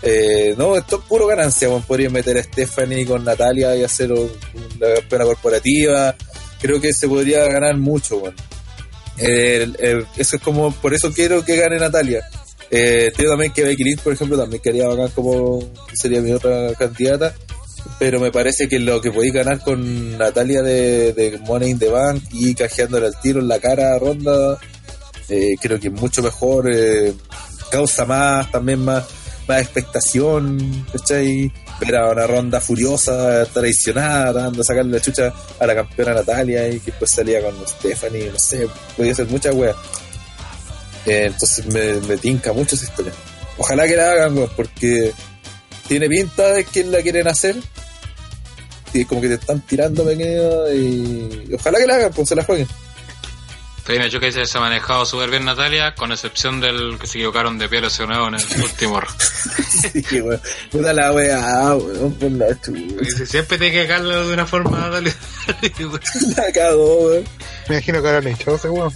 Eh, 0.04 0.56
no, 0.58 0.76
esto 0.76 0.98
es 1.00 1.06
puro 1.08 1.28
ganancia. 1.28 1.68
Bueno, 1.68 1.86
podría 1.88 2.10
meter 2.10 2.38
a 2.38 2.44
Stephanie 2.44 3.06
con 3.06 3.24
Natalia 3.24 3.76
y 3.76 3.84
hacer 3.84 4.12
un- 4.12 4.32
una 4.78 4.94
campeona 4.96 5.26
corporativa. 5.26 6.16
Creo 6.62 6.80
que 6.82 6.94
se 6.94 7.08
podría 7.08 7.46
ganar 7.48 7.78
mucho. 7.78 8.20
Bueno. 8.20 8.38
El- 9.18 9.76
el- 9.80 10.08
eso 10.18 10.38
es 10.38 10.42
como, 10.42 10.72
por 10.72 10.94
eso 10.94 11.12
quiero 11.14 11.44
que 11.46 11.56
gane 11.58 11.78
Natalia. 11.78 12.24
Eh, 12.72 13.12
también 13.16 13.52
que 13.52 13.64
Becky 13.64 13.84
Lynch, 13.84 14.00
por 14.02 14.14
ejemplo, 14.14 14.38
también 14.38 14.62
quería 14.62 14.88
bacán 14.88 15.10
como 15.10 15.60
sería 15.94 16.22
mi 16.22 16.32
otra 16.32 16.74
candidata. 16.78 17.34
pero 17.98 18.20
me 18.20 18.32
parece 18.32 18.68
que 18.68 18.78
lo 18.80 19.02
que 19.02 19.12
podéis 19.12 19.34
ganar 19.34 19.60
con 19.64 20.16
Natalia 20.18 20.62
de, 20.62 21.40
Money 21.46 21.72
in 21.72 21.80
the 21.80 21.90
Bank 21.90 22.24
y 22.32 22.54
cajeándole 22.54 23.08
el 23.08 23.14
tiro 23.22 23.40
en 23.40 23.48
la 23.48 23.60
cara 23.60 23.96
a 23.96 24.00
Ronda, 24.00 24.60
eh, 25.30 25.56
creo 25.60 25.80
que 25.80 25.88
es 25.88 25.94
mucho 25.94 26.22
mejor, 26.22 26.70
eh, 26.72 27.12
causa 27.72 28.06
más, 28.06 28.52
también 28.52 28.80
más, 28.80 29.04
más 29.52 29.62
expectación, 29.62 30.86
¿cachai? 30.92 31.52
Ver 31.80 31.96
a 31.96 32.10
una 32.10 32.26
Ronda 32.26 32.62
furiosa, 32.62 33.46
traicionada, 33.46 34.32
dando 34.32 34.62
a 34.62 34.66
sacarle 34.66 34.94
la 34.94 35.02
chucha 35.02 35.34
a 35.60 35.68
la 35.68 35.76
campeona 35.76 36.14
Natalia 36.14 36.68
y 36.70 36.80
que 36.80 36.92
después 36.92 37.12
salía 37.12 37.42
con 37.42 37.54
Stephanie, 37.68 38.30
no 38.32 38.40
sé, 38.40 38.68
podía 38.96 39.14
ser 39.14 39.28
mucha 39.28 39.52
wea. 39.52 39.76
Eh, 41.06 41.26
entonces 41.26 41.66
me, 41.66 41.96
me 42.08 42.18
tinca 42.18 42.54
mucho 42.54 42.76
esa 42.76 42.86
historia. 42.86 43.12
Ojalá 43.58 43.88
que 43.88 43.96
la 43.96 44.12
hagan, 44.12 44.50
porque 44.56 45.12
tiene 45.88 46.08
pinta 46.08 46.54
de 46.54 46.64
que 46.64 46.84
la 46.86 47.02
quieren 47.02 47.28
hacer. 47.28 47.58
Y 48.94 49.06
como 49.06 49.22
que 49.22 49.30
te 49.30 49.34
están 49.36 49.62
tirando 49.62 50.04
pequeño 50.04 50.72
y 50.74 51.54
ojalá 51.56 51.80
que 51.80 51.88
la 51.88 51.96
hagan, 51.96 52.14
pues 52.14 52.30
se 52.30 52.36
la 52.36 52.44
jueguen. 52.44 52.68
Hecho 53.88 54.20
que 54.22 54.32
se 54.32 54.58
ha 54.58 54.62
manejado 54.62 55.06
súper 55.06 55.30
bien 55.30 55.44
Natalia, 55.44 55.94
con 55.96 56.12
excepción 56.12 56.62
del 56.62 56.98
que 57.00 57.08
se 57.08 57.18
equivocaron 57.18 57.58
de 57.60 57.68
piel 57.68 57.84
ese 57.84 58.06
nuevo 58.08 58.28
en 58.30 58.36
el 58.36 58.42
último. 58.64 59.02
Sí, 60.10 60.22
weón. 60.22 60.42
Puta 60.72 60.94
la 60.94 61.12
weá, 61.12 61.76
weón, 61.76 62.14
por 62.16 62.32
la 62.32 62.48
chucha. 62.62 63.26
Siempre 63.26 63.58
tiene 63.58 63.74
que 63.74 63.88
cagarlo 63.88 64.28
de 64.28 64.34
una 64.34 64.46
forma, 64.46 64.78
Natalia. 64.80 65.14
La 66.38 66.52
cagó, 66.54 67.08
weón. 67.08 67.24
Me 67.68 67.76
imagino 67.76 68.02
que 68.02 68.08
ahora 68.08 68.22
le 68.22 68.32
echó 68.32 68.56
ese 68.56 68.70
weón. 68.70 68.94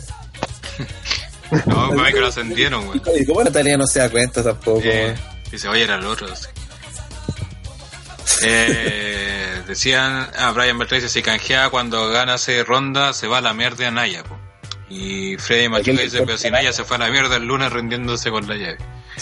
no, 1.66 1.90
para 1.96 2.12
que 2.12 2.20
lo 2.20 2.28
ascendieron, 2.28 2.86
güey. 2.86 3.02
Y 3.20 3.26
como 3.26 3.44
Natalia 3.44 3.78
no 3.78 3.86
se 3.88 4.00
da 4.00 4.10
cuenta 4.10 4.44
tampoco, 4.44 4.82
Eh, 4.84 5.08
weón. 5.08 5.20
dice, 5.52 5.68
oye, 5.68 5.84
era 5.84 5.96
el 5.96 6.06
otro. 6.06 6.28
así. 6.32 6.48
Eh, 8.44 9.62
decían, 9.68 10.30
ah, 10.38 10.52
Brian 10.52 10.78
Bertrand 10.78 11.04
dice, 11.04 11.14
si 11.14 11.22
canjea 11.22 11.70
cuando 11.70 12.08
gana 12.10 12.36
esa 12.36 12.64
ronda, 12.64 13.14
se 13.14 13.28
va 13.28 13.40
a 13.40 13.42
la 13.42 13.54
mierda 13.54 13.88
a 13.88 13.92
Naya, 13.92 14.24
po. 14.24 14.38
Y 14.90 15.36
Freddy 15.38 15.68
Machuca 15.68 16.02
dice, 16.02 16.24
pero 16.26 16.38
si 16.38 16.52
Naya 16.52 16.72
se 16.72 16.84
fue 16.84 16.98
a 16.98 17.00
la 17.00 17.10
mierda 17.10 17.38
el 17.38 17.46
lunes 17.46 17.72
rindiéndose 17.74 18.30
con 18.30 18.48
la 18.48 18.56
llave. 18.56 18.78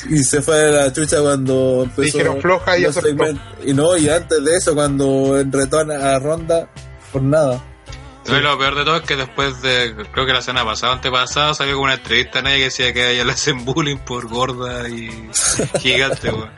Y 0.10 0.24
se 0.24 0.42
fue 0.42 0.68
a 0.68 0.72
la 0.72 0.94
chucha 0.94 1.22
cuando 1.22 1.84
empezó. 1.84 2.02
Dijeron 2.02 2.42
floja 2.42 2.78
y 2.78 2.86
aceptó. 2.86 3.26
Y 3.66 3.74
no, 3.74 3.96
y 3.96 4.10
antes 4.10 4.44
de 4.44 4.58
eso, 4.58 4.76
cuando 4.76 5.40
enretó 5.40 5.80
a 5.80 6.20
Ronda, 6.20 6.68
por 7.12 7.22
nada. 7.22 7.64
Entonces, 8.18 8.44
lo 8.44 8.58
peor 8.58 8.76
de 8.76 8.86
todo 8.86 8.98
es 8.98 9.04
que 9.04 9.16
después 9.18 9.62
de, 9.62 9.96
creo 10.14 10.26
que 10.26 10.34
la 10.34 10.42
semana 10.42 10.66
pasada, 10.66 10.94
antepasada, 10.94 11.54
salió 11.54 11.76
con 11.76 11.86
una 11.86 11.96
entrevista 11.96 12.40
a 12.40 12.42
Naya 12.42 12.58
que 12.58 12.64
decía 12.66 12.94
que 12.94 13.02
a 13.02 13.10
ella 13.12 13.26
le 13.26 13.34
hacen 13.34 13.66
bullying 13.66 13.98
por 13.98 14.28
gorda 14.28 14.88
y 14.90 15.10
gigante, 15.80 16.32
weón. 16.32 16.52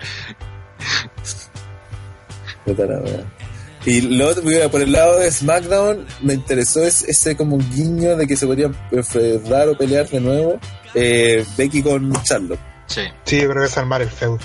Y 3.86 4.02
lo 4.02 4.30
otro, 4.30 4.42
mira, 4.44 4.68
por 4.70 4.82
el 4.82 4.92
lado 4.92 5.20
de 5.20 5.32
SmackDown, 5.32 6.06
me 6.22 6.34
interesó 6.34 6.84
es, 6.84 7.04
ese 7.04 7.36
como 7.38 7.58
guiño 7.58 8.16
de 8.16 8.26
que 8.28 8.36
se 8.36 8.48
podrían 8.48 8.76
enfrentar 8.92 9.70
o 9.70 9.78
pelear 9.78 10.08
de 10.10 10.20
nuevo 10.20 10.60
eh, 10.96 11.46
Becky 11.58 11.84
con 11.84 12.12
Charlotte. 12.24 12.60
Sí, 12.88 13.02
Sí, 13.26 13.42
yo 13.42 13.50
creo 13.50 13.62
que 13.64 13.68
es 13.68 13.78
armar 13.78 14.02
el 14.02 14.10
feud. 14.10 14.40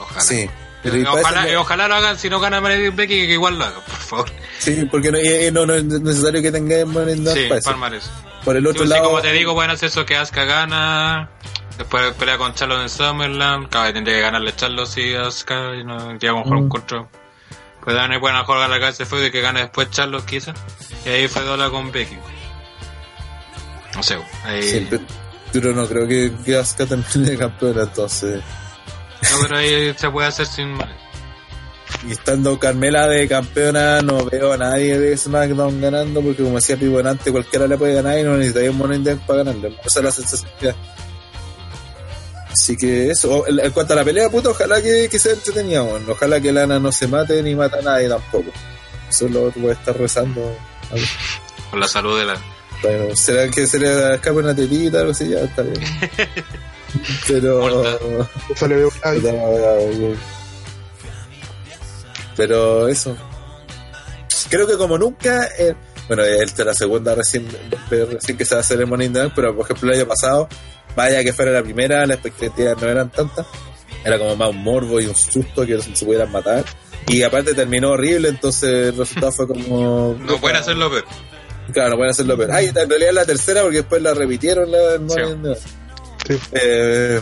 ojalá. 0.00 0.20
Sí. 0.20 0.48
Pero 0.82 1.12
ojalá, 1.12 1.44
eh, 1.44 1.48
que- 1.50 1.56
ojalá 1.56 1.88
lo 1.88 1.94
hagan, 1.96 2.16
si 2.18 2.30
no 2.30 2.38
gana 2.38 2.60
Becky, 2.60 3.26
que 3.26 3.32
igual 3.32 3.58
lo 3.58 3.64
hagan, 3.64 3.80
por 3.82 3.96
favor. 3.96 4.30
sí, 4.58 4.86
porque 4.90 5.10
no, 5.10 5.18
y- 5.18 5.46
y 5.46 5.50
no, 5.50 5.66
no 5.66 5.74
es 5.74 5.84
necesario 5.84 6.40
que 6.40 6.56
in 6.56 6.68
the 6.68 6.84
Bank 6.84 7.34
Sí, 7.34 7.46
para 7.48 7.58
eso. 7.58 7.70
palmares. 7.70 8.08
Por 8.44 8.56
el 8.56 8.64
otro 8.66 8.84
Yo 8.84 8.86
sí, 8.86 8.90
lado, 8.90 9.04
como 9.06 9.20
te 9.20 9.32
digo, 9.32 9.54
pueden 9.54 9.72
hacer 9.72 9.88
eso 9.88 10.06
que 10.06 10.16
Asuka 10.16 10.44
gana. 10.44 11.30
Después 11.76 12.12
pelea 12.14 12.38
con 12.38 12.54
Charlotte 12.54 12.82
en 12.82 12.88
Summerland. 12.88 13.68
Cada 13.68 13.84
vez 13.86 13.94
tendría 13.94 14.16
que 14.16 14.22
ganarle 14.22 14.54
Charlotte 14.54 14.86
si 14.88 15.14
Asuka 15.14 15.74
y 15.74 15.84
no 15.84 16.12
llega 16.16 16.30
a 16.32 16.36
lo 16.36 16.38
mejor 16.44 16.56
Mm. 16.58 16.62
un 16.62 16.68
control. 16.68 17.08
Pues 17.82 17.96
también 17.96 18.20
pueden 18.20 18.42
jugar 18.44 18.68
la 18.68 18.80
cabeza 18.80 19.06
fue 19.06 19.20
de 19.20 19.30
que 19.30 19.40
gane 19.40 19.60
después 19.60 19.90
Charlotte 19.90 20.24
quizás. 20.24 20.56
Y 21.04 21.08
ahí 21.08 21.28
fue 21.28 21.42
Dola 21.42 21.70
con 21.70 21.90
Becky. 21.90 22.18
No 23.94 24.02
sé, 24.02 24.18
ahí... 24.44 24.62
sí, 24.62 24.86
pero, 24.88 25.02
pero 25.52 25.72
no 25.74 25.86
creo 25.86 26.06
que, 26.06 26.32
que 26.44 26.56
Asuka 26.56 26.86
termine 26.86 27.30
de 27.30 27.38
campeona, 27.38 27.82
entonces. 27.82 28.42
No, 29.22 29.38
pero 29.42 29.56
ahí 29.58 29.94
se 29.96 30.10
puede 30.10 30.28
hacer 30.28 30.46
sin... 30.46 30.78
Y 32.06 32.12
estando 32.12 32.58
Carmela 32.58 33.08
de 33.08 33.26
campeona, 33.26 34.02
no 34.02 34.24
veo 34.26 34.52
a 34.52 34.56
nadie 34.56 34.98
de 34.98 35.16
SmackDown 35.16 35.80
ganando, 35.80 36.20
porque 36.20 36.42
como 36.42 36.56
decía 36.56 36.76
Pipo 36.76 36.98
antes, 36.98 37.32
cualquiera 37.32 37.66
le 37.66 37.76
puede 37.76 37.94
ganar 37.94 38.18
y 38.18 38.22
no 38.22 38.36
necesitaría 38.36 38.70
un 38.70 38.78
Money 38.78 39.02
the 39.02 39.14
Bank 39.14 39.26
para 39.26 39.42
ganarle. 39.42 39.76
Esa 39.84 39.98
es 40.00 40.04
la 40.04 40.12
sensación. 40.12 40.76
Así 42.52 42.76
que 42.76 43.10
eso, 43.10 43.30
O- 43.40 43.46
en 43.46 43.70
cuanto 43.72 43.92
a 43.92 43.96
la 43.96 44.04
pelea, 44.04 44.30
puta, 44.30 44.50
ojalá 44.50 44.80
que, 44.82 45.08
que 45.10 45.18
sea 45.18 45.32
entretenida, 45.32 45.82
weón. 45.82 46.08
ojalá 46.08 46.40
que 46.40 46.50
Lana 46.52 46.78
no 46.78 46.90
se 46.92 47.06
mate 47.06 47.42
ni 47.42 47.54
mata 47.54 47.78
a 47.78 47.82
nadie 47.82 48.08
tampoco. 48.08 48.50
Eso 49.08 49.28
lo 49.28 49.50
voy 49.56 49.70
a 49.70 49.72
estar 49.72 49.96
rezando. 49.98 50.56
A 50.90 50.94
ver. 50.94 51.04
Con 51.70 51.80
la 51.80 51.88
salud 51.88 52.18
de 52.18 52.24
la... 52.24 52.36
Bueno, 52.82 53.16
será 53.16 53.48
que 53.50 53.66
se 53.66 53.78
le 53.78 54.14
escapa 54.14 54.38
una 54.38 54.54
tetita, 54.54 55.00
algo 55.00 55.10
así, 55.10 55.28
ya 55.28 55.40
está 55.40 55.62
bien. 55.62 55.80
Pero. 57.26 57.82
Pero 62.36 62.88
eso. 62.88 63.16
Creo 64.48 64.66
que 64.66 64.76
como 64.76 64.96
nunca. 64.98 65.48
eh, 65.58 65.74
bueno, 66.06 66.22
esta 66.24 66.62
es 66.62 66.66
la 66.66 66.74
segunda 66.74 67.14
recién, 67.14 67.46
recién 67.90 68.38
que 68.38 68.44
se 68.46 68.54
va 68.54 68.60
a 68.60 68.62
hacer 68.62 68.80
el 68.80 68.86
Money 68.86 69.08
in 69.08 69.12
the 69.12 69.18
Bank, 69.20 69.32
pero 69.36 69.54
por 69.54 69.64
ejemplo 69.66 69.90
el 69.92 69.98
año 69.98 70.08
pasado, 70.08 70.48
vaya 70.98 71.22
que 71.22 71.32
fuera 71.32 71.52
la 71.52 71.62
primera, 71.62 72.04
las 72.06 72.18
expectativas 72.18 72.76
no 72.82 72.88
eran 72.88 73.10
tantas. 73.10 73.46
Era 74.04 74.18
como 74.18 74.34
más 74.36 74.50
un 74.50 74.64
morbo 74.64 75.00
y 75.00 75.06
un 75.06 75.14
susto 75.14 75.64
que 75.64 75.80
se 75.80 76.04
pudieran 76.04 76.30
matar. 76.32 76.64
Y 77.06 77.22
aparte 77.22 77.54
terminó 77.54 77.92
horrible, 77.92 78.28
entonces 78.28 78.88
el 78.88 78.96
resultado 78.96 79.32
fue 79.32 79.46
como. 79.46 80.14
No 80.26 80.38
pueden 80.38 80.56
hacerlo 80.56 80.90
peor. 80.90 81.04
Claro, 81.72 81.90
no 81.90 81.96
pueden 81.96 82.10
hacerlo 82.10 82.36
peor. 82.36 82.50
Ah, 82.52 82.62
y 82.62 82.66
en 82.66 82.74
realidad 82.74 83.08
es 83.08 83.14
la 83.14 83.24
tercera 83.24 83.62
porque 83.62 83.78
después 83.78 84.02
la 84.02 84.12
repitieron 84.12 84.70
la 84.70 84.98
Sí. 86.26 86.34
Eh, 86.52 87.20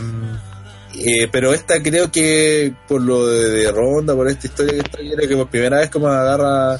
eh, 0.95 1.27
pero 1.31 1.53
esta 1.53 1.81
creo 1.81 2.11
que 2.11 2.73
por 2.87 3.01
lo 3.01 3.27
de, 3.27 3.49
de 3.51 3.71
Ronda, 3.71 4.15
por 4.15 4.27
esta 4.27 4.47
historia 4.47 4.73
que 4.73 4.79
está 4.79 4.97
creo 4.97 5.29
que 5.29 5.37
por 5.37 5.49
primera 5.49 5.77
vez 5.77 5.89
como 5.89 6.07
agarra 6.07 6.79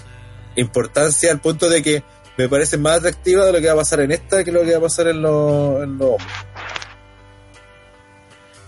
importancia 0.55 1.31
al 1.31 1.39
punto 1.39 1.69
de 1.69 1.81
que 1.81 2.03
me 2.37 2.49
parece 2.49 2.77
más 2.77 2.97
atractiva 2.97 3.45
de 3.45 3.53
lo 3.53 3.59
que 3.59 3.67
va 3.67 3.73
a 3.73 3.77
pasar 3.77 4.01
en 4.01 4.11
esta 4.11 4.43
que 4.43 4.51
lo 4.51 4.63
que 4.63 4.71
va 4.71 4.77
a 4.77 4.81
pasar 4.81 5.07
en 5.07 5.21
los 5.21 5.83
en 5.83 5.97
los 5.97 6.09
hombres, 6.09 6.27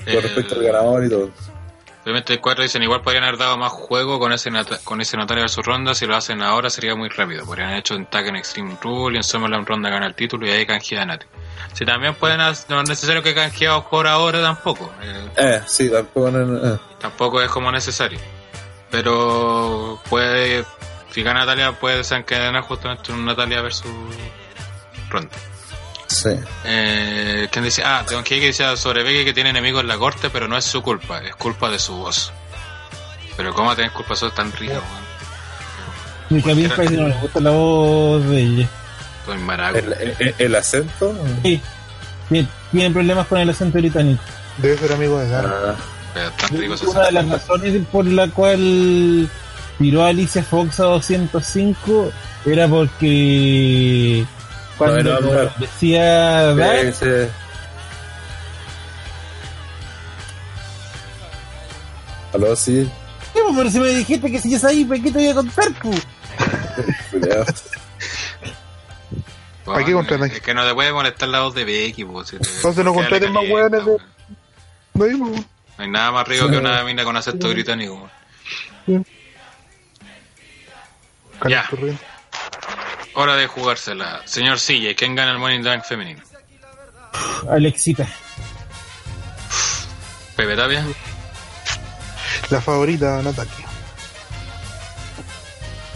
con 0.05 0.13
El- 0.13 0.21
respecto 0.23 0.55
al 0.55 0.63
ganador 0.63 1.03
y 1.05 1.09
todo. 1.09 1.29
Obviamente 2.03 2.33
el 2.33 2.39
4 2.41 2.63
dicen 2.63 2.81
igual 2.81 3.01
podrían 3.01 3.23
haber 3.25 3.37
dado 3.37 3.57
más 3.57 3.71
juego 3.71 4.19
con 4.19 4.31
ese 4.31 4.49
con 4.83 4.99
ese 5.01 5.17
Natalia 5.17 5.43
versus 5.43 5.63
Ronda. 5.65 5.93
Si 5.93 6.07
lo 6.07 6.15
hacen 6.15 6.41
ahora 6.41 6.69
sería 6.69 6.95
muy 6.95 7.09
rápido. 7.09 7.45
Podrían 7.45 7.67
haber 7.67 7.79
hecho 7.81 7.95
un 7.95 8.05
tag 8.07 8.25
en 8.27 8.37
Extreme 8.37 8.77
Rule 8.81 9.15
y 9.15 9.17
en 9.17 9.23
Summerland 9.23 9.67
Ronda 9.67 9.89
gana 9.89 10.07
el 10.07 10.15
título 10.15 10.47
y 10.47 10.49
ahí 10.49 10.65
canjea 10.65 11.01
a 11.03 11.05
Nati 11.05 11.25
si 11.73 11.85
también 11.85 12.15
pueden 12.15 12.37
no 12.39 12.49
es 12.81 12.89
necesario 12.89 13.21
que 13.21 13.35
canjeados 13.35 13.85
por 13.85 14.07
ahora 14.07 14.41
tampoco. 14.41 14.91
Eh, 15.03 15.29
Eh, 15.37 15.61
sí, 15.67 15.89
tampoco 15.91 16.31
no- 16.31 16.73
eh. 16.73 16.79
tampoco 16.99 17.41
es 17.41 17.49
como 17.51 17.71
necesario. 17.71 18.19
Pero 18.89 19.99
puede 20.09 20.65
si 21.11 21.21
gana 21.21 21.41
Natalia 21.41 21.73
puede 21.73 21.97
desencadenar 21.97 22.63
justamente 22.63 23.11
un 23.11 23.25
Natalia 23.25 23.61
versus 23.61 23.91
Ronda 25.09 25.35
Sí. 26.09 26.29
eh, 26.65 27.47
¿Quién 27.51 27.63
dice? 27.65 27.83
Ah, 27.85 28.03
Don 28.09 28.23
Kike 28.23 28.47
decía 28.47 28.75
sobre 28.75 29.03
Becky 29.03 29.25
que 29.25 29.33
tiene 29.33 29.51
enemigos 29.51 29.81
en 29.81 29.87
la 29.87 29.97
corte, 29.97 30.29
pero 30.31 30.47
no 30.47 30.57
es 30.57 30.65
su 30.65 30.81
culpa, 30.81 31.19
es 31.19 31.35
culpa 31.35 31.69
de 31.69 31.77
su 31.79 31.95
voz. 31.95 32.33
Pero 33.37 33.53
¿cómo 33.53 33.75
tenés 33.75 33.91
culpa? 33.91 34.15
Eso 34.15 34.27
es 34.27 34.33
tan 34.35 34.51
rico, 34.51 34.73
weón. 34.73 36.39
Y 36.39 36.43
que 36.43 36.51
a 36.51 36.55
mí 36.55 36.63
me 36.63 36.69
parece 36.69 36.95
que 36.95 37.01
no 37.01 37.07
le 37.07 37.15
gusta 37.15 37.39
la 37.39 37.51
voz 37.51 38.23
de 38.25 38.41
ella. 38.41 38.67
Estoy 39.19 39.37
maraco. 39.37 39.77
El, 39.77 39.93
el- 40.19 40.35
el 40.37 40.55
acento. 40.55 41.15
Sí, 41.43 41.61
tiene, 42.27 42.47
tiene 42.71 42.91
problemas 42.91 43.27
con 43.27 43.39
el 43.39 43.49
acento 43.49 43.77
británico. 43.77 44.21
Debe 44.57 44.77
ser 44.77 44.91
amigo 44.93 45.19
de 45.19 45.29
Dana. 45.29 45.53
Ah, 46.15 46.31
Una 46.87 47.05
de 47.05 47.11
las 47.11 47.29
razones 47.29 47.81
por 47.91 48.05
la 48.05 48.27
cual 48.29 49.29
tiró 49.77 50.03
a 50.03 50.09
Alicia 50.09 50.43
Fox 50.43 50.79
a 50.79 50.83
205 50.85 52.11
era 52.45 52.67
porque 52.67 54.25
cuando 54.79 55.03
No, 55.03 55.19
no, 55.19 55.43
no. 55.43 55.51
decía 55.59 56.55
Dark, 56.55 56.93
sí, 56.95 57.05
sí. 57.05 57.29
Aló, 62.33 62.55
sí. 62.55 62.85
"Sí, 62.85 63.39
pues, 63.43 63.55
pero 63.57 63.69
si 63.69 63.79
me 63.79 63.87
dijiste 63.89 64.31
que 64.31 64.39
si 64.39 64.51
ya 64.51 64.59
sabía, 64.59 64.87
¿para 64.87 65.01
qué 65.01 65.11
te 65.11 65.17
voy 65.19 65.27
a 65.29 65.33
contar? 65.35 65.67
pues?" 65.81 66.07
Cuidado. 67.11 67.45
Bueno, 69.65 69.81
Aquí 69.83 69.91
contratan. 69.93 70.31
Es 70.31 70.41
que 70.41 70.53
no 70.53 70.65
te 70.67 70.73
puede 70.73 70.91
molestar 70.93 71.29
la 71.29 71.41
voz 71.41 71.53
de 71.53 71.63
Becky, 71.65 72.05
pues. 72.05 72.29
si 72.29 72.35
Entonces 72.55 72.83
no 72.85 72.93
contraten 72.93 73.31
más 73.31 73.43
hueones 73.47 73.85
de- 73.85 73.91
weón. 73.91 74.01
No 75.19 75.25
weón. 75.25 75.45
No 75.77 75.83
hay 75.83 75.89
nada 75.89 76.11
más 76.11 76.27
rico 76.27 76.49
que 76.49 76.57
una 76.57 76.83
mina 76.83 77.03
con 77.03 77.15
acento 77.17 77.49
británico. 77.49 78.09
weón. 78.87 79.05
Ya. 81.47 81.69
Hora 83.15 83.35
de 83.35 83.47
jugársela. 83.47 84.21
Señor 84.25 84.57
CJ, 84.59 84.95
¿quién 84.95 85.15
gana 85.15 85.31
el 85.31 85.37
Money 85.39 85.61
Bank 85.61 85.83
femenino? 85.83 86.21
Alexita. 87.49 88.07
Pepe 90.35 90.55
Tapia. 90.55 90.85
La 92.49 92.61
favorita, 92.61 93.21
Natalia. 93.21 93.53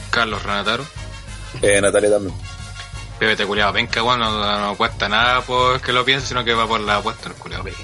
Carlos 0.10 0.44
Renataro. 0.44 0.86
Eh, 1.62 1.80
Natalia 1.82 2.12
también. 2.12 2.36
Pepe 3.20 3.36
te 3.36 3.46
culiado 3.46 3.74
penca, 3.74 4.04
weón, 4.04 4.20
no, 4.20 4.60
no 4.60 4.76
cuesta 4.76 5.08
nada 5.08 5.42
por 5.42 5.80
que 5.82 5.94
lo 5.94 6.04
piense, 6.04 6.28
sino 6.28 6.44
que 6.44 6.54
va 6.54 6.68
por 6.68 6.80
la 6.82 6.98
apuesta, 6.98 7.30
el 7.30 7.36
culiado 7.36 7.64
penca. 7.64 7.80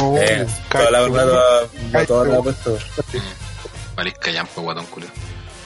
Oh, 0.00 0.16
Eh, 0.18 0.46
toda 0.70 0.90
la 0.90 1.00
verdad 1.00 1.26
va- 1.34 1.98
va 2.00 2.06
toda 2.06 2.26
la 2.28 2.38
apuesta. 2.38 2.70
Marisca 3.96 4.30
Yampo, 4.30 4.60
guatón 4.62 4.86
culiado. 4.86 5.14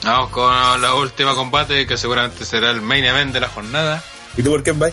Vamos 0.05 0.31
con 0.31 0.81
la 0.81 0.95
última 0.95 1.35
combate, 1.35 1.87
que 1.87 1.97
seguramente 1.97 2.45
será 2.45 2.71
el 2.71 2.81
main 2.81 3.05
event 3.05 3.33
de 3.33 3.41
la 3.41 3.49
jornada. 3.49 4.03
¿Y 4.37 4.43
tú 4.43 4.51
por 4.51 4.63
quién 4.63 4.79
vas? 4.79 4.93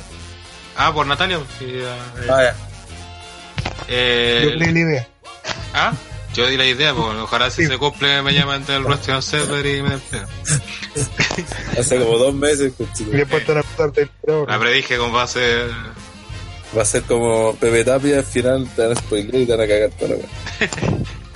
Ah, 0.75 0.93
por 0.93 1.07
Natalia. 1.07 1.37
pues, 1.39 1.49
sí, 1.59 1.65
eh, 1.69 1.87
Ah, 2.29 2.43
ya. 2.43 2.55
eh, 3.87 4.41
Yo 4.43 4.49
leí 4.55 4.71
la 4.73 4.79
idea. 4.79 5.07
ah, 5.73 5.93
yo 6.33 6.45
di 6.47 6.57
la 6.57 6.65
idea, 6.65 6.93
pues 6.93 7.07
ojalá 7.19 7.49
si 7.49 7.63
Sí. 7.63 7.67
se 7.69 7.77
cumple 7.77 8.21
me 8.21 8.33
llaman 8.33 8.65
del 8.65 8.83
Wrestling 8.85 9.21
Server 9.21 9.65
y 9.65 9.81
me. 9.81 9.95
Hace 11.79 11.99
como 11.99 12.17
dos 12.17 12.33
meses. 12.33 12.73
pues, 12.77 12.89
he 13.13 13.25
puesto 13.25 13.53
una 13.53 13.63
puta 13.63 13.87
del 13.87 14.09
La 14.47 14.59
predije 14.59 14.97
con 14.97 15.13
base. 15.13 15.63
Va 16.77 16.81
a 16.81 16.85
ser 16.85 17.03
como 17.03 17.55
Pepe 17.55 17.85
Tapia, 17.85 18.17
al 18.17 18.25
final 18.25 18.67
te 18.75 18.81
van 18.85 18.91
a 18.91 18.99
spoiler 18.99 19.35
y 19.35 19.45
te 19.45 19.55
van 19.55 19.61
a 19.65 19.67
cagar 19.67 19.89
wea. 20.01 20.17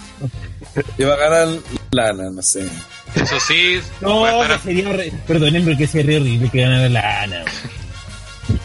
Y 0.97 1.03
va 1.03 1.13
a 1.13 1.17
ganar 1.17 1.47
Lana, 1.91 2.29
no 2.31 2.41
sé. 2.41 2.67
Eso 3.15 3.39
sí, 3.39 3.81
No, 3.99 4.23
a 4.25 4.31
estar- 4.43 4.61
sería 4.63 4.85
horri- 4.89 5.11
Perdonen, 5.27 5.65
pero 5.65 5.77
que 5.77 5.87
sería 5.87 6.19
horrible 6.19 6.49
que 6.49 6.61
ganara 6.61 6.87
la 6.89 7.21
Ana. 7.23 7.43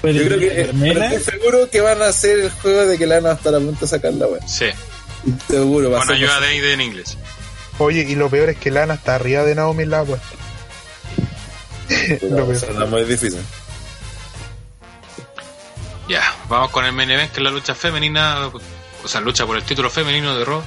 Pero 0.03 0.15
Yo 0.19 0.25
creo 0.27 0.39
que 0.41 0.47
pero 0.49 0.67
Carmela, 0.67 1.07
estoy 1.13 1.35
seguro 1.39 1.71
que 1.71 1.81
van 1.81 2.03
a 2.03 2.07
hacer 2.07 2.39
el 2.41 2.51
juego 2.51 2.87
de 2.87 2.97
que 2.99 3.07
Lana 3.07 3.29
va 3.29 3.33
a 3.33 3.37
estar 3.37 3.55
a 3.55 3.59
punto 3.59 3.81
de 3.81 3.87
sacar 3.89 4.13
la 4.15 4.27
wea. 4.27 4.47
Sí, 4.47 4.67
Seguro, 5.49 5.91
va 5.91 5.97
a 5.97 6.01
con 6.01 6.09
ser. 6.09 6.17
ayuda 6.17 6.41
de 6.41 6.47
Aide 6.49 6.73
en 6.75 6.81
inglés. 6.81 7.17
Oye, 7.79 8.07
y 8.09 8.15
lo 8.15 8.31
peor 8.31 8.51
es 8.51 8.57
que 8.59 8.71
Lana 8.71 8.95
está 8.95 9.17
arriba 9.17 9.43
de 9.43 9.55
Naomi 9.57 9.83
en 9.83 9.91
la 9.91 10.01
apuesta. 10.01 10.29
No, 12.31 12.37
lo 12.39 12.47
no 12.47 12.53
es 12.85 12.91
muy 12.91 13.05
difícil. 13.05 13.41
Ya, 16.09 16.23
vamos 16.49 16.71
con 16.71 16.85
el 16.85 16.93
main 16.93 17.11
event, 17.11 17.33
que 17.33 17.39
es 17.41 17.45
la 17.45 17.51
lucha 17.51 17.75
femenina, 17.75 18.47
o 19.05 19.09
sea, 19.09 19.21
lucha 19.21 19.45
por 19.45 19.57
el 19.57 19.65
título 19.65 19.91
femenino 19.91 20.37
de 20.39 20.45
Raw, 20.45 20.63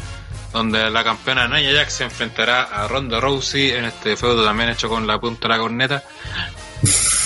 donde 0.54 0.90
la 0.90 1.04
campeona 1.04 1.48
Nia 1.48 1.72
Jax 1.74 1.94
se 1.94 2.04
enfrentará 2.06 2.64
a 2.64 2.88
Ronda 2.88 3.20
Rousey 3.20 3.72
en 3.72 3.86
este 3.86 4.18
feudo 4.18 4.44
también 4.44 4.70
hecho 4.70 4.90
con 4.90 5.06
la 5.08 5.20
punta 5.20 5.48
de 5.48 5.54
la 5.54 5.60
corneta. 5.60 6.04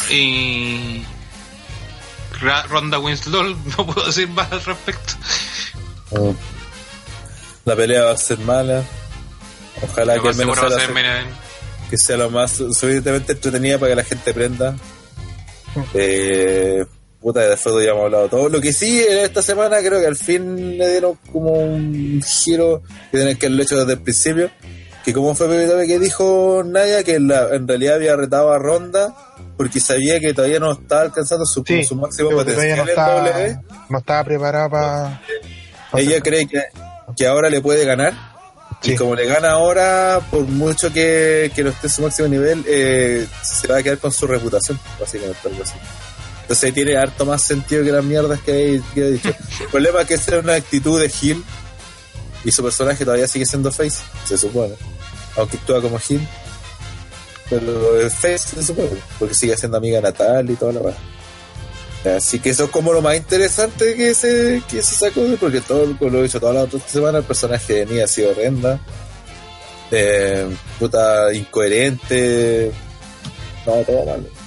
Y. 0.09 1.03
Ra- 2.41 2.63
Ronda 2.63 2.99
Winslow, 2.99 3.43
no 3.77 3.85
puedo 3.85 4.05
decir 4.07 4.27
más 4.29 4.51
al 4.51 4.63
respecto. 4.63 5.13
No. 6.11 6.35
La 7.65 7.75
pelea 7.75 8.03
va 8.03 8.11
a 8.11 8.17
ser 8.17 8.39
mala. 8.39 8.83
Ojalá 9.81 10.19
que 10.19 10.27
al 10.29 10.35
menos 10.35 10.59
sea, 10.59 10.69
ser 10.69 10.87
la- 10.89 10.93
main 10.93 11.05
event. 11.05 11.29
que 11.89 11.97
sea 11.97 12.17
lo 12.17 12.29
más 12.29 12.51
suficientemente 12.51 13.31
entretenida 13.33 13.77
para 13.77 13.91
que 13.91 13.95
la 13.95 14.03
gente 14.03 14.33
prenda. 14.33 14.75
Eh, 15.93 16.85
puta, 17.23 17.39
de 17.41 17.57
feudo 17.57 17.81
ya 17.81 17.91
hemos 17.91 18.03
hablado 18.05 18.27
todo. 18.29 18.49
Lo 18.49 18.61
que 18.61 18.71
sí, 18.73 19.01
en 19.07 19.19
esta 19.19 19.41
semana 19.41 19.79
creo 19.79 19.99
que 19.99 20.07
al 20.07 20.15
fin 20.17 20.77
le 20.77 20.89
dieron 20.91 21.17
como 21.31 21.51
un 21.53 22.21
giro 22.21 22.83
que 23.11 23.17
tienen 23.17 23.37
que 23.37 23.45
haberlo 23.47 23.63
hecho 23.63 23.77
desde 23.79 23.93
el 23.93 24.01
principio. 24.01 24.51
Que 25.03 25.11
como 25.13 25.35
fue 25.35 25.47
Pepe 25.49 25.85
que 25.87 25.99
dijo 25.99 26.63
Naya, 26.65 27.03
que 27.03 27.19
la- 27.19 27.49
en 27.55 27.67
realidad 27.67 27.95
había 27.95 28.15
retado 28.15 28.53
a 28.53 28.57
Ronda 28.59 29.13
porque 29.57 29.79
sabía 29.81 30.19
que 30.21 30.33
todavía 30.33 30.59
no 30.59 30.71
estaba 30.71 31.01
alcanzando 31.01 31.45
su, 31.45 31.61
Sí, 31.67 31.83
su 31.83 31.95
máximo 31.95 32.29
potencial 32.29 32.77
no 32.77 32.83
en 32.83 32.89
estaba, 32.89 33.15
W. 33.29 33.57
no 33.89 33.97
estaba 33.99 34.23
preparada 34.23 34.69
para. 34.69 35.21
Ella 35.95 36.21
cree 36.21 36.47
que, 36.47 36.61
que 37.17 37.27
ahora 37.27 37.49
le 37.49 37.59
puede 37.61 37.83
ganar. 37.85 38.13
Y 38.81 38.91
Sí. 38.91 38.95
como 38.95 39.15
le 39.15 39.25
gana 39.27 39.51
ahora, 39.51 40.19
por 40.29 40.41
mucho 40.41 40.91
que, 40.91 41.51
que 41.55 41.63
no 41.63 41.69
esté 41.69 41.87
en 41.87 41.93
su 41.93 42.01
máximo 42.01 42.27
nivel, 42.27 42.63
eh, 42.67 43.25
se 43.41 43.67
va 43.67 43.77
a 43.77 43.83
quedar 43.83 43.97
con 43.97 44.11
su 44.11 44.25
reputación, 44.27 44.77
básicamente. 44.99 45.39
Algo 45.47 45.63
así. 45.63 45.73
Entonces 46.43 46.73
tiene 46.73 46.97
harto 46.97 47.25
más 47.25 47.41
sentido 47.41 47.83
que 47.83 47.91
las 47.91 48.03
mierdas 48.03 48.39
que 48.41 48.81
he, 48.95 49.11
dicho. 49.11 49.29
El 49.61 49.67
problema 49.71 50.01
es 50.01 50.07
que 50.07 50.13
esa 50.15 50.37
es 50.37 50.43
una 50.43 50.55
actitud 50.55 50.99
de 50.99 51.11
Hill 51.21 51.43
y 52.43 52.51
su 52.51 52.61
personaje 52.61 53.05
todavía 53.05 53.27
sigue 53.27 53.45
siendo 53.45 53.71
Face, 53.71 54.01
se 54.25 54.37
supone. 54.37 54.75
Aunque 55.37 55.57
actúa 55.57 55.81
como 55.81 55.99
Hill. 56.07 56.27
Pero 57.49 58.09
Face, 58.09 58.55
se 58.55 58.63
supone, 58.63 58.89
porque 59.17 59.33
sigue 59.33 59.57
siendo 59.57 59.77
amiga 59.77 60.01
Natal 60.01 60.49
y 60.49 60.55
toda 60.55 60.73
la 60.73 60.79
verdad. 60.81 62.17
Así 62.17 62.39
que 62.39 62.49
eso 62.49 62.65
es 62.65 62.69
como 62.69 62.91
lo 62.91 63.01
más 63.01 63.15
interesante 63.15 63.95
que 63.95 64.13
se, 64.13 64.61
que 64.69 64.83
se 64.83 64.95
sacó, 64.95 65.21
porque 65.39 65.61
todo 65.61 65.95
lo 65.99 66.19
he 66.19 66.23
dicho 66.23 66.39
toda 66.39 66.53
la 66.53 66.63
otra 66.63 66.79
semana, 66.85 67.19
el 67.19 67.23
personaje 67.23 67.73
de 67.73 67.85
Nia 67.85 68.03
ha 68.03 68.07
sido 68.07 68.31
horrenda. 68.31 68.79
Eh, 69.89 70.53
puta, 70.79 71.33
incoherente. 71.33 72.71
No, 73.65 73.73
todo 73.83 74.05
malo. 74.05 74.42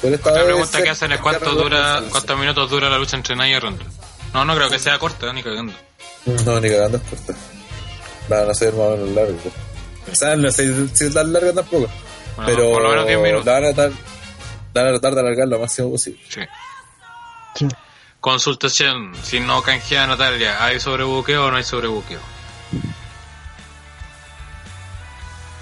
Pero 0.00 0.14
esta 0.14 0.32
vez 0.32 0.44
pregunta 0.44 0.82
que 0.82 0.90
hacen 0.90 1.12
es 1.12 1.20
cuánto 1.20 1.54
dura, 1.54 2.02
cuántos 2.10 2.38
minutos 2.38 2.70
dura 2.70 2.88
la 2.88 2.98
lucha 2.98 3.16
entre 3.16 3.34
Nia 3.34 3.48
y 3.48 3.58
Ronda. 3.58 3.84
No, 4.32 4.44
no 4.44 4.54
creo 4.54 4.70
que 4.70 4.78
sea 4.78 4.98
corta, 4.98 5.32
ni 5.32 5.42
cagando. 5.42 5.72
No, 6.44 6.60
ni 6.60 6.68
cagando 6.68 6.98
es 6.98 7.04
corta. 7.04 7.34
Van 8.28 8.50
a 8.50 8.54
ser 8.54 8.74
más 8.74 8.86
o 8.86 8.90
menos 8.96 9.08
largos. 9.10 9.40
O 10.10 10.14
sea, 10.14 10.36
no 10.36 10.50
sé 10.50 10.88
si 10.94 11.06
es 11.06 11.14
tan 11.14 11.32
larga 11.32 11.52
tampoco. 11.52 11.88
Bueno, 12.36 12.46
pero 12.46 12.72
por 12.72 12.82
lo 12.82 12.90
menos 12.90 13.06
10 13.06 13.18
minutos. 13.20 13.46
la 13.46 13.52
van 13.52 13.64
a 13.64 13.74
tratar, 13.74 13.92
la 14.74 14.82
van 14.82 14.94
a 14.94 14.98
tratar 14.98 15.14
de 15.14 15.20
alargar 15.20 15.48
lo 15.48 15.58
máximo 15.58 15.90
posible. 15.90 16.20
Sí. 16.28 17.66
Consultación, 18.20 19.12
si 19.22 19.40
no 19.40 19.62
canjea 19.62 20.06
Natalia, 20.06 20.64
¿hay 20.64 20.80
sobrebuqueo 20.80 21.46
o 21.46 21.50
no 21.50 21.56
hay 21.56 21.64
sobrebuqueo? 21.64 22.20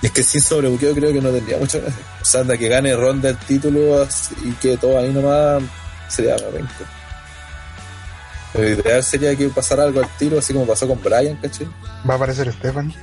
Y 0.03 0.07
es 0.07 0.13
que 0.13 0.23
sin 0.23 0.41
sobrebuqueo 0.41 0.95
creo 0.95 1.13
que 1.13 1.21
no 1.21 1.31
tendría 1.31 1.59
mucho 1.59 1.81
gracia. 1.81 2.05
O 2.21 2.25
sea, 2.25 2.41
anda 2.43 2.57
que 2.57 2.69
gane 2.69 2.95
ronda 2.95 3.31
el 3.31 3.37
título 3.39 4.03
así, 4.03 4.35
y 4.45 4.53
que 4.53 4.77
todo 4.77 4.99
ahí 4.99 5.13
nomás 5.13 5.63
sería 6.09 6.37
penca. 6.37 6.85
Lo 8.55 8.69
ideal 8.69 9.03
sería 9.03 9.37
que 9.37 9.49
pasara 9.49 9.85
algo 9.85 10.01
al 10.01 10.09
tiro, 10.17 10.39
así 10.39 10.53
como 10.53 10.67
pasó 10.67 10.87
con 10.89 11.03
Brian, 11.03 11.37
¿cachai? 11.37 11.67
Va 12.09 12.15
a 12.15 12.17
aparecer 12.17 12.53
Stephanie. 12.53 12.95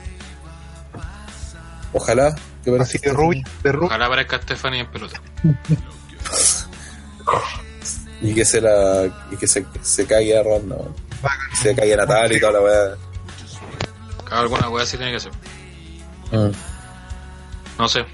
Ojalá 1.94 2.36
que 2.64 2.76
Así 2.80 2.98
de 2.98 3.12
rubia. 3.12 3.44
De 3.62 3.72
rubia. 3.72 3.88
Ojalá 3.88 4.06
aparezca 4.06 4.42
Stephanie 4.42 4.80
en 4.82 4.88
pelota. 4.88 5.22
y 8.22 8.34
que 8.34 8.46
se 8.46 8.62
la 8.62 9.06
y 9.32 9.36
que 9.36 9.48
se, 9.48 9.66
se 9.82 10.06
caiga 10.06 10.40
a 10.40 10.44
ronda, 10.44 10.76
weón. 10.78 10.96
se 11.62 11.76
caiga 11.76 11.98
Natalia 11.98 12.38
y 12.38 12.40
toda 12.40 12.54
la 12.54 12.62
weá. 12.62 12.96
Alguna 14.32 14.70
wea 14.70 14.84
así 14.84 14.98
tiene 14.98 15.12
que 15.12 15.20
ser. 15.20 15.32
Mm. 16.32 16.52
No 17.78 17.88
sé. 17.88 18.06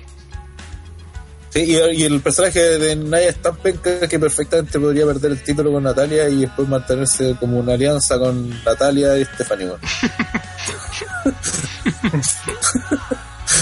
Sí, 1.50 1.62
y, 1.62 1.78
y 2.02 2.04
el 2.04 2.22
personaje 2.22 2.60
de 2.60 2.96
Naya 2.96 3.30
es 3.30 3.42
tan 3.42 3.56
penca 3.56 4.08
que 4.08 4.20
perfectamente 4.20 4.80
podría 4.80 5.06
perder 5.06 5.32
el 5.32 5.44
título 5.44 5.72
con 5.72 5.84
Natalia 5.84 6.30
y 6.30 6.42
después 6.42 6.68
mantenerse 6.68 7.36
como 7.40 7.58
una 7.60 7.74
alianza 7.74 8.20
con 8.20 8.64
Natalia 8.64 9.18
y 9.18 9.26
Stephanie. 9.26 9.68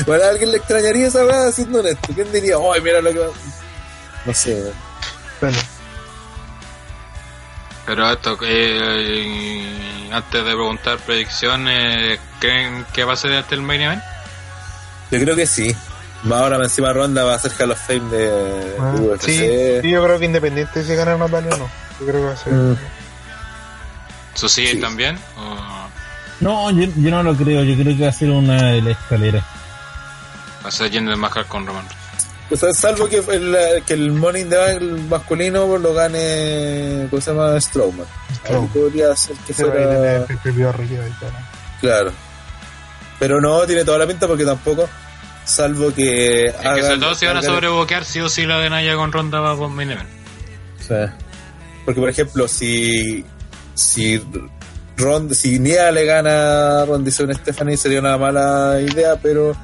bueno, 0.05 0.23
a 0.23 0.29
alguien 0.29 0.51
le 0.51 0.57
extrañaría 0.57 1.07
esa 1.07 1.23
weá 1.25 1.47
haciendo 1.47 1.79
esto. 1.79 2.13
¿Quién 2.13 2.29
diría, 2.31 2.55
ay, 2.57 2.81
mira 2.81 3.01
lo 3.01 3.13
que 3.13 3.19
va? 3.19 3.27
No 4.25 4.33
sé. 4.33 4.71
Bueno, 5.39 5.57
Pero 7.85 8.11
esto, 8.11 8.37
eh, 8.43 10.09
antes 10.11 10.43
de 10.43 10.51
preguntar 10.51 10.97
predicciones, 10.97 12.19
¿creen 12.41 12.85
que 12.91 13.05
va 13.05 13.13
a 13.13 13.15
ser 13.15 13.31
este 13.31 13.55
el 13.55 13.61
main 13.61 13.81
event? 13.81 14.03
Yo 15.11 15.19
creo 15.19 15.35
que 15.37 15.47
sí. 15.47 15.73
Ahora 16.31 16.57
encima 16.63 16.91
ronda 16.93 17.23
va 17.23 17.35
a 17.35 17.39
ser 17.39 17.51
Hall 17.59 17.71
of 17.71 17.79
Fame 17.79 18.09
de, 18.09 18.75
ah, 18.79 18.91
de 18.91 19.01
UFC. 19.01 19.25
sí, 19.25 19.37
sí, 19.81 19.89
yo 19.91 20.03
creo 20.03 20.19
que 20.19 20.25
independiente 20.25 20.83
si 20.83 20.95
gana 20.95 21.15
Natalia 21.17 21.51
o 21.53 21.57
no. 21.57 21.69
Yo 21.99 22.05
creo 22.07 22.21
que 22.21 22.27
va 22.27 22.33
a 22.33 22.37
ser. 22.37 22.53
Mm. 22.53 22.77
¿Eso 24.35 24.49
sigue 24.49 24.71
Sí. 24.73 24.79
también? 24.79 25.17
¿O 25.37 25.77
no, 26.39 26.69
yo, 26.71 26.87
yo 26.97 27.09
no 27.11 27.23
lo 27.23 27.35
creo. 27.35 27.63
Yo 27.63 27.75
creo 27.81 27.95
que 27.97 28.03
va 28.03 28.09
a 28.09 28.13
ser 28.13 28.29
una 28.29 28.71
de 28.71 28.81
las 28.81 28.97
escaleras. 28.99 29.43
va 30.63 30.69
a 30.69 30.71
ser 30.71 30.91
Jinder 30.91 31.15
Mahal 31.15 31.45
con 31.47 31.65
Roman? 31.65 31.85
O 32.49 32.55
sea, 32.55 32.73
salvo 32.73 33.09
que 33.09 33.17
el, 33.17 33.83
que 33.85 33.93
el 33.93 34.13
the 34.49 34.55
Bank 34.57 34.81
masculino 35.09 35.77
lo 35.77 35.93
gane, 35.93 37.07
¿cómo 37.09 37.21
se 37.21 37.31
llama? 37.31 37.59
Strowman. 37.59 38.05
Ahí 38.29 38.35
Strowman. 38.37 38.67
podría 38.69 39.15
ser 39.15 39.35
que 39.37 39.51
en 39.51 39.57
fuera... 39.57 40.15
el 40.17 40.23
PPV 40.23 40.67
arriba 40.69 41.07
y 41.07 41.11
todo. 41.19 41.31
Claro. 41.81 42.11
Pero 43.19 43.41
no, 43.41 43.65
tiene 43.65 43.83
toda 43.83 43.97
la 43.97 44.07
pinta 44.07 44.27
porque 44.27 44.45
tampoco, 44.45 44.87
salvo 45.47 45.93
que... 45.93 46.45
Es 46.45 46.53
que 46.53 46.83
sobre 46.83 46.97
todo 46.97 47.15
si 47.15 47.25
van 47.25 47.37
a 47.37 47.41
sobrebuquear, 47.41 48.05
sí 48.05 48.19
o 48.19 48.29
sí 48.29 48.45
la 48.45 48.59
de 48.59 48.69
Naya 48.69 48.95
con 48.95 49.11
Ronda 49.11 49.39
va 49.39 49.55
main 49.67 49.91
event. 49.91 50.09
Sí. 50.79 50.95
Porque, 51.85 51.99
por 51.99 52.09
ejemplo, 52.09 52.47
si... 52.47 53.25
Si 53.73 54.19
Ron, 54.97 55.33
si 55.35 55.59
Nia 55.59 55.91
le 55.91 56.05
gana 56.05 56.81
a 56.81 56.85
Ronda 56.85 57.09
y 57.09 57.11
Stephanie 57.11 57.77
sería 57.77 57.99
una 57.99 58.17
mala 58.17 58.81
idea, 58.81 59.15
pero 59.21 59.55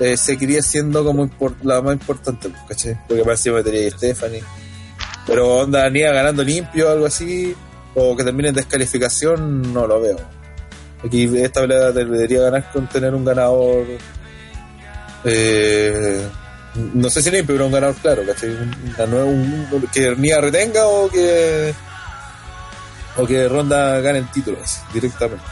eh, 0.00 0.16
seguiría 0.16 0.62
siendo 0.62 1.04
como 1.04 1.30
la 1.62 1.82
más 1.82 1.92
importante, 1.92 2.48
pues, 2.48 2.62
¿cachai? 2.66 2.98
Porque 3.06 3.22
más 3.22 3.38
encima 3.38 3.56
metería 3.58 3.90
Stephanie. 3.90 4.42
Pero 5.26 5.58
onda 5.58 5.88
Nia 5.90 6.12
ganando 6.12 6.42
limpio 6.42 6.88
o 6.88 6.92
algo 6.92 7.06
así, 7.06 7.54
o 7.94 8.16
que 8.16 8.24
termine 8.24 8.48
en 8.48 8.54
descalificación, 8.54 9.74
no 9.74 9.86
lo 9.86 10.00
veo. 10.00 10.16
Aquí 11.04 11.30
esta 11.36 11.60
pelea 11.60 11.92
debería 11.92 12.42
ganar 12.42 12.70
con 12.72 12.88
tener 12.88 13.14
un 13.14 13.24
ganador 13.24 13.84
eh, 15.24 16.28
no 16.94 17.10
sé 17.10 17.22
si 17.22 17.30
limpio, 17.30 17.54
pero 17.54 17.66
un 17.66 17.72
ganador 17.72 17.96
claro, 17.96 18.22
¿cachai? 18.26 18.50
Una 18.50 19.06
nueva- 19.06 19.24
un- 19.26 19.68
un- 19.70 19.86
que 19.92 20.14
Nia 20.16 20.40
retenga 20.40 20.86
o 20.86 21.08
que 21.10 21.74
o 23.16 23.26
que 23.26 23.46
Ronda 23.48 24.00
gane 24.00 24.20
el 24.20 24.30
título 24.30 24.58
así, 24.62 24.80
directamente. 24.94 25.44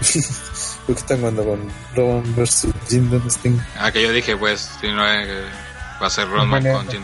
Porque 0.86 1.00
están 1.00 1.18
jugando 1.18 1.44
con 1.44 1.70
Roman 1.94 2.34
versus 2.36 2.72
Jinder 2.88 3.20
Sting. 3.30 3.58
Ah, 3.78 3.92
que 3.92 4.02
yo 4.02 4.12
dije, 4.12 4.36
pues, 4.36 4.70
si 4.80 4.88
no 4.88 5.06
es 5.08 5.26
que 5.26 5.40
va 6.02 6.06
a 6.06 6.10
ser 6.10 6.28
Roman 6.28 6.50
Vale. 6.50 6.72
con 6.72 6.88
Jin. 6.88 7.02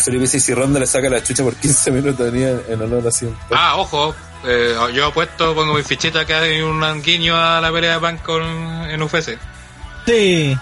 Felipe 0.00 0.22
dice, 0.22 0.40
si 0.40 0.54
Ronda 0.54 0.80
le 0.80 0.86
saca 0.86 1.08
la 1.08 1.22
chucha 1.22 1.42
por 1.42 1.54
15 1.54 1.90
minutos 1.90 2.30
venía 2.32 2.50
en 2.68 2.80
honor 2.82 3.06
a 3.06 3.10
Cien. 3.10 3.36
Ah, 3.50 3.74
ojo, 3.76 4.14
eh, 4.44 4.74
yo 4.94 5.06
apuesto, 5.06 5.54
pongo 5.54 5.74
mi 5.74 5.82
fichita 5.82 6.24
que 6.24 6.34
hay 6.34 6.60
un 6.62 7.02
guiño 7.02 7.36
a 7.36 7.60
la 7.60 7.70
pelea 7.72 7.94
de 7.94 8.00
Punk 8.00 8.22
con, 8.22 8.42
en 8.42 9.02
UFC. 9.02 9.38
Sí. 10.06 10.56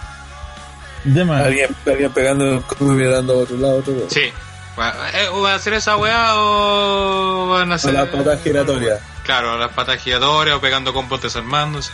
De 1.05 1.25
más. 1.25 1.45
Alguien, 1.47 1.75
alguien 1.87 2.13
pegando, 2.13 2.63
como 2.67 2.93
mirando 2.93 3.35
a 3.35 3.37
otro 3.39 3.57
lado, 3.57 3.79
otro 3.79 3.95
lado. 3.95 4.07
Sí. 4.11 4.21
Eh, 4.21 4.33
¿Va 4.79 5.53
a 5.53 5.55
hacer 5.57 5.73
esa 5.75 5.97
weá 5.97 6.35
o 6.37 7.49
van 7.49 7.71
a 7.71 7.75
A 7.75 7.77
hacer... 7.77 7.95
la 7.95 8.11
pata 8.11 8.37
giratoria. 8.39 8.99
Claro, 9.25 9.59
las 9.59 9.73
patas 9.73 10.01
giratorias 10.01 10.57
o 10.57 10.61
pegando 10.61 10.93
combos 10.93 11.21
desarmándose. 11.23 11.91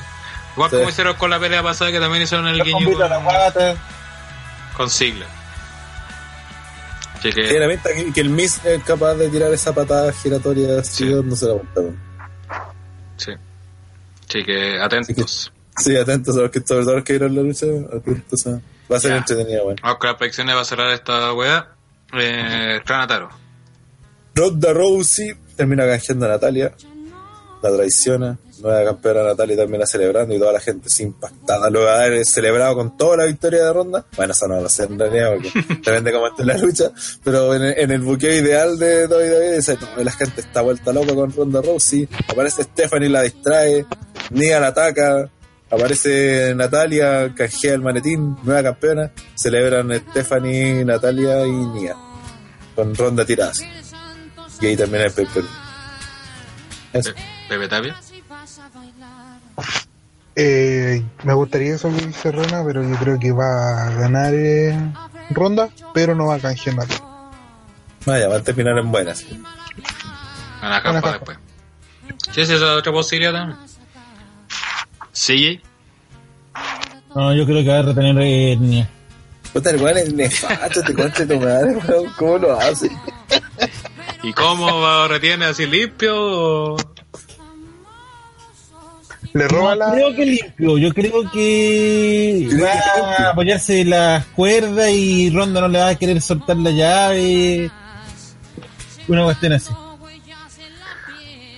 Igual 0.55 0.71
Sí. 0.71 0.77
como 0.77 0.89
hicieron 0.91 1.15
con 1.17 1.31
la 1.31 1.39
pelea 1.39 1.63
pasada 1.63 1.91
que 1.91 1.99
también 2.01 2.23
hicieron 2.23 2.47
el 2.47 2.63
guiño 2.63 2.99
la 2.99 3.09
con, 3.17 3.25
guata. 3.25 3.75
con 4.77 4.91
sigla. 4.91 5.27
Así 7.29 7.33
Tiene 7.33 7.49
que, 7.49 7.59
la 7.59 7.83
que, 7.95 8.13
que 8.13 8.21
el 8.21 8.31
Miz 8.31 8.65
es 8.65 8.83
capaz 8.85 9.15
de 9.15 9.29
tirar 9.31 9.53
esa 9.53 9.75
patada 9.75 10.13
giratoria 10.13 10.81
así, 10.81 11.05
Sí. 11.07 11.15
no 11.25 11.35
se 11.37 11.47
la 11.47 11.53
aguantaron. 11.53 11.99
sí. 13.17 13.33
Así 14.29 14.45
que 14.45 14.81
atentos. 14.81 15.53
Sí, 15.77 15.97
atentos 15.97 16.37
a 16.37 16.41
los 16.43 16.51
que, 16.51 16.61
sobre 16.61 16.85
todo 16.85 16.95
los 16.97 17.05
que 17.05 17.13
vieron 17.15 17.35
la 17.37 17.43
lucha, 17.43 17.67
atentos 17.97 18.47
a... 18.47 18.61
Va 18.93 18.97
a 18.97 19.01
ser 19.01 19.13
entretenida, 19.13 19.63
bueno. 19.63 19.81
Vamos 19.83 19.99
con 19.99 20.09
las 20.09 20.17
predicciones, 20.19 20.55
va 20.57 20.61
a 20.61 20.65
cerrar 20.65 20.93
esta 20.93 21.33
weá. 21.33 21.69
Eh, 22.13 22.81
Tranataro. 22.85 23.29
Ronda 24.35 24.73
Rousey 24.73 25.35
termina 25.57 25.87
canjeando 25.87 26.27
a 26.27 26.31
Natalia, 26.31 26.75
la 27.63 27.73
traiciona, 27.73 28.37
nueva 28.65 28.85
campeona 28.85 29.23
Natalia 29.23 29.57
también 29.57 29.87
celebrando 29.87 30.35
y 30.35 30.39
toda 30.39 30.53
la 30.53 30.61
gente 30.61 30.89
se 30.89 31.03
impactada 31.03 31.69
luego 31.71 31.87
de 31.87 32.05
haber 32.05 32.25
celebrado 32.25 32.75
con 32.75 32.97
toda 32.97 33.19
la 33.19 33.25
victoria 33.27 33.65
de 33.65 33.73
Ronda. 33.73 34.07
Bueno, 34.17 34.33
eso 34.33 34.49
no 34.49 34.61
lo 34.61 34.69
sé 34.69 34.85
en 34.85 34.99
realidad 34.99 35.35
porque 35.35 35.53
depende 35.85 36.13
cómo 36.13 36.27
esté 36.29 36.45
la 36.45 36.57
lucha, 36.57 36.91
pero 37.23 37.55
en 37.55 37.63
el, 37.63 37.79
en 37.79 37.91
el 37.91 38.01
buqueo 38.01 38.33
ideal 38.33 38.79
de 38.79 39.07
WWE 39.07 39.57
dice, 39.57 39.77
no, 39.81 40.03
la 40.03 40.13
gente 40.13 40.41
está 40.41 40.63
vuelta 40.63 40.93
loca 40.93 41.15
con 41.15 41.33
Ronda 41.33 41.61
Rousey, 41.61 42.09
aparece 42.29 42.65
Stephanie 42.65 43.09
la 43.09 43.23
distrae, 43.23 43.87
Nia 44.31 44.59
la 44.59 44.69
ataca, 44.69 45.31
aparece 45.71 46.55
Natalia, 46.55 47.35
canjea 47.37 47.75
el 47.75 47.83
maletín, 47.83 48.37
nueva 48.43 48.63
campeona, 48.63 49.13
celebran 49.35 49.93
Stephanie, 50.11 50.85
Natalia 50.85 51.47
y 51.47 51.53
Nia 51.53 51.97
con 52.75 52.95
Ronda 52.95 53.25
tiradas. 53.25 53.61
Y 54.61 54.67
ahí 54.67 54.77
también 54.77 55.05
el. 55.05 55.13
Eso. 56.93 57.11
Pepe 57.49 57.69
Tapia. 57.69 57.97
Eh, 60.37 61.03
me 61.23 61.33
gustaría 61.35 61.75
eso 61.77 61.91
que 61.95 62.07
dice 62.07 62.33
Rona, 62.33 62.65
pero 62.67 62.83
yo 62.83 62.97
creo 62.97 63.19
que 63.21 63.31
va 63.33 63.87
a 63.87 63.91
ganar 63.91 64.35
eh, 64.35 64.77
Ronda, 65.31 65.69
pero 65.93 66.15
no 66.15 66.27
va 66.27 66.35
a 66.37 66.41
canjear 66.41 66.77
nada. 66.77 66.89
Vaya, 68.05 68.29
va 68.29 68.37
a 68.37 68.43
terminar 68.43 68.77
en 68.79 68.91
buenas. 68.91 69.25
A 70.61 70.69
Van 70.69 70.73
a 70.73 70.77
escapar 70.79 70.97
escapar. 70.97 71.13
después. 71.13 71.39
Sí, 72.35 72.41
esa 72.41 72.55
es 72.55 72.63
otra 72.63 72.93
posibilidad 72.93 73.33
también. 73.33 73.59
CJ. 75.13 75.61
No, 77.15 77.33
yo 77.35 77.47
creo 77.47 77.63
que 77.63 77.69
va 77.69 77.79
a 77.79 77.83
retener 77.83 78.17
eh, 78.21 78.57
Nia. 78.59 78.89
Puta, 79.53 79.71
el 79.71 79.81
weón 79.81 79.97
es 79.99 80.13
nefasto, 80.13 80.83
te 80.83 80.95
concha 80.95 81.25
de 81.25 81.35
tu 81.37 81.41
madre, 81.45 81.77
weón. 81.77 82.13
¿Cómo 82.19 82.39
lo 82.39 82.59
hace? 82.61 82.91
¿Y 84.25 84.33
cómo 84.33 84.81
va, 84.81 85.07
retiene 85.07 85.45
así 85.45 85.65
limpio? 85.67 86.13
o- 86.17 86.77
Le 89.35 89.49
roba 89.49 89.75
No 89.75 89.87
la. 89.87 89.93
creo 89.93 90.15
que 90.15 90.25
limpio, 90.27 90.79
yo 90.79 90.95
creo 90.95 91.31
que 91.31 92.49
va 92.63 93.27
a 93.27 93.31
apoyarse 93.31 93.85
las 93.85 94.25
cuerdas 94.27 94.91
y 94.91 95.29
Ronda 95.31 95.61
no 95.61 95.69
le 95.69 95.79
va 95.81 95.89
a 95.89 95.95
querer 95.97 96.23
soltar 96.23 96.57
la 96.57 96.71
llave. 96.71 97.71
Una 99.09 99.25
cuestión 99.25 99.53
así. 99.55 99.71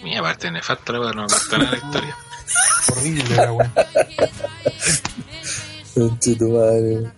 Mira, 0.02 0.20
aparte 0.20 0.50
nefasto, 0.50 0.92
la 0.94 1.00
weá, 1.00 1.12
no 1.12 1.24
aporta 1.24 1.58
nada 1.58 1.68
a 1.68 1.72
la 1.72 1.78
historia. 1.78 2.16
Horrible 2.96 3.24
la 3.36 3.46
de 5.94 6.36
tu 6.36 6.48
madre. 6.48 7.10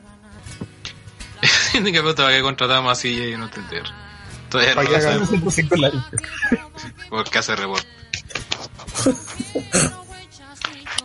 Ni 1.83 1.93
que 1.93 2.03
puta, 2.03 2.23
¿para 2.25 2.37
qué 2.37 2.43
contratamos 2.43 2.91
a 2.99 3.01
CJ 3.01 3.29
y 3.33 3.37
no 3.37 3.45
entender? 3.45 3.83
Todavía 4.51 4.75
no 4.75 4.81
Para 4.83 4.87
que 4.87 4.93
lo 4.93 4.99
haga- 4.99 5.07
sabemos. 5.09 5.29
Se 5.31 5.39
puso 5.39 5.69
con 5.69 5.81
la- 5.83 5.91
Porque 7.11 7.39
hace 7.39 7.55
report. 7.57 7.85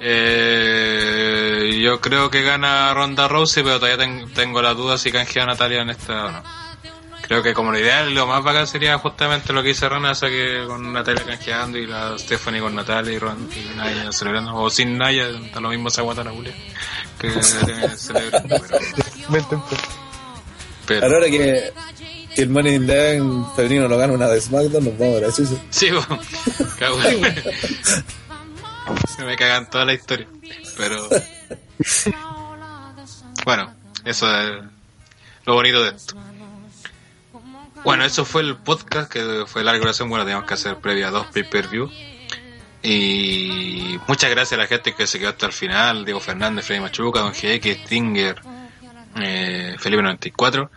Eh, 0.06 1.80
yo 1.82 2.00
creo 2.02 2.30
que 2.30 2.42
gana 2.44 2.94
Ronda 2.94 3.28
Rousey, 3.28 3.64
pero 3.64 3.80
todavía 3.80 3.98
ten- 3.98 4.32
tengo 4.34 4.62
la 4.62 4.74
duda 4.74 4.98
si 4.98 5.12
canjea 5.12 5.44
a 5.44 5.48
Natalia 5.48 5.82
en 5.82 5.90
esta 5.92 6.26
o 6.26 6.32
no. 6.32 6.44
Creo 7.22 7.42
que 7.42 7.54
como 7.54 7.72
lo 7.72 7.80
ideal, 7.80 8.14
lo 8.14 8.28
más 8.28 8.44
bacán 8.44 8.68
sería 8.68 8.98
justamente 8.98 9.54
lo 9.54 9.64
que 9.64 9.70
hice 9.70 9.88
Rana, 9.88 10.12
o 10.12 10.16
sea 10.16 10.28
que 10.30 10.66
con 10.68 10.92
Natalia 10.92 11.24
canjeando 11.24 11.78
y 11.78 11.88
la 11.88 12.18
Stephanie 12.18 12.60
con 12.60 12.76
Natalia 12.76 13.14
y, 13.14 13.18
Ron, 13.18 13.50
y 13.56 13.76
Naya 13.78 14.12
celebrando, 14.12 14.54
o 14.56 14.70
sin 14.70 14.98
Naya, 14.98 15.30
da 15.54 15.62
lo 15.62 15.70
mismo 15.70 15.88
esa 15.88 16.02
guata 16.02 16.22
la 16.26 16.32
Julia, 16.32 16.54
que 17.18 17.32
celebrando, 17.96 18.58
pero, 19.32 19.66
pero 20.86 21.06
Ahora 21.06 21.26
que, 21.28 21.72
que 22.36 22.42
el 22.42 22.50
Money 22.50 22.76
in 22.76 22.88
the 22.88 23.18
Bank 23.20 23.56
femenino 23.56 23.88
lo 23.88 23.98
gana 23.98 24.12
una 24.12 24.28
de 24.28 24.42
SmackDown, 24.42 24.84
nos 24.84 24.98
vamos 24.98 25.18
a 25.18 25.28
la 25.28 25.32
chucha. 25.32 25.62
Sí. 25.70 25.90
Se 29.16 29.24
me 29.24 29.36
cagan 29.36 29.70
toda 29.70 29.86
la 29.86 29.94
historia. 29.94 30.28
Pero. 30.78 31.08
Bueno, 33.46 33.74
eso 34.06 34.42
es 34.42 34.64
lo 35.46 35.54
bonito 35.56 35.84
de 35.84 35.90
esto. 35.96 36.16
Bueno, 37.84 38.06
eso 38.06 38.24
fue 38.24 38.42
el 38.42 38.56
podcast 38.56 39.12
que 39.12 39.44
fue 39.46 39.64
larga 39.64 39.80
duración. 39.80 40.10
Bueno, 40.10 40.24
teníamos 40.24 40.48
que 40.48 40.54
hacer 40.54 40.78
previa 40.78 41.10
a 41.10 41.12
dos 41.12 41.28
pay-per-view. 41.28 41.90
Y 42.82 44.00
muchas 44.08 44.30
gracias 44.30 44.54
a 44.54 44.62
la 44.62 44.68
gente 44.68 44.94
que 44.94 45.08
se 45.08 45.20
quedó 45.20 45.30
hasta 45.30 45.46
el 45.46 45.54
final: 45.54 46.06
Diego 46.06 46.20
Fernández, 46.20 46.66
Freddy 46.66 46.82
Machuca, 46.82 47.20
Don 47.20 47.34
GX, 47.34 47.86
Stinger, 47.86 48.42
eh, 49.22 49.76
Felipe 49.80 50.02
94. 50.02 50.72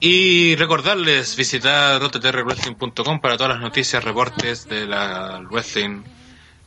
Y 0.00 0.56
recordarles 0.56 1.36
visitar 1.36 2.00
rototerrewrestling.com 2.00 3.20
para 3.20 3.36
todas 3.36 3.52
las 3.52 3.60
noticias, 3.60 4.02
reportes 4.02 4.68
de 4.68 4.86
la 4.86 5.40
wrestling, 5.48 6.02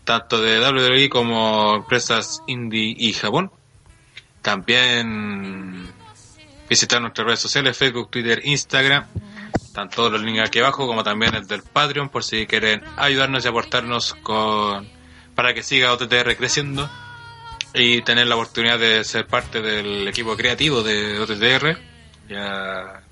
tanto 0.06 0.42
de 0.42 0.59
WWE 0.59 1.09
como 1.09 1.75
empresas 1.75 2.42
indie 2.48 2.95
y 2.98 3.14
Japón. 3.14 3.51
También 4.42 5.88
visitar 6.69 7.01
nuestras 7.01 7.25
redes 7.25 7.40
sociales, 7.40 7.77
Facebook, 7.77 8.09
Twitter, 8.11 8.42
Instagram. 8.43 9.06
Están 9.53 9.90
todos 9.90 10.11
los 10.11 10.22
links 10.22 10.48
aquí 10.48 10.59
abajo, 10.59 10.88
como 10.88 11.03
también 11.03 11.35
el 11.35 11.48
del 11.48 11.64
Patreon, 11.64 12.09
por 12.09 12.24
si 12.24 12.45
quieren 12.45 12.82
ayudarnos 12.95 13.43
y 13.43 13.48
aportarnos 13.48 14.14
con 14.16 14.88
para 15.35 15.53
que 15.53 15.64
siga 15.64 15.92
OTTR 15.92 16.38
creciendo 16.38 16.90
y 17.74 18.01
tener 18.03 18.27
la 18.27 18.35
oportunidad 18.35 18.80
de 18.80 19.03
ser 19.03 19.27
parte 19.27 19.61
del 19.61 20.08
equipo 20.08 20.38
creativo 20.38 20.82
de 20.82 21.19
OTTR. 21.19 21.77
Ya, 22.30 23.03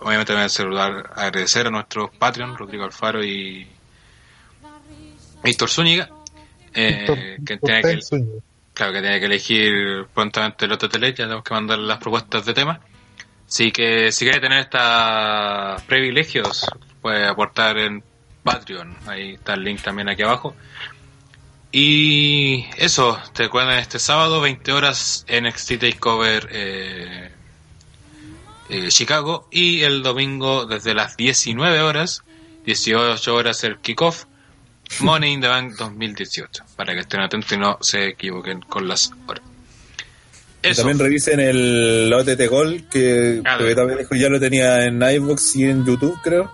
obviamente 0.00 0.32
voy 0.32 0.78
a 0.78 0.86
agradecer 1.14 1.66
a 1.66 1.70
nuestros 1.70 2.10
Patreon, 2.16 2.56
Rodrigo 2.56 2.84
Alfaro 2.84 3.22
y 3.22 3.68
Víctor 5.44 5.68
Zúñiga, 5.68 6.08
eh, 6.76 7.38
que 7.44 7.56
tiene 7.56 7.82
que, 7.82 8.00
claro, 8.74 8.92
que 8.92 9.00
tiene 9.00 9.18
que 9.18 9.26
elegir 9.26 10.06
prontamente 10.14 10.66
el 10.66 10.72
OTTL, 10.72 11.04
ya 11.06 11.14
tenemos 11.14 11.42
que 11.42 11.54
mandar 11.54 11.78
las 11.78 11.98
propuestas 11.98 12.44
de 12.44 12.54
tema. 12.54 12.80
Así 13.48 13.72
que 13.72 14.12
si 14.12 14.24
quieres 14.24 14.42
tener 14.42 14.60
estos 14.60 15.82
privilegios, 15.82 16.66
puedes 17.00 17.26
aportar 17.28 17.78
en 17.78 18.02
Patreon, 18.42 18.96
ahí 19.06 19.34
está 19.34 19.54
el 19.54 19.64
link 19.64 19.80
también 19.80 20.08
aquí 20.08 20.22
abajo. 20.22 20.54
Y 21.72 22.66
eso, 22.76 23.18
te 23.32 23.44
recuerdan 23.44 23.78
este 23.78 23.98
sábado, 23.98 24.40
20 24.40 24.72
horas, 24.72 25.26
NXT 25.28 25.78
Takeover 25.78 26.48
eh, 26.50 27.30
eh, 28.68 28.88
Chicago. 28.88 29.48
Y 29.50 29.82
el 29.82 30.02
domingo, 30.02 30.66
desde 30.66 30.94
las 30.94 31.16
19 31.16 31.80
horas, 31.80 32.22
18 32.64 33.34
horas 33.34 33.62
el 33.64 33.78
kickoff, 33.78 34.24
Money 35.00 35.32
in 35.34 35.40
the 35.40 35.48
Bank 35.48 35.74
2018. 35.78 36.64
Para 36.76 36.94
que 36.94 37.00
estén 37.00 37.20
atentos 37.20 37.52
y 37.52 37.56
no 37.58 37.78
se 37.80 38.08
equivoquen 38.08 38.60
con 38.62 38.88
las 38.88 39.10
horas. 39.26 39.42
Eso. 40.62 40.82
también 40.82 40.98
revisen 40.98 41.38
el 41.38 42.12
OTT 42.12 42.48
Gol, 42.48 42.88
que, 42.90 43.40
Ah, 43.44 43.56
también 43.76 44.00
ya 44.18 44.28
lo 44.28 44.40
tenía 44.40 44.84
en 44.84 45.00
iVoox 45.00 45.56
y 45.56 45.64
en 45.64 45.84
YouTube, 45.86 46.18
creo. 46.24 46.50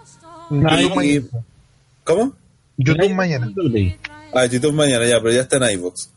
YouTube, 0.51 0.81
Y- 0.81 0.95
mañana. 0.95 1.27
¿Cómo? 2.05 2.37
YouTube 2.77 3.11
mañana. 3.15 3.51
Ah, 4.35 4.45
YouTube 4.47 4.75
mañana 4.75 5.07
ya, 5.07 5.19
pero 5.21 5.33
ya 5.33 5.43
está 5.43 5.57
en 5.59 5.79
iVoox. 5.79 6.09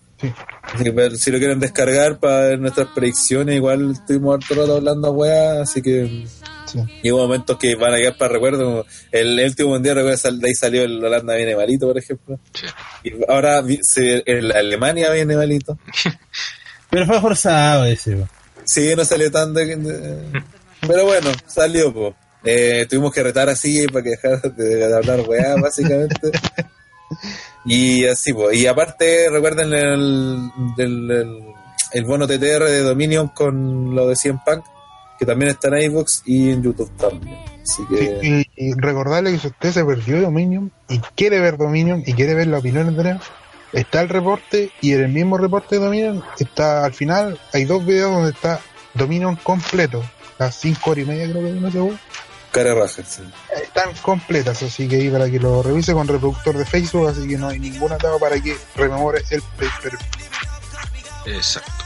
Así 0.64 0.84
que 0.84 0.92
pero 0.92 1.16
si 1.16 1.32
lo 1.32 1.38
quieren 1.38 1.60
descargar 1.60 2.19
para 2.19 2.40
ver 2.48 2.60
nuestras 2.60 2.88
predicciones, 2.88 3.56
igual 3.56 3.92
estuvimos 3.92 4.35
harto 4.35 4.56
rato 4.56 4.76
hablando 4.77 5.11
weá, 5.11 5.61
así 5.61 5.82
que 5.82 6.26
Sí. 6.66 6.80
llegó 7.03 7.19
momentos 7.19 7.58
que 7.58 7.76
van 7.76 7.94
a 7.94 7.98
quedar 7.98 8.18
para 8.18 8.34
recuerdo. 8.34 8.64
como 8.66 8.85
El, 9.11 9.40
el 9.40 9.45
último 9.50 9.69
mundial, 9.69 9.95
recuerdo, 9.98 10.18
sal- 10.18 10.40
de 10.40 10.48
ahí 10.50 10.53
salió 10.56 10.84
el 10.84 11.03
Holanda 11.03 11.35
viene 11.35 11.56
malito, 11.56 11.88
por 11.88 11.98
ejemplo. 11.98 12.40
Sí. 12.53 12.66
Y 13.03 13.14
ahora 13.32 13.64
se- 13.82 14.24
el 14.26 14.52
Alemania 14.52 15.11
viene 15.11 15.35
malito. 15.35 15.77
Pero 16.90 17.06
fue 17.08 17.19
forzado 17.22 17.85
ese, 17.85 18.16
po. 18.16 18.27
Sí, 18.64 18.94
no 18.95 19.03
salió 19.06 19.30
tan 19.32 19.53
de... 19.53 19.76
de- 19.76 20.42
pero 20.88 21.06
bueno, 21.06 21.30
salió, 21.48 21.92
po. 21.94 22.16
Eh, 22.44 22.85
tuvimos 22.90 23.11
que 23.11 23.24
retar 23.24 23.50
así 23.50 23.88
para 23.88 24.03
que 24.03 24.10
dejara 24.11 24.38
de, 24.38 24.76
de 24.76 24.95
hablar 24.95 25.22
weá, 25.27 25.56
básicamente. 25.61 26.32
y 27.66 28.06
así, 28.06 28.34
pues. 28.34 28.58
Y 28.58 28.68
aparte, 28.68 29.30
recuerden 29.32 29.74
el, 29.74 30.50
el, 30.77 31.11
el, 31.11 31.40
el 31.92 32.06
bono 32.06 32.27
TTR 32.27 32.64
de 32.66 32.82
Dominion 32.82 33.30
con 33.30 33.95
lo 33.95 34.08
de 34.10 34.16
100 34.16 34.40
Punk, 34.45 34.64
que 35.18 35.26
también 35.26 35.52
está 35.52 35.68
en 35.69 35.92
iVoox 35.92 36.22
y 36.26 36.52
en 36.52 36.64
YouTube 36.64 36.92
también. 36.98 37.38
Así 37.64 37.84
Sí, 37.90 38.48
y, 38.56 38.69
y 38.69 38.74
recordarle 38.74 39.32
que 39.32 39.40
si 39.40 39.48
usted 39.48 39.72
se 39.72 39.85
perdió 39.85 40.22
Dominion 40.22 40.72
y 40.88 41.00
quiere 41.00 41.40
ver 41.40 41.58
Dominion 41.58 42.03
y 42.06 42.14
quiere 42.14 42.35
ver 42.35 42.48
las 42.48 42.60
opiniones 42.60 42.95
de 42.95 43.03
Neo, 43.03 43.19
está 43.74 44.02
el 44.02 44.10
reporte 44.10 44.72
y 44.82 44.94
en 44.94 45.02
el 45.02 45.11
mismo 45.11 45.38
reporte 45.38 45.76
de 45.76 45.85
Dominion 45.85 46.24
está 46.40 46.85
al 46.85 46.94
final, 46.94 47.40
hay 47.53 47.66
dos 47.66 47.85
videos 47.85 48.11
donde 48.11 48.32
está 48.32 48.60
Dominion 48.94 49.35
completo, 49.35 50.03
las 50.38 50.56
5 50.56 50.92
horas 50.92 51.03
y 51.03 51.08
media 51.08 51.30
creo 51.30 51.44
que 51.44 51.52
no 51.60 51.72
sé 51.72 51.80
vos, 51.80 51.95
Cara 52.52 52.74
raja, 52.74 53.03
sí. 53.03 53.22
están 53.61 53.94
completas, 54.02 54.64
así 54.64 54.88
que 54.88 54.95
ahí 54.95 55.10
para 55.10 55.30
que 55.30 55.40
lo 55.40 55.61
revise 55.61 55.92
con 55.92 56.08
reproductor 56.08 56.58
de 56.58 56.66
Facebook, 56.66 57.10
así 57.10 57.27
que 57.27 57.38
no 57.38 57.50
hay 57.50 57.60
ningún 57.60 57.92
atado 57.92 58.18
para 58.18 58.40
que 58.40 58.56
rememore 58.77 59.22
el 59.30 59.42
paper. 59.42 59.98
Exacto. 61.26 61.84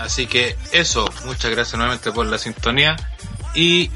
Así 0.00 0.26
que 0.26 0.56
eso, 0.72 1.08
muchas 1.26 1.50
gracias 1.50 1.74
nuevamente 1.76 2.10
por 2.10 2.26
la 2.26 2.38
sintonía. 2.38 2.96
Y 3.54 3.90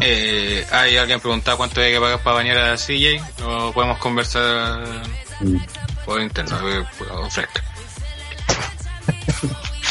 eh, 0.00 0.66
hay 0.70 0.96
alguien 0.96 1.20
preguntado 1.20 1.56
cuánto 1.56 1.80
hay 1.80 1.92
que 1.92 2.00
pagar 2.00 2.22
para 2.22 2.36
bañar 2.36 2.58
a 2.58 2.76
CJ. 2.76 3.20
Lo 3.40 3.72
podemos 3.72 3.98
conversar 3.98 4.84
por 6.04 6.20
interno, 6.20 6.58
eh, 6.70 6.84
por 6.98 7.30
fresca. 7.30 7.64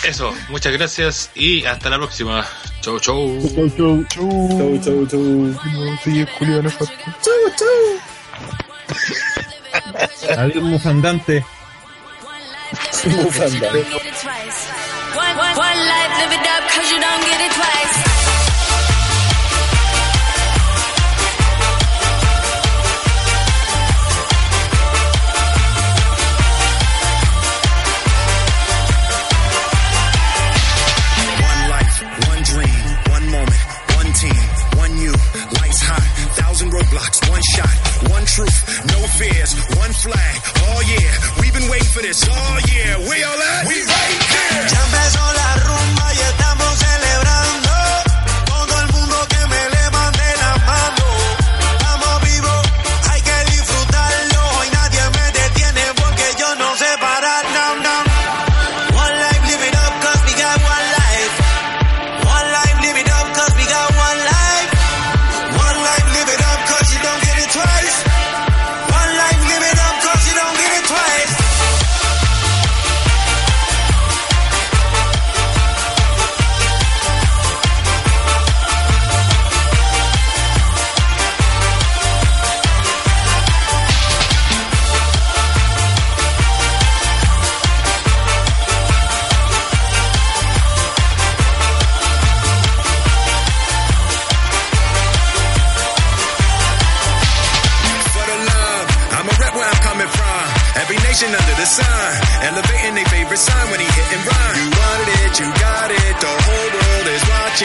Eso, 0.04 0.34
muchas 0.50 0.72
gracias 0.74 1.32
y 1.36 1.66
hasta 1.66 1.90
la 1.90 1.98
próxima. 1.98 2.46
Chau, 2.82 3.00
chau. 3.00 3.40
Chau, 3.56 3.70
chau. 3.70 4.06
Chau, 4.08 4.80
chau, 4.82 5.08
chau. 5.08 5.60
Sí, 6.04 6.26
Julio, 6.38 6.62
no 6.64 6.70
falta. 6.70 6.94
Adiós, 10.38 10.64
mufandante. 10.64 11.44
Bufanda. 13.04 13.72
One, 15.16 15.38
one, 15.38 15.56
one 15.58 15.80
life, 15.90 16.12
live 16.22 16.34
it 16.38 16.46
up, 16.46 16.64
cause 16.70 16.92
you 16.92 17.00
don't 17.00 17.24
get 17.26 17.42
it 17.42 17.52
twice. 17.52 18.19
Thousand 36.70 36.88
roadblocks, 36.88 37.30
one 37.30 37.42
shot, 37.56 38.10
one 38.12 38.26
truth, 38.26 38.86
no 38.88 39.00
fears, 39.08 39.56
one 39.78 39.92
flag. 39.94 40.42
Oh 40.70 40.82
yeah, 40.88 41.42
we've 41.42 41.54
been 41.54 41.70
waiting 41.70 41.88
for 41.88 42.02
this. 42.02 42.26
Oh 42.30 42.60
yeah, 42.72 42.98
we 42.98 43.24
all 43.24 43.38
at? 43.38 43.68
We 43.68 43.82
right 43.82 44.24
here. 44.30 44.40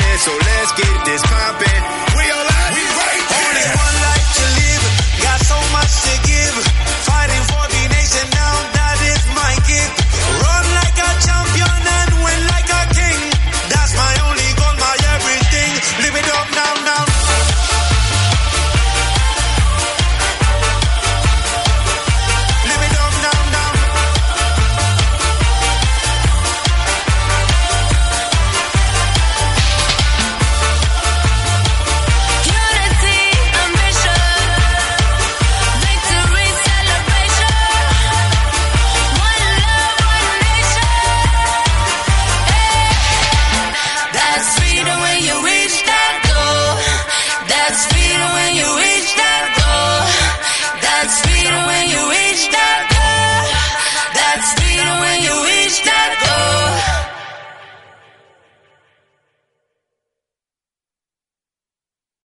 So 0.01 0.33
let's 0.33 0.73
get 0.73 1.05
this 1.05 1.23
poppin'. 1.23 1.64